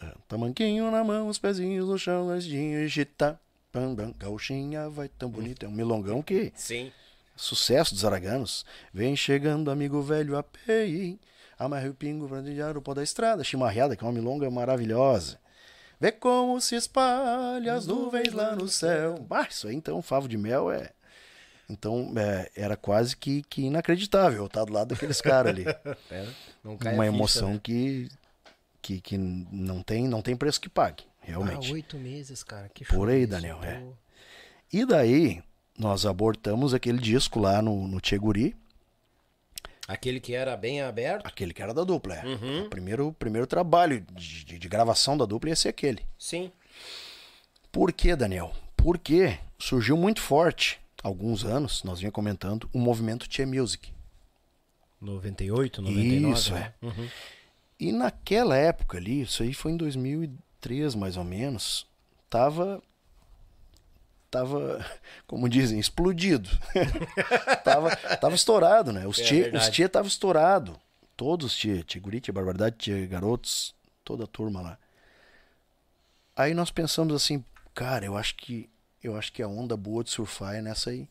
É, 0.00 0.12
tamanquinho 0.28 0.90
na 0.92 1.02
mão, 1.02 1.28
os 1.28 1.38
pezinhos 1.38 1.88
no 1.88 1.98
chão, 1.98 2.28
anjinho, 2.30 2.84
agita. 2.84 3.38
Bam, 3.72 3.94
bam, 3.94 4.14
gauchinha 4.16 4.88
vai 4.88 5.08
tão 5.08 5.28
bonito. 5.28 5.66
É 5.66 5.68
um 5.68 5.72
milongão 5.72 6.22
que. 6.22 6.52
Sim. 6.54 6.92
Sucesso 7.36 7.94
dos 7.94 8.04
araganos. 8.04 8.64
Vem 8.94 9.16
chegando, 9.16 9.70
amigo 9.70 10.00
velho, 10.02 10.36
a 10.36 10.42
pei. 10.42 11.18
Amarre 11.58 11.88
o 11.88 11.94
pingo 11.94 12.28
pra 12.28 12.78
o 12.78 12.82
pó 12.82 12.94
da 12.94 13.02
estrada. 13.02 13.42
Chimarreada, 13.42 13.96
que 13.96 14.04
é 14.04 14.06
uma 14.06 14.12
milonga 14.12 14.48
maravilhosa. 14.48 15.38
Vê 16.00 16.12
como 16.12 16.60
se 16.60 16.76
espalha 16.76 17.74
as 17.74 17.86
nuvens 17.86 18.32
lá 18.32 18.54
no 18.54 18.68
céu. 18.68 19.26
Ah, 19.30 19.46
isso 19.50 19.66
aí 19.68 19.74
então, 19.74 20.00
favo 20.00 20.28
de 20.28 20.38
mel 20.38 20.70
é. 20.70 20.90
Então 21.68 22.12
é, 22.16 22.50
era 22.56 22.76
quase 22.76 23.16
que, 23.16 23.42
que 23.42 23.62
inacreditável 23.62 24.46
estar 24.46 24.64
do 24.64 24.72
lado 24.72 24.88
daqueles 24.88 25.20
caras 25.20 25.52
ali. 25.52 25.64
É, 26.10 26.26
Uma 26.92 27.06
emoção 27.06 27.54
né? 27.54 27.60
que, 27.62 28.08
que, 28.80 29.00
que 29.00 29.18
não, 29.18 29.82
tem, 29.82 30.06
não 30.06 30.22
tem 30.22 30.36
preço 30.36 30.60
que 30.60 30.68
pague, 30.68 31.04
realmente. 31.20 31.70
Ah, 31.70 31.74
oito 31.74 31.96
meses, 31.96 32.42
cara. 32.42 32.68
Que 32.72 32.84
Por 32.84 33.08
aí, 33.08 33.26
Daniel. 33.26 33.62
É. 33.62 33.82
E 34.72 34.84
daí, 34.84 35.42
nós 35.78 36.06
abortamos 36.06 36.74
aquele 36.74 36.98
disco 36.98 37.40
lá 37.40 37.60
no, 37.60 37.88
no 37.88 38.00
Tcheguri 38.00 38.54
Aquele 39.88 40.20
que 40.20 40.34
era 40.34 40.54
bem 40.54 40.82
aberto? 40.82 41.26
Aquele 41.26 41.54
que 41.54 41.62
era 41.62 41.72
da 41.72 41.82
dupla, 41.82 42.16
é. 42.16 42.26
Uhum. 42.26 42.66
O 42.66 42.68
primeiro, 42.68 43.12
primeiro 43.18 43.46
trabalho 43.46 44.04
de, 44.12 44.44
de, 44.44 44.58
de, 44.58 44.68
gravação 44.68 45.16
da 45.16 45.24
dupla 45.24 45.48
ia 45.48 45.56
ser 45.56 45.70
aquele. 45.70 46.02
Sim. 46.18 46.52
Por 47.72 47.90
que, 47.90 48.14
Daniel? 48.14 48.52
Porque 48.76 49.38
surgiu 49.58 49.96
muito 49.96 50.20
forte, 50.20 50.78
alguns 51.02 51.42
anos, 51.42 51.82
nós 51.84 52.00
vinha 52.00 52.12
comentando, 52.12 52.68
o 52.70 52.78
movimento 52.78 53.26
Tchê 53.26 53.46
Music. 53.46 53.90
98, 55.00 55.80
99? 55.80 56.32
Isso, 56.34 56.52
né? 56.52 56.74
é. 56.82 56.86
Uhum. 56.86 57.08
E 57.80 57.90
naquela 57.90 58.56
época 58.56 58.98
ali, 58.98 59.22
isso 59.22 59.42
aí 59.42 59.54
foi 59.54 59.72
em 59.72 59.76
2003 59.78 60.94
mais 60.94 61.16
ou 61.16 61.24
menos, 61.24 61.86
tava 62.28 62.82
tava, 64.30 64.84
como 65.26 65.48
dizem, 65.48 65.78
explodido. 65.78 66.48
tava, 67.64 67.94
tava 67.96 68.34
estourado, 68.34 68.92
né? 68.92 69.06
Os, 69.06 69.18
é 69.18 69.24
tia, 69.24 69.56
os 69.56 69.68
tia 69.68 69.88
tava 69.88 70.08
estourado. 70.08 70.78
Todos 71.16 71.56
tia, 71.56 71.82
tia 71.82 72.00
Guri, 72.00 72.20
tia 72.20 72.32
Barbaridade, 72.32 72.76
tia 72.78 73.06
Garotos, 73.06 73.74
toda 74.04 74.24
a 74.24 74.26
turma 74.26 74.60
lá. 74.60 74.78
Aí 76.36 76.54
nós 76.54 76.70
pensamos 76.70 77.14
assim, 77.14 77.44
cara, 77.74 78.04
eu 78.04 78.16
acho 78.16 78.36
que 78.36 78.70
eu 79.02 79.16
acho 79.16 79.32
que 79.32 79.42
a 79.42 79.48
onda 79.48 79.76
boa 79.76 80.02
de 80.02 80.10
surfar 80.10 80.56
é 80.56 80.62
nessa 80.62 80.90
aí. 80.90 81.08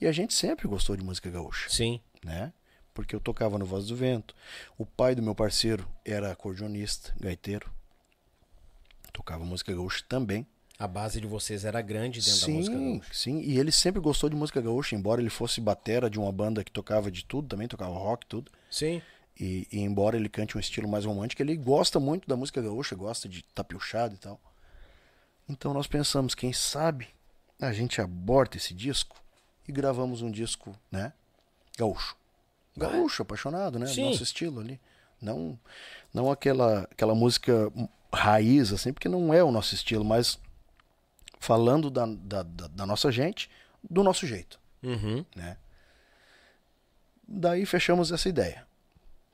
E 0.00 0.06
a 0.06 0.12
gente 0.12 0.34
sempre 0.34 0.68
gostou 0.68 0.96
de 0.96 1.04
música 1.04 1.30
gaúcha. 1.30 1.68
Sim. 1.70 2.00
Né? 2.24 2.52
Porque 2.92 3.14
eu 3.14 3.20
tocava 3.20 3.58
no 3.58 3.66
Voz 3.66 3.86
do 3.86 3.96
Vento. 3.96 4.34
O 4.78 4.86
pai 4.86 5.14
do 5.14 5.22
meu 5.22 5.34
parceiro 5.34 5.88
era 6.04 6.30
acordeonista, 6.30 7.14
gaiteiro. 7.18 7.70
Tocava 9.12 9.44
música 9.44 9.72
gaúcha 9.72 10.04
também. 10.08 10.46
A 10.78 10.88
base 10.88 11.20
de 11.20 11.26
vocês 11.26 11.64
era 11.64 11.80
grande 11.80 12.20
dentro 12.20 12.32
sim, 12.32 12.52
da 12.52 12.58
música 12.58 12.78
gaúcha. 12.78 13.10
Sim, 13.12 13.40
e 13.40 13.58
ele 13.58 13.70
sempre 13.70 14.00
gostou 14.00 14.28
de 14.28 14.34
música 14.34 14.60
gaúcha, 14.60 14.96
embora 14.96 15.20
ele 15.20 15.30
fosse 15.30 15.60
batera 15.60 16.10
de 16.10 16.18
uma 16.18 16.32
banda 16.32 16.64
que 16.64 16.70
tocava 16.70 17.10
de 17.10 17.24
tudo, 17.24 17.48
também 17.48 17.68
tocava 17.68 17.94
rock, 17.94 18.26
tudo. 18.26 18.50
Sim. 18.70 19.00
E, 19.38 19.68
e 19.70 19.80
embora 19.80 20.16
ele 20.16 20.28
cante 20.28 20.56
um 20.56 20.60
estilo 20.60 20.88
mais 20.88 21.04
romântico, 21.04 21.42
ele 21.42 21.56
gosta 21.56 22.00
muito 22.00 22.28
da 22.28 22.36
música 22.36 22.60
gaúcha, 22.60 22.96
gosta 22.96 23.28
de 23.28 23.42
tapiochado 23.54 24.14
e 24.14 24.18
tal. 24.18 24.40
Então 25.48 25.72
nós 25.72 25.86
pensamos, 25.86 26.34
quem 26.34 26.52
sabe 26.52 27.08
a 27.60 27.72
gente 27.72 28.00
aborta 28.00 28.56
esse 28.56 28.74
disco 28.74 29.16
e 29.66 29.72
gravamos 29.72 30.22
um 30.22 30.30
disco, 30.30 30.74
né? 30.90 31.12
Gaúcho. 31.78 32.16
Gaúcho, 32.76 33.22
apaixonado, 33.22 33.78
né? 33.78 33.86
Sim. 33.86 34.06
Nosso 34.06 34.22
estilo 34.22 34.60
ali. 34.60 34.80
Não, 35.20 35.58
não 36.12 36.30
aquela, 36.30 36.82
aquela 36.90 37.14
música 37.14 37.72
raiz, 38.12 38.72
assim, 38.72 38.92
porque 38.92 39.08
não 39.08 39.32
é 39.32 39.42
o 39.42 39.50
nosso 39.50 39.74
estilo, 39.74 40.04
mas 40.04 40.38
falando 41.44 41.90
da, 41.90 42.06
da, 42.06 42.42
da, 42.42 42.86
nossa 42.86 43.12
gente, 43.12 43.50
do 43.88 44.02
nosso 44.02 44.26
jeito. 44.26 44.58
Uhum. 44.82 45.24
Né? 45.36 45.58
Daí 47.28 47.66
fechamos 47.66 48.10
essa 48.10 48.28
ideia. 48.28 48.66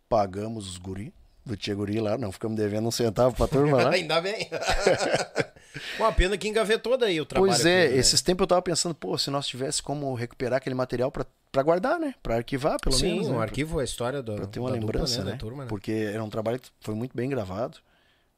Pagamos 0.08 0.68
os 0.68 0.76
guri, 0.76 1.14
do 1.46 1.56
Tia 1.56 1.74
Guri 1.74 2.00
lá, 2.00 2.18
não 2.18 2.32
ficamos 2.32 2.56
devendo 2.56 2.88
um 2.88 2.90
centavo 2.90 3.36
pra 3.36 3.46
turma 3.46 3.84
lá. 3.84 3.90
Ainda 3.94 4.20
bem. 4.20 4.50
Uma 5.98 6.12
pena 6.12 6.36
que 6.36 6.48
engavetou 6.48 6.98
daí 6.98 7.20
o 7.20 7.24
trabalho. 7.24 7.52
Pois 7.52 7.64
é, 7.64 7.84
aqui, 7.84 7.94
né? 7.94 8.00
esses 8.00 8.20
tempos 8.20 8.42
eu 8.42 8.48
tava 8.48 8.62
pensando, 8.62 8.92
pô, 8.92 9.16
se 9.16 9.30
nós 9.30 9.46
tivesse 9.46 9.80
como 9.80 10.12
recuperar 10.14 10.56
aquele 10.56 10.74
material 10.74 11.12
pra, 11.12 11.24
pra 11.52 11.62
guardar, 11.62 12.00
né? 12.00 12.16
Pra 12.20 12.36
arquivar, 12.36 12.80
pelo 12.80 12.96
Sim, 12.96 13.12
menos. 13.12 13.28
um 13.28 13.36
né? 13.36 13.42
arquivo, 13.42 13.78
a 13.78 13.84
história 13.84 14.20
do, 14.20 14.34
Pra 14.34 14.46
ter 14.48 14.58
uma 14.58 14.70
da 14.70 14.76
dupla, 14.76 14.94
lembrança, 14.94 15.22
né? 15.22 15.30
Da 15.30 15.36
turma, 15.36 15.62
né? 15.62 15.68
Porque 15.68 15.92
era 15.92 16.24
um 16.24 16.28
trabalho 16.28 16.58
que 16.58 16.68
foi 16.80 16.96
muito 16.96 17.16
bem 17.16 17.30
gravado, 17.30 17.78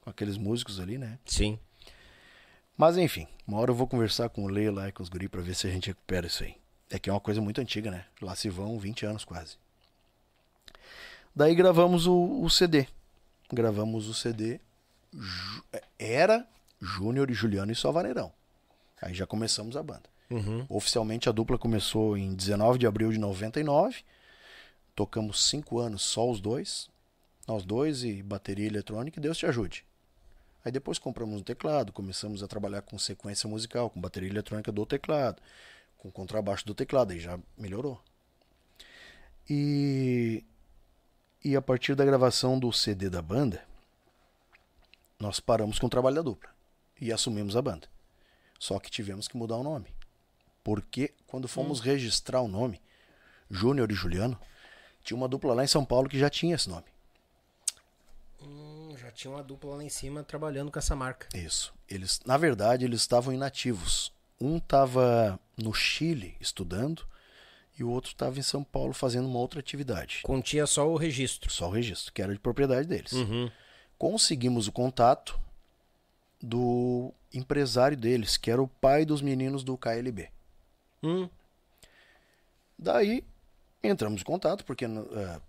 com 0.03 0.11
aqueles 0.11 0.37
músicos 0.37 0.79
ali, 0.79 0.99
né? 0.99 1.19
Sim. 1.25 1.59
Mas 2.77 2.97
enfim, 2.97 3.27
uma 3.47 3.59
hora 3.59 3.71
eu 3.71 3.75
vou 3.75 3.87
conversar 3.87 4.29
com 4.29 4.45
o 4.45 4.49
Lei 4.49 4.71
lá 4.71 4.89
e 4.89 4.93
com 4.93 5.03
os 5.03 5.09
guri 5.09 5.29
pra 5.29 5.41
ver 5.41 5.55
se 5.55 5.67
a 5.67 5.71
gente 5.71 5.89
recupera 5.89 6.27
isso 6.27 6.43
aí. 6.43 6.57
É 6.91 6.99
que 6.99 7.09
é 7.09 7.13
uma 7.13 7.21
coisa 7.21 7.41
muito 7.41 7.61
antiga, 7.61 7.91
né? 7.91 8.05
Lá 8.21 8.35
se 8.35 8.49
vão 8.49 8.79
20 8.79 9.07
anos 9.07 9.25
quase. 9.25 9.57
Daí 11.35 11.55
gravamos 11.55 12.07
o, 12.07 12.43
o 12.43 12.51
CD. 12.51 12.87
Gravamos 13.51 14.09
o 14.09 14.15
CD. 14.15 14.61
Era 15.99 16.47
Júnior 16.81 17.31
e 17.31 17.35
Juliano 17.35 17.73
e 17.73 17.75
só 17.75 17.91
Vaneirão. 17.91 18.33
Aí 19.01 19.15
já 19.15 19.27
começamos 19.27 19.77
a 19.77 19.83
banda. 19.83 20.13
Uhum. 20.31 20.67
Oficialmente 20.69 21.29
a 21.29 21.33
dupla 21.33 21.59
começou 21.59 22.17
em 22.17 22.35
19 22.35 22.79
de 22.79 22.87
abril 22.87 23.11
de 23.11 23.19
99. 23.19 24.03
Tocamos 24.95 25.49
cinco 25.49 25.79
anos 25.79 26.03
só 26.03 26.31
os 26.31 26.41
dois. 26.41 26.91
Nós 27.47 27.65
dois 27.65 28.05
e 28.05 28.23
bateria 28.23 28.67
eletrônica, 28.67 29.19
e 29.19 29.23
Deus 29.23 29.37
te 29.37 29.47
ajude. 29.47 29.85
Aí 30.65 30.71
depois 30.71 30.99
compramos 30.99 31.41
um 31.41 31.43
teclado, 31.43 31.93
começamos 31.93 32.43
a 32.43 32.49
trabalhar 32.49 32.83
com 32.83 32.99
sequência 32.99 33.49
musical, 33.49 33.91
com 33.91 34.01
bateria 34.01 34.29
eletrônica 34.29 34.71
do 34.71 34.87
teclado, 34.87 35.43
com 35.99 36.11
contrabaixo 36.11 36.65
do 36.67 36.75
teclado, 36.75 37.13
aí 37.13 37.21
já 37.21 37.39
melhorou. 37.59 38.01
E, 39.51 40.45
e 41.45 41.57
a 41.57 41.63
partir 41.63 41.95
da 41.95 42.05
gravação 42.05 42.59
do 42.59 42.73
CD 42.73 43.11
da 43.11 43.21
banda, 43.21 43.65
nós 45.19 45.41
paramos 45.41 45.79
com 45.79 45.87
o 45.87 45.91
trabalho 45.91 46.17
da 46.17 46.23
dupla 46.23 46.51
e 47.01 47.13
assumimos 47.13 47.57
a 47.57 47.63
banda. 47.63 47.89
Só 48.59 48.79
que 48.79 48.91
tivemos 48.91 49.27
que 49.27 49.37
mudar 49.37 49.57
o 49.57 49.63
nome. 49.65 49.93
Porque 50.63 51.13
quando 51.27 51.49
fomos 51.49 51.81
registrar 51.81 52.41
o 52.41 52.49
nome, 52.49 52.81
Júnior 53.51 53.91
e 53.91 53.95
Juliano, 53.95 54.39
tinha 55.03 55.17
uma 55.17 55.27
dupla 55.27 55.55
lá 55.55 55.65
em 55.65 55.69
São 55.69 55.85
Paulo 55.85 56.09
que 56.09 56.19
já 56.19 56.31
tinha 56.31 56.55
esse 56.55 56.69
nome. 56.69 56.92
Tinha 59.15 59.33
uma 59.33 59.43
dupla 59.43 59.77
lá 59.77 59.85
em 59.85 59.89
cima 59.89 60.23
trabalhando 60.23 60.71
com 60.71 60.79
essa 60.79 60.97
marca. 60.97 61.27
Isso. 61.37 61.73
Eles, 61.89 62.21
na 62.25 62.37
verdade, 62.37 62.85
eles 62.85 63.01
estavam 63.01 63.33
inativos. 63.33 64.13
Um 64.41 64.57
estava 64.57 65.39
no 65.57 65.73
Chile 65.73 66.37
estudando 66.41 67.07
e 67.79 67.85
o 67.85 67.91
outro 67.91 68.11
estava 68.11 68.39
em 68.39 68.43
São 68.43 68.65
Paulo 68.65 68.93
fazendo 68.93 69.29
uma 69.29 69.39
outra 69.39 69.61
atividade. 69.61 70.21
Continha 70.23 70.67
só 70.67 70.89
o 70.89 70.97
registro. 70.97 71.51
Só 71.51 71.69
o 71.69 71.71
registro, 71.71 72.13
que 72.13 72.23
era 72.23 72.33
de 72.33 72.41
propriedade 72.41 72.89
deles. 72.89 73.13
Uhum. 73.13 73.51
Conseguimos 73.99 74.67
o 74.67 74.73
contato 74.73 75.39
do 76.41 77.13
empresário 77.33 77.97
deles, 77.97 78.37
que 78.37 78.51
era 78.51 78.61
o 78.61 78.67
pai 78.67 79.05
dos 79.05 79.23
meninos 79.23 79.63
do 79.63 79.79
KLB. 79.79 80.29
Hum, 81.03 81.29
Daí 82.83 83.25
entramos 83.83 84.23
em 84.23 84.25
contato, 84.25 84.65
porque 84.65 84.85
eh, 84.85 85.41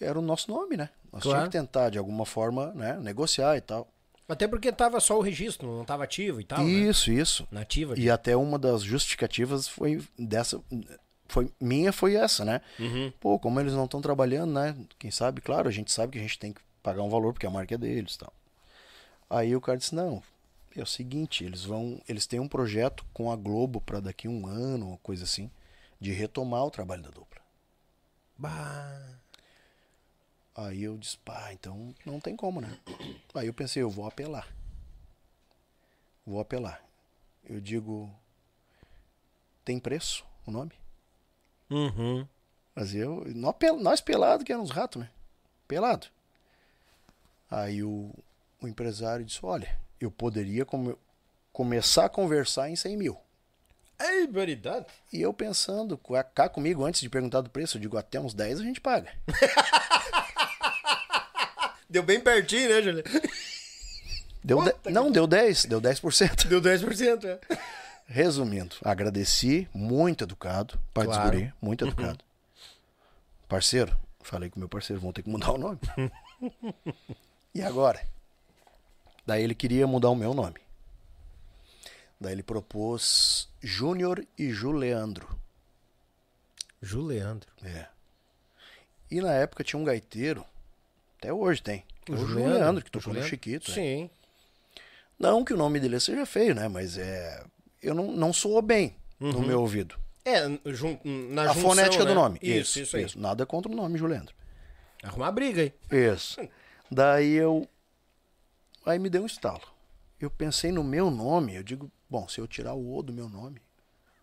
era 0.00 0.18
o 0.18 0.22
nosso 0.22 0.50
nome, 0.50 0.76
né? 0.76 0.88
Nós 1.12 1.22
Claro. 1.22 1.38
tínhamos 1.38 1.48
que 1.48 1.58
tentar, 1.58 1.90
de 1.90 1.98
alguma 1.98 2.24
forma, 2.26 2.72
né, 2.74 2.98
negociar 3.00 3.56
e 3.56 3.60
tal. 3.60 3.88
Até 4.28 4.46
porque 4.46 4.70
tava 4.70 5.00
só 5.00 5.18
o 5.18 5.22
registro, 5.22 5.66
não 5.74 5.84
tava 5.84 6.04
ativo 6.04 6.40
e 6.40 6.44
tal. 6.44 6.58
né? 6.58 6.64
isso, 6.70 7.10
isso. 7.10 7.48
Nativa. 7.50 7.98
E 7.98 8.10
até 8.10 8.36
uma 8.36 8.58
das 8.58 8.82
justificativas 8.82 9.66
foi 9.66 10.02
dessa. 10.18 10.60
Foi, 11.26 11.50
minha 11.60 11.92
foi 11.92 12.14
essa, 12.14 12.44
né? 12.44 12.60
Uhum. 12.78 13.12
Pô, 13.20 13.38
como 13.38 13.58
eles 13.60 13.72
não 13.72 13.84
estão 13.86 14.00
trabalhando, 14.02 14.52
né? 14.52 14.76
Quem 14.98 15.10
sabe, 15.10 15.40
claro, 15.40 15.66
a 15.68 15.70
gente 15.72 15.90
sabe 15.90 16.12
que 16.12 16.18
a 16.18 16.22
gente 16.22 16.38
tem 16.38 16.52
que 16.52 16.60
pagar 16.82 17.02
um 17.02 17.08
valor 17.10 17.32
porque 17.32 17.46
a 17.46 17.50
marca 17.50 17.74
é 17.74 17.78
deles 17.78 18.14
e 18.14 18.18
tal. 18.18 18.32
Aí 19.30 19.54
o 19.56 19.60
cara 19.60 19.78
disse: 19.78 19.94
não, 19.94 20.22
é 20.76 20.82
o 20.82 20.86
seguinte, 20.86 21.42
eles 21.44 21.64
vão. 21.64 22.00
Eles 22.08 22.26
têm 22.26 22.38
um 22.40 22.48
projeto 22.48 23.04
com 23.14 23.32
a 23.32 23.36
Globo 23.36 23.80
para 23.80 23.98
daqui 24.00 24.28
um 24.28 24.46
ano, 24.46 24.88
uma 24.88 24.98
coisa 24.98 25.24
assim, 25.24 25.50
de 25.98 26.12
retomar 26.12 26.64
o 26.64 26.70
trabalho 26.70 27.02
da 27.02 27.10
dupla. 27.10 27.40
Bah. 28.36 29.16
Aí 30.60 30.82
eu 30.82 30.98
disse, 30.98 31.16
pá, 31.18 31.52
então 31.52 31.94
não 32.04 32.18
tem 32.18 32.34
como, 32.34 32.60
né? 32.60 32.76
Aí 33.32 33.46
eu 33.46 33.54
pensei, 33.54 33.80
eu 33.80 33.88
vou 33.88 34.06
apelar. 34.08 34.48
Vou 36.26 36.40
apelar. 36.40 36.82
Eu 37.48 37.60
digo, 37.60 38.12
tem 39.64 39.78
preço 39.78 40.24
o 40.44 40.50
nome? 40.50 40.72
Uhum. 41.70 42.26
Mas 42.74 42.92
eu, 42.92 43.24
nós, 43.36 43.54
pel- 43.56 43.78
nós 43.78 44.00
pelado 44.00 44.44
que 44.44 44.50
éramos 44.52 44.70
ratos, 44.70 45.00
né? 45.00 45.08
Pelado. 45.68 46.08
Aí 47.48 47.84
o, 47.84 48.12
o 48.60 48.66
empresário 48.66 49.24
disse, 49.24 49.38
olha, 49.44 49.78
eu 50.00 50.10
poderia 50.10 50.64
come- 50.64 50.96
começar 51.52 52.06
a 52.06 52.10
conversar 52.10 52.68
em 52.68 52.74
100 52.74 52.96
mil. 52.96 53.16
Ei, 54.00 54.26
variedade. 54.26 54.86
E 55.12 55.20
eu 55.20 55.32
pensando, 55.32 55.96
cá 56.34 56.48
comigo, 56.48 56.84
antes 56.84 57.00
de 57.00 57.08
perguntar 57.08 57.42
do 57.42 57.50
preço, 57.50 57.76
eu 57.76 57.80
digo, 57.80 57.96
até 57.96 58.18
uns 58.20 58.34
10 58.34 58.58
a 58.60 58.64
gente 58.64 58.80
paga. 58.80 59.12
Deu 61.88 62.02
bem 62.02 62.20
pertinho, 62.20 62.68
né, 62.68 62.82
Juliano? 62.82 63.02
Deu 64.44 64.62
de- 64.62 64.72
que 64.74 64.90
Não, 64.90 65.10
deu 65.10 65.26
10, 65.26 65.64
deu 65.64 65.80
10%. 65.80 66.46
Deu 66.48 66.60
10%, 66.60 67.24
é. 67.26 67.40
Resumindo, 68.06 68.76
agradeci, 68.82 69.68
muito 69.74 70.24
educado, 70.24 70.78
pai 70.94 71.04
Claro. 71.04 71.30
guri, 71.30 71.52
muito 71.60 71.86
educado. 71.86 72.24
Parceiro, 73.46 73.96
falei 74.22 74.48
com 74.50 74.58
meu 74.58 74.68
parceiro, 74.68 75.00
vão 75.00 75.12
ter 75.12 75.22
que 75.22 75.28
mudar 75.28 75.52
o 75.52 75.58
nome. 75.58 75.78
e 77.54 77.62
agora? 77.62 78.00
Daí 79.26 79.42
ele 79.42 79.54
queria 79.54 79.86
mudar 79.86 80.08
o 80.10 80.14
meu 80.16 80.32
nome. 80.32 80.58
Daí 82.20 82.32
ele 82.32 82.42
propôs 82.42 83.48
Júnior 83.62 84.26
e 84.38 84.50
Juleandro. 84.50 85.38
Juliandro. 86.80 87.50
É. 87.62 87.86
E 89.10 89.20
na 89.20 89.32
época 89.32 89.62
tinha 89.64 89.78
um 89.78 89.84
gaiteiro, 89.84 90.44
até 91.18 91.32
hoje 91.32 91.60
tem, 91.60 91.84
é 92.08 92.12
o 92.12 92.16
Juliandro, 92.16 92.52
Juleandro, 92.52 92.84
que 92.84 92.90
tocou 92.90 93.12
no. 93.12 93.22
Chiquito. 93.22 93.68
né? 93.70 93.74
Sim. 93.74 94.10
Não 95.18 95.44
que 95.44 95.52
o 95.52 95.56
nome 95.56 95.80
dele 95.80 95.98
seja 95.98 96.24
feio, 96.24 96.54
né? 96.54 96.68
Mas 96.68 96.96
é. 96.96 97.44
Eu 97.82 97.94
não, 97.94 98.12
não 98.12 98.32
soou 98.32 98.62
bem 98.62 98.96
no 99.18 99.42
meu 99.42 99.60
ouvido. 99.60 99.96
É, 100.24 100.42
jun... 100.72 100.98
na 101.04 101.42
a 101.42 101.46
junção, 101.48 101.62
fonética 101.62 102.04
né? 102.04 102.10
do 102.10 102.14
nome. 102.14 102.38
Isso, 102.40 102.80
isso, 102.80 102.96
aí. 102.96 103.06
Nada 103.16 103.44
contra 103.44 103.70
o 103.70 103.74
nome, 103.74 103.98
Juliandro. 103.98 104.34
Arrumar 105.02 105.32
briga 105.32 105.62
aí. 105.62 105.72
Isso. 105.90 106.40
Daí 106.90 107.32
eu. 107.32 107.68
Aí 108.86 108.98
me 108.98 109.10
deu 109.10 109.22
um 109.22 109.26
estalo. 109.26 109.62
Eu 110.20 110.30
pensei 110.30 110.70
no 110.70 110.82
meu 110.84 111.10
nome, 111.10 111.54
eu 111.54 111.62
digo, 111.62 111.90
bom, 112.08 112.28
se 112.28 112.40
eu 112.40 112.46
tirar 112.46 112.74
o 112.74 112.96
O 112.96 113.02
do 113.02 113.12
meu 113.12 113.28
nome, 113.28 113.60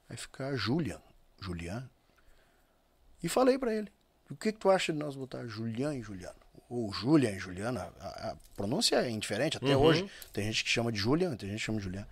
vai 0.07 0.17
ficar 0.17 0.56
Julian. 0.56 1.01
Julian. 1.41 1.90
E 3.24 3.30
falei 3.30 3.57
pra 3.57 3.74
ele, 3.74 3.91
o 4.30 4.35
que, 4.35 4.51
que 4.51 4.59
tu 4.59 4.69
acha 4.69 4.91
de 4.91 4.99
nós 4.99 5.15
botar 5.15 5.45
Julian 5.45 5.95
e 5.95 6.01
Juliano? 6.01 6.44
Ou 6.69 6.92
Julian 6.93 7.32
e 7.32 7.40
Juliana? 7.40 7.93
A, 8.00 8.32
a 8.32 8.35
pronúncia 8.56 8.95
é 8.98 9.09
indiferente 9.09 9.58
até 9.58 9.75
Uhum. 9.75 9.84
hoje. 9.84 10.09
Tem 10.34 10.45
gente 10.45 10.64
que 10.64 10.69
chama 10.69 10.92
de 10.92 10.98
Julian, 11.00 11.35
tem 11.35 11.50
gente 11.50 11.59
que 11.59 11.66
chama 11.66 11.77
de 11.80 11.84
Julian. 11.85 12.08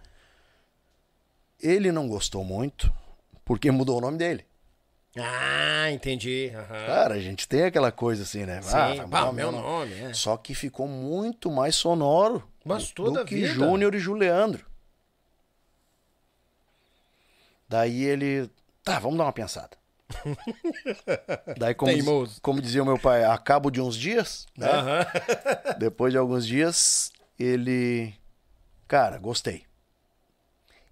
Ele 1.59 1.91
não 1.91 2.07
gostou 2.07 2.43
muito, 2.43 2.91
porque 3.45 3.71
mudou 3.71 3.97
o 3.97 4.01
nome 4.01 4.17
dele. 4.17 4.45
Ah, 5.17 5.91
entendi. 5.91 6.51
Aham. 6.55 6.85
Cara, 6.87 7.13
a 7.15 7.19
gente 7.19 7.47
tem 7.47 7.63
aquela 7.63 7.91
coisa 7.91 8.23
assim, 8.23 8.45
né? 8.45 8.61
Sim, 8.61 8.71
vai 8.71 9.05
bah, 9.07 9.31
meu 9.31 9.51
nome, 9.51 9.93
é. 9.93 10.13
Só 10.13 10.35
que 10.35 10.55
ficou 10.55 10.87
muito 10.87 11.51
mais 11.51 11.75
sonoro 11.75 12.47
Mas 12.65 12.87
do 12.87 12.93
toda 12.93 13.21
a 13.21 13.25
que. 13.25 13.45
Júnior 13.45 13.93
e 13.93 13.99
Juliandro. 13.99 14.65
Daí 17.69 18.03
ele, 18.03 18.49
tá, 18.83 18.99
vamos 18.99 19.17
dar 19.17 19.25
uma 19.25 19.33
pensada. 19.33 19.77
Daí, 21.57 21.73
como, 21.75 21.91
diz- 22.25 22.39
como 22.39 22.61
dizia 22.61 22.83
o 22.83 22.85
meu 22.85 22.97
pai, 22.99 23.23
a 23.23 23.37
cabo 23.37 23.69
de 23.69 23.81
uns 23.81 23.95
dias, 23.95 24.45
né? 24.57 24.67
Depois 25.79 26.11
de 26.11 26.17
alguns 26.17 26.45
dias, 26.45 27.11
ele, 27.37 28.13
cara, 28.87 29.17
gostei. 29.17 29.65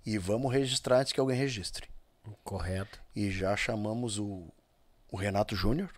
E 0.06 0.18
vamos 0.18 0.52
registrar 0.52 1.00
antes 1.00 1.14
que 1.14 1.20
alguém 1.20 1.38
registre. 1.38 1.88
Correto. 2.44 3.00
E 3.16 3.30
já 3.32 3.56
chamamos 3.56 4.18
o, 4.20 4.48
o 5.12 5.18
Renato 5.18 5.56
Júnior, 5.56 5.90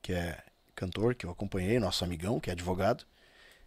que 0.00 0.12
é 0.12 0.42
cantor, 0.74 1.14
que 1.14 1.26
eu 1.26 1.30
acompanhei, 1.30 1.78
nosso 1.78 2.04
amigão, 2.04 2.40
que 2.40 2.50
é 2.50 2.52
advogado. 2.54 3.04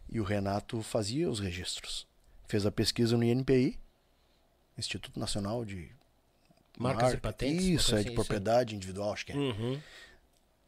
E 0.09 0.19
o 0.19 0.24
Renato 0.24 0.82
fazia 0.82 1.30
os 1.30 1.40
registros. 1.40 2.08
Fez 2.48 2.66
a 2.66 2.72
pesquisa 2.72 3.17
no 3.17 3.24
INPI, 3.24 3.80
Instituto 4.77 5.19
Nacional 5.19 5.64
de 5.66 5.95
Marcas 6.78 7.04
Marca- 7.04 7.18
e 7.18 7.22
patentes. 7.22 7.66
Isso, 7.66 7.95
é 7.95 8.02
de 8.02 8.08
assim, 8.08 8.16
propriedade 8.16 8.76
individual, 8.76 9.14
acho 9.14 9.26
que 9.26 9.32
é. 9.32 9.36
Uhum. 9.36 9.80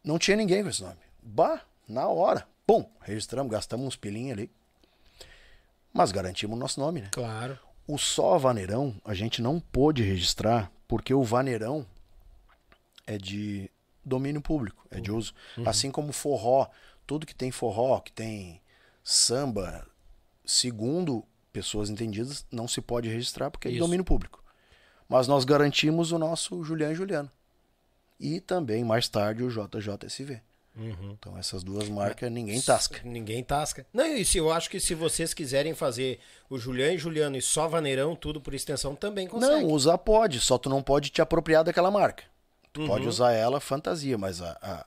Não 0.03 0.18
tinha 0.18 0.38
ninguém 0.38 0.64
com 0.64 0.69
esse 0.69 0.82
nome. 0.82 0.98
Bah, 1.22 1.61
na 1.88 2.08
hora. 2.08 2.48
Pum, 2.66 2.86
registramos, 3.02 3.52
gastamos 3.52 3.86
uns 3.88 3.95
pilinhos 3.95 4.34
ali. 4.38 4.52
Mas 5.94 6.11
garantimos 6.11 6.56
o 6.56 6.60
nosso 6.60 6.80
nome, 6.80 7.02
né? 7.02 7.10
Claro. 7.11 7.58
O 7.88 7.98
só 7.98 8.38
Vaneirão 8.38 8.95
a 9.06 9.14
gente 9.14 9.42
não 9.42 9.60
pôde 9.60 10.03
registrar 10.03 10.72
porque 10.88 11.14
o 11.14 11.24
Vaneirão 11.24 11.86
é 13.06 13.18
de 13.18 13.72
domínio 14.03 14.42
público, 14.42 14.86
é 14.92 15.00
de 15.00 15.11
uso. 15.11 15.34
Assim 15.66 15.90
como 15.90 16.11
forró, 16.11 16.68
tudo 17.06 17.26
que 17.26 17.34
tem 17.36 17.52
forró, 17.52 18.00
que 18.02 18.11
tem 18.11 18.61
samba, 19.03 19.88
segundo 20.45 21.24
pessoas 21.53 21.90
entendidas, 21.90 22.45
não 22.52 22.68
se 22.68 22.82
pode 22.82 23.08
registrar 23.10 23.50
porque 23.50 23.69
é 23.69 23.72
de 23.72 23.77
Isso. 23.77 23.86
domínio 23.86 24.03
público. 24.03 24.44
Mas 25.10 25.27
nós 25.27 25.45
garantimos 25.45 26.11
o 26.11 26.19
nosso 26.19 26.64
Julian 26.64 26.92
e 26.92 26.95
Juliano. 26.95 27.32
E 28.19 28.40
também, 28.42 28.84
mais 28.84 29.08
tarde, 29.08 29.44
o 29.44 29.50
JJSV. 29.50 30.42
Então, 31.11 31.36
essas 31.38 31.64
duas 31.64 31.90
marcas 31.90 32.32
ninguém 32.32 32.61
tasca. 32.61 33.02
Ninguém 33.03 33.44
tasca. 33.44 33.86
Não, 33.92 34.06
e 34.06 34.24
se 34.24 34.38
eu 34.38 34.52
acho 34.52 34.69
que 34.69 34.80
se 34.80 34.94
vocês 34.94 35.34
quiserem 35.34 35.74
fazer 35.74 36.19
o 36.48 36.58
Juliano 36.60 36.94
e 36.94 36.98
Juliano 37.00 37.36
e 37.36 37.42
só 37.42 37.68
Vaneirão, 37.68 38.16
tudo 38.16 38.40
por 38.40 38.53
extensão, 38.53 38.94
também 38.95 39.27
consegue. 39.27 39.64
Não, 39.64 39.72
usar 39.72 39.98
pode, 39.98 40.40
só 40.40 40.56
tu 40.58 40.69
não 40.69 40.84
pode 40.84 41.10
te 41.10 41.19
apropriar 41.19 41.64
daquela 41.64 41.90
marca. 41.90 42.26
Tu 42.72 42.82
Uhum. 42.82 42.88
pode 42.88 43.08
usar 43.08 43.32
ela 43.32 43.60
fantasia, 43.60 44.19
mas 44.19 44.40
a. 44.40 44.56
a, 44.61 44.86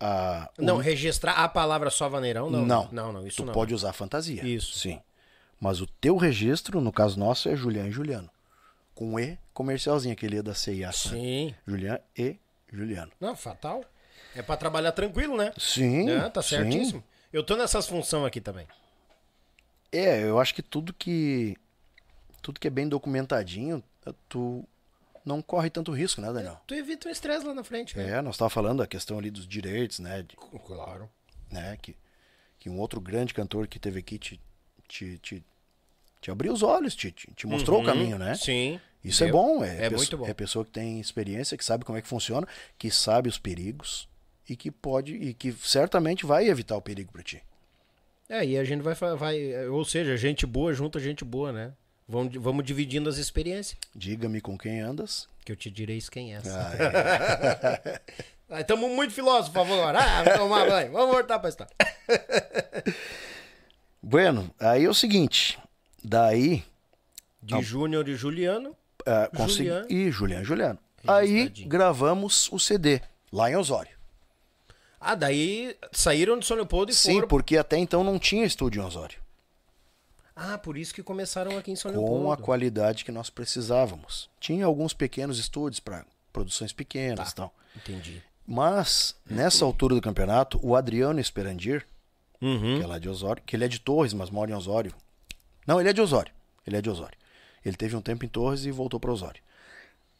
a- 0.00 0.50
o- 0.58 0.62
Não, 0.62 0.78
registrar 0.78 1.32
a 1.34 1.48
palavra 1.50 1.90
só 1.90 2.08
Vaneirão, 2.08 2.48
não. 2.48 2.64
Não. 2.64 2.88
Não, 2.90 3.12
não, 3.12 3.26
isso 3.26 3.38
tu 3.38 3.44
não. 3.44 3.52
pode 3.52 3.74
usar 3.74 3.92
fantasia. 3.92 4.42
Isso. 4.42 4.78
Sim. 4.78 5.00
Mas 5.60 5.82
o 5.82 5.86
teu 5.86 6.16
registro, 6.16 6.80
no 6.80 6.90
caso 6.92 7.18
nosso, 7.18 7.48
é 7.50 7.56
Julian 7.56 7.88
e 7.88 7.92
Juliano. 7.92 8.30
Com 8.94 9.18
E 9.18 9.38
comercialzinho, 9.52 10.12
aquele 10.12 10.36
E 10.38 10.42
da 10.42 10.54
CIA. 10.54 10.92
Sim. 10.92 11.54
Julian 11.66 11.98
e 12.16 12.36
Juliano. 12.72 13.12
Não, 13.20 13.34
fatal. 13.34 13.84
É 14.36 14.42
pra 14.42 14.56
trabalhar 14.56 14.92
tranquilo, 14.92 15.36
né? 15.36 15.52
Sim. 15.58 16.08
É, 16.10 16.28
tá 16.28 16.42
sim. 16.42 16.50
certíssimo. 16.50 17.02
Eu 17.32 17.42
tô 17.44 17.56
nessas 17.56 17.86
funções 17.86 18.24
aqui 18.26 18.40
também. 18.40 18.66
É, 19.92 20.22
eu 20.24 20.38
acho 20.40 20.54
que 20.54 20.62
tudo 20.62 20.92
que. 20.92 21.56
Tudo 22.42 22.60
que 22.60 22.66
é 22.66 22.70
bem 22.70 22.88
documentadinho, 22.88 23.82
tu 24.28 24.64
não 25.24 25.40
corre 25.40 25.70
tanto 25.70 25.92
risco, 25.92 26.20
né, 26.20 26.30
Daniel? 26.32 26.60
Tu 26.66 26.74
evita 26.74 27.08
o 27.08 27.10
estresse 27.10 27.46
lá 27.46 27.54
na 27.54 27.64
frente. 27.64 27.96
né? 27.96 28.10
É, 28.10 28.20
nós 28.22 28.34
estávamos 28.34 28.52
falando 28.52 28.78
da 28.78 28.86
questão 28.86 29.18
ali 29.18 29.30
dos 29.30 29.46
direitos, 29.46 29.98
né? 29.98 30.22
de- 30.22 30.36
Claro. 30.36 31.08
né? 31.50 31.78
Que, 31.80 31.96
que 32.58 32.68
um 32.68 32.78
outro 32.78 33.00
grande 33.00 33.32
cantor 33.32 33.66
que 33.66 33.78
teve 33.78 33.98
aqui 34.00 34.18
te, 34.18 34.38
te, 34.86 35.18
te, 35.18 35.42
te 36.24 36.30
abriu 36.30 36.54
os 36.54 36.62
olhos, 36.62 36.94
te, 36.94 37.12
te, 37.12 37.30
te 37.36 37.46
mostrou 37.46 37.82
o 37.82 37.84
caminho, 37.84 38.18
né? 38.18 38.30
Uhum. 38.30 38.34
Sim. 38.34 38.80
Isso 39.04 39.22
é 39.22 39.26
Deu. 39.26 39.36
bom, 39.36 39.62
é, 39.62 39.84
É 39.84 39.90
muito 39.90 40.16
bom. 40.16 40.26
É 40.26 40.32
pessoa 40.32 40.64
que 40.64 40.70
tem 40.70 40.98
experiência, 40.98 41.54
que 41.54 41.62
sabe 41.62 41.84
como 41.84 41.98
é 41.98 42.00
que 42.00 42.08
funciona, 42.08 42.48
que 42.78 42.90
sabe 42.90 43.28
os 43.28 43.36
perigos 43.36 44.08
e 44.48 44.56
que 44.56 44.70
pode 44.70 45.14
e 45.14 45.34
que 45.34 45.52
certamente 45.52 46.24
vai 46.24 46.48
evitar 46.48 46.78
o 46.78 46.80
perigo 46.80 47.12
para 47.12 47.22
ti. 47.22 47.42
É, 48.26 48.42
e 48.42 48.56
a 48.56 48.64
gente 48.64 48.80
vai, 48.80 48.94
vai. 48.94 49.68
Ou 49.68 49.84
seja, 49.84 50.16
gente 50.16 50.46
boa 50.46 50.72
junta 50.72 50.98
gente 50.98 51.26
boa, 51.26 51.52
né? 51.52 51.74
Vamos, 52.08 52.34
vamos 52.36 52.64
dividindo 52.64 53.10
as 53.10 53.18
experiências. 53.18 53.78
Diga-me 53.94 54.40
com 54.40 54.56
quem 54.56 54.80
andas. 54.80 55.28
Que 55.44 55.52
eu 55.52 55.56
te 55.56 55.70
direi 55.70 56.00
quem 56.10 56.32
é 56.34 56.38
essa. 56.38 56.58
Ah, 56.58 57.80
é. 58.48 58.60
Estamos 58.62 58.90
muito 58.90 59.12
filósofos 59.12 59.54
agora. 59.54 59.98
Ah, 59.98 60.22
vamos 60.22 60.38
tomar 60.38 60.66
banho. 60.66 60.90
Vamos 60.90 61.14
voltar 61.14 61.38
pra 61.38 61.50
história. 61.50 61.74
Bueno, 64.06 64.54
aí 64.60 64.84
é 64.84 64.88
o 64.88 64.92
seguinte, 64.92 65.58
daí 66.04 66.62
De 67.42 67.60
Júnior 67.62 68.08
e 68.08 68.14
Juliano. 68.14 68.76
ah, 69.06 69.28
consegui 69.34 69.68
Juliano. 69.68 69.86
e 69.90 70.10
Juliano 70.10 70.44
Juliano. 70.44 70.78
Aí 71.06 71.48
gravamos 71.66 72.50
o 72.52 72.58
CD 72.58 73.00
lá 73.32 73.50
em 73.50 73.56
Osório. 73.56 73.92
Ah, 75.00 75.14
daí 75.14 75.76
saíram 75.92 76.38
de 76.38 76.46
São 76.46 76.56
Leopoldo 76.56 76.90
e 76.90 76.94
Sim, 76.94 77.14
foram. 77.16 77.28
porque 77.28 77.56
até 77.58 77.76
então 77.76 78.02
não 78.02 78.18
tinha 78.18 78.44
estúdio 78.46 78.82
em 78.82 78.86
Osório. 78.86 79.18
Ah, 80.34 80.56
por 80.58 80.76
isso 80.78 80.94
que 80.94 81.02
começaram 81.02 81.56
aqui 81.58 81.70
em 81.70 81.76
São 81.76 81.92
com 81.92 81.98
a 81.98 82.00
Leopoldo. 82.00 82.42
qualidade 82.42 83.04
que 83.04 83.12
nós 83.12 83.28
precisávamos. 83.30 84.30
Tinha 84.40 84.64
alguns 84.66 84.92
pequenos 84.94 85.38
estúdios 85.38 85.78
para 85.78 86.04
produções 86.32 86.72
pequenas 86.72 87.26
Tá. 87.26 87.30
e 87.32 87.34
tal. 87.34 87.54
Entendi. 87.76 88.22
Mas, 88.46 89.14
nessa 89.28 89.64
altura 89.64 89.94
do 89.94 90.00
campeonato, 90.00 90.58
o 90.62 90.74
Adriano 90.74 91.20
Esperandir, 91.20 91.86
Uhum. 92.40 92.78
que 92.78 92.82
é 92.82 92.86
lá 92.86 92.98
de 92.98 93.08
Osório, 93.08 93.42
que 93.44 93.54
ele 93.54 93.64
é 93.64 93.68
de 93.68 93.78
Torres, 93.78 94.12
mas 94.14 94.30
mora 94.30 94.50
em 94.50 94.54
Osório. 94.54 94.92
Não, 95.66 95.80
ele 95.80 95.88
é 95.88 95.92
de 95.92 96.00
Osório. 96.00 96.32
Ele 96.66 96.76
é 96.76 96.80
de 96.82 96.90
Osório. 96.90 97.16
Ele 97.64 97.76
teve 97.76 97.96
um 97.96 98.00
tempo 98.00 98.24
em 98.24 98.28
Torres 98.28 98.64
e 98.64 98.70
voltou 98.70 98.98
para 99.00 99.12
Osório. 99.12 99.42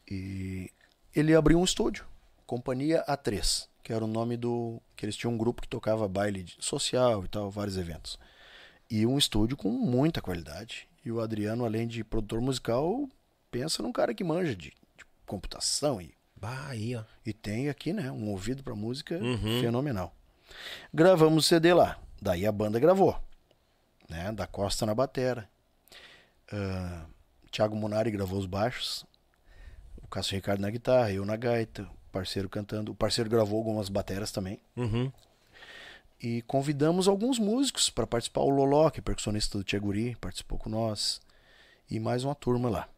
E 0.09 0.69
ele 1.15 1.33
abriu 1.35 1.59
um 1.59 1.63
estúdio, 1.63 2.05
Companhia 2.45 3.03
A3, 3.07 3.67
que 3.83 3.91
era 3.93 4.03
o 4.03 4.07
nome 4.07 4.37
do. 4.37 4.81
que 4.95 5.05
eles 5.05 5.15
tinham 5.15 5.33
um 5.33 5.37
grupo 5.37 5.61
que 5.61 5.67
tocava 5.67 6.07
baile 6.07 6.45
social 6.59 7.23
e 7.23 7.27
tal, 7.27 7.49
vários 7.49 7.77
eventos. 7.77 8.19
E 8.89 9.05
um 9.05 9.17
estúdio 9.17 9.57
com 9.57 9.69
muita 9.69 10.21
qualidade. 10.21 10.87
E 11.03 11.11
o 11.11 11.19
Adriano, 11.21 11.65
além 11.65 11.87
de 11.87 12.03
produtor 12.03 12.41
musical, 12.41 13.07
pensa 13.51 13.81
num 13.81 13.91
cara 13.91 14.13
que 14.13 14.23
manja 14.23 14.55
de, 14.55 14.69
de 14.69 15.05
computação 15.25 16.01
e 16.01 16.13
Bah, 16.35 16.67
aí, 16.67 16.95
ó. 16.95 17.03
e 17.25 17.31
tem 17.33 17.69
aqui, 17.69 17.93
né, 17.93 18.11
um 18.11 18.29
ouvido 18.29 18.61
pra 18.63 18.75
música 18.75 19.15
Uhum. 19.17 19.61
fenomenal. 19.61 20.13
Gravamos 20.93 21.45
o 21.45 21.47
CD 21.47 21.73
lá. 21.73 21.97
Daí 22.21 22.45
a 22.45 22.51
banda 22.51 22.79
gravou. 22.79 23.19
Né, 24.09 24.31
da 24.31 24.45
Costa 24.45 24.85
na 24.85 24.93
batera. 24.93 25.49
Ah, 26.51 27.05
Thiago 27.51 27.75
Munari 27.75 28.11
gravou 28.11 28.39
os 28.39 28.45
baixos. 28.45 29.05
O 30.01 30.07
Cássio 30.07 30.35
Ricardo 30.35 30.61
na 30.61 30.69
guitarra, 30.69 31.11
eu 31.11 31.25
na 31.25 31.35
gaita, 31.35 31.83
o 31.83 32.11
parceiro 32.11 32.49
cantando. 32.49 32.91
O 32.91 32.95
parceiro 32.95 33.29
gravou 33.29 33.57
algumas 33.57 33.89
bateras 33.89 34.31
também. 34.31 34.59
Uhum. 34.75 35.11
E 36.21 36.41
convidamos 36.43 37.07
alguns 37.07 37.39
músicos 37.39 37.89
para 37.89 38.07
participar. 38.07 38.41
O 38.41 38.49
Loló, 38.49 38.89
que 38.89 38.99
é 38.99 39.03
percussionista 39.03 39.57
do 39.57 39.63
Tcheguri, 39.63 40.15
participou 40.15 40.57
com 40.57 40.69
nós. 40.69 41.21
E 41.89 41.99
mais 41.99 42.23
uma 42.23 42.35
turma 42.35 42.69
lá. 42.69 42.89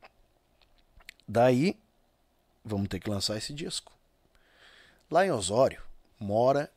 Daí, 1.27 1.77
vamos 2.63 2.87
ter 2.87 2.99
que 2.99 3.09
lançar 3.09 3.37
esse 3.37 3.53
disco. 3.53 3.91
Lá 5.09 5.25
em 5.25 5.31
Osório, 5.31 5.81
mora 6.19 6.71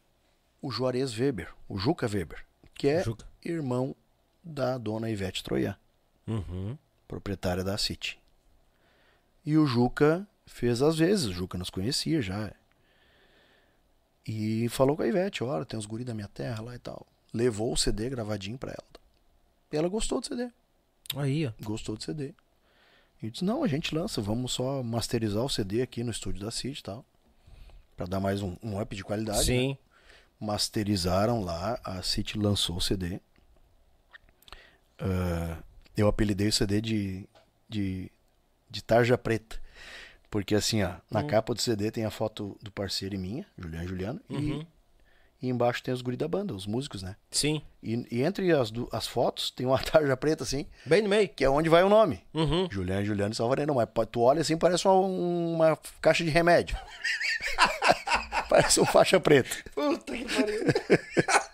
o 0.63 0.71
Juarez 0.71 1.17
Weber, 1.19 1.53
o 1.69 1.79
Juca 1.79 2.07
Weber, 2.07 2.45
que 2.75 2.89
é 2.89 3.03
Juca. 3.03 3.27
irmão 3.45 3.95
da 4.43 4.79
dona 4.79 5.11
Ivete 5.11 5.43
Troian, 5.45 5.77
Uhum. 6.27 6.77
proprietária 7.09 7.63
da 7.65 7.77
City. 7.79 8.19
E 9.45 9.57
o 9.57 9.67
Juca 9.67 10.27
fez 10.47 10.83
às 10.83 10.99
vezes, 10.99 11.27
o 11.27 11.33
Juca 11.33 11.57
nos 11.59 11.71
conhecia 11.71 12.21
já. 12.23 12.53
E 14.27 14.69
falou 14.69 14.97
com 14.97 15.03
a 15.03 15.07
Ivete, 15.09 15.43
olha, 15.43 15.65
tem 15.65 15.79
os 15.79 15.87
guri 15.87 16.05
da 16.05 16.15
minha 16.15 16.29
terra 16.29 16.63
lá 16.63 16.75
e 16.75 16.79
tal. 16.79 17.07
Levou 17.33 17.73
o 17.73 17.77
CD 17.77 18.09
gravadinho 18.11 18.59
pra 18.59 18.71
ela. 18.73 18.85
E 19.73 19.77
ela 19.77 19.89
gostou 19.89 20.21
do 20.21 20.27
CD, 20.27 20.51
Aí, 21.17 21.47
ó. 21.47 21.53
gostou 21.63 21.97
do 21.97 22.03
CD. 22.03 22.35
E 23.23 23.31
disse, 23.31 23.45
não, 23.45 23.63
a 23.63 23.69
gente 23.69 23.95
lança, 23.95 24.21
vamos 24.21 24.53
só 24.53 24.83
masterizar 24.83 25.45
o 25.45 25.49
CD 25.49 25.83
aqui 25.83 26.03
no 26.03 26.11
estúdio 26.11 26.41
da 26.45 26.51
City 26.51 26.81
e 26.81 26.83
tal. 26.83 27.05
Pra 27.97 28.07
dar 28.07 28.19
mais 28.21 28.43
um, 28.43 28.57
um 28.63 28.81
up 28.81 28.95
de 28.97 29.05
qualidade. 29.05 29.39
né? 29.39 29.45
Sim. 29.45 29.79
masterizaram 30.41 31.43
lá, 31.43 31.79
a 31.85 32.03
City 32.03 32.39
lançou 32.39 32.77
o 32.77 32.81
CD. 32.81 33.21
Ah, 35.01 35.57
eu 35.97 36.09
apelidei 36.09 36.49
o 36.49 36.53
CD 36.53 36.81
de, 36.81 37.29
de, 37.69 38.11
de 38.71 38.83
Tarja 38.85 39.17
Preta. 39.19 39.59
Porque 40.31 40.55
assim, 40.55 40.83
ó, 40.83 40.93
na 41.11 41.25
capa 41.25 41.53
do 41.55 41.61
CD 41.61 41.91
tem 41.91 42.05
a 42.05 42.11
foto 42.11 42.57
do 42.63 42.71
parceiro 42.71 43.15
e 43.15 43.19
minha, 43.19 43.45
Juliano 43.59 43.85
e 43.85 43.89
Juliano, 43.89 44.21
Uhum. 44.31 44.65
e, 45.43 45.47
e 45.47 45.51
embaixo 45.51 45.83
tem 45.83 45.93
os 45.93 46.03
guri 46.03 46.17
da 46.17 46.29
banda, 46.29 46.55
os 46.55 46.67
músicos, 46.69 47.03
né? 47.03 47.17
Sim. 47.33 47.61
E, 47.83 48.07
e 48.13 48.23
entre 48.23 48.53
as, 48.53 48.71
du- 48.71 48.89
as 48.93 49.09
fotos 49.09 49.51
tem 49.51 49.67
uma 49.67 49.79
tarja 49.83 50.17
preta, 50.17 50.45
assim, 50.45 50.67
Bem 50.87 51.03
no 51.03 51.09
meio. 51.09 51.29
que 51.29 51.43
é 51.45 51.51
onde 51.51 51.69
vai 51.69 51.83
o 51.83 51.89
nome. 51.89 52.23
Uhum. 52.33 52.69
Juliano 52.71 53.03
e 53.03 53.05
Juliano 53.07 53.33
e 53.33 53.37
Salvarino, 53.37 53.75
mas 53.75 53.89
tu 54.13 54.21
olha 54.21 54.41
assim, 54.41 54.57
parece 54.57 54.87
uma, 54.87 54.95
uma 54.95 55.79
caixa 56.01 56.23
de 56.23 56.31
remédio. 56.31 56.77
parece 58.49 58.81
um 58.81 58.87
faixa 58.87 59.19
preta. 59.19 59.51
Puta 59.75 60.17
que 60.17 60.25
pariu. 60.27 60.61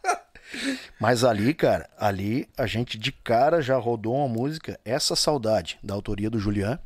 Mas 0.98 1.24
ali, 1.24 1.52
cara, 1.54 1.88
ali 1.98 2.48
a 2.56 2.66
gente 2.66 2.98
de 2.98 3.12
cara 3.12 3.60
já 3.60 3.76
rodou 3.76 4.14
uma 4.14 4.28
música, 4.28 4.78
Essa 4.84 5.16
Saudade, 5.16 5.78
da 5.82 5.94
autoria 5.94 6.30
do 6.30 6.38
Julian, 6.38 6.78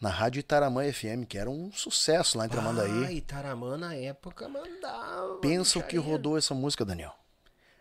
na 0.00 0.08
Rádio 0.08 0.40
Itaramã 0.40 0.90
FM, 0.90 1.26
que 1.28 1.36
era 1.36 1.50
um 1.50 1.70
sucesso 1.72 2.38
lá 2.38 2.46
em 2.46 2.48
Tramandaí. 2.48 3.04
Ah, 3.04 3.12
Itaramã 3.12 3.76
na 3.76 3.94
época 3.94 4.48
mandava. 4.48 5.38
Pensa 5.40 5.78
o 5.78 5.82
que 5.82 5.98
rodou 5.98 6.38
essa 6.38 6.54
música, 6.54 6.84
Daniel. 6.84 7.14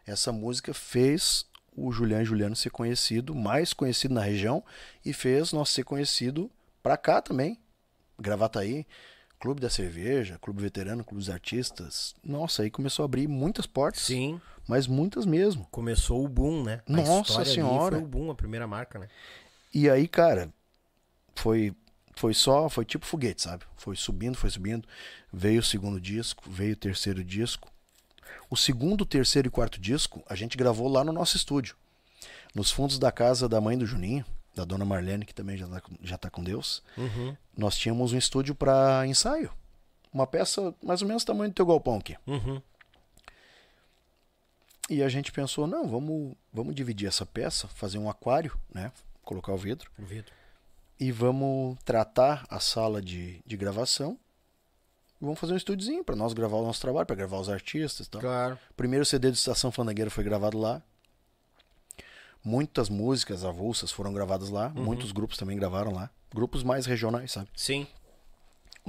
Essa 0.06 0.32
música 0.32 0.74
fez 0.74 1.46
o 1.76 1.92
Julian 1.92 2.26
Juliano 2.26 2.56
ser 2.56 2.72
conhecido, 2.72 3.34
mais 3.34 3.74
conhecido 3.74 4.14
na 4.14 4.22
região, 4.22 4.64
e 5.06 5.14
fez 5.14 5.54
nós 5.54 5.70
ser 5.70 5.84
conhecido 5.84 6.52
pra 6.84 6.98
cá 6.98 7.22
também. 7.22 7.58
Gravataí, 8.20 8.86
Clube 9.40 9.62
da 9.62 9.70
Cerveja, 9.70 10.38
Clube 10.42 10.62
Veterano, 10.62 11.06
Clube 11.06 11.20
dos 11.20 11.30
Artistas. 11.30 12.14
Nossa, 12.22 12.64
aí 12.64 12.70
começou 12.70 13.04
a 13.04 13.06
abrir 13.06 13.28
muitas 13.28 13.66
portas. 13.66 14.04
Sim. 14.04 14.42
Mas 14.70 14.86
muitas 14.86 15.26
mesmo. 15.26 15.68
Começou 15.72 16.24
o 16.24 16.28
boom, 16.28 16.62
né? 16.64 16.82
A 16.88 16.92
Nossa 16.92 17.44
Senhora. 17.44 17.96
Foi 17.96 18.06
o 18.06 18.08
boom, 18.08 18.30
a 18.30 18.36
primeira 18.36 18.68
marca, 18.68 19.00
né? 19.00 19.08
E 19.74 19.90
aí, 19.90 20.08
cara, 20.08 20.54
foi 21.34 21.74
foi 22.16 22.36
só, 22.36 22.70
foi 22.70 22.86
tipo 22.86 23.04
foguete, 23.06 23.42
sabe? 23.42 23.64
Foi 23.78 23.96
subindo, 23.96 24.38
foi 24.38 24.50
subindo. 24.52 24.88
Veio 25.34 25.62
o 25.62 25.64
segundo 25.64 26.00
disco, 26.00 26.44
veio 26.48 26.74
o 26.74 26.76
terceiro 26.76 27.24
disco. 27.24 27.68
O 28.48 28.56
segundo, 28.56 29.06
terceiro 29.08 29.48
e 29.48 29.52
quarto 29.52 29.80
disco 29.82 30.22
a 30.30 30.36
gente 30.36 30.56
gravou 30.56 30.88
lá 30.88 31.04
no 31.04 31.12
nosso 31.12 31.36
estúdio. 31.36 31.76
Nos 32.54 32.70
fundos 32.70 33.00
da 33.00 33.12
casa 33.12 33.50
da 33.50 33.60
mãe 33.60 33.76
do 33.76 33.88
Juninho, 33.88 34.24
da 34.54 34.66
dona 34.66 34.86
Marlene, 34.86 35.26
que 35.26 35.34
também 35.34 35.58
já 35.58 35.68
tá, 35.68 35.82
com- 35.82 35.96
já 36.04 36.18
tá 36.18 36.30
com 36.30 36.44
Deus. 36.44 36.84
Uhum. 36.96 37.36
Nós 37.58 37.76
tínhamos 37.76 38.14
um 38.14 38.18
estúdio 38.20 38.54
para 38.54 39.08
ensaio. 39.08 39.50
Uma 40.14 40.28
peça 40.28 40.76
mais 40.84 41.02
ou 41.02 41.08
menos 41.08 41.24
do 41.24 41.28
tamanho 41.28 41.50
do 41.50 41.56
teu 41.56 41.66
galpão 41.66 41.98
aqui. 41.98 42.16
Uhum. 42.28 42.62
E 44.90 45.04
a 45.04 45.10
gente 45.10 45.32
pensou, 45.32 45.68
não, 45.68 45.88
vamos, 45.88 46.36
vamos 46.52 46.74
dividir 46.74 47.08
essa 47.08 47.26
peça, 47.26 47.68
fazer 47.68 48.00
um 48.00 48.10
aquário, 48.10 48.58
né? 48.74 48.92
Colocar 49.24 49.54
o 49.54 49.58
vidro. 49.58 49.92
O 50.00 50.04
vidro. 50.04 50.34
E 51.00 51.12
vamos 51.12 51.78
tratar 51.86 52.46
a 52.50 52.60
sala 52.60 53.02
de, 53.02 53.40
de 53.46 53.56
gravação. 53.56 54.18
E 55.22 55.24
vamos 55.24 55.40
fazer 55.40 55.54
um 55.54 55.58
estúdiozinho 55.58 56.04
para 56.04 56.16
nós 56.16 56.34
gravar 56.34 56.58
o 56.58 56.66
nosso 56.66 56.82
trabalho, 56.82 57.06
para 57.06 57.16
gravar 57.16 57.38
os 57.38 57.50
artistas 57.50 58.08
e 58.08 58.10
tal. 58.10 58.20
Claro. 58.20 58.58
Primeiro 58.76 59.06
CD 59.06 59.30
de 59.30 59.38
Estação 59.38 59.72
Fandangueira 59.72 60.10
foi 60.10 60.24
gravado 60.24 60.58
lá. 60.58 60.82
Muitas 62.44 62.90
músicas 62.90 63.46
avulsas 63.46 63.92
foram 63.92 64.12
gravadas 64.12 64.50
lá. 64.50 64.74
Uhum. 64.76 64.84
Muitos 64.84 65.12
grupos 65.12 65.38
também 65.38 65.58
gravaram 65.58 65.94
lá. 65.94 66.10
Grupos 66.34 66.64
mais 66.64 66.86
regionais, 66.86 67.32
sabe? 67.32 67.50
Sim. 67.56 67.86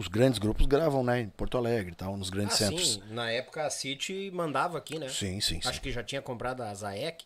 Os 0.00 0.08
grandes 0.08 0.38
grupos 0.38 0.64
gravam, 0.64 1.04
né? 1.04 1.20
Em 1.20 1.28
Porto 1.28 1.58
Alegre 1.58 1.94
tal, 1.94 2.16
nos 2.16 2.30
grandes 2.30 2.54
Ah, 2.54 2.68
centros. 2.68 2.94
sim. 2.94 3.02
Na 3.10 3.30
época 3.30 3.66
a 3.66 3.68
City 3.68 4.30
mandava 4.32 4.78
aqui, 4.78 4.98
né? 4.98 5.10
Sim, 5.10 5.42
sim, 5.42 5.60
sim. 5.60 5.68
Acho 5.68 5.78
que 5.78 5.92
já 5.92 6.02
tinha 6.02 6.22
comprado 6.22 6.62
a 6.62 6.72
Zaek. 6.72 7.22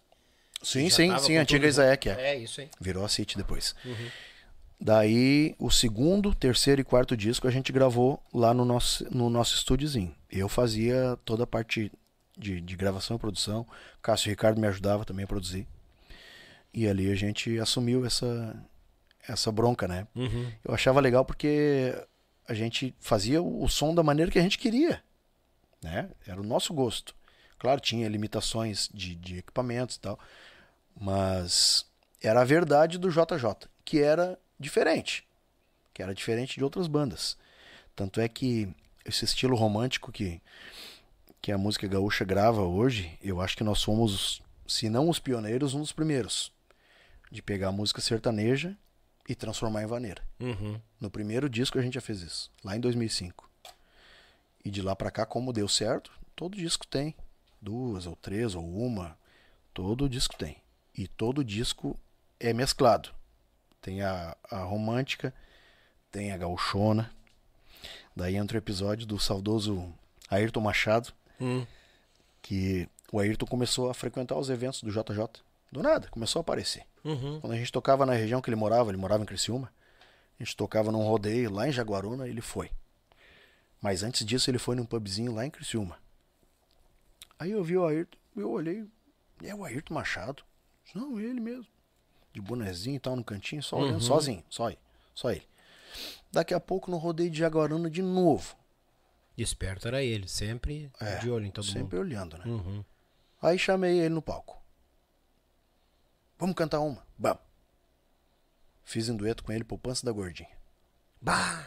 Sim, 0.60 0.90
sim, 0.90 1.16
sim, 1.20 1.36
a 1.36 1.42
antiga 1.42 1.68
Isaac, 1.68 2.08
é. 2.08 2.32
É, 2.32 2.36
isso 2.36 2.60
aí. 2.60 2.68
Virou 2.80 3.04
a 3.04 3.08
City 3.08 3.36
depois. 3.36 3.76
Uhum. 3.84 4.10
Daí, 4.80 5.54
o 5.56 5.70
segundo, 5.70 6.34
terceiro 6.34 6.80
e 6.80 6.84
quarto 6.84 7.16
disco 7.16 7.46
a 7.46 7.50
gente 7.52 7.70
gravou 7.70 8.20
lá 8.34 8.52
no 8.52 8.64
nosso, 8.64 9.06
no 9.14 9.30
nosso 9.30 9.54
estúdiozinho. 9.54 10.12
Eu 10.28 10.48
fazia 10.48 11.16
toda 11.24 11.44
a 11.44 11.46
parte 11.46 11.92
de, 12.36 12.60
de 12.60 12.74
gravação 12.74 13.16
e 13.16 13.20
produção. 13.20 13.64
Cássio 14.02 14.30
Ricardo 14.30 14.60
me 14.60 14.66
ajudava 14.66 15.04
também 15.04 15.22
a 15.24 15.28
produzir. 15.28 15.64
E 16.72 16.88
ali 16.88 17.08
a 17.08 17.14
gente 17.14 17.56
assumiu 17.60 18.04
essa, 18.04 18.56
essa 19.28 19.52
bronca, 19.52 19.86
né? 19.86 20.08
Uhum. 20.16 20.50
Eu 20.64 20.74
achava 20.74 20.98
legal 21.00 21.24
porque 21.24 21.94
a 22.46 22.54
gente 22.54 22.94
fazia 23.00 23.42
o 23.42 23.66
som 23.68 23.94
da 23.94 24.02
maneira 24.02 24.30
que 24.30 24.38
a 24.38 24.42
gente 24.42 24.58
queria. 24.58 25.02
Né? 25.82 26.10
Era 26.26 26.40
o 26.40 26.44
nosso 26.44 26.72
gosto. 26.72 27.14
Claro, 27.58 27.80
tinha 27.80 28.08
limitações 28.08 28.88
de, 28.92 29.14
de 29.14 29.38
equipamentos 29.38 29.96
e 29.96 30.00
tal. 30.00 30.18
Mas 30.98 31.86
era 32.20 32.42
a 32.42 32.44
verdade 32.44 32.98
do 32.98 33.10
JJ, 33.10 33.68
que 33.84 34.00
era 34.00 34.38
diferente. 34.58 35.26
Que 35.92 36.02
era 36.02 36.14
diferente 36.14 36.56
de 36.56 36.64
outras 36.64 36.86
bandas. 36.86 37.36
Tanto 37.96 38.20
é 38.20 38.28
que 38.28 38.68
esse 39.04 39.24
estilo 39.24 39.56
romântico 39.56 40.12
que, 40.12 40.40
que 41.40 41.52
a 41.52 41.58
música 41.58 41.86
gaúcha 41.86 42.24
grava 42.24 42.62
hoje, 42.62 43.18
eu 43.22 43.40
acho 43.40 43.56
que 43.56 43.64
nós 43.64 43.78
somos, 43.78 44.42
se 44.66 44.88
não 44.88 45.08
os 45.08 45.18
pioneiros, 45.18 45.74
um 45.74 45.80
dos 45.80 45.92
primeiros. 45.92 46.52
De 47.30 47.42
pegar 47.42 47.68
a 47.68 47.72
música 47.72 48.00
sertaneja 48.00 48.76
e 49.28 49.34
transformar 49.34 49.82
em 49.82 49.86
vaneira. 49.86 50.22
Uhum. 50.40 50.80
No 51.00 51.10
primeiro 51.10 51.48
disco 51.48 51.78
a 51.78 51.82
gente 51.82 51.94
já 51.94 52.00
fez 52.00 52.20
isso, 52.22 52.50
lá 52.62 52.76
em 52.76 52.80
2005. 52.80 53.48
E 54.64 54.70
de 54.70 54.80
lá 54.82 54.94
pra 54.96 55.10
cá, 55.10 55.26
como 55.26 55.52
deu 55.52 55.68
certo, 55.68 56.10
todo 56.34 56.56
disco 56.56 56.86
tem. 56.86 57.14
Duas, 57.60 58.06
ou 58.06 58.16
três, 58.16 58.54
ou 58.54 58.64
uma. 58.64 59.16
Todo 59.72 60.08
disco 60.08 60.36
tem. 60.36 60.56
E 60.96 61.06
todo 61.08 61.44
disco 61.44 61.98
é 62.38 62.52
mesclado. 62.52 63.10
Tem 63.80 64.00
a, 64.02 64.36
a 64.50 64.58
romântica, 64.62 65.34
tem 66.10 66.32
a 66.32 66.36
gauchona. 66.36 67.10
Daí 68.16 68.36
entra 68.36 68.56
o 68.56 68.60
episódio 68.60 69.06
do 69.06 69.18
saudoso 69.18 69.92
Ayrton 70.30 70.60
Machado, 70.60 71.12
Hum. 71.40 71.66
que 72.40 72.88
o 73.12 73.18
Ayrton 73.18 73.44
começou 73.46 73.90
a 73.90 73.94
frequentar 73.94 74.36
os 74.36 74.48
eventos 74.48 74.82
do 74.82 74.90
JJ. 74.90 75.42
Do 75.74 75.82
nada, 75.82 76.06
começou 76.08 76.38
a 76.38 76.42
aparecer. 76.42 76.84
Uhum. 77.04 77.40
Quando 77.40 77.52
a 77.52 77.56
gente 77.56 77.72
tocava 77.72 78.06
na 78.06 78.12
região 78.12 78.40
que 78.40 78.48
ele 78.48 78.54
morava, 78.54 78.90
ele 78.90 78.96
morava 78.96 79.24
em 79.24 79.26
Criciúma, 79.26 79.72
a 80.38 80.44
gente 80.44 80.56
tocava 80.56 80.92
num 80.92 81.02
rodeio 81.02 81.50
lá 81.50 81.66
em 81.66 81.72
Jaguaruna, 81.72 82.28
ele 82.28 82.40
foi. 82.40 82.70
Mas 83.82 84.04
antes 84.04 84.24
disso 84.24 84.48
ele 84.48 84.58
foi 84.58 84.76
num 84.76 84.86
pubzinho 84.86 85.34
lá 85.34 85.44
em 85.44 85.50
Criciúma. 85.50 85.98
Aí 87.40 87.50
eu 87.50 87.64
vi 87.64 87.76
o 87.76 87.84
Ayrton, 87.84 88.16
eu 88.36 88.52
olhei, 88.52 88.84
é 89.42 89.52
o 89.52 89.64
Ayrton 89.64 89.94
Machado. 89.94 90.44
Não, 90.94 91.18
ele 91.18 91.40
mesmo. 91.40 91.66
De 92.32 92.40
bonezinho 92.40 92.94
e 92.94 93.00
tal, 93.00 93.16
no 93.16 93.24
cantinho, 93.24 93.60
só 93.60 93.76
olhando, 93.76 93.94
Uhum. 93.94 94.00
sozinho, 94.00 94.44
só 94.48 94.68
ele, 94.70 94.78
só 95.12 95.32
ele. 95.32 95.42
Daqui 96.30 96.54
a 96.54 96.60
pouco 96.60 96.88
no 96.88 96.98
rodeio 96.98 97.30
de 97.30 97.38
Jaguaruna 97.40 97.90
de 97.90 98.00
novo. 98.00 98.54
Esperto 99.36 99.88
era 99.88 100.00
ele, 100.04 100.28
sempre 100.28 100.88
É, 101.00 101.16
de 101.16 101.28
olho 101.28 101.44
em 101.46 101.50
todo 101.50 101.64
sempre 101.66 101.98
olhando, 101.98 102.38
né? 102.38 102.44
mundo. 102.46 102.64
Uhum. 102.64 102.84
Aí 103.42 103.58
chamei 103.58 103.98
ele 103.98 104.14
no 104.14 104.22
palco. 104.22 104.62
Vamos 106.38 106.54
cantar 106.56 106.80
uma? 106.80 107.04
Vamos. 107.18 107.42
Fiz 108.84 109.08
um 109.08 109.16
dueto 109.16 109.42
com 109.44 109.52
ele, 109.52 109.64
Poupança 109.64 110.04
da 110.04 110.12
Gordinha. 110.12 110.48
Bah! 111.20 111.64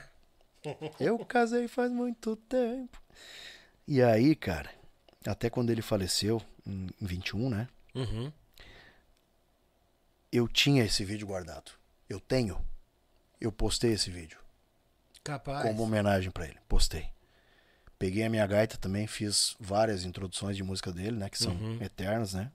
Eu 0.99 1.17
casei 1.25 1.67
faz 1.67 1.91
muito 1.91 2.35
tempo. 2.35 3.01
E 3.87 4.01
aí, 4.03 4.35
cara, 4.35 4.69
até 5.25 5.49
quando 5.49 5.69
ele 5.69 5.81
faleceu, 5.81 6.41
em 6.65 6.89
21, 7.01 7.49
né? 7.49 7.67
Uhum. 7.95 8.31
Eu 10.31 10.47
tinha 10.47 10.83
esse 10.83 11.05
vídeo 11.05 11.25
guardado. 11.25 11.71
Eu 12.09 12.19
tenho. 12.19 12.63
Eu 13.39 13.51
postei 13.51 13.93
esse 13.93 14.09
vídeo 14.11 14.37
Capaz. 15.23 15.63
como 15.63 15.83
homenagem 15.83 16.29
pra 16.31 16.45
ele. 16.45 16.57
Postei. 16.67 17.09
Peguei 17.97 18.23
a 18.23 18.29
minha 18.29 18.45
gaita 18.45 18.77
também, 18.77 19.07
fiz 19.07 19.55
várias 19.59 20.03
introduções 20.03 20.55
de 20.55 20.63
música 20.63 20.91
dele, 20.91 21.17
né? 21.17 21.29
Que 21.29 21.37
são 21.37 21.53
Uhum. 21.53 21.81
eternas, 21.81 22.33
né? 22.33 22.51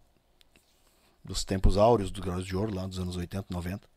Dos 1.24 1.44
tempos 1.44 1.76
áureos 1.76 2.10
do 2.10 2.20
Graus 2.20 2.44
de 2.44 2.56
Ouro, 2.56 2.74
lá 2.74 2.86
dos 2.86 2.98
anos 2.98 3.16
80, 3.16 3.46
90. 3.50 3.88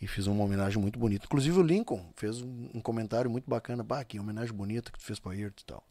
E 0.00 0.06
fiz 0.06 0.26
uma 0.26 0.42
homenagem 0.42 0.80
muito 0.80 0.98
bonita. 0.98 1.26
Inclusive 1.26 1.58
o 1.58 1.62
Lincoln 1.62 2.04
fez 2.16 2.42
um, 2.42 2.80
comentário 2.80 3.30
muito 3.30 3.48
bacana. 3.48 3.82
Bah, 3.82 4.04
que 4.04 4.18
homenagem 4.18 4.52
bonita 4.52 4.90
que 4.90 4.98
tu 4.98 5.04
fez 5.04 5.20
pro 5.20 5.30
Ayrton 5.30 5.62
e 5.62 5.64
tal. 5.64 5.84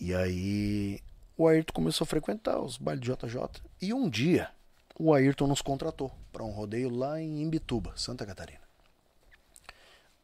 E 0.00 0.14
aí 0.14 1.00
o 1.36 1.46
Ayrton 1.46 1.72
começou 1.72 2.04
a 2.04 2.08
frequentar 2.08 2.60
os 2.60 2.76
bailes 2.76 3.00
de 3.00 3.12
JJ. 3.12 3.62
E 3.80 3.94
um 3.94 4.08
dia 4.10 4.50
o 4.98 5.12
Ayrton 5.12 5.46
nos 5.46 5.62
contratou 5.62 6.12
para 6.32 6.44
um 6.44 6.50
rodeio 6.50 6.90
lá 6.90 7.20
em 7.20 7.40
Imbituba, 7.42 7.92
Santa 7.96 8.26
Catarina. 8.26 8.64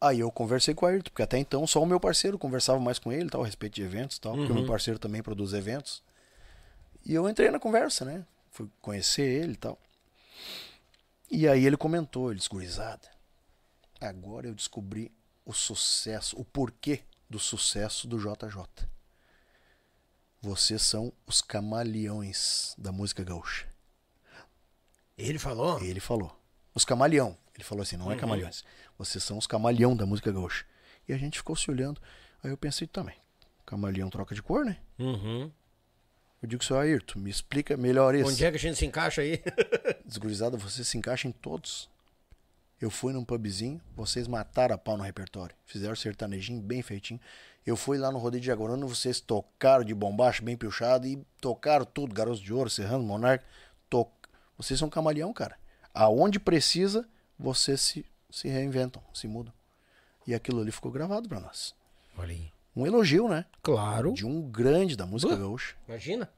Aí 0.00 0.20
eu 0.20 0.30
conversei 0.30 0.74
com 0.74 0.86
o 0.86 0.88
Ayrton, 0.88 1.10
porque 1.10 1.22
até 1.22 1.38
então 1.38 1.66
só 1.66 1.82
o 1.82 1.86
meu 1.86 2.00
parceiro 2.00 2.38
conversava 2.38 2.80
mais 2.80 2.98
com 2.98 3.12
ele, 3.12 3.28
tal, 3.28 3.42
a 3.42 3.46
respeito 3.46 3.74
de 3.74 3.82
eventos 3.82 4.16
e 4.16 4.20
tal, 4.20 4.34
porque 4.34 4.50
o 4.50 4.54
meu 4.54 4.66
parceiro 4.66 4.98
também 4.98 5.22
produz 5.22 5.52
eventos. 5.52 6.02
E 7.04 7.14
eu 7.14 7.28
entrei 7.28 7.50
na 7.50 7.58
conversa, 7.58 8.04
né? 8.04 8.26
Fui 8.50 8.68
conhecer 8.80 9.22
ele 9.22 9.52
e 9.52 9.56
tal. 9.56 9.78
E 11.30 11.46
aí 11.46 11.64
ele 11.64 11.76
comentou, 11.76 12.30
ele 12.30 12.38
disse, 12.38 12.48
gurizada, 12.48 13.08
agora 14.00 14.48
eu 14.48 14.54
descobri 14.54 15.12
o 15.44 15.52
sucesso, 15.52 16.38
o 16.38 16.44
porquê 16.44 17.04
do 17.28 17.38
sucesso 17.38 18.08
do 18.08 18.18
JJ. 18.18 18.88
Vocês 20.42 20.82
são 20.82 21.12
os 21.26 21.40
camaleões 21.40 22.74
da 22.76 22.90
música 22.90 23.22
gaúcha. 23.22 23.68
Ele 25.16 25.38
falou? 25.38 25.80
Ele 25.80 26.00
falou. 26.00 26.36
Os 26.74 26.84
camaleão. 26.84 27.36
Ele 27.54 27.62
falou 27.62 27.82
assim, 27.82 27.96
não 27.96 28.10
é 28.10 28.16
camaleões. 28.16 28.64
Vocês 28.96 29.22
são 29.22 29.36
os 29.36 29.46
camaleão 29.46 29.94
da 29.94 30.06
música 30.06 30.32
gaúcha. 30.32 30.64
E 31.06 31.12
a 31.12 31.18
gente 31.18 31.38
ficou 31.38 31.54
se 31.54 31.70
olhando. 31.70 32.00
Aí 32.42 32.50
eu 32.50 32.56
pensei 32.56 32.86
também. 32.86 33.16
Camaleão 33.66 34.08
troca 34.08 34.34
de 34.34 34.42
cor, 34.42 34.64
né? 34.64 34.78
Uhum. 34.98 35.52
Eu 36.42 36.48
digo, 36.48 36.64
seu 36.64 36.78
Ayrton, 36.78 37.18
me 37.18 37.30
explica 37.30 37.76
melhor 37.76 38.14
isso. 38.14 38.28
Onde 38.28 38.44
é 38.44 38.50
que 38.50 38.56
a 38.56 38.60
gente 38.60 38.78
se 38.78 38.86
encaixa 38.86 39.20
aí? 39.20 39.42
Desgurizada, 40.06 40.56
você 40.56 40.82
se 40.82 40.96
encaixa 40.96 41.28
em 41.28 41.32
todos. 41.32 41.88
Eu 42.80 42.90
fui 42.90 43.12
num 43.12 43.24
pubzinho, 43.24 43.78
vocês 43.94 44.26
mataram 44.26 44.74
a 44.74 44.78
pau 44.78 44.96
no 44.96 45.02
repertório. 45.02 45.54
Fizeram 45.66 45.94
sertanejinho 45.94 46.62
bem 46.62 46.80
feitinho. 46.80 47.20
Eu 47.66 47.76
fui 47.76 47.98
lá 47.98 48.10
no 48.10 48.18
Rodeio 48.18 48.40
de 48.40 48.46
Jaguaruna, 48.46 48.86
vocês 48.86 49.20
tocaram 49.20 49.84
de 49.84 49.94
bombacho 49.94 50.42
bem 50.42 50.56
puxado 50.56 51.06
e 51.06 51.22
tocaram 51.42 51.84
tudo. 51.84 52.14
Garotos 52.14 52.40
de 52.40 52.54
Ouro, 52.54 52.70
Serrano, 52.70 53.04
Monarca. 53.04 53.44
To... 53.90 54.06
Vocês 54.56 54.80
são 54.80 54.88
camaleão, 54.88 55.30
cara. 55.34 55.58
Aonde 55.92 56.40
precisa, 56.40 57.06
vocês 57.38 57.82
se, 57.82 58.06
se 58.30 58.48
reinventam, 58.48 59.02
se 59.12 59.28
mudam. 59.28 59.52
E 60.26 60.34
aquilo 60.34 60.62
ali 60.62 60.72
ficou 60.72 60.90
gravado 60.90 61.28
pra 61.28 61.38
nós. 61.38 61.74
Olha 62.16 62.32
aí. 62.32 62.50
Um 62.74 62.86
elogio, 62.86 63.28
né? 63.28 63.44
Claro. 63.62 64.12
De 64.12 64.24
um 64.26 64.42
grande 64.50 64.96
da 64.96 65.04
música 65.06 65.34
Uh. 65.34 65.38
gaúcha. 65.38 65.74
Imagina. 65.88 66.30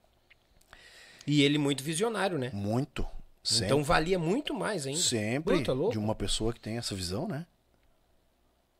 E 1.26 1.42
ele 1.42 1.58
muito 1.58 1.84
visionário, 1.84 2.38
né? 2.38 2.50
Muito. 2.52 3.06
Sempre. 3.44 3.66
Então 3.66 3.82
valia 3.84 4.18
muito 4.18 4.54
mais 4.54 4.86
ainda. 4.86 5.00
sempre 5.00 5.58
Pô, 5.58 5.64
tá 5.64 5.72
louco? 5.72 5.92
de 5.92 5.98
uma 5.98 6.14
pessoa 6.14 6.52
que 6.52 6.60
tem 6.60 6.78
essa 6.78 6.94
visão, 6.94 7.26
né? 7.28 7.46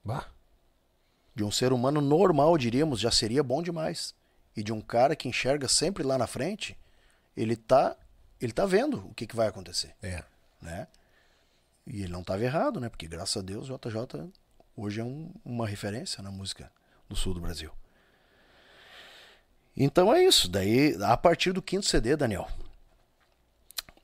Bah. 0.04 0.26
De 1.34 1.42
um 1.44 1.50
ser 1.50 1.72
humano 1.72 2.00
normal, 2.00 2.56
diríamos, 2.58 3.00
já 3.00 3.10
seria 3.10 3.42
bom 3.42 3.62
demais. 3.62 4.14
E 4.56 4.62
de 4.62 4.72
um 4.72 4.80
cara 4.80 5.16
que 5.16 5.28
enxerga 5.28 5.66
sempre 5.68 6.02
lá 6.02 6.18
na 6.18 6.26
frente, 6.26 6.76
ele 7.36 7.56
tá, 7.56 7.96
ele 8.40 8.52
tá 8.52 8.66
vendo 8.66 8.98
o 9.06 9.14
que, 9.14 9.26
que 9.26 9.34
vai 9.36 9.48
acontecer, 9.48 9.94
É. 10.02 10.22
né? 10.60 10.86
E 11.86 12.02
ele 12.02 12.12
não 12.12 12.20
estava 12.20 12.42
errado, 12.44 12.78
né? 12.78 12.88
Porque 12.88 13.08
graças 13.08 13.36
a 13.36 13.44
Deus, 13.44 13.66
JJ 13.66 14.30
hoje 14.76 15.00
é 15.00 15.04
um- 15.04 15.32
uma 15.44 15.66
referência 15.66 16.22
na 16.22 16.30
música 16.30 16.70
do 17.12 17.18
sul 17.18 17.34
do 17.34 17.40
Brasil. 17.40 17.70
Então 19.76 20.12
é 20.12 20.24
isso. 20.24 20.48
Daí, 20.48 20.96
a 21.02 21.16
partir 21.16 21.52
do 21.52 21.62
quinto 21.62 21.86
CD, 21.86 22.16
Daniel, 22.16 22.48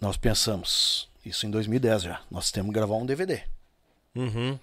nós 0.00 0.16
pensamos, 0.16 1.08
isso 1.24 1.46
em 1.46 1.50
2010 1.50 2.02
já, 2.02 2.22
nós 2.30 2.50
temos 2.50 2.70
que 2.70 2.74
gravar 2.74 2.96
um 2.96 3.06
DVD. 3.06 3.42
Uhum. 4.14 4.58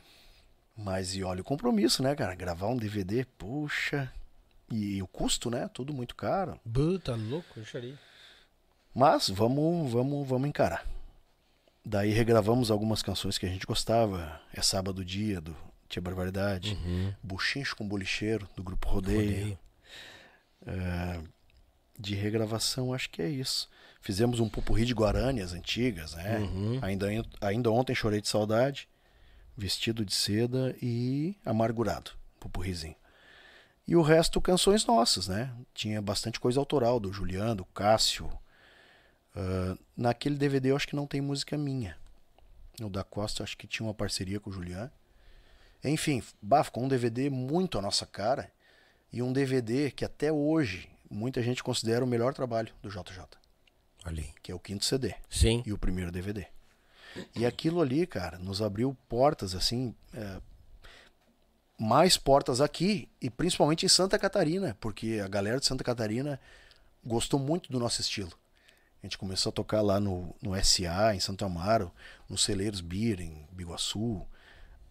Mas 0.77 1.15
e 1.15 1.23
olha 1.23 1.41
o 1.41 1.45
compromisso, 1.45 2.03
né, 2.03 2.15
cara? 2.15 2.35
Gravar 2.35 2.67
um 2.67 2.77
DVD, 2.77 3.25
puxa. 3.37 4.11
E 4.69 5.01
o 5.01 5.07
custo, 5.07 5.49
né? 5.49 5.69
Tudo 5.73 5.93
muito 5.93 6.15
caro. 6.15 6.59
Buh, 6.65 6.99
tá 6.99 7.15
louco, 7.15 7.63
xaria. 7.63 7.97
Mas 8.93 9.29
vamos, 9.29 9.91
vamos, 9.91 10.27
vamos 10.27 10.49
encarar. 10.49 10.85
Daí 11.85 12.11
regravamos 12.11 12.71
algumas 12.71 13.03
canções 13.03 13.37
que 13.37 13.45
a 13.45 13.49
gente 13.49 13.65
gostava. 13.65 14.41
É 14.53 14.61
Sábado 14.61 15.05
Dia, 15.05 15.39
do 15.39 15.55
Tia 15.87 16.01
Barbaridade. 16.01 16.73
Uhum. 16.73 17.13
Buchincho 17.21 17.75
com 17.75 17.87
Bolicheiro, 17.87 18.47
do 18.55 18.63
Grupo 18.63 18.87
Rodeio. 18.89 19.57
É, 20.65 21.21
de 21.97 22.15
regravação, 22.15 22.93
acho 22.93 23.09
que 23.09 23.21
é 23.21 23.29
isso. 23.29 23.69
Fizemos 24.01 24.39
um 24.39 24.49
pupurri 24.49 24.85
de 24.85 24.93
Guaranias 24.93 25.53
antigas, 25.53 26.13
né? 26.13 26.39
Uhum. 26.39 26.79
Ainda, 26.81 27.07
ainda 27.41 27.71
ontem 27.71 27.95
chorei 27.95 28.21
de 28.21 28.27
saudade. 28.27 28.87
Vestido 29.57 30.03
de 30.03 30.13
seda 30.13 30.75
e 30.81 31.35
amargurado. 31.45 32.11
Pupurrizinho. 32.39 32.95
E 33.87 33.95
o 33.95 34.01
resto, 34.01 34.41
canções 34.41 34.85
nossas, 34.85 35.27
né? 35.27 35.53
Tinha 35.73 36.01
bastante 36.01 36.39
coisa 36.39 36.59
autoral 36.59 36.99
do 36.99 37.13
Juliano, 37.13 37.55
do 37.55 37.65
Cássio. 37.65 38.29
Ah, 39.35 39.77
naquele 39.95 40.35
DVD 40.35 40.71
eu 40.71 40.75
acho 40.75 40.87
que 40.87 40.95
não 40.95 41.05
tem 41.05 41.21
música 41.21 41.57
minha. 41.57 41.97
O 42.81 42.89
da 42.89 43.03
Costa 43.03 43.43
acho 43.43 43.57
que 43.57 43.67
tinha 43.67 43.85
uma 43.85 43.93
parceria 43.93 44.39
com 44.39 44.49
o 44.49 44.53
Juliano. 44.53 44.91
Enfim, 45.89 46.23
bah, 46.41 46.63
ficou 46.63 46.83
um 46.83 46.87
DVD 46.87 47.29
muito 47.29 47.77
à 47.77 47.81
nossa 47.81 48.05
cara. 48.05 48.51
E 49.11 49.21
um 49.21 49.31
DVD 49.31 49.91
que 49.91 50.03
até 50.03 50.31
hoje 50.31 50.89
muita 51.09 51.41
gente 51.41 51.63
considera 51.63 52.03
o 52.03 52.07
melhor 52.07 52.33
trabalho 52.33 52.73
do 52.81 52.89
JJ, 52.89 53.21
aí. 54.03 54.29
que 54.43 54.51
é 54.51 54.55
o 54.55 54.59
quinto 54.59 54.83
CD 54.83 55.15
Sim. 55.29 55.63
e 55.65 55.71
o 55.71 55.77
primeiro 55.77 56.11
DVD. 56.11 56.47
E 57.33 57.45
aquilo 57.45 57.81
ali, 57.81 58.05
cara, 58.05 58.37
nos 58.37 58.61
abriu 58.61 58.95
portas 59.07 59.55
assim, 59.55 59.95
é, 60.13 60.41
mais 61.79 62.17
portas 62.17 62.59
aqui 62.59 63.07
e 63.21 63.29
principalmente 63.29 63.85
em 63.85 63.89
Santa 63.89 64.19
Catarina, 64.19 64.75
porque 64.79 65.21
a 65.23 65.27
galera 65.27 65.59
de 65.59 65.65
Santa 65.65 65.83
Catarina 65.83 66.39
gostou 67.03 67.39
muito 67.39 67.71
do 67.71 67.79
nosso 67.79 68.01
estilo. 68.01 68.33
A 69.01 69.05
gente 69.05 69.17
começou 69.17 69.51
a 69.51 69.53
tocar 69.53 69.81
lá 69.81 69.99
no, 69.99 70.35
no 70.41 70.51
SA, 70.63 71.13
em 71.13 71.19
Santo 71.19 71.45
Amaro, 71.45 71.91
nos 72.27 72.43
Celeiros 72.43 72.81
Beer, 72.81 73.21
em 73.21 73.47
Biguaçu. 73.51 74.25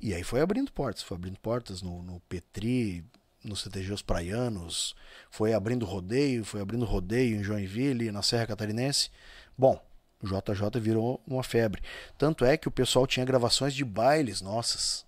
E 0.04 0.12
aí 0.12 0.22
foi 0.22 0.42
abrindo 0.42 0.70
portas, 0.70 1.02
foi 1.02 1.16
abrindo 1.16 1.38
portas 1.38 1.80
no, 1.80 2.02
no 2.02 2.20
Petri, 2.28 3.02
no 3.42 3.56
CTG 3.56 3.90
Os 3.90 4.02
Praianos, 4.02 4.94
foi 5.30 5.54
abrindo 5.54 5.86
rodeio, 5.86 6.44
foi 6.44 6.60
abrindo 6.60 6.84
rodeio 6.84 7.40
em 7.40 7.42
Joinville, 7.42 8.12
na 8.12 8.20
Serra 8.20 8.48
Catarinense. 8.48 9.08
Bom, 9.56 9.82
o 10.22 10.26
JJ 10.26 10.78
virou 10.78 11.22
uma 11.26 11.42
febre. 11.42 11.82
Tanto 12.18 12.44
é 12.44 12.58
que 12.58 12.68
o 12.68 12.70
pessoal 12.70 13.06
tinha 13.06 13.24
gravações 13.24 13.72
de 13.72 13.82
bailes 13.82 14.42
nossas, 14.42 15.06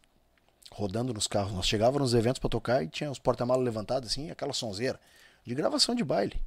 rodando 0.73 1.13
nos 1.13 1.27
carros. 1.27 1.53
Nós 1.53 1.69
chegávamos 1.69 2.01
nos 2.01 2.19
eventos 2.19 2.39
para 2.39 2.49
tocar 2.49 2.83
e 2.83 2.89
tinha 2.89 3.11
os 3.11 3.19
porta-malas 3.19 3.67
levantados 3.67 4.11
assim, 4.11 4.31
aquela 4.31 4.55
sonzeira 4.55 4.99
de 5.45 5.55
gravação 5.55 5.95
de 5.95 6.03
baile. 6.03 6.41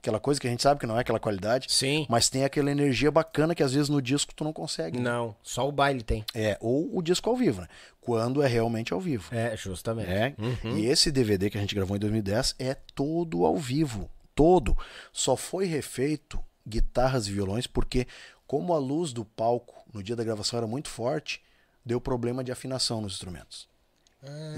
Aquela 0.00 0.18
coisa 0.18 0.40
que 0.40 0.46
a 0.46 0.50
gente 0.50 0.62
sabe 0.62 0.80
que 0.80 0.86
não 0.86 0.96
é 0.96 1.00
aquela 1.00 1.20
qualidade, 1.20 1.66
Sim. 1.68 2.06
mas 2.08 2.30
tem 2.30 2.42
aquela 2.42 2.70
energia 2.70 3.10
bacana 3.10 3.54
que 3.54 3.62
às 3.62 3.74
vezes 3.74 3.90
no 3.90 4.00
disco 4.00 4.34
tu 4.34 4.42
não 4.42 4.52
consegue. 4.52 4.96
né? 4.98 5.04
Não, 5.04 5.36
só 5.42 5.68
o 5.68 5.70
baile 5.70 6.02
tem. 6.02 6.24
É, 6.34 6.56
ou 6.58 6.88
o 6.96 7.02
disco 7.02 7.28
ao 7.28 7.36
vivo, 7.36 7.60
né? 7.60 7.68
Quando 8.00 8.42
é 8.42 8.46
realmente 8.48 8.94
ao 8.94 9.00
vivo. 9.00 9.28
É, 9.34 9.54
justamente. 9.58 10.10
É. 10.10 10.34
Uhum. 10.38 10.78
E 10.78 10.86
esse 10.86 11.12
DVD 11.12 11.50
que 11.50 11.58
a 11.58 11.60
gente 11.60 11.74
gravou 11.74 11.94
em 11.94 12.00
2010 12.00 12.54
é 12.58 12.74
todo 12.94 13.44
ao 13.44 13.58
vivo. 13.58 14.10
Todo. 14.34 14.74
Só 15.12 15.36
foi 15.36 15.66
refeito 15.66 16.40
guitarras 16.66 17.26
e 17.26 17.32
violões 17.32 17.66
porque, 17.66 18.06
como 18.46 18.72
a 18.72 18.78
luz 18.78 19.12
do 19.12 19.24
palco 19.24 19.84
no 19.92 20.02
dia 20.02 20.16
da 20.16 20.24
gravação 20.24 20.56
era 20.56 20.66
muito 20.66 20.88
forte, 20.88 21.42
deu 21.84 22.00
problema 22.00 22.42
de 22.42 22.50
afinação 22.50 23.02
nos 23.02 23.12
instrumentos. 23.12 23.68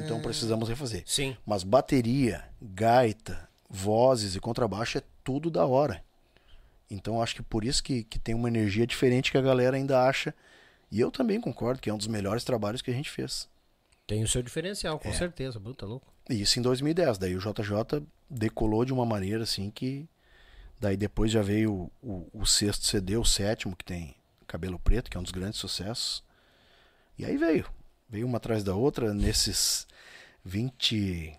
Então 0.04 0.20
precisamos 0.20 0.68
refazer. 0.68 1.02
Sim. 1.06 1.36
Mas 1.46 1.62
bateria, 1.62 2.44
gaita, 2.60 3.48
vozes 3.74 4.36
e 4.36 4.40
contrabaixo 4.40 4.98
é 4.98 5.02
tudo 5.24 5.50
da 5.50 5.64
hora. 5.66 6.04
Então 6.90 7.22
acho 7.22 7.36
que 7.36 7.42
por 7.42 7.64
isso 7.64 7.82
que, 7.82 8.04
que 8.04 8.18
tem 8.18 8.34
uma 8.34 8.48
energia 8.48 8.86
diferente 8.86 9.30
que 9.32 9.38
a 9.38 9.42
galera 9.42 9.76
ainda 9.78 10.06
acha. 10.06 10.34
E 10.90 11.00
eu 11.00 11.10
também 11.10 11.40
concordo 11.40 11.80
que 11.80 11.88
é 11.88 11.94
um 11.94 11.96
dos 11.96 12.06
melhores 12.06 12.44
trabalhos 12.44 12.82
que 12.82 12.90
a 12.90 12.94
gente 12.94 13.08
fez. 13.10 13.48
Tem 14.06 14.22
o 14.22 14.28
seu 14.28 14.42
diferencial, 14.42 14.96
É. 14.96 14.98
com 14.98 15.12
certeza. 15.14 15.58
Buh, 15.58 15.72
tá 15.74 15.86
louco. 15.86 16.06
Isso 16.28 16.58
em 16.58 16.62
2010. 16.62 17.16
Daí 17.16 17.34
o 17.34 17.38
JJ 17.40 18.02
decolou 18.28 18.84
de 18.84 18.92
uma 18.92 19.06
maneira 19.06 19.44
assim 19.44 19.70
que. 19.70 20.06
Daí 20.78 20.96
depois 20.96 21.30
já 21.30 21.40
veio 21.40 21.90
o, 22.02 22.26
o, 22.34 22.40
o 22.42 22.46
sexto 22.46 22.84
CD, 22.84 23.16
o 23.16 23.24
sétimo, 23.24 23.74
que 23.74 23.84
tem 23.84 24.14
Cabelo 24.46 24.78
Preto, 24.78 25.10
que 25.10 25.16
é 25.16 25.20
um 25.20 25.22
dos 25.22 25.32
grandes 25.32 25.58
sucessos. 25.58 26.22
E 27.16 27.24
aí 27.24 27.38
veio. 27.38 27.64
Veio 28.10 28.26
uma 28.26 28.36
atrás 28.36 28.62
da 28.62 28.74
outra 28.74 29.14
nesses 29.14 29.86
20. 30.44 31.34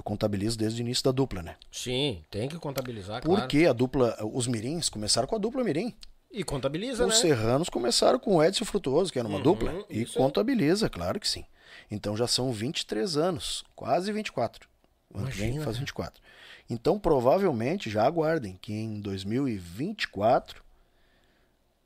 Eu 0.00 0.02
contabilizo 0.02 0.56
desde 0.56 0.80
o 0.80 0.82
início 0.82 1.04
da 1.04 1.12
dupla, 1.12 1.42
né? 1.42 1.56
Sim, 1.70 2.24
tem 2.30 2.48
que 2.48 2.56
contabilizar, 2.56 3.20
claro. 3.22 3.42
Porque 3.42 3.66
a 3.66 3.72
dupla. 3.74 4.16
Os 4.32 4.46
Mirins 4.46 4.88
começaram 4.88 5.28
com 5.28 5.36
a 5.36 5.38
dupla 5.38 5.62
Mirim. 5.62 5.94
E 6.32 6.42
contabiliza, 6.42 7.04
Os 7.04 7.14
né? 7.16 7.20
Serranos 7.20 7.68
começaram 7.68 8.18
com 8.18 8.36
o 8.36 8.42
Edson 8.42 8.64
Frutuoso, 8.64 9.12
que 9.12 9.18
era 9.18 9.28
uma 9.28 9.36
Uhum, 9.36 9.42
dupla. 9.42 9.84
E 9.90 10.06
contabiliza, 10.06 10.88
claro 10.88 11.20
que 11.20 11.28
sim. 11.28 11.44
Então 11.90 12.16
já 12.16 12.26
são 12.26 12.50
23 12.50 13.18
anos, 13.18 13.62
quase 13.76 14.10
24. 14.10 14.66
Ano 15.14 15.28
que 15.28 15.36
vem 15.36 15.60
faz 15.60 15.76
né? 15.76 15.80
24. 15.80 16.22
Então 16.70 16.98
provavelmente 16.98 17.90
já 17.90 18.06
aguardem 18.06 18.58
que 18.62 18.72
em 18.72 19.00
2024 19.02 20.62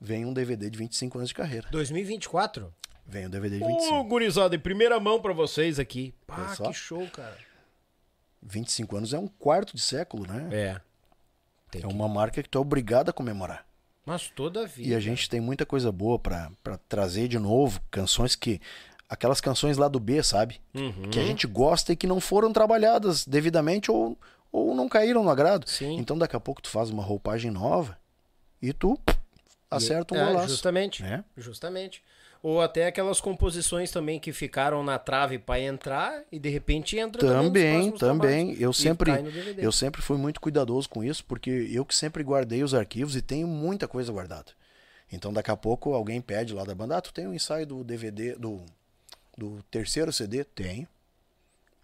vem 0.01 0.25
um 0.25 0.33
DVD 0.33 0.71
de 0.71 0.79
25 0.79 1.19
anos 1.19 1.31
de 1.31 1.35
carreira. 1.35 1.67
2024? 1.73 2.73
Vem 3.07 3.27
um 3.27 3.31
DVD 3.31 3.59
de 3.59 3.65
Ô, 3.65 3.67
25. 3.67 4.05
gurizada, 4.05 4.55
em 4.55 4.59
primeira 4.59 5.01
mão 5.01 5.21
pra 5.21 5.33
vocês 5.33 5.79
aqui. 5.81 6.15
Pá, 6.27 6.55
que 6.65 6.73
show, 6.73 7.07
cara. 7.09 7.37
25 8.45 8.97
anos 8.97 9.13
é 9.13 9.19
um 9.19 9.27
quarto 9.27 9.75
de 9.75 9.83
século, 9.83 10.27
né? 10.27 10.49
É. 10.53 10.81
Tem 11.71 11.83
É 11.83 11.87
que- 11.89 11.93
uma 11.93 12.09
marca 12.09 12.43
que 12.43 12.49
tu 12.49 12.59
é 12.59 12.61
obrigado 12.61 13.09
a 13.09 13.13
comemorar. 13.13 13.67
Mas 14.07 14.29
toda 14.29 14.67
vida. 14.67 14.89
E 14.91 14.95
a 14.95 15.01
gente 15.01 15.29
tem 15.31 15.41
muita 15.41 15.65
coisa 15.65 15.91
boa 15.91 16.19
pra 16.19 16.51
pra 16.63 16.77
trazer 16.89 17.27
de 17.29 17.39
novo, 17.39 17.81
canções 17.91 18.37
que. 18.37 18.61
Aquelas 19.09 19.41
canções 19.41 19.77
lá 19.77 19.87
do 19.89 20.01
B, 20.01 20.23
sabe? 20.23 20.61
Uhum. 20.75 21.11
Que 21.11 21.21
a 21.21 21.25
gente 21.25 21.47
gosta 21.47 21.93
e 21.93 21.97
que 21.97 22.07
não 22.07 22.21
foram 22.21 22.53
trabalhadas 22.53 23.25
devidamente 23.27 23.91
ou, 23.91 24.19
ou 24.51 24.75
não 24.75 24.89
caíram 24.89 25.23
no 25.23 25.31
agrado. 25.31 25.69
Sim. 25.69 25.97
Então 25.99 26.17
daqui 26.19 26.35
a 26.35 26.41
pouco 26.41 26.61
tu 26.63 26.69
faz 26.69 26.91
uma 26.91 27.03
roupagem 27.03 27.51
nova 27.51 27.97
e 28.61 28.73
tu 28.73 28.99
acerta 29.71 30.15
um 30.15 30.19
é, 30.19 30.27
golaço. 30.27 30.49
Justamente. 30.49 31.03
né? 31.03 31.23
Justamente. 31.37 32.03
Ou 32.47 32.61
até 32.61 32.87
aquelas 32.87 33.23
composições 33.23 33.91
também 33.91 34.21
que 34.21 34.31
ficaram 34.31 34.83
na 34.85 34.99
trave 34.99 35.39
pra 35.39 35.59
entrar 35.59 36.25
e 36.31 36.39
de 36.39 36.51
repente 36.51 36.95
entra 36.99 37.19
Também, 37.19 37.91
também. 37.91 37.91
trabalhos. 37.93 38.61
Eu 38.61 38.71
sempre, 38.71 39.11
eu 39.57 39.73
sempre 39.73 40.03
fui 40.03 40.19
muito 40.19 40.43
cuidadoso 40.43 40.87
com 40.87 41.03
isso, 41.03 41.25
porque 41.25 41.49
eu 41.73 41.87
que 41.87 41.95
sempre 41.95 42.23
guardei 42.23 42.63
os 42.63 42.75
arquivos 42.75 43.17
e 43.17 43.23
tenho 43.23 43.47
muita 43.47 43.89
coisa 43.89 44.13
guardada. 44.13 44.53
Então 45.11 45.33
daqui 45.33 45.51
a 45.51 45.57
pouco 45.57 45.95
alguém 45.95 46.21
pede 46.21 46.53
lá 46.53 46.65
da 46.65 46.75
banda, 46.75 46.99
ah, 46.99 47.01
tu 47.01 47.15
tem 47.15 47.27
um 47.27 47.33
ensaio 47.33 47.67
do 47.67 47.83
DVD, 47.83 48.35
do, 48.35 48.61
do 49.39 49.63
terceiro 49.71 50.13
CD? 50.13 50.45
Tenho. 50.45 50.87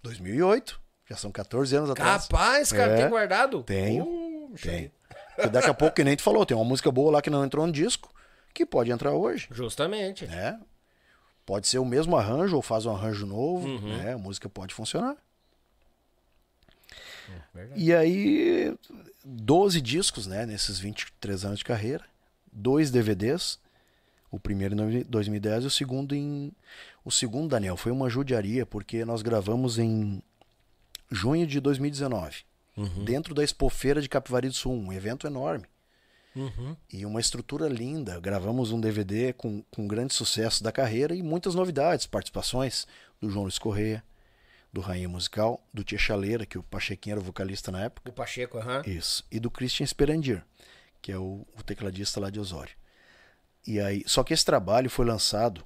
2008. 0.02 0.78
Já 1.08 1.16
são 1.16 1.32
14 1.32 1.74
anos 1.74 1.88
atrás. 1.88 2.26
Capaz, 2.26 2.70
cara, 2.70 2.92
É, 2.92 2.96
tem 2.98 3.08
guardado? 3.08 3.62
tenho, 3.62 4.04
Uh, 4.04 4.54
Tem. 4.60 4.92
Porque 5.36 5.48
daqui 5.48 5.70
a 5.70 5.74
pouco, 5.74 5.94
que 5.96 6.04
nem 6.04 6.16
tu 6.16 6.22
falou, 6.22 6.44
tem 6.44 6.54
uma 6.56 6.64
música 6.66 6.90
boa 6.90 7.12
lá 7.12 7.22
que 7.22 7.30
não 7.30 7.42
entrou 7.44 7.66
no 7.66 7.72
disco, 7.72 8.12
que 8.54 8.64
pode 8.66 8.90
entrar 8.90 9.12
hoje. 9.12 9.48
Justamente. 9.50 10.26
né? 10.26 10.60
Pode 11.46 11.66
ser 11.66 11.78
o 11.78 11.84
mesmo 11.84 12.16
arranjo 12.16 12.54
ou 12.56 12.62
faz 12.62 12.86
um 12.86 12.92
arranjo 12.94 13.26
novo, 13.26 13.66
Uhum. 13.66 13.96
né? 13.98 14.12
A 14.14 14.18
música 14.18 14.48
pode 14.48 14.72
funcionar. 14.74 15.16
verdade. 17.54 17.80
E 17.82 17.94
aí, 17.94 18.76
12 19.24 19.80
discos, 19.80 20.26
né? 20.26 20.46
Nesses 20.46 20.78
23 20.78 21.44
anos 21.44 21.58
de 21.58 21.64
carreira. 21.64 22.04
Dois 22.52 22.90
DVDs. 22.90 23.58
O 24.30 24.38
primeiro 24.38 24.74
em 24.90 25.02
2010 25.02 25.64
e 25.64 25.66
o 25.66 25.70
segundo 25.70 26.14
em... 26.14 26.52
O 27.04 27.10
segundo, 27.10 27.48
Daniel, 27.50 27.76
foi 27.76 27.90
uma 27.90 28.08
judiaria, 28.08 28.64
porque 28.64 29.04
nós 29.04 29.22
gravamos 29.22 29.78
em 29.78 30.22
junho 31.10 31.46
de 31.46 31.58
2019. 31.60 32.44
Uhum. 32.76 33.04
Dentro 33.04 33.34
da 33.34 33.42
Expofeira 33.42 34.00
de 34.00 34.08
Capivari 34.08 34.46
do 34.48 34.54
Sul. 34.54 34.72
Um 34.72 34.92
evento 34.92 35.26
enorme. 35.26 35.64
Uhum. 36.34 36.76
E 36.92 37.04
uma 37.04 37.20
estrutura 37.20 37.68
linda. 37.68 38.20
Gravamos 38.20 38.72
um 38.72 38.80
DVD 38.80 39.32
com, 39.32 39.62
com 39.70 39.86
grande 39.86 40.14
sucesso 40.14 40.62
da 40.62 40.70
carreira 40.70 41.14
e 41.14 41.22
muitas 41.22 41.54
novidades, 41.54 42.06
participações 42.06 42.86
do 43.20 43.28
João 43.28 43.44
Luiz 43.44 43.58
Correia, 43.58 44.02
do 44.72 44.80
Rainha 44.80 45.08
Musical, 45.08 45.62
do 45.74 45.82
Tia 45.82 45.98
Chaleira, 45.98 46.46
que 46.46 46.58
o 46.58 46.62
Pachequinho 46.62 47.14
era 47.14 47.20
o 47.20 47.24
vocalista 47.24 47.72
na 47.72 47.82
época. 47.82 48.10
Do 48.10 48.14
Pacheco, 48.14 48.58
aham. 48.58 48.82
Isso. 48.86 49.24
E 49.30 49.40
do 49.40 49.50
Christian 49.50 49.86
Sperandir, 49.86 50.44
que 51.02 51.10
é 51.10 51.18
o, 51.18 51.46
o 51.56 51.62
tecladista 51.62 52.20
lá 52.20 52.30
de 52.30 52.38
Osório. 52.38 52.74
E 53.66 53.80
aí, 53.80 54.02
só 54.06 54.22
que 54.22 54.32
esse 54.32 54.44
trabalho 54.44 54.88
foi 54.88 55.04
lançado 55.04 55.64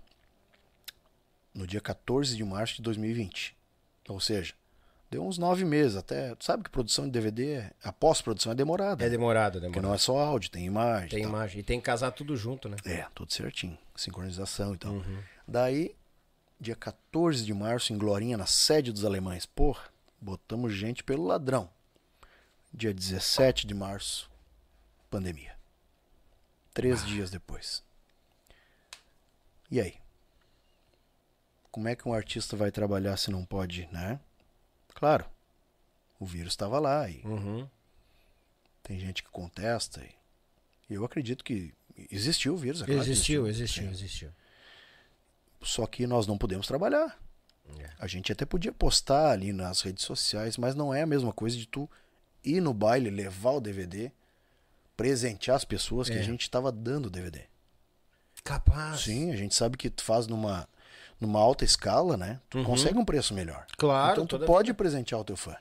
no 1.55 1.67
dia 1.67 1.81
14 1.81 2.37
de 2.37 2.45
março 2.45 2.77
de 2.77 2.83
2020. 2.83 3.57
Ou 4.09 4.21
seja, 4.21 4.55
deu 5.11 5.25
uns 5.27 5.39
nove 5.39 5.65
meses 5.65 5.97
até. 5.97 6.35
Tu 6.35 6.45
sabe 6.45 6.63
que 6.65 6.71
produção 6.71 7.05
de 7.05 7.11
DVD, 7.13 7.53
é- 7.55 7.73
a 7.83 7.93
pós-produção 7.93 8.53
é 8.53 8.55
demorada. 8.55 9.03
É 9.03 9.07
né? 9.07 9.11
demorado, 9.11 9.53
Porque 9.55 9.67
demorado. 9.69 9.83
não 9.89 9.95
é 9.95 9.99
só 9.99 10.19
áudio, 10.19 10.51
tem 10.51 10.65
imagem. 10.67 11.09
Tem 11.11 11.23
imagem. 11.23 11.61
E 11.61 11.63
tem 11.63 11.79
que 11.79 11.87
casar 11.87 12.11
tudo 12.13 12.37
junto, 12.37 12.69
né? 12.69 12.77
É, 12.85 13.07
tudo 13.15 13.33
certinho. 13.33 13.79
Sincronização 13.97 14.75
e 14.75 14.79
tal. 14.79 14.93
Uhum. 14.93 15.23
Daí, 15.47 15.95
dia 16.61 16.75
14 16.75 17.45
de 17.45 17.55
março, 17.55 17.93
em 17.93 17.99
Glorinha, 17.99 18.37
na 18.37 18.47
sede 18.47 18.93
dos 18.93 19.05
alemães. 19.05 19.47
Porra, 19.47 19.85
botamos 20.21 20.73
gente 20.75 21.05
pelo 21.05 21.25
ladrão. 21.25 21.69
Dia 22.73 22.93
17 22.93 23.67
de 23.69 23.75
março, 23.75 24.29
pandemia. 25.09 25.55
Três 26.73 27.07
dias 27.07 27.31
depois. 27.31 27.85
E 29.71 29.81
aí? 29.81 29.95
Como 31.71 31.87
é 31.89 31.95
que 31.95 32.09
um 32.09 32.13
artista 32.13 32.57
vai 32.57 32.71
trabalhar 32.73 33.17
se 33.17 33.31
não 33.31 33.45
pode, 33.45 33.89
né? 33.93 34.19
Claro, 34.95 35.25
o 36.19 36.25
vírus 36.27 36.53
estava 36.53 36.79
lá 36.79 37.09
e 37.11 37.21
Uhum. 37.25 37.69
tem 38.83 38.99
gente 38.99 39.23
que 39.23 39.29
contesta. 39.31 40.01
E 40.89 40.95
eu 40.95 41.05
acredito 41.05 41.43
que 41.45 41.75
existiu 42.11 42.55
o 42.55 42.57
vírus. 42.57 42.83
é 42.83 42.87
claro 42.87 43.01
que 43.03 43.11
Existiu, 43.11 43.47
existiu, 43.47 43.85
Sim. 43.85 43.91
existiu. 43.91 44.31
Só 45.63 45.87
que 45.87 46.07
nós 46.07 46.27
não 46.27 46.37
podemos 46.39 46.67
trabalhar. 46.67 47.19
É. 47.81 47.91
A 47.99 48.07
gente 48.07 48.31
até 48.31 48.45
podia 48.45 48.73
postar 48.73 49.31
ali 49.31 49.53
nas 49.53 49.81
redes 49.81 50.05
sociais, 50.05 50.59
mas 50.59 50.75
não 50.75 50.93
é 50.93 51.03
a 51.03 51.07
mesma 51.07 51.33
coisa 51.33 51.57
de 51.57 51.67
tu 51.67 51.89
ir 52.45 52.61
no 52.61 52.75
baile, 52.75 53.09
levar 53.09 53.53
o 53.53 53.61
DVD, 53.61 54.13
presentear 54.97 55.57
as 55.57 55.65
pessoas 55.65 56.09
que 56.11 56.17
É. 56.17 56.21
a 56.21 56.23
gente 56.23 56.43
estava 56.43 56.71
dando 56.71 57.07
o 57.07 57.11
DVD. 57.11 57.45
Capaz. 58.45 59.01
Sim, 59.01 59.33
a 59.33 59.37
gente 59.37 59.55
sabe 59.55 59.79
que 59.79 59.89
tu 59.89 60.05
faz 60.05 60.27
numa, 60.27 60.69
numa 61.21 61.41
alta 61.41 61.65
escala, 61.65 62.17
né? 62.17 62.41
Tu 62.51 62.59
Uhum. 62.59 62.65
consegue 62.65 62.99
um 62.99 63.05
preço 63.05 63.35
melhor. 63.35 63.67
Claro. 63.77 64.23
então 64.23 64.27
tu 64.27 64.45
pode 64.45 64.73
presentear 64.75 65.21
o 65.21 65.25
teu 65.25 65.37
fã. 65.37 65.57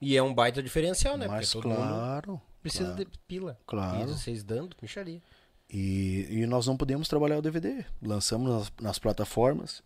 E 0.00 0.16
é 0.16 0.22
um 0.22 0.34
baita 0.34 0.62
diferencial, 0.62 1.16
né? 1.16 1.26
mas 1.26 1.52
claro, 1.54 2.40
precisa 2.62 2.92
claro. 2.92 3.04
de 3.04 3.18
pila. 3.26 3.58
Claro. 3.66 4.02
E 4.02 4.06
vocês 4.06 4.42
dando, 4.44 4.76
micharia. 4.82 5.22
E, 5.70 6.26
e 6.30 6.46
nós 6.46 6.66
não 6.66 6.76
podemos 6.76 7.08
trabalhar 7.08 7.38
o 7.38 7.42
DVD. 7.42 7.84
Lançamos 8.02 8.50
nas, 8.50 8.72
nas 8.80 8.98
plataformas. 8.98 9.82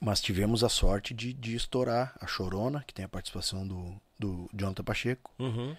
Mas 0.00 0.20
tivemos 0.20 0.62
a 0.62 0.68
sorte 0.68 1.12
de, 1.12 1.32
de 1.32 1.56
estourar 1.56 2.14
a 2.20 2.26
Chorona, 2.26 2.84
que 2.86 2.94
tem 2.94 3.04
a 3.04 3.08
participação 3.08 3.66
do, 3.66 4.00
do 4.18 4.48
Jonathan 4.54 4.84
Pacheco. 4.84 5.32
Uhum. 5.38 5.74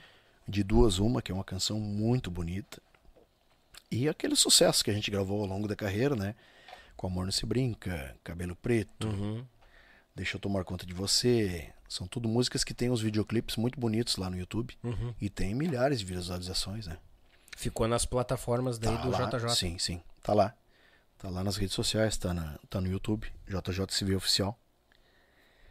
De 0.48 0.64
Duas 0.64 0.98
Uma, 1.00 1.22
que 1.22 1.32
é 1.32 1.36
uma 1.36 1.44
canção 1.44 1.80
muito 1.80 2.30
bonita. 2.30 2.82
E 3.92 4.08
aqueles 4.08 4.40
sucessos 4.40 4.84
que 4.84 4.92
a 4.92 4.94
gente 4.94 5.10
gravou 5.10 5.42
ao 5.42 5.48
longo 5.48 5.68
da 5.68 5.76
carreira, 5.76 6.16
né? 6.16 6.36
Com 6.96 7.08
Amor 7.08 7.26
Não 7.26 7.32
Se 7.32 7.46
Brinca, 7.46 8.16
Cabelo 8.24 8.56
Preto, 8.56 9.08
Uhum. 9.08 9.46
Deixa 10.16 10.36
Eu 10.36 10.42
Tomar 10.42 10.64
Conta 10.66 10.86
de 10.86 10.94
Você. 10.94 11.72
São 11.88 12.06
tudo 12.08 12.28
músicas 12.28 12.64
que 12.64 12.74
têm 12.74 12.90
os 12.90 13.02
videoclipes 13.02 13.56
muito 13.56 13.80
bonitos 13.80 14.18
lá 14.18 14.30
no 14.30 14.38
YouTube. 14.38 14.78
Uhum. 14.84 15.14
E 15.20 15.30
tem 15.30 15.56
milhares 15.56 16.00
de 16.00 16.06
visualizações, 16.06 16.88
né? 16.88 16.98
Ficou 17.58 17.88
nas 17.88 18.06
plataformas 18.06 18.78
daí 18.78 18.96
Tá 18.96 19.02
do 19.02 19.10
lá, 19.10 19.26
JJ. 19.30 19.50
Sim, 19.56 19.78
sim. 19.80 20.02
Tá 20.22 20.34
lá. 20.34 20.54
Tá 21.18 21.30
lá 21.30 21.44
nas 21.44 21.58
redes 21.58 21.74
sociais, 21.74 22.18
tá, 22.18 22.34
na, 22.34 22.58
tá 22.70 22.80
no 22.80 22.88
YouTube, 22.88 23.28
JJCV 23.48 24.16
Oficial. 24.16 24.58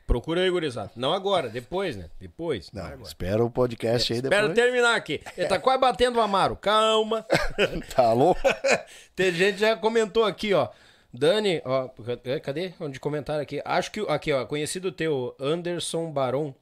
Procura 0.09 0.41
aí, 0.41 0.51
gurizada. 0.51 0.91
Não 0.97 1.13
agora, 1.13 1.51
depois, 1.51 1.95
né? 1.95 2.07
Depois. 2.19 2.73
Não, 2.73 3.03
espera 3.03 3.45
o 3.45 3.51
podcast 3.51 4.11
aí 4.11 4.21
Espera 4.21 4.49
depois. 4.49 4.55
terminar 4.55 4.97
aqui. 4.97 5.21
Ele 5.37 5.47
tá 5.47 5.59
quase 5.59 5.79
batendo 5.79 6.19
o 6.19 6.23
Amaro. 6.23 6.57
Calma. 6.57 7.27
Tá 7.95 8.13
louco? 8.15 8.41
Tem 9.15 9.31
gente 9.33 9.57
que 9.57 9.61
já 9.61 9.77
comentou 9.77 10.25
aqui, 10.25 10.55
ó. 10.55 10.69
Dani, 11.13 11.61
ó, 11.63 11.91
é, 12.25 12.41
cadê? 12.41 12.73
Onde 12.81 12.99
comentaram 12.99 13.43
aqui? 13.43 13.61
Acho 13.65 13.93
que 13.93 14.01
aqui, 14.09 14.33
ó, 14.33 14.47
conhecido 14.47 14.91
teu 14.91 15.37
Anderson 15.39 16.11
Baron. 16.11 16.55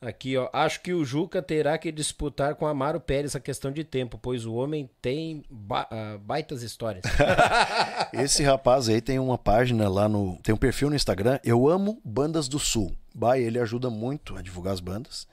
Aqui, 0.00 0.36
ó. 0.36 0.48
Acho 0.52 0.82
que 0.82 0.92
o 0.92 1.04
Juca 1.04 1.40
terá 1.40 1.76
que 1.78 1.90
disputar 1.90 2.54
com 2.54 2.66
Amaro 2.66 3.00
Pérez 3.00 3.34
a 3.34 3.40
questão 3.40 3.72
de 3.72 3.82
tempo, 3.82 4.18
pois 4.18 4.44
o 4.44 4.54
homem 4.54 4.88
tem 5.00 5.42
ba- 5.50 5.88
ah, 5.90 6.18
baitas 6.20 6.62
histórias. 6.62 7.02
Esse 8.12 8.42
rapaz 8.42 8.88
aí 8.88 9.00
tem 9.00 9.18
uma 9.18 9.38
página 9.38 9.88
lá 9.88 10.08
no. 10.08 10.38
Tem 10.42 10.54
um 10.54 10.58
perfil 10.58 10.90
no 10.90 10.96
Instagram. 10.96 11.38
Eu 11.42 11.68
amo 11.68 12.00
Bandas 12.04 12.46
do 12.48 12.58
Sul. 12.58 12.94
Bah, 13.14 13.38
ele 13.38 13.58
ajuda 13.58 13.88
muito 13.88 14.36
a 14.36 14.42
divulgar 14.42 14.74
as 14.74 14.80
bandas. 14.80 15.26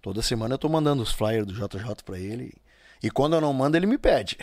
Toda 0.00 0.22
semana 0.22 0.54
eu 0.54 0.58
tô 0.58 0.68
mandando 0.68 1.02
os 1.02 1.12
flyers 1.12 1.46
do 1.46 1.52
JJ 1.52 1.96
pra 2.04 2.18
ele. 2.18 2.54
E 3.02 3.10
quando 3.10 3.34
eu 3.34 3.40
não 3.42 3.52
mando, 3.52 3.76
ele 3.76 3.86
me 3.86 3.98
pede. 3.98 4.38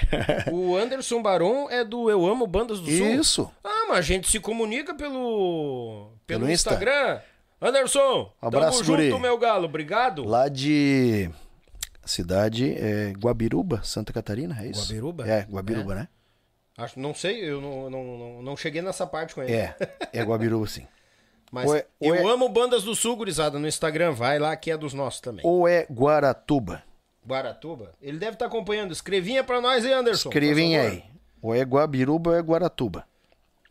o 0.52 0.76
Anderson 0.78 1.22
Baron 1.24 1.68
é 1.72 1.84
do 1.84 2.10
Eu 2.12 2.26
Amo 2.28 2.46
Bandas 2.46 2.80
do 2.80 2.86
Sul. 2.86 3.08
Isso. 3.16 3.52
Ah, 3.64 3.86
mas 3.90 3.98
a 3.98 4.02
gente 4.02 4.30
se 4.30 4.40
comunica 4.40 4.94
pelo 4.94 6.12
pelo, 6.28 6.42
Pelo 6.42 6.52
Insta. 6.52 6.70
Instagram. 6.74 7.20
Anderson, 7.64 8.32
Abraço, 8.42 8.80
tamo 8.80 8.84
junto, 8.84 9.10
guri. 9.10 9.20
meu 9.22 9.38
galo. 9.38 9.66
Obrigado. 9.66 10.24
Lá 10.26 10.48
de. 10.50 11.30
Cidade 12.06 12.74
é 12.78 13.14
Guabiruba, 13.18 13.82
Santa 13.84 14.12
Catarina, 14.12 14.58
é 14.62 14.68
isso? 14.68 14.82
Guabiruba? 14.82 15.26
É, 15.26 15.48
Guabiruba, 15.50 15.96
né? 15.96 16.08
Acho, 16.78 17.00
não 17.00 17.14
sei, 17.14 17.50
eu 17.50 17.62
não, 17.62 17.90
não, 17.90 18.04
não, 18.04 18.42
não 18.42 18.58
cheguei 18.58 18.82
nessa 18.82 19.08
parte 19.08 19.34
com 19.34 19.42
ele. 19.42 19.54
É, 19.54 19.76
é 20.12 20.22
Guabiruba, 20.22 20.68
sim. 20.68 20.86
Mas 21.50 21.72
é- 21.72 21.86
eu 22.02 22.16
é- 22.16 22.24
amo 22.24 22.50
Bandas 22.50 22.84
do 22.84 22.94
Sul, 22.96 23.16
gurizada, 23.16 23.58
no 23.60 23.68
Instagram. 23.68 24.12
Vai 24.12 24.40
lá, 24.40 24.56
que 24.58 24.72
é 24.72 24.76
dos 24.76 24.94
nossos 24.94 25.22
também. 25.22 25.46
Ou 25.46 25.68
é 25.68 25.86
Guaratuba? 25.90 26.84
Guaratuba. 27.26 27.94
Ele 28.02 28.18
deve 28.18 28.34
estar 28.34 28.48
acompanhando. 28.48 28.92
Escrevinha 28.92 29.44
pra 29.44 29.62
nós 29.62 29.86
aí, 29.86 29.94
Anderson. 29.94 30.30
favor. 30.32 30.44
aí. 30.92 31.04
Ou 31.42 31.56
é 31.56 31.62
Guabiruba 31.62 32.32
ou 32.32 32.36
é 32.36 32.42
Guaratuba. 32.42 33.06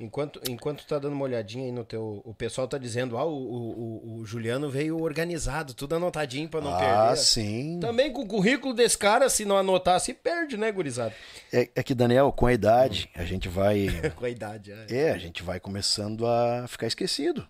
Enquanto, 0.03 0.41
enquanto 0.51 0.85
tá 0.85 0.99
dando 0.99 1.13
uma 1.13 1.23
olhadinha 1.23 1.65
aí 1.67 1.71
no 1.71 1.85
teu... 1.85 2.21
O 2.25 2.35
pessoal 2.35 2.67
tá 2.67 2.77
dizendo, 2.77 3.17
ah, 3.17 3.25
o, 3.25 3.31
o, 3.37 4.19
o- 4.21 4.25
Juliano 4.27 4.69
veio 4.69 5.01
organizado, 5.01 5.75
tudo 5.75 5.95
anotadinho 5.95 6.49
pra 6.49 6.61
não 6.61 6.75
ah, 6.75 6.79
perder. 6.79 7.17
sim. 7.19 7.79
Também 7.81 8.13
com 8.13 8.23
o 8.23 8.27
currículo 8.27 8.75
desse 8.75 8.99
cara, 8.99 9.29
se 9.31 9.45
não 9.45 9.57
anotar, 9.57 10.01
se 10.01 10.13
perde, 10.13 10.57
né, 10.57 10.73
gurizada? 10.73 11.15
É, 11.53 11.69
é 11.77 11.83
que, 11.85 11.95
Daniel, 11.95 12.33
com 12.33 12.47
a 12.47 12.53
idade, 12.53 13.09
a 13.15 13.23
gente 13.25 13.49
vai. 13.49 13.87
Com 14.17 14.25
a 14.25 14.29
idade, 14.29 14.73
é. 14.73 14.87
É, 14.91 15.11
a 15.13 15.19
gente 15.19 15.41
vai 15.43 15.61
começando 15.61 16.27
a 16.27 16.67
ficar 16.67 16.89
esquecido. 16.89 17.47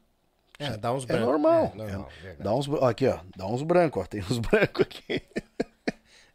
É, 0.59 0.77
dá 0.77 0.93
uns 0.93 1.05
É 1.05 1.07
brancos. 1.07 1.27
normal. 1.27 1.73
É, 1.75 1.77
normal, 1.79 2.09
É- 2.23 2.35
dá 2.35 2.55
uns, 2.55 2.69
aqui, 2.83 3.07
ó. 3.09 3.19
Dá 3.35 3.47
uns 3.47 3.63
brancos, 3.63 4.03
ó. 4.03 4.07
Tem 4.07 4.21
uns 4.21 4.37
brancos 4.45 4.83
aqui. 4.83 5.23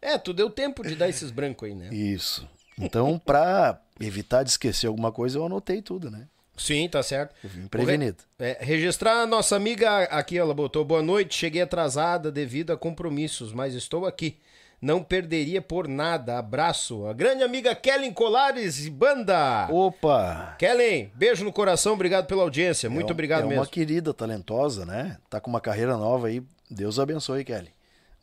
É, 0.01 0.17
tu 0.17 0.33
deu 0.33 0.49
tempo 0.49 0.81
de 0.81 0.95
dar 0.95 1.09
esses 1.09 1.29
brancos 1.29 1.67
aí, 1.69 1.75
né? 1.75 1.89
Isso. 1.93 2.49
Então, 2.79 3.19
pra 3.19 3.79
evitar 3.99 4.43
de 4.43 4.49
esquecer 4.51 4.87
alguma 4.87 5.11
coisa, 5.11 5.37
eu 5.37 5.45
anotei 5.45 5.81
tudo, 5.81 6.09
né? 6.11 6.27
Sim, 6.57 6.89
tá 6.89 7.03
certo. 7.03 7.35
Prevenido. 7.69 8.17
É, 8.39 8.57
registrar 8.59 9.21
a 9.21 9.27
nossa 9.27 9.55
amiga 9.55 10.03
aqui, 10.05 10.37
ela 10.37 10.53
botou 10.55 10.83
boa 10.83 11.03
noite, 11.03 11.35
cheguei 11.35 11.61
atrasada 11.61 12.31
devido 12.31 12.71
a 12.73 12.77
compromissos, 12.77 13.53
mas 13.53 13.75
estou 13.75 14.05
aqui. 14.07 14.37
Não 14.81 15.03
perderia 15.03 15.59
por 15.61 15.87
nada. 15.87 16.37
Abraço. 16.37 17.05
A 17.07 17.13
grande 17.13 17.41
amiga 17.43 17.73
Kellen 17.73 18.13
Colares 18.13 18.85
e 18.85 18.89
banda. 18.91 19.67
Opa! 19.71 20.55
Kellen, 20.59 21.11
beijo 21.15 21.43
no 21.43 21.51
coração, 21.51 21.93
obrigado 21.93 22.27
pela 22.27 22.43
audiência. 22.43 22.87
Muito 22.89 23.09
É 23.09 23.11
obrigado 23.11 23.45
é 23.45 23.47
mesmo. 23.47 23.61
uma 23.61 23.67
querida, 23.67 24.13
talentosa, 24.13 24.85
né? 24.85 25.17
Tá 25.29 25.39
com 25.41 25.49
uma 25.49 25.61
carreira 25.61 25.97
nova 25.97 26.27
aí. 26.27 26.43
Deus 26.69 26.99
abençoe, 26.99 27.43
Kelly. 27.43 27.69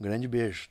Um 0.01 0.05
grande 0.05 0.29
beijo. 0.29 0.69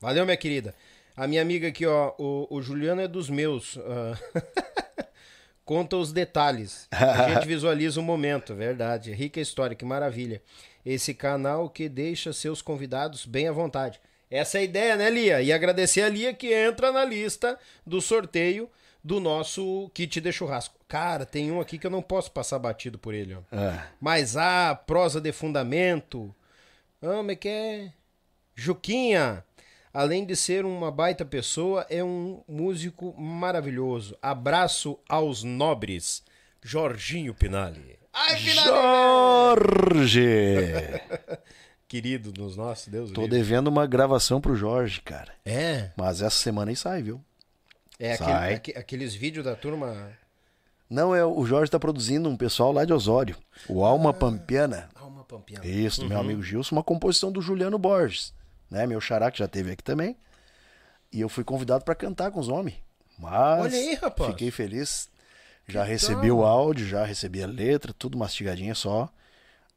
Valeu, 0.00 0.24
minha 0.24 0.36
querida. 0.36 0.74
A 1.20 1.26
minha 1.26 1.42
amiga 1.42 1.68
aqui, 1.68 1.84
ó, 1.84 2.14
o, 2.16 2.46
o 2.48 2.62
Juliano 2.62 3.02
é 3.02 3.06
dos 3.06 3.28
meus. 3.28 3.76
ah. 3.76 4.16
Conta 5.66 5.94
os 5.98 6.12
detalhes. 6.12 6.88
A 6.90 7.28
gente 7.28 7.44
visualiza 7.46 8.00
o 8.00 8.02
momento, 8.02 8.54
verdade. 8.54 9.12
Rica 9.12 9.38
história, 9.38 9.76
que 9.76 9.84
maravilha. 9.84 10.40
Esse 10.82 11.12
canal 11.12 11.68
que 11.68 11.90
deixa 11.90 12.32
seus 12.32 12.62
convidados 12.62 13.26
bem 13.26 13.48
à 13.48 13.52
vontade. 13.52 14.00
Essa 14.30 14.56
é 14.56 14.60
a 14.62 14.64
ideia, 14.64 14.96
né, 14.96 15.10
Lia? 15.10 15.42
E 15.42 15.52
agradecer 15.52 16.00
a 16.00 16.08
Lia 16.08 16.32
que 16.32 16.54
entra 16.54 16.90
na 16.90 17.04
lista 17.04 17.58
do 17.86 18.00
sorteio 18.00 18.66
do 19.04 19.20
nosso 19.20 19.90
kit 19.92 20.22
de 20.22 20.32
churrasco. 20.32 20.74
Cara, 20.88 21.26
tem 21.26 21.52
um 21.52 21.60
aqui 21.60 21.76
que 21.76 21.86
eu 21.86 21.90
não 21.90 22.00
posso 22.00 22.32
passar 22.32 22.58
batido 22.58 22.98
por 22.98 23.12
ele, 23.12 23.34
ó. 23.34 23.40
Ah, 23.52 23.88
Mas 24.00 24.38
a 24.38 24.74
prosa 24.74 25.20
de 25.20 25.32
fundamento. 25.32 26.34
Ah, 27.02 27.16
como 27.18 27.30
é 27.30 27.36
que 27.36 27.48
é? 27.48 27.92
Juquinha, 28.54 29.44
além 29.92 30.24
de 30.24 30.34
ser 30.36 30.64
uma 30.64 30.90
baita 30.90 31.24
pessoa, 31.24 31.86
é 31.90 32.02
um 32.04 32.42
músico 32.48 33.14
maravilhoso. 33.20 34.16
Abraço 34.22 34.98
aos 35.08 35.42
nobres. 35.42 36.22
Jorginho 36.62 37.34
Pinali. 37.34 37.98
Ai, 38.12 38.36
Jorge! 39.80 40.20
Querido 41.88 42.30
dos 42.30 42.56
nossos, 42.56 42.86
Deus 42.88 43.10
Tô 43.10 43.22
livre. 43.22 43.36
devendo 43.38 43.66
uma 43.68 43.86
gravação 43.86 44.40
pro 44.40 44.54
Jorge, 44.54 45.00
cara. 45.00 45.32
É, 45.44 45.90
Mas 45.96 46.22
essa 46.22 46.36
semana 46.36 46.70
aí 46.70 46.76
sai, 46.76 47.02
viu? 47.02 47.20
é 47.98 48.16
Sai. 48.16 48.32
aquele- 48.32 48.54
aque- 48.54 48.78
aqueles 48.78 49.14
vídeos 49.14 49.44
da 49.44 49.54
turma... 49.56 50.10
Não, 50.88 51.14
é 51.14 51.24
o 51.24 51.44
Jorge 51.46 51.70
tá 51.70 51.78
produzindo 51.78 52.28
um 52.28 52.36
pessoal 52.36 52.72
lá 52.72 52.84
de 52.84 52.92
Osório. 52.92 53.36
O 53.68 53.84
Alma 53.84 54.12
Pampiana. 54.12 54.88
Alma 54.94 55.22
Pampiana. 55.24 55.64
Isso, 55.64 56.00
do 56.00 56.08
meu 56.08 56.18
amigo 56.18 56.42
Gilson, 56.42 56.74
uma 56.74 56.82
composição 56.82 57.30
do 57.30 57.40
Juliano 57.40 57.78
Borges, 57.78 58.32
né? 58.70 58.86
Meu 58.86 59.00
xará 59.00 59.30
que 59.30 59.38
já 59.38 59.48
teve 59.48 59.72
aqui 59.72 59.82
também. 59.82 60.16
E 61.12 61.20
eu 61.20 61.28
fui 61.28 61.42
convidado 61.42 61.84
pra 61.84 61.94
cantar 61.94 62.30
com 62.30 62.38
os 62.40 62.48
homens. 62.48 62.76
Mas 63.18 63.64
Olha 63.64 63.76
aí, 63.76 63.94
rapaz. 63.94 64.30
fiquei 64.30 64.50
feliz. 64.50 65.10
Já 65.66 65.84
recebi 65.84 66.30
o 66.30 66.42
áudio, 66.42 66.86
já 66.86 67.04
recebi 67.04 67.42
a 67.42 67.46
letra, 67.46 67.92
tudo 67.92 68.18
mastigadinho, 68.18 68.74
só 68.74 69.08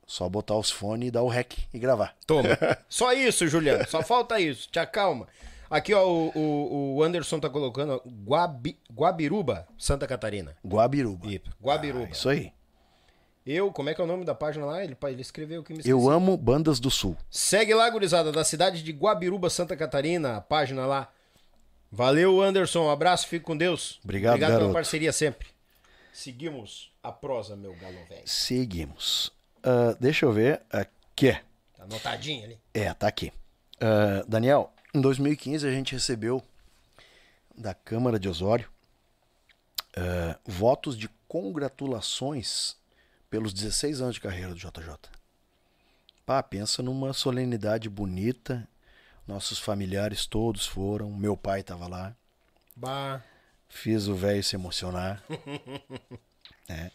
só 0.05 0.27
botar 0.27 0.55
os 0.55 0.69
fones 0.69 1.07
e 1.07 1.11
dar 1.11 1.21
o 1.21 1.27
rec 1.27 1.57
e 1.73 1.79
gravar. 1.79 2.15
Toma. 2.27 2.49
Só 2.89 3.13
isso, 3.13 3.47
Juliano. 3.47 3.87
Só 3.87 4.03
falta 4.03 4.39
isso. 4.39 4.69
Te 4.69 4.77
acalma. 4.77 5.27
Aqui, 5.69 5.93
ó, 5.93 6.05
o, 6.05 6.29
o, 6.35 6.95
o 6.95 7.03
Anderson 7.03 7.39
tá 7.39 7.49
colocando 7.49 8.01
Guabi, 8.05 8.77
Guabiruba, 8.93 9.67
Santa 9.77 10.05
Catarina. 10.05 10.55
Guabiruba. 10.63 11.27
Guabiruba. 11.61 12.05
Ah, 12.05 12.11
isso 12.11 12.29
aí. 12.29 12.51
Eu, 13.45 13.71
como 13.71 13.89
é 13.89 13.93
que 13.93 13.99
é 13.99 14.03
o 14.03 14.07
nome 14.07 14.23
da 14.23 14.33
página 14.33 14.65
lá? 14.65 14.83
Ele, 14.83 14.95
ele 15.03 15.21
escreveu 15.21 15.61
o 15.61 15.63
que 15.63 15.73
me 15.73 15.79
esqueci. 15.79 15.89
Eu 15.89 16.09
amo 16.09 16.37
bandas 16.37 16.79
do 16.79 16.89
sul. 16.89 17.17
Segue 17.29 17.73
lá, 17.73 17.89
gurizada, 17.89 18.31
da 18.31 18.43
cidade 18.43 18.81
de 18.81 18.91
Guabiruba, 18.91 19.49
Santa 19.49 19.75
Catarina, 19.75 20.37
a 20.37 20.41
página 20.41 20.85
lá. 20.85 21.11
Valeu, 21.91 22.41
Anderson. 22.41 22.85
Um 22.85 22.89
abraço, 22.89 23.27
fique 23.27 23.43
com 23.45 23.55
Deus. 23.57 23.99
Obrigado, 24.03 24.31
Obrigado 24.33 24.49
pela 24.49 24.59
garoto. 24.61 24.73
parceria 24.73 25.11
sempre. 25.11 25.49
Seguimos 26.13 26.91
a 27.03 27.11
prosa, 27.11 27.55
meu 27.55 27.73
galo 27.75 27.97
velho. 28.07 28.21
Seguimos. 28.25 29.31
Ah, 29.61 29.95
deixa 29.99 30.25
eu 30.25 30.31
ver 30.31 30.61
aqui. 30.71 31.33
Tá 31.75 31.83
anotadinho 31.83 32.45
ali. 32.45 32.57
É, 32.73 32.93
tá 32.93 33.07
aqui. 33.07 33.31
Ah, 33.79 34.23
Daniel, 34.27 34.71
em 34.93 35.01
2015 35.01 35.67
a 35.67 35.71
gente 35.71 35.93
recebeu 35.93 36.41
da 37.57 37.73
Câmara 37.73 38.17
de 38.17 38.29
Osório 38.29 38.69
ah, 39.97 40.37
votos 40.45 40.97
de 40.97 41.09
congratulações 41.27 42.75
pelos 43.33 43.51
16 43.51 43.99
anos 43.99 44.13
de 44.13 44.21
carreira 44.21 44.49
do 44.49 44.59
JJ. 44.59 44.95
Pá, 46.23 46.43
pensa 46.43 46.83
numa 46.83 47.13
solenidade 47.13 47.89
bonita. 47.89 48.67
Nossos 49.25 49.57
familiares 49.57 50.27
todos 50.27 50.67
foram. 50.67 51.09
Meu 51.09 51.35
pai 51.35 51.61
estava 51.61 51.87
lá. 51.87 52.15
Bah. 52.75 53.23
Fiz 53.67 54.07
o 54.07 54.13
velho 54.13 54.43
se 54.43 54.55
emocionar. 54.55 55.23
É. 56.69 56.91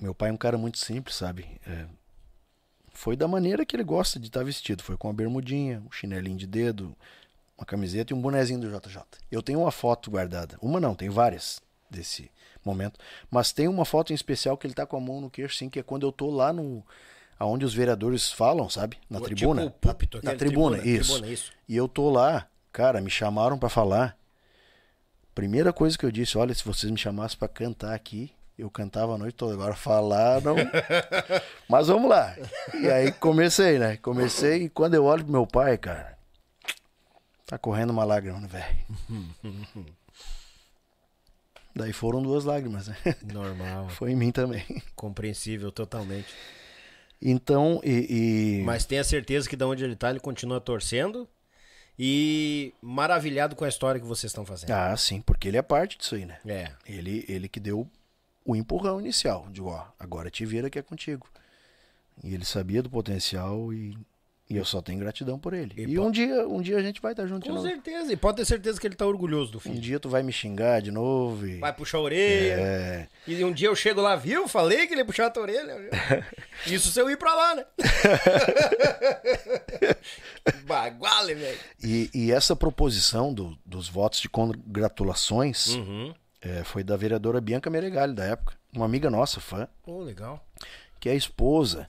Meu 0.00 0.14
pai 0.14 0.30
é 0.30 0.32
um 0.32 0.36
cara 0.36 0.56
muito 0.56 0.78
simples, 0.78 1.14
sabe? 1.14 1.60
É, 1.66 1.84
Foi 2.88 3.14
da 3.14 3.28
maneira 3.28 3.66
que 3.66 3.76
ele 3.76 3.84
gosta 3.84 4.18
de 4.18 4.28
estar 4.28 4.42
vestido. 4.42 4.82
Foi 4.82 4.96
com 4.96 5.10
a 5.10 5.12
bermudinha, 5.12 5.82
um 5.86 5.92
chinelinho 5.92 6.38
de 6.38 6.46
dedo, 6.46 6.96
uma 7.58 7.66
camiseta 7.66 8.14
e 8.14 8.16
um 8.16 8.20
bonezinho 8.20 8.58
do 8.58 8.70
JJ. 8.70 9.02
Eu 9.30 9.42
tenho 9.42 9.60
uma 9.60 9.70
foto 9.70 10.10
guardada. 10.10 10.56
Uma 10.62 10.80
não, 10.80 10.94
tem 10.94 11.10
várias 11.10 11.60
desse 11.90 12.30
momento. 12.66 12.98
Mas 13.30 13.52
tem 13.52 13.68
uma 13.68 13.84
foto 13.84 14.12
em 14.12 14.14
especial 14.14 14.56
que 14.56 14.66
ele 14.66 14.74
tá 14.74 14.84
com 14.86 14.96
a 14.96 15.00
mão 15.00 15.20
no 15.20 15.30
queixo, 15.30 15.54
assim, 15.56 15.68
que 15.70 15.78
é 15.78 15.82
quando 15.82 16.06
eu 16.06 16.12
tô 16.12 16.30
lá 16.30 16.52
no. 16.52 16.84
aonde 17.38 17.64
os 17.64 17.74
vereadores 17.74 18.30
falam, 18.30 18.68
sabe? 18.68 18.98
Na 19.08 19.18
Tipo 19.20 19.34
tribuna. 19.34 19.64
o 19.66 19.70
púlpito, 19.70 20.20
na, 20.22 20.34
tribuna, 20.34 20.76
tribuna, 20.78 20.98
isso. 20.98 21.12
tribuna, 21.12 21.32
isso. 21.32 21.52
E 21.68 21.76
eu 21.76 21.86
tô 21.88 22.10
lá, 22.10 22.46
cara, 22.72 23.00
me 23.00 23.10
chamaram 23.10 23.58
pra 23.58 23.68
falar. 23.68 24.16
Primeira 25.34 25.72
coisa 25.72 25.98
que 25.98 26.06
eu 26.06 26.10
disse, 26.10 26.38
olha, 26.38 26.54
se 26.54 26.64
vocês 26.64 26.90
me 26.90 26.96
chamassem 26.98 27.38
pra 27.38 27.46
cantar 27.46 27.94
aqui, 27.94 28.32
eu 28.58 28.70
cantava 28.70 29.14
a 29.14 29.18
noite 29.18 29.34
toda. 29.34 29.52
Agora 29.52 29.74
falar, 29.74 30.40
não. 30.40 30.56
Mas 31.68 31.88
vamos 31.88 32.08
lá. 32.08 32.34
E 32.80 32.88
aí 32.88 33.12
comecei, 33.12 33.78
né? 33.78 33.98
Comecei 33.98 34.62
e 34.62 34.68
quando 34.70 34.94
eu 34.94 35.04
olho 35.04 35.22
pro 35.24 35.32
meu 35.32 35.46
pai, 35.46 35.76
cara, 35.76 36.16
tá 37.44 37.58
correndo 37.58 37.90
uma 37.90 38.02
lágrima, 38.02 38.40
velho? 38.48 38.76
Daí 41.76 41.92
foram 41.92 42.22
duas 42.22 42.44
lágrimas, 42.44 42.88
né? 42.88 42.96
Normal. 43.30 43.90
Foi 43.90 44.10
em 44.12 44.16
mim 44.16 44.32
também. 44.32 44.64
Compreensível 44.96 45.70
totalmente. 45.70 46.26
Então, 47.20 47.80
e. 47.84 48.60
e- 48.60 48.64
Mas 48.64 48.86
tenha 48.86 49.04
certeza 49.04 49.48
que 49.48 49.56
de 49.56 49.64
onde 49.64 49.84
ele 49.84 49.94
tá, 49.94 50.08
ele 50.10 50.18
continua 50.20 50.58
torcendo 50.60 51.28
e 51.98 52.72
maravilhado 52.80 53.54
com 53.54 53.64
a 53.64 53.68
história 53.68 54.00
que 54.00 54.06
vocês 54.06 54.30
estão 54.30 54.44
fazendo. 54.44 54.70
Ah, 54.70 54.96
sim, 54.96 55.20
porque 55.20 55.48
ele 55.48 55.56
é 55.58 55.62
parte 55.62 55.98
disso 55.98 56.14
aí, 56.14 56.24
né? 56.24 56.38
É. 56.46 56.72
Ele, 56.86 57.24
ele 57.28 57.48
que 57.48 57.60
deu 57.60 57.86
o 58.44 58.56
empurrão 58.56 58.98
inicial. 59.00 59.46
Digo, 59.50 59.68
ó, 59.68 59.86
agora 59.98 60.30
te 60.30 60.46
vira 60.46 60.70
que 60.70 60.78
é 60.78 60.82
contigo. 60.82 61.26
E 62.24 62.32
ele 62.34 62.44
sabia 62.44 62.82
do 62.82 62.88
potencial 62.88 63.70
e, 63.72 63.96
e 64.48 64.56
eu 64.56 64.64
só 64.64 64.80
tenho 64.80 65.00
gratidão 65.00 65.38
por 65.38 65.52
ele. 65.54 65.72
E 65.76 65.82
E, 65.92 65.98
um 65.98 66.08
dia, 66.10 66.46
um 66.48 66.60
dia 66.62 66.76
a 66.78 66.82
gente 66.82 67.00
vai 67.02 67.12
estar 67.12 67.26
junto 67.26 67.42
de 67.44 67.50
Com 67.50 67.60
certeza. 67.62 68.12
E 68.12 68.16
pode 68.16 68.36
ter 68.36 68.44
certeza 68.44 68.80
que 68.80 68.86
ele 68.86 68.94
tá 68.94 69.04
orgulhoso 69.06 69.50
do 69.52 69.58
Um 69.58 69.60
filho. 69.60 69.80
dia 69.80 69.98
tu 69.98 70.08
vai 70.08 70.22
me 70.22 70.32
xingar 70.32 70.80
de 70.80 70.90
novo 70.92 71.46
e. 71.46 71.58
Vai 71.58 71.72
puxar 71.72 71.98
a 71.98 72.02
orelha. 72.02 72.54
É. 72.60 73.08
E 73.26 73.42
um 73.44 73.52
dia 73.52 73.68
eu 73.68 73.74
chego 73.76 74.00
lá, 74.00 74.14
viu? 74.14 74.46
Falei 74.46 74.86
que 74.86 74.94
ele 74.94 75.00
ia 75.00 75.04
puxar 75.04 75.26
a 75.26 75.30
tua 75.30 75.42
orelha. 75.42 75.90
Isso 76.66 76.90
se 76.92 77.00
eu 77.00 77.10
ir 77.10 77.16
pra 77.16 77.34
lá, 77.34 77.54
né? 77.56 77.64
Baguale, 80.66 81.34
velho. 81.34 81.58
E, 81.82 82.10
e 82.14 82.32
essa 82.32 82.54
proposição 82.56 83.32
do- 83.32 83.56
dos 83.64 83.88
votos 83.88 84.20
de 84.20 84.28
congratulações 84.28 85.68
Uhum. 85.74 86.14
é, 86.40 86.62
foi 86.64 86.82
da 86.84 86.96
vereadora 86.96 87.40
Bianca 87.40 87.70
Meregali, 87.70 88.14
da 88.14 88.24
época. 88.24 88.54
Uma 88.74 88.84
amiga 88.84 89.10
nossa, 89.10 89.40
fã, 89.40 89.68
Pô, 89.82 90.02
legal. 90.02 90.44
que 91.00 91.08
é 91.08 91.12
a 91.12 91.16
esposa 91.16 91.88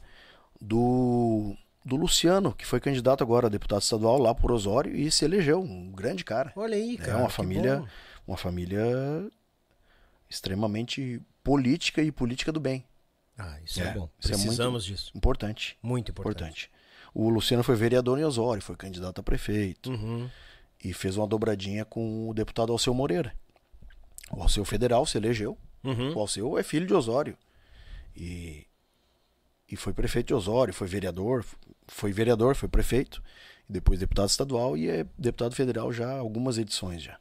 do, 0.60 1.56
do 1.88 1.96
Luciano, 1.96 2.54
que 2.54 2.66
foi 2.66 2.80
candidato 2.80 3.24
agora 3.24 3.48
a 3.48 3.50
deputado 3.50 3.82
estadual 3.82 4.18
lá 4.20 4.36
por 4.36 4.52
Osório 4.52 4.96
e 4.96 5.10
se 5.10 5.24
elegeu, 5.26 5.62
um 5.62 5.92
grande 5.92 6.24
cara. 6.26 6.52
Olha 6.56 6.76
aí, 6.76 6.96
É 6.96 6.98
cara. 6.98 7.18
uma 7.20 7.28
que 7.28 7.34
família, 7.34 7.78
bom. 7.80 7.88
uma 8.28 8.38
família 8.38 8.84
extremamente 10.30 11.22
política 11.44 12.02
e 12.02 12.12
política 12.12 12.52
do 12.52 12.60
bem. 12.60 12.84
Ah, 13.38 13.58
isso 13.64 13.82
é, 13.82 13.88
É, 13.88 13.94
bom. 13.94 14.10
isso 14.20 14.28
é 14.30 14.32
muito- 14.36 14.42
Precisamos 14.46 14.86
disso. 14.86 15.12
Importante, 15.16 15.78
Muito 15.82 16.12
importante. 16.12 16.66
importante. 16.66 16.72
O 17.14 17.30
Luciano 17.30 17.64
foi 17.64 17.76
vereador 17.76 18.20
em 18.20 18.24
Osório, 18.24 18.62
foi 18.62 18.76
candidato 18.76 19.20
a 19.20 19.24
prefeito 19.24 19.92
Uhum. 19.92 20.30
e 20.84 20.94
fez 20.94 21.16
uma 21.18 21.26
dobradinha 21.28 21.86
com 21.86 22.30
o 22.30 22.34
deputado 22.34 22.72
Alceu 22.72 22.94
Moreira. 22.94 23.34
O 24.32 24.42
Alceu 24.42 24.66
Federal 24.66 25.06
se 25.06 25.18
elegeu. 25.18 25.58
Uhum. 25.84 26.14
O 26.16 26.20
Alceu 26.20 26.58
é 26.58 26.64
filho 26.64 26.86
de 26.86 26.94
Osório. 26.94 27.38
E, 28.16 28.66
e 29.72 29.76
foi 29.76 29.94
prefeito 29.94 30.28
de 30.28 30.34
Osório, 30.34 30.74
foi 30.74 30.88
vereador, 30.88 31.46
foi 31.88 32.12
vereador, 32.12 32.56
foi 32.56 32.70
prefeito, 32.70 33.22
e 33.70 33.74
depois 33.74 34.00
deputado 34.00 34.30
estadual 34.30 34.78
e 34.78 34.90
é 34.90 35.06
deputado 35.18 35.56
federal 35.56 35.92
já 35.92 36.12
algumas 36.18 36.58
edições 36.58 37.02
já. 37.02 37.18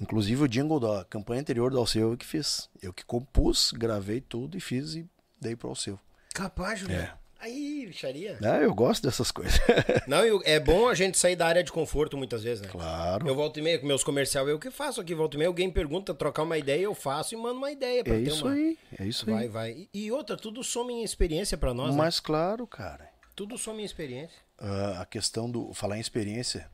Inclusive 0.00 0.42
o 0.42 0.48
jingle 0.48 0.80
da 0.80 1.04
campanha 1.04 1.40
anterior 1.40 1.70
do 1.70 1.78
Alceu 1.78 2.10
eu 2.12 2.16
que 2.16 2.26
fiz. 2.26 2.68
Eu 2.82 2.92
que 2.92 3.04
compus, 3.04 3.72
gravei 3.72 4.20
tudo 4.20 4.56
e 4.56 4.60
fiz 4.60 4.94
e 4.94 5.06
dei 5.40 5.54
pro 5.54 5.68
Alceu. 5.68 5.98
Capaz, 6.34 6.80
Juliano. 6.80 7.02
É. 7.04 7.24
Aí, 7.38 7.84
bicharia. 7.86 8.38
Ah, 8.42 8.56
eu 8.56 8.74
gosto 8.74 9.02
dessas 9.02 9.30
coisas. 9.30 9.60
Não, 10.08 10.24
e 10.24 10.40
é 10.46 10.58
bom 10.58 10.88
a 10.88 10.94
gente 10.94 11.18
sair 11.18 11.36
da 11.36 11.46
área 11.46 11.62
de 11.62 11.70
conforto 11.70 12.16
muitas 12.16 12.42
vezes, 12.42 12.62
né? 12.62 12.68
claro. 12.72 13.28
Eu 13.28 13.34
volto 13.34 13.58
e 13.58 13.62
meia 13.62 13.78
com 13.78 13.86
meus 13.86 14.02
comerciais, 14.02 14.48
eu 14.48 14.58
que 14.58 14.70
faço 14.70 14.98
aqui, 15.00 15.14
volto 15.14 15.34
e 15.34 15.38
meia, 15.38 15.48
alguém 15.48 15.70
pergunta, 15.70 16.14
trocar 16.14 16.42
uma 16.42 16.56
ideia, 16.56 16.80
eu 16.80 16.94
faço 16.94 17.34
e 17.34 17.36
mando 17.36 17.58
uma 17.58 17.70
ideia 17.70 18.02
pra 18.02 18.14
É 18.14 18.16
ter 18.22 18.28
isso 18.28 18.46
uma... 18.46 18.54
aí, 18.54 18.78
é 18.98 19.04
isso 19.06 19.26
Vai, 19.26 19.42
aí. 19.42 19.48
vai. 19.48 19.70
E- 19.72 19.88
E 19.92 20.10
outra, 20.10 20.38
tudo 20.38 20.64
soma 20.64 20.90
em 20.90 21.04
experiência 21.04 21.58
pra 21.58 21.74
nós, 21.74 21.90
né? 21.94 21.98
Mas 21.98 22.18
claro, 22.18 22.66
cara. 22.66 23.10
Tudo 23.34 23.58
soma 23.58 23.80
em 23.80 23.84
experiência. 23.84 24.38
Ah, 24.58 25.00
a 25.02 25.06
questão 25.06 25.50
do 25.50 25.72
falar 25.74 25.96
em 25.96 26.00
experiência, 26.00 26.70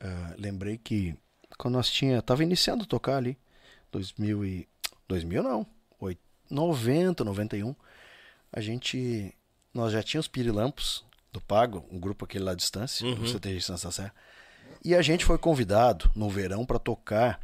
ah, 0.00 0.34
lembrei 0.38 0.78
que 0.78 1.14
quando 1.58 1.74
nós 1.74 1.90
tinha, 1.90 2.20
tava 2.22 2.42
iniciando 2.42 2.84
a 2.84 2.86
tocar 2.86 3.16
ali, 3.16 3.38
2000 3.92 4.44
e 4.44 4.68
2000 5.06 5.42
não, 5.42 5.66
oit- 6.00 6.20
90, 6.50 7.22
91, 7.24 7.74
a 8.52 8.60
gente 8.60 9.34
nós 9.72 9.92
já 9.92 10.02
tínhamos 10.02 10.28
Pirilampos 10.28 11.04
do 11.32 11.40
Pago, 11.40 11.84
um 11.90 11.98
grupo 11.98 12.24
aquele 12.24 12.44
lá 12.44 12.52
à 12.52 12.54
distância, 12.54 13.04
Uhum. 13.06 13.26
CTG 13.26 13.56
Estância 13.58 13.88
da 13.88 13.92
Serra. 13.92 14.14
E 14.84 14.94
a 14.94 15.02
gente 15.02 15.24
foi 15.24 15.36
convidado 15.36 16.10
no 16.14 16.30
verão 16.30 16.64
para 16.64 16.78
tocar 16.78 17.40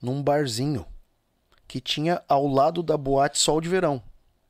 num 0.00 0.22
barzinho 0.22 0.86
que 1.66 1.80
tinha 1.80 2.22
ao 2.28 2.46
lado 2.46 2.82
da 2.82 2.96
boate 2.96 3.38
Sol 3.38 3.60
de 3.60 3.68
Verão. 3.68 4.02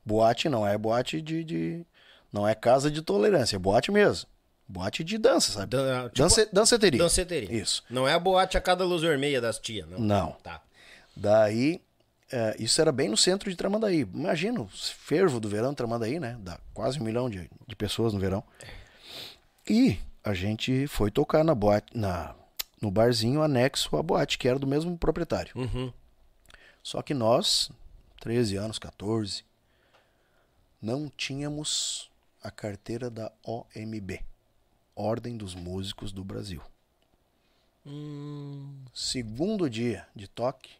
Boate 0.04 0.48
não 0.48 0.66
é 0.66 0.76
boate 0.76 1.20
de, 1.22 1.42
de- 1.44 1.86
não 2.32 2.46
é 2.46 2.54
casa 2.54 2.90
de 2.90 3.02
tolerância, 3.02 3.56
é 3.56 3.58
boate 3.58 3.90
mesmo. 3.90 4.28
Boate 4.66 5.02
de 5.02 5.16
dança, 5.16 5.52
sabe? 5.52 5.68
Dan- 5.76 6.04
tipo, 6.10 6.18
Dance, 6.18 6.48
danceteria. 6.52 6.98
Danceteria. 7.00 7.52
Isso. 7.52 7.82
Não 7.88 8.06
é 8.06 8.12
a 8.12 8.18
boate 8.18 8.56
a 8.58 8.60
cada 8.60 8.84
luz 8.84 9.00
vermelha 9.00 9.40
das 9.40 9.58
tia, 9.58 9.86
não. 9.86 9.98
Não. 9.98 10.32
Tá. 10.42 10.60
Daí, 11.16 11.80
é, 12.30 12.54
isso 12.58 12.78
era 12.80 12.92
bem 12.92 13.08
no 13.08 13.16
centro 13.16 13.48
de 13.48 13.56
Tramandaí. 13.56 14.00
Imagina 14.12 14.60
o 14.60 14.68
fervo 14.68 15.40
do 15.40 15.48
verão 15.48 15.70
de 15.70 15.76
Tramandaí, 15.76 16.20
né? 16.20 16.36
Dá 16.40 16.58
quase 16.74 17.00
um 17.00 17.04
milhão 17.04 17.30
de, 17.30 17.50
de 17.66 17.74
pessoas 17.76 18.12
no 18.12 18.20
verão. 18.20 18.44
E 19.68 19.98
a 20.22 20.34
gente 20.34 20.86
foi 20.86 21.10
tocar 21.10 21.42
na 21.42 21.54
boate, 21.54 21.96
na, 21.96 22.34
no 22.80 22.90
barzinho 22.90 23.42
anexo 23.42 23.96
à 23.96 24.02
boate, 24.02 24.36
que 24.36 24.46
era 24.48 24.58
do 24.58 24.66
mesmo 24.66 24.98
proprietário. 24.98 25.52
Uhum. 25.56 25.90
Só 26.82 27.00
que 27.00 27.14
nós, 27.14 27.70
13 28.20 28.56
anos, 28.56 28.78
14, 28.78 29.44
não 30.80 31.10
tínhamos 31.16 32.10
a 32.42 32.50
carteira 32.50 33.10
da 33.10 33.32
OMB 33.44 34.20
Ordem 34.94 35.36
dos 35.36 35.54
Músicos 35.54 36.12
do 36.12 36.24
Brasil. 36.24 36.60
Hum... 37.86 38.84
Segundo 38.92 39.68
dia 39.70 40.06
de 40.14 40.26
toque, 40.28 40.72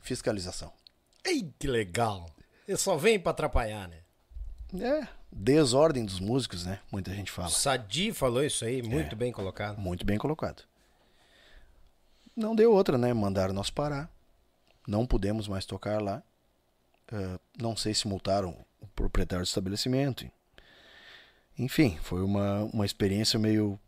fiscalização. 0.00 0.72
Ei, 1.24 1.52
que 1.58 1.66
legal. 1.66 2.28
Ele 2.66 2.76
só 2.76 2.96
vem 2.96 3.18
pra 3.20 3.30
atrapalhar, 3.30 3.88
né? 3.88 4.00
É, 4.80 5.06
desordem 5.30 6.04
dos 6.04 6.18
músicos, 6.18 6.64
né? 6.64 6.80
Muita 6.90 7.14
gente 7.14 7.30
fala. 7.30 7.48
Sadi 7.50 8.12
falou 8.12 8.42
isso 8.44 8.64
aí, 8.64 8.82
muito 8.82 9.12
É. 9.12 9.16
bem 9.16 9.30
colocado. 9.32 9.78
Muito 9.78 10.04
bem 10.04 10.18
colocado. 10.18 10.64
Não 12.34 12.54
deu 12.54 12.72
outra, 12.72 12.98
né? 12.98 13.12
Mandaram 13.14 13.54
nós 13.54 13.70
parar. 13.70 14.10
Não 14.86 15.06
pudemos 15.06 15.46
mais 15.48 15.64
tocar 15.64 16.02
lá. 16.02 16.22
Ah, 17.12 17.38
não 17.58 17.76
sei 17.76 17.94
se 17.94 18.08
multaram 18.08 18.56
o 18.80 18.86
proprietário 18.88 19.44
do 19.44 19.48
estabelecimento. 19.48 20.28
Enfim, 21.58 21.98
foi 22.02 22.22
uma, 22.22 22.64
uma 22.64 22.84
experiência 22.84 23.38
meio 23.38 23.78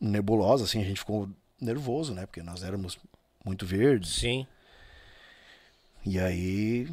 nebulosa, 0.00 0.64
assim, 0.64 0.80
a 0.80 0.84
gente 0.84 1.00
ficou 1.00 1.28
nervoso, 1.60 2.14
né? 2.14 2.26
Porque 2.26 2.42
nós 2.42 2.62
éramos 2.62 2.98
muito 3.44 3.66
verdes. 3.66 4.14
Sim. 4.14 4.46
E 6.06 6.18
aí, 6.18 6.88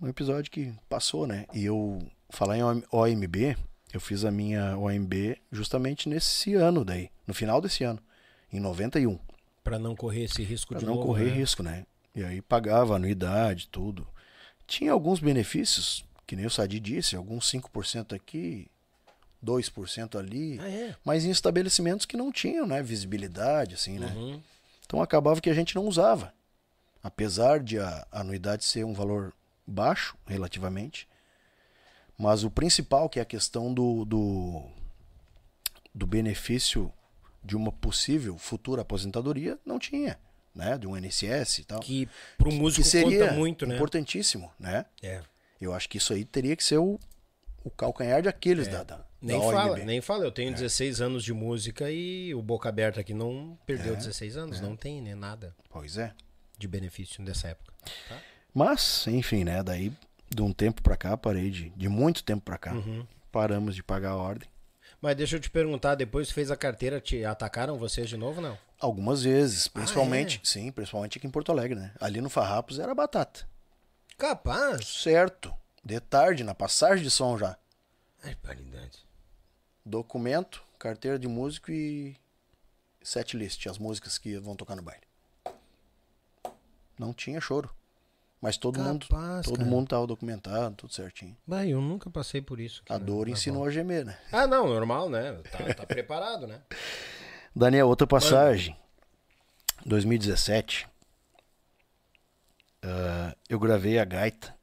um 0.00 0.08
episódio 0.08 0.50
que 0.50 0.72
passou, 0.88 1.26
né? 1.26 1.46
E 1.52 1.64
eu, 1.64 1.98
falar 2.30 2.56
em 2.56 2.62
OMB, 2.62 3.56
eu 3.92 4.00
fiz 4.00 4.24
a 4.24 4.30
minha 4.30 4.76
OMB 4.78 5.38
justamente 5.50 6.08
nesse 6.08 6.54
ano 6.54 6.84
daí, 6.84 7.10
no 7.26 7.34
final 7.34 7.60
desse 7.60 7.84
ano, 7.84 8.00
em 8.52 8.60
91. 8.60 9.18
Para 9.62 9.78
não 9.78 9.94
correr 9.94 10.24
esse 10.24 10.42
risco 10.42 10.70
pra 10.70 10.80
de 10.80 10.86
não 10.86 10.94
novo, 10.94 11.08
correr 11.08 11.26
né? 11.26 11.34
risco, 11.34 11.62
né? 11.62 11.86
E 12.14 12.24
aí 12.24 12.40
pagava 12.40 12.96
anuidade, 12.96 13.68
tudo. 13.68 14.06
Tinha 14.66 14.92
alguns 14.92 15.20
benefícios, 15.20 16.04
que 16.26 16.36
nem 16.36 16.46
o 16.46 16.50
Sadi 16.50 16.80
disse, 16.80 17.16
alguns 17.16 17.50
5% 17.50 18.14
aqui, 18.14 18.68
2% 19.44 20.18
ali, 20.18 20.58
Ah, 20.60 20.68
é? 20.68 20.96
mas 21.04 21.24
em 21.24 21.30
estabelecimentos 21.30 22.06
que 22.06 22.16
não 22.16 22.30
tinham, 22.30 22.66
né, 22.66 22.82
visibilidade, 22.82 23.74
assim, 23.74 23.98
né? 23.98 24.12
Uhum. 24.14 24.40
Então 24.86 25.02
acabava 25.02 25.40
que 25.40 25.50
a 25.50 25.54
gente 25.54 25.74
não 25.74 25.86
usava. 25.86 26.32
Apesar 27.02 27.60
de 27.60 27.78
a 27.78 28.06
anuidade 28.12 28.64
ser 28.64 28.84
um 28.84 28.92
valor 28.92 29.32
baixo, 29.66 30.16
relativamente. 30.26 31.08
Mas 32.16 32.44
o 32.44 32.50
principal, 32.50 33.08
que 33.08 33.18
é 33.18 33.22
a 33.22 33.24
questão 33.26 33.72
do, 33.72 34.04
do, 34.04 34.62
do 35.94 36.06
benefício 36.06 36.92
de 37.42 37.56
uma 37.56 37.72
possível 37.72 38.38
futura 38.38 38.82
aposentadoria, 38.82 39.58
não 39.66 39.78
tinha. 39.78 40.18
Né? 40.54 40.76
De 40.78 40.86
um 40.86 40.96
NSS 40.96 41.62
e 41.62 41.64
tal. 41.64 41.80
Que 41.80 42.08
pro 42.36 42.52
músico 42.52 42.82
que 42.84 42.88
seria 42.88 43.32
muito, 43.32 43.66
né? 43.66 43.74
importantíssimo, 43.74 44.52
né? 44.58 44.84
É. 45.02 45.22
Eu 45.60 45.72
acho 45.72 45.88
que 45.88 45.96
isso 45.96 46.12
aí 46.12 46.24
teria 46.24 46.54
que 46.54 46.62
ser 46.62 46.78
o, 46.78 47.00
o 47.64 47.70
calcanhar 47.70 48.20
de 48.20 48.28
Aquiles 48.28 48.68
da, 48.68 48.82
da, 48.82 49.04
Nem 49.22 49.40
fala, 49.40 49.76
nem 49.78 50.00
fala. 50.00 50.24
Eu 50.24 50.32
tenho 50.32 50.52
16 50.52 51.00
anos 51.00 51.22
de 51.24 51.32
música 51.32 51.90
e 51.90 52.34
o 52.34 52.42
Boca 52.42 52.68
Aberta 52.68 53.00
aqui 53.00 53.14
não 53.14 53.56
perdeu 53.64 53.94
16 53.96 54.36
anos. 54.36 54.60
Não 54.60 54.76
tem 54.76 55.00
né, 55.00 55.14
nada 55.14 55.54
Pois 55.70 55.96
é. 55.96 56.12
de 56.58 56.66
benefício 56.66 57.24
dessa 57.24 57.48
época. 57.48 57.72
Mas, 58.52 59.06
enfim, 59.06 59.44
né? 59.44 59.62
Daí, 59.62 59.92
de 60.28 60.42
um 60.42 60.52
tempo 60.52 60.82
pra 60.82 60.96
cá, 60.96 61.16
parei 61.16 61.50
de. 61.50 61.70
De 61.70 61.88
muito 61.88 62.22
tempo 62.24 62.42
pra 62.44 62.58
cá, 62.58 62.72
Uhum. 62.74 63.06
paramos 63.30 63.74
de 63.74 63.82
pagar 63.82 64.10
a 64.10 64.16
ordem. 64.16 64.48
Mas 65.00 65.16
deixa 65.16 65.36
eu 65.36 65.40
te 65.40 65.50
perguntar, 65.50 65.94
depois 65.96 66.28
que 66.28 66.34
fez 66.34 66.50
a 66.50 66.56
carteira, 66.56 67.00
te 67.00 67.24
atacaram 67.24 67.76
vocês 67.78 68.08
de 68.08 68.16
novo 68.16 68.40
não? 68.40 68.56
Algumas 68.78 69.22
vezes, 69.22 69.66
principalmente, 69.68 70.38
é? 70.42 70.46
sim, 70.46 70.70
principalmente 70.70 71.18
aqui 71.18 71.26
em 71.26 71.30
Porto 71.30 71.50
Alegre, 71.50 71.78
né? 71.78 71.92
Ali 72.00 72.20
no 72.20 72.28
Farrapos 72.28 72.78
era 72.78 72.94
batata. 72.94 73.46
Capaz. 74.18 74.86
Certo. 74.86 75.52
De 75.84 75.98
tarde, 75.98 76.44
na 76.44 76.54
passagem 76.54 77.02
de 77.02 77.10
som 77.10 77.36
já. 77.36 77.56
Ai, 78.22 78.36
paridade. 78.36 78.98
Documento, 79.84 80.62
carteira 80.78 81.18
de 81.18 81.26
músico 81.26 81.70
e 81.72 82.16
set 83.02 83.36
list, 83.36 83.66
as 83.66 83.78
músicas 83.78 84.16
que 84.18 84.38
vão 84.38 84.54
tocar 84.54 84.76
no 84.76 84.82
baile. 84.82 85.02
Não 86.98 87.12
tinha 87.12 87.40
choro. 87.40 87.70
Mas 88.40 88.56
todo 88.56 88.80
mundo, 88.80 89.06
Capaz, 89.06 89.46
todo 89.46 89.58
cara. 89.58 89.70
mundo 89.70 89.88
tava 89.88 90.06
documentado, 90.06 90.74
tudo 90.74 90.92
certinho. 90.92 91.36
Bah, 91.46 91.64
eu 91.64 91.80
nunca 91.80 92.10
passei 92.10 92.42
por 92.42 92.58
isso. 92.58 92.82
A 92.88 92.98
dor 92.98 93.26
na 93.26 93.32
ensinou 93.32 93.64
a 93.64 93.70
gemer, 93.70 94.04
né? 94.04 94.18
Ah, 94.32 94.48
não, 94.48 94.66
normal, 94.66 95.08
né? 95.08 95.40
Tá, 95.50 95.74
tá 95.74 95.86
preparado, 95.86 96.46
né? 96.48 96.60
Daniel, 97.54 97.86
outra 97.86 98.06
passagem. 98.06 98.76
2017. 99.86 100.88
ah, 102.82 103.36
eu 103.48 103.58
gravei 103.60 103.98
a 103.98 104.04
gaita 104.04 104.54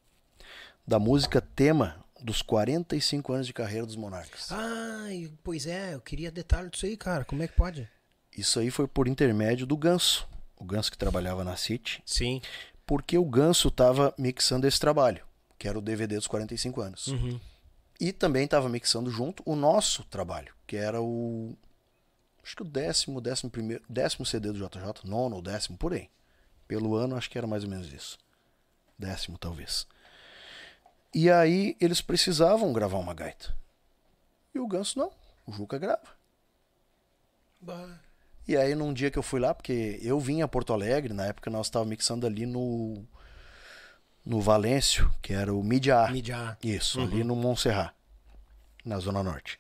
da 0.85 0.99
música 0.99 1.39
tema 1.39 2.03
dos 2.22 2.41
45 2.41 3.33
anos 3.33 3.48
de 3.48 3.53
carreira 3.53 3.85
dos 3.85 3.95
Monarcas. 3.95 4.51
Ai, 4.51 5.31
pois 5.43 5.65
é, 5.65 5.93
eu 5.93 6.01
queria 6.01 6.31
detalhe 6.31 6.69
disso 6.69 6.85
aí, 6.85 6.98
cara. 6.98 7.25
Como 7.25 7.43
é 7.43 7.48
que 7.48 7.56
pode? 7.56 7.89
Isso 8.38 8.59
aí 8.59 8.72
foi 8.72 8.88
por 8.88 9.07
intermédio 9.07 9.65
do 9.65 9.77
Ganso. 9.77 10.27
O 10.56 10.64
Ganso 10.64 10.91
que 10.91 10.98
trabalhava 10.98 11.43
na 11.43 11.56
City. 11.56 12.01
Sim. 12.06 12.41
Porque 12.85 13.17
o 13.17 13.25
Ganso 13.25 13.67
estava 13.67 14.14
mixando 14.17 14.67
esse 14.67 14.80
trabalho, 14.80 15.23
que 15.57 15.67
era 15.67 15.77
o 15.77 15.81
DVD 15.81 16.15
dos 16.15 16.27
45 16.27 16.81
anos. 16.81 17.07
Uhum. 17.07 17.39
E 17.99 18.14
também 18.14 18.45
estava 18.45 18.69
mixando 18.69 19.11
junto 19.11 19.43
o 19.45 19.56
nosso 19.56 20.03
trabalho, 20.06 20.53
que 20.65 20.77
era 20.77 21.01
o. 21.01 21.56
Acho 22.41 22.56
que 22.56 22.61
o 22.61 22.65
décimo, 22.65 23.19
décimo 23.19 23.49
primeiro. 23.51 23.83
Décimo 23.89 24.25
CD 24.25 24.51
do 24.51 24.57
JJ, 24.57 25.03
nono 25.03 25.35
ou 25.35 25.41
décimo, 25.41 25.77
por 25.77 25.93
aí. 25.93 26.09
Pelo 26.67 26.95
ano, 26.95 27.15
acho 27.15 27.30
que 27.30 27.38
era 27.38 27.45
mais 27.45 27.64
ou 27.64 27.69
menos 27.69 27.91
isso. 27.91 28.17
Décimo, 28.98 29.38
talvez. 29.38 29.85
E 31.14 31.30
aí 31.30 31.76
eles 31.80 32.02
precisavam 32.02 32.72
gravar 32.74 32.98
uma 32.98 33.14
gaita. 33.14 33.56
E 34.54 34.60
o 34.60 34.68
Ganso 34.68 34.98
não. 35.00 35.12
O 35.46 35.52
Juca 35.52 35.78
grava. 35.78 36.02
Bah. 37.62 38.00
E 38.48 38.56
aí 38.58 38.74
num 38.76 38.94
dia 38.94 39.12
que 39.12 39.18
eu 39.20 39.24
fui 39.24 39.40
lá, 39.40 39.54
porque 39.54 40.00
eu 40.02 40.20
vim 40.20 40.42
a 40.42 40.48
Porto 40.48 40.74
Alegre, 40.74 41.14
na 41.14 41.26
época 41.28 41.50
nós 41.50 41.68
estávamos 41.68 41.90
mixando 41.90 42.26
ali 42.26 42.46
no. 42.46 43.04
No 44.26 44.42
Valêncio, 44.42 45.10
que 45.22 45.34
era 45.34 45.52
o 45.54 45.64
Mídia 45.64 46.02
A. 46.02 46.12
Mídia. 46.12 46.58
Isso, 46.62 47.00
Uhum. 47.00 47.06
ali 47.08 47.24
no 47.24 47.36
Montserrat, 47.36 47.94
na 48.86 49.00
Zona 49.00 49.24
Norte. 49.24 49.60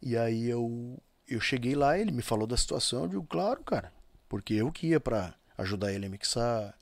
E 0.00 0.16
aí 0.16 0.48
eu, 0.48 0.96
eu 1.26 1.40
cheguei 1.40 1.74
lá, 1.74 1.98
ele 1.98 2.12
me 2.12 2.22
falou 2.22 2.46
da 2.46 2.56
situação, 2.56 3.02
eu 3.04 3.08
digo, 3.08 3.24
claro, 3.24 3.64
cara, 3.64 3.90
porque 4.28 4.54
eu 4.54 4.70
que 4.70 4.88
ia 4.88 5.00
pra 5.00 5.34
ajudar 5.58 5.92
ele 5.92 6.06
a 6.06 6.08
mixar, 6.08 6.74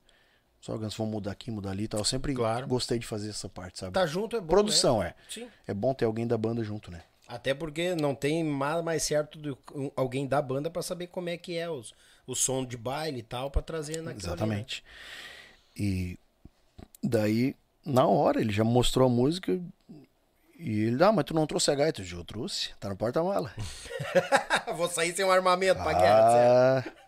só 0.63 0.79
Gans, 0.79 0.95
vamos 0.95 1.13
mudar 1.13 1.33
aqui, 1.33 1.51
mudar 1.51 1.73
ali 1.73 1.85
e 1.85 1.89
tal. 1.89 2.01
Eu 2.01 2.05
sempre 2.05 2.33
Claro. 2.35 2.69
gostei 2.69 2.97
de 2.99 3.05
fazer 3.07 3.29
essa 3.31 3.49
parte, 3.49 3.81
sabe? 3.81 3.93
Tá 3.93 4.07
junto 4.07 4.37
é 4.37 4.41
bom. 4.41 4.47
Produção, 4.47 5.01
né? 5.01 5.09
é. 5.09 5.15
Sim. 5.29 5.49
É 5.67 5.75
bom 5.75 5.93
ter 5.93 6.05
alguém 6.05 6.25
da 6.27 6.39
banda 6.39 6.63
junto, 6.63 6.89
né? 6.91 7.03
Até 7.27 7.53
porque 7.53 7.95
não 7.97 8.15
tem 8.15 8.45
nada 8.45 8.81
mais 8.83 9.03
certo 9.03 9.39
do 9.39 9.59
alguém 9.97 10.27
da 10.27 10.41
banda 10.41 10.71
pra 10.71 10.81
saber 10.83 11.09
como 11.09 11.29
é 11.29 11.37
que 11.37 11.57
é 11.57 11.69
os, 11.69 11.93
o 12.27 12.35
som 12.37 12.65
de 12.65 12.77
baile 12.77 13.19
e 13.19 13.23
tal 13.23 13.51
pra 13.51 13.61
trazer 13.61 14.03
naquilo 14.03 14.09
ali, 14.11 14.17
né? 14.17 14.21
Exatamente. 14.37 14.85
E 15.77 16.17
daí, 17.03 17.57
na 17.85 18.07
hora, 18.07 18.41
ele 18.41 18.53
já 18.53 18.63
mostrou 18.63 19.07
a 19.07 19.11
música 19.11 19.59
e 20.59 20.81
ele, 20.85 21.03
ah, 21.03 21.11
mas 21.11 21.25
tu 21.25 21.35
não 21.35 21.47
trouxe 21.47 21.73
a 21.73 21.75
gaita? 21.75 22.03
Eu 22.03 22.25
trouxe, 22.25 22.71
tá 22.79 22.89
no 22.89 22.97
porta-mala. 22.97 23.53
Vou 24.77 24.89
sair 24.89 25.13
sem 25.17 25.25
um 25.25 25.31
armamento 25.33 25.83
pra 25.83 25.93
guerra. 25.93 26.83
certo? 26.83 26.99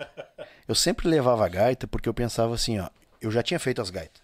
Ah, 0.41 0.45
eu 0.67 0.75
sempre 0.75 1.07
levava 1.07 1.45
a 1.45 1.49
gaita 1.49 1.87
porque 1.87 2.09
eu 2.09 2.15
pensava 2.15 2.55
assim, 2.55 2.81
ó, 2.81 2.89
eu 3.27 3.31
já 3.31 3.43
tinha 3.43 3.59
feito 3.59 3.81
as 3.83 3.91
gaitas. 3.91 4.23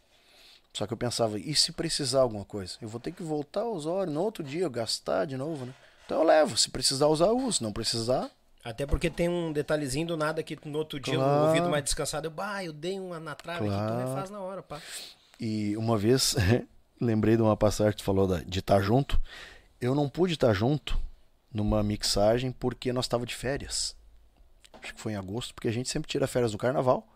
Só 0.72 0.86
que 0.86 0.92
eu 0.92 0.96
pensava, 0.96 1.38
e 1.38 1.54
se 1.54 1.72
precisar 1.72 2.20
alguma 2.20 2.44
coisa? 2.44 2.76
Eu 2.80 2.88
vou 2.88 3.00
ter 3.00 3.10
que 3.10 3.22
voltar 3.22 3.62
a 3.62 3.68
usar 3.68 4.06
no 4.06 4.22
outro 4.22 4.44
dia, 4.44 4.68
gastar 4.68 5.24
de 5.24 5.36
novo, 5.36 5.66
né? 5.66 5.74
Então 6.06 6.18
eu 6.20 6.24
levo, 6.26 6.56
se 6.56 6.70
precisar 6.70 7.06
usar, 7.08 7.26
eu 7.26 7.38
uso, 7.38 7.58
se 7.58 7.62
não 7.62 7.72
precisar, 7.72 8.30
Até 8.62 8.84
porque 8.86 9.08
tem 9.08 9.26
um 9.28 9.52
detalhezinho 9.52 10.06
do 10.06 10.16
nada 10.18 10.42
que 10.42 10.56
no 10.66 10.78
outro 10.78 11.00
dia 11.00 11.14
Claro. 11.16 11.44
o 11.44 11.46
ouvido 11.46 11.70
mais 11.70 11.82
descansado, 11.82 12.26
eu, 12.26 12.30
bah, 12.30 12.62
eu 12.62 12.72
dei 12.74 13.00
uma 13.00 13.18
na 13.18 13.34
trave 13.34 13.60
aqui, 13.66 13.68
tu 13.68 13.74
Claro. 13.74 14.06
refaz 14.08 14.28
na 14.30 14.38
hora, 14.40 14.62
pá. 14.62 14.80
E 15.40 15.74
uma 15.78 15.96
vez, 15.96 16.34
lembrei 17.00 17.36
de 17.36 17.42
uma 17.42 17.56
passagem 17.56 17.92
que 17.92 17.98
tu 17.98 18.04
falou 18.04 18.26
de 18.44 18.58
estar 18.58 18.80
junto. 18.82 19.18
Eu 19.80 19.94
não 19.94 20.08
pude 20.10 20.34
estar 20.34 20.52
junto 20.52 21.00
numa 21.52 21.82
mixagem 21.82 22.52
porque 22.52 22.92
nós 22.92 23.06
estava 23.06 23.24
de 23.24 23.34
férias. 23.34 23.96
Acho 24.74 24.94
que 24.94 25.00
foi 25.00 25.12
em 25.12 25.16
agosto, 25.16 25.54
porque 25.54 25.68
a 25.68 25.72
gente 25.72 25.88
sempre 25.88 26.08
tira 26.10 26.26
férias 26.26 26.52
no 26.52 26.58
carnaval, 26.58 27.08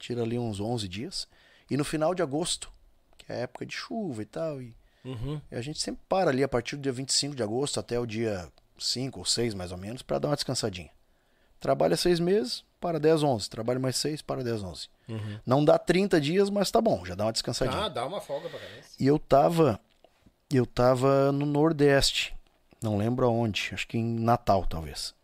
tira 0.00 0.22
ali 0.22 0.38
uns 0.38 0.58
11 0.60 0.88
dias. 0.88 1.28
E 1.70 1.76
no 1.76 1.84
final 1.84 2.14
de 2.14 2.22
agosto, 2.22 2.72
que 3.16 3.30
é 3.32 3.42
época 3.42 3.64
de 3.64 3.74
chuva 3.74 4.22
e 4.22 4.26
tal, 4.26 4.60
e 4.60 4.74
Uhum. 5.04 5.40
a 5.50 5.60
gente 5.62 5.80
sempre 5.80 6.02
para 6.08 6.28
ali 6.30 6.42
a 6.44 6.48
partir 6.48 6.76
do 6.76 6.82
dia 6.82 6.92
25 6.92 7.34
de 7.34 7.42
agosto 7.42 7.80
até 7.80 7.98
o 7.98 8.04
dia 8.04 8.50
5 8.78 9.18
ou 9.20 9.24
6 9.24 9.54
mais 9.54 9.72
ou 9.72 9.78
menos, 9.78 10.02
para 10.02 10.18
dar 10.18 10.28
uma 10.28 10.34
descansadinha. 10.36 10.90
Trabalha 11.58 11.96
seis 11.96 12.18
meses, 12.20 12.64
para 12.80 12.98
10, 12.98 13.22
11. 13.22 13.48
Trabalha 13.50 13.78
mais 13.78 13.96
seis, 13.96 14.22
para 14.22 14.42
10, 14.42 14.62
11. 14.62 14.88
Uhum. 15.08 15.38
Não 15.44 15.62
dá 15.64 15.78
30 15.78 16.18
dias, 16.20 16.48
mas 16.50 16.70
tá 16.70 16.80
bom, 16.80 17.04
já 17.04 17.14
dá 17.14 17.26
uma 17.26 17.32
descansadinha. 17.32 17.84
Ah, 17.84 17.88
dá 17.88 18.06
uma 18.06 18.20
folga 18.20 18.48
pra 18.48 18.58
cabeça. 18.58 18.88
E 18.98 19.06
eu 19.06 19.18
tava. 19.18 19.78
Eu 20.50 20.64
tava 20.66 21.30
no 21.32 21.44
Nordeste. 21.46 22.34
Não 22.82 22.96
lembro 22.96 23.26
aonde. 23.26 23.70
Acho 23.72 23.86
que 23.86 23.98
em 23.98 24.04
Natal, 24.20 24.64
talvez. 24.66 25.14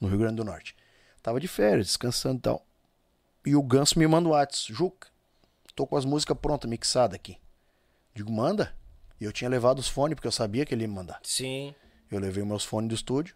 No 0.00 0.08
Rio 0.08 0.18
Grande 0.18 0.36
do 0.36 0.44
Norte. 0.44 0.74
Tava 1.22 1.38
de 1.38 1.46
férias, 1.46 1.86
descansando 1.86 2.38
e 2.38 2.40
tal. 2.40 2.66
E 3.44 3.54
o 3.56 3.62
Ganso 3.62 3.98
me 3.98 4.06
manda 4.06 4.28
o 4.28 4.32
WhatsApp. 4.32 4.72
Juca, 4.72 5.08
tô 5.74 5.86
com 5.86 5.96
as 5.96 6.04
músicas 6.04 6.36
prontas, 6.38 6.68
mixadas 6.68 7.14
aqui. 7.14 7.38
Digo, 8.14 8.30
manda. 8.32 8.74
E 9.20 9.24
eu 9.24 9.32
tinha 9.32 9.48
levado 9.50 9.78
os 9.78 9.88
fones, 9.88 10.14
porque 10.14 10.28
eu 10.28 10.32
sabia 10.32 10.64
que 10.64 10.74
ele 10.74 10.82
ia 10.82 10.88
me 10.88 10.94
mandar. 10.94 11.20
Sim. 11.22 11.74
Eu 12.10 12.18
levei 12.20 12.44
meus 12.44 12.64
fones 12.64 12.88
do 12.88 12.94
estúdio, 12.94 13.34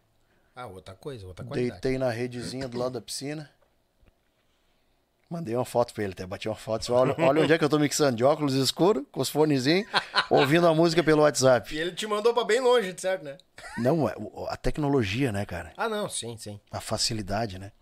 Ah, 0.54 0.66
outra 0.66 0.94
coisa, 0.94 1.26
outra 1.26 1.44
qualidade. 1.44 1.80
deitei 1.80 1.98
na 1.98 2.10
redezinha 2.10 2.68
do 2.68 2.78
lado 2.78 2.92
da 2.92 3.00
piscina. 3.00 3.50
Mandei 5.28 5.54
uma 5.56 5.64
foto 5.64 5.94
pra 5.94 6.04
ele, 6.04 6.12
até 6.12 6.26
bati 6.26 6.46
uma 6.48 6.54
foto. 6.54 6.80
disse, 6.80 6.92
Olha, 6.92 7.14
olha 7.18 7.42
onde 7.42 7.52
é 7.54 7.58
que 7.58 7.64
eu 7.64 7.68
tô 7.68 7.78
mixando, 7.78 8.16
de 8.16 8.22
óculos 8.24 8.52
escuros, 8.54 9.02
com 9.10 9.20
os 9.20 9.30
fonezinhos, 9.30 9.88
ouvindo 10.28 10.66
a 10.66 10.74
música 10.74 11.02
pelo 11.02 11.22
WhatsApp. 11.22 11.74
E 11.74 11.78
ele 11.78 11.92
te 11.92 12.06
mandou 12.06 12.34
pra 12.34 12.44
bem 12.44 12.60
longe, 12.60 12.94
certo, 12.98 13.24
né? 13.24 13.38
Não, 13.78 14.06
é 14.08 14.14
a 14.48 14.56
tecnologia, 14.58 15.32
né, 15.32 15.46
cara? 15.46 15.72
Ah, 15.76 15.88
não, 15.88 16.06
sim, 16.08 16.36
sim. 16.36 16.60
A 16.70 16.80
facilidade, 16.80 17.58
né? 17.58 17.72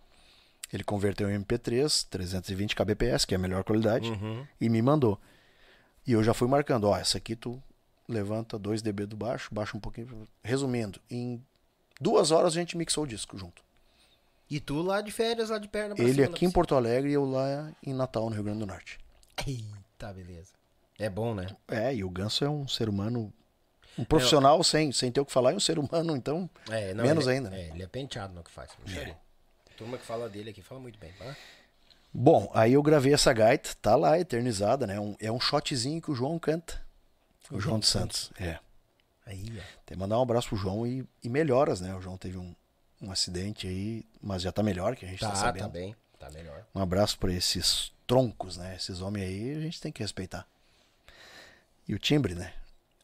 Ele 0.72 0.84
converteu 0.84 1.28
em 1.30 1.34
MP3, 1.34 2.06
320 2.08 2.76
kbps, 2.76 3.24
que 3.24 3.34
é 3.34 3.36
a 3.36 3.40
melhor 3.40 3.64
qualidade, 3.64 4.08
Uhum. 4.10 4.46
e 4.60 4.68
me 4.68 4.80
mandou. 4.80 5.20
E 6.06 6.12
eu 6.12 6.22
já 6.22 6.32
fui 6.32 6.46
marcando, 6.48 6.84
ó, 6.84 6.96
essa 6.96 7.18
aqui 7.18 7.34
tu 7.34 7.60
levanta 8.08 8.58
2 8.58 8.80
dB 8.82 9.06
do 9.06 9.16
baixo, 9.16 9.48
baixa 9.52 9.76
um 9.76 9.80
pouquinho. 9.80 10.28
Resumindo, 10.42 11.00
em 11.10 11.44
duas 12.00 12.30
horas 12.30 12.52
a 12.56 12.60
gente 12.60 12.76
mixou 12.76 13.04
o 13.04 13.06
disco 13.06 13.36
junto. 13.36 13.62
E 14.48 14.58
tu 14.58 14.80
lá 14.82 15.00
de 15.00 15.12
férias, 15.12 15.50
lá 15.50 15.58
de 15.58 15.68
perna 15.68 15.94
pra 15.94 16.04
Ele 16.04 16.24
aqui 16.24 16.44
em 16.44 16.48
pra 16.50 16.54
Porto 16.54 16.74
Alegre 16.74 17.10
e 17.10 17.14
eu 17.14 17.24
lá 17.24 17.72
em 17.84 17.92
Natal, 17.94 18.28
no 18.28 18.34
Rio 18.34 18.42
Grande 18.44 18.58
do 18.60 18.66
Norte. 18.66 18.98
Eita, 19.46 20.12
beleza. 20.12 20.52
É 20.98 21.08
bom, 21.08 21.34
né? 21.34 21.46
É, 21.68 21.94
e 21.94 22.02
o 22.04 22.10
Ganso 22.10 22.44
é 22.44 22.48
um 22.50 22.66
ser 22.68 22.88
humano. 22.88 23.32
Um 23.98 24.04
profissional 24.04 24.62
sem, 24.64 24.92
sem 24.92 25.10
ter 25.10 25.20
o 25.20 25.24
que 25.26 25.32
falar, 25.32 25.52
e 25.52 25.56
um 25.56 25.60
ser 25.60 25.78
humano, 25.78 26.16
então. 26.16 26.48
É, 26.70 26.92
Menos 26.94 27.26
ele 27.26 27.30
é- 27.34 27.36
ainda, 27.38 27.50
né? 27.50 27.60
É, 27.60 27.68
ele 27.70 27.82
é 27.82 27.86
penteado 27.86 28.34
no 28.34 28.42
que 28.42 28.50
faz. 28.50 28.70
É. 28.96 29.14
Turma 29.80 29.96
que 29.96 30.04
fala 30.04 30.28
dele 30.28 30.50
aqui 30.50 30.60
fala 30.60 30.78
muito 30.80 30.98
bem, 30.98 31.10
tá? 31.18 31.34
Bom, 32.12 32.50
aí 32.54 32.74
eu 32.74 32.82
gravei 32.82 33.14
essa 33.14 33.32
gaita, 33.32 33.70
tá 33.80 33.96
lá, 33.96 34.18
eternizada, 34.18 34.86
né? 34.86 35.00
Um- 35.00 35.16
é 35.18 35.32
um 35.32 35.40
shotzinho 35.40 36.02
que 36.02 36.10
o 36.10 36.14
João 36.14 36.38
canta. 36.38 36.84
O 37.50 37.58
João 37.58 37.78
dos 37.78 37.88
Santos. 37.88 38.30
É. 38.38 38.58
Aí, 39.24 39.46
ó. 39.58 39.62
Tem 39.86 39.96
que 39.96 39.96
mandar 39.96 40.18
um 40.18 40.22
abraço 40.22 40.48
pro 40.48 40.56
João 40.58 40.86
e, 40.86 41.02
e 41.24 41.28
melhoras, 41.30 41.80
né? 41.80 41.94
O 41.94 42.00
João 42.02 42.18
teve 42.18 42.36
um, 42.36 42.54
um 43.00 43.10
acidente 43.10 43.66
aí, 43.66 44.04
mas 44.20 44.42
já 44.42 44.52
tá 44.52 44.62
melhor, 44.62 44.94
que 44.96 45.06
a 45.06 45.08
gente 45.08 45.20
tá, 45.20 45.30
Tá, 45.30 45.36
sabendo. 45.36 45.62
tá 45.62 45.68
bem. 45.68 45.96
Tá 46.18 46.30
melhor. 46.30 46.62
Um 46.74 46.80
abraço 46.82 47.18
pra 47.18 47.32
esses 47.32 47.90
troncos, 48.06 48.58
né? 48.58 48.76
Esses 48.76 49.00
homens 49.00 49.24
aí 49.26 49.56
a 49.56 49.60
gente 49.60 49.80
tem 49.80 49.90
que 49.90 50.02
respeitar. 50.02 50.46
E 51.88 51.94
o 51.94 51.98
timbre, 51.98 52.34
né? 52.34 52.52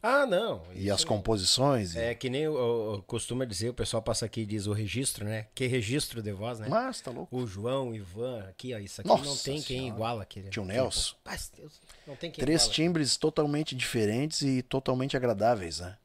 Ah, 0.01 0.25
não. 0.27 0.61
E 0.75 0.91
as 0.91 1.01
é- 1.01 1.05
composições. 1.05 1.95
e- 1.95 1.99
É 1.99 2.15
que 2.15 2.29
nem 2.29 2.47
o, 2.47 2.95
o- 2.97 3.01
costuma 3.01 3.45
dizer, 3.45 3.69
o 3.69 3.73
pessoal 3.73 4.01
passa 4.01 4.25
aqui 4.25 4.41
e 4.41 4.45
diz 4.45 4.67
o 4.67 4.71
registro, 4.73 5.25
né? 5.25 5.47
Que 5.55 5.65
registro 5.67 6.21
de 6.21 6.31
voz, 6.31 6.59
né? 6.59 6.67
Mas 6.69 7.01
tá 7.01 7.09
louco. 7.11 7.35
O 7.35 7.47
João, 7.47 7.89
o 7.89 7.95
Ivan, 7.95 8.41
aqui, 8.47 8.73
ó, 8.73 8.77
isso 8.77 9.01
aqui 9.01 9.07
Nossa 9.09 9.23
não 9.25 9.35
tem 9.37 9.55
quem 9.61 9.79
Senhora. 9.79 9.87
iguala 9.95 10.21
aquele. 10.23 10.49
Tio 10.49 10.63
Nelson. 10.63 11.15
Paz, 11.23 11.51
Deus, 11.57 11.81
não 12.05 12.15
tem 12.15 12.29
quem 12.31 12.43
Três 12.43 12.61
iguala. 12.61 12.73
timbres 12.75 13.17
totalmente 13.17 13.75
diferentes 13.75 14.41
e 14.41 14.61
totalmente 14.61 15.17
agradáveis, 15.17 15.79
né? 15.79 15.97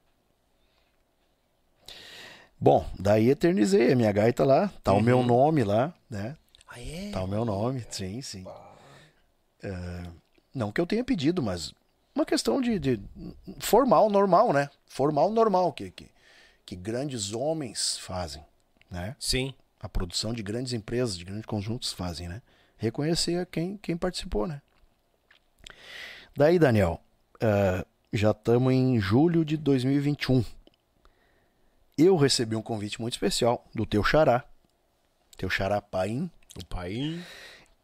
Bom, 2.58 2.88
daí 2.98 3.28
eternizei 3.28 3.92
a 3.92 3.96
minha 3.96 4.12
gaita 4.12 4.44
lá. 4.44 4.68
Tá 4.82 4.92
o 4.92 4.96
Uhum. 4.96 5.02
meu 5.02 5.22
nome 5.22 5.64
lá, 5.64 5.92
né? 6.08 6.36
Ah, 6.68 6.80
é? 6.80 7.10
Tá 7.10 7.22
o 7.22 7.26
meu 7.26 7.44
nome, 7.44 7.84
sim, 7.90 8.22
sim. 8.22 8.44
É, 9.62 10.02
não 10.54 10.70
que 10.72 10.80
eu 10.80 10.86
tenha 10.86 11.04
pedido, 11.04 11.42
mas 11.42 11.74
uma 12.14 12.24
questão 12.26 12.60
de, 12.60 12.78
de- 12.78 13.00
formal, 13.60 14.10
normal, 14.10 14.52
né? 14.52 14.68
Formal, 14.86 15.30
normal, 15.30 15.72
que, 15.72 15.90
que, 15.90 16.10
que 16.66 16.76
grandes 16.76 17.32
homens 17.32 17.98
fazem, 17.98 18.44
né? 18.90 19.16
Sim. 19.18 19.54
A 19.80 19.88
produção 19.88 20.32
de 20.32 20.42
grandes 20.42 20.72
empresas, 20.72 21.16
de 21.16 21.24
grandes 21.24 21.46
conjuntos 21.46 21.92
fazem, 21.92 22.28
né? 22.28 22.42
Reconhecer 22.76 23.46
quem, 23.46 23.76
quem 23.76 23.96
participou, 23.96 24.46
né? 24.46 24.60
Daí, 26.36 26.58
Daniel, 26.58 27.00
ah, 27.40 27.84
já 28.12 28.30
estamos 28.30 28.72
em 28.72 28.98
julho 29.00 29.44
de 29.44 29.56
2021. 29.56 30.44
Eu 31.96 32.16
recebi 32.16 32.56
um 32.56 32.62
convite 32.62 33.00
muito 33.00 33.14
especial 33.14 33.64
do 33.74 33.84
teu 33.86 34.02
xará, 34.02 34.44
teu 35.36 35.48
xará 35.50 35.80
Paim, 35.80 36.30
O 36.58 36.64
pai. 36.66 37.22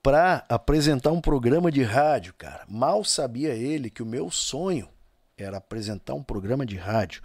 Para 0.08 0.42
apresentar 0.48 1.12
um 1.12 1.20
programa 1.20 1.70
de 1.70 1.82
rádio, 1.82 2.32
cara. 2.32 2.64
Mal 2.66 3.04
sabia 3.04 3.52
ele 3.52 3.90
que 3.90 4.02
o 4.02 4.06
meu 4.06 4.30
sonho 4.30 4.88
era 5.36 5.58
apresentar 5.58 6.14
um 6.14 6.22
programa 6.22 6.64
de 6.64 6.78
rádio. 6.78 7.22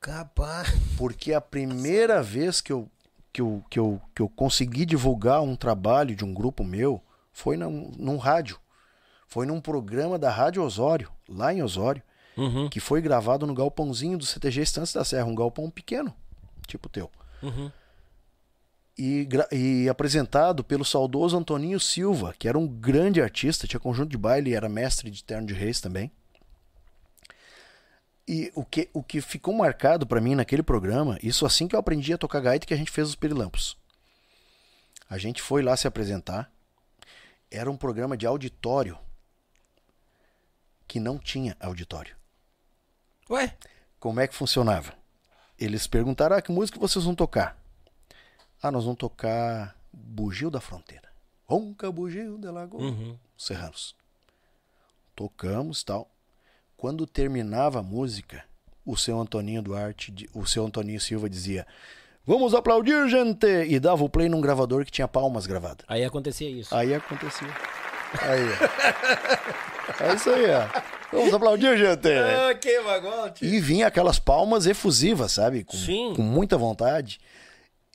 Capaz. 0.00 0.68
Porque 0.96 1.32
a 1.32 1.40
primeira 1.40 2.22
vez 2.22 2.60
que 2.60 2.72
eu, 2.72 2.88
que 3.32 3.40
eu, 3.40 3.64
que 3.68 3.80
eu, 3.80 4.00
que 4.14 4.22
eu 4.22 4.28
consegui 4.28 4.86
divulgar 4.86 5.42
um 5.42 5.56
trabalho 5.56 6.14
de 6.14 6.24
um 6.24 6.32
grupo 6.32 6.62
meu 6.62 7.02
foi 7.32 7.56
num, 7.56 7.90
num 7.98 8.16
rádio. 8.16 8.60
Foi 9.26 9.44
num 9.44 9.60
programa 9.60 10.16
da 10.20 10.30
Rádio 10.30 10.62
Osório, 10.62 11.10
lá 11.28 11.52
em 11.52 11.64
Osório, 11.64 12.00
Uhum. 12.36 12.68
que 12.68 12.78
foi 12.78 13.02
gravado 13.02 13.44
no 13.44 13.54
galpãozinho 13.54 14.16
do 14.16 14.24
CTG 14.24 14.62
Estância 14.62 15.00
da 15.00 15.04
Serra, 15.04 15.26
um 15.26 15.34
galpão 15.34 15.68
pequeno, 15.68 16.14
tipo 16.68 16.86
o 16.86 16.90
teu. 16.90 17.10
Uhum. 17.42 17.72
E, 18.98 19.26
e 19.50 19.88
apresentado 19.88 20.62
pelo 20.62 20.84
saudoso 20.84 21.36
Antoninho 21.36 21.80
Silva, 21.80 22.34
que 22.38 22.46
era 22.46 22.58
um 22.58 22.68
grande 22.68 23.22
artista, 23.22 23.66
tinha 23.66 23.80
conjunto 23.80 24.10
de 24.10 24.18
baile, 24.18 24.54
era 24.54 24.68
mestre 24.68 25.10
de 25.10 25.24
terno 25.24 25.46
de 25.46 25.54
reis 25.54 25.80
também. 25.80 26.10
E 28.28 28.52
o 28.54 28.64
que, 28.64 28.88
o 28.92 29.02
que 29.02 29.20
ficou 29.20 29.54
marcado 29.54 30.06
pra 30.06 30.20
mim 30.20 30.34
naquele 30.34 30.62
programa, 30.62 31.18
isso 31.22 31.44
assim 31.44 31.66
que 31.66 31.74
eu 31.74 31.80
aprendi 31.80 32.12
a 32.12 32.18
tocar 32.18 32.40
gaita 32.40 32.66
que 32.66 32.74
a 32.74 32.76
gente 32.76 32.90
fez 32.90 33.08
os 33.08 33.16
Pirilampos. 33.16 33.76
A 35.08 35.18
gente 35.18 35.42
foi 35.42 35.62
lá 35.62 35.76
se 35.76 35.86
apresentar. 35.86 36.50
Era 37.50 37.70
um 37.70 37.76
programa 37.76 38.16
de 38.16 38.26
auditório 38.26 38.98
que 40.86 41.00
não 41.00 41.18
tinha 41.18 41.56
auditório. 41.60 42.16
Ué? 43.28 43.56
Como 43.98 44.20
é 44.20 44.26
que 44.26 44.34
funcionava? 44.34 44.94
Eles 45.58 45.86
perguntaram: 45.86 46.36
ah, 46.36 46.42
que 46.42 46.52
música 46.52 46.78
vocês 46.78 47.04
vão 47.04 47.14
tocar? 47.14 47.61
Ah, 48.62 48.70
nós 48.70 48.84
vamos 48.84 48.98
tocar 48.98 49.76
Bugio 49.92 50.48
da 50.48 50.60
Fronteira. 50.60 51.08
Ronca 51.44 51.90
Bugio 51.90 52.38
de 52.38 52.48
Lagoa. 52.48 52.80
Uhum. 52.80 53.16
Serranos. 53.36 53.96
Tocamos 55.16 55.82
tal. 55.82 56.08
Quando 56.76 57.04
terminava 57.04 57.80
a 57.80 57.82
música, 57.82 58.44
o 58.86 58.96
seu 58.96 59.20
Antoninho 59.20 59.62
Duarte, 59.62 60.14
o 60.32 60.46
seu 60.46 60.64
Antoninho 60.64 61.00
Silva 61.00 61.28
dizia: 61.28 61.66
Vamos 62.24 62.54
aplaudir, 62.54 63.08
gente! 63.08 63.46
E 63.68 63.80
dava 63.80 64.04
o 64.04 64.08
play 64.08 64.28
num 64.28 64.40
gravador 64.40 64.84
que 64.84 64.92
tinha 64.92 65.08
palmas 65.08 65.44
gravadas. 65.44 65.84
Aí 65.88 66.04
acontecia 66.04 66.48
isso. 66.48 66.72
Aí 66.72 66.94
acontecia. 66.94 67.48
Aí. 68.20 68.46
É 70.00 70.14
isso 70.14 70.30
aí, 70.30 70.44
ó. 70.50 70.82
Vamos 71.10 71.34
aplaudir, 71.34 71.76
gente! 71.76 72.08
Ah, 72.08 72.54
que 72.54 72.80
magote. 72.80 73.44
E 73.44 73.60
vinha 73.60 73.88
aquelas 73.88 74.20
palmas 74.20 74.66
efusivas, 74.66 75.32
sabe? 75.32 75.64
Com, 75.64 75.76
Sim. 75.76 76.12
com 76.14 76.22
muita 76.22 76.56
vontade. 76.56 77.20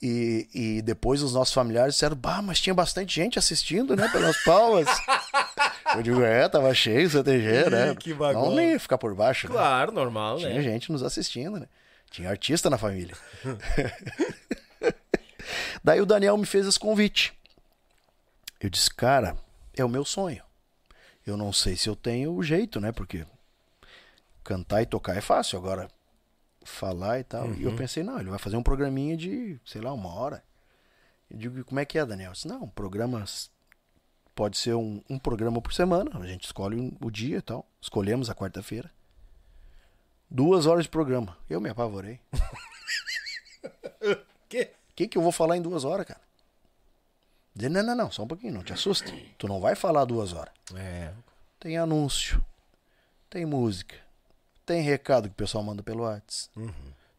E, 0.02 0.48
e 0.54 0.82
depois 0.84 1.24
os 1.24 1.34
nossos 1.34 1.54
familiares 1.54 1.96
disseram, 1.96 2.16
bah, 2.16 2.42
mas 2.42 2.62
tinha 2.62 2.74
bastante 2.74 3.16
gente 3.16 3.40
assistindo, 3.40 3.96
né? 3.96 4.08
Pelas 4.10 4.38
palmas. 4.44 4.86
Eu 5.96 6.04
digo, 6.04 6.22
é, 6.22 6.48
tava 6.48 6.74
cheio 6.74 7.08
o 7.08 7.10
CTG, 7.10 7.70
né? 7.70 7.96
que 7.96 8.14
bagulho. 8.14 8.46
Não 8.46 8.56
nem 8.56 8.72
ia 8.72 8.80
ficar 8.80 8.98
por 8.98 9.16
baixo, 9.16 9.48
né? 9.48 9.54
Claro, 9.54 9.92
normal, 9.92 10.38
Tinha 10.38 10.54
né? 10.54 10.62
gente 10.62 10.92
nos 10.92 11.02
assistindo, 11.02 11.60
né? 11.60 11.68
Tinha 12.12 12.30
artista 12.30 12.70
na 12.70 12.78
família. 12.78 13.16
Daí 15.84 16.02
o 16.02 16.06
Daniel 16.06 16.38
me 16.38 16.46
fez 16.46 16.68
esse 16.68 16.80
convite. 16.80 17.34
Eu 18.60 18.70
disse, 18.70 18.94
cara, 18.94 19.36
é 19.76 19.84
o 19.84 19.90
meu 19.90 20.06
sonho. 20.06 20.44
Eu 21.26 21.38
não 21.38 21.52
sei 21.52 21.76
se 21.76 21.90
eu 21.90 21.96
tenho 21.96 22.34
o 22.34 22.44
jeito, 22.44 22.80
né? 22.80 22.92
Porque 22.92 23.26
cantar 24.44 24.82
e 24.82 24.86
tocar 24.86 25.18
é 25.18 25.22
fácil, 25.22 25.58
agora 25.58 25.90
falar 26.70 27.20
e 27.20 27.24
tal. 27.24 27.54
E 27.54 27.64
eu 27.64 27.76
pensei, 27.76 28.04
não, 28.04 28.20
ele 28.20 28.30
vai 28.30 28.40
fazer 28.40 28.58
um 28.58 28.64
programinha 28.64 29.16
de, 29.16 29.60
sei 29.66 29.82
lá, 29.82 29.94
uma 29.94 30.14
hora. 30.14 30.44
Eu 31.30 31.38
digo, 31.38 31.64
como 31.66 31.80
é 31.80 31.86
que 31.86 31.98
é, 31.98 32.06
Daniel? 32.06 32.30
Eu 32.30 32.34
disse, 32.34 32.48
não, 32.48 32.68
programas. 32.70 33.52
Pode 34.36 34.58
ser 34.58 34.76
um, 34.76 35.02
um 35.10 35.18
programa 35.18 35.60
por 35.60 35.74
semana. 35.74 36.12
A 36.14 36.28
gente 36.28 36.46
escolhe 36.46 36.96
o 37.02 37.10
dia 37.10 37.38
e 37.38 37.42
tal. 37.42 37.66
Escolhemos 37.82 38.30
a 38.30 38.36
quarta-feira. 38.36 38.92
Duas 40.30 40.68
horas 40.68 40.84
de 40.84 40.90
programa. 40.90 41.36
Eu 41.50 41.60
me 41.60 41.70
apavorei. 41.70 42.20
Que? 44.50 44.64
O 44.64 44.96
que, 44.96 45.08
que 45.08 45.18
eu 45.18 45.22
vou 45.22 45.32
falar 45.32 45.58
em 45.58 45.62
duas 45.62 45.84
horas, 45.84 46.06
cara? 46.06 46.22
Dizer, 47.54 47.70
não, 47.70 47.84
não, 47.84 47.96
não, 47.96 48.12
só 48.12 48.24
um 48.24 48.28
pouquinho, 48.28 48.54
não 48.54 48.64
te 48.64 48.74
assusta. 48.74 49.12
Tu 49.38 49.48
não 49.48 49.60
vai 49.60 49.76
falar 49.76 50.06
duas 50.06 50.34
horas. 50.34 50.54
É. 50.76 51.12
Tem 51.60 51.78
anúncio, 51.78 52.44
tem 53.30 53.46
música, 53.46 53.96
tem 54.68 54.82
recado 54.82 55.30
que 55.30 55.34
o 55.34 55.38
pessoal 55.38 55.64
manda 55.64 55.82
pelo 55.82 56.04
WhatsApp. 56.04 56.74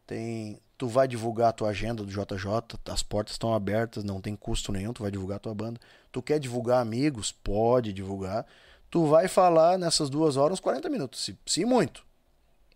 Tem. 0.05 0.59
Tu 0.77 0.87
vai 0.87 1.07
divulgar 1.07 1.49
a 1.49 1.51
tua 1.51 1.69
agenda 1.69 2.05
do 2.05 2.09
JJ, 2.09 2.79
as 2.89 3.03
portas 3.03 3.33
estão 3.33 3.53
abertas, 3.53 4.01
não 4.01 4.21
tem 4.21 4.33
custo 4.33 4.71
nenhum, 4.71 4.93
tu 4.93 5.01
vai 5.01 5.11
divulgar 5.11 5.35
a 5.35 5.39
tua 5.39 5.53
banda. 5.53 5.77
Tu 6.09 6.21
quer 6.21 6.39
divulgar 6.39 6.79
amigos? 6.79 7.33
Pode 7.33 7.91
divulgar. 7.91 8.45
Tu 8.89 9.05
vai 9.05 9.27
falar 9.27 9.77
nessas 9.77 10.09
duas 10.09 10.37
horas 10.37 10.53
uns 10.53 10.61
40 10.61 10.89
minutos, 10.89 11.25
se, 11.25 11.37
se 11.45 11.65
muito. 11.65 12.05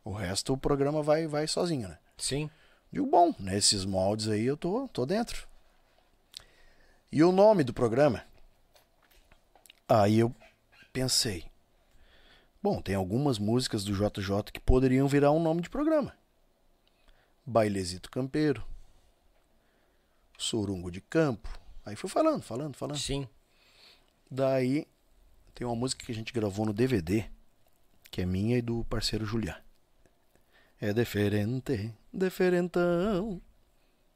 O 0.03 0.11
resto 0.11 0.51
o 0.51 0.57
programa 0.57 1.01
vai, 1.01 1.27
vai 1.27 1.47
sozinho, 1.47 1.87
né? 1.87 1.97
Sim. 2.17 2.49
Digo, 2.91 3.05
bom, 3.05 3.33
nesses 3.39 3.85
moldes 3.85 4.27
aí 4.27 4.43
eu 4.43 4.57
tô, 4.57 4.89
tô 4.89 5.05
dentro. 5.05 5.47
E 7.11 7.23
o 7.23 7.31
nome 7.31 7.63
do 7.63 7.73
programa? 7.73 8.23
Aí 9.87 10.19
eu 10.19 10.35
pensei, 10.91 11.45
bom, 12.63 12.81
tem 12.81 12.95
algumas 12.95 13.37
músicas 13.37 13.83
do 13.83 13.91
JJ 13.91 14.43
que 14.53 14.59
poderiam 14.61 15.05
virar 15.05 15.33
um 15.33 15.43
nome 15.43 15.61
de 15.61 15.69
programa. 15.69 16.15
Bailezito 17.45 18.09
Campeiro, 18.09 18.65
Sorungo 20.37 20.89
de 20.89 21.01
Campo. 21.01 21.49
Aí 21.85 21.97
fui 21.97 22.09
falando, 22.09 22.41
falando, 22.41 22.77
falando. 22.77 22.97
Sim. 22.97 23.27
Daí 24.31 24.87
tem 25.53 25.67
uma 25.67 25.75
música 25.75 26.05
que 26.05 26.11
a 26.13 26.15
gente 26.15 26.31
gravou 26.31 26.65
no 26.65 26.71
DVD, 26.71 27.25
que 28.09 28.21
é 28.21 28.25
minha 28.25 28.57
e 28.57 28.61
do 28.61 28.85
parceiro 28.85 29.25
Julián. 29.25 29.57
É 30.79 30.93
diferente, 30.93 31.93
diferentão. 32.13 33.41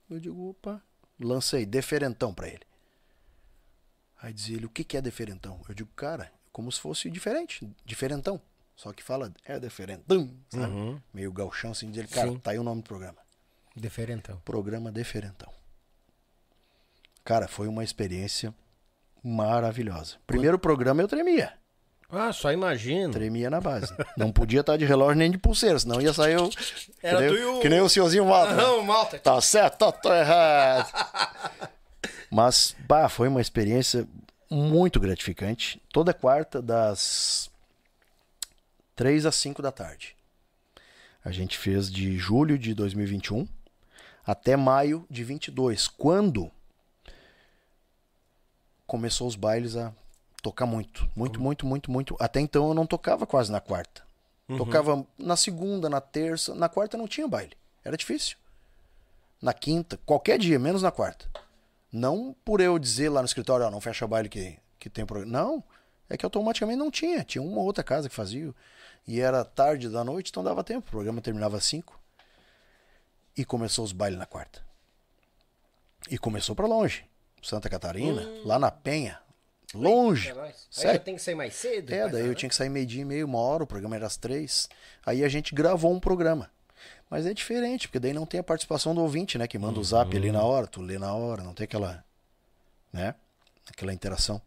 Eu 0.09 0.21
digo, 0.21 0.49
opa, 0.51 0.81
lancei 1.19 1.65
diferentão 1.65 2.33
pra 2.33 2.47
ele. 2.47 2.65
Aí 4.21 4.31
diz 4.31 4.49
ele, 4.49 4.65
o 4.65 4.69
que, 4.69 4.85
que 4.85 4.95
é 4.95 5.01
diferentão? 5.01 5.61
Eu 5.67 5.75
digo, 5.75 5.89
cara, 5.95 6.31
como 6.57 6.71
se 6.71 6.79
fosse 6.81 7.07
diferente, 7.11 7.69
diferentão. 7.85 8.41
Só 8.75 8.91
que 8.91 9.03
fala, 9.03 9.31
é 9.45 9.59
diferentão, 9.59 10.27
sabe? 10.49 10.73
Uhum. 10.73 10.99
Meio 11.13 11.31
galchão 11.31 11.69
assim, 11.69 11.87
diz 11.91 11.99
ele, 11.99 12.07
cara, 12.07 12.29
Sim. 12.31 12.39
tá 12.39 12.49
aí 12.49 12.57
o 12.57 12.63
nome 12.63 12.81
do 12.81 12.87
programa. 12.87 13.19
Diferentão. 13.75 14.41
Programa 14.43 14.91
Diferentão. 14.91 15.53
Cara, 17.23 17.47
foi 17.47 17.67
uma 17.67 17.83
experiência 17.83 18.51
maravilhosa. 19.23 20.15
Primeiro 20.25 20.57
programa 20.57 20.99
eu 21.03 21.07
tremia. 21.07 21.53
Ah, 22.09 22.33
só 22.33 22.51
imagino. 22.51 23.13
Tremia 23.13 23.51
na 23.51 23.61
base. 23.61 23.93
Não 24.17 24.31
podia 24.31 24.61
estar 24.61 24.77
de 24.77 24.85
relógio 24.85 25.17
nem 25.19 25.29
de 25.29 25.37
pulseira, 25.37 25.77
senão 25.77 26.01
ia 26.01 26.11
sair 26.11 26.37
o. 26.41 26.49
Era 27.03 27.17
que, 27.19 27.23
nem, 27.25 27.29
tu 27.35 27.39
e 27.39 27.45
o- 27.45 27.59
que 27.59 27.69
nem 27.69 27.81
o 27.81 27.89
senhorzinho 27.89 28.25
Malta. 28.25 28.55
Não, 28.55 28.81
malta. 28.83 29.19
Tá 29.19 29.39
certo, 29.41 29.77
tá, 29.77 29.91
tá 29.91 30.17
errado. 30.17 31.69
Mas, 32.31 32.75
bah, 32.79 33.07
foi 33.09 33.27
uma 33.27 33.41
experiência 33.41 34.07
muito 34.49 34.99
gratificante. 34.99 35.81
Toda 35.91 36.13
quarta, 36.13 36.61
das 36.61 37.49
3 38.95 39.25
às 39.25 39.35
5 39.35 39.61
da 39.61 39.71
tarde. 39.71 40.15
A 41.23 41.31
gente 41.31 41.57
fez 41.57 41.91
de 41.91 42.17
julho 42.17 42.57
de 42.57 42.73
2021 42.73 43.47
até 44.25 44.57
maio 44.57 45.05
de 45.09 45.23
22, 45.23 45.87
quando 45.87 46.51
começou 48.85 49.27
os 49.27 49.35
bailes 49.35 49.75
a 49.75 49.93
tocar 50.41 50.65
muito. 50.65 51.09
Muito, 51.15 51.39
muito, 51.41 51.65
muito, 51.65 51.91
muito. 51.91 52.17
Até 52.19 52.39
então 52.39 52.67
eu 52.67 52.73
não 52.73 52.85
tocava 52.85 53.25
quase 53.25 53.51
na 53.51 53.59
quarta. 53.59 54.05
Tocava 54.57 55.05
na 55.17 55.35
segunda, 55.35 55.89
na 55.89 55.99
terça. 55.99 56.55
Na 56.55 56.69
quarta 56.69 56.97
não 56.97 57.07
tinha 57.07 57.27
baile. 57.27 57.51
Era 57.83 57.97
difícil. 57.97 58.37
Na 59.41 59.53
quinta, 59.53 59.99
qualquer 60.05 60.39
dia, 60.39 60.57
menos 60.57 60.81
na 60.81 60.91
quarta. 60.91 61.29
Não 61.97 62.35
por 62.45 62.61
eu 62.61 62.77
dizer 62.77 63.09
lá 63.09 63.21
no 63.21 63.25
escritório, 63.25 63.65
ó, 63.65 63.71
não 63.71 63.81
fecha 63.81 64.07
baile 64.07 64.29
que, 64.29 64.57
que 64.77 64.89
tem 64.89 65.05
programa. 65.05 65.31
Não. 65.31 65.63
É 66.09 66.15
que 66.15 66.25
automaticamente 66.25 66.77
não 66.77 66.91
tinha. 66.91 67.23
Tinha 67.23 67.41
uma 67.41 67.61
outra 67.61 67.83
casa 67.83 68.07
que 68.07 68.15
fazia. 68.15 68.53
E 69.07 69.19
era 69.19 69.43
tarde 69.43 69.89
da 69.89 70.03
noite, 70.03 70.29
então 70.29 70.43
dava 70.43 70.63
tempo. 70.63 70.87
O 70.87 70.91
programa 70.91 71.21
terminava 71.21 71.57
às 71.57 71.65
cinco. 71.65 71.99
E 73.35 73.43
começou 73.43 73.83
os 73.83 73.91
bailes 73.91 74.17
na 74.17 74.25
quarta. 74.25 74.65
E 76.09 76.17
começou 76.17 76.55
pra 76.55 76.67
longe. 76.67 77.05
Santa 77.41 77.69
Catarina, 77.69 78.25
lá 78.45 78.57
na 78.57 78.71
Penha. 78.71 79.19
Longe. 79.73 80.33
Nóis. 80.33 80.67
Aí 80.77 80.93
já 80.93 80.99
tem 80.99 81.15
que 81.15 81.21
sair 81.21 81.35
mais 81.35 81.53
cedo. 81.53 81.93
É, 81.93 82.07
daí 82.07 82.25
eu 82.25 82.35
tinha 82.35 82.49
que 82.49 82.55
sair 82.55 82.69
meio-dia 82.69 83.01
e 83.01 83.05
meio, 83.05 83.25
uma 83.25 83.39
hora, 83.39 83.63
o 83.63 83.67
programa 83.67 83.95
era 83.95 84.07
às 84.07 84.15
três. 84.15 84.69
Aí 85.05 85.23
a 85.23 85.29
gente 85.29 85.53
gravou 85.53 85.91
um 85.91 85.99
programa. 85.99 86.49
Mas 87.09 87.25
é 87.25 87.33
diferente, 87.33 87.87
porque 87.87 87.99
daí 87.99 88.13
não 88.13 88.25
tem 88.25 88.39
a 88.39 88.43
participação 88.43 88.93
do 88.93 89.01
ouvinte, 89.01 89.37
né? 89.37 89.47
Que 89.47 89.57
manda 89.57 89.79
o 89.79 89.83
zap 89.83 90.15
ali 90.15 90.31
na 90.31 90.43
hora, 90.43 90.67
tu 90.67 90.81
lê 90.81 90.97
na 90.97 91.13
hora, 91.13 91.43
não 91.43 91.53
tem 91.53 91.63
aquela. 91.63 92.03
né? 92.91 93.15
Aquela 93.69 93.93
interação. 93.93 94.41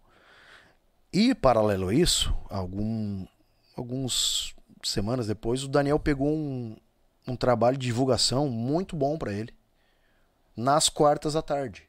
E, 1.12 1.34
paralelo 1.34 1.88
a 1.88 1.94
isso, 1.94 2.34
algum, 2.48 3.26
alguns 3.76 4.54
semanas 4.82 5.26
depois, 5.26 5.64
o 5.64 5.68
Daniel 5.68 5.98
pegou 5.98 6.28
um, 6.28 6.76
um 7.26 7.34
trabalho 7.34 7.76
de 7.76 7.86
divulgação 7.86 8.48
muito 8.48 8.94
bom 8.94 9.18
pra 9.18 9.32
ele. 9.32 9.52
Nas 10.56 10.88
quartas 10.88 11.34
à 11.36 11.42
tarde. 11.42 11.88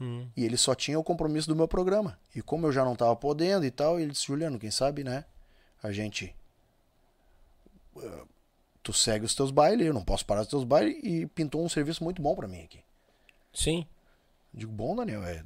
Hum. 0.00 0.26
E 0.36 0.44
ele 0.44 0.56
só 0.56 0.74
tinha 0.74 0.98
o 0.98 1.04
compromisso 1.04 1.48
do 1.48 1.54
meu 1.56 1.68
programa. 1.68 2.18
E 2.34 2.42
como 2.42 2.66
eu 2.66 2.72
já 2.72 2.84
não 2.84 2.96
tava 2.96 3.14
podendo 3.14 3.64
e 3.64 3.70
tal, 3.70 4.00
ele 4.00 4.12
disse, 4.12 4.26
Juliano, 4.26 4.58
quem 4.58 4.70
sabe, 4.70 5.04
né? 5.04 5.24
A 5.82 5.92
gente. 5.92 6.34
Tu 8.82 8.92
segue 8.92 9.24
os 9.24 9.34
teus 9.34 9.50
bailes, 9.50 9.86
eu 9.86 9.94
não 9.94 10.02
posso 10.02 10.24
parar 10.24 10.42
os 10.42 10.48
teus 10.48 10.64
bailes. 10.64 10.98
E 11.02 11.26
pintou 11.26 11.64
um 11.64 11.68
serviço 11.68 12.02
muito 12.02 12.22
bom 12.22 12.34
pra 12.34 12.48
mim 12.48 12.62
aqui. 12.62 12.80
Sim. 13.52 13.86
Digo, 14.52 14.72
bom, 14.72 14.96
Daniel, 14.96 15.24
é, 15.24 15.44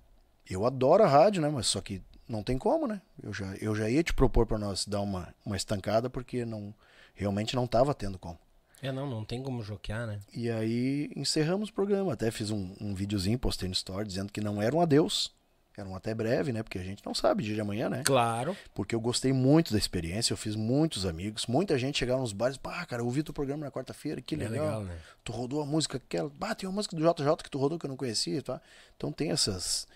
eu 0.49 0.65
adoro 0.65 1.03
a 1.03 1.09
rádio, 1.09 1.43
né? 1.43 1.49
Mas 1.49 1.67
só 1.67 1.81
que 1.81 2.01
não 2.29 2.43
tem 2.43 2.59
como, 2.59 2.87
né? 2.87 3.01
Eu 3.23 3.33
já, 3.33 3.55
eu 3.57 3.75
já 3.75 3.89
ia 3.89 4.03
te 4.03 4.15
propor 4.15 4.47
pra 4.47 4.59
nós 4.59 4.87
dar 4.87 5.01
uma, 5.01 5.35
uma 5.45 5.57
estancada, 5.57 6.09
porque 6.09 6.45
não 6.45 6.75
realmente 7.15 7.55
não 7.55 7.67
tava 7.67 7.95
tendo 7.95 8.19
como. 8.19 8.39
É, 8.83 8.93
não, 8.93 9.09
não 9.09 9.25
tem 9.25 9.43
como 9.43 9.63
joquear, 9.63 10.07
né? 10.07 10.21
E 10.35 10.51
aí 10.51 11.11
encerramos 11.17 11.71
o 11.71 11.73
programa. 11.73 12.13
Até 12.13 12.31
fiz 12.31 12.51
um, 12.51 12.75
um 12.81 12.95
videozinho, 12.95 13.39
postei 13.39 13.69
no 13.69 13.73
story, 13.73 14.07
dizendo 14.07 14.33
que 14.33 14.41
não 14.41 14.61
era 14.61 14.77
um 14.77 14.81
adeus. 14.81 15.33
Era 15.77 15.89
um 15.89 15.97
até 15.97 16.15
breve, 16.15 16.53
né? 16.53 16.63
Porque 16.63 16.79
a 16.79 16.83
gente 16.85 17.05
não 17.05 17.15
sabe 17.15 17.43
dia 17.43 17.55
de 17.55 17.61
amanhã, 17.61 17.89
né? 17.89 18.03
Claro. 18.05 18.57
Porque 18.73 18.95
eu 18.95 19.01
gostei 19.01 19.33
muito 19.33 19.73
da 19.73 19.79
experiência, 19.79 20.33
eu 20.33 20.37
fiz 20.37 20.55
muitos 20.55 21.05
amigos. 21.05 21.47
Muita 21.47 21.77
gente 21.79 21.99
chegava 21.99 22.21
nos 22.21 22.33
bares, 22.33 22.57
pá, 22.57 22.85
cara, 22.87 23.03
eu 23.03 23.07
ouvi 23.07 23.23
teu 23.23 23.35
programa 23.35 23.65
na 23.65 23.71
quarta-feira, 23.73 24.21
que 24.21 24.35
É 24.37 24.39
legal. 24.39 24.65
legal, 24.65 24.85
né? 24.85 24.97
Tu 25.25 25.33
rodou 25.33 25.61
a 25.61 25.67
música 25.67 25.97
aquela, 25.97 26.31
bah, 26.31 26.55
tem 26.55 26.69
uma 26.69 26.77
música 26.77 26.95
do 26.97 27.03
JJ 27.03 27.37
que 27.43 27.51
tu 27.51 27.59
rodou 27.59 27.79
que 27.79 27.87
eu 27.87 27.91
não 27.91 27.97
conhecia, 27.97 28.41
tá? 28.43 28.61
Então 28.97 29.11
tem 29.11 29.31
essas 29.31 29.87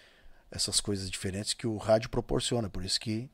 essas 0.50 0.80
coisas 0.80 1.10
diferentes 1.10 1.52
que 1.52 1.66
o 1.66 1.76
rádio 1.76 2.08
proporciona, 2.08 2.70
por 2.70 2.82
isso 2.82 2.98
que 2.98 3.30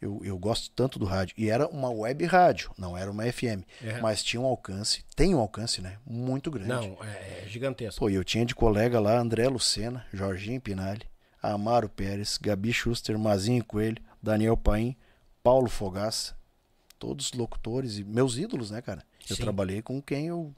eu, 0.00 0.20
eu 0.24 0.36
gosto 0.38 0.70
tanto 0.70 0.98
do 0.98 1.04
rádio. 1.04 1.34
E 1.38 1.48
era 1.50 1.66
uma 1.68 1.90
web 1.90 2.24
rádio, 2.26 2.70
não 2.76 2.96
era 2.96 3.10
uma 3.10 3.30
FM, 3.30 3.62
É. 3.82 4.00
mas 4.00 4.22
tinha 4.22 4.40
um 4.40 4.46
alcance, 4.46 5.04
tem 5.14 5.34
um 5.34 5.38
alcance, 5.38 5.80
né? 5.82 5.98
Muito 6.06 6.50
grande. 6.50 6.68
Não, 6.68 6.98
é, 7.04 7.42
é 7.44 7.48
gigantesco. 7.48 8.00
Pô, 8.00 8.08
e 8.10 8.14
eu 8.14 8.24
tinha 8.24 8.44
de 8.46 8.54
colega 8.54 8.98
lá 8.98 9.18
André 9.18 9.46
Lucena, 9.48 10.04
Jorginho 10.12 10.60
Pinali, 10.60 11.02
Amaro 11.52 11.88
Pérez, 11.88 12.38
Gabi 12.40 12.72
Schuster, 12.72 13.18
Mazinho 13.18 13.64
Coelho, 13.64 14.02
Daniel 14.22 14.56
Paim, 14.56 14.96
Paulo 15.42 15.68
Fogaça, 15.68 16.34
todos 16.98 17.32
locutores 17.32 17.98
e 17.98 18.04
meus 18.04 18.38
ídolos, 18.38 18.70
né, 18.70 18.80
cara? 18.80 19.02
Eu 19.28 19.36
Sim. 19.36 19.42
trabalhei 19.42 19.82
com 19.82 20.00
quem 20.00 20.26
eu, 20.28 20.54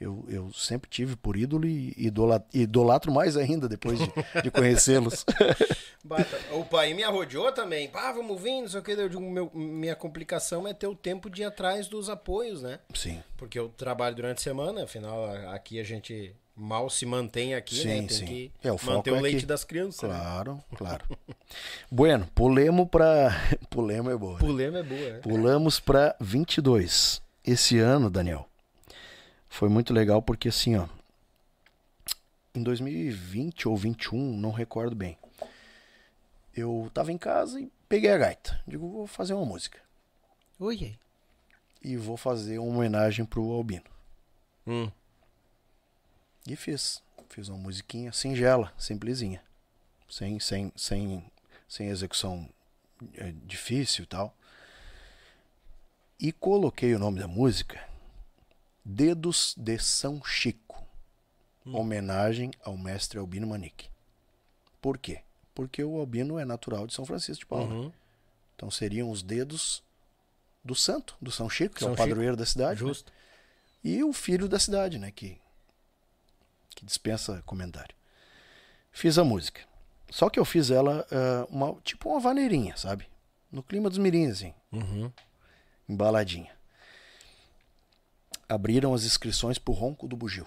eu, 0.00 0.24
eu 0.28 0.52
sempre 0.52 0.88
tive 0.90 1.16
por 1.16 1.36
ídolo 1.36 1.66
e 1.66 1.94
idola- 1.96 2.44
idolatro 2.52 3.12
mais 3.12 3.36
ainda 3.36 3.68
depois 3.68 3.98
de, 3.98 4.10
de 4.42 4.50
conhecê-los. 4.50 5.24
O 6.52 6.64
pai 6.64 6.94
me 6.94 7.02
arrodeou 7.02 7.50
também. 7.50 7.88
Pá, 7.88 8.12
vamos 8.12 8.40
vir, 8.40 8.60
não 8.60 8.68
sei 8.68 8.78
o 8.78 8.82
que. 8.82 8.92
Eu 8.92 9.08
digo, 9.08 9.20
meu, 9.20 9.50
minha 9.52 9.96
complicação 9.96 10.66
é 10.66 10.72
ter 10.72 10.86
o 10.86 10.94
tempo 10.94 11.28
de 11.28 11.42
ir 11.42 11.46
atrás 11.46 11.88
dos 11.88 12.08
apoios, 12.08 12.62
né? 12.62 12.78
sim, 12.94 13.20
Porque 13.36 13.58
eu 13.58 13.68
trabalho 13.70 14.14
durante 14.14 14.38
a 14.38 14.42
semana, 14.42 14.84
afinal, 14.84 15.24
aqui 15.48 15.80
a 15.80 15.82
gente 15.82 16.32
mal 16.56 16.88
se 16.88 17.04
mantém 17.04 17.54
aqui, 17.54 17.76
Sim, 17.76 17.86
né? 17.88 17.94
Tem 17.98 18.08
sim. 18.08 18.24
que 18.26 18.52
É, 18.64 18.72
o 18.72 18.78
manter 18.84 19.10
o 19.12 19.16
é 19.16 19.20
leite 19.20 19.40
que- 19.40 19.46
das 19.46 19.62
crianças. 19.64 20.08
né? 20.08 20.16
claro, 20.16 20.64
claro. 20.76 21.04
bueno, 21.90 22.26
pulemos 22.34 22.88
pra... 22.88 23.30
Pulemos 23.68 24.12
é 24.12 24.16
boa. 24.16 24.32
né? 24.34 24.38
Pulema 24.38 24.78
é 24.78 24.82
boa, 24.82 25.10
né? 25.12 25.18
Pulamos 25.18 25.78
para 25.80 26.16
22. 26.20 27.20
Esse 27.44 27.78
ano, 27.78 28.10
Daniel, 28.10 28.48
foi 29.48 29.68
muito 29.68 29.92
legal 29.92 30.20
porque 30.22 30.48
assim, 30.48 30.76
ó, 30.76 30.86
em 32.54 32.62
2020 32.62 33.68
ou 33.68 33.76
21, 33.76 34.18
não 34.36 34.50
recordo 34.50 34.96
bem. 34.96 35.16
Eu 36.56 36.90
tava 36.94 37.12
em 37.12 37.18
casa 37.18 37.60
e 37.60 37.70
peguei 37.88 38.10
a 38.10 38.16
gaita. 38.18 38.58
Digo, 38.66 38.88
vou 38.90 39.06
fazer 39.06 39.34
uma 39.34 39.44
música 39.44 39.78
Oi. 40.58 40.96
e 41.84 41.96
vou 41.98 42.16
fazer 42.16 42.58
uma 42.58 42.74
homenagem 42.78 43.26
pro 43.26 43.52
Albino. 43.52 43.84
Hum. 44.66 44.90
E 46.46 46.56
fiz. 46.56 47.02
Fiz 47.28 47.48
uma 47.48 47.58
musiquinha 47.58 48.12
singela, 48.12 48.72
simplesinha. 48.78 49.42
Sem, 50.08 50.38
sem, 50.38 50.72
sem, 50.76 51.24
sem 51.68 51.88
execução 51.88 52.48
é, 53.14 53.32
difícil 53.44 54.04
e 54.04 54.06
tal. 54.06 54.34
E 56.18 56.32
coloquei 56.32 56.94
o 56.94 56.98
nome 56.98 57.20
da 57.20 57.28
música 57.28 57.86
Dedos 58.84 59.54
de 59.56 59.78
São 59.78 60.22
Chico. 60.24 60.84
Homenagem 61.66 62.52
ao 62.62 62.76
mestre 62.76 63.18
Albino 63.18 63.48
Manique. 63.48 63.88
Por 64.80 64.96
quê? 64.96 65.22
Porque 65.52 65.82
o 65.82 65.98
Albino 65.98 66.38
é 66.38 66.44
natural 66.44 66.86
de 66.86 66.94
São 66.94 67.04
Francisco 67.04 67.40
de 67.40 67.46
Paula. 67.46 67.66
Uhum. 67.66 67.92
Então 68.54 68.70
seriam 68.70 69.10
os 69.10 69.20
dedos 69.20 69.82
do 70.64 70.76
santo, 70.76 71.16
do 71.20 71.32
São 71.32 71.50
Chico, 71.50 71.74
que 71.74 71.82
é 71.82 71.86
São 71.86 71.94
o 71.94 71.96
Chico. 71.96 72.08
padroeiro 72.08 72.36
da 72.36 72.46
cidade. 72.46 72.80
né? 72.82 72.88
Justo. 72.88 73.12
e 73.82 74.02
o 74.04 74.12
filho 74.12 74.48
da 74.48 74.60
cidade, 74.60 74.96
né? 74.96 75.10
Que, 75.10 75.36
que 76.76 76.84
dispensa 76.84 77.42
comentário. 77.44 77.94
Fiz 78.92 79.18
a 79.18 79.24
música. 79.24 79.62
Só 80.10 80.30
que 80.30 80.38
eu 80.38 80.44
fiz 80.44 80.70
ela 80.70 81.04
ah, 81.10 81.44
uma, 81.50 81.74
tipo 81.82 82.08
uma 82.10 82.20
vaneirinha, 82.20 82.76
sabe? 82.76 83.08
No 83.50 83.62
clima 83.62 83.88
dos 83.88 83.98
mirins, 83.98 84.32
assim, 84.34 84.54
Uhum. 84.70 85.10
embaladinha. 85.88 86.54
Abriram 88.48 88.94
as 88.94 89.04
inscrições 89.04 89.58
pro 89.58 89.74
Ronco 89.74 90.06
do 90.06 90.16
Bugio. 90.16 90.46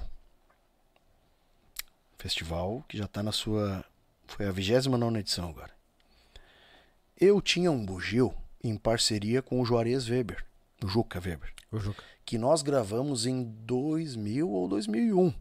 Festival 2.17 2.83
que 2.87 2.97
já 2.97 3.07
tá 3.07 3.21
na 3.23 3.31
sua. 3.31 3.83
Foi 4.27 4.45
a 4.47 4.51
29 4.51 5.19
edição 5.19 5.49
agora. 5.49 5.71
Eu 7.19 7.41
tinha 7.41 7.71
um 7.71 7.85
bugio 7.85 8.33
em 8.63 8.77
parceria 8.77 9.41
com 9.41 9.59
o 9.61 9.65
Juarez 9.65 10.07
Weber, 10.09 10.45
o 10.83 10.87
Juca 10.87 11.19
Weber 11.19 11.53
O 11.71 11.79
Juca. 11.79 12.01
que 12.25 12.37
nós 12.37 12.61
gravamos 12.61 13.25
em 13.25 13.43
2000 13.43 14.49
ou 14.49 14.67
2001, 14.69 15.33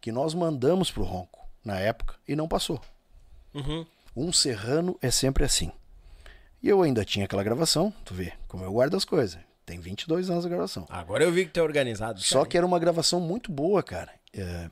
que 0.00 0.10
nós 0.10 0.34
mandamos 0.34 0.90
pro 0.90 1.02
Ronco 1.02 1.40
na 1.64 1.78
época 1.78 2.14
e 2.26 2.34
não 2.34 2.48
passou. 2.48 2.80
Uhum. 3.54 3.84
Um 4.16 4.32
serrano 4.32 4.98
é 5.00 5.10
sempre 5.10 5.44
assim. 5.44 5.70
E 6.62 6.68
eu 6.68 6.82
ainda 6.82 7.04
tinha 7.04 7.24
aquela 7.24 7.42
gravação, 7.42 7.92
tu 8.04 8.12
vê 8.14 8.32
como 8.46 8.64
eu 8.64 8.72
guardo 8.72 8.96
as 8.96 9.04
coisas. 9.04 9.38
Tem 9.64 9.78
22 9.78 10.30
anos 10.30 10.44
a 10.44 10.48
gravação. 10.48 10.86
Agora 10.90 11.22
eu 11.22 11.30
vi 11.30 11.44
que 11.44 11.52
tu 11.52 11.60
é 11.60 11.62
organizado. 11.62 12.20
Só 12.20 12.44
que 12.44 12.56
era 12.56 12.66
uma 12.66 12.78
gravação 12.78 13.20
muito 13.20 13.52
boa, 13.52 13.82
cara. 13.82 14.12
É, 14.34 14.68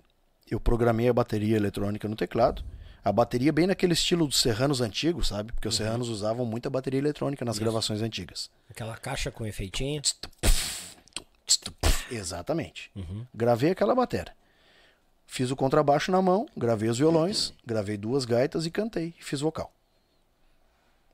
eu 0.51 0.59
programei 0.59 1.09
a 1.09 1.13
bateria 1.13 1.57
eletrônica 1.57 2.09
no 2.09 2.17
teclado. 2.17 2.65
A 3.05 3.13
bateria 3.13 3.53
bem 3.53 3.67
naquele 3.67 3.93
estilo 3.93 4.27
dos 4.27 4.41
serranos 4.41 4.81
antigos, 4.81 5.29
sabe? 5.29 5.53
Porque 5.53 5.69
os 5.69 5.77
serranos 5.77 6.09
usavam 6.09 6.45
muita 6.45 6.69
bateria 6.69 6.99
eletrônica 6.99 7.45
nas 7.45 7.59
gravações 7.59 8.03
antigas. 8.03 8.51
Aquela 8.69 8.97
caixa 8.97 9.31
com 9.31 9.47
efeitinho. 9.47 10.03
Exatamente. 12.11 12.91
Gravei 13.33 13.71
aquela 13.71 13.95
bateria. 13.95 14.33
Fiz 15.31 15.51
o 15.51 15.57
contrabaixo 15.57 16.11
na 16.11 16.23
mão, 16.23 16.49
gravei 16.57 16.89
os 16.89 16.99
violões, 16.99 17.53
gravei 17.65 17.99
duas 17.99 18.25
gaitas 18.25 18.65
e 18.65 18.71
cantei. 18.71 19.15
Fiz 19.21 19.41
vocal. 19.41 19.71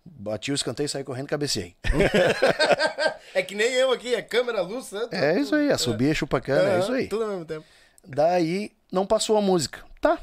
Bati 0.05 0.53
o 0.53 0.55
escanteio, 0.55 0.89
saí 0.89 1.03
correndo, 1.03 1.27
cabecei. 1.27 1.75
é 3.35 3.43
que 3.43 3.57
nem 3.57 3.73
eu 3.73 3.91
aqui, 3.91 4.15
é 4.15 4.23
câmera, 4.23 4.63
luz, 4.63 4.93
né? 4.93 5.09
É 5.11 5.39
isso 5.39 5.55
aí, 5.55 5.77
subir, 5.77 6.11
é. 6.11 6.15
chupacana, 6.15 6.71
é, 6.71 6.77
é 6.77 6.79
isso 6.79 6.93
aí. 6.93 7.09
Tudo 7.09 7.25
ao 7.25 7.31
mesmo 7.31 7.45
tempo. 7.45 7.67
Daí 8.07 8.71
não 8.91 9.05
passou 9.05 9.37
a 9.37 9.43
música. 9.43 9.85
Tá. 10.01 10.19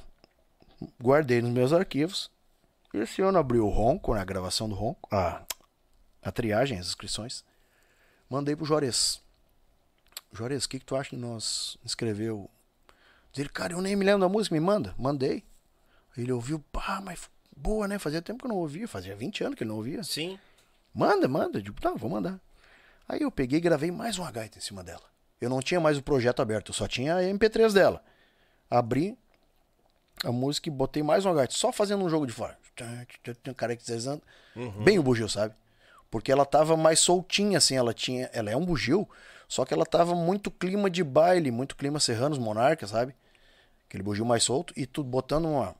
Guardei 0.99 1.41
nos 1.41 1.51
meus 1.51 1.73
arquivos. 1.73 2.31
Esse 2.93 3.21
ano 3.21 3.39
abriu 3.39 3.65
o 3.65 3.69
ronco, 3.69 4.15
na 4.15 4.23
gravação 4.23 4.69
do 4.69 4.75
ronco, 4.75 5.13
a, 5.13 5.43
a 6.23 6.31
triagem, 6.31 6.79
as 6.79 6.87
inscrições. 6.87 7.43
Mandei 8.29 8.55
pro 8.55 8.65
Juarez. 8.65 9.19
Juarez, 10.31 10.63
o 10.63 10.69
que, 10.69 10.79
que 10.79 10.85
tu 10.85 10.95
acha 10.95 11.09
que 11.09 11.17
nós 11.17 11.77
escreveu? 11.83 12.49
Ele, 13.37 13.49
cara, 13.49 13.73
eu 13.73 13.81
nem 13.81 13.95
me 13.95 14.05
lembro 14.05 14.21
da 14.21 14.29
música, 14.29 14.53
me 14.53 14.59
manda. 14.59 14.93
Mandei. 14.97 15.43
Ele 16.17 16.31
ouviu, 16.31 16.59
pá, 16.71 17.01
mas 17.03 17.29
boa, 17.55 17.87
né? 17.87 17.97
Fazia 17.97 18.21
tempo 18.21 18.39
que 18.39 18.45
eu 18.45 18.49
não 18.49 18.57
ouvia, 18.57 18.87
fazia 18.87 19.15
20 19.15 19.43
anos 19.43 19.55
que 19.55 19.63
ele 19.63 19.69
não 19.69 19.77
ouvia. 19.77 20.03
Sim. 20.03 20.37
Manda, 20.93 21.27
manda. 21.27 21.59
Eu 21.59 21.61
digo, 21.61 21.79
tá, 21.79 21.93
vou 21.93 22.09
mandar. 22.09 22.39
Aí 23.07 23.21
eu 23.21 23.31
peguei 23.31 23.59
e 23.59 23.61
gravei 23.61 23.91
mais 23.91 24.17
uma 24.17 24.31
gaita 24.31 24.57
em 24.57 24.61
cima 24.61 24.83
dela. 24.83 25.03
Eu 25.39 25.49
não 25.49 25.59
tinha 25.59 25.79
mais 25.79 25.97
o 25.97 26.03
projeto 26.03 26.41
aberto, 26.41 26.69
eu 26.69 26.73
só 26.73 26.87
tinha 26.87 27.15
a 27.15 27.21
MP3 27.21 27.73
dela. 27.73 28.03
Abri 28.69 29.17
a 30.23 30.31
música 30.31 30.69
e 30.69 30.71
botei 30.71 31.01
mais 31.01 31.25
uma 31.25 31.33
gaita, 31.33 31.53
só 31.53 31.71
fazendo 31.71 32.03
um 32.03 32.09
jogo 32.09 32.27
de 32.27 32.33
fora. 32.33 32.57
Caracterizando. 33.55 34.21
Uhum. 34.55 34.83
Bem 34.83 34.99
o 34.99 35.03
bugio, 35.03 35.27
sabe? 35.27 35.55
Porque 36.09 36.31
ela 36.31 36.45
tava 36.45 36.77
mais 36.77 36.99
soltinha, 36.99 37.57
assim, 37.57 37.75
ela 37.75 37.93
tinha. 37.93 38.29
Ela 38.33 38.51
é 38.51 38.55
um 38.55 38.65
bugio, 38.65 39.07
só 39.47 39.65
que 39.65 39.73
ela 39.73 39.85
tava 39.85 40.13
muito 40.13 40.51
clima 40.51 40.89
de 40.89 41.03
baile, 41.03 41.51
muito 41.51 41.75
clima 41.75 41.99
serranos, 41.99 42.37
monarca, 42.37 42.85
sabe? 42.85 43.15
Aquele 43.91 44.03
bugio 44.03 44.25
mais 44.25 44.41
solto, 44.41 44.73
e 44.77 44.85
tu 44.85 45.03
botando 45.03 45.49
uma, 45.49 45.75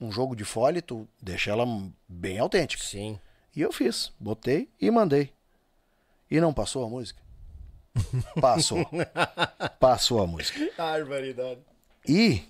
um 0.00 0.12
jogo 0.12 0.36
de 0.36 0.44
folha, 0.44 0.80
tu 0.80 1.08
deixa 1.20 1.50
ela 1.50 1.66
bem 2.06 2.38
autêntica. 2.38 2.80
Sim. 2.84 3.18
E 3.56 3.60
eu 3.60 3.72
fiz, 3.72 4.12
botei 4.20 4.68
e 4.80 4.88
mandei. 4.88 5.32
E 6.30 6.40
não 6.40 6.54
passou 6.54 6.84
a 6.84 6.88
música? 6.88 7.20
Passou. 8.40 8.88
passou 9.80 10.22
a 10.22 10.28
música. 10.28 10.60
Barbaridade. 10.78 11.58
E, 12.06 12.44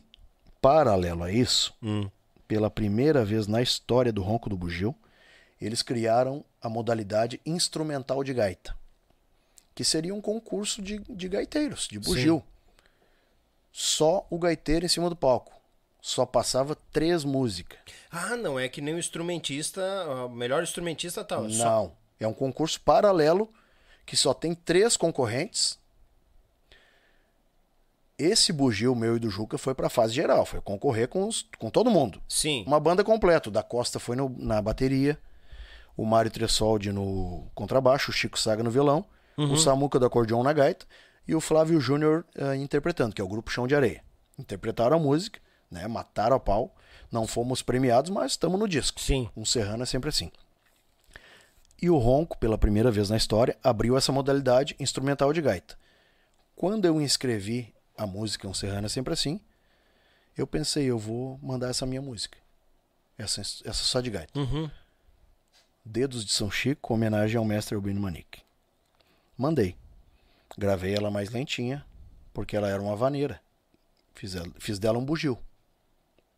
paralelo 0.61 1.23
a 1.23 1.33
isso, 1.33 1.73
hum. 1.83 2.11
pela 2.47 2.69
primeira 2.69 3.25
vez 3.25 3.47
na 3.47 3.63
história 3.63 4.13
do 4.13 4.23
Ronco 4.23 4.51
do 4.51 4.57
Bugio, 4.57 4.95
eles 5.59 5.81
criaram 5.81 6.45
a 6.61 6.69
modalidade 6.69 7.41
instrumental 7.47 8.23
de 8.23 8.35
gaita, 8.35 8.77
que 9.75 9.83
seria 9.83 10.15
um 10.15 10.21
concurso 10.21 10.83
de, 10.83 10.99
de 10.99 11.27
gaiteiros, 11.27 11.89
de 11.89 11.99
bugio. 11.99 12.45
Sim. 12.47 12.56
Só 13.79 14.27
o 14.31 14.39
gaiteiro 14.39 14.87
em 14.87 14.89
cima 14.89 15.11
do 15.11 15.15
palco 15.15 15.53
só 16.01 16.25
passava 16.25 16.75
três 16.91 17.25
músicas. 17.25 17.79
Ah, 18.11 18.35
não 18.35 18.59
é 18.59 18.71
que 18.71 18.81
nem 18.81 18.95
o 18.95 18.99
instrumentista, 18.99 19.83
o 20.25 20.31
melhor 20.31 20.63
instrumentista 20.63 21.23
tal. 21.23 21.43
Não, 21.43 21.51
só... 21.51 21.93
é 22.19 22.27
um 22.27 22.33
concurso 22.33 22.81
paralelo 22.81 23.53
que 24.07 24.17
só 24.17 24.33
tem 24.33 24.55
três 24.55 24.97
concorrentes. 24.97 25.79
Esse 28.19 28.51
bugio 28.51 28.95
meu 28.95 29.19
e 29.19 29.21
do 29.21 29.29
Juca 29.29 29.59
foi 29.59 29.75
para 29.75 29.91
fase 29.91 30.15
geral, 30.15 30.47
foi 30.47 30.63
concorrer 30.63 31.07
com, 31.07 31.29
os, 31.29 31.47
com 31.59 31.69
todo 31.69 31.91
mundo. 31.91 32.19
Sim. 32.27 32.65
Uma 32.67 32.81
banda 32.81 33.05
completa. 33.05 33.51
O 33.51 33.53
da 33.53 33.63
Costa 33.63 33.99
foi 33.99 34.17
no, 34.17 34.35
na 34.39 34.63
bateria, 34.63 35.19
o 35.95 36.07
Mário 36.07 36.31
Tressoldi 36.31 36.93
no 36.93 37.47
contrabaixo, 37.55 38.11
o 38.11 38.15
Chico 38.15 38.39
Saga 38.39 38.63
no 38.63 38.71
violão, 38.71 39.05
uhum. 39.37 39.53
o 39.53 39.57
Samuca 39.59 39.99
do 39.99 40.07
acordeão 40.07 40.43
na 40.43 40.55
gaita 40.55 40.87
e 41.27 41.35
o 41.35 41.41
Flávio 41.41 41.81
Júnior 41.81 42.25
uh, 42.39 42.55
interpretando, 42.55 43.15
que 43.15 43.21
é 43.21 43.25
o 43.25 43.29
grupo 43.29 43.51
Chão 43.51 43.67
de 43.67 43.75
Areia. 43.75 44.03
Interpretaram 44.39 44.97
a 44.97 45.01
música 45.01 45.41
né? 45.71 45.87
Mataram 45.87 46.37
a 46.37 46.41
pau. 46.41 46.75
Não 47.11 47.27
fomos 47.27 47.63
premiados, 47.63 48.11
mas 48.11 48.33
estamos 48.33 48.59
no 48.59 48.69
disco. 48.69 49.01
Sim. 49.01 49.31
Um 49.37 49.45
Serrano 49.45 49.83
é 49.83 49.87
sempre 49.87 50.09
assim. 50.09 50.31
E 51.81 51.91
o 51.91 51.99
Ronco, 51.99 52.39
pela 52.39 52.57
primeira 52.57 52.91
vez 52.91 53.11
na 53.11 53.17
história, 53.17 53.57
abriu 53.63 53.97
essa 53.97 54.11
modalidade 54.11 54.75
instrumental 54.81 55.33
de 55.33 55.43
gaita. 55.43 55.79
Quando 56.55 56.87
eu 56.87 57.01
inscrevi 57.01 57.75
a 57.97 58.07
música 58.07 58.49
Um 58.49 58.55
Serrano 58.55 58.87
é 58.87 58.89
sempre 58.89 59.13
assim, 59.13 59.41
eu 60.37 60.47
pensei, 60.47 60.85
eu 60.87 60.99
vou 60.99 61.39
mandar 61.43 61.69
essa 61.69 61.87
minha 61.87 62.01
música. 62.01 62.39
Essa, 63.19 63.41
essa 63.41 63.73
só 63.73 64.01
de 64.01 64.11
gaita. 64.11 64.39
Uhum. 64.39 64.71
Dedos 65.85 66.25
de 66.25 66.33
São 66.33 66.51
Chico, 66.51 66.93
homenagem 66.93 67.39
ao 67.39 67.45
mestre 67.45 67.75
Albino 67.75 68.01
Manique. 68.01 68.43
Mandei. 69.37 69.77
Gravei 70.57 70.95
ela 70.95 71.11
mais 71.11 71.31
lentinha, 71.31 71.85
porque 72.33 72.57
ela 72.57 72.69
era 72.69 72.83
uma 72.83 72.97
vaneira. 72.97 73.41
Fiz, 74.15 74.35
ela, 74.35 74.51
fiz 74.59 74.79
dela 74.79 74.99
um 74.99 75.05
bugio. 75.05 75.39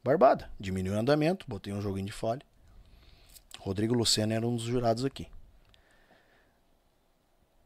Barbada. 0.03 0.51
Diminui 0.59 0.95
o 0.95 0.99
andamento, 0.99 1.47
botei 1.49 1.73
um 1.73 1.81
joguinho 1.81 2.07
de 2.07 2.13
folha. 2.13 2.43
Rodrigo 3.61 3.95
Lucena 3.95 4.35
era 4.35 4.47
um 4.47 4.57
dos 4.57 4.65
jurados 4.65 5.05
aqui. 5.05 5.29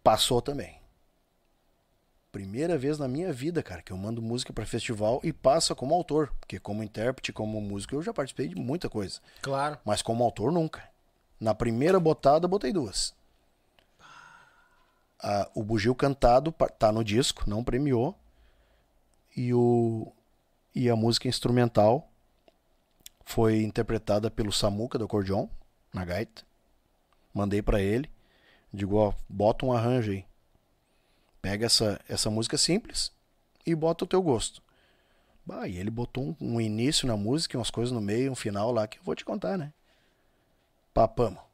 Passou 0.02 0.42
também. 0.42 0.80
Primeira 2.32 2.78
vez 2.78 2.98
na 2.98 3.06
minha 3.06 3.32
vida, 3.32 3.62
cara, 3.62 3.82
que 3.82 3.92
eu 3.92 3.96
mando 3.96 4.22
música 4.22 4.52
para 4.52 4.64
festival 4.64 5.20
e 5.22 5.32
passa 5.32 5.74
como 5.74 5.94
autor. 5.94 6.32
Porque 6.40 6.58
como 6.58 6.82
intérprete, 6.82 7.32
como 7.32 7.60
músico, 7.60 7.94
eu 7.94 8.02
já 8.02 8.12
participei 8.12 8.48
de 8.48 8.56
muita 8.56 8.88
coisa. 8.88 9.20
Claro. 9.42 9.78
Mas 9.84 10.02
como 10.02 10.24
autor, 10.24 10.50
nunca. 10.50 10.82
Na 11.38 11.54
primeira 11.54 12.00
botada, 12.00 12.48
botei 12.48 12.72
duas. 12.72 13.14
O 15.54 15.62
Bugio 15.62 15.94
Cantado 15.94 16.52
tá 16.78 16.90
no 16.90 17.04
disco, 17.04 17.48
não 17.48 17.62
premiou. 17.62 18.18
E, 19.36 19.54
o, 19.54 20.12
e 20.74 20.90
a 20.90 20.96
música 20.96 21.28
instrumental 21.28 22.08
foi 23.24 23.62
interpretada 23.62 24.30
pelo 24.30 24.52
Samuca 24.52 24.98
do 24.98 25.04
acordeon, 25.04 25.48
na 25.92 26.04
gaita. 26.04 26.42
Mandei 27.32 27.62
para 27.62 27.80
ele. 27.80 28.10
Digo, 28.72 28.96
ó, 28.96 29.14
bota 29.28 29.64
um 29.64 29.72
arranjo 29.72 30.10
aí. 30.10 30.24
Pega 31.40 31.66
essa, 31.66 32.00
essa 32.08 32.30
música 32.30 32.58
simples 32.58 33.12
e 33.64 33.74
bota 33.74 34.04
o 34.04 34.08
teu 34.08 34.22
gosto. 34.22 34.62
Bah, 35.44 35.66
e 35.66 35.76
ele 35.76 35.90
botou 35.90 36.24
um, 36.24 36.36
um 36.40 36.60
início 36.60 37.06
na 37.06 37.16
música, 37.16 37.58
umas 37.58 37.70
coisas 37.70 37.92
no 37.92 38.00
meio, 38.00 38.30
um 38.30 38.36
final 38.36 38.70
lá 38.70 38.86
que 38.86 38.98
eu 38.98 39.02
vou 39.02 39.14
te 39.14 39.24
contar, 39.24 39.58
né? 39.58 39.72
Papamos. 40.94 41.51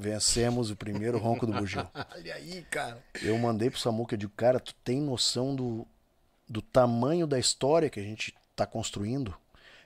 Vencemos 0.00 0.70
o 0.70 0.76
primeiro 0.76 1.18
ronco 1.18 1.46
do 1.46 1.52
bugio. 1.52 1.86
Olha 2.16 2.34
aí, 2.34 2.62
cara. 2.70 3.04
Eu 3.22 3.36
mandei 3.38 3.68
pro 3.68 3.78
Samuca, 3.78 4.14
eu 4.14 4.18
digo, 4.18 4.32
cara, 4.34 4.58
tu 4.58 4.74
tem 4.82 5.00
noção 5.00 5.54
do, 5.54 5.86
do 6.48 6.62
tamanho 6.62 7.26
da 7.26 7.38
história 7.38 7.90
que 7.90 8.00
a 8.00 8.02
gente 8.02 8.34
tá 8.56 8.66
construindo? 8.66 9.36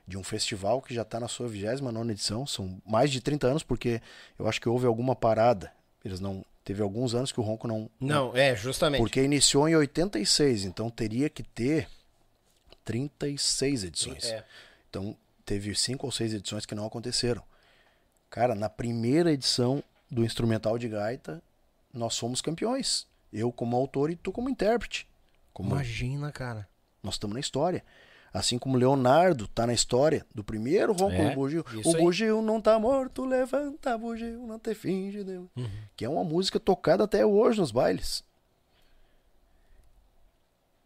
de 0.07 0.19
um 0.19 0.23
festival 0.23 0.83
que 0.83 0.95
já 0.95 1.03
está 1.03 1.19
na 1.19 1.29
sua 1.29 1.49
29 1.49 2.13
edição. 2.13 2.47
São 2.47 2.81
mais 2.87 3.11
de 3.11 3.21
30 3.21 3.47
anos, 3.47 3.63
porque 3.63 4.01
eu 4.39 4.47
acho 4.47 4.61
que 4.61 4.69
houve 4.69 4.87
alguma 4.87 5.17
parada. 5.17 5.73
Eles 6.05 6.21
não. 6.21 6.45
Teve 6.63 6.83
alguns 6.83 7.15
anos 7.15 7.31
que 7.31 7.41
o 7.41 7.43
Ronco 7.43 7.67
não. 7.67 7.91
Não, 8.01 8.37
é, 8.37 8.57
justamente. 8.57 9.01
Porque 9.01 9.23
iniciou 9.23 9.69
em 9.69 9.77
86, 9.77 10.65
então 10.65 10.89
teria 10.91 11.29
que 11.29 11.43
ter 11.43 11.89
36 12.85 13.85
edições. 13.85 14.25
É. 14.25 14.45
Então 14.89 15.17
teve 15.45 15.75
cinco 15.75 16.07
ou 16.07 16.13
seis 16.13 16.33
edições 16.33 16.65
que 16.65 16.75
não 16.75 16.87
aconteceram. 16.87 17.43
Cara, 18.31 18.55
na 18.55 18.69
primeira 18.69 19.33
edição 19.33 19.83
do 20.15 20.25
Instrumental 20.25 20.79
de 20.79 20.89
Gaita, 20.89 21.43
nós 21.93 22.17
fomos 22.17 22.41
campeões. 22.41 23.07
Eu 23.33 23.51
como 23.51 23.77
autor 23.77 24.11
e 24.11 24.17
tu 24.17 24.31
como 24.31 24.49
intérprete. 24.49 25.09
Como... 25.53 25.71
Imagina, 25.71 26.31
cara. 26.31 26.69
Nós 27.03 27.15
estamos 27.15 27.35
na 27.35 27.41
história. 27.41 27.85
Assim 28.33 28.59
como 28.59 28.77
Leonardo 28.77 29.47
tá 29.47 29.67
na 29.67 29.73
história 29.73 30.27
do 30.35 30.43
primeiro 30.43 30.93
ronco 30.93 31.15
é, 31.15 31.31
do 31.31 31.35
bugio. 31.35 31.65
O 31.85 31.93
bugio 31.93 32.43
não 32.43 32.61
tá 32.61 32.79
morto, 32.79 33.25
levanta, 33.25 33.97
bugio 33.97 34.45
não 34.47 34.59
te 34.59 34.75
finge. 34.75 35.23
Deus. 35.23 35.49
Uhum. 35.57 35.71
Que 35.97 36.05
é 36.05 36.09
uma 36.09 36.25
música 36.25 36.59
tocada 36.59 37.05
até 37.05 37.25
hoje 37.25 37.61
nos 37.61 37.71
bailes. 37.71 38.25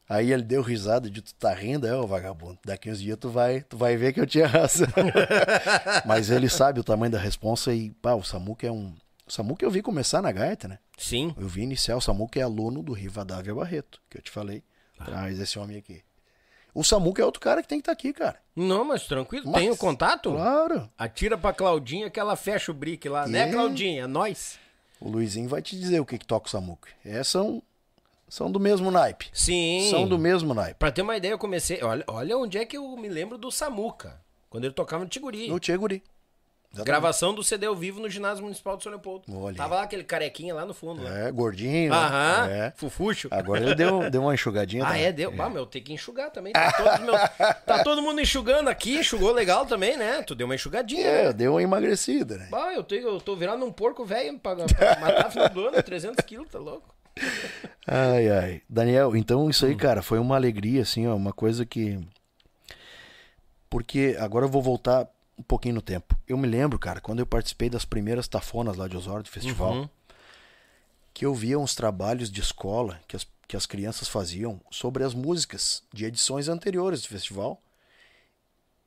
Aí 0.08 0.32
ele 0.32 0.42
deu 0.42 0.62
risada 0.62 1.10
de 1.10 1.20
tu 1.20 1.34
tá 1.34 1.52
rindo, 1.52 1.86
é, 1.86 1.94
ô 1.94 2.06
vagabundo. 2.06 2.58
Daqui 2.64 2.90
uns 2.90 2.98
dias 2.98 3.18
tu 3.20 3.28
vai, 3.28 3.60
tu 3.60 3.76
vai 3.76 3.96
ver 3.96 4.14
que 4.14 4.20
eu 4.20 4.26
tinha 4.26 4.46
razão. 4.46 4.88
Mas 6.06 6.30
ele 6.30 6.48
sabe 6.48 6.80
o 6.80 6.84
tamanho 6.84 7.12
da 7.12 7.18
responsa 7.18 7.74
e, 7.74 7.90
pá, 7.90 8.14
o 8.14 8.24
Samuca 8.24 8.66
é 8.66 8.72
um. 8.72 8.94
O 9.28 9.32
Samuca 9.32 9.62
eu 9.62 9.70
vi 9.70 9.82
começar 9.82 10.22
na 10.22 10.32
gaita, 10.32 10.66
né? 10.66 10.78
Sim. 10.96 11.34
Eu 11.38 11.46
vi 11.46 11.60
iniciar, 11.60 11.96
o 11.96 12.00
Samuca 12.00 12.40
é 12.40 12.42
aluno 12.42 12.82
do 12.82 12.94
Rivadavia 12.94 13.54
Barreto, 13.54 14.00
que 14.08 14.16
eu 14.16 14.22
te 14.22 14.30
falei. 14.30 14.62
Ah. 14.98 15.04
Traz 15.04 15.38
esse 15.38 15.58
homem 15.58 15.76
aqui. 15.76 16.02
O 16.74 16.82
Samuca 16.82 17.20
é 17.20 17.24
outro 17.24 17.40
cara 17.40 17.60
que 17.60 17.68
tem 17.68 17.78
que 17.78 17.82
estar 17.82 17.94
tá 17.94 17.98
aqui, 17.98 18.12
cara. 18.14 18.40
Não, 18.56 18.84
mas 18.84 19.06
tranquilo. 19.06 19.50
Mas, 19.50 19.60
tem 19.60 19.70
o 19.70 19.76
contato? 19.76 20.30
Claro. 20.30 20.88
Atira 20.96 21.36
pra 21.36 21.52
Claudinha 21.52 22.08
que 22.08 22.18
ela 22.18 22.36
fecha 22.36 22.72
o 22.72 22.74
brick 22.74 23.06
lá. 23.06 23.28
E... 23.28 23.30
Né, 23.30 23.52
Claudinha? 23.52 24.08
Nós. 24.08 24.58
O 24.98 25.10
Luizinho 25.10 25.48
vai 25.48 25.60
te 25.60 25.78
dizer 25.78 26.00
o 26.00 26.06
que, 26.06 26.16
que 26.16 26.26
toca 26.26 26.46
o 26.46 26.50
Samuca. 26.50 26.88
É, 27.04 27.22
são, 27.22 27.62
são 28.28 28.50
do 28.50 28.58
mesmo 28.58 28.90
naipe. 28.90 29.28
Sim. 29.32 29.88
São 29.90 30.08
do 30.08 30.18
mesmo 30.18 30.54
naipe. 30.54 30.78
Pra 30.78 30.90
ter 30.90 31.02
uma 31.02 31.16
ideia, 31.16 31.32
eu 31.32 31.38
comecei... 31.38 31.82
Olha, 31.82 32.04
olha 32.06 32.38
onde 32.38 32.56
é 32.56 32.64
que 32.64 32.78
eu 32.78 32.96
me 32.96 33.08
lembro 33.08 33.36
do 33.36 33.50
Samuca. 33.50 34.20
Quando 34.48 34.64
ele 34.64 34.74
tocava 34.74 35.04
no 35.04 35.10
Tiguri. 35.10 35.48
No 35.48 35.60
Tiguri. 35.60 36.02
Exatamente. 36.70 36.86
Gravação 36.86 37.34
do 37.34 37.42
CD 37.42 37.64
ao 37.66 37.74
vivo 37.74 37.98
no 37.98 38.10
ginásio 38.10 38.44
municipal 38.44 38.76
de 38.76 38.82
São 38.82 38.92
Leopoldo. 38.92 39.24
Olha. 39.34 39.56
Tava 39.56 39.76
lá 39.76 39.82
aquele 39.84 40.04
carequinha 40.04 40.54
lá 40.54 40.66
no 40.66 40.74
fundo. 40.74 41.02
Lá. 41.02 41.18
É, 41.20 41.32
gordinho. 41.32 41.90
né? 41.90 41.96
Aham, 41.96 42.46
É. 42.50 42.72
fufuxo. 42.76 43.26
Agora 43.30 43.62
ele 43.64 43.74
deu, 43.74 44.10
deu 44.10 44.20
uma 44.22 44.34
enxugadinha. 44.34 44.84
Ah, 44.84 44.88
tá? 44.90 44.98
é, 44.98 45.10
deu. 45.10 45.32
Ah, 45.38 45.48
meu, 45.48 45.64
tem 45.64 45.82
que 45.82 45.94
enxugar 45.94 46.30
também. 46.30 46.52
Tá, 46.52 46.70
todos 46.72 47.00
meu- 47.00 47.14
tá 47.66 47.82
todo 47.82 48.02
mundo 48.02 48.20
enxugando 48.20 48.68
aqui, 48.68 48.98
enxugou 48.98 49.32
legal 49.32 49.64
também, 49.64 49.96
né? 49.96 50.22
Tu 50.22 50.34
deu 50.34 50.44
uma 50.46 50.54
enxugadinha. 50.54 51.06
É, 51.06 51.24
né? 51.28 51.32
deu 51.32 51.52
uma 51.54 51.62
emagrecida, 51.62 52.36
né? 52.36 52.48
Ah, 52.52 52.74
eu, 52.74 52.84
tenho, 52.84 53.08
eu 53.08 53.20
tô 53.20 53.34
virando 53.34 53.64
um 53.64 53.72
porco 53.72 54.04
velho 54.04 54.38
pra, 54.38 54.54
pra 54.54 55.00
matar 55.00 55.24
no 55.24 55.30
final 55.30 55.48
do 55.48 55.68
ano, 55.68 55.82
300 55.82 56.22
quilos, 56.24 56.48
tá 56.50 56.58
louco? 56.58 56.94
Ai, 57.86 58.28
ai. 58.30 58.62
Daniel, 58.68 59.16
então 59.16 59.48
isso 59.48 59.64
aí, 59.64 59.72
Hum. 59.74 59.78
cara, 59.78 60.02
foi 60.02 60.18
uma 60.18 60.36
alegria, 60.36 60.82
assim, 60.82 61.06
ó, 61.08 61.16
uma 61.16 61.32
coisa 61.32 61.64
que. 61.64 61.98
Porque 63.70 64.16
agora 64.20 64.44
eu 64.46 64.48
vou 64.50 64.62
voltar 64.62 65.06
um 65.38 65.42
pouquinho 65.42 65.76
no 65.76 65.82
tempo. 65.82 66.16
Eu 66.26 66.36
me 66.36 66.48
lembro, 66.48 66.78
cara, 66.78 67.00
quando 67.00 67.20
eu 67.20 67.26
participei 67.26 67.70
das 67.70 67.84
primeiras 67.84 68.26
tafonas 68.26 68.76
lá 68.76 68.88
de 68.88 68.96
Osório, 68.96 69.22
do 69.22 69.30
festival, 69.30 69.72
Uhum. 69.74 69.88
que 71.14 71.24
eu 71.24 71.34
via 71.34 71.58
uns 71.58 71.74
trabalhos 71.74 72.30
de 72.30 72.40
escola 72.40 73.00
que 73.06 73.16
as, 73.16 73.26
que 73.46 73.56
as 73.56 73.66
crianças 73.66 74.08
faziam 74.08 74.60
sobre 74.70 75.04
as 75.04 75.14
músicas 75.14 75.82
de 75.92 76.04
edições 76.04 76.48
anteriores 76.48 77.02
do 77.02 77.08
festival. 77.08 77.60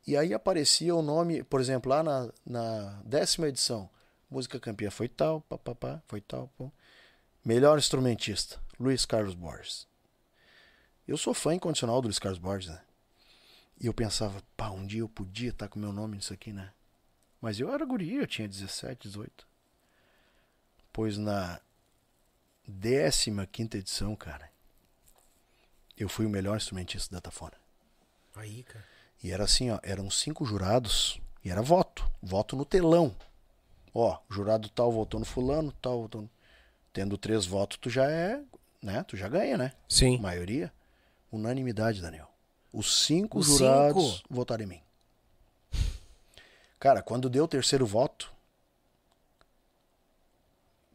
E 0.06 0.18
aí 0.18 0.34
aparecia 0.34 0.96
o 0.96 1.02
nome, 1.02 1.44
por 1.44 1.62
exemplo, 1.62 1.90
lá 1.90 2.02
na, 2.04 2.30
na 2.46 3.02
décima 3.06 3.48
edição, 3.48 3.90
música 4.30 4.60
campeã 4.60 4.90
foi 4.90 5.08
tal, 5.08 5.42
papapá, 5.42 6.02
foi 6.08 6.20
tal, 6.22 6.50
pô. 6.58 6.72
Melhor 7.46 7.78
instrumentista, 7.78 8.60
Luiz 8.80 9.06
Carlos 9.06 9.34
Borges. 9.36 9.88
Eu 11.08 11.18
sou 11.18 11.34
fã 11.34 11.54
incondicional 11.56 12.02
do 12.02 12.06
Luiz 12.06 12.20
Carlos 12.20 12.40
Borges, 12.40 12.70
né? 12.70 12.82
E 13.82 13.88
eu 13.88 13.94
pensava, 13.96 14.44
pá, 14.56 14.70
um 14.70 14.86
dia 14.86 15.00
eu 15.00 15.10
podia 15.10 15.50
estar 15.50 15.68
com 15.68 15.80
meu 15.80 15.92
nome 15.92 16.16
nisso 16.16 16.32
aqui, 16.32 16.54
né? 16.54 16.72
Mas 17.42 17.60
eu 17.60 17.74
era 17.74 17.84
guri, 17.84 18.14
eu 18.14 18.28
tinha 18.28 18.48
17, 18.48 19.08
18. 19.08 19.48
Pois 20.94 21.18
na 21.18 21.60
15 22.64 23.48
quinta 23.52 23.80
edição, 23.80 24.16
cara, 24.16 24.52
eu 25.98 26.08
fui 26.08 26.28
o 26.28 26.30
melhor 26.30 26.58
instrumentista 26.58 27.16
da 27.16 27.20
Tafona. 27.20 27.56
Aí, 28.36 28.62
cara. 28.62 28.86
E 29.24 29.32
era 29.32 29.46
assim, 29.46 29.72
ó, 29.72 29.80
eram 29.82 30.12
cinco 30.12 30.46
jurados 30.46 31.20
e 31.44 31.50
era 31.50 31.64
voto, 31.64 32.08
voto 32.22 32.56
no 32.56 32.66
telão. 32.66 33.16
Ó, 33.96 34.20
jurado 34.30 34.70
tal 34.70 34.92
votou 34.92 35.20
no 35.20 35.26
fulano, 35.26 35.72
tal 35.82 36.04
votou 36.04 36.22
no... 36.22 36.30
Tendo 36.94 37.18
três 37.18 37.48
votos, 37.48 37.80
tu 37.82 37.90
já 37.90 38.10
é, 38.10 38.44
né? 38.80 39.04
Tu 39.04 39.18
já 39.18 39.28
ganha, 39.28 39.58
né? 39.58 39.74
Sim. 39.90 40.20
Maioria. 40.20 40.72
Unanimidade, 41.32 42.00
Daniel. 42.00 42.31
Os 42.74 43.06
cinco 43.06 43.40
Os 43.40 43.48
jurados 43.48 44.18
cinco? 44.18 44.26
votaram 44.30 44.64
em 44.64 44.68
mim. 44.68 44.82
Cara, 46.80 47.02
quando 47.02 47.30
deu 47.30 47.44
o 47.44 47.48
terceiro 47.48 47.86
voto, 47.86 48.32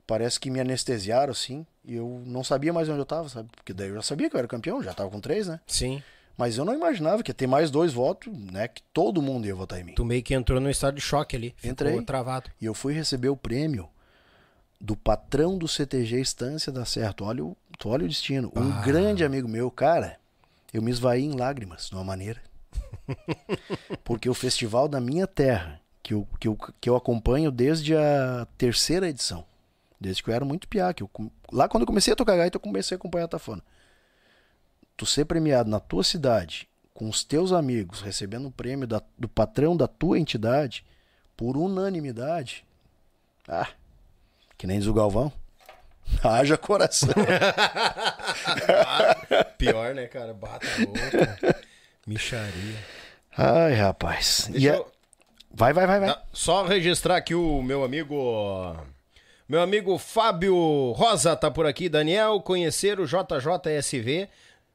parece 0.07 0.39
que 0.39 0.51
me 0.51 0.61
anestesiaram, 0.61 1.31
assim, 1.33 1.67
e 1.85 1.95
eu 1.95 2.23
não 2.27 2.43
sabia 2.43 2.73
mais 2.73 2.89
onde 2.89 2.99
eu 3.01 3.07
tava, 3.07 3.29
sabe? 3.29 3.49
Porque 3.55 3.73
daí 3.73 3.89
eu 3.89 3.95
já 3.97 4.03
sabia 4.03 4.29
que 4.29 4.37
eu 4.37 4.39
era 4.39 4.49
campeão, 4.49 4.83
já 4.83 4.93
tava 4.95 5.11
com 5.11 5.21
três, 5.21 5.47
né? 5.47 5.61
Sim. 5.67 6.03
Mas 6.37 6.59
eu 6.59 6.65
não 6.65 6.75
imaginava 6.75 7.23
que 7.23 7.31
ia 7.31 7.35
ter 7.35 7.47
mais 7.47 7.71
dois 7.71 7.93
votos, 7.93 8.33
né? 8.37 8.69
Que 8.69 8.83
todo 8.93 9.23
mundo 9.23 9.47
ia 9.47 9.55
votar 9.55 9.81
em 9.81 9.85
mim. 9.85 9.95
Tu 9.95 10.05
meio 10.05 10.23
que 10.23 10.35
entrou 10.35 10.61
num 10.61 10.69
estado 10.69 10.95
de 10.97 11.01
choque 11.01 11.35
ali. 11.35 11.55
Ficou 11.57 11.71
Entrei. 11.71 12.03
travado. 12.03 12.51
E 12.61 12.67
eu 12.67 12.75
fui 12.75 12.93
receber 12.93 13.31
o 13.31 13.37
prêmio 13.37 13.89
do 14.79 14.95
patrão 14.95 15.57
do 15.57 15.67
CTG 15.67 16.21
Estância 16.21 16.71
da 16.71 16.85
Serra. 16.85 17.15
Tu 17.15 17.25
olha 17.25 17.43
o, 17.43 17.57
tu 17.79 17.89
olha 17.89 18.05
o 18.05 18.09
destino. 18.09 18.53
Um 18.55 18.71
Ah. 18.71 18.83
grande 18.83 19.25
amigo 19.25 19.49
meu, 19.49 19.71
cara, 19.71 20.19
eu 20.79 20.83
me 20.83 20.91
esvaí 20.91 21.25
em 21.25 21.37
lágrimas, 21.37 21.89
de 21.89 21.95
uma 21.95 22.05
maneira. 22.05 22.41
Porque 24.05 24.29
o 24.29 24.35
festival 24.35 24.89
da 24.89 25.01
minha 25.01 25.27
terra, 25.27 25.81
que 26.03 26.15
eu, 26.15 26.27
que, 26.39 26.49
eu, 26.49 26.57
que 26.81 26.89
eu 26.89 26.97
acompanho 26.97 27.51
desde 27.51 27.97
a 27.97 28.47
terceira 28.59 29.09
edição, 29.09 29.45
desde 30.01 30.23
que 30.23 30.31
eu 30.31 30.35
era 30.35 30.45
muito 30.45 30.69
piá, 30.69 30.93
que 30.93 31.03
eu, 31.03 31.11
lá 31.53 31.69
quando 31.69 31.83
eu 31.83 31.87
comecei 31.87 32.13
a 32.13 32.17
tocar 32.17 32.37
gaita, 32.37 32.57
eu 32.57 32.61
comecei 32.61 32.95
a 32.95 32.99
acompanhar 32.99 33.25
a 33.25 33.29
Tafona. 33.29 33.63
Tu 34.97 35.05
ser 35.07 35.25
premiado 35.25 35.69
na 35.71 35.81
tua 35.81 36.03
cidade, 36.03 36.69
com 36.95 37.09
os 37.09 37.23
teus 37.23 37.53
amigos, 37.53 38.01
recebendo 38.01 38.49
um 38.49 38.51
prêmio 38.51 38.87
da- 38.87 39.03
do 39.19 39.29
patrão 39.29 39.77
da 39.77 39.87
tua 39.87 40.19
entidade, 40.19 40.85
por 41.37 41.57
unanimidade, 41.57 42.65
ah, 43.47 43.69
que 44.57 44.67
nem 44.67 44.79
diz 44.79 44.89
o 44.89 44.95
Galvão. 44.95 45.31
Haja 46.23 46.57
coração. 46.57 47.09
Pior, 49.59 49.95
né, 49.95 50.07
cara? 50.07 50.33
Bata 50.35 50.67
louco. 50.79 51.57
Micharia. 52.07 52.77
Ai, 53.37 53.75
rapaz. 53.75 54.47
E 54.49 54.53
Deixa 54.53 54.71
é- 54.71 54.77
eu... 54.79 54.87
Vai, 55.53 55.73
vai, 55.73 55.87
vai, 55.87 56.01
vai. 56.01 56.17
Só 56.33 56.65
registrar 56.65 57.17
aqui 57.17 57.35
o 57.35 57.63
meu 57.63 57.83
amigo. 57.83 58.77
Meu 59.49 59.63
amigo 59.63 59.97
Fábio 59.97 60.93
Rosa 60.93 61.35
tá 61.35 61.51
por 61.51 61.67
aqui. 61.67 61.89
Daniel, 61.89 62.41
conhecer 62.41 63.01
o 63.01 63.07
JJSV. 63.07 64.29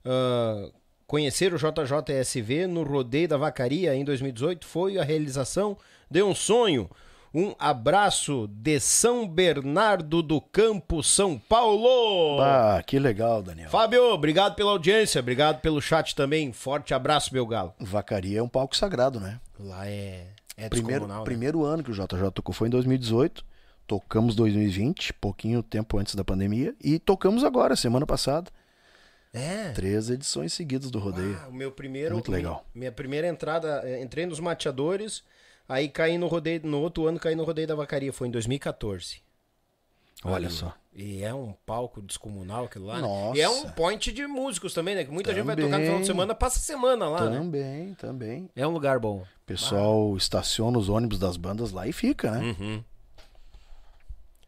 ah, 0.05 0.69
conhecer 1.05 1.53
o 1.53 1.57
JJSV 1.57 2.65
no 2.67 2.83
rodeio 2.83 3.27
da 3.27 3.37
Vacaria 3.37 3.93
em 3.93 4.03
2018 4.03 4.65
foi 4.65 4.97
a 4.97 5.03
realização 5.03 5.77
de 6.09 6.23
um 6.23 6.33
sonho. 6.33 6.89
Um 7.33 7.55
abraço 7.57 8.49
de 8.51 8.77
São 8.81 9.25
Bernardo 9.25 10.21
do 10.21 10.41
Campo, 10.41 11.01
São 11.01 11.39
Paulo. 11.39 12.41
Ah, 12.41 12.83
que 12.85 12.99
legal, 12.99 13.41
Daniel. 13.41 13.69
Fábio, 13.69 14.03
obrigado 14.11 14.53
pela 14.53 14.71
audiência, 14.71 15.19
obrigado 15.21 15.61
pelo 15.61 15.81
chat 15.81 16.13
também. 16.13 16.51
Forte 16.51 16.93
abraço, 16.93 17.33
meu 17.33 17.45
galo. 17.45 17.73
Vacaria 17.79 18.39
é 18.39 18.43
um 18.43 18.49
palco 18.49 18.75
sagrado, 18.75 19.21
né? 19.21 19.39
Lá 19.57 19.87
é, 19.87 20.27
é 20.57 20.67
Primeiro, 20.67 21.07
né? 21.07 21.21
primeiro 21.23 21.63
ano 21.63 21.81
que 21.81 21.91
o 21.91 21.93
JJ 21.93 22.31
tocou 22.33 22.53
foi 22.53 22.67
em 22.67 22.71
2018. 22.71 23.45
Tocamos 23.87 24.35
2020, 24.35 25.13
pouquinho 25.13 25.63
tempo 25.63 25.97
antes 25.97 26.15
da 26.15 26.25
pandemia. 26.25 26.75
E 26.83 26.99
tocamos 26.99 27.45
agora, 27.45 27.77
semana 27.77 28.05
passada. 28.05 28.51
É. 29.33 29.71
Três 29.71 30.09
edições 30.09 30.51
seguidas 30.51 30.91
do 30.91 30.99
rodeio. 30.99 31.39
Ah, 31.41 31.47
o 31.47 31.53
meu 31.53 31.71
primeiro. 31.71 32.13
Muito 32.13 32.29
legal. 32.29 32.65
Minha 32.75 32.91
primeira 32.91 33.27
entrada, 33.27 33.81
eh, 33.85 34.01
entrei 34.01 34.25
nos 34.25 34.41
mateadores, 34.41 35.23
aí 35.67 35.87
caí 35.89 36.17
no 36.17 36.27
rodeio, 36.27 36.61
no 36.63 36.79
outro 36.81 37.07
ano 37.07 37.19
caí 37.19 37.35
no 37.35 37.43
rodeio 37.43 37.67
da 37.67 37.75
vacaria, 37.75 38.11
foi 38.13 38.27
em 38.27 38.31
2014. 38.31 39.21
Olha 40.23 40.49
só. 40.51 40.73
E 40.93 41.23
é 41.23 41.33
um 41.33 41.53
palco 41.65 42.01
descomunal 42.01 42.65
aquilo 42.65 42.85
lá. 42.85 42.95
né? 42.95 43.01
Nossa. 43.01 43.37
E 43.37 43.41
é 43.41 43.49
um 43.49 43.69
point 43.71 44.11
de 44.11 44.27
músicos 44.27 44.73
também, 44.73 44.93
né? 44.93 45.03
Que 45.03 45.09
muita 45.11 45.33
gente 45.33 45.45
vai 45.45 45.55
tocar 45.55 45.67
no 45.67 45.71
Também. 45.71 45.85
final 45.87 46.01
de 46.01 46.05
semana, 46.07 46.35
passa 46.35 46.59
a 46.59 46.61
semana 46.61 47.07
lá, 47.09 47.29
né? 47.29 47.37
Também, 47.39 47.93
também. 47.95 48.49
É 48.55 48.67
um 48.67 48.71
lugar 48.71 48.99
bom. 48.99 49.19
O 49.21 49.45
pessoal 49.45 50.15
estaciona 50.17 50.77
os 50.77 50.89
ônibus 50.89 51.17
das 51.17 51.37
bandas 51.37 51.71
lá 51.71 51.87
e 51.87 51.93
fica, 51.93 52.31
né? 52.31 52.55
Uhum. 52.59 52.83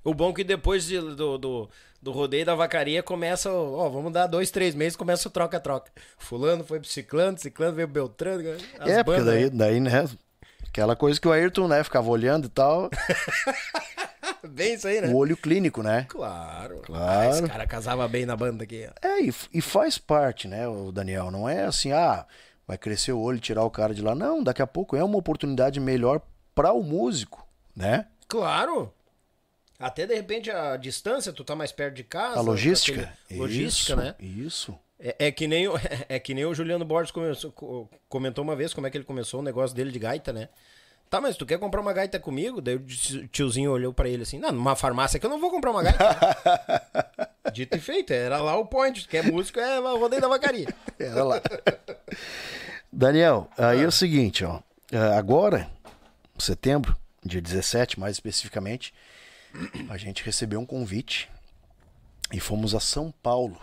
O 0.03 0.13
bom 0.13 0.31
é 0.31 0.33
que 0.33 0.43
depois 0.43 0.85
de- 0.85 0.99
do, 0.99 1.37
do, 1.37 1.69
do 2.01 2.11
rodeio 2.11 2.45
da 2.45 2.53
vacaria 2.55 3.01
começa, 3.01 3.49
ó, 3.51 3.87
vamos 3.89 4.11
dar 4.11 4.27
dois, 4.27 4.51
três 4.51 4.75
meses, 4.75 4.97
começa 4.97 5.27
o 5.29 5.31
troca-troca. 5.31 5.91
Fulano 6.17 6.63
foi 6.63 6.79
pro 6.79 6.89
ciclano, 6.89 7.37
ciclano 7.37 7.73
veio 7.73 7.87
pro 7.87 7.93
Beltrano. 8.01 8.43
as 8.79 8.89
é, 8.89 9.03
porque 9.03 9.21
bandas, 9.21 9.25
daí, 9.33 9.43
né? 9.45 9.49
daí, 9.49 9.79
né? 9.79 10.09
Aquela 10.73 10.95
coisa 10.95 11.21
que 11.21 11.27
o 11.27 11.31
Ayrton, 11.31 11.67
né, 11.67 11.83
ficava 11.83 12.09
olhando 12.09 12.47
e 12.47 12.49
tal. 12.49 12.89
Bem 14.43 14.73
isso 14.73 14.87
aí, 14.87 15.01
né? 15.01 15.07
o 15.09 15.15
olho 15.15 15.37
clínico, 15.37 15.83
né? 15.83 16.07
Claro. 16.09 16.79
Claro. 16.79 17.21
Ah, 17.21 17.29
esse 17.29 17.47
cara 17.47 17.67
casava 17.67 18.07
bem 18.07 18.25
na 18.25 18.35
banda 18.35 18.63
aqui. 18.63 18.89
É, 18.99 19.21
e, 19.21 19.31
e 19.53 19.61
faz 19.61 19.99
parte, 19.99 20.47
né, 20.47 20.67
o 20.67 20.91
Daniel? 20.91 21.29
Não 21.29 21.47
é 21.47 21.65
assim, 21.65 21.91
ah, 21.91 22.25
vai 22.67 22.75
crescer 22.75 23.11
o 23.11 23.19
olho 23.19 23.37
e 23.37 23.39
tirar 23.41 23.63
o 23.63 23.69
cara 23.69 23.93
de 23.93 24.01
lá. 24.01 24.15
Não, 24.15 24.41
daqui 24.43 24.63
a 24.63 24.67
pouco 24.67 24.95
é 24.95 25.03
uma 25.03 25.17
oportunidade 25.17 25.79
melhor 25.79 26.19
para 26.55 26.73
o 26.73 26.81
músico, 26.81 27.47
né? 27.75 28.07
Claro. 28.27 28.91
Até 29.79 30.07
de 30.07 30.15
repente 30.15 30.49
a 30.49 30.75
distância, 30.75 31.31
tu 31.31 31.43
tá 31.43 31.55
mais 31.55 31.71
perto 31.71 31.93
de 31.93 32.03
casa. 32.03 32.39
A 32.39 32.41
logística. 32.41 33.13
aquele- 33.27 33.39
Logística, 33.39 33.93
Isso, 33.93 33.95
né? 33.95 34.15
Isso. 34.19 34.79
É, 35.05 35.27
é 35.27 35.31
que 35.31 35.47
nem 35.47 35.67
o, 35.67 35.73
é 36.07 36.17
que 36.17 36.33
nem 36.33 36.45
o 36.45 36.53
Juliano 36.55 36.85
Borges 36.85 37.11
começou- 37.11 37.51
co- 37.51 37.89
comentou 38.07 38.41
uma 38.43 38.55
vez 38.55 38.73
como 38.73 38.87
é 38.87 38.89
que 38.89 38.97
ele 38.97 39.03
começou 39.03 39.41
o 39.41 39.43
negócio 39.43 39.75
dele 39.75 39.91
de 39.91 39.99
gaita, 39.99 40.31
né? 40.31 40.47
Tá, 41.09 41.19
mas 41.21 41.35
tu 41.37 41.45
quer 41.45 41.59
comprar 41.59 41.81
uma 41.81 41.93
gaita 41.93 42.19
comigo? 42.19 42.59
Daí 42.61 42.75
o 42.75 42.79
tio- 42.79 43.27
tiozinho 43.27 43.69
olhou 43.71 43.93
pra 43.93 44.09
ele 44.09 44.23
assim: 44.23 44.39
Não, 44.39 44.51
numa 44.51 44.75
farmácia 44.75 45.19
que 45.19 45.25
eu 45.25 45.29
não 45.29 45.39
vou 45.39 45.51
comprar 45.51 45.69
uma 45.71 45.83
gaita. 45.83 45.99
Dito 47.53 47.77
e 47.77 47.79
feito, 47.79 48.11
era 48.13 48.39
lá 48.41 48.57
o 48.57 48.65
point. 48.65 49.07
Quer 49.07 49.23
músico, 49.31 49.59
é 49.59 49.79
o 49.79 49.99
rodeio 49.99 50.21
da 50.21 50.27
vacaria. 50.27 50.67
Era 50.97 51.23
lá. 51.23 51.41
Daniel, 52.91 53.47
aí 53.57 53.81
é 53.83 53.87
o 53.87 53.91
seguinte, 53.91 54.43
ó. 54.45 54.59
é, 54.91 54.97
Agora, 55.17 55.69
setembro, 56.39 56.95
dia 57.23 57.41
17, 57.41 57.99
mais 57.99 58.15
especificamente, 58.15 58.93
a 59.89 59.97
gente 59.97 60.23
recebeu 60.23 60.59
um 60.59 60.65
convite 60.65 61.29
e 62.31 62.39
fomos 62.39 62.73
a 62.73 62.79
São 62.79 63.11
Paulo 63.21 63.59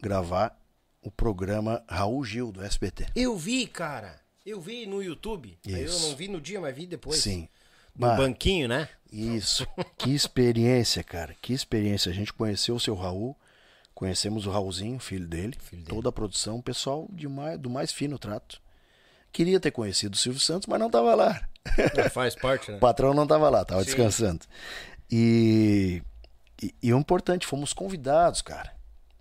gravar 0.00 0.58
o 1.02 1.10
programa 1.10 1.82
Raul 1.88 2.24
Gil 2.24 2.52
do 2.52 2.62
SBT. 2.62 3.06
Eu 3.14 3.36
vi, 3.36 3.66
cara. 3.66 4.20
Eu 4.44 4.60
vi 4.60 4.86
no 4.86 5.02
YouTube. 5.02 5.58
Aí 5.66 5.82
eu 5.84 6.00
não 6.00 6.16
vi 6.16 6.28
no 6.28 6.40
dia, 6.40 6.60
mas 6.60 6.74
vi 6.74 6.86
depois. 6.86 7.20
Sim. 7.20 7.48
No 7.94 8.06
Bah, 8.06 8.16
banquinho, 8.16 8.68
né? 8.68 8.88
Isso. 9.12 9.66
Que 9.98 10.14
experiência, 10.14 11.02
cara. 11.04 11.34
Que 11.42 11.52
experiência. 11.52 12.10
A 12.10 12.14
gente 12.14 12.32
conheceu 12.32 12.74
o 12.76 12.80
seu 12.80 12.94
Raul, 12.94 13.36
conhecemos 13.94 14.46
o 14.46 14.50
Raulzinho, 14.50 14.98
filho 14.98 15.26
dele, 15.26 15.56
Filho 15.60 15.82
dele. 15.82 15.94
toda 15.94 16.08
a 16.08 16.12
produção, 16.12 16.56
o 16.58 16.62
pessoal 16.62 17.08
de 17.12 17.28
mais, 17.28 17.58
do 17.58 17.68
mais 17.68 17.92
fino 17.92 18.18
trato. 18.18 18.60
Queria 19.32 19.60
ter 19.60 19.70
conhecido 19.70 20.14
o 20.14 20.18
Silvio 20.18 20.40
Santos, 20.40 20.66
mas 20.66 20.78
não 20.80 20.86
estava 20.86 21.14
lá. 21.14 21.40
Faz 22.12 22.34
parte, 22.34 22.70
né? 22.70 22.76
O 22.78 22.80
patrão 22.80 23.12
não 23.14 23.24
estava 23.24 23.48
lá, 23.50 23.62
estava 23.62 23.84
descansando. 23.84 24.40
E, 25.10 26.02
e, 26.62 26.74
e 26.82 26.92
o 26.92 26.98
importante, 26.98 27.46
fomos 27.46 27.72
convidados, 27.72 28.42
cara. 28.42 28.72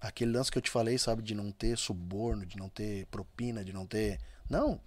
Aquele 0.02 0.32
lance 0.32 0.52
que 0.52 0.58
eu 0.58 0.62
te 0.62 0.70
falei, 0.70 0.98
sabe, 0.98 1.22
de 1.22 1.36
não 1.36 1.52
ter 1.52 1.78
suborno, 1.78 2.46
de 2.46 2.58
não 2.58 2.70
ter 2.70 3.06
propina, 3.08 3.64
de 3.64 3.74
não 3.74 3.86
ter. 3.86 4.20
Não. 4.50 4.80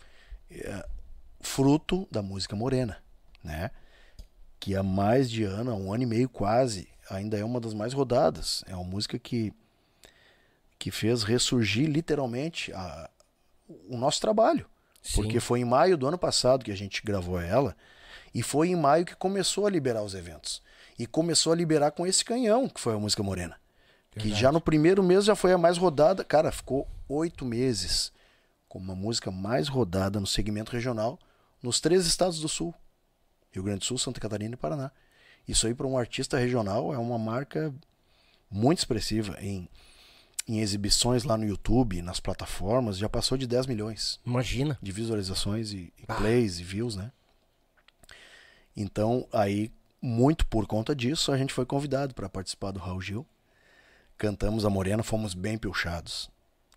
É 0.50 0.84
fruto 1.42 2.06
da 2.10 2.22
música 2.22 2.56
morena, 2.56 2.96
né? 3.42 3.70
Que 4.58 4.76
há 4.76 4.82
mais 4.82 5.28
de 5.28 5.42
ano, 5.42 5.72
há 5.72 5.74
um 5.74 5.92
ano 5.92 6.04
e 6.04 6.06
meio 6.06 6.28
quase, 6.28 6.88
ainda 7.10 7.36
é 7.36 7.44
uma 7.44 7.60
das 7.60 7.74
mais 7.74 7.92
rodadas. 7.92 8.64
É 8.66 8.74
uma 8.74 8.84
música 8.84 9.18
que, 9.18 9.52
que 10.78 10.90
fez 10.90 11.24
ressurgir 11.24 11.90
literalmente 11.90 12.72
a, 12.72 13.10
o 13.88 13.96
nosso 13.96 14.20
trabalho. 14.20 14.66
Porque 15.16 15.40
foi 15.40 15.60
em 15.60 15.64
maio 15.64 15.96
do 15.96 16.06
ano 16.06 16.16
passado 16.16 16.64
que 16.64 16.70
a 16.70 16.76
gente 16.76 17.02
gravou 17.02 17.40
ela. 17.40 17.76
E 18.32 18.40
foi 18.40 18.68
em 18.68 18.76
maio 18.76 19.04
que 19.04 19.16
começou 19.16 19.66
a 19.66 19.70
liberar 19.70 20.04
os 20.04 20.14
eventos. 20.14 20.62
E 20.96 21.06
começou 21.06 21.52
a 21.52 21.56
liberar 21.56 21.90
com 21.90 22.06
esse 22.06 22.24
canhão, 22.24 22.68
que 22.68 22.80
foi 22.80 22.94
a 22.94 22.98
música 22.98 23.22
Morena. 23.22 23.60
Que 24.18 24.34
já 24.34 24.52
no 24.52 24.60
primeiro 24.60 25.02
mês 25.02 25.24
já 25.24 25.34
foi 25.34 25.52
a 25.52 25.58
mais 25.58 25.78
rodada. 25.78 26.22
Cara, 26.24 26.52
ficou 26.52 26.86
oito 27.08 27.44
meses 27.44 28.12
como 28.68 28.92
a 28.92 28.94
música 28.94 29.30
mais 29.30 29.68
rodada 29.68 30.20
no 30.20 30.26
segmento 30.26 30.72
regional 30.72 31.18
nos 31.62 31.80
três 31.80 32.06
estados 32.06 32.38
do 32.40 32.48
Sul: 32.48 32.74
Rio 33.50 33.62
Grande 33.62 33.80
do 33.80 33.84
Sul, 33.86 33.96
Santa 33.98 34.20
Catarina 34.20 34.54
e 34.54 34.56
Paraná. 34.58 34.90
Isso 35.48 35.66
aí, 35.66 35.74
para 35.74 35.86
um 35.86 35.96
artista 35.98 36.38
regional, 36.38 36.92
é 36.94 36.98
uma 36.98 37.18
marca 37.18 37.74
muito 38.50 38.78
expressiva. 38.78 39.36
Em, 39.40 39.68
em 40.46 40.60
exibições 40.60 41.24
lá 41.24 41.36
no 41.36 41.44
YouTube, 41.46 42.00
nas 42.02 42.20
plataformas, 42.20 42.98
já 42.98 43.08
passou 43.08 43.38
de 43.38 43.46
10 43.46 43.66
milhões 43.66 44.20
Imagina. 44.26 44.78
de 44.82 44.92
visualizações 44.92 45.72
e, 45.72 45.92
e 45.98 46.04
Ah. 46.06 46.14
plays 46.16 46.58
e 46.58 46.64
views, 46.64 46.96
né? 46.96 47.10
Então, 48.76 49.26
aí, 49.32 49.70
muito 50.00 50.46
por 50.46 50.66
conta 50.66 50.94
disso, 50.94 51.32
a 51.32 51.38
gente 51.38 51.52
foi 51.52 51.66
convidado 51.66 52.14
para 52.14 52.28
participar 52.28 52.70
do 52.70 52.80
Raul 52.80 53.00
Gil. 53.00 53.26
Cantamos 54.22 54.64
a 54.64 54.70
Morena, 54.70 55.02
fomos 55.02 55.34
bem 55.34 55.58
pilchados. 55.58 56.30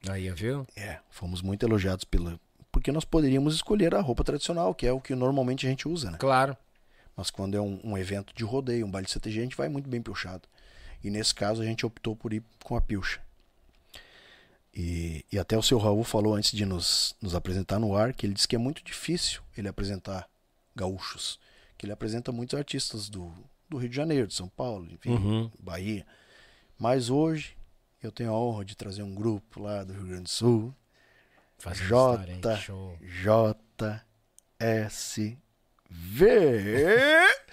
Aí, 0.09 0.31
viu? 0.31 0.65
É, 0.75 0.97
fomos 1.11 1.43
muito 1.43 1.63
elogiados 1.63 2.03
pela. 2.03 2.39
Porque 2.71 2.91
nós 2.91 3.05
poderíamos 3.05 3.53
escolher 3.53 3.93
a 3.93 4.01
roupa 4.01 4.23
tradicional, 4.23 4.73
que 4.73 4.87
é 4.87 4.91
o 4.91 4.99
que 4.99 5.13
normalmente 5.13 5.67
a 5.67 5.69
gente 5.69 5.87
usa, 5.87 6.09
né? 6.09 6.17
Claro. 6.17 6.57
Mas 7.15 7.29
quando 7.29 7.55
é 7.55 7.61
um, 7.61 7.79
um 7.83 7.95
evento 7.95 8.33
de 8.33 8.43
rodeio, 8.43 8.87
um 8.87 8.89
baile 8.89 9.05
de 9.05 9.13
CTG, 9.13 9.39
a 9.39 9.43
gente 9.43 9.55
vai 9.55 9.69
muito 9.69 9.87
bem 9.87 10.01
pilchado. 10.01 10.41
E 11.03 11.11
nesse 11.11 11.35
caso 11.35 11.61
a 11.61 11.65
gente 11.65 11.85
optou 11.85 12.15
por 12.15 12.33
ir 12.33 12.41
com 12.63 12.75
a 12.75 12.81
pilcha. 12.81 13.21
E, 14.73 15.23
e 15.31 15.37
até 15.37 15.55
o 15.55 15.61
seu 15.61 15.77
Raul 15.77 16.03
falou 16.03 16.33
antes 16.33 16.51
de 16.51 16.65
nos, 16.65 17.15
nos 17.21 17.35
apresentar 17.35 17.77
no 17.77 17.95
ar 17.95 18.11
que 18.11 18.25
ele 18.25 18.33
disse 18.33 18.47
que 18.47 18.55
é 18.55 18.59
muito 18.59 18.83
difícil 18.83 19.43
ele 19.55 19.67
apresentar 19.67 20.27
gaúchos. 20.75 21.39
Que 21.77 21.85
ele 21.85 21.93
apresenta 21.93 22.31
muitos 22.31 22.57
artistas 22.57 23.07
do, 23.07 23.31
do 23.69 23.77
Rio 23.77 23.89
de 23.89 23.95
Janeiro, 23.95 24.25
de 24.25 24.33
São 24.33 24.49
Paulo, 24.49 24.87
enfim, 24.91 25.11
Uhum. 25.11 25.51
Bahia. 25.59 26.03
Mas 26.77 27.09
hoje 27.09 27.55
eu 28.03 28.11
tenho 28.11 28.31
a 28.31 28.39
honra 28.39 28.65
de 28.65 28.75
trazer 28.75 29.01
um 29.03 29.13
grupo 29.15 29.61
lá 29.63 29.83
do 29.83 29.93
Rio 29.93 30.05
Grande 30.07 30.23
do 30.23 30.29
Sul, 30.29 30.73
Faz 31.57 31.77
J. 31.79 32.57
show. 32.57 32.97
JSV. 34.59 35.37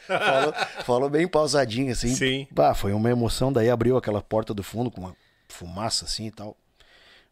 falou, 0.07 0.52
falou 0.84 1.10
bem 1.10 1.28
pausadinho 1.28 1.92
assim. 1.92 2.15
Sim. 2.15 2.47
Bah, 2.51 2.75
foi 2.75 2.92
uma 2.92 3.10
emoção. 3.10 3.52
Daí 3.52 3.70
abriu 3.70 3.97
aquela 3.97 4.20
porta 4.23 4.52
do 4.52 4.62
fundo 4.62 4.91
com 4.91 5.01
uma 5.02 5.17
fumaça 5.49 6.05
assim 6.05 6.26
e 6.26 6.31
tal. 6.31 6.57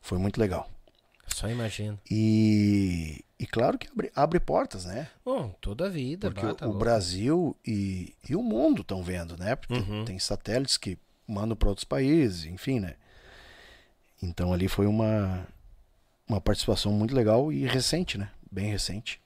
Foi 0.00 0.18
muito 0.18 0.40
legal. 0.40 0.70
Só 1.26 1.48
imagina. 1.48 1.98
E, 2.10 3.24
e 3.38 3.46
claro 3.46 3.78
que 3.78 3.88
abre, 3.88 4.10
abre 4.14 4.40
portas, 4.40 4.84
né? 4.84 5.08
Bom, 5.24 5.54
toda 5.60 5.86
a 5.86 5.88
vida. 5.88 6.30
Porque 6.30 6.46
o- 6.46 6.54
tá 6.54 6.68
o. 6.68 6.74
Brasil 6.74 7.56
e, 7.66 8.14
e 8.28 8.34
o 8.36 8.42
mundo 8.42 8.82
estão 8.82 9.02
vendo, 9.02 9.36
né? 9.36 9.56
Porque 9.56 9.74
Uhum. 9.74 10.04
tem 10.04 10.18
satélites 10.18 10.76
que 10.76 10.98
mandam 11.30 11.56
para 11.56 11.68
outros 11.68 11.84
países, 11.84 12.44
enfim, 12.46 12.80
né? 12.80 12.94
Então 14.22 14.52
ali 14.52 14.68
foi 14.68 14.86
uma, 14.86 15.46
uma 16.28 16.40
participação 16.40 16.92
muito 16.92 17.14
legal 17.14 17.52
e 17.52 17.66
recente, 17.66 18.18
né? 18.18 18.30
Bem 18.50 18.70
recente. 18.70 19.20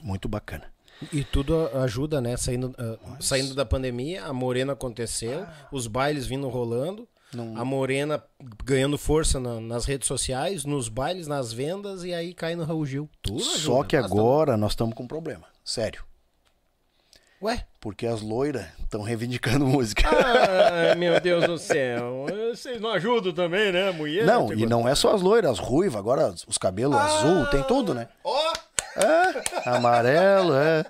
Muito 0.00 0.28
bacana. 0.28 0.64
E 1.12 1.24
tudo 1.24 1.66
ajuda, 1.78 2.20
né? 2.20 2.36
Saindo, 2.36 2.74
ah, 2.78 3.16
saindo 3.20 3.54
da 3.54 3.64
pandemia, 3.64 4.24
a 4.24 4.32
Morena 4.32 4.72
aconteceu, 4.74 5.46
os 5.72 5.86
bailes 5.86 6.26
vindo 6.26 6.48
rolando, 6.48 7.08
Não, 7.32 7.56
a 7.56 7.64
Morena 7.64 8.22
ganhando 8.64 8.98
força 8.98 9.38
na- 9.40 9.60
nas 9.60 9.84
redes 9.84 10.06
sociais, 10.08 10.64
nos 10.64 10.88
bailes, 10.88 11.26
nas 11.26 11.52
vendas, 11.52 12.02
e 12.04 12.12
aí 12.12 12.34
cai 12.34 12.54
no 12.54 12.64
Raul 12.64 12.84
Gil. 12.84 13.08
Tudo 13.22 13.38
ajuda. 13.42 13.58
Só 13.58 13.82
que 13.84 13.96
Nós 13.96 14.10
agora 14.10 14.56
nós 14.56 14.72
estamos 14.72 14.94
com 14.94 15.04
um 15.04 15.08
problema. 15.08 15.46
Sério. 15.64 16.04
Ué? 17.42 17.64
Porque 17.80 18.06
as 18.06 18.20
loiras 18.20 18.66
estão 18.82 19.02
reivindicando 19.02 19.64
música. 19.66 20.08
Ah, 20.08 20.94
meu 20.94 21.18
Deus 21.20 21.46
do 21.46 21.58
céu. 21.58 22.26
Vocês 22.50 22.80
não 22.80 22.90
ajudam 22.90 23.32
também, 23.32 23.72
né, 23.72 23.90
mulher? 23.90 24.26
não, 24.26 24.52
e 24.52 24.66
não 24.66 24.86
é 24.86 24.94
só 24.94 25.14
as 25.14 25.22
loiras, 25.22 25.52
as 25.52 25.58
ruivas, 25.58 25.98
agora 25.98 26.34
os 26.46 26.58
cabelos 26.58 26.96
azul, 26.96 27.46
tem 27.46 27.62
tudo, 27.62 27.94
né? 27.94 28.08
Ó, 28.22 28.52
Amarelo, 29.64 30.54
é. 30.54 30.84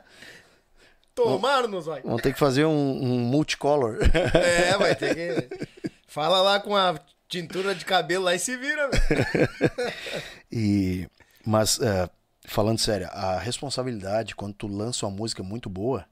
tomaram 1.14 1.68
nos 1.68 1.86
olhos. 1.86 2.04
Vamos 2.04 2.22
ter 2.22 2.32
que 2.32 2.38
fazer 2.38 2.64
um, 2.64 3.02
um 3.02 3.18
multicolor. 3.18 3.98
É, 4.34 4.76
vai 4.76 4.94
ter 4.94 5.14
que. 5.14 5.90
Fala 6.06 6.42
lá 6.42 6.58
com 6.58 6.74
a 6.74 6.98
tintura 7.28 7.74
de 7.74 7.84
cabelo 7.84 8.24
lá 8.24 8.34
e 8.34 8.38
se 8.38 8.56
vira, 8.56 8.90
velho. 8.90 9.48
E, 10.52 11.08
mas, 11.46 11.78
é, 11.80 12.10
falando 12.44 12.80
sério, 12.80 13.08
a 13.12 13.38
responsabilidade 13.38 14.34
quando 14.34 14.54
tu 14.54 14.66
lança 14.66 15.06
uma 15.06 15.16
música 15.16 15.44
muito 15.44 15.70
boa, 15.70 16.04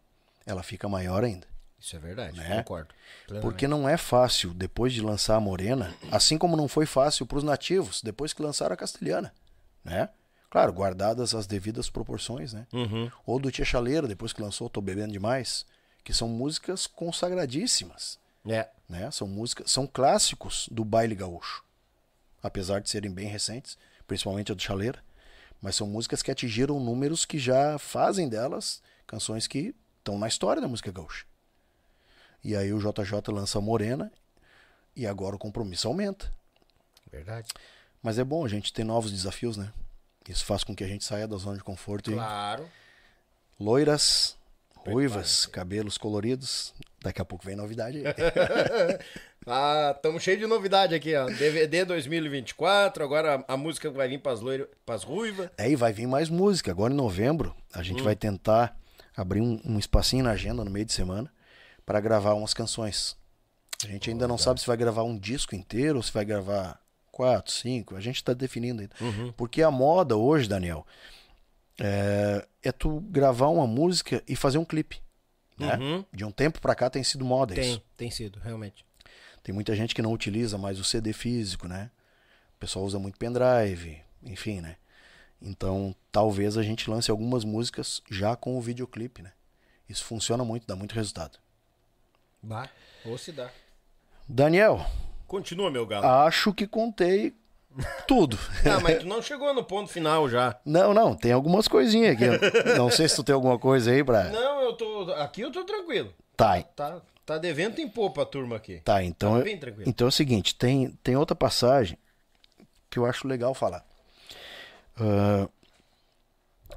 ela 0.48 0.62
fica 0.62 0.88
maior 0.88 1.22
ainda. 1.24 1.46
Isso 1.78 1.94
é 1.94 1.98
verdade, 2.00 2.36
Né? 2.36 2.56
concordo. 2.58 2.92
Porque 3.40 3.68
não 3.68 3.88
é 3.88 3.96
fácil, 3.96 4.52
depois 4.52 4.92
de 4.92 5.00
lançar 5.00 5.36
a 5.36 5.40
Morena, 5.40 5.94
assim 6.10 6.36
como 6.36 6.56
não 6.56 6.66
foi 6.66 6.86
fácil 6.86 7.24
para 7.24 7.38
os 7.38 7.44
nativos, 7.44 8.02
depois 8.02 8.32
que 8.32 8.42
lançaram 8.42 8.74
a 8.74 8.76
Castelhana, 8.76 9.32
né? 9.84 10.08
Claro, 10.50 10.72
guardadas 10.72 11.34
as 11.34 11.46
devidas 11.46 11.88
proporções, 11.90 12.52
né? 12.52 12.66
Uhum. 12.72 13.08
Ou 13.26 13.38
do 13.38 13.50
Tia 13.52 13.64
Chaleira, 13.64 14.08
depois 14.08 14.32
que 14.32 14.42
lançou 14.42 14.68
Tô 14.68 14.80
Bebendo 14.80 15.12
Demais, 15.12 15.64
que 16.02 16.12
são 16.14 16.26
músicas 16.26 16.86
consagradíssimas, 16.86 18.18
É. 18.48 18.68
né? 18.88 19.10
São 19.10 19.28
músicas, 19.28 19.70
são 19.70 19.86
clássicos 19.86 20.68
do 20.72 20.84
baile 20.84 21.14
gaúcho. 21.14 21.62
Apesar 22.42 22.80
de 22.80 22.88
serem 22.88 23.10
bem 23.12 23.28
recentes, 23.28 23.76
principalmente 24.06 24.50
a 24.50 24.54
do 24.54 24.62
Chaleira, 24.62 24.98
mas 25.60 25.76
são 25.76 25.86
músicas 25.86 26.22
que 26.22 26.30
atingiram 26.30 26.80
números 26.80 27.24
que 27.24 27.38
já 27.38 27.78
fazem 27.78 28.28
delas 28.28 28.80
canções 29.06 29.46
que 29.46 29.74
estão 30.08 30.18
na 30.18 30.26
história 30.26 30.62
da 30.62 30.68
música 30.68 30.90
gaúcha. 30.90 31.26
E 32.42 32.56
aí 32.56 32.72
o 32.72 32.78
JJ 32.78 33.20
lança 33.28 33.58
a 33.58 33.60
Morena 33.60 34.10
e 34.96 35.06
agora 35.06 35.36
o 35.36 35.38
compromisso 35.38 35.86
aumenta. 35.86 36.32
Verdade. 37.10 37.48
Mas 38.02 38.18
é 38.18 38.24
bom 38.24 38.44
a 38.44 38.48
gente 38.48 38.72
ter 38.72 38.84
novos 38.84 39.12
desafios, 39.12 39.56
né? 39.56 39.70
Isso 40.26 40.44
faz 40.44 40.64
com 40.64 40.74
que 40.74 40.84
a 40.84 40.86
gente 40.86 41.04
saia 41.04 41.26
da 41.28 41.36
zona 41.36 41.56
de 41.56 41.64
conforto 41.64 42.12
Claro. 42.12 42.68
e 43.58 43.62
loiras, 43.62 44.36
ruivas, 44.76 45.46
cabelos 45.46 45.98
coloridos. 45.98 46.74
Daqui 47.00 47.20
a 47.20 47.24
pouco 47.24 47.44
vem 47.44 47.56
novidade. 47.56 48.02
Ah, 49.50 49.94
estamos 49.96 50.22
cheios 50.22 50.40
de 50.40 50.46
novidade 50.46 50.94
aqui, 50.94 51.16
ó. 51.16 51.24
DVD 51.24 51.82
2024, 51.82 53.02
agora 53.02 53.42
a, 53.48 53.56
música 53.56 53.90
vai 53.90 54.06
vir 54.06 54.18
pras, 54.18 54.42
loiro, 54.42 54.68
pras 54.84 55.02
ruivas. 55.02 55.48
Aí 55.56 55.74
vai 55.74 55.90
vir 55.90 56.06
mais 56.06 56.28
música. 56.28 56.70
Agora 56.70 56.92
em 56.92 56.96
novembro, 56.96 57.56
a 57.72 57.82
gente 57.82 58.02
vai 58.02 58.14
tentar 58.14 58.76
abrir 59.18 59.40
um, 59.40 59.60
um 59.64 59.78
espacinho 59.80 60.22
na 60.22 60.30
agenda 60.30 60.64
no 60.64 60.70
meio 60.70 60.86
de 60.86 60.92
semana 60.92 61.28
para 61.84 62.00
gravar 62.00 62.34
umas 62.34 62.54
canções. 62.54 63.16
A 63.84 63.88
gente 63.88 64.08
ainda 64.10 64.28
não 64.28 64.38
sabe 64.38 64.60
se 64.60 64.66
vai 64.66 64.76
gravar 64.76 65.02
um 65.02 65.18
disco 65.18 65.56
inteiro 65.56 65.96
ou 65.96 66.02
se 66.02 66.12
vai 66.12 66.24
gravar 66.24 66.80
quatro, 67.10 67.52
cinco. 67.52 67.96
A 67.96 68.00
gente 68.00 68.16
está 68.16 68.32
definindo 68.32 68.80
ainda. 68.80 68.94
Porque 69.36 69.60
a 69.60 69.72
moda 69.72 70.16
hoje, 70.16 70.48
Daniel, 70.48 70.86
é, 71.80 72.46
é 72.62 72.70
tu 72.70 73.00
gravar 73.00 73.48
uma 73.48 73.66
música 73.66 74.22
e 74.28 74.36
fazer 74.36 74.58
um 74.58 74.64
clipe. 74.64 75.02
Né? 75.58 75.76
Uhum. 75.76 76.04
De 76.12 76.24
um 76.24 76.30
tempo 76.30 76.60
para 76.60 76.76
cá 76.76 76.88
tem 76.88 77.02
sido 77.02 77.24
moda 77.24 77.56
Tem, 77.56 77.72
isso. 77.72 77.82
tem 77.96 78.10
sido, 78.12 78.38
realmente. 78.38 78.86
Tem 79.42 79.52
muita 79.52 79.74
gente 79.74 79.96
que 79.96 80.02
não 80.02 80.12
utiliza 80.12 80.56
mais 80.56 80.78
o 80.78 80.84
CD 80.84 81.12
físico, 81.12 81.66
né? 81.66 81.90
O 82.56 82.60
pessoal 82.60 82.84
usa 82.84 83.00
muito 83.00 83.18
pendrive, 83.18 84.00
enfim, 84.22 84.60
né? 84.60 84.76
Então, 85.40 85.94
talvez 86.10 86.56
a 86.56 86.62
gente 86.62 86.90
lance 86.90 87.10
algumas 87.10 87.44
músicas 87.44 88.02
já 88.10 88.34
com 88.36 88.56
o 88.56 88.60
videoclipe, 88.60 89.22
né? 89.22 89.32
Isso 89.88 90.04
funciona 90.04 90.44
muito, 90.44 90.66
dá 90.66 90.74
muito 90.76 90.94
resultado. 90.94 91.38
Bah, 92.42 92.68
ou 93.04 93.16
se 93.16 93.32
dá. 93.32 93.48
Daniel, 94.28 94.84
Continua, 95.26 95.70
meu 95.70 95.86
galo. 95.86 96.06
acho 96.06 96.52
que 96.52 96.66
contei 96.66 97.34
tudo. 98.06 98.36
Ah, 98.64 98.80
mas 98.80 98.98
tu 98.98 99.06
não 99.06 99.22
chegou 99.22 99.52
no 99.54 99.62
ponto 99.64 99.90
final 99.90 100.28
já. 100.28 100.58
Não, 100.64 100.92
não, 100.92 101.14
tem 101.14 101.32
algumas 101.32 101.68
coisinhas 101.68 102.14
aqui. 102.16 102.26
Não 102.76 102.90
sei 102.90 103.08
se 103.08 103.16
tu 103.16 103.22
tem 103.24 103.34
alguma 103.34 103.58
coisa 103.58 103.90
aí 103.90 104.02
pra. 104.04 104.24
Não, 104.24 104.60
eu 104.62 104.72
tô. 104.74 105.10
Aqui 105.12 105.40
eu 105.42 105.50
tô 105.52 105.64
tranquilo. 105.64 106.12
Tá, 106.36 106.62
Tá, 106.62 107.00
tá 107.24 107.38
devendo 107.38 107.76
tem 107.76 107.88
pouco 107.88 108.20
a 108.20 108.26
turma 108.26 108.56
aqui. 108.56 108.80
tá, 108.84 109.02
então. 109.02 109.32
Tá 109.34 109.38
eu- 109.38 109.44
bem 109.44 109.58
tranquilo. 109.58 109.88
Então 109.88 110.06
é 110.06 110.08
o 110.08 110.12
seguinte, 110.12 110.54
tem, 110.54 110.90
tem 111.02 111.16
outra 111.16 111.34
passagem 111.36 111.96
que 112.90 112.98
eu 112.98 113.06
acho 113.06 113.26
legal 113.28 113.54
falar. 113.54 113.84
Ah, 115.00 115.48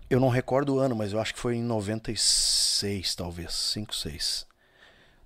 Eu 0.09 0.19
não 0.19 0.30
recordo 0.30 0.75
o 0.75 0.80
ano, 0.80 0.95
mas 0.95 1.14
eu 1.14 1.19
acho 1.19 1.33
que 1.33 1.40
foi 1.40 1.56
em 1.56 1.64
96, 1.64 3.16
talvez. 3.16 3.53
5, 3.53 3.95
6. 3.95 4.45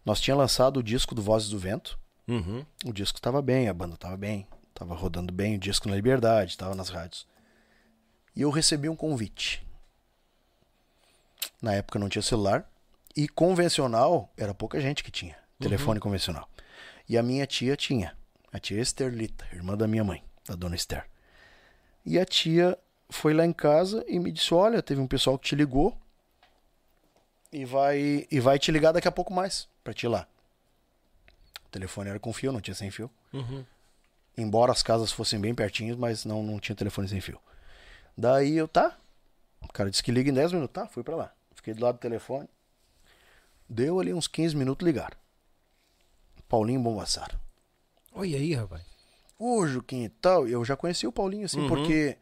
Nós 0.05 0.21
tínhamos 0.21 0.43
lançado 0.43 0.77
o 0.77 0.83
disco 0.83 1.15
do 1.15 1.21
Vozes 1.21 1.49
do 1.49 1.57
Vento. 1.57 1.97
Uhum. 2.27 2.63
O 2.85 2.93
disco 2.93 3.17
estava 3.17 3.41
bem, 3.41 3.67
a 3.67 3.73
banda 3.73 3.95
estava 3.95 4.15
bem, 4.15 4.47
estava 4.69 4.93
rodando 4.93 5.33
bem, 5.33 5.55
o 5.55 5.59
disco 5.59 5.89
na 5.89 5.95
Liberdade, 5.95 6.51
estava 6.51 6.75
nas 6.75 6.89
rádios. 6.89 7.27
E 8.35 8.41
eu 8.41 8.49
recebi 8.51 8.87
um 8.87 8.95
convite. 8.95 9.65
Na 11.61 11.73
época 11.73 11.97
não 11.97 12.09
tinha 12.09 12.21
celular 12.21 12.69
e 13.15 13.27
convencional 13.27 14.31
era 14.37 14.53
pouca 14.53 14.79
gente 14.79 15.03
que 15.03 15.09
tinha, 15.09 15.35
telefone 15.59 15.99
convencional. 15.99 16.47
E 17.07 17.17
a 17.17 17.23
minha 17.23 17.47
tia 17.47 17.75
tinha, 17.75 18.15
a 18.51 18.59
tia 18.59 18.79
Esterlita, 18.79 19.47
irmã 19.53 19.75
da 19.75 19.87
minha 19.87 20.03
mãe, 20.03 20.23
da 20.47 20.55
dona 20.55 20.75
Esther. 20.75 21.07
E 22.05 22.19
a 22.19 22.25
tia 22.25 22.77
foi 23.09 23.33
lá 23.33 23.45
em 23.45 23.53
casa 23.53 24.03
e 24.07 24.19
me 24.19 24.31
disse: 24.31 24.53
"Olha, 24.53 24.81
teve 24.81 24.99
um 25.01 25.07
pessoal 25.07 25.37
que 25.37 25.47
te 25.49 25.55
ligou 25.55 25.95
e 27.51 27.65
vai 27.65 28.27
e 28.29 28.39
vai 28.39 28.57
te 28.59 28.71
ligar 28.71 28.91
daqui 28.91 29.07
a 29.07 29.11
pouco 29.11 29.33
mais 29.33 29.67
para 29.83 29.93
te 29.93 30.05
ir 30.05 30.09
lá". 30.09 30.27
O 31.65 31.69
telefone 31.69 32.09
era 32.09 32.19
com 32.19 32.31
fio, 32.33 32.51
não 32.51 32.61
tinha 32.61 32.75
sem 32.75 32.89
fio. 32.91 33.09
Uhum. 33.33 33.65
Embora 34.37 34.71
as 34.71 34.81
casas 34.83 35.11
fossem 35.11 35.39
bem 35.39 35.53
pertinhas, 35.55 35.97
mas 35.97 36.25
não, 36.25 36.43
não 36.43 36.59
tinha 36.59 36.75
telefone 36.75 37.07
sem 37.07 37.21
fio. 37.21 37.39
Daí 38.17 38.55
eu, 38.57 38.67
tá. 38.67 38.97
O 39.61 39.71
cara 39.71 39.89
disse 39.89 40.03
que 40.03 40.11
liga 40.11 40.29
em 40.29 40.33
10 40.33 40.51
minutos. 40.53 40.73
Tá, 40.73 40.87
fui 40.87 41.03
pra 41.03 41.15
lá. 41.15 41.33
Fiquei 41.53 41.73
do 41.73 41.83
lado 41.83 41.95
do 41.95 41.99
telefone. 42.01 42.47
Deu 43.67 43.99
ali 43.99 44.13
uns 44.13 44.27
15 44.27 44.55
minutos 44.55 44.85
ligaram. 44.85 45.17
Paulinho 46.47 46.79
Bombassaro. 46.81 47.37
Olha 48.13 48.37
aí, 48.37 48.53
rapaz. 48.53 48.83
Ô, 49.39 49.65
Juquinha 49.67 50.05
e 50.05 50.09
tal. 50.09 50.47
Eu 50.47 50.63
já 50.63 50.75
conheci 50.77 51.07
o 51.07 51.11
Paulinho, 51.11 51.45
assim, 51.45 51.61
Uhum. 51.61 51.67
porque 51.67 52.17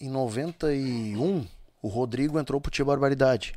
em 0.00 0.08
91 0.08 1.46
o 1.82 1.88
Rodrigo 1.88 2.38
entrou 2.38 2.60
pro 2.60 2.70
Tia 2.70 2.84
Barbaridade. 2.84 3.54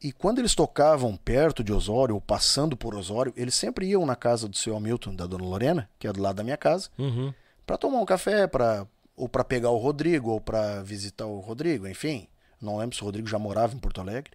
E 0.00 0.12
quando 0.12 0.38
eles 0.38 0.54
tocavam 0.54 1.16
perto 1.16 1.64
de 1.64 1.72
Osório, 1.72 2.14
ou 2.14 2.20
passando 2.20 2.76
por 2.76 2.94
Osório, 2.94 3.32
eles 3.36 3.54
sempre 3.54 3.86
iam 3.86 4.06
na 4.06 4.14
casa 4.14 4.48
do 4.48 4.56
seu 4.56 4.76
Hamilton, 4.76 5.14
da 5.16 5.26
dona 5.26 5.44
Lorena, 5.44 5.90
que 5.98 6.06
é 6.06 6.12
do 6.12 6.22
lado 6.22 6.36
da 6.36 6.44
minha 6.44 6.56
casa, 6.56 6.88
Uhum. 6.98 7.34
Pra 7.66 7.76
tomar 7.76 7.98
um 7.98 8.06
café, 8.06 8.46
para 8.46 8.86
ou 9.14 9.28
pra 9.28 9.44
pegar 9.44 9.68
o 9.70 9.76
Rodrigo, 9.76 10.30
ou 10.30 10.40
pra 10.40 10.82
visitar 10.82 11.26
o 11.26 11.40
Rodrigo, 11.40 11.86
enfim. 11.86 12.26
Não 12.60 12.78
lembro 12.78 12.96
se 12.96 13.02
o 13.02 13.04
Rodrigo 13.04 13.28
já 13.28 13.38
morava 13.38 13.74
em 13.74 13.78
Porto 13.78 14.00
Alegre. 14.00 14.32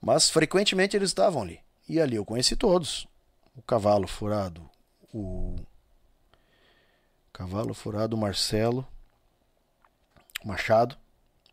Mas 0.00 0.28
frequentemente 0.28 0.94
eles 0.96 1.08
estavam 1.10 1.42
ali. 1.42 1.60
E 1.88 1.98
ali 2.00 2.16
eu 2.16 2.24
conheci 2.24 2.56
todos. 2.56 3.06
O 3.56 3.62
Cavalo 3.62 4.06
Furado, 4.06 4.68
o 5.14 5.56
Cavalo 7.32 7.72
Furado, 7.72 8.14
o 8.14 8.18
Marcelo, 8.18 8.86
o 10.44 10.48
Machado, 10.48 10.96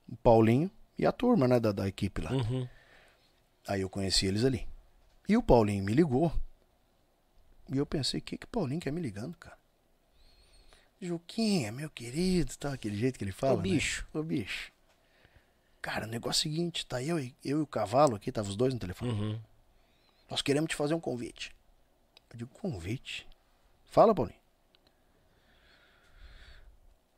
o 0.09 0.15
Paulinho 0.17 0.69
e 0.97 1.05
a 1.05 1.11
turma, 1.11 1.47
né, 1.47 1.59
da, 1.59 1.71
da 1.71 1.87
equipe 1.87 2.21
lá. 2.21 2.31
Uhum. 2.31 2.67
Aí 3.67 3.81
eu 3.81 3.89
conheci 3.89 4.25
eles 4.25 4.43
ali. 4.45 4.67
E 5.27 5.35
o 5.35 5.43
Paulinho 5.43 5.83
me 5.83 5.93
ligou. 5.93 6.31
E 7.71 7.77
eu 7.77 7.85
pensei, 7.85 8.19
o 8.19 8.23
que 8.23 8.37
que 8.37 8.45
o 8.45 8.49
Paulinho 8.49 8.79
quer 8.79 8.91
me 8.91 9.01
ligando, 9.01 9.35
cara? 9.37 9.57
Juquinha, 11.01 11.71
meu 11.71 11.89
querido, 11.89 12.55
tá 12.57 12.73
aquele 12.73 12.97
jeito 12.97 13.17
que 13.19 13.23
ele 13.23 13.31
fala. 13.31 13.55
Ô, 13.55 13.61
bicho. 13.61 14.07
Né? 14.13 14.19
Ô 14.19 14.23
bicho. 14.23 14.71
Cara, 15.81 16.05
o 16.05 16.09
negócio 16.09 16.47
é 16.47 16.49
o 16.49 16.53
seguinte, 16.53 16.85
tá 16.85 17.03
eu, 17.03 17.19
e- 17.19 17.35
eu 17.43 17.59
e 17.59 17.61
o 17.61 17.67
cavalo 17.67 18.15
aqui, 18.15 18.31
tava 18.31 18.49
os 18.49 18.55
dois 18.55 18.73
no 18.73 18.79
telefone. 18.79 19.11
Uhum. 19.11 19.39
Nós 20.29 20.41
queremos 20.41 20.69
te 20.69 20.75
fazer 20.75 20.93
um 20.93 20.99
convite. 20.99 21.55
Eu 22.31 22.37
digo, 22.37 22.49
convite? 22.53 23.27
Fala, 23.85 24.13
Paulinho. 24.15 24.39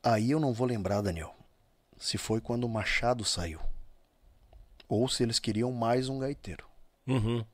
Aí 0.04 0.32
eu 0.32 0.40
não 0.40 0.54
vou 0.54 0.68
lembrar, 0.68 1.02
Daniel, 1.02 1.36
se 2.00 2.18
foi 2.18 2.40
quando 2.40 2.64
o 2.64 2.70
Machado 2.70 3.26
saiu. 3.26 3.60
Ou 4.88 5.08
se 5.08 5.22
eles 5.22 5.38
queriam 5.38 5.72
mais 5.72 6.10
um 6.10 6.18
gaiteiro. 6.18 6.66
Uhum. 7.06 7.46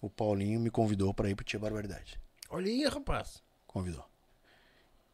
O 0.00 0.08
Paulinho 0.08 0.60
me 0.60 0.70
convidou 0.70 1.12
para 1.12 1.28
ir 1.28 1.34
pro 1.34 1.44
Tia 1.44 1.58
Barbaridade. 1.58 2.18
Olha 2.48 2.66
aí, 2.70 2.84
rapaz. 2.86 3.42
Convidou. 3.66 4.04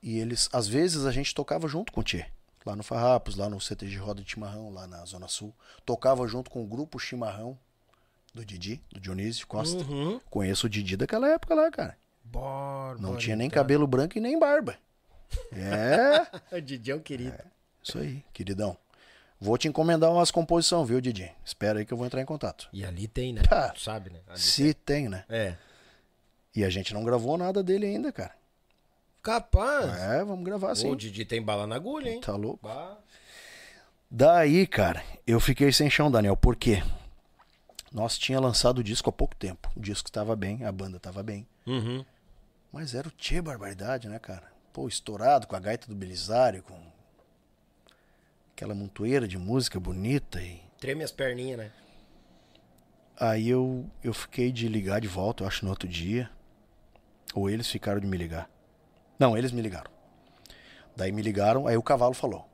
E 0.03 0.19
eles, 0.19 0.49
às 0.53 0.69
vezes, 0.69 1.07
a 1.07 1.11
gente 1.11 1.35
tocava 1.35 1.67
junto 1.67 1.93
com 1.93 2.01
o 2.01 2.05
Tchê. 2.05 2.27
Lá 2.65 2.77
no 2.77 2.83
Farrapos, 2.83 3.37
lá 3.37 3.49
no 3.49 3.61
CTG 3.61 3.97
Roda 3.97 4.23
de 4.23 4.31
Chimarrão, 4.31 4.71
lá 4.71 4.87
na 4.87 5.05
Zona 5.05 5.27
Sul. 5.27 5.53
Tocava 5.85 6.27
junto 6.29 6.51
com 6.51 6.63
o 6.63 6.67
grupo 6.67 6.99
Chimarrão 6.99 7.59
do 8.35 8.45
Didi, 8.45 8.81
do 8.93 9.01
Dionísio 9.01 9.47
Costa. 9.47 9.83
Uhum. 9.83 10.21
Conheço 10.31 10.67
o 10.67 10.71
Didi 10.71 10.97
daquela 10.97 11.29
época 11.29 11.55
lá, 11.55 11.71
cara. 11.71 11.97
Bora. 12.23 12.99
Não 12.99 13.17
tinha 13.17 13.35
nem 13.35 13.51
cabelo 13.51 13.87
branco 13.87 14.17
e 14.17 14.21
nem 14.21 14.39
barba. 14.39 14.77
É, 15.51 16.27
O 16.57 16.61
Didi 16.61 16.91
é 16.91 16.95
um 16.95 17.01
querido. 17.01 17.37
Isso 17.83 17.99
aí, 17.99 18.25
queridão. 18.33 18.77
Vou 19.41 19.59
te 19.59 19.67
encomendar 19.67 20.13
umas 20.13 20.31
composições, 20.31 20.89
viu, 20.89 21.01
Didi? 21.01 21.33
Espera 21.45 21.81
aí 21.81 21.85
que 21.85 21.93
eu 21.93 21.97
vou 21.97 22.07
entrar 22.07 22.23
em 22.23 22.25
contato. 22.25 22.69
E 22.73 22.85
ali 22.85 23.09
tem, 23.09 23.33
né? 23.33 23.43
Tu 23.75 23.81
sabe, 23.81 24.11
né? 24.11 24.21
Ali 24.29 24.39
Se 24.39 24.73
tem, 24.73 25.09
né? 25.09 25.25
tem. 25.29 25.37
É. 25.37 25.59
E 26.55 26.65
a 26.65 26.71
gente 26.71 26.95
não 26.95 27.03
gravou 27.03 27.37
nada 27.37 27.63
dele 27.63 27.87
ainda, 27.87 28.13
cara. 28.13 28.33
Capaz. 29.23 29.99
É, 30.01 30.25
vamos 30.25 30.45
gravar 30.45 30.69
Ô, 30.69 30.71
assim. 30.71 30.91
O 30.91 30.97
Didi 30.97 31.25
tem 31.25 31.43
bala 31.43 31.67
na 31.67 31.77
agulha, 31.77 32.11
hein? 32.11 32.21
Tá 32.21 32.37
louco? 32.37 32.61
Bah. 32.63 32.99
Daí, 34.11 34.67
cara, 34.67 35.03
eu 35.27 35.41
fiquei 35.41 35.73
sem 35.73 35.89
chão, 35.89 36.11
Daniel, 36.11 36.37
por 36.37 36.55
quê? 36.55 36.83
Nós 37.91 38.19
tinha 38.19 38.39
lançado 38.39 38.79
o 38.79 38.85
disco 38.85 39.11
há 39.11 39.13
pouco 39.13 39.35
tempo. 39.35 39.71
O 39.75 39.81
disco 39.81 40.09
estava 40.09 40.37
bem, 40.37 40.65
a 40.65 40.71
banda 40.73 40.99
estava 40.99 41.23
bem. 41.23 41.47
Uhum. 41.67 42.05
Mas 42.73 42.95
era 42.95 43.09
o 43.09 43.11
Tchê 43.11 43.41
Barbaridade, 43.41 44.09
né, 44.09 44.19
cara? 44.19 44.51
Pô, 44.73 44.87
estourado 44.87 45.47
com 45.47 45.57
a 45.57 45.61
gaita 45.61 45.87
do 45.87 45.95
Belisário, 45.95 46.63
com 46.63 46.92
aquela 48.55 48.75
montoeira 48.75 49.27
de 49.27 49.39
música 49.39 49.79
bonita. 49.81 50.41
E 50.41 50.61
Treme 50.79 51.05
as 51.05 51.13
perninhas, 51.13 51.59
né? 51.59 51.73
aí 53.19 53.49
eu, 53.49 53.89
eu 54.03 54.13
fiquei 54.13 54.51
de 54.51 54.67
ligar 54.67 55.01
de 55.01 55.07
volta, 55.09 55.45
eu 55.45 55.49
acho, 55.49 55.65
no 55.65 55.71
outro 55.71 55.89
dia. 55.89 56.29
Ou 57.35 57.49
eles 57.49 57.69
ficaram 57.69 58.01
de 58.01 58.07
me 58.07 58.17
ligar. 58.17 58.51
Não, 59.19 59.37
eles 59.39 59.53
me 59.53 59.63
ligaram. 59.63 59.91
Daí 60.97 61.13
me 61.13 61.23
ligaram, 61.23 61.67
aí 61.67 61.77
o 61.77 61.83
cavalo 61.83 62.15
falou. 62.15 62.49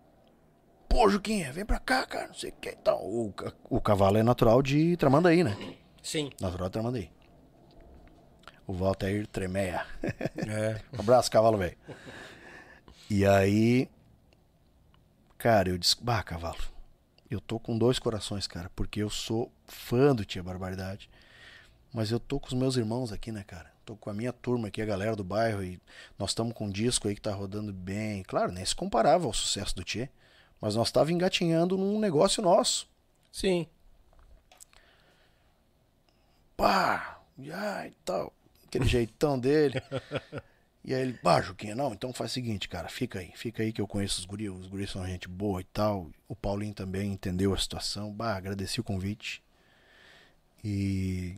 Pô, 0.89 1.09
Juquinha, 1.09 1.53
vem 1.53 1.65
pra 1.65 1.79
cá, 1.79 2.07
cara, 2.07 2.29
não 2.29 2.35
sei 2.35 2.51
o 2.51 2.55
que. 2.55 2.71
Então, 2.71 2.97
o, 3.03 3.33
ca- 3.33 3.53
o 3.69 3.81
cavalo 3.81 4.17
é 4.19 4.23
natural 4.23 4.63
de 4.63 4.97
Tramandaí, 4.97 5.43
né? 5.43 5.57
Sim. 6.03 6.31
Natural 6.41 6.69
de 6.69 6.73
Tramandaí. 6.73 7.11
O 8.67 8.73
Walter 8.75 9.27
Tremeia. 9.27 9.85
É. 10.03 10.81
Um 10.97 11.01
abraço, 11.01 11.31
cavalo 11.31 11.57
velho. 11.59 11.77
E 13.11 13.25
aí, 13.27 13.89
cara, 15.39 15.69
eu 15.69 15.79
disse, 15.79 15.97
bah, 16.03 16.23
cavalo, 16.23 16.59
eu 17.31 17.41
tô 17.41 17.59
com 17.59 17.79
dois 17.79 17.99
corações, 17.99 18.47
cara, 18.47 18.71
porque 18.75 19.03
eu 19.03 19.09
sou 19.09 19.51
fã 19.67 20.15
do 20.15 20.25
Tia 20.25 20.43
Barbaridade, 20.43 21.09
mas 21.93 22.11
eu 22.11 22.21
tô 22.21 22.41
com 22.41 22.49
os 22.49 22.55
meus 22.55 22.77
irmãos 22.77 23.13
aqui, 23.13 23.31
né, 23.33 23.45
cara? 23.47 23.73
Tô 23.85 23.97
com 23.97 24.11
a 24.11 24.15
minha 24.15 24.33
turma 24.33 24.69
aqui, 24.69 24.83
a 24.83 24.87
galera 24.87 25.17
do 25.17 25.25
bairro, 25.25 25.63
e 25.63 25.81
nós 26.19 26.31
estamos 26.31 26.53
com 26.53 26.67
um 26.67 26.71
disco 26.71 27.09
aí 27.09 27.15
que 27.15 27.21
tá 27.21 27.33
rodando 27.33 27.73
bem. 27.73 28.23
Claro, 28.25 28.53
nem 28.53 28.65
se 28.65 28.75
comparava 28.75 29.27
ao 29.27 29.33
sucesso 29.33 29.75
do 29.75 29.85
Tia, 29.85 30.11
mas 30.61 30.75
nós 30.75 30.91
tava 30.91 31.13
engatinhando 31.13 31.79
num 31.79 31.99
negócio 31.99 32.43
nosso. 32.43 32.89
Sim. 33.33 33.67
pá, 36.57 37.21
e 37.39 37.53
ai, 37.53 37.93
tal, 38.05 38.33
aquele 38.67 38.85
jeitão 38.87 39.39
dele. 39.39 39.81
E 40.89 40.95
aí 40.95 41.03
ele, 41.03 41.13
pá, 41.13 41.39
Juquinha, 41.43 41.75
não, 41.75 41.93
então 41.93 42.15
faz 42.15 42.31
o 42.31 42.35
seguinte, 42.35 42.67
cara, 42.67 42.89
fica 42.89 43.19
aí, 43.19 43.31
fica 43.35 43.63
aí 43.63 43.75
que 43.75 43.81
eu 43.81 43.87
conheço 43.87 44.21
os 44.21 44.25
guris, 44.25 44.49
os 44.49 44.69
guris 44.69 44.91
são 44.91 45.07
gente 45.07 45.29
boa 45.29 45.61
e 45.61 45.65
tal. 45.65 46.11
O 46.27 46.35
Paulinho 46.35 46.73
também 46.73 47.13
entendeu 47.13 47.53
a 47.53 47.59
situação, 47.59 48.11
bah, 48.11 48.35
agradeci 48.35 48.81
o 48.81 48.85
convite. 48.85 49.43
E, 50.65 51.37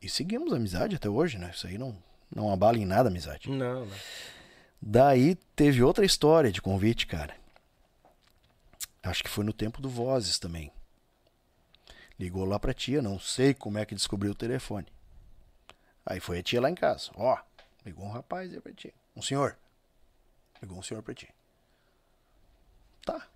e 0.00 0.08
seguimos 0.08 0.50
a 0.50 0.56
amizade 0.56 0.96
até 0.96 1.10
hoje, 1.10 1.36
né? 1.36 1.50
Isso 1.54 1.66
aí 1.66 1.76
não, 1.76 1.94
não 2.34 2.50
abala 2.50 2.78
em 2.78 2.86
nada 2.86 3.10
a 3.10 3.12
amizade. 3.12 3.50
Não, 3.50 3.84
não. 3.84 3.96
Daí 4.80 5.34
teve 5.54 5.82
outra 5.82 6.06
história 6.06 6.50
de 6.50 6.62
convite, 6.62 7.06
cara. 7.06 7.36
Acho 9.02 9.22
que 9.22 9.28
foi 9.28 9.44
no 9.44 9.52
tempo 9.52 9.82
do 9.82 9.90
Vozes 9.90 10.38
também. 10.38 10.72
Ligou 12.18 12.46
lá 12.46 12.58
pra 12.58 12.72
tia, 12.72 13.02
não 13.02 13.18
sei 13.18 13.52
como 13.52 13.76
é 13.76 13.84
que 13.84 13.94
descobriu 13.94 14.32
o 14.32 14.34
telefone. 14.34 14.86
Aí 16.06 16.18
foi 16.18 16.38
a 16.38 16.42
tia 16.42 16.62
lá 16.62 16.70
em 16.70 16.74
casa. 16.74 17.10
Ó, 17.14 17.36
ligou 17.84 18.04
um 18.04 18.10
rapaz 18.10 18.52
aí 18.52 18.60
pra 18.60 18.72
ti. 18.72 18.92
Um 19.16 19.22
senhor. 19.22 19.56
Ligou 20.62 20.78
um 20.78 20.82
senhor 20.82 21.02
pra 21.02 21.14
ti. 21.14 21.28
Tá, 23.04 23.26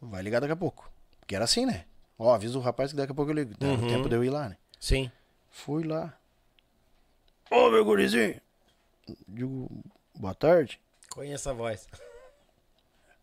vai 0.00 0.22
ligar 0.22 0.40
daqui 0.40 0.52
a 0.52 0.56
pouco. 0.56 0.90
Porque 1.20 1.34
era 1.34 1.44
assim, 1.44 1.66
né? 1.66 1.84
Ó, 2.18 2.32
avisa 2.34 2.58
o 2.58 2.62
rapaz 2.62 2.90
que 2.90 2.96
daqui 2.96 3.12
a 3.12 3.14
pouco 3.14 3.30
eu 3.30 3.34
ligo. 3.34 3.54
Dá 3.58 3.66
Uhum. 3.68 3.86
tempo 3.88 4.08
de 4.08 4.14
eu 4.16 4.24
ir 4.24 4.30
lá, 4.30 4.48
né? 4.48 4.56
Sim. 4.80 5.10
Fui 5.50 5.84
lá. 5.84 6.18
Ô, 7.50 7.70
meu 7.70 7.84
gurizinho. 7.84 8.40
Digo, 9.26 9.68
boa 10.14 10.34
tarde. 10.34 10.80
Conheço 11.10 11.48
a 11.48 11.52
voz. 11.52 11.86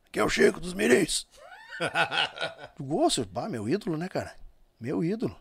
Aqui 0.07 0.19
é 0.19 0.23
o 0.23 0.29
Chico 0.29 0.59
dos 0.59 0.73
Mirins. 0.73 1.27
Gosto, 2.79 3.25
bah, 3.25 3.49
meu 3.49 3.67
ídolo, 3.67 3.97
né, 3.97 4.07
cara? 4.07 4.35
Meu 4.79 5.03
ídolo. 5.03 5.37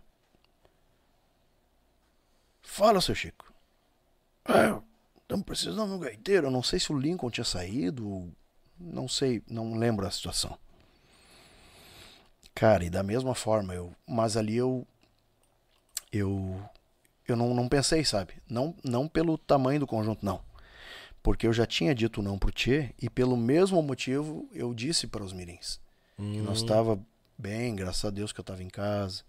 Fala, 2.63 3.01
seu 3.01 3.15
Chico. 3.15 3.53
É, 4.47 4.83
estamos 5.41 5.45
precisando 5.47 5.89
de 5.91 5.95
um 5.95 5.99
gaiteiro. 5.99 6.47
Eu 6.47 6.51
não 6.51 6.63
sei 6.63 6.79
se 6.79 6.93
o 6.93 6.99
Lincoln 6.99 7.31
tinha 7.31 7.45
saído. 7.45 8.33
Não 8.79 9.09
sei, 9.09 9.43
não 9.49 9.75
lembro 9.75 10.07
a 10.07 10.11
situação. 10.11 10.59
Cara, 12.55 12.85
e 12.85 12.91
da 12.91 13.03
mesma 13.03 13.35
forma, 13.35 13.75
eu, 13.75 13.93
mas 14.07 14.37
ali 14.37 14.57
eu 14.57 14.87
eu 16.13 16.61
eu 17.27 17.37
não, 17.37 17.55
não 17.55 17.69
pensei, 17.69 18.05
sabe? 18.05 18.35
Não 18.49 18.75
não 18.85 19.09
pelo 19.09 19.37
tamanho 19.39 19.81
do 19.81 19.87
conjunto, 19.87 20.25
não. 20.25 20.41
Porque 21.23 21.47
eu 21.47 21.53
já 21.53 21.67
tinha 21.67 21.95
dito 21.95 22.23
não 22.23 22.39
pro 22.39 22.53
Tchê 22.53 22.95
e 23.01 23.09
pelo 23.09 23.37
mesmo 23.37 23.83
motivo 23.83 24.49
eu 24.53 24.75
disse 24.75 25.07
para 25.07 25.25
os 25.25 25.33
mirins 25.33 25.81
Hum. 26.17 26.33
que 26.33 26.41
nós 26.43 26.59
estava 26.59 26.97
bem, 27.37 27.75
graças 27.75 28.05
a 28.05 28.11
Deus 28.11 28.33
que 28.33 28.39
eu 28.39 28.43
estava 28.43 28.63
em 28.63 28.69
casa. 28.69 29.25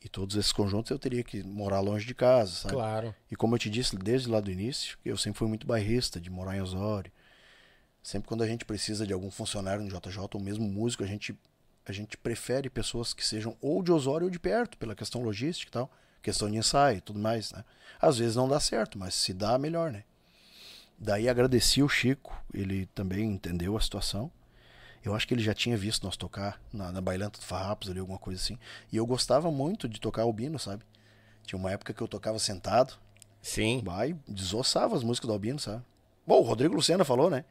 E 0.00 0.08
todos 0.08 0.36
esses 0.36 0.52
conjuntos 0.52 0.90
eu 0.90 0.98
teria 0.98 1.24
que 1.24 1.42
morar 1.42 1.80
longe 1.80 2.06
de 2.06 2.14
casa, 2.14 2.52
sabe? 2.52 2.74
Claro. 2.74 3.14
E 3.30 3.34
como 3.34 3.54
eu 3.54 3.58
te 3.58 3.68
disse 3.68 3.96
desde 3.96 4.28
lá 4.28 4.40
do 4.40 4.50
início, 4.50 4.96
eu 5.04 5.16
sempre 5.16 5.38
fui 5.38 5.48
muito 5.48 5.66
bairrista, 5.66 6.20
de 6.20 6.30
morar 6.30 6.56
em 6.56 6.60
Osório. 6.60 7.10
Sempre 8.02 8.28
quando 8.28 8.42
a 8.42 8.46
gente 8.46 8.64
precisa 8.64 9.06
de 9.06 9.12
algum 9.12 9.30
funcionário 9.30 9.82
no 9.82 9.88
JJ, 9.88 10.18
ou 10.32 10.40
mesmo 10.40 10.64
músico, 10.68 11.02
a 11.02 11.06
gente, 11.06 11.36
a 11.84 11.92
gente 11.92 12.16
prefere 12.16 12.70
pessoas 12.70 13.12
que 13.12 13.26
sejam 13.26 13.56
ou 13.60 13.82
de 13.82 13.90
Osório 13.90 14.26
ou 14.26 14.30
de 14.30 14.38
perto, 14.38 14.78
pela 14.78 14.94
questão 14.94 15.20
logística 15.20 15.68
e 15.68 15.72
tal, 15.72 15.90
questão 16.22 16.48
de 16.48 16.56
ensaio 16.56 16.98
e 16.98 17.00
tudo 17.00 17.18
mais, 17.18 17.50
né? 17.50 17.64
Às 18.00 18.18
vezes 18.18 18.36
não 18.36 18.48
dá 18.48 18.60
certo, 18.60 18.96
mas 18.96 19.14
se 19.14 19.34
dá, 19.34 19.58
melhor, 19.58 19.90
né? 19.90 20.04
Daí 20.96 21.28
agradeci 21.28 21.82
o 21.82 21.88
Chico, 21.88 22.40
ele 22.52 22.86
também 22.86 23.30
entendeu 23.30 23.76
a 23.76 23.80
situação. 23.80 24.30
Eu 25.08 25.14
acho 25.14 25.26
que 25.26 25.34
ele 25.34 25.42
já 25.42 25.54
tinha 25.54 25.76
visto 25.76 26.04
nós 26.04 26.16
tocar 26.16 26.60
na, 26.72 26.92
na 26.92 27.00
Bailanta 27.00 27.38
do 27.40 27.44
Farrapos 27.44 27.88
ali, 27.90 27.98
alguma 27.98 28.18
coisa 28.18 28.40
assim. 28.40 28.58
E 28.92 28.96
eu 28.96 29.06
gostava 29.06 29.50
muito 29.50 29.88
de 29.88 29.98
tocar 30.00 30.22
albino, 30.22 30.58
sabe? 30.58 30.82
Tinha 31.44 31.58
uma 31.58 31.70
época 31.72 31.94
que 31.94 32.00
eu 32.02 32.06
tocava 32.08 32.38
sentado, 32.38 32.94
Sim. 33.40 33.80
vai, 33.84 34.14
desossava 34.28 34.94
as 34.94 35.02
músicas 35.02 35.28
do 35.28 35.32
Albino, 35.32 35.58
sabe? 35.58 35.82
Bom, 36.26 36.40
o 36.40 36.42
Rodrigo 36.42 36.74
Lucena 36.74 37.04
falou, 37.06 37.30
né? 37.30 37.44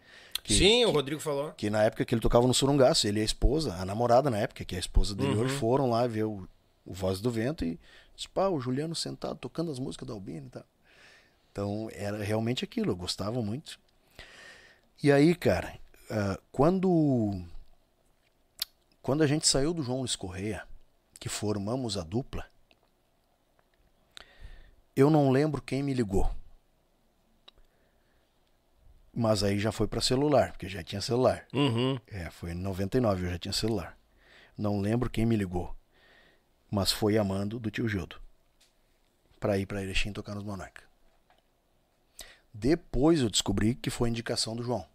Que, 0.43 0.53
Sim, 0.53 0.85
o 0.85 0.91
Rodrigo 0.91 1.19
falou. 1.19 1.51
que 1.53 1.67
na 1.69 1.81
época 1.83 2.05
que 2.05 2.13
ele 2.13 2.21
tocava 2.21 2.45
no 2.45 2.53
Surungaço, 2.53 3.07
ele 3.07 3.19
e 3.19 3.21
a 3.23 3.25
esposa, 3.25 3.73
a 3.73 3.83
namorada 3.83 4.29
na 4.29 4.37
época, 4.37 4.63
que 4.63 4.75
é 4.75 4.77
a 4.77 4.79
esposa 4.79 5.15
dele 5.15 5.33
Uhum. 5.33 5.41
hoje, 5.41 5.55
foram 5.55 5.89
lá 5.89 6.05
ver 6.05 6.25
o, 6.25 6.47
o 6.85 6.93
Voz 6.93 7.19
do 7.19 7.31
Vento 7.31 7.65
e 7.65 7.79
disse, 8.15 8.29
pá, 8.29 8.47
o 8.49 8.59
Juliano 8.59 8.93
sentado 8.93 9.37
tocando 9.39 9.71
as 9.71 9.79
músicas 9.79 10.05
do 10.05 10.13
Albino 10.13 10.45
e 10.45 10.49
tal. 10.51 10.63
Então, 11.51 11.89
era 11.91 12.23
realmente 12.23 12.63
aquilo, 12.63 12.91
eu 12.91 12.95
gostava 12.95 13.41
muito. 13.41 13.79
E 15.01 15.11
aí, 15.11 15.33
cara, 15.33 15.73
ah, 16.09 16.39
quando 16.51 17.43
quando 19.01 19.23
a 19.23 19.27
gente 19.27 19.47
saiu 19.47 19.73
do 19.73 19.83
João 19.83 19.99
Luiz 19.99 20.15
Correia, 20.15 20.67
que 21.19 21.29
formamos 21.29 21.97
a 21.97 22.03
dupla, 22.03 22.45
eu 24.95 25.09
não 25.09 25.29
lembro 25.29 25.61
quem 25.61 25.81
me 25.81 25.93
ligou. 25.93 26.29
Mas 29.13 29.43
aí 29.43 29.59
já 29.59 29.71
foi 29.71 29.87
para 29.87 30.01
celular, 30.01 30.51
porque 30.51 30.67
já 30.67 30.83
tinha 30.83 31.01
celular. 31.01 31.47
Uhum. 31.53 31.97
É, 32.07 32.29
foi 32.29 32.51
em 32.51 32.55
99, 32.55 33.25
eu 33.25 33.31
já 33.31 33.39
tinha 33.39 33.53
celular. 33.53 33.97
Não 34.57 34.79
lembro 34.79 35.09
quem 35.09 35.25
me 35.25 35.35
ligou. 35.35 35.75
Mas 36.69 36.91
foi 36.91 37.17
a 37.17 37.23
mando 37.23 37.59
do 37.59 37.71
tio 37.71 37.87
Gildo. 37.87 38.19
Pra 39.39 39.57
ir 39.57 39.65
pra 39.65 39.81
Erechim 39.81 40.11
tocar 40.11 40.35
nos 40.35 40.43
Monarca. 40.43 40.83
Depois 42.53 43.21
eu 43.21 43.29
descobri 43.29 43.73
que 43.73 43.89
foi 43.89 44.09
indicação 44.09 44.55
do 44.55 44.63
João. 44.63 44.85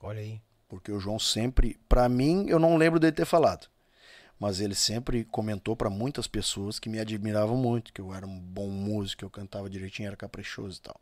Olha 0.00 0.20
aí. 0.20 0.40
Porque 0.68 0.92
o 0.92 1.00
João 1.00 1.18
sempre, 1.18 1.78
pra 1.88 2.08
mim, 2.08 2.46
eu 2.48 2.58
não 2.58 2.76
lembro 2.76 3.00
dele 3.00 3.12
ter 3.12 3.24
falado. 3.24 3.68
Mas 4.38 4.60
ele 4.60 4.74
sempre 4.74 5.24
comentou 5.24 5.74
pra 5.74 5.90
muitas 5.90 6.26
pessoas 6.26 6.78
que 6.78 6.88
me 6.88 7.00
admiravam 7.00 7.56
muito, 7.56 7.92
que 7.92 8.00
eu 8.00 8.14
era 8.14 8.26
um 8.26 8.38
bom 8.38 8.68
músico, 8.68 9.20
que 9.20 9.24
eu 9.24 9.30
cantava 9.30 9.68
direitinho, 9.68 10.06
era 10.06 10.16
caprichoso 10.16 10.78
e 10.78 10.82
tal. 10.82 11.00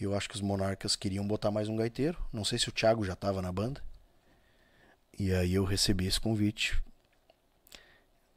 E 0.00 0.04
eu 0.04 0.14
acho 0.14 0.28
que 0.28 0.34
os 0.34 0.40
Monarcas 0.40 0.94
queriam 0.94 1.26
botar 1.26 1.50
mais 1.50 1.68
um 1.68 1.76
gaiteiro. 1.76 2.18
Não 2.32 2.44
sei 2.44 2.58
se 2.58 2.68
o 2.68 2.72
Thiago 2.72 3.04
já 3.04 3.14
estava 3.14 3.42
na 3.42 3.50
banda. 3.50 3.82
E 5.18 5.32
aí 5.32 5.54
eu 5.54 5.64
recebi 5.64 6.06
esse 6.06 6.20
convite. 6.20 6.80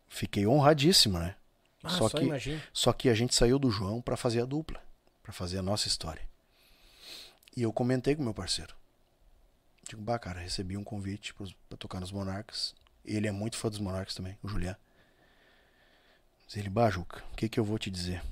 Fiquei 0.08 0.48
honradíssimo, 0.48 1.20
né? 1.20 1.36
Ah, 1.84 1.90
Só 1.90 2.10
só, 2.10 2.18
que-. 2.18 2.62
Só 2.74 2.94
que 2.94 3.10
a 3.10 3.14
gente 3.14 3.36
saiu 3.36 3.60
do 3.60 3.70
João 3.70 4.02
pra 4.02 4.18
fazer 4.18 4.42
a 4.42 4.46
dupla, 4.46 4.82
Pra 5.22 5.32
fazer 5.32 5.60
a 5.60 5.62
nossa 5.62 5.88
história. 5.88 6.22
E 7.56 7.62
eu 7.62 7.72
comentei 7.72 8.16
com 8.16 8.24
meu 8.24 8.34
parceiro. 8.34 8.74
Digo, 9.90 10.04
bah, 10.04 10.20
cara, 10.20 10.40
recebi 10.40 10.78
um 10.78 10.84
convite 10.84 11.34
pra 11.34 11.76
tocar 11.76 12.00
nos 12.00 12.12
Monarcas. 12.12 12.76
Ele 13.04 13.28
é 13.28 13.32
muito 13.32 13.58
fã 13.58 13.70
dos 13.70 13.80
Monarcas 13.80 14.14
também, 14.14 14.38
o 14.44 14.48
Julián. 14.48 14.76
Diz 16.46 16.58
ele, 16.58 16.70
bah, 16.70 16.92
Juca, 16.92 17.24
o 17.34 17.36
que 17.36 17.50
que 17.50 17.60
eu 17.60 17.64
vou 17.66 17.80
te 17.80 17.90
dizer? 17.90 18.24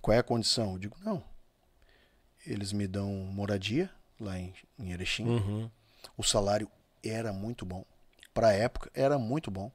Qual 0.00 0.14
é 0.14 0.18
a 0.20 0.22
condição? 0.22 0.74
Eu 0.74 0.78
digo, 0.78 0.96
não. 1.00 1.24
Eles 2.46 2.72
me 2.72 2.86
dão 2.86 3.10
moradia 3.10 3.90
lá 4.20 4.38
em, 4.38 4.54
em 4.78 4.92
Erechim. 4.92 5.24
Uhum. 5.24 5.68
O 6.16 6.22
salário 6.22 6.70
era 7.02 7.32
muito 7.32 7.66
bom. 7.66 7.84
Pra 8.32 8.52
época, 8.52 8.92
era 8.94 9.18
muito 9.18 9.50
bom. 9.50 9.72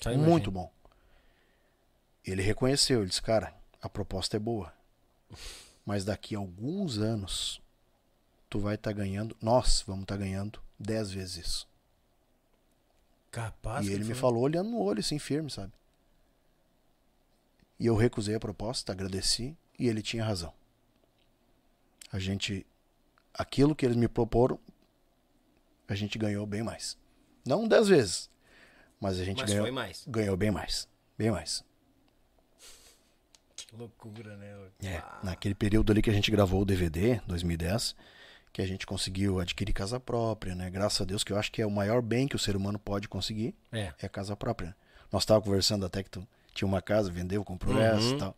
Imagina. 0.00 0.26
Muito 0.26 0.50
bom. 0.50 0.72
Ele 2.24 2.40
reconheceu, 2.40 3.00
ele 3.00 3.10
disse, 3.10 3.20
cara, 3.20 3.54
a 3.82 3.88
proposta 3.88 4.38
é 4.38 4.40
boa. 4.40 4.72
Mas 5.84 6.06
daqui 6.06 6.34
a 6.34 6.38
alguns 6.38 6.96
anos, 6.96 7.60
tu 8.48 8.58
vai 8.58 8.74
estar 8.74 8.92
ganhando, 8.92 9.36
nós 9.40 9.82
vamos 9.86 10.02
estar 10.02 10.16
ganhando 10.16 10.60
10 10.78 11.10
vezes 11.12 11.46
isso. 11.46 11.68
Capaz. 13.30 13.86
e 13.86 13.90
ele 13.92 14.04
me 14.04 14.14
foi. 14.14 14.14
falou 14.14 14.42
olhando 14.42 14.70
no 14.70 14.80
olho, 14.80 15.00
assim, 15.00 15.18
firme, 15.18 15.50
sabe? 15.50 15.72
E 17.78 17.86
eu 17.86 17.94
recusei 17.94 18.34
a 18.34 18.40
proposta, 18.40 18.90
agradeci, 18.92 19.56
e 19.78 19.86
ele 19.86 20.02
tinha 20.02 20.24
razão. 20.24 20.52
A 22.10 22.18
gente, 22.18 22.66
aquilo 23.34 23.76
que 23.76 23.84
eles 23.84 23.96
me 23.96 24.08
proporam, 24.08 24.58
a 25.86 25.94
gente 25.94 26.18
ganhou 26.18 26.46
bem 26.46 26.62
mais. 26.62 26.96
Não 27.46 27.68
10 27.68 27.88
vezes, 27.88 28.30
mas 29.00 29.20
a 29.20 29.24
gente 29.24 29.42
Mas 29.42 29.50
ganhou, 29.52 29.72
mais. 29.72 30.04
ganhou 30.06 30.36
bem 30.36 30.50
mais. 30.50 30.88
Bem 31.16 31.30
mais. 31.30 31.64
Que 33.56 33.76
loucura, 33.76 34.36
né? 34.36 34.70
É, 34.82 35.02
naquele 35.22 35.54
período 35.54 35.92
ali 35.92 36.00
que 36.02 36.10
a 36.10 36.12
gente 36.12 36.30
gravou 36.30 36.62
o 36.62 36.64
DVD, 36.64 37.20
2010, 37.26 37.94
que 38.58 38.62
a 38.62 38.66
gente 38.66 38.84
conseguiu 38.88 39.38
adquirir 39.38 39.72
casa 39.72 40.00
própria, 40.00 40.52
né? 40.52 40.68
Graças 40.68 41.00
a 41.00 41.04
Deus, 41.04 41.22
que 41.22 41.32
eu 41.32 41.38
acho 41.38 41.52
que 41.52 41.62
é 41.62 41.66
o 41.66 41.70
maior 41.70 42.02
bem 42.02 42.26
que 42.26 42.34
o 42.34 42.38
ser 42.40 42.56
humano 42.56 42.76
pode 42.76 43.08
conseguir, 43.08 43.54
É. 43.70 43.92
é 44.02 44.06
a 44.06 44.08
casa 44.08 44.34
própria. 44.36 44.74
Nós 45.12 45.22
estávamos 45.22 45.46
conversando 45.46 45.86
até 45.86 46.02
que 46.02 46.10
tu 46.10 46.26
tinha 46.52 46.66
uma 46.66 46.82
casa, 46.82 47.08
vendeu, 47.08 47.44
comprou 47.44 47.76
Uhum. 47.76 47.80
essa 47.80 48.08
e 48.14 48.18
tal. 48.18 48.36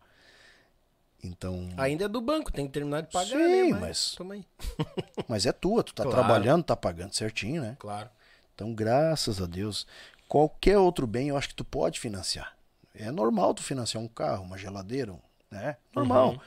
Então, 1.24 1.68
Ainda 1.78 2.05
é 2.05 2.08
do 2.08 2.20
banco, 2.20 2.52
tem 2.52 2.66
que 2.66 2.73
terminar 2.73 3.00
de 3.02 3.08
pagar, 3.10 3.28
Sim, 3.28 3.73
né? 3.73 3.78
mas- 3.81 4.16
aí. 4.31 4.44
mas 5.26 5.47
é 5.47 5.52
tua, 5.52 5.82
tu 5.82 5.94
tá 5.94 6.02
Claro. 6.02 6.18
trabalhando, 6.18 6.65
tá 6.65 6.76
pagando 6.76 7.15
certinho, 7.15 7.62
né? 7.62 7.76
Claro. 7.78 8.10
Então, 8.55 8.74
graças 8.74 9.40
a 9.40 9.47
Deus, 9.47 9.86
qualquer 10.28 10.76
outro 10.76 11.07
bem 11.07 11.28
eu 11.31 11.36
acho 11.39 11.49
que 11.49 11.55
tu 11.55 11.65
pode 11.65 11.99
financiar. 11.99 12.55
É 12.94 13.10
normal 13.10 13.55
tu 13.55 13.62
financiar 13.62 14.02
um 14.02 14.08
carro, 14.08 14.44
uma 14.44 14.58
geladeira, 14.58 15.15
né? 15.50 15.76
Normal. 15.94 16.32
Uhum. 16.32 16.40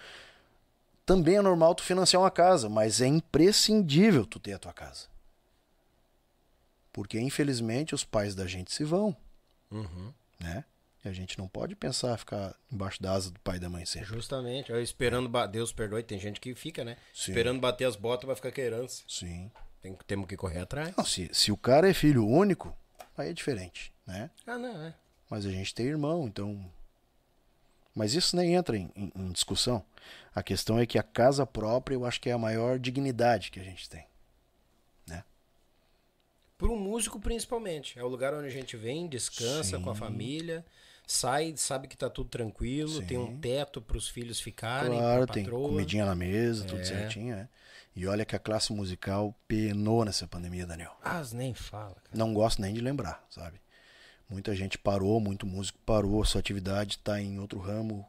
Também 1.06 1.36
é 1.36 1.42
normal 1.42 1.76
tu 1.76 1.84
financiar 1.84 2.22
uma 2.22 2.32
casa, 2.32 2.70
mas 2.70 3.02
é 3.02 3.08
imprescindível 3.08 4.26
tu 4.26 4.40
ter 4.40 4.54
a 4.54 4.60
tua 4.60 4.74
casa. 4.74 5.08
Porque 6.92 7.20
infelizmente 7.20 7.96
os 7.96 8.04
pais 8.06 8.36
da 8.36 8.46
gente 8.48 8.72
se 8.72 8.84
vão, 8.84 9.16
Uhum. 9.72 10.14
né? 10.40 10.64
E 11.04 11.10
a 11.10 11.12
gente 11.12 11.38
não 11.38 11.50
pode 11.50 11.76
pensar 11.76 12.16
ficar 12.18 12.56
embaixo 12.72 13.02
da 13.02 13.12
asa 13.12 13.30
do 13.30 13.40
pai 13.42 13.58
e 13.58 13.60
da 13.60 13.70
mãe 13.70 13.86
sempre. 13.86 14.08
Justamente. 14.08 14.72
Eu 14.72 14.82
esperando. 14.82 15.30
Deus 15.48 15.74
perdoe, 15.74 16.02
tem 16.02 16.18
gente 16.18 16.40
que 16.40 16.56
fica, 16.56 16.86
né? 16.86 16.96
Sim. 17.14 17.32
Esperando 17.32 17.60
bater 17.60 17.84
as 17.86 17.98
botas 17.98 18.26
vai 18.26 18.36
ficar 18.36 18.52
com 18.54 18.62
a 18.62 18.64
herança. 18.64 19.04
Sim. 19.08 19.52
Tem, 19.82 19.98
temos 20.08 20.28
que 20.28 20.38
correr 20.38 20.60
atrás. 20.60 20.96
Não, 20.96 21.04
se, 21.04 21.30
se 21.34 21.52
o 21.52 21.58
cara 21.58 21.90
é 21.90 21.94
filho 21.94 22.26
único, 22.26 22.74
aí 23.18 23.32
é 23.32 23.34
diferente, 23.34 23.92
né? 24.08 24.30
Ah, 24.48 24.58
não, 24.58 24.82
é. 24.82 24.96
Mas 25.30 25.46
a 25.46 25.52
gente 25.52 25.76
tem 25.76 25.88
irmão, 25.88 26.26
então. 26.26 26.72
Mas 27.96 28.14
isso 28.14 28.36
nem 28.36 28.56
entra 28.56 28.76
em, 28.78 28.90
em- 28.96 29.12
em 29.16 29.32
discussão. 29.32 29.84
A 30.34 30.42
questão 30.42 30.80
é 30.80 30.86
que 30.86 30.98
a 30.98 31.04
casa 31.04 31.46
própria 31.46 31.96
eu 31.96 32.06
acho 32.06 32.20
que 32.20 32.30
é 32.30 32.34
a 32.34 32.38
maior 32.38 32.80
dignidade 32.80 33.52
que 33.52 33.60
a 33.60 33.64
gente 33.64 33.90
tem. 33.90 34.06
Por 36.58 36.70
um 36.70 36.78
músico, 36.80 37.20
principalmente. 37.20 38.00
É 38.00 38.04
o 38.04 38.08
lugar 38.08 38.34
onde 38.34 38.48
a 38.48 38.52
gente 38.52 38.78
vem, 38.78 39.08
descansa 39.08 39.80
com 39.80 39.90
a 39.90 39.94
Sim. 39.94 40.00
família, 40.00 40.66
sai, 41.06 41.54
sabe 41.58 41.88
que 41.90 41.98
tá 41.98 42.10
tudo 42.10 42.30
tranquilo, 42.30 43.02
tem 43.06 43.18
um 43.18 43.28
Sim. 43.28 43.38
teto 43.38 43.82
pros 43.82 44.08
filhos 44.08 44.40
ficarem, 44.40 44.98
Claro, 44.98 45.28
tem 45.28 45.44
comidinha 45.46 46.06
na 46.06 46.16
mesa, 46.16 46.64
tudo 46.64 46.80
É. 46.80 46.86
certinho, 46.86 47.36
né? 47.36 47.50
E 47.96 48.08
olha 48.08 48.24
que 48.24 48.36
a 48.36 48.40
classe 48.40 48.72
musical 48.72 49.36
penou 49.48 50.06
nessa 50.06 50.26
pandemia, 50.28 50.66
Daniel. 50.66 50.96
Ah, 51.04 51.22
nem 51.34 51.54
fala, 51.54 51.96
cara. 51.96 52.10
Não 52.18 52.34
gosto 52.34 52.62
nem 52.62 52.74
de 52.74 52.80
lembrar, 52.82 53.26
sabe? 53.30 53.60
Muita 54.34 54.56
gente 54.56 54.80
parou, 54.80 55.20
muito 55.20 55.46
músico 55.46 55.78
parou, 55.86 56.26
sua 56.26 56.40
atividade 56.40 56.96
está 56.98 57.22
em 57.22 57.38
outro 57.38 57.60
ramo. 57.60 58.04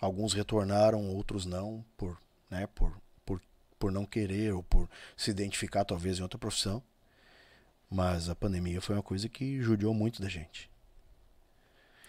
Alguns 0.00 0.32
retornaram, 0.32 1.08
outros 1.12 1.44
não, 1.44 1.84
por, 1.96 2.16
né, 2.48 2.68
por, 2.72 2.96
por, 3.24 3.42
por 3.76 3.90
não 3.90 4.06
querer 4.06 4.54
ou 4.54 4.62
por 4.62 4.88
se 5.16 5.28
identificar 5.32 5.84
talvez 5.84 6.20
em 6.20 6.22
outra 6.22 6.38
profissão. 6.38 6.80
Mas 7.90 8.28
a 8.28 8.34
pandemia 8.36 8.80
foi 8.80 8.94
uma 8.94 9.02
coisa 9.02 9.28
que 9.28 9.60
judiou 9.60 9.92
muito 9.92 10.22
da 10.22 10.28
gente. 10.28 10.70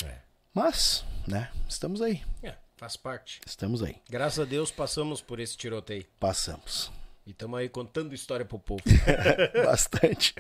É. 0.06 0.20
Mas, 0.54 1.04
né, 1.28 1.52
estamos 1.68 2.00
aí, 2.00 2.24
É, 2.44 2.56
faz 2.76 2.96
parte. 2.96 3.42
estamos 3.44 3.82
aí. 3.82 4.00
Graças 4.08 4.38
a 4.40 4.46
Deus 4.46 4.70
passamos 4.70 5.20
por 5.20 5.40
esse 5.40 5.58
tiroteio. 5.58 6.06
Passamos. 6.20 6.92
E 7.28 7.32
estamos 7.32 7.60
aí 7.60 7.68
contando 7.68 8.16
história 8.16 8.46
pro 8.46 8.58
povo. 8.58 8.82
Bastante. 9.66 10.34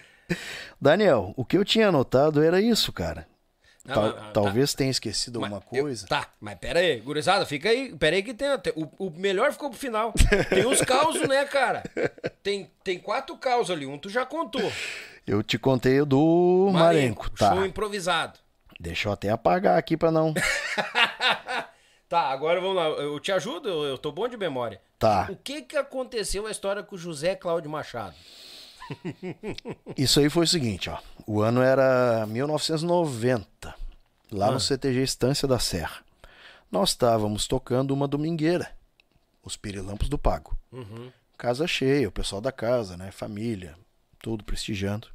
Daniel, 0.79 1.33
o 1.35 1.43
que 1.43 1.57
eu 1.57 1.65
tinha 1.65 1.89
anotado 1.89 2.41
era 2.41 2.61
isso, 2.61 2.93
cara. 2.93 3.27
Não, 3.83 3.93
Tal- 3.93 4.03
mas- 4.03 4.15
tá. 4.15 4.31
talvez 4.31 4.73
tenha 4.73 4.89
esquecido 4.91 5.39
Mas 5.41 5.51
alguma 5.51 5.77
eu- 5.77 5.83
coisa. 5.83 6.07
tá, 6.07 6.27
mas 6.39 6.57
pera 6.57 6.79
aí, 6.79 6.99
gurizada, 7.01 7.45
fica 7.45 7.67
aí, 7.69 7.93
pera 7.95 8.15
aí 8.15 8.23
que 8.23 8.33
tem, 8.33 8.57
tem- 8.59 8.73
o, 8.75 9.07
o 9.07 9.09
melhor 9.11 9.51
ficou 9.51 9.69
pro 9.69 9.77
final. 9.79 10.13
Tem 10.49 10.65
uns 10.65 10.79
causos, 10.81 11.27
né, 11.27 11.43
cara? 11.45 11.83
Tem, 12.41 12.71
tem 12.85 12.97
quatro 12.99 13.35
causos 13.37 13.69
ali, 13.69 13.85
um 13.85 13.97
tu 13.97 14.09
já 14.09 14.25
contou. 14.25 14.71
Eu 15.25 15.43
te 15.43 15.57
contei 15.59 15.99
o 16.01 16.05
do 16.05 16.69
Marenco, 16.71 17.29
tá? 17.31 17.53
Show 17.53 17.65
improvisado. 17.65 18.39
Deixa 18.79 19.09
eu 19.09 19.13
até 19.13 19.29
apagar 19.29 19.77
aqui 19.77 19.97
pra 19.97 20.09
não. 20.11 20.33
Tá, 22.09 22.21
agora 22.29 22.61
vamos 22.61 22.75
lá, 22.77 22.85
eu 22.87 23.19
te 23.19 23.31
ajudo, 23.31 23.67
eu, 23.67 23.83
eu 23.83 23.97
tô 23.97 24.11
bom 24.11 24.27
de 24.27 24.37
memória. 24.37 24.81
Tá. 24.97 25.27
O 25.29 25.35
que 25.35 25.61
que 25.61 25.75
aconteceu 25.75 26.47
a 26.47 26.51
história 26.51 26.81
com 26.81 26.95
o 26.95 26.97
José 26.97 27.35
Cláudio 27.35 27.69
Machado? 27.69 28.15
Isso 29.97 30.19
aí 30.19 30.29
foi 30.29 30.45
o 30.45 30.47
seguinte, 30.47 30.89
ó. 30.89 30.97
O 31.25 31.41
ano 31.41 31.61
era 31.61 32.25
1990, 32.27 33.75
lá 34.31 34.47
Ah. 34.47 34.51
no 34.51 34.59
CTG 34.59 35.01
Estância 35.03 35.47
da 35.47 35.59
Serra. 35.59 35.97
Nós 36.71 36.89
estávamos 36.89 37.47
tocando 37.47 37.91
uma 37.93 38.07
domingueira, 38.07 38.71
os 39.43 39.55
Pirilampos 39.57 40.09
do 40.09 40.17
Pago. 40.17 40.57
Uhum. 40.71 41.11
Casa 41.37 41.67
cheia, 41.67 42.07
o 42.07 42.11
pessoal 42.11 42.41
da 42.41 42.51
casa, 42.51 42.97
né? 42.97 43.11
Família, 43.11 43.75
tudo 44.19 44.43
prestigiando. 44.43 45.07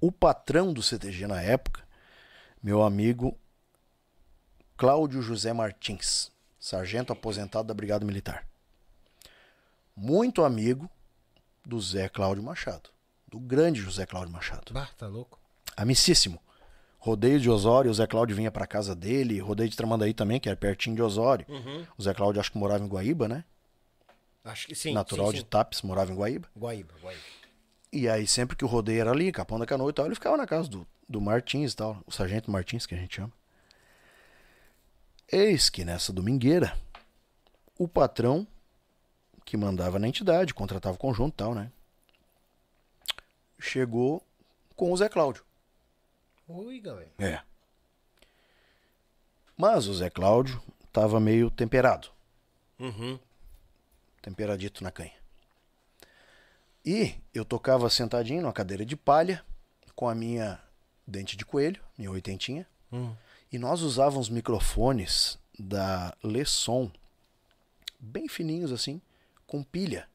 O 0.00 0.12
patrão 0.12 0.72
do 0.72 0.82
CTG 0.82 1.26
na 1.26 1.40
época, 1.40 1.82
meu 2.62 2.82
amigo 2.82 3.36
Cláudio 4.76 5.22
José 5.22 5.52
Martins, 5.52 6.32
sargento 6.58 7.12
aposentado 7.12 7.68
da 7.68 7.72
Brigada 7.72 8.04
Militar. 8.04 8.44
Muito 9.96 10.42
amigo 10.42 10.90
do 11.64 11.80
Zé 11.80 12.08
Cláudio 12.08 12.42
Machado, 12.42 12.90
do 13.28 13.38
grande 13.38 13.80
José 13.80 14.04
Cláudio 14.04 14.32
Machado. 14.32 14.72
Bah, 14.72 14.90
tá 14.98 15.06
louco. 15.06 15.38
Amicíssimo. 15.76 16.40
Rodeio 16.98 17.38
de 17.38 17.48
Osório, 17.48 17.88
o 17.88 17.94
Zé 17.94 18.04
Cláudio 18.08 18.34
vinha 18.34 18.50
pra 18.50 18.66
casa 18.66 18.96
dele, 18.96 19.38
rodeio 19.38 19.70
de 19.70 19.76
Tramandaí 19.76 20.12
também, 20.12 20.40
que 20.40 20.48
era 20.48 20.56
pertinho 20.56 20.96
de 20.96 21.02
Osório. 21.02 21.46
Uhum. 21.48 21.86
O 21.96 22.02
Zé 22.02 22.12
Cláudio 22.12 22.40
acho 22.40 22.50
que 22.50 22.58
morava 22.58 22.82
em 22.82 22.88
Guaíba, 22.88 23.28
né? 23.28 23.44
Acho 24.42 24.66
que 24.66 24.74
sim. 24.74 24.92
Natural 24.92 25.28
sim, 25.28 25.34
de 25.34 25.40
sim. 25.40 25.46
Tapes, 25.46 25.82
morava 25.82 26.12
em 26.12 26.16
Guaíba. 26.16 26.48
Guaíba, 26.56 26.94
Guaíba. 27.00 27.22
E 27.92 28.08
aí, 28.08 28.26
sempre 28.26 28.56
que 28.56 28.64
o 28.64 28.68
rodeio 28.68 29.02
era 29.02 29.12
ali, 29.12 29.30
Capão 29.30 29.56
da 29.56 29.66
Canoa 29.66 29.90
e 29.90 29.92
tal, 29.92 30.06
ele 30.06 30.16
ficava 30.16 30.36
na 30.36 30.48
casa 30.48 30.68
do, 30.68 30.84
do 31.08 31.20
Martins 31.20 31.74
e 31.74 31.76
tal, 31.76 32.02
o 32.04 32.10
Sargento 32.10 32.50
Martins, 32.50 32.86
que 32.86 32.94
a 32.96 32.98
gente 32.98 33.14
chama. 33.14 33.32
Eis 35.30 35.68
que 35.70 35.84
nessa 35.84 36.12
domingueira, 36.12 36.76
o 37.78 37.88
patrão, 37.88 38.46
que 39.44 39.56
mandava 39.56 39.98
na 39.98 40.08
entidade, 40.08 40.54
contratava 40.54 40.94
o 40.96 40.98
conjunto 40.98 41.34
e 41.34 41.36
tal, 41.36 41.54
né? 41.54 41.70
Chegou 43.58 44.22
com 44.76 44.92
o 44.92 44.96
Zé 44.96 45.08
Cláudio. 45.08 45.44
Ui, 46.48 46.78
galera. 46.80 47.10
É. 47.18 47.40
Mas 49.56 49.86
o 49.86 49.94
Zé 49.94 50.10
Cláudio 50.10 50.62
tava 50.92 51.18
meio 51.20 51.50
temperado, 51.50 52.08
Uhum. 52.78 53.18
temperadito 54.20 54.82
na 54.82 54.90
canha. 54.90 55.12
E 56.84 57.14
eu 57.32 57.44
tocava 57.44 57.88
sentadinho 57.88 58.42
numa 58.42 58.52
cadeira 58.52 58.84
de 58.84 58.96
palha, 58.96 59.44
com 59.94 60.08
a 60.08 60.14
minha 60.14 60.60
dente 61.06 61.36
de 61.36 61.44
coelho, 61.46 61.82
minha 61.96 62.10
oitentinha, 62.10 62.66
Hum. 62.92 63.14
E 63.54 63.58
nós 63.58 63.82
usávamos 63.82 64.28
microfones 64.28 65.38
da 65.58 66.12
Lesson, 66.24 66.90
bem 68.00 68.26
fininhos 68.28 68.72
assim, 68.72 69.00
com 69.46 69.62
pilha. 69.62 70.08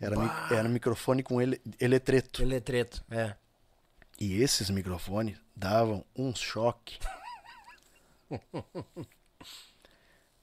Era, 0.00 0.16
mi- 0.18 0.30
era 0.56 0.68
microfone 0.68 1.22
com 1.22 1.40
ele, 1.40 1.60
eletreto. 1.80 2.40
Teletreto, 2.40 3.04
é. 3.10 3.34
E 4.18 4.40
esses 4.40 4.70
microfones 4.70 5.38
davam 5.54 6.02
um 6.16 6.34
choque. 6.34 6.98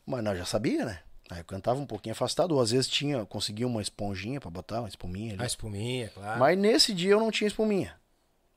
Mas 0.06 0.24
nós 0.24 0.38
já 0.38 0.46
sabia, 0.46 0.86
né? 0.86 1.02
Aí 1.30 1.40
eu 1.40 1.46
cantava 1.46 1.80
um 1.80 1.86
pouquinho 1.86 2.14
afastado, 2.14 2.52
ou 2.54 2.62
às 2.62 2.72
vezes 2.72 2.88
tinha, 2.88 3.26
conseguia 3.26 3.66
uma 3.66 3.82
esponjinha 3.82 4.40
pra 4.40 4.50
botar, 4.52 4.82
uma 4.82 4.90
espuminha 4.90 5.34
ali. 5.34 5.42
A 5.42 5.46
espuminha, 5.46 6.10
claro. 6.10 6.40
Mas 6.40 6.58
nesse 6.58 6.94
dia 6.94 7.12
eu 7.14 7.20
não 7.20 7.32
tinha 7.32 7.48
espuminha 7.48 7.96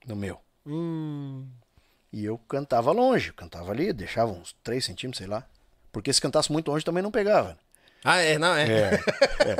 no 0.07 0.17
meu. 0.17 0.41
Hum. 0.67 1.49
E 2.12 2.25
eu 2.25 2.39
cantava 2.39 2.93
longe, 2.93 3.33
cantava 3.33 3.73
ali, 3.73 3.93
deixava 3.93 4.33
uns 4.33 4.55
3 4.62 4.85
centímetros, 4.85 5.18
sei 5.18 5.26
lá. 5.26 5.47
Porque 5.93 6.12
se 6.12 6.20
cantasse 6.20 6.52
muito 6.52 6.70
longe 6.70 6.85
também 6.85 7.02
não 7.02 7.10
pegava. 7.10 7.59
Ah, 8.05 8.18
é, 8.18 8.39
não, 8.39 8.55
é. 8.55 8.65
É, 8.65 8.94
é. 8.94 9.57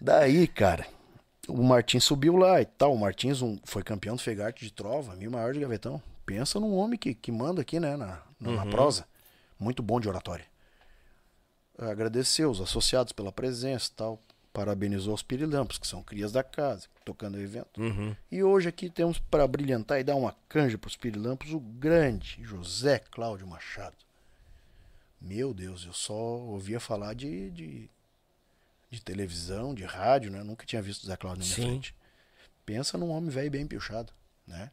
Daí, 0.00 0.46
cara, 0.48 0.86
o 1.46 1.62
Martins 1.62 2.04
subiu 2.04 2.36
lá 2.36 2.60
e 2.60 2.64
tal. 2.64 2.94
O 2.94 2.98
Martins 2.98 3.42
um, 3.42 3.58
foi 3.64 3.82
campeão 3.82 4.16
do 4.16 4.22
Fegarte 4.22 4.64
de 4.64 4.72
Trova, 4.72 5.14
mil 5.14 5.30
maior 5.30 5.52
de 5.52 5.60
gavetão. 5.60 6.02
Pensa 6.24 6.58
num 6.58 6.74
homem 6.76 6.98
que, 6.98 7.14
que 7.14 7.30
manda 7.30 7.62
aqui, 7.62 7.78
né, 7.78 7.96
na, 7.96 8.22
na, 8.40 8.52
na 8.52 8.66
prosa. 8.66 9.06
Muito 9.58 9.82
bom 9.82 10.00
de 10.00 10.08
oratória. 10.08 10.44
Agradeceu 11.78 12.50
os 12.50 12.60
associados 12.60 13.12
pela 13.12 13.32
presença 13.32 13.90
e 13.92 13.96
tal. 13.96 14.20
Parabenizou 14.52 15.14
os 15.14 15.22
Pirilampos, 15.22 15.78
que 15.78 15.86
são 15.86 16.02
crias 16.02 16.30
da 16.32 16.42
casa, 16.42 16.86
tocando 17.04 17.36
o 17.36 17.40
evento. 17.40 17.80
Uhum. 17.80 18.14
E 18.30 18.42
hoje 18.42 18.68
aqui 18.68 18.90
temos 18.90 19.18
para 19.18 19.46
brilhantar 19.48 19.98
e 19.98 20.04
dar 20.04 20.14
uma 20.14 20.36
canja 20.48 20.76
para 20.76 20.88
os 20.88 20.96
Pirilampos 20.96 21.52
o 21.52 21.58
grande 21.60 22.38
José 22.42 22.98
Cláudio 22.98 23.46
Machado. 23.46 23.96
Meu 25.20 25.54
Deus, 25.54 25.86
eu 25.86 25.92
só 25.94 26.12
ouvia 26.14 26.78
falar 26.80 27.14
de, 27.14 27.50
de, 27.50 27.90
de 28.90 29.00
televisão, 29.00 29.72
de 29.74 29.84
rádio, 29.84 30.30
né? 30.30 30.42
Nunca 30.42 30.66
tinha 30.66 30.82
visto 30.82 31.04
o 31.04 31.06
Zé 31.06 31.16
Cláudio 31.16 31.40
na 31.40 31.44
minha 31.46 31.56
Sim. 31.56 31.62
frente. 31.62 31.94
Pensa 32.66 32.98
num 32.98 33.10
homem 33.10 33.30
velho 33.30 33.50
bem 33.50 33.66
piochado, 33.66 34.12
né? 34.46 34.70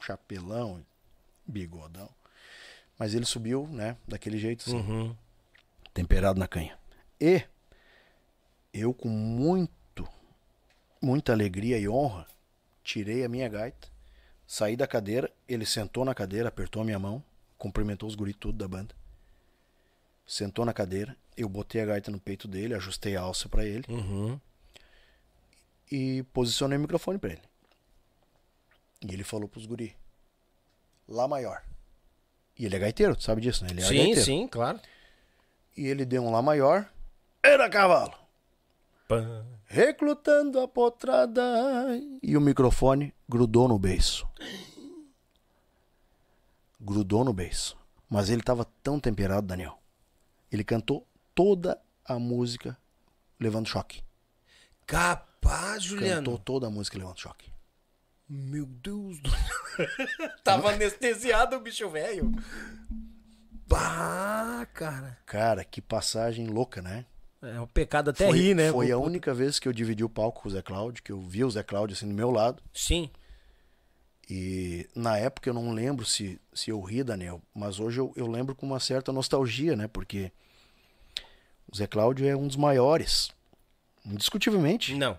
Chapelão, 0.00 0.84
bigodão. 1.46 2.08
Mas 2.98 3.14
ele 3.14 3.24
subiu, 3.24 3.66
né? 3.68 3.96
Daquele 4.06 4.38
jeito 4.38 4.62
assim 4.66 4.76
Uhum. 4.76 5.16
temperado 5.94 6.38
na 6.38 6.46
canha. 6.48 6.76
E 7.20 7.42
eu 8.72 8.92
com 8.94 9.08
muito, 9.08 10.08
muita 11.00 11.32
alegria 11.32 11.78
e 11.78 11.88
honra, 11.88 12.26
tirei 12.82 13.24
a 13.24 13.28
minha 13.28 13.48
gaita, 13.48 13.88
saí 14.46 14.76
da 14.76 14.86
cadeira, 14.86 15.30
ele 15.48 15.66
sentou 15.66 16.04
na 16.04 16.14
cadeira, 16.14 16.48
apertou 16.48 16.82
a 16.82 16.84
minha 16.84 16.98
mão, 16.98 17.22
cumprimentou 17.58 18.08
os 18.08 18.14
guri 18.14 18.32
tudo 18.34 18.58
da 18.58 18.68
banda. 18.68 18.94
Sentou 20.26 20.64
na 20.64 20.72
cadeira, 20.72 21.16
eu 21.36 21.48
botei 21.48 21.80
a 21.82 21.86
gaita 21.86 22.10
no 22.10 22.18
peito 22.20 22.46
dele, 22.48 22.74
ajustei 22.74 23.16
a 23.16 23.20
alça 23.22 23.48
pra 23.48 23.64
ele 23.64 23.84
Uhum. 23.88 24.38
e 25.90 26.22
posicionei 26.32 26.78
o 26.78 26.80
microfone 26.80 27.18
pra 27.18 27.30
ele. 27.30 27.42
E 29.02 29.12
ele 29.12 29.24
falou 29.24 29.48
pros 29.48 29.66
guri: 29.66 29.96
Lá 31.08 31.26
maior. 31.26 31.62
E 32.58 32.64
ele 32.64 32.76
é 32.76 32.78
gaiteiro, 32.78 33.16
tu 33.16 33.22
sabe 33.24 33.40
disso, 33.40 33.64
né? 33.64 33.70
Ele 33.70 33.82
é 33.82 33.86
Sim, 33.86 33.96
gaiteiro. 33.96 34.24
sim, 34.24 34.46
claro. 34.48 34.80
E 35.76 35.86
ele 35.86 36.04
deu 36.04 36.22
um 36.22 36.30
Lá 36.30 36.40
maior. 36.40 36.88
Era 37.42 37.68
cavalo. 37.68 38.14
Recrutando 39.64 40.60
a 40.60 40.68
potrada. 40.68 41.42
E 42.22 42.36
o 42.36 42.40
microfone 42.40 43.14
grudou 43.28 43.66
no 43.66 43.78
beiço. 43.78 44.28
Grudou 46.80 47.24
no 47.24 47.32
beiço. 47.32 47.76
Mas 48.08 48.28
ele 48.28 48.40
estava 48.40 48.64
tão 48.82 49.00
temperado, 49.00 49.46
Daniel. 49.46 49.78
Ele 50.50 50.62
cantou 50.62 51.06
toda 51.34 51.80
a 52.04 52.18
música 52.18 52.76
levando 53.40 53.68
choque. 53.68 54.02
Capaz, 54.86 55.82
Juliano. 55.82 56.16
Cantou 56.16 56.38
toda 56.38 56.66
a 56.66 56.70
música 56.70 56.98
levando 56.98 57.18
choque. 57.18 57.50
Meu 58.28 58.66
Deus 58.66 59.20
do 59.20 59.30
Tava 60.44 60.70
anestesiado 60.72 61.56
o 61.56 61.60
bicho 61.60 61.88
velho. 61.88 62.30
Bah, 63.66 64.66
cara. 64.74 65.18
Cara, 65.24 65.64
que 65.64 65.80
passagem 65.80 66.46
louca, 66.46 66.82
né? 66.82 67.06
É 67.42 67.60
um 67.60 67.66
pecado 67.66 68.10
até 68.10 68.28
foi 68.28 68.38
rir, 68.38 68.54
né? 68.54 68.70
foi 68.70 68.92
a 68.92 68.98
única 68.98 69.34
vez 69.34 69.58
que 69.58 69.66
eu 69.66 69.72
dividi 69.72 70.04
o 70.04 70.08
palco 70.08 70.42
com 70.42 70.48
o 70.48 70.52
Zé 70.52 70.62
Cláudio, 70.62 71.02
que 71.02 71.10
eu 71.10 71.20
vi 71.20 71.44
o 71.44 71.50
Zé 71.50 71.62
Cláudio 71.62 71.96
assim 71.96 72.06
do 72.06 72.14
meu 72.14 72.30
lado. 72.30 72.62
Sim. 72.72 73.10
E 74.30 74.88
na 74.94 75.18
época 75.18 75.50
eu 75.50 75.54
não 75.54 75.72
lembro 75.72 76.06
se, 76.06 76.40
se 76.54 76.70
eu 76.70 76.80
ri, 76.80 77.02
Daniel, 77.02 77.42
mas 77.52 77.80
hoje 77.80 77.98
eu, 77.98 78.12
eu 78.16 78.26
lembro 78.28 78.54
com 78.54 78.64
uma 78.64 78.78
certa 78.78 79.12
nostalgia, 79.12 79.74
né? 79.74 79.88
Porque 79.88 80.30
o 81.70 81.76
Zé 81.76 81.86
Cláudio 81.86 82.26
é 82.26 82.36
um 82.36 82.46
dos 82.46 82.56
maiores. 82.56 83.32
Indiscutivelmente. 84.06 84.94
Não. 84.94 85.18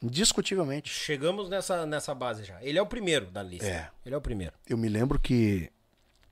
Indiscutivelmente. 0.00 0.90
Chegamos 0.90 1.48
nessa, 1.48 1.84
nessa 1.84 2.14
base 2.14 2.44
já. 2.44 2.62
Ele 2.62 2.78
é 2.78 2.82
o 2.82 2.86
primeiro 2.86 3.26
da 3.26 3.42
lista. 3.42 3.66
É. 3.66 3.90
Ele 4.06 4.14
é 4.14 4.18
o 4.18 4.20
primeiro. 4.20 4.52
Eu 4.66 4.76
me 4.76 4.88
lembro 4.88 5.18
que 5.18 5.72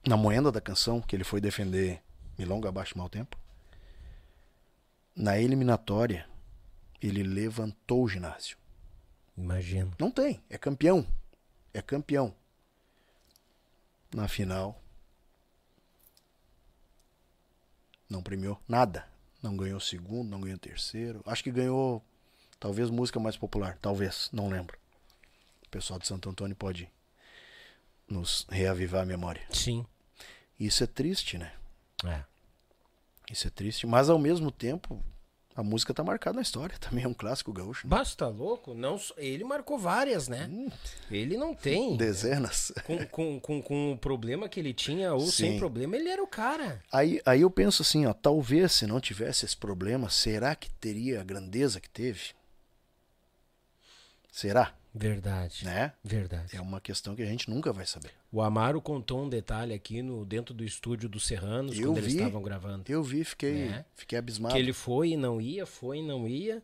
na 0.06 0.16
moenda 0.16 0.52
da 0.52 0.60
canção 0.60 1.00
que 1.00 1.16
ele 1.16 1.24
foi 1.24 1.40
defender 1.40 2.00
Milonga 2.38 2.68
Abaixo 2.68 2.96
Mal 2.96 3.08
Tempo, 3.08 3.41
na 5.14 5.38
eliminatória, 5.38 6.28
ele 7.00 7.22
levantou 7.22 8.04
o 8.04 8.08
ginásio. 8.08 8.56
Imagino. 9.36 9.92
Não 9.98 10.10
tem, 10.10 10.42
é 10.48 10.58
campeão. 10.58 11.06
É 11.72 11.80
campeão. 11.80 12.34
Na 14.14 14.28
final. 14.28 14.80
Não 18.08 18.22
premiou 18.22 18.60
nada. 18.68 19.08
Não 19.42 19.56
ganhou 19.56 19.80
segundo, 19.80 20.30
não 20.30 20.40
ganhou 20.40 20.58
terceiro. 20.58 21.22
Acho 21.26 21.42
que 21.42 21.50
ganhou, 21.50 22.04
talvez, 22.60 22.90
música 22.90 23.18
mais 23.18 23.36
popular. 23.36 23.78
Talvez, 23.80 24.28
não 24.32 24.48
lembro. 24.48 24.78
O 25.66 25.68
pessoal 25.70 25.98
de 25.98 26.06
Santo 26.06 26.28
Antônio 26.28 26.54
pode 26.54 26.88
nos 28.06 28.46
reavivar 28.50 29.02
a 29.02 29.06
memória. 29.06 29.42
Sim. 29.50 29.86
Isso 30.60 30.84
é 30.84 30.86
triste, 30.86 31.38
né? 31.38 31.52
É. 32.04 32.22
Isso 33.30 33.46
é 33.46 33.50
triste. 33.50 33.86
Mas 33.86 34.08
ao 34.10 34.18
mesmo 34.18 34.50
tempo, 34.50 35.02
a 35.54 35.62
música 35.62 35.92
tá 35.94 36.02
marcada 36.02 36.36
na 36.36 36.42
história. 36.42 36.76
Também 36.80 37.04
é 37.04 37.08
um 37.08 37.14
clássico 37.14 37.52
gaúcho. 37.52 37.86
Né? 37.86 37.90
Basta 37.90 38.26
louco? 38.28 38.74
Não, 38.74 39.00
ele 39.16 39.44
marcou 39.44 39.78
várias, 39.78 40.28
né? 40.28 40.48
Hum, 40.50 40.70
Ele 41.10 41.36
não 41.36 41.54
tem. 41.54 41.96
dezenas. 41.96 42.72
Com, 42.84 43.06
com, 43.06 43.40
com, 43.40 43.62
com 43.62 43.92
o 43.92 43.98
problema 43.98 44.48
que 44.48 44.58
ele 44.58 44.72
tinha 44.74 45.12
ou 45.14 45.20
sem 45.26 45.52
Sim. 45.52 45.58
problema, 45.58 45.96
ele 45.96 46.08
era 46.08 46.22
o 46.22 46.26
cara. 46.26 46.82
Aí, 46.90 47.20
aí 47.24 47.42
eu 47.42 47.50
penso 47.50 47.82
assim, 47.82 48.06
ó, 48.06 48.12
talvez 48.12 48.72
se 48.72 48.86
não 48.86 49.00
tivesse 49.00 49.44
esse 49.44 49.56
problema, 49.56 50.08
será 50.10 50.54
que 50.54 50.70
teria 50.70 51.20
a 51.20 51.24
grandeza 51.24 51.80
que 51.80 51.88
teve? 51.88 52.30
Será? 54.30 54.74
Verdade. 54.94 55.64
Né? 55.64 55.92
Verdade. 56.02 56.56
É 56.56 56.60
uma 56.60 56.80
questão 56.80 57.14
que 57.14 57.22
a 57.22 57.26
gente 57.26 57.48
nunca 57.50 57.72
vai 57.72 57.86
saber. 57.86 58.12
O 58.32 58.40
Amaro 58.40 58.80
contou 58.80 59.22
um 59.22 59.28
detalhe 59.28 59.74
aqui 59.74 60.00
no 60.00 60.24
dentro 60.24 60.54
do 60.54 60.64
estúdio 60.64 61.06
dos 61.08 61.26
Serranos, 61.26 61.78
Eu 61.78 61.88
quando 61.88 61.98
eles 61.98 62.12
vi. 62.14 62.18
estavam 62.18 62.42
gravando. 62.42 62.84
Eu 62.90 63.02
vi, 63.02 63.22
fiquei, 63.24 63.68
Né? 63.68 63.84
fiquei 63.94 64.18
abismado. 64.18 64.54
Que 64.54 64.60
ele 64.60 64.72
foi 64.72 65.10
e 65.10 65.16
não 65.18 65.38
ia, 65.40 65.66
foi 65.66 65.98
e 65.98 66.02
não 66.02 66.26
ia. 66.26 66.62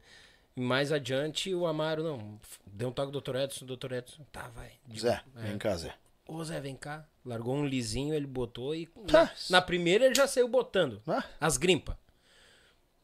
E 0.56 0.60
mais 0.62 0.90
adiante 0.90 1.54
o 1.54 1.66
Amaro, 1.66 2.02
não, 2.02 2.40
deu 2.66 2.88
um 2.88 2.92
toque 2.92 3.12
do 3.12 3.20
Dr. 3.20 3.36
Edson, 3.36 3.66
Dr. 3.66 3.92
Edson, 3.92 4.24
tá, 4.32 4.48
vai. 4.48 4.72
Zé, 4.98 5.20
É. 5.36 5.40
vem 5.42 5.58
cá, 5.58 5.76
Zé. 5.76 5.94
Ô 6.26 6.42
Zé, 6.42 6.58
vem 6.60 6.74
cá. 6.74 7.06
Largou 7.24 7.54
um 7.54 7.66
lisinho, 7.66 8.14
ele 8.14 8.26
botou 8.26 8.74
e. 8.74 8.88
Ah. 9.08 9.12
Na, 9.12 9.30
na 9.50 9.62
primeira 9.62 10.06
ele 10.06 10.14
já 10.14 10.26
saiu 10.26 10.48
botando. 10.48 11.02
Ah. 11.06 11.22
As 11.38 11.56
grimpas. 11.58 11.96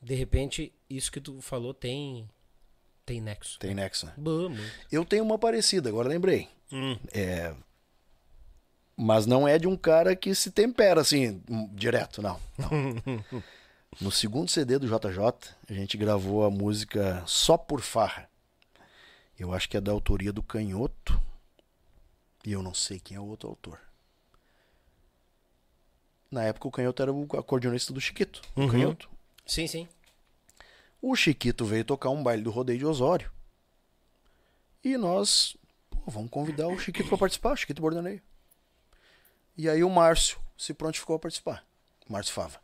De 0.01 0.15
repente, 0.15 0.73
isso 0.89 1.13
que 1.13 1.21
tu 1.21 1.41
falou 1.41 1.73
tem. 1.75 2.29
Tem 3.07 3.21
nexo. 3.21 3.59
Tem 3.59 3.75
nexo, 3.75 4.07
né? 4.07 4.15
Bom. 4.17 4.55
Eu 4.91 5.05
tenho 5.05 5.23
uma 5.23 5.39
parecida, 5.39 5.91
agora 5.91 6.09
lembrei. 6.09 6.49
Hum. 6.73 6.99
É... 7.13 7.55
Mas 8.97 9.27
não 9.27 9.47
é 9.49 9.59
de 9.59 9.67
um 9.67 9.77
cara 9.77 10.15
que 10.15 10.35
se 10.35 10.51
tempera 10.51 11.01
assim, 11.01 11.43
direto, 11.73 12.23
não. 12.23 12.39
não. 12.59 13.43
No 14.01 14.11
segundo 14.11 14.51
CD 14.51 14.77
do 14.77 14.89
JJ, 14.89 15.21
a 15.71 15.73
gente 15.73 15.97
gravou 15.97 16.45
a 16.45 16.51
música 16.51 17.23
Só 17.27 17.57
por 17.57 17.81
Farra. 17.81 18.29
Eu 19.39 19.53
acho 19.53 19.69
que 19.69 19.77
é 19.77 19.81
da 19.81 19.93
autoria 19.93 20.33
do 20.33 20.43
Canhoto. 20.43 21.17
E 22.45 22.51
eu 22.51 22.61
não 22.61 22.75
sei 22.75 22.99
quem 22.99 23.17
é 23.17 23.21
o 23.21 23.25
outro 23.27 23.49
autor. 23.49 23.79
Na 26.29 26.43
época 26.43 26.67
o 26.67 26.73
Canhoto 26.73 27.03
era 27.03 27.13
o 27.13 27.23
acordeonista 27.39 27.93
do 27.93 28.01
Chiquito. 28.01 28.43
O 28.57 28.63
Uhum. 28.63 28.69
Canhoto. 28.69 29.09
Sim, 29.47 29.69
sim. 29.69 29.87
O 31.01 31.15
Chiquito 31.15 31.65
veio 31.65 31.85
tocar 31.85 32.11
um 32.11 32.21
baile 32.23 32.43
do 32.43 32.51
rodeio 32.51 32.81
de 32.81 32.87
Osório. 32.87 33.31
E 34.83 34.97
nós, 34.97 35.57
pô, 35.89 35.99
vamos 36.11 36.31
convidar 36.31 36.67
o 36.67 36.77
Chiquito 36.81 37.09
para 37.09 37.19
participar, 37.19 37.53
o 37.53 37.57
Chiquito 37.57 37.81
Bordoneio. 37.81 38.21
E 39.57 39.69
aí 39.69 39.85
o 39.85 39.91
Márcio 39.91 40.39
se 40.57 40.75
prontificou 40.75 41.17
a 41.17 41.19
participar. 41.19 41.65
Márcio 42.09 42.35
Fava. 42.35 42.61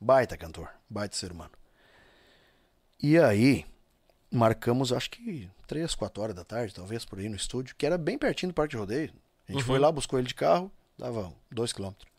Baita 0.00 0.36
cantor, 0.36 0.70
baita 0.88 1.16
ser 1.16 1.32
humano. 1.32 1.52
E 3.02 3.18
aí 3.18 3.66
marcamos, 4.30 4.92
acho 4.92 5.10
que 5.10 5.50
três, 5.66 5.94
quatro 5.94 6.22
horas 6.22 6.34
da 6.34 6.44
tarde, 6.44 6.74
talvez, 6.74 7.04
por 7.04 7.18
aí 7.18 7.28
no 7.28 7.36
estúdio, 7.36 7.74
que 7.76 7.86
era 7.86 7.98
bem 7.98 8.18
pertinho 8.18 8.52
do 8.52 8.54
Parque 8.54 8.72
de 8.72 8.76
Rodeio. 8.76 9.12
A 9.48 9.52
gente 9.52 9.64
foi 9.64 9.78
lá, 9.78 9.90
buscou 9.90 10.18
ele 10.18 10.28
de 10.28 10.34
carro, 10.34 10.70
dava 10.96 11.32
dois 11.50 11.72
quilômetros. 11.72 12.10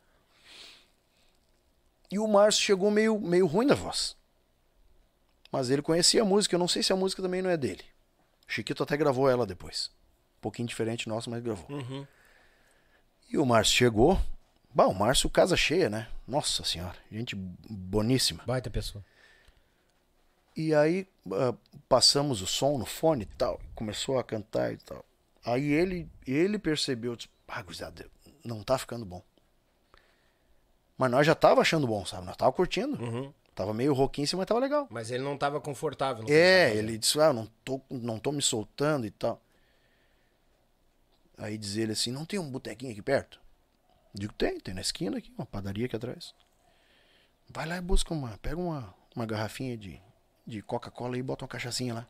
E 2.12 2.20
o 2.20 2.28
Márcio 2.28 2.62
chegou 2.62 2.92
meio, 2.92 3.20
meio 3.20 3.46
ruim 3.46 3.66
da 3.66 3.76
voz. 3.76 4.18
Mas 5.52 5.70
ele 5.70 5.82
conhecia 5.82 6.22
a 6.22 6.26
música, 6.26 6.56
eu 6.56 6.60
não 6.60 6.68
sei 6.68 6.84
se 6.84 6.92
a 6.92 6.96
música 6.96 7.22
também 7.22 7.42
não 7.42 7.50
é 7.50 7.58
dele. 7.58 7.84
Chiquito 8.48 8.84
até 8.84 8.98
gravou 8.98 9.30
ela 9.30 9.46
depois. 9.46 9.90
Um 10.38 10.42
pouquinho 10.42 10.68
diferente 10.68 11.08
nosso, 11.08 11.30
mas 11.30 11.42
gravou. 11.42 11.70
Uhum. 11.70 12.06
E 13.32 13.38
o 13.38 13.46
Márcio 13.46 13.76
chegou. 13.76 14.20
Bah, 14.74 14.88
o 14.88 14.94
Márcio, 14.94 15.30
casa 15.30 15.56
cheia, 15.56 15.90
né? 15.90 16.08
Nossa 16.28 16.64
senhora, 16.64 16.96
gente 17.12 17.36
boníssima. 17.36 18.44
Baita 18.46 18.70
pessoa. 18.70 19.04
E 20.56 20.76
aí 20.76 21.08
ah, 21.32 21.54
passamos 21.88 22.42
o 22.42 22.48
som 22.48 22.78
no 22.78 22.86
fone 22.86 23.24
e 23.24 23.26
tal. 23.26 23.60
Começou 23.74 24.20
a 24.20 24.24
cantar 24.24 24.74
e 24.74 24.78
tal. 24.78 25.04
Aí 25.46 25.72
ele, 25.72 26.10
ele 26.28 26.60
percebeu, 26.60 27.16
disse, 27.16 27.30
ah, 27.48 27.62
gurizada, 27.62 28.06
não 28.44 28.64
tá 28.64 28.78
ficando 28.78 29.06
bom. 29.06 29.22
Mas 30.98 31.10
nós 31.10 31.26
já 31.26 31.34
tava 31.34 31.62
achando 31.62 31.88
bom, 31.88 32.06
sabe? 32.06 32.26
Nós 32.26 32.38
tava 32.38 32.52
curtindo. 32.52 33.02
Uhum. 33.02 33.34
Tava 33.56 33.74
meio 33.74 33.94
roquinho, 33.94 34.28
mas 34.34 34.46
tava 34.46 34.60
legal. 34.60 34.88
Mas 34.90 35.12
ele 35.12 35.24
não 35.24 35.38
tava 35.38 35.60
confortável. 35.60 36.26
que 36.26 36.32
É, 36.32 36.76
ele 36.76 36.98
disse, 36.98 37.20
ah, 37.20 37.26
eu 37.28 37.34
não 37.34 37.48
tô, 37.66 37.82
não 37.90 38.20
tô 38.20 38.32
me 38.32 38.42
soltando 38.42 39.06
e 39.06 39.12
tal. 39.12 39.42
Aí 41.42 41.58
diz 41.58 41.76
ele 41.76 41.94
assim, 41.94 42.12
não 42.12 42.24
tem 42.24 42.38
um 42.38 42.52
botequinho 42.52 42.92
aqui 42.92 43.02
perto? 43.02 43.42
Digo, 44.14 44.32
tem, 44.34 44.60
tem 44.60 44.76
na 44.76 44.82
esquina 44.82 45.18
aqui, 45.18 45.34
uma 45.36 45.46
padaria 45.46 45.88
aqui 45.88 45.96
atrás. 45.96 46.36
Vai 47.50 47.66
lá 47.66 47.78
e 47.78 47.82
busca 47.82 48.14
uma, 48.14 48.38
pega 48.38 48.58
uma, 48.58 48.94
uma 49.16 49.26
garrafinha 49.26 49.76
de, 49.76 50.00
de 50.46 50.62
Coca-Cola 50.62 51.18
e 51.18 51.24
bota 51.24 51.44
uma 51.44 51.50
cachaçinha 51.50 51.96
lá. 51.96 52.08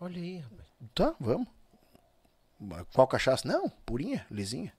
Olha 0.00 0.16
aí, 0.16 0.38
rapaz. 0.38 0.68
Tá, 0.94 1.16
vamos. 1.18 1.48
Qual 2.92 3.08
cachaça? 3.08 3.48
Não, 3.48 3.68
purinha, 3.68 4.24
lisinha. 4.30 4.72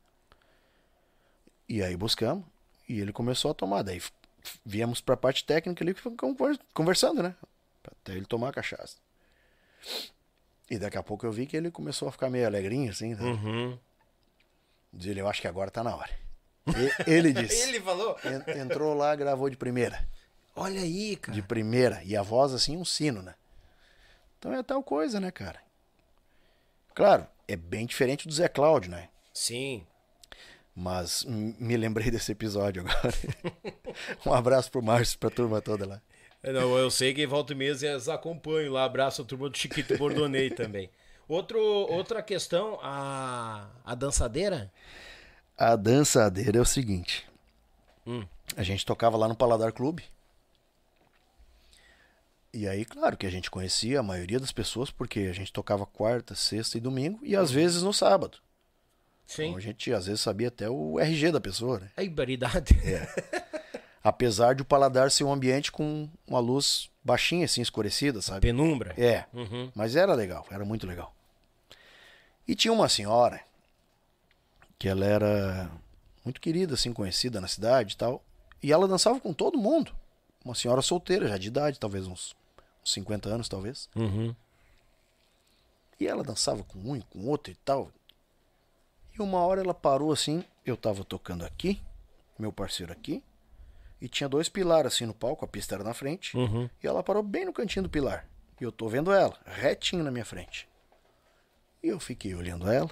E 1.67 1.83
aí 1.83 1.98
buscamos. 1.98 2.45
E 2.88 3.01
ele 3.01 3.11
começou 3.11 3.51
a 3.51 3.53
tomar. 3.53 3.82
Daí 3.83 4.01
viemos 4.65 5.01
pra 5.01 5.17
parte 5.17 5.43
técnica 5.43 5.83
ali 5.83 5.91
e 5.91 5.95
ficamos 5.95 6.17
conver- 6.17 6.59
conversando, 6.73 7.22
né? 7.22 7.35
Até 7.83 8.14
ele 8.14 8.25
tomar 8.25 8.49
a 8.49 8.53
cachaça. 8.53 8.95
E 10.69 10.77
daqui 10.77 10.98
a 10.98 11.03
pouco 11.03 11.25
eu 11.25 11.32
vi 11.32 11.45
que 11.45 11.56
ele 11.58 11.69
começou 11.69 12.08
a 12.08 12.11
ficar 12.11 12.30
meio 12.30 12.48
alegrinho, 12.48 12.90
assim. 12.90 13.14
Né? 13.16 13.22
Uhum. 13.22 13.77
Diz 14.92 15.08
ele, 15.08 15.22
eu 15.22 15.27
acho 15.27 15.42
que 15.42 15.48
agora 15.48 15.69
tá 15.69 15.83
na 15.83 15.95
hora. 15.95 16.09
E- 16.67 17.11
ele 17.11 17.32
disse. 17.33 17.67
Ele 17.69 17.82
falou. 17.82 18.17
En- 18.24 18.59
Entrou 18.61 18.93
lá, 18.93 19.16
gravou 19.16 19.50
de 19.50 19.58
primeira. 19.58 20.08
Olha 20.56 20.82
aí, 20.82 21.16
cara. 21.16 21.33
De 21.35 21.42
primeira. 21.42 22.01
E 22.03 22.16
a 22.16 22.22
voz, 22.22 22.53
assim, 22.53 22.77
um 22.77 22.85
sino, 22.85 23.22
né? 23.22 23.35
Então 24.40 24.53
é 24.53 24.61
tal 24.64 24.82
coisa, 24.83 25.19
né, 25.19 25.32
cara? 25.32 25.59
Claro, 26.93 27.25
é 27.48 27.56
bem 27.56 27.85
diferente 27.85 28.27
do 28.27 28.33
Zé 28.33 28.48
Cláudio, 28.48 28.92
né? 28.92 29.09
Sim. 29.33 29.85
Mas 30.75 31.24
me 31.25 31.75
lembrei 31.77 32.09
desse 32.11 32.32
episódio 32.32 32.82
agora. 32.83 33.14
um 34.25 34.33
abraço 34.33 34.72
pro 34.72 34.82
Márcio, 34.82 35.17
pra 35.19 35.30
turma 35.30 35.61
toda 35.61 35.85
lá. 35.88 36.01
Não, 36.43 36.77
eu 36.77 36.91
sei 36.91 37.13
que 37.13 37.25
volta 37.25 37.53
e 37.53 37.55
meia 37.55 37.72
eles 37.72 38.09
acompanham 38.09 38.73
lá. 38.73 38.83
Abraço 38.83 39.22
a 39.22 39.25
turma 39.25 39.49
do 39.49 39.57
Chiquito 39.57 39.97
Bordonei 39.97 40.49
também. 40.51 40.89
Outro, 41.27 41.59
outra 41.59 42.22
questão, 42.22 42.77
a, 42.81 43.69
a 43.85 43.95
dançadeira. 43.95 44.72
A 45.57 45.75
dançadeira 45.77 46.57
é 46.57 46.61
o 46.61 46.65
seguinte. 46.65 47.25
Hum. 48.05 48.25
A 48.57 48.63
gente 48.63 48.85
tocava 48.85 49.15
lá 49.15 49.27
no 49.27 49.35
Paladar 49.35 49.72
Clube. 49.72 50.03
E 52.53 52.67
aí, 52.67 52.85
claro 52.85 53.17
que 53.17 53.25
a 53.25 53.31
gente 53.31 53.49
conhecia 53.49 53.99
a 53.99 54.03
maioria 54.03 54.39
das 54.39 54.51
pessoas, 54.51 54.91
porque 54.91 55.22
a 55.22 55.33
gente 55.33 55.51
tocava 55.51 55.85
quarta, 55.85 56.35
sexta 56.35 56.77
e 56.77 56.81
domingo, 56.81 57.19
e 57.23 57.35
às 57.35 57.49
vezes 57.49 57.81
no 57.81 57.93
sábado. 57.93 58.38
Sim. 59.25 59.45
Então 59.45 59.57
a 59.57 59.61
gente 59.61 59.91
às 59.93 60.05
vezes 60.05 60.22
sabia 60.22 60.49
até 60.49 60.69
o 60.69 60.99
RG 60.99 61.31
da 61.31 61.41
pessoa, 61.41 61.80
né? 61.80 61.89
A 61.95 62.03
ibaridade. 62.03 62.75
Apesar 64.03 64.53
de 64.53 64.61
o 64.61 64.65
Paladar 64.65 65.09
ser 65.09 65.23
um 65.23 65.32
ambiente 65.32 65.72
com 65.72 66.09
uma 66.27 66.40
luz 66.40 66.90
baixinha, 67.03 67.45
assim, 67.45 67.61
escurecida, 67.61 68.22
sabe? 68.22 68.41
Penumbra. 68.41 68.93
É. 68.98 69.25
Uhum. 69.33 69.72
Mas 69.73 69.95
era 69.95 70.14
legal, 70.14 70.45
era 70.51 70.65
muito 70.65 70.85
legal. 70.85 71.14
E 72.48 72.56
tinha 72.56 72.73
uma 72.73 72.90
senhora 72.90 73.41
que 74.77 74.90
ela 74.90 75.06
era 75.06 75.72
muito 76.25 76.41
querida, 76.41 76.73
assim, 76.73 76.91
conhecida 76.91 77.40
na 77.40 77.48
cidade 77.48 77.93
e 77.93 77.98
tal. 77.98 78.22
E 78.61 78.72
ela 78.72 78.88
dançava 78.88 79.19
com 79.19 79.33
todo 79.33 79.57
mundo. 79.57 79.93
Uma 80.43 80.56
senhora 80.56 80.82
solteira, 80.82 81.30
já 81.30 81.38
de 81.38 81.48
idade, 81.48 81.80
talvez 81.80 82.06
uns, 82.06 82.35
uns 82.83 82.91
50 82.91 83.30
anos, 83.30 83.48
talvez. 83.48 83.90
Uhum. 83.95 84.35
E 85.98 86.07
ela 86.07 86.23
dançava 86.23 86.64
com 86.64 86.80
um 86.80 86.98
e 86.98 87.01
com 87.03 87.25
outro 87.27 87.51
e 87.51 87.56
tal. 87.56 87.90
E 89.17 89.22
uma 89.22 89.40
hora 89.40 89.61
ela 89.61 89.73
parou 89.73 90.11
assim, 90.11 90.43
eu 90.65 90.75
tava 90.75 91.06
tocando 91.06 91.45
aqui, 91.45 91.82
meu 92.38 92.51
parceiro 92.51 92.91
aqui, 92.91 93.23
e 94.03 94.09
tinha 94.09 94.27
dois 94.27 94.49
pilares 94.49 94.93
assim 94.93 95.06
no 95.06 95.14
palco, 95.14 95.45
a 95.45 95.48
pista 95.48 95.75
era 95.75 95.83
na 95.83 95.93
frente, 95.93 96.35
Uhum. 96.35 96.69
e 96.83 96.85
ela 96.85 97.01
parou 97.01 97.23
bem 97.23 97.45
no 97.45 97.53
cantinho 97.53 97.83
do 97.83 97.90
pilar. 97.90 98.27
E 98.59 98.64
eu 98.65 98.72
tô 98.72 98.90
vendo 98.90 99.14
ela, 99.14 99.40
retinho 99.45 100.03
na 100.03 100.11
minha 100.11 100.25
frente. 100.25 100.67
E 101.82 101.88
eu 101.88 101.99
fiquei 102.01 102.35
olhando 102.35 102.69
ela. 102.69 102.91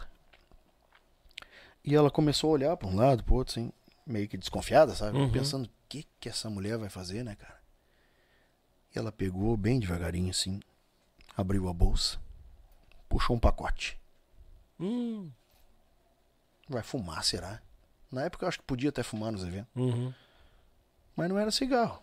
E 1.83 1.93
ela 1.95 2.09
começou 2.09 2.49
a 2.49 2.53
olhar 2.53 2.77
para 2.77 2.87
um 2.87 2.95
lado, 2.95 3.23
pro 3.25 3.35
outro, 3.35 3.51
assim, 3.59 3.73
meio 4.05 4.27
que 4.29 4.37
desconfiada, 4.37 4.95
sabe? 4.95 5.17
Uhum. 5.17 5.29
Pensando, 5.31 5.65
o 5.65 5.69
que 5.89 6.07
que 6.19 6.29
essa 6.29 6.49
mulher 6.49 6.77
vai 6.77 6.89
fazer, 6.89 7.23
né, 7.23 7.35
cara? 7.35 7.59
E 8.95 8.99
ela 8.99 9.11
pegou 9.11 9.55
bem 9.57 9.79
devagarinho, 9.79 10.29
assim, 10.29 10.59
abriu 11.35 11.67
a 11.67 11.73
bolsa, 11.73 12.19
puxou 13.09 13.35
um 13.35 13.39
pacote. 13.39 13.99
Hum. 14.79 15.29
Vai 16.69 16.83
fumar, 16.83 17.23
será? 17.25 17.61
Na 18.11 18.23
época 18.23 18.45
eu 18.45 18.49
acho 18.49 18.59
que 18.59 18.65
podia 18.65 18.89
até 18.89 19.03
fumar 19.03 19.31
nos 19.31 19.43
eventos. 19.43 19.71
Uhum. 19.75 20.13
Mas 21.15 21.29
não 21.29 21.37
era 21.37 21.51
cigarro. 21.51 22.01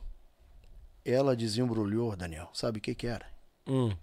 Ela 1.04 1.34
desembrulhou, 1.34 2.14
Daniel. 2.14 2.50
Sabe 2.52 2.78
o 2.78 2.82
que 2.82 2.94
que 2.94 3.06
era? 3.06 3.26
Hum. 3.66 3.96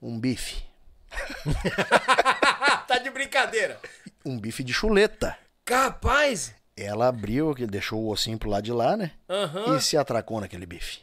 Um 0.00 0.18
bife. 0.18 0.62
tá 2.86 2.98
de 2.98 3.10
brincadeira. 3.10 3.80
Um 4.24 4.38
bife 4.38 4.62
de 4.62 4.72
chuleta. 4.72 5.36
Capaz. 5.64 6.54
Ela 6.76 7.08
abriu, 7.08 7.54
que 7.54 7.66
deixou 7.66 8.00
o 8.00 8.10
ossinho 8.10 8.38
pro 8.38 8.48
lado 8.48 8.64
de 8.64 8.72
lá, 8.72 8.96
né? 8.96 9.12
Aham. 9.28 9.76
E 9.76 9.80
se 9.80 9.96
atracou 9.96 10.40
naquele 10.40 10.66
bife. 10.66 11.00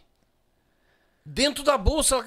Dentro 1.25 1.64
da 1.64 1.77
bolsa. 1.77 2.23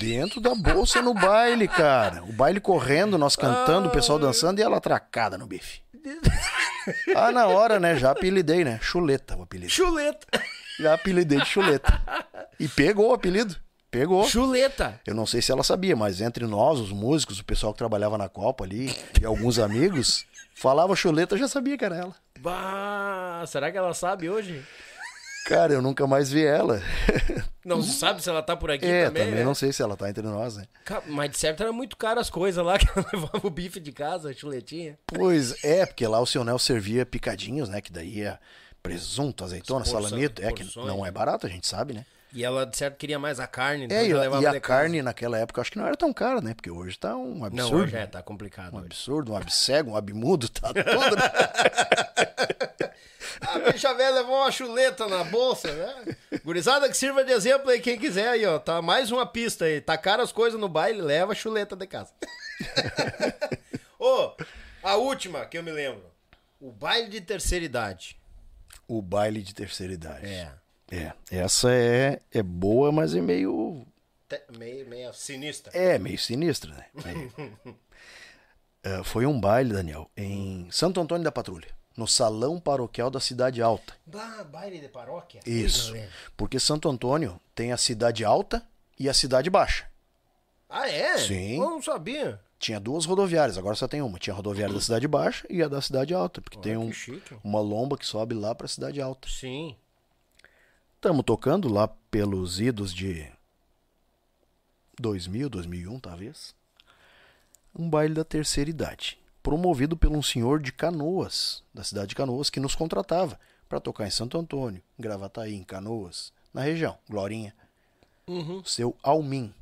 Dentro 0.00 0.40
da 0.40 0.54
bolsa 0.54 1.00
no 1.00 1.14
baile, 1.14 1.68
cara. 1.68 2.22
O 2.24 2.32
baile 2.32 2.60
correndo, 2.60 3.16
nós 3.16 3.36
cantando, 3.36 3.88
o 3.88 3.92
pessoal 3.92 4.18
dançando 4.18 4.58
e 4.58 4.62
ela 4.62 4.76
atracada 4.76 5.38
no 5.38 5.46
bife. 5.46 5.80
Ah, 7.14 7.30
na 7.30 7.46
hora, 7.46 7.78
né? 7.78 7.96
Já 7.96 8.10
apelidei, 8.10 8.64
né? 8.64 8.78
Chuleta 8.82 9.36
o 9.36 9.42
apelido. 9.42 9.70
Chuleta. 9.70 10.26
Já 10.78 10.94
apelidei 10.94 11.38
de 11.38 11.46
chuleta. 11.46 12.00
E 12.58 12.68
pegou 12.68 13.10
o 13.10 13.14
apelido. 13.14 13.56
Pegou. 13.90 14.26
Chuleta. 14.26 15.00
Eu 15.06 15.14
não 15.14 15.26
sei 15.26 15.42
se 15.42 15.52
ela 15.52 15.62
sabia, 15.62 15.94
mas 15.94 16.20
entre 16.20 16.46
nós, 16.46 16.80
os 16.80 16.90
músicos, 16.90 17.38
o 17.38 17.44
pessoal 17.44 17.72
que 17.72 17.78
trabalhava 17.78 18.16
na 18.16 18.28
Copa 18.28 18.64
ali 18.64 18.94
e 19.20 19.24
alguns 19.24 19.58
amigos, 19.58 20.24
falava 20.54 20.96
chuleta, 20.96 21.34
eu 21.34 21.38
já 21.38 21.46
sabia 21.46 21.76
que 21.76 21.84
era 21.84 21.96
ela. 21.96 22.14
Bah, 22.40 23.44
será 23.46 23.70
que 23.70 23.76
ela 23.76 23.92
sabe 23.92 24.30
hoje? 24.30 24.62
Cara, 25.46 25.74
eu 25.74 25.82
nunca 25.82 26.06
mais 26.06 26.30
vi 26.30 26.44
ela. 26.44 26.80
Não 27.64 27.80
se 27.80 27.92
sabe 27.92 28.22
se 28.22 28.28
ela 28.28 28.42
tá 28.42 28.56
por 28.56 28.70
aqui 28.70 28.84
é, 28.84 29.04
também, 29.06 29.22
também 29.24 29.38
né? 29.38 29.44
não 29.44 29.54
sei 29.54 29.72
se 29.72 29.80
ela 29.82 29.96
tá 29.96 30.10
entre 30.10 30.22
nós, 30.24 30.56
né? 30.56 30.64
Mas 31.06 31.30
de 31.30 31.38
certo 31.38 31.62
era 31.62 31.72
muito 31.72 31.96
caro 31.96 32.18
as 32.18 32.28
coisas 32.28 32.64
lá, 32.64 32.76
que 32.80 32.88
ela 32.94 33.06
levava 33.12 33.40
o 33.46 33.50
bife 33.50 33.78
de 33.78 33.92
casa, 33.92 34.30
a 34.30 34.32
chuletinha. 34.32 34.98
Pois 35.06 35.62
é, 35.64 35.86
porque 35.86 36.06
lá 36.06 36.18
o 36.20 36.26
seu 36.26 36.42
Nel 36.44 36.58
servia 36.58 37.06
picadinhos, 37.06 37.68
né? 37.68 37.80
Que 37.80 37.92
daí 37.92 38.22
é 38.22 38.38
presunto, 38.82 39.44
azeitona, 39.44 39.84
porções- 39.84 40.04
salamito. 40.08 40.42
É 40.42 40.50
que 40.52 40.64
não 40.76 41.06
é 41.06 41.10
barato, 41.12 41.46
a 41.46 41.50
gente 41.50 41.66
sabe, 41.68 41.94
né? 41.94 42.04
E 42.34 42.42
ela 42.42 42.64
de 42.64 42.74
certo 42.76 42.96
queria 42.96 43.18
mais 43.18 43.38
a 43.38 43.46
carne, 43.46 43.84
então 43.84 43.96
É, 43.96 44.06
e, 44.08 44.12
a- 44.14 44.24
e 44.24 44.26
a 44.26 44.38
de 44.38 44.42
casa. 44.44 44.60
carne 44.60 45.02
naquela 45.02 45.38
época 45.38 45.58
eu 45.58 45.62
acho 45.62 45.70
que 45.70 45.76
não 45.78 45.86
era 45.86 45.94
tão 45.96 46.12
cara, 46.14 46.40
né? 46.40 46.54
Porque 46.54 46.70
hoje 46.70 46.98
tá 46.98 47.14
um 47.14 47.40
Não, 47.40 47.44
absurdo. 47.46 47.76
hoje 47.84 47.94
é, 47.96 48.06
tá 48.06 48.22
complicado. 48.22 48.72
Um 48.72 48.78
hoje. 48.78 48.86
absurdo, 48.86 49.32
um 49.32 49.36
abcego, 49.36 49.90
um 49.90 49.96
abmudo, 49.96 50.48
tá 50.48 50.68
tudo, 50.68 50.82
né? 51.16 51.22
A 53.48 53.58
bicha 53.72 53.92
velha 53.94 54.14
levou 54.16 54.36
uma 54.36 54.50
chuleta 54.50 55.06
na 55.06 55.24
bolsa, 55.24 55.72
né? 55.72 56.16
Gurizada 56.44 56.88
que 56.88 56.96
sirva 56.96 57.24
de 57.24 57.32
exemplo 57.32 57.70
aí, 57.70 57.80
quem 57.80 57.98
quiser 57.98 58.28
aí, 58.28 58.46
ó. 58.46 58.58
Tá 58.58 58.80
mais 58.80 59.10
uma 59.10 59.26
pista 59.26 59.64
aí. 59.64 59.80
Tacaram 59.80 60.22
as 60.22 60.32
coisas 60.32 60.58
no 60.60 60.68
baile, 60.68 61.00
leva 61.02 61.32
a 61.32 61.34
chuleta 61.34 61.74
de 61.76 61.86
casa. 61.86 62.12
Ô, 63.98 64.32
a 64.82 64.96
última 64.96 65.44
que 65.46 65.58
eu 65.58 65.62
me 65.62 65.72
lembro. 65.72 66.04
O 66.60 66.70
baile 66.70 67.08
de 67.08 67.20
terceira 67.20 67.64
idade. 67.64 68.16
O 68.86 69.00
baile 69.02 69.42
de 69.42 69.54
terceira 69.54 69.92
idade. 69.92 70.26
É. 70.26 70.52
É, 70.90 71.12
essa 71.30 71.72
é, 71.72 72.20
é 72.30 72.42
boa, 72.42 72.92
mas 72.92 73.14
é 73.14 73.20
meio. 73.20 73.86
Te- 74.28 74.42
Meio, 74.58 74.86
meio 74.88 75.12
sinistra. 75.14 75.72
É, 75.76 75.98
meio 75.98 76.18
sinistra, 76.18 76.72
né? 76.74 76.86
Meio- 77.04 77.32
É, 78.84 79.00
foi 79.04 79.24
um 79.26 79.40
baile, 79.40 79.72
Daniel, 79.72 80.10
em 80.16 80.68
Santo 80.72 81.00
Antônio 81.00 81.22
da 81.22 81.30
Patrulha, 81.30 81.68
no 81.96 82.06
Salão 82.06 82.58
Paroquial 82.58 83.10
da 83.10 83.20
Cidade 83.20 83.60
Alta. 83.62 83.94
Bah, 84.06 84.44
baile 84.44 84.78
de 84.78 84.88
paróquia? 84.88 85.40
Isso. 85.46 85.92
Porque 86.36 86.58
Santo 86.58 86.88
Antônio 86.88 87.40
tem 87.54 87.72
a 87.72 87.76
Cidade 87.76 88.24
Alta 88.24 88.64
e 88.98 89.08
a 89.08 89.14
Cidade 89.14 89.50
Baixa. 89.50 89.86
Ah, 90.68 90.88
é? 90.88 91.18
Sim. 91.18 91.56
Eu 91.56 91.70
não 91.70 91.82
sabia. 91.82 92.40
Tinha 92.58 92.78
duas 92.78 93.04
rodoviárias, 93.04 93.58
agora 93.58 93.74
só 93.74 93.88
tem 93.88 94.00
uma. 94.00 94.18
Tinha 94.18 94.32
a 94.32 94.36
rodoviária 94.36 94.74
da 94.74 94.80
Cidade 94.80 95.06
Baixa 95.08 95.46
e 95.50 95.62
a 95.62 95.68
da 95.68 95.82
Cidade 95.82 96.14
Alta, 96.14 96.40
porque 96.40 96.58
tem 96.58 96.90
que 96.90 97.12
um, 97.12 97.20
uma 97.42 97.60
lomba 97.60 97.98
que 97.98 98.06
sobe 98.06 98.34
lá 98.34 98.54
pra 98.54 98.68
Cidade 98.68 99.00
Alta. 99.00 99.28
Sim. 99.28 99.76
Estamos 100.94 101.24
tocando 101.24 101.68
lá 101.68 101.88
pelos 101.88 102.60
idos 102.60 102.94
de 102.94 103.28
2000, 105.00 105.48
2001, 105.50 105.98
talvez. 105.98 106.54
Um 107.76 107.90
baile 107.90 108.14
da 108.14 108.24
terceira 108.24 108.70
idade, 108.70 109.18
promovido 109.42 109.96
por 109.96 110.10
um 110.10 110.22
senhor 110.22 110.60
de 110.60 110.72
Canoas, 110.72 111.62
da 111.74 111.82
cidade 111.82 112.08
de 112.08 112.14
Canoas, 112.14 112.48
que 112.50 112.60
nos 112.60 112.74
contratava 112.74 113.38
para 113.68 113.80
tocar 113.80 114.06
em 114.06 114.10
Santo 114.10 114.38
Antônio, 114.38 114.82
em 114.98 115.02
Gravataí, 115.02 115.54
em 115.54 115.64
Canoas, 115.64 116.32
na 116.52 116.62
região, 116.62 116.96
Glorinha. 117.08 117.54
Uhum. 118.26 118.62
Seu 118.64 118.96
Almin. 119.02 119.52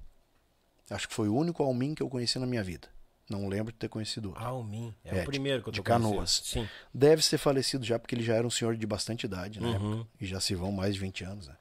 Acho 0.91 1.09
que 1.09 1.15
foi 1.15 1.28
o 1.28 1.34
único 1.34 1.62
Almin 1.62 1.94
que 1.94 2.02
eu 2.02 2.09
conheci 2.10 2.39
na 2.39 2.47
minha 2.47 2.62
vida. 2.62 2.89
Não 3.28 3.47
lembro 3.49 3.73
de 3.73 3.78
ter 3.78 3.89
conhecido 3.89 4.31
outro. 4.31 4.44
Almin. 4.44 4.92
É, 5.05 5.18
É, 5.18 5.23
o 5.23 5.25
primeiro 5.26 5.62
que 5.62 5.68
eu 5.68 5.73
tô 5.73 5.76
de. 5.76 5.83
Canoas. 5.83 6.42
Sim. 6.44 6.68
Deve 6.92 7.23
ser 7.23 7.39
falecido 7.39 7.84
já, 7.84 7.97
porque 7.97 8.15
ele 8.17 8.25
já 8.25 8.34
era 8.34 8.44
um 8.47 8.50
senhor 8.50 8.76
de 8.76 8.84
bastante 8.86 9.25
idade 9.25 9.60
na 9.60 9.68
Uhum. 9.68 10.00
época. 10.00 10.10
E 10.20 10.26
já 10.26 10.41
se 10.41 10.55
vão 10.57 10.73
mais 10.73 10.94
de 10.94 11.00
20 11.00 11.25
anos, 11.25 11.47
né? 11.47 11.57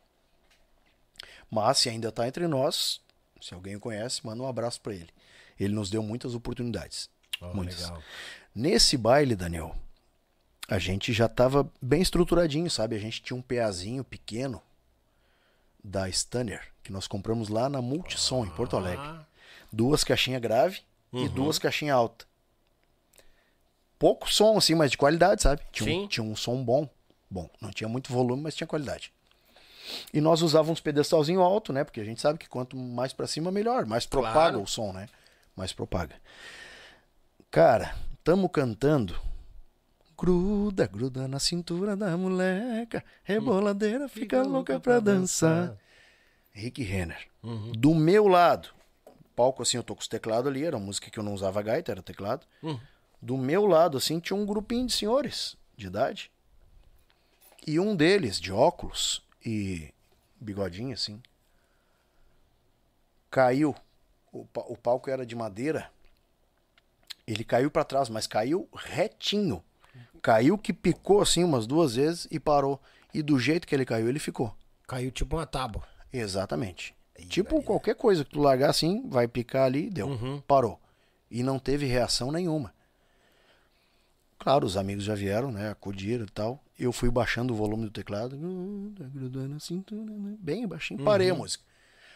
Mas 1.50 1.78
se 1.78 1.90
ainda 1.90 2.10
está 2.10 2.28
entre 2.28 2.48
nós, 2.48 3.00
se 3.40 3.54
alguém 3.54 3.76
o 3.76 3.80
conhece, 3.80 4.26
manda 4.26 4.42
um 4.42 4.48
abraço 4.48 4.82
para 4.82 4.94
ele. 4.96 5.10
Ele 5.60 5.74
nos 5.74 5.90
deu 5.92 6.02
muitas 6.02 6.34
oportunidades. 6.34 7.10
Muitas. 7.54 7.82
legal. 7.82 8.04
Nesse 8.54 8.98
baile, 8.98 9.36
Daniel, 9.36 9.76
a 10.68 10.78
gente 10.80 11.14
já 11.14 11.26
estava 11.28 11.70
bem 11.82 12.02
estruturadinho, 12.02 12.70
sabe? 12.70 12.96
A 12.96 13.00
gente 13.00 13.22
tinha 13.22 13.38
um 13.38 13.42
PAzinho 13.42 14.04
pequeno 14.04 14.62
da 15.84 16.10
Stanner, 16.10 16.68
que 16.84 16.92
nós 16.92 17.08
compramos 17.08 17.48
lá 17.50 17.70
na 17.70 17.82
Multissom, 17.82 18.46
em 18.46 18.50
Porto 18.50 18.76
Alegre. 18.76 19.06
Ah, 19.06 19.26
Duas 19.72 20.04
caixinhas 20.04 20.42
grave 20.42 20.82
e 21.14 21.20
Uhum. 21.20 21.28
duas 21.30 21.60
caixinhas 21.60 21.96
alta. 21.96 22.26
Pouco 23.98 24.32
som, 24.32 24.58
assim, 24.58 24.76
mas 24.76 24.92
de 24.92 24.98
qualidade, 24.98 25.42
sabe? 25.42 25.62
Tinha, 25.72 25.90
Sim. 25.90 26.04
um, 26.04 26.08
tinha 26.08 26.24
um 26.24 26.36
som 26.36 26.64
bom. 26.64 26.90
Bom, 27.30 27.50
não 27.62 27.70
tinha 27.70 27.88
muito 27.88 28.12
volume, 28.12 28.42
mas 28.44 28.56
tinha 28.56 28.66
qualidade. 28.68 29.12
E 30.14 30.22
nós 30.22 30.42
usávamos 30.42 30.80
pedestalzinho 30.80 31.42
alto, 31.42 31.74
né? 31.74 31.84
Porque 31.84 32.00
a 32.00 32.04
gente 32.06 32.22
sabe 32.22 32.40
que 32.40 32.48
quanto 32.48 32.76
mais 32.78 33.12
pra 33.14 33.28
cima, 33.28 33.52
melhor. 33.52 33.86
Mais 33.86 34.06
propaga 34.06 34.34
Claro. 34.34 34.62
o 34.64 34.68
som, 34.68 34.92
né? 34.94 35.08
Mais 35.56 35.74
propaga. 35.74 36.16
Cara, 37.52 37.96
tamo 38.24 38.48
cantando. 38.48 39.20
Gruda, 40.16 40.86
gruda 40.86 41.28
na 41.28 41.40
cintura 41.40 41.96
da 41.96 42.16
moleca. 42.16 43.04
Reboladeira, 43.24 44.08
fica 44.08 44.44
louca 44.44 44.80
pra 44.80 45.00
dançar. 45.00 45.76
Rick 46.52 46.84
Renner. 46.84 47.28
Uhum. 47.42 47.72
Do 47.72 47.96
meu 47.96 48.28
lado, 48.28 48.70
palco 49.36 49.64
assim, 49.64 49.78
eu 49.78 49.84
tô 49.84 49.96
com 49.96 50.02
os 50.02 50.08
teclados 50.08 50.48
ali, 50.48 50.64
era 50.64 50.78
uma 50.78 50.86
música 50.86 51.10
que 51.10 51.18
eu 51.18 51.24
não 51.24 51.34
usava 51.34 51.62
gaita, 51.62 51.92
era 51.92 52.04
teclado. 52.04 52.46
Uhum. 52.62 52.80
Do 53.22 53.38
meu 53.38 53.66
lado, 53.66 53.98
assim, 53.98 54.20
tinha 54.20 54.38
um 54.38 54.46
grupinho 54.46 54.86
de 54.86 54.94
senhores 54.94 55.58
de 55.76 55.88
idade. 55.88 56.32
E 57.66 57.80
um 57.80 57.96
deles, 57.96 58.40
de 58.40 58.52
óculos 58.52 59.24
e 59.44 59.94
bigodinho, 60.40 60.94
assim, 60.94 61.22
caiu. 63.32 63.74
O 64.32 64.78
palco 64.78 65.10
era 65.10 65.26
de 65.26 65.36
madeira. 65.36 65.90
Ele 67.32 67.44
caiu 67.44 67.70
pra 67.70 67.84
trás, 67.84 68.10
mas 68.10 68.26
caiu 68.26 68.68
retinho. 68.74 69.64
Caiu 70.20 70.58
que 70.58 70.74
picou 70.74 71.22
assim 71.22 71.44
umas 71.44 71.68
duas 71.68 71.96
vezes 71.96 72.28
e 72.32 72.40
parou. 72.40 72.82
E 73.14 73.22
do 73.22 73.40
jeito 73.40 73.68
que 73.68 73.76
ele 73.76 73.86
caiu, 73.86 74.10
ele 74.10 74.18
ficou. 74.18 74.52
Caiu 74.88 75.12
tipo 75.12 75.36
uma 75.36 75.46
tábua. 75.46 75.84
Exatamente. 76.12 76.96
tipo, 77.28 77.62
qualquer 77.62 77.94
coisa 77.94 78.26
que 78.26 78.32
tu 78.32 78.40
largar 78.40 78.72
assim, 78.72 79.08
vai 79.08 79.28
picar 79.28 79.66
ali, 79.66 79.92
deu. 79.92 80.42
Parou. 80.48 80.80
E 81.30 81.44
não 81.44 81.60
teve 81.60 81.86
reação 81.86 82.32
nenhuma. 82.32 82.74
Claro, 84.40 84.66
os 84.66 84.76
amigos 84.76 85.04
já 85.04 85.14
vieram, 85.14 85.52
né? 85.52 85.70
Acudiram 85.70 86.26
e 86.26 86.32
tal. 86.32 86.64
Eu 86.80 86.92
fui 86.92 87.12
baixando 87.12 87.54
o 87.54 87.58
volume 87.58 87.86
do 87.86 87.92
teclado. 87.92 88.36
grudando 88.36 89.50
na 89.50 89.60
cintura, 89.60 90.12
Bem 90.40 90.68
baixinho. 90.68 91.04
Parei 91.04 91.30
a 91.30 91.36
música. 91.36 91.64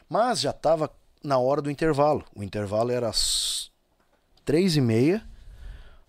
Mas 0.09 0.40
já 0.42 0.51
tava 0.51 0.90
na 1.24 1.38
hora 1.38 1.61
do 1.61 1.69
intervalo. 1.69 2.25
O 2.33 2.42
intervalo 2.42 2.92
era 2.92 3.09
às 3.09 3.73
três 4.45 4.75
e 4.75 4.81
meia. 4.81 5.25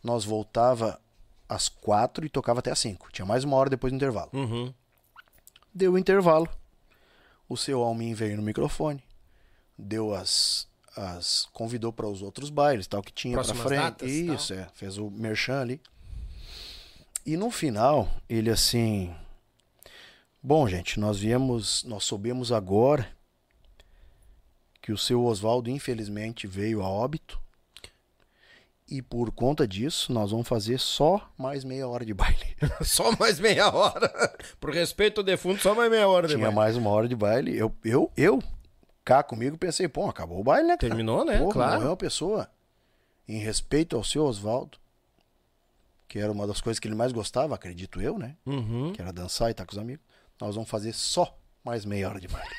Nós 0.02 0.24
voltava 0.24 1.00
às 1.48 1.68
quatro 1.68 2.24
e 2.26 2.28
tocava 2.28 2.60
até 2.60 2.70
às 2.70 2.78
cinco. 2.78 3.10
Tinha 3.12 3.24
mais 3.24 3.44
uma 3.44 3.56
hora 3.56 3.70
depois 3.70 3.92
do 3.92 3.96
intervalo. 3.96 4.30
Uhum. 4.32 4.72
Deu 5.74 5.94
o 5.94 5.98
intervalo. 5.98 6.48
O 7.48 7.56
seu 7.56 7.82
Almin 7.82 8.14
veio 8.14 8.36
no 8.36 8.42
microfone. 8.42 9.02
Deu 9.76 10.14
as. 10.14 10.68
as 10.96 11.48
convidou 11.52 11.92
para 11.92 12.06
os 12.06 12.22
outros 12.22 12.50
bailes, 12.50 12.86
tal, 12.86 13.02
que 13.02 13.12
tinha 13.12 13.34
para 13.34 13.54
frente. 13.54 13.80
datas. 13.80 14.10
Isso, 14.10 14.54
é. 14.54 14.68
Fez 14.74 14.98
o 14.98 15.10
merchan 15.10 15.60
ali. 15.60 15.80
E 17.26 17.36
no 17.36 17.50
final, 17.50 18.08
ele 18.28 18.50
assim. 18.50 19.14
Bom, 20.42 20.68
gente, 20.68 21.00
nós 21.00 21.18
viemos. 21.18 21.82
Nós 21.84 22.04
soubemos 22.04 22.52
agora 22.52 23.08
que 24.80 24.92
o 24.92 24.98
seu 24.98 25.24
Oswaldo, 25.24 25.70
infelizmente, 25.70 26.46
veio 26.46 26.82
a 26.82 26.88
óbito. 26.88 27.40
E 28.88 29.00
por 29.00 29.30
conta 29.32 29.66
disso, 29.66 30.12
nós 30.12 30.30
vamos 30.30 30.46
fazer 30.46 30.78
só 30.78 31.30
mais 31.38 31.64
meia 31.64 31.88
hora 31.88 32.04
de 32.04 32.12
baile. 32.12 32.54
Só 32.84 33.16
mais 33.18 33.40
meia 33.40 33.72
hora. 33.74 34.08
Por 34.60 34.70
respeito 34.72 35.18
ao 35.20 35.24
defunto, 35.24 35.62
só 35.62 35.74
mais 35.74 35.90
meia 35.90 36.06
hora 36.06 36.26
de 36.28 36.34
Tinha 36.34 36.46
baile. 36.46 36.56
mais 36.56 36.76
uma 36.76 36.90
hora 36.90 37.08
de 37.08 37.16
baile. 37.16 37.56
Eu, 37.56 37.74
eu, 37.84 38.12
eu, 38.16 38.42
cá 39.04 39.22
comigo, 39.22 39.56
pensei, 39.58 39.88
pô, 39.88 40.06
acabou 40.08 40.38
o 40.38 40.44
baile, 40.44 40.68
né? 40.68 40.76
cara? 40.76 40.90
Terminou, 40.90 41.24
né? 41.24 41.38
Pô, 41.38 41.48
Claro. 41.48 41.74
Morreu 41.76 41.90
uma 41.90 41.96
pessoa. 41.96 42.48
Em 43.26 43.38
respeito 43.38 43.96
ao 43.96 44.04
seu 44.04 44.24
Oswaldo, 44.24 44.76
que 46.06 46.18
era 46.18 46.30
uma 46.30 46.46
das 46.46 46.60
coisas 46.60 46.78
que 46.78 46.86
ele 46.86 46.94
mais 46.94 47.10
gostava, 47.10 47.54
acredito 47.54 48.00
eu, 48.02 48.18
né? 48.18 48.36
Uhum. 48.44 48.92
Que 48.92 49.00
era 49.00 49.12
dançar 49.12 49.48
e 49.48 49.52
estar 49.52 49.64
com 49.64 49.72
os 49.72 49.78
amigos. 49.78 50.04
Nós 50.40 50.54
vamos 50.54 50.68
fazer 50.70 50.92
só 50.92 51.34
mais 51.64 51.84
meia 51.86 52.08
hora 52.08 52.20
de 52.20 52.28
baile. 52.28 52.50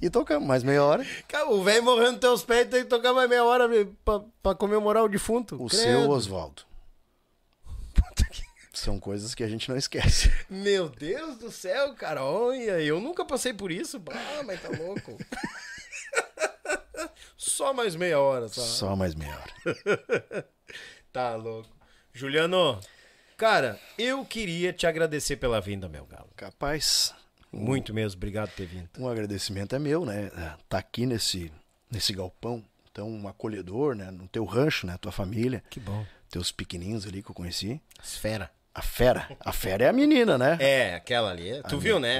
E 0.00 0.10
tocamos 0.10 0.46
mais 0.46 0.62
meia 0.62 0.84
hora. 0.84 1.06
Cara, 1.26 1.48
o 1.50 1.62
velho 1.62 1.82
morrendo 1.82 2.12
nos 2.12 2.20
teus 2.20 2.44
pés 2.44 2.68
tem 2.68 2.82
que 2.82 2.88
tocar 2.88 3.12
mais 3.12 3.28
meia 3.28 3.44
hora 3.44 3.68
pra, 4.04 4.20
pra 4.42 4.54
comemorar 4.54 5.02
o 5.04 5.08
defunto. 5.08 5.54
O 5.56 5.68
Credo. 5.68 5.82
seu 5.82 6.10
Oswaldo. 6.10 6.62
São 8.72 9.00
coisas 9.00 9.34
que 9.34 9.42
a 9.42 9.48
gente 9.48 9.68
não 9.70 9.76
esquece. 9.76 10.30
Meu 10.50 10.88
Deus 10.90 11.38
do 11.38 11.50
céu, 11.50 11.94
cara, 11.94 12.22
olha, 12.22 12.78
eu 12.80 13.00
nunca 13.00 13.24
passei 13.24 13.54
por 13.54 13.72
isso. 13.72 14.00
Ah, 14.10 14.42
mas 14.44 14.60
tá 14.60 14.68
louco. 14.68 15.16
Só 17.36 17.72
mais 17.72 17.96
meia 17.96 18.20
hora, 18.20 18.48
tá? 18.48 18.60
Só 18.60 18.94
mais 18.94 19.14
meia 19.14 19.34
hora. 19.34 20.48
Tá 21.12 21.34
louco. 21.34 21.70
Juliano, 22.12 22.78
cara, 23.38 23.80
eu 23.96 24.22
queria 24.22 24.70
te 24.70 24.86
agradecer 24.86 25.36
pela 25.36 25.62
vinda, 25.62 25.88
meu 25.88 26.04
galo. 26.04 26.28
Capaz, 26.36 27.14
Muito 27.52 27.94
mesmo, 27.94 28.18
obrigado 28.18 28.48
por 28.50 28.56
ter 28.56 28.66
vindo. 28.66 28.88
um 28.98 29.08
agradecimento 29.08 29.74
é 29.74 29.78
meu, 29.78 30.04
né? 30.04 30.30
Tá 30.68 30.78
aqui 30.78 31.06
nesse, 31.06 31.50
nesse 31.90 32.12
galpão, 32.12 32.62
tão 32.92 33.08
um 33.08 33.28
acolhedor, 33.28 33.94
né? 33.94 34.10
No 34.10 34.26
teu 34.28 34.44
rancho, 34.44 34.86
né? 34.86 34.96
Tua 35.00 35.12
família, 35.12 35.62
Que 35.70 35.80
bom. 35.80 36.04
teus 36.30 36.50
pequenininhos 36.52 37.06
ali 37.06 37.22
que 37.22 37.30
eu 37.30 37.34
conheci. 37.34 37.80
Esfera. 38.02 38.50
A 38.74 38.82
fera. 38.82 39.26
A 39.40 39.52
fera 39.54 39.84
é 39.84 39.88
a 39.88 39.92
menina, 39.92 40.36
né? 40.36 40.58
É, 40.60 40.94
aquela 40.96 41.30
ali. 41.30 41.62
Tu 41.66 41.78
viu, 41.78 41.98
né? 41.98 42.16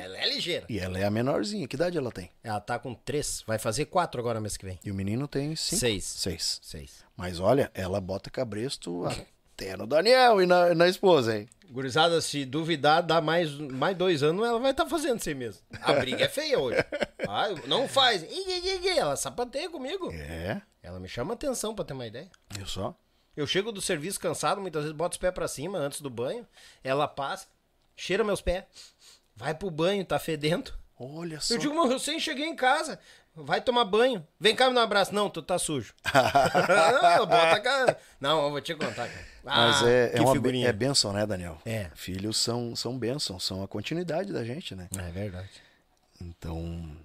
É. 0.00 0.04
Ela 0.06 0.18
é 0.18 0.28
ligeira. 0.28 0.66
E 0.68 0.76
ela 0.76 0.98
é 0.98 1.04
a 1.04 1.10
menorzinha. 1.10 1.68
Que 1.68 1.76
idade 1.76 1.96
ela 1.96 2.10
tem? 2.10 2.28
Ela 2.42 2.58
tá 2.60 2.80
com 2.80 2.92
três, 2.94 3.44
vai 3.46 3.60
fazer 3.60 3.84
quatro 3.84 4.20
agora 4.20 4.40
mês 4.40 4.56
que 4.56 4.64
vem. 4.64 4.76
E 4.84 4.90
o 4.90 4.94
menino 4.94 5.28
tem 5.28 5.54
cinco? 5.54 5.78
Seis. 5.78 6.04
Seis. 6.04 6.58
Seis. 6.64 7.04
Mas 7.16 7.38
olha, 7.38 7.70
ela 7.72 8.00
bota 8.00 8.28
cabresto 8.28 9.06
até 9.06 9.76
no 9.76 9.86
Daniel 9.86 10.42
e 10.42 10.46
na, 10.46 10.74
na 10.74 10.88
esposa, 10.88 11.38
hein? 11.38 11.48
Gurizada, 11.70 12.20
se 12.20 12.44
duvidar, 12.44 13.00
dá 13.02 13.20
mais, 13.20 13.52
mais 13.54 13.96
dois 13.96 14.22
anos, 14.24 14.44
ela 14.44 14.58
vai 14.58 14.72
estar 14.72 14.86
fazendo 14.86 15.20
isso 15.20 15.28
aí 15.28 15.34
mesmo. 15.36 15.62
A 15.80 15.92
briga 15.92 16.24
é 16.24 16.28
feia 16.28 16.58
hoje. 16.58 16.78
Ah, 17.28 17.46
não 17.66 17.86
faz. 17.86 18.24
Ela 18.96 19.14
sapateia 19.16 19.70
comigo. 19.70 20.10
É, 20.12 20.60
Ela 20.82 20.98
me 20.98 21.06
chama 21.08 21.34
atenção 21.34 21.72
pra 21.74 21.84
ter 21.84 21.92
uma 21.92 22.06
ideia. 22.06 22.28
eu 22.58 22.66
só. 22.66 22.94
Eu 23.36 23.46
chego 23.46 23.70
do 23.70 23.80
serviço 23.80 24.18
cansado, 24.18 24.60
muitas 24.60 24.82
vezes 24.82 24.96
boto 24.96 25.14
os 25.14 25.18
pés 25.18 25.32
pra 25.32 25.46
cima 25.46 25.78
antes 25.78 26.00
do 26.00 26.10
banho. 26.10 26.44
Ela 26.82 27.06
passa, 27.06 27.46
cheira 27.94 28.24
meus 28.24 28.40
pés, 28.40 28.64
vai 29.36 29.54
pro 29.54 29.70
banho, 29.70 30.04
tá 30.04 30.18
fedendo. 30.18 30.74
Olha 30.98 31.40
só. 31.40 31.54
Eu 31.54 31.58
digo, 31.58 31.74
mas 31.74 31.84
eu 31.86 31.92
recém 31.92 32.18
cheguei 32.18 32.46
em 32.46 32.56
casa. 32.56 32.98
Vai 33.44 33.60
tomar 33.60 33.84
banho. 33.84 34.26
Vem 34.38 34.54
cá 34.54 34.68
me 34.68 34.74
dar 34.74 34.80
um 34.82 34.84
abraço. 34.84 35.14
Não, 35.14 35.28
tu 35.30 35.42
tá 35.42 35.58
sujo. 35.58 35.94
não, 36.12 37.26
bota 37.26 37.60
cara. 37.60 37.98
Não, 38.20 38.44
eu 38.44 38.50
vou 38.50 38.60
te 38.60 38.74
contar, 38.74 39.08
cara. 39.08 39.26
Mas 39.42 39.82
Ah, 39.82 39.88
é, 39.90 40.04
é, 40.06 40.08
que 40.14 40.20
uma, 40.20 40.32
figurinha. 40.32 40.68
é 40.68 40.72
bênção, 40.72 41.12
né, 41.12 41.26
Daniel? 41.26 41.58
É. 41.64 41.90
Filhos 41.94 42.36
são, 42.36 42.74
são 42.76 42.98
bênçãos, 42.98 43.44
são 43.44 43.62
a 43.62 43.68
continuidade 43.68 44.32
da 44.32 44.44
gente, 44.44 44.74
né? 44.74 44.88
É 44.96 45.10
verdade. 45.10 45.50
Então, 46.20 46.96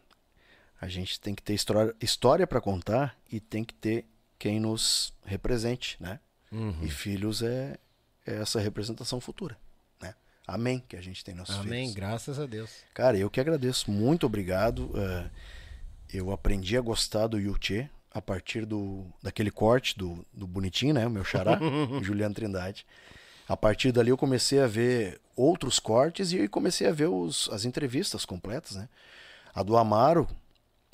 a 0.82 0.88
gente 0.88 1.20
tem 1.20 1.34
que 1.34 1.42
ter 1.42 1.54
história, 1.54 1.94
história 2.02 2.46
para 2.46 2.60
contar 2.62 3.16
e 3.32 3.40
tem 3.40 3.64
que 3.64 3.74
ter 3.74 4.06
quem 4.38 4.60
nos 4.60 5.14
represente, 5.26 5.96
né? 6.00 6.20
Uhum. 6.52 6.78
E 6.82 6.90
filhos 6.90 7.42
é, 7.42 7.78
é 8.26 8.36
essa 8.42 8.60
representação 8.60 9.20
futura, 9.22 9.58
né? 10.02 10.14
Amém 10.46 10.84
que 10.88 10.96
a 10.98 11.02
gente 11.02 11.24
tem 11.24 11.34
nossos 11.34 11.56
Amém, 11.56 11.84
filhos. 11.84 11.96
graças 11.96 12.40
a 12.40 12.46
Deus. 12.46 12.70
Cara, 12.94 13.18
eu 13.18 13.30
que 13.30 13.40
agradeço. 13.40 13.90
Muito 13.90 14.26
obrigado. 14.26 14.92
eh, 14.96 15.30
eu 16.16 16.32
aprendi 16.32 16.78
a 16.78 16.82
gostar 16.82 17.28
do 17.28 17.40
Yuchê 17.40 17.90
a 18.12 18.22
partir 18.22 18.66
do, 18.66 19.06
daquele 19.22 19.52
corte 19.52 19.98
do, 19.98 20.26
do 20.34 20.48
Bonitinho, 20.48 20.94
né? 20.94 21.06
O 21.06 21.10
meu 21.10 21.24
xará, 21.24 21.60
Juliano 22.02 22.34
Trindade. 22.34 22.86
A 23.48 23.56
partir 23.58 23.92
dali 23.92 24.10
eu 24.10 24.18
comecei 24.18 24.60
a 24.60 24.68
ver 24.68 25.20
outros 25.36 25.80
cortes 25.80 26.32
e 26.32 26.48
comecei 26.48 26.88
a 26.88 26.92
ver 26.92 27.08
os, 27.08 27.50
as 27.52 27.66
entrevistas 27.66 28.26
completas, 28.26 28.76
né? 28.76 28.88
A 29.54 29.62
do 29.64 29.78
Amaro, 29.78 30.28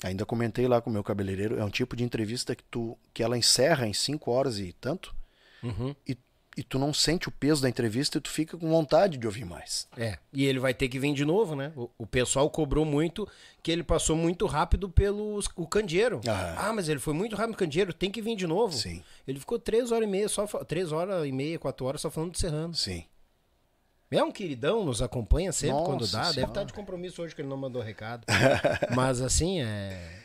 ainda 0.04 0.26
comentei 0.26 0.66
lá 0.68 0.80
com 0.80 0.90
o 0.90 0.92
meu 0.92 1.02
cabeleireiro, 1.04 1.58
é 1.58 1.64
um 1.64 1.70
tipo 1.70 1.96
de 1.96 2.04
entrevista 2.04 2.54
que, 2.54 2.64
tu, 2.64 2.98
que 3.14 3.22
ela 3.22 3.38
encerra 3.38 3.86
em 3.86 3.92
cinco 3.92 4.30
horas 4.30 4.58
e 4.58 4.72
tanto, 4.80 5.14
Uhum. 5.62 5.94
e, 6.06 6.18
e 6.56 6.62
tu 6.62 6.78
não 6.78 6.92
sente 6.92 7.28
o 7.28 7.32
peso 7.32 7.62
da 7.62 7.68
entrevista 7.68 8.18
e 8.18 8.20
tu 8.20 8.28
fica 8.30 8.56
com 8.56 8.68
vontade 8.68 9.16
de 9.16 9.26
ouvir 9.26 9.44
mais. 9.44 9.88
É, 9.96 10.18
e 10.32 10.44
ele 10.44 10.58
vai 10.58 10.74
ter 10.74 10.88
que 10.88 10.98
vir 10.98 11.14
de 11.14 11.24
novo, 11.24 11.56
né? 11.56 11.72
O, 11.74 11.88
o 11.98 12.06
pessoal 12.06 12.48
cobrou 12.50 12.84
muito 12.84 13.26
que 13.62 13.70
ele 13.70 13.82
passou 13.82 14.16
muito 14.16 14.44
rápido 14.46 14.88
pelo 14.88 15.40
o 15.56 15.66
candeeiro. 15.66 16.20
Ah. 16.28 16.68
Ah, 16.68 16.72
mas 16.72 16.88
ele 16.88 17.00
foi 17.00 17.14
muito 17.14 17.34
rápido 17.36 17.52
no 17.52 17.58
candeeiro, 17.58 17.92
tem 17.92 18.10
que 18.10 18.20
vir 18.20 18.36
de 18.36 18.46
novo. 18.46 18.76
Sim. 18.76 19.02
Ele 19.26 19.38
ficou 19.38 19.58
três 19.58 19.90
horas 19.92 20.06
e 20.06 20.10
meia, 20.10 20.28
só 20.28 20.46
três 20.46 20.92
horas 20.92 21.26
e 21.26 21.32
meia, 21.32 21.58
quatro 21.58 21.86
horas 21.86 22.00
só 22.00 22.10
falando 22.10 22.32
de 22.32 22.38
Serrano. 22.38 22.74
Sim. 22.74 23.04
É 24.10 24.22
um 24.22 24.30
queridão, 24.30 24.84
nos 24.84 25.00
acompanha 25.00 25.52
sempre 25.52 25.76
Nossa 25.76 25.86
quando 25.86 26.06
dá. 26.06 26.20
Deve 26.20 26.34
Senhora. 26.34 26.50
estar 26.50 26.64
de 26.64 26.72
compromisso 26.74 27.22
hoje 27.22 27.34
que 27.34 27.40
ele 27.40 27.48
não 27.48 27.56
mandou 27.56 27.80
recado. 27.80 28.26
Mas 28.94 29.22
assim, 29.22 29.62
é. 29.62 30.20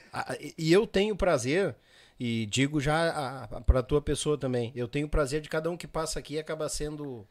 E 0.57 0.73
eu 0.73 0.85
tenho 0.85 1.15
prazer, 1.15 1.73
e 2.19 2.45
digo 2.47 2.79
já 2.81 3.09
a- 3.45 3.61
pra 3.61 3.81
tua 3.83 4.01
pessoa 4.01 4.37
também, 4.37 4.71
eu 4.75 4.87
tenho 4.87 5.07
prazer 5.09 5.41
de 5.41 5.49
cada 5.49 5.69
um 5.69 5.77
que 5.77 5.87
passa 5.87 6.19
aqui 6.19 6.37
acaba 6.39 6.67
sendo. 6.69 7.27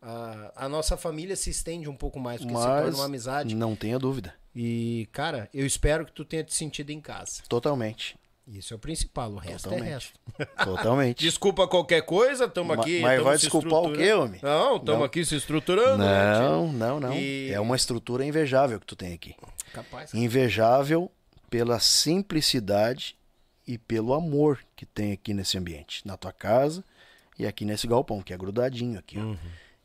A, 0.00 0.52
a 0.64 0.68
nossa 0.68 0.96
família 0.96 1.34
se 1.34 1.50
estende 1.50 1.88
um 1.88 1.96
pouco 1.96 2.20
mais, 2.20 2.40
porque 2.40 2.54
se 2.54 2.62
torna 2.62 2.82
Mas 2.86 2.94
uma 2.94 3.06
amizade. 3.06 3.54
não 3.54 3.74
tenha 3.74 3.98
dúvida. 3.98 4.34
E, 4.54 5.08
cara, 5.10 5.48
eu 5.52 5.66
espero 5.66 6.04
que 6.06 6.12
tu 6.12 6.24
tenha 6.24 6.44
te 6.44 6.54
sentido 6.54 6.90
em 6.90 7.00
casa. 7.00 7.42
Totalmente. 7.48 8.16
Isso 8.46 8.72
é 8.72 8.76
o 8.76 8.78
principal, 8.78 9.32
o 9.32 9.36
resto 9.38 9.66
é 9.68 9.70
Totalmente. 9.70 9.92
resto. 9.92 10.20
Totalmente. 10.64 11.18
Desculpa 11.18 11.66
qualquer 11.66 12.02
coisa, 12.02 12.44
estamos 12.44 12.78
aqui. 12.78 13.00
mas 13.00 13.20
vai 13.20 13.36
desculpar 13.36 13.80
o 13.80 13.92
quê, 13.92 14.12
homem? 14.12 14.38
Não, 14.42 14.76
estamos 14.76 15.04
aqui 15.04 15.24
se 15.24 15.34
estruturando. 15.34 15.98
né? 15.98 16.38
Não, 16.38 16.72
não, 16.72 17.00
não. 17.00 17.12
E- 17.14 17.50
É 17.50 17.58
uma 17.58 17.74
estrutura 17.74 18.24
invejável 18.24 18.78
que 18.78 18.86
tu 18.86 18.94
tem 18.94 19.12
aqui. 19.14 19.34
Capaz. 19.72 20.14
Invejável 20.14 21.10
pela 21.50 21.80
simplicidade 21.80 23.16
e 23.66 23.76
pelo 23.78 24.14
amor 24.14 24.64
que 24.76 24.86
tem 24.86 25.12
aqui 25.12 25.34
nesse 25.34 25.58
ambiente, 25.58 26.06
na 26.06 26.16
tua 26.16 26.32
casa 26.32 26.84
e 27.38 27.46
aqui 27.46 27.64
nesse 27.64 27.86
galpão, 27.86 28.22
que 28.22 28.32
é 28.32 28.36
grudadinho 28.36 28.98
aqui. 28.98 29.18
Uhum. 29.18 29.36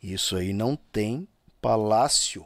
Isso 0.02 0.36
aí 0.36 0.54
não 0.54 0.76
tem 0.76 1.28
palácio 1.62 2.46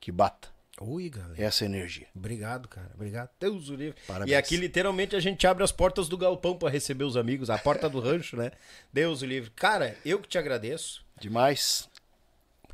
que 0.00 0.10
bata 0.10 0.48
Ui, 0.80 1.10
galera. 1.10 1.42
essa 1.42 1.64
energia. 1.66 2.06
Obrigado, 2.14 2.66
cara. 2.68 2.90
Obrigado. 2.94 3.28
Deus 3.38 3.68
o 3.68 3.74
livre. 3.74 4.00
Parabéns. 4.06 4.30
E 4.30 4.34
aqui, 4.34 4.56
literalmente, 4.56 5.14
a 5.14 5.20
gente 5.20 5.46
abre 5.46 5.62
as 5.62 5.70
portas 5.72 6.08
do 6.08 6.16
galpão 6.16 6.56
para 6.56 6.70
receber 6.70 7.04
os 7.04 7.16
amigos, 7.18 7.50
a 7.50 7.58
porta 7.58 7.88
do 7.88 8.00
rancho, 8.00 8.36
né? 8.36 8.50
Deus 8.90 9.20
o 9.20 9.26
livre. 9.26 9.50
Cara, 9.50 9.94
eu 10.04 10.18
que 10.18 10.28
te 10.28 10.38
agradeço. 10.38 11.04
Demais. 11.20 11.86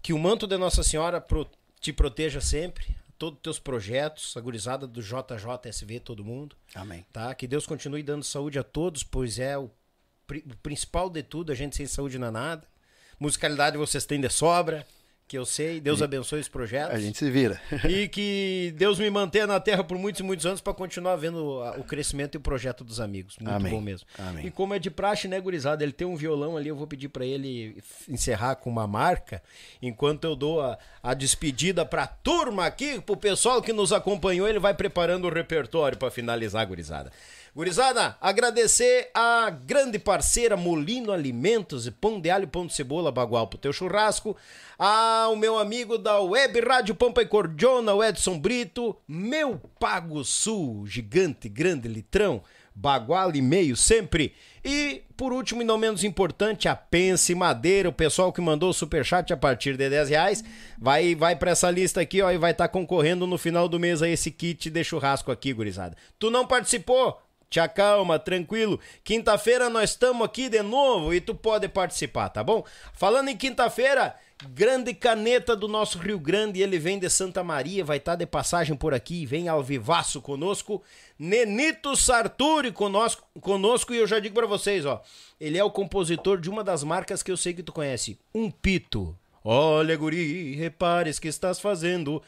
Que 0.01 0.13
o 0.13 0.19
manto 0.19 0.47
de 0.47 0.57
Nossa 0.57 0.85
Senhora 0.85 1.21
pro- 1.21 1.51
te 1.81 1.93
proteja 1.93 2.41
sempre. 2.41 2.95
Todos 3.19 3.39
os 3.39 3.43
teus 3.43 3.59
projetos, 3.59 4.37
a 4.37 4.41
gurizada 4.41 4.87
do 4.87 5.01
JJSV, 5.03 6.01
todo 6.01 6.25
mundo. 6.25 6.55
Amém. 6.75 7.07
Tá? 7.13 7.35
Que 7.35 7.47
Deus 7.47 7.67
continue 7.67 8.03
dando 8.03 8.23
saúde 8.25 8.59
a 8.59 8.63
todos, 8.63 9.03
pois 9.03 9.39
é 9.39 9.57
o, 9.57 9.71
pri- 10.27 10.45
o 10.51 10.57
principal 10.59 11.09
de 11.09 11.23
tudo. 11.23 11.51
A 11.51 11.55
gente 11.55 11.77
sem 11.77 11.87
saúde 11.87 12.19
não 12.19 12.29
é 12.29 12.31
nada. 12.31 12.67
Musicalidade 13.19 13.79
vocês 13.79 14.05
têm 14.05 14.21
de 14.21 14.29
sobra, 14.29 14.87
que 15.29 15.37
eu 15.37 15.45
sei. 15.45 15.81
Deus 15.81 16.01
abençoe 16.03 16.39
os 16.41 16.49
projetos. 16.49 16.95
A 16.95 17.01
gente 17.01 17.19
se 17.19 17.29
vira. 17.31 17.61
E 17.89 18.07
que 18.09 18.73
Deus 18.77 18.99
me 18.99 19.11
mantenha 19.11 19.47
na 19.47 19.59
terra 19.59 19.83
por 19.83 19.99
muitos 19.99 20.21
e 20.21 20.23
muitos 20.23 20.47
anos 20.47 20.61
para 20.61 20.73
continuar 20.73 21.17
vendo 21.17 21.61
a- 21.63 21.73
o 21.79 21.85
crescimento 21.85 22.37
e 22.37 22.39
o 22.39 22.41
projeto 22.41 22.85
dos 22.85 23.01
amigos. 23.01 23.37
Muito 23.41 23.53
Amém. 23.55 23.73
bom 23.73 23.81
mesmo. 23.81 24.07
Amém. 24.19 24.47
E 24.47 24.51
como 24.51 24.73
é 24.75 24.79
de 24.79 24.91
praxe, 24.91 25.27
né, 25.27 25.41
gurizada? 25.41 25.83
Ele 25.83 25.93
tem 25.93 26.07
um 26.07 26.15
violão 26.17 26.57
ali, 26.57 26.69
eu 26.69 26.77
vou 26.77 26.87
pedir 26.87 27.09
para 27.09 27.25
ele 27.25 27.77
encerrar 28.09 28.55
com 28.57 28.71
uma 28.71 28.87
marca, 28.87 29.43
enquanto 29.83 30.25
eu 30.25 30.37
dou 30.37 30.61
a, 30.61 30.79
a 31.03 31.13
despedida 31.15 31.85
pra 31.85 32.07
turma 32.07 32.65
aqui, 32.67 33.01
pro 33.01 33.17
pessoal 33.17 33.61
que 33.61 33.73
nos 33.73 33.93
acompanhou, 33.93 34.47
ele 34.49 34.59
vai 34.61 34.75
preparando 34.75 35.27
o 35.27 35.33
repertório 35.33 35.99
para 35.99 36.11
finalizar, 36.11 36.65
gurizada. 36.67 37.11
Gurizada, 37.57 38.19
agradecer 38.21 39.09
a 39.15 39.49
grande 39.49 39.99
parceira 39.99 40.59
Molino 40.59 41.11
Alimentos 41.11 41.87
e 41.87 41.91
Pão 41.91 42.21
de 42.21 42.29
Alho 42.29 42.47
Pão 42.47 42.67
de 42.67 42.75
Cebola 42.75 43.11
Bagual 43.11 43.47
pro 43.47 43.57
teu 43.57 43.73
churrasco. 43.73 44.37
Ao 44.79 45.35
meu 45.35 45.59
amigo 45.59 45.97
da 45.97 46.21
Web 46.21 46.61
Rádio 46.61 46.95
Pampa 46.95 47.23
e 47.23 47.27
Cordiona, 47.27 47.95
o 47.95 48.05
Edson 48.05 48.39
Brito. 48.39 48.95
Meu 49.09 49.59
Pago 49.81 50.23
Sul, 50.23 50.87
gigante, 50.87 51.49
grande 51.49 51.89
litrão. 51.89 52.43
Bagual 52.75 53.35
e 53.35 53.41
meio 53.41 53.75
sempre. 53.75 54.35
E, 54.63 55.03
por 55.17 55.33
último 55.33 55.63
e 55.63 55.65
não 55.65 55.79
menos 55.79 56.05
importante, 56.05 56.69
a 56.69 56.77
Pense 56.77 57.35
Madeira, 57.35 57.89
o 57.89 57.93
pessoal 57.93 58.35
que 58.35 58.41
mandou 58.43 58.69
o 58.69 58.75
superchat 58.75 59.33
a 59.33 59.37
partir 59.37 59.79
de 59.79 59.89
10 59.89 60.11
reais, 60.11 60.45
vai, 60.79 61.15
vai 61.15 61.35
para 61.35 61.53
essa 61.53 61.71
lista 61.71 62.03
aqui, 62.03 62.21
ó, 62.21 62.31
e 62.31 62.37
vai 62.37 62.51
estar 62.51 62.69
concorrendo 62.69 63.27
no 63.27 63.39
final 63.39 63.67
do 63.67 63.81
mês 63.81 64.03
a 64.03 64.09
esse 64.11 64.31
kit 64.31 64.69
de 64.69 64.85
churrasco 64.85 65.33
aqui, 65.33 65.55
gurizada. 65.55 65.97
Tu 66.19 66.31
não 66.31 66.47
participou? 66.47 67.26
Te 67.49 67.61
acalma, 67.61 68.19
tranquilo. 68.19 68.81
Quinta-feira 69.05 69.71
nós 69.71 69.91
estamos 69.91 70.25
aqui 70.25 70.49
de 70.49 70.63
novo 70.63 71.15
e 71.15 71.21
tu 71.21 71.35
pode 71.35 71.69
participar, 71.69 72.29
tá 72.29 72.43
bom? 72.43 72.65
Falando 72.93 73.29
em 73.29 73.37
quinta-feira, 73.37 74.17
grande 74.51 74.93
caneta 74.93 75.55
do 75.55 75.69
nosso 75.69 75.99
Rio 75.99 76.19
Grande, 76.19 76.61
ele 76.61 76.79
vem 76.79 76.99
de 76.99 77.09
Santa 77.09 77.45
Maria, 77.45 77.85
vai 77.85 77.99
estar 77.99 78.17
de 78.17 78.27
passagem 78.27 78.77
por 78.77 78.93
aqui, 78.93 79.25
vem 79.25 79.49
ao 79.49 79.63
vivaço 79.63 80.21
conosco. 80.21 80.83
Nenito 81.19 81.97
Sarturi 81.97 82.73
conosco, 82.73 83.23
conosco 83.41 83.95
e 83.95 83.99
eu 83.99 84.07
já 84.07 84.19
digo 84.19 84.35
pra 84.35 84.47
vocês, 84.47 84.85
ó, 84.85 85.01
ele 85.41 85.57
é 85.57 85.65
o 85.65 85.71
compositor 85.71 86.41
de 86.41 86.51
uma 86.51 86.65
das 86.65 86.83
marcas 86.83 87.23
que 87.23 87.31
eu 87.31 87.37
sei 87.37 87.55
que 87.55 87.63
tu 87.63 87.73
conhece, 87.73 88.19
Um 88.35 88.51
Pito. 88.51 89.17
Olha, 89.43 89.97
guri, 89.97 90.57
repares 90.57 91.21
que 91.21 91.29
estás 91.29 91.61
fazendo 91.61 92.21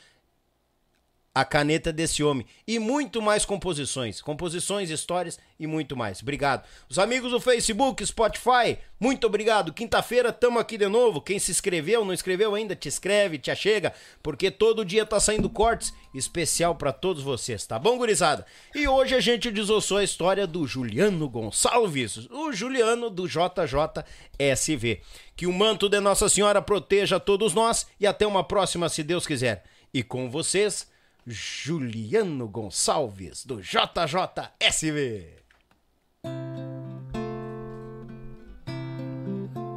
a 1.38 1.44
caneta 1.44 1.92
desse 1.92 2.24
homem. 2.24 2.44
E 2.66 2.80
muito 2.80 3.22
mais 3.22 3.44
composições. 3.44 4.20
Composições, 4.20 4.90
histórias 4.90 5.38
e 5.56 5.68
muito 5.68 5.96
mais. 5.96 6.20
Obrigado. 6.20 6.66
Os 6.88 6.98
amigos 6.98 7.30
do 7.30 7.38
Facebook, 7.38 8.04
Spotify, 8.04 8.76
muito 8.98 9.24
obrigado. 9.24 9.72
Quinta-feira 9.72 10.30
estamos 10.30 10.60
aqui 10.60 10.76
de 10.76 10.88
novo. 10.88 11.20
Quem 11.20 11.38
se 11.38 11.52
inscreveu, 11.52 12.04
não 12.04 12.12
inscreveu 12.12 12.56
ainda, 12.56 12.74
te 12.74 12.88
inscreve, 12.88 13.38
te 13.38 13.52
achega, 13.52 13.94
porque 14.20 14.50
todo 14.50 14.84
dia 14.84 15.06
tá 15.06 15.20
saindo 15.20 15.48
cortes 15.48 15.94
especial 16.12 16.74
para 16.74 16.92
todos 16.92 17.22
vocês, 17.22 17.64
tá 17.64 17.78
bom, 17.78 17.96
gurizada? 17.96 18.44
E 18.74 18.88
hoje 18.88 19.14
a 19.14 19.20
gente 19.20 19.52
desossou 19.52 19.98
a 19.98 20.04
história 20.04 20.44
do 20.44 20.66
Juliano 20.66 21.28
Gonçalves, 21.28 22.28
o 22.32 22.50
Juliano 22.50 23.10
do 23.10 23.28
JJSV. 23.28 25.02
Que 25.36 25.46
o 25.46 25.52
manto 25.52 25.88
de 25.88 26.00
Nossa 26.00 26.28
Senhora 26.28 26.60
proteja 26.60 27.20
todos 27.20 27.54
nós 27.54 27.86
e 28.00 28.08
até 28.08 28.26
uma 28.26 28.42
próxima, 28.42 28.88
se 28.88 29.04
Deus 29.04 29.24
quiser. 29.24 29.62
E 29.94 30.02
com 30.02 30.28
vocês, 30.28 30.88
Juliano 31.28 32.48
Gonçalves, 32.48 33.44
do 33.44 33.60
JJSV. 33.60 35.36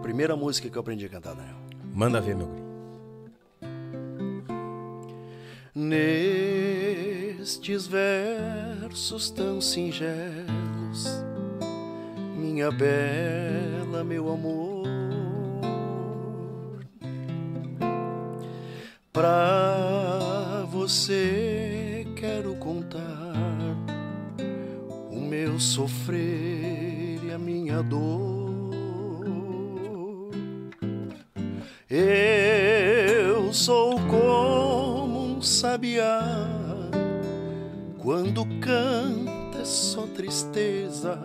Primeira 0.02 0.36
música 0.36 0.70
que 0.70 0.78
eu 0.78 0.82
aprendi 0.82 1.06
a 1.06 1.10
cantar, 1.10 1.36
Daniel. 1.36 1.58
Manda 1.94 2.22
ver, 2.22 2.36
meu 2.36 2.48
guri. 2.48 2.62
Nestes 5.74 6.68
versos 7.88 9.30
tão 9.32 9.60
singelos, 9.62 11.24
minha 12.36 12.70
bela, 12.72 14.04
meu 14.04 14.32
amor, 14.32 14.86
pra 19.14 20.31
você 20.92 22.06
quero 22.18 22.54
contar 22.56 23.34
o 25.10 25.22
meu 25.22 25.58
sofrer 25.58 27.18
e 27.24 27.32
a 27.34 27.40
minha 27.40 27.82
dor. 27.82 28.74
Eu 31.90 33.54
sou 33.54 33.96
como 34.10 35.38
um 35.38 35.42
sabiá 35.42 36.22
quando 37.98 38.46
canta 38.60 39.60
é 39.62 39.66
só 39.66 40.06
tristeza 40.08 41.18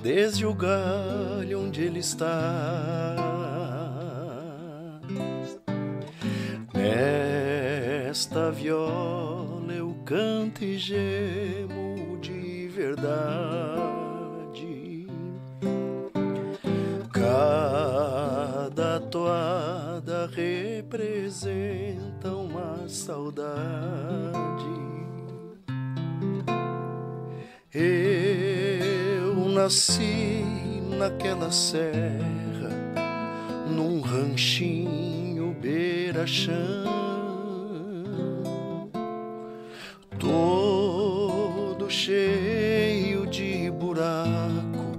desde 0.00 0.46
o 0.46 0.54
galho 0.54 1.60
onde 1.60 1.82
ele 1.82 1.98
está. 1.98 3.16
Nesta 8.16 8.50
viola 8.50 9.74
eu 9.74 9.94
canto 10.06 10.64
e 10.64 10.78
gemo 10.78 12.16
de 12.18 12.66
verdade. 12.68 13.06
Cada 17.12 19.00
toada 19.00 20.30
representa 20.34 22.30
uma 22.30 22.88
saudade. 22.88 23.44
Eu 27.74 29.44
nasci 29.50 30.42
naquela 30.98 31.52
serra, 31.52 32.70
num 33.68 34.00
ranchinho 34.00 35.54
beira-chão 35.60 36.96
todo 40.26 41.88
cheio 41.88 43.26
de 43.26 43.70
buraco, 43.70 44.98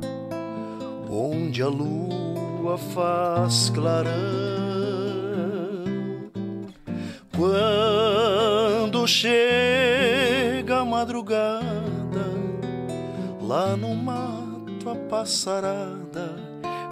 onde 1.10 1.62
a 1.62 1.68
lua 1.68 2.78
faz 2.78 3.70
clarão. 3.70 4.12
Quando 7.36 9.06
chega 9.06 10.80
a 10.80 10.86
madrugada, 10.86 12.26
lá 13.42 13.76
no 13.76 13.94
mato 13.96 14.90
a 14.90 14.96
passarada 14.96 16.36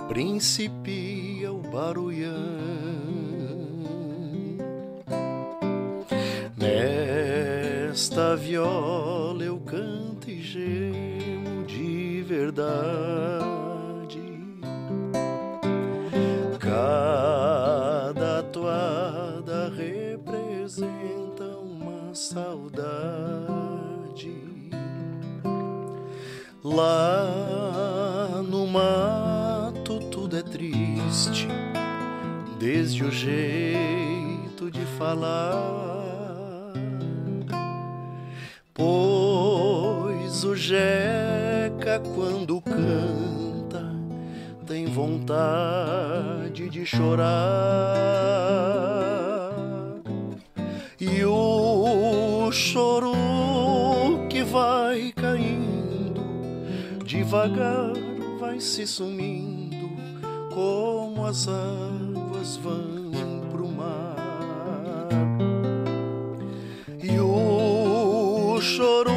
principia 0.08 1.52
o 1.52 1.60
barulhão. 1.60 2.76
Nesta 7.96 8.36
viola 8.36 9.42
eu 9.42 9.58
canto 9.58 10.30
e 10.30 10.42
gemo 10.42 11.64
de 11.66 12.22
verdade. 12.28 12.60
Cada 16.60 18.44
toada 18.44 19.70
representa 19.70 21.46
uma 21.58 22.14
saudade. 22.14 22.76
Lá 26.62 28.44
no 28.46 28.68
mato 28.68 30.02
tudo 30.12 30.36
é 30.36 30.44
triste, 30.44 31.48
desde 32.60 33.06
o 33.06 33.10
jeito 33.10 34.70
de 34.70 34.82
falar. 34.98 36.05
Pois 38.78 40.44
o 40.44 40.54
Jeca, 40.54 42.02
quando 42.14 42.60
canta, 42.60 43.96
tem 44.68 44.86
vontade 44.86 46.70
de 46.70 46.86
chorar. 46.86 47.24
E 51.00 51.24
o 51.24 52.52
choro 52.52 53.14
que 54.30 54.44
vai 54.44 55.14
caindo, 55.16 56.22
devagar 57.06 57.94
vai 58.42 58.60
se 58.60 58.86
sumindo, 58.86 59.90
como 60.54 61.26
as 61.26 61.48
águas 61.48 62.58
vão 62.58 63.40
pro 63.50 63.70
mar. 63.70 65.08
E 67.02 67.18
o 67.22 67.75
choro 68.66 69.14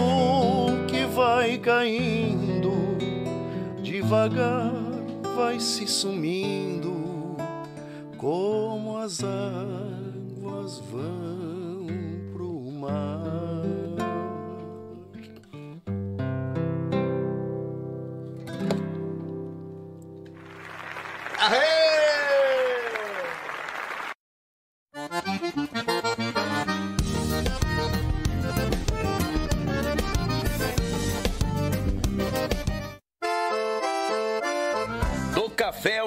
que 0.86 1.06
vai 1.06 1.56
caindo, 1.56 2.70
devagar 3.82 4.74
vai 5.34 5.58
se 5.58 5.86
sumindo, 5.86 7.34
como 8.18 8.98
as 8.98 9.24
águas 9.24 10.80
vão 10.90 11.86
pro 12.34 12.60
mar. 12.78 13.48
Do 21.40 21.87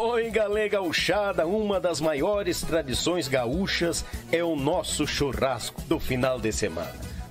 Oi, 0.00 0.30
galera 0.30 0.70
gauchada, 0.70 1.46
uma 1.46 1.78
das 1.78 2.00
maiores 2.00 2.62
tradições 2.62 3.28
gaúchas 3.28 4.02
é 4.30 4.42
o 4.42 4.56
nosso 4.56 5.06
churrasco 5.06 5.82
do 5.82 6.00
final 6.00 6.40
de 6.40 6.50
semana. 6.50 7.11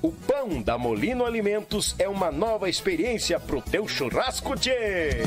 O 0.00 0.12
pão 0.12 0.62
da 0.62 0.78
Molino 0.78 1.24
Alimentos 1.26 1.96
é 1.98 2.08
uma 2.08 2.30
nova 2.30 2.68
experiência 2.68 3.40
pro 3.40 3.60
teu 3.60 3.88
churrasco, 3.88 4.54
tchê! 4.56 5.24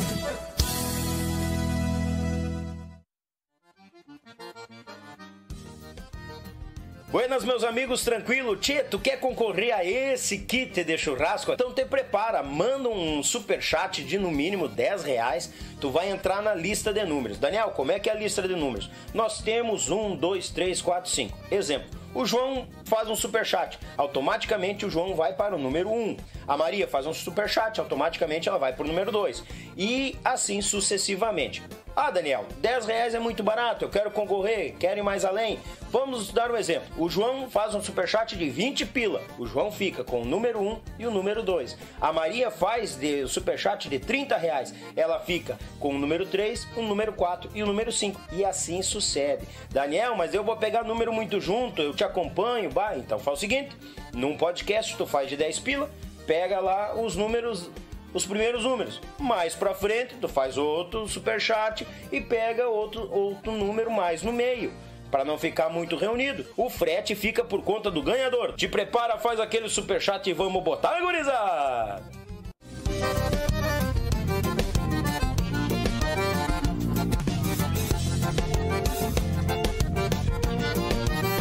Buenas, 7.09 7.43
meus 7.43 7.65
amigos, 7.65 8.05
tranquilo? 8.05 8.55
Tchê, 8.55 8.85
tu 8.85 8.97
quer 8.97 9.19
concorrer 9.19 9.75
a 9.75 9.83
esse 9.83 10.37
kit 10.37 10.81
de 10.85 10.97
churrasco? 10.97 11.51
Então 11.51 11.73
te 11.73 11.83
prepara, 11.83 12.41
manda 12.41 12.87
um 12.87 13.21
super 13.21 13.61
chat 13.61 14.01
de 14.05 14.17
no 14.17 14.31
mínimo 14.31 14.69
10 14.69 15.03
reais, 15.03 15.53
tu 15.81 15.91
vai 15.91 16.09
entrar 16.09 16.41
na 16.41 16.55
lista 16.55 16.93
de 16.93 17.03
números. 17.03 17.37
Daniel, 17.37 17.71
como 17.71 17.91
é 17.91 17.99
que 17.99 18.09
é 18.09 18.13
a 18.13 18.15
lista 18.15 18.41
de 18.41 18.55
números? 18.55 18.89
Nós 19.13 19.41
temos 19.41 19.89
1, 19.89 20.15
2, 20.15 20.49
3, 20.51 20.81
4, 20.81 21.11
5. 21.11 21.37
Exemplo, 21.51 22.00
o 22.13 22.25
João 22.25 22.67
faz 22.85 23.09
um 23.09 23.15
super 23.15 23.45
chat, 23.45 23.79
automaticamente 23.97 24.85
o 24.85 24.89
João 24.89 25.15
vai 25.15 25.33
para 25.33 25.55
o 25.55 25.59
número 25.59 25.89
1. 25.89 26.17
A 26.47 26.57
Maria 26.57 26.87
faz 26.87 27.05
um 27.05 27.13
super 27.13 27.47
chat, 27.47 27.79
automaticamente 27.79 28.49
ela 28.49 28.57
vai 28.57 28.73
para 28.73 28.83
o 28.83 28.87
número 28.87 29.11
2. 29.11 29.43
E 29.77 30.17
assim 30.23 30.61
sucessivamente. 30.61 31.63
Ah, 31.95 32.09
Daniel, 32.09 32.45
10 32.59 32.85
reais 32.85 33.13
é 33.13 33.19
muito 33.19 33.43
barato, 33.43 33.83
eu 33.83 33.89
quero 33.89 34.11
concorrer, 34.11 34.75
quero 34.79 34.99
ir 34.99 35.03
mais 35.03 35.25
além. 35.25 35.59
Vamos 35.91 36.31
dar 36.31 36.49
um 36.49 36.55
exemplo. 36.55 36.87
O 36.97 37.09
João 37.09 37.49
faz 37.49 37.75
um 37.75 37.83
superchat 37.83 38.37
de 38.37 38.49
20 38.49 38.85
pila. 38.85 39.21
O 39.37 39.45
João 39.45 39.69
fica 39.69 40.01
com 40.01 40.21
o 40.21 40.25
número 40.25 40.61
1 40.61 40.79
e 40.99 41.05
o 41.05 41.11
número 41.11 41.43
2. 41.43 41.77
A 41.99 42.13
Maria 42.13 42.49
faz 42.49 42.95
de 42.95 43.27
superchat 43.27 43.89
de 43.89 43.99
30 43.99 44.37
reais. 44.37 44.73
Ela 44.95 45.19
fica 45.19 45.59
com 45.81 45.89
o 45.89 45.97
número 45.99 46.25
3, 46.25 46.65
o 46.77 46.81
número 46.81 47.11
4 47.11 47.51
e 47.53 47.61
o 47.61 47.65
número 47.65 47.91
5. 47.91 48.21
E 48.31 48.45
assim 48.45 48.81
sucede. 48.81 49.45
Daniel, 49.69 50.15
mas 50.15 50.33
eu 50.33 50.45
vou 50.45 50.55
pegar 50.55 50.85
número 50.85 51.11
muito 51.11 51.41
junto, 51.41 51.81
eu 51.81 51.93
te 52.01 52.03
acompanho. 52.03 52.71
Bah, 52.71 52.97
então 52.97 53.19
faz 53.19 53.37
o 53.37 53.39
seguinte: 53.39 53.75
num 54.13 54.35
podcast 54.35 54.97
tu 54.97 55.05
faz 55.05 55.29
de 55.29 55.37
10 55.37 55.59
pila, 55.59 55.89
pega 56.25 56.59
lá 56.59 56.95
os 56.99 57.15
números 57.15 57.69
os 58.13 58.25
primeiros 58.25 58.63
números. 58.65 58.99
Mais 59.17 59.55
para 59.55 59.73
frente, 59.73 60.15
tu 60.15 60.27
faz 60.27 60.57
outro 60.57 61.07
superchat 61.07 61.87
e 62.11 62.19
pega 62.19 62.67
outro, 62.67 63.09
outro 63.09 63.53
número 63.53 63.89
mais 63.89 64.21
no 64.21 64.33
meio. 64.33 64.73
Para 65.09 65.23
não 65.23 65.37
ficar 65.37 65.69
muito 65.69 65.95
reunido, 65.95 66.45
o 66.57 66.69
frete 66.69 67.15
fica 67.15 67.43
por 67.43 67.61
conta 67.63 67.89
do 67.89 68.01
ganhador. 68.01 68.53
Te 68.53 68.67
prepara, 68.67 69.17
faz 69.17 69.39
aquele 69.39 69.69
superchat 69.69 70.29
e 70.29 70.33
vamos 70.33 70.61
botar, 70.61 70.99
gurizada! 70.99 72.03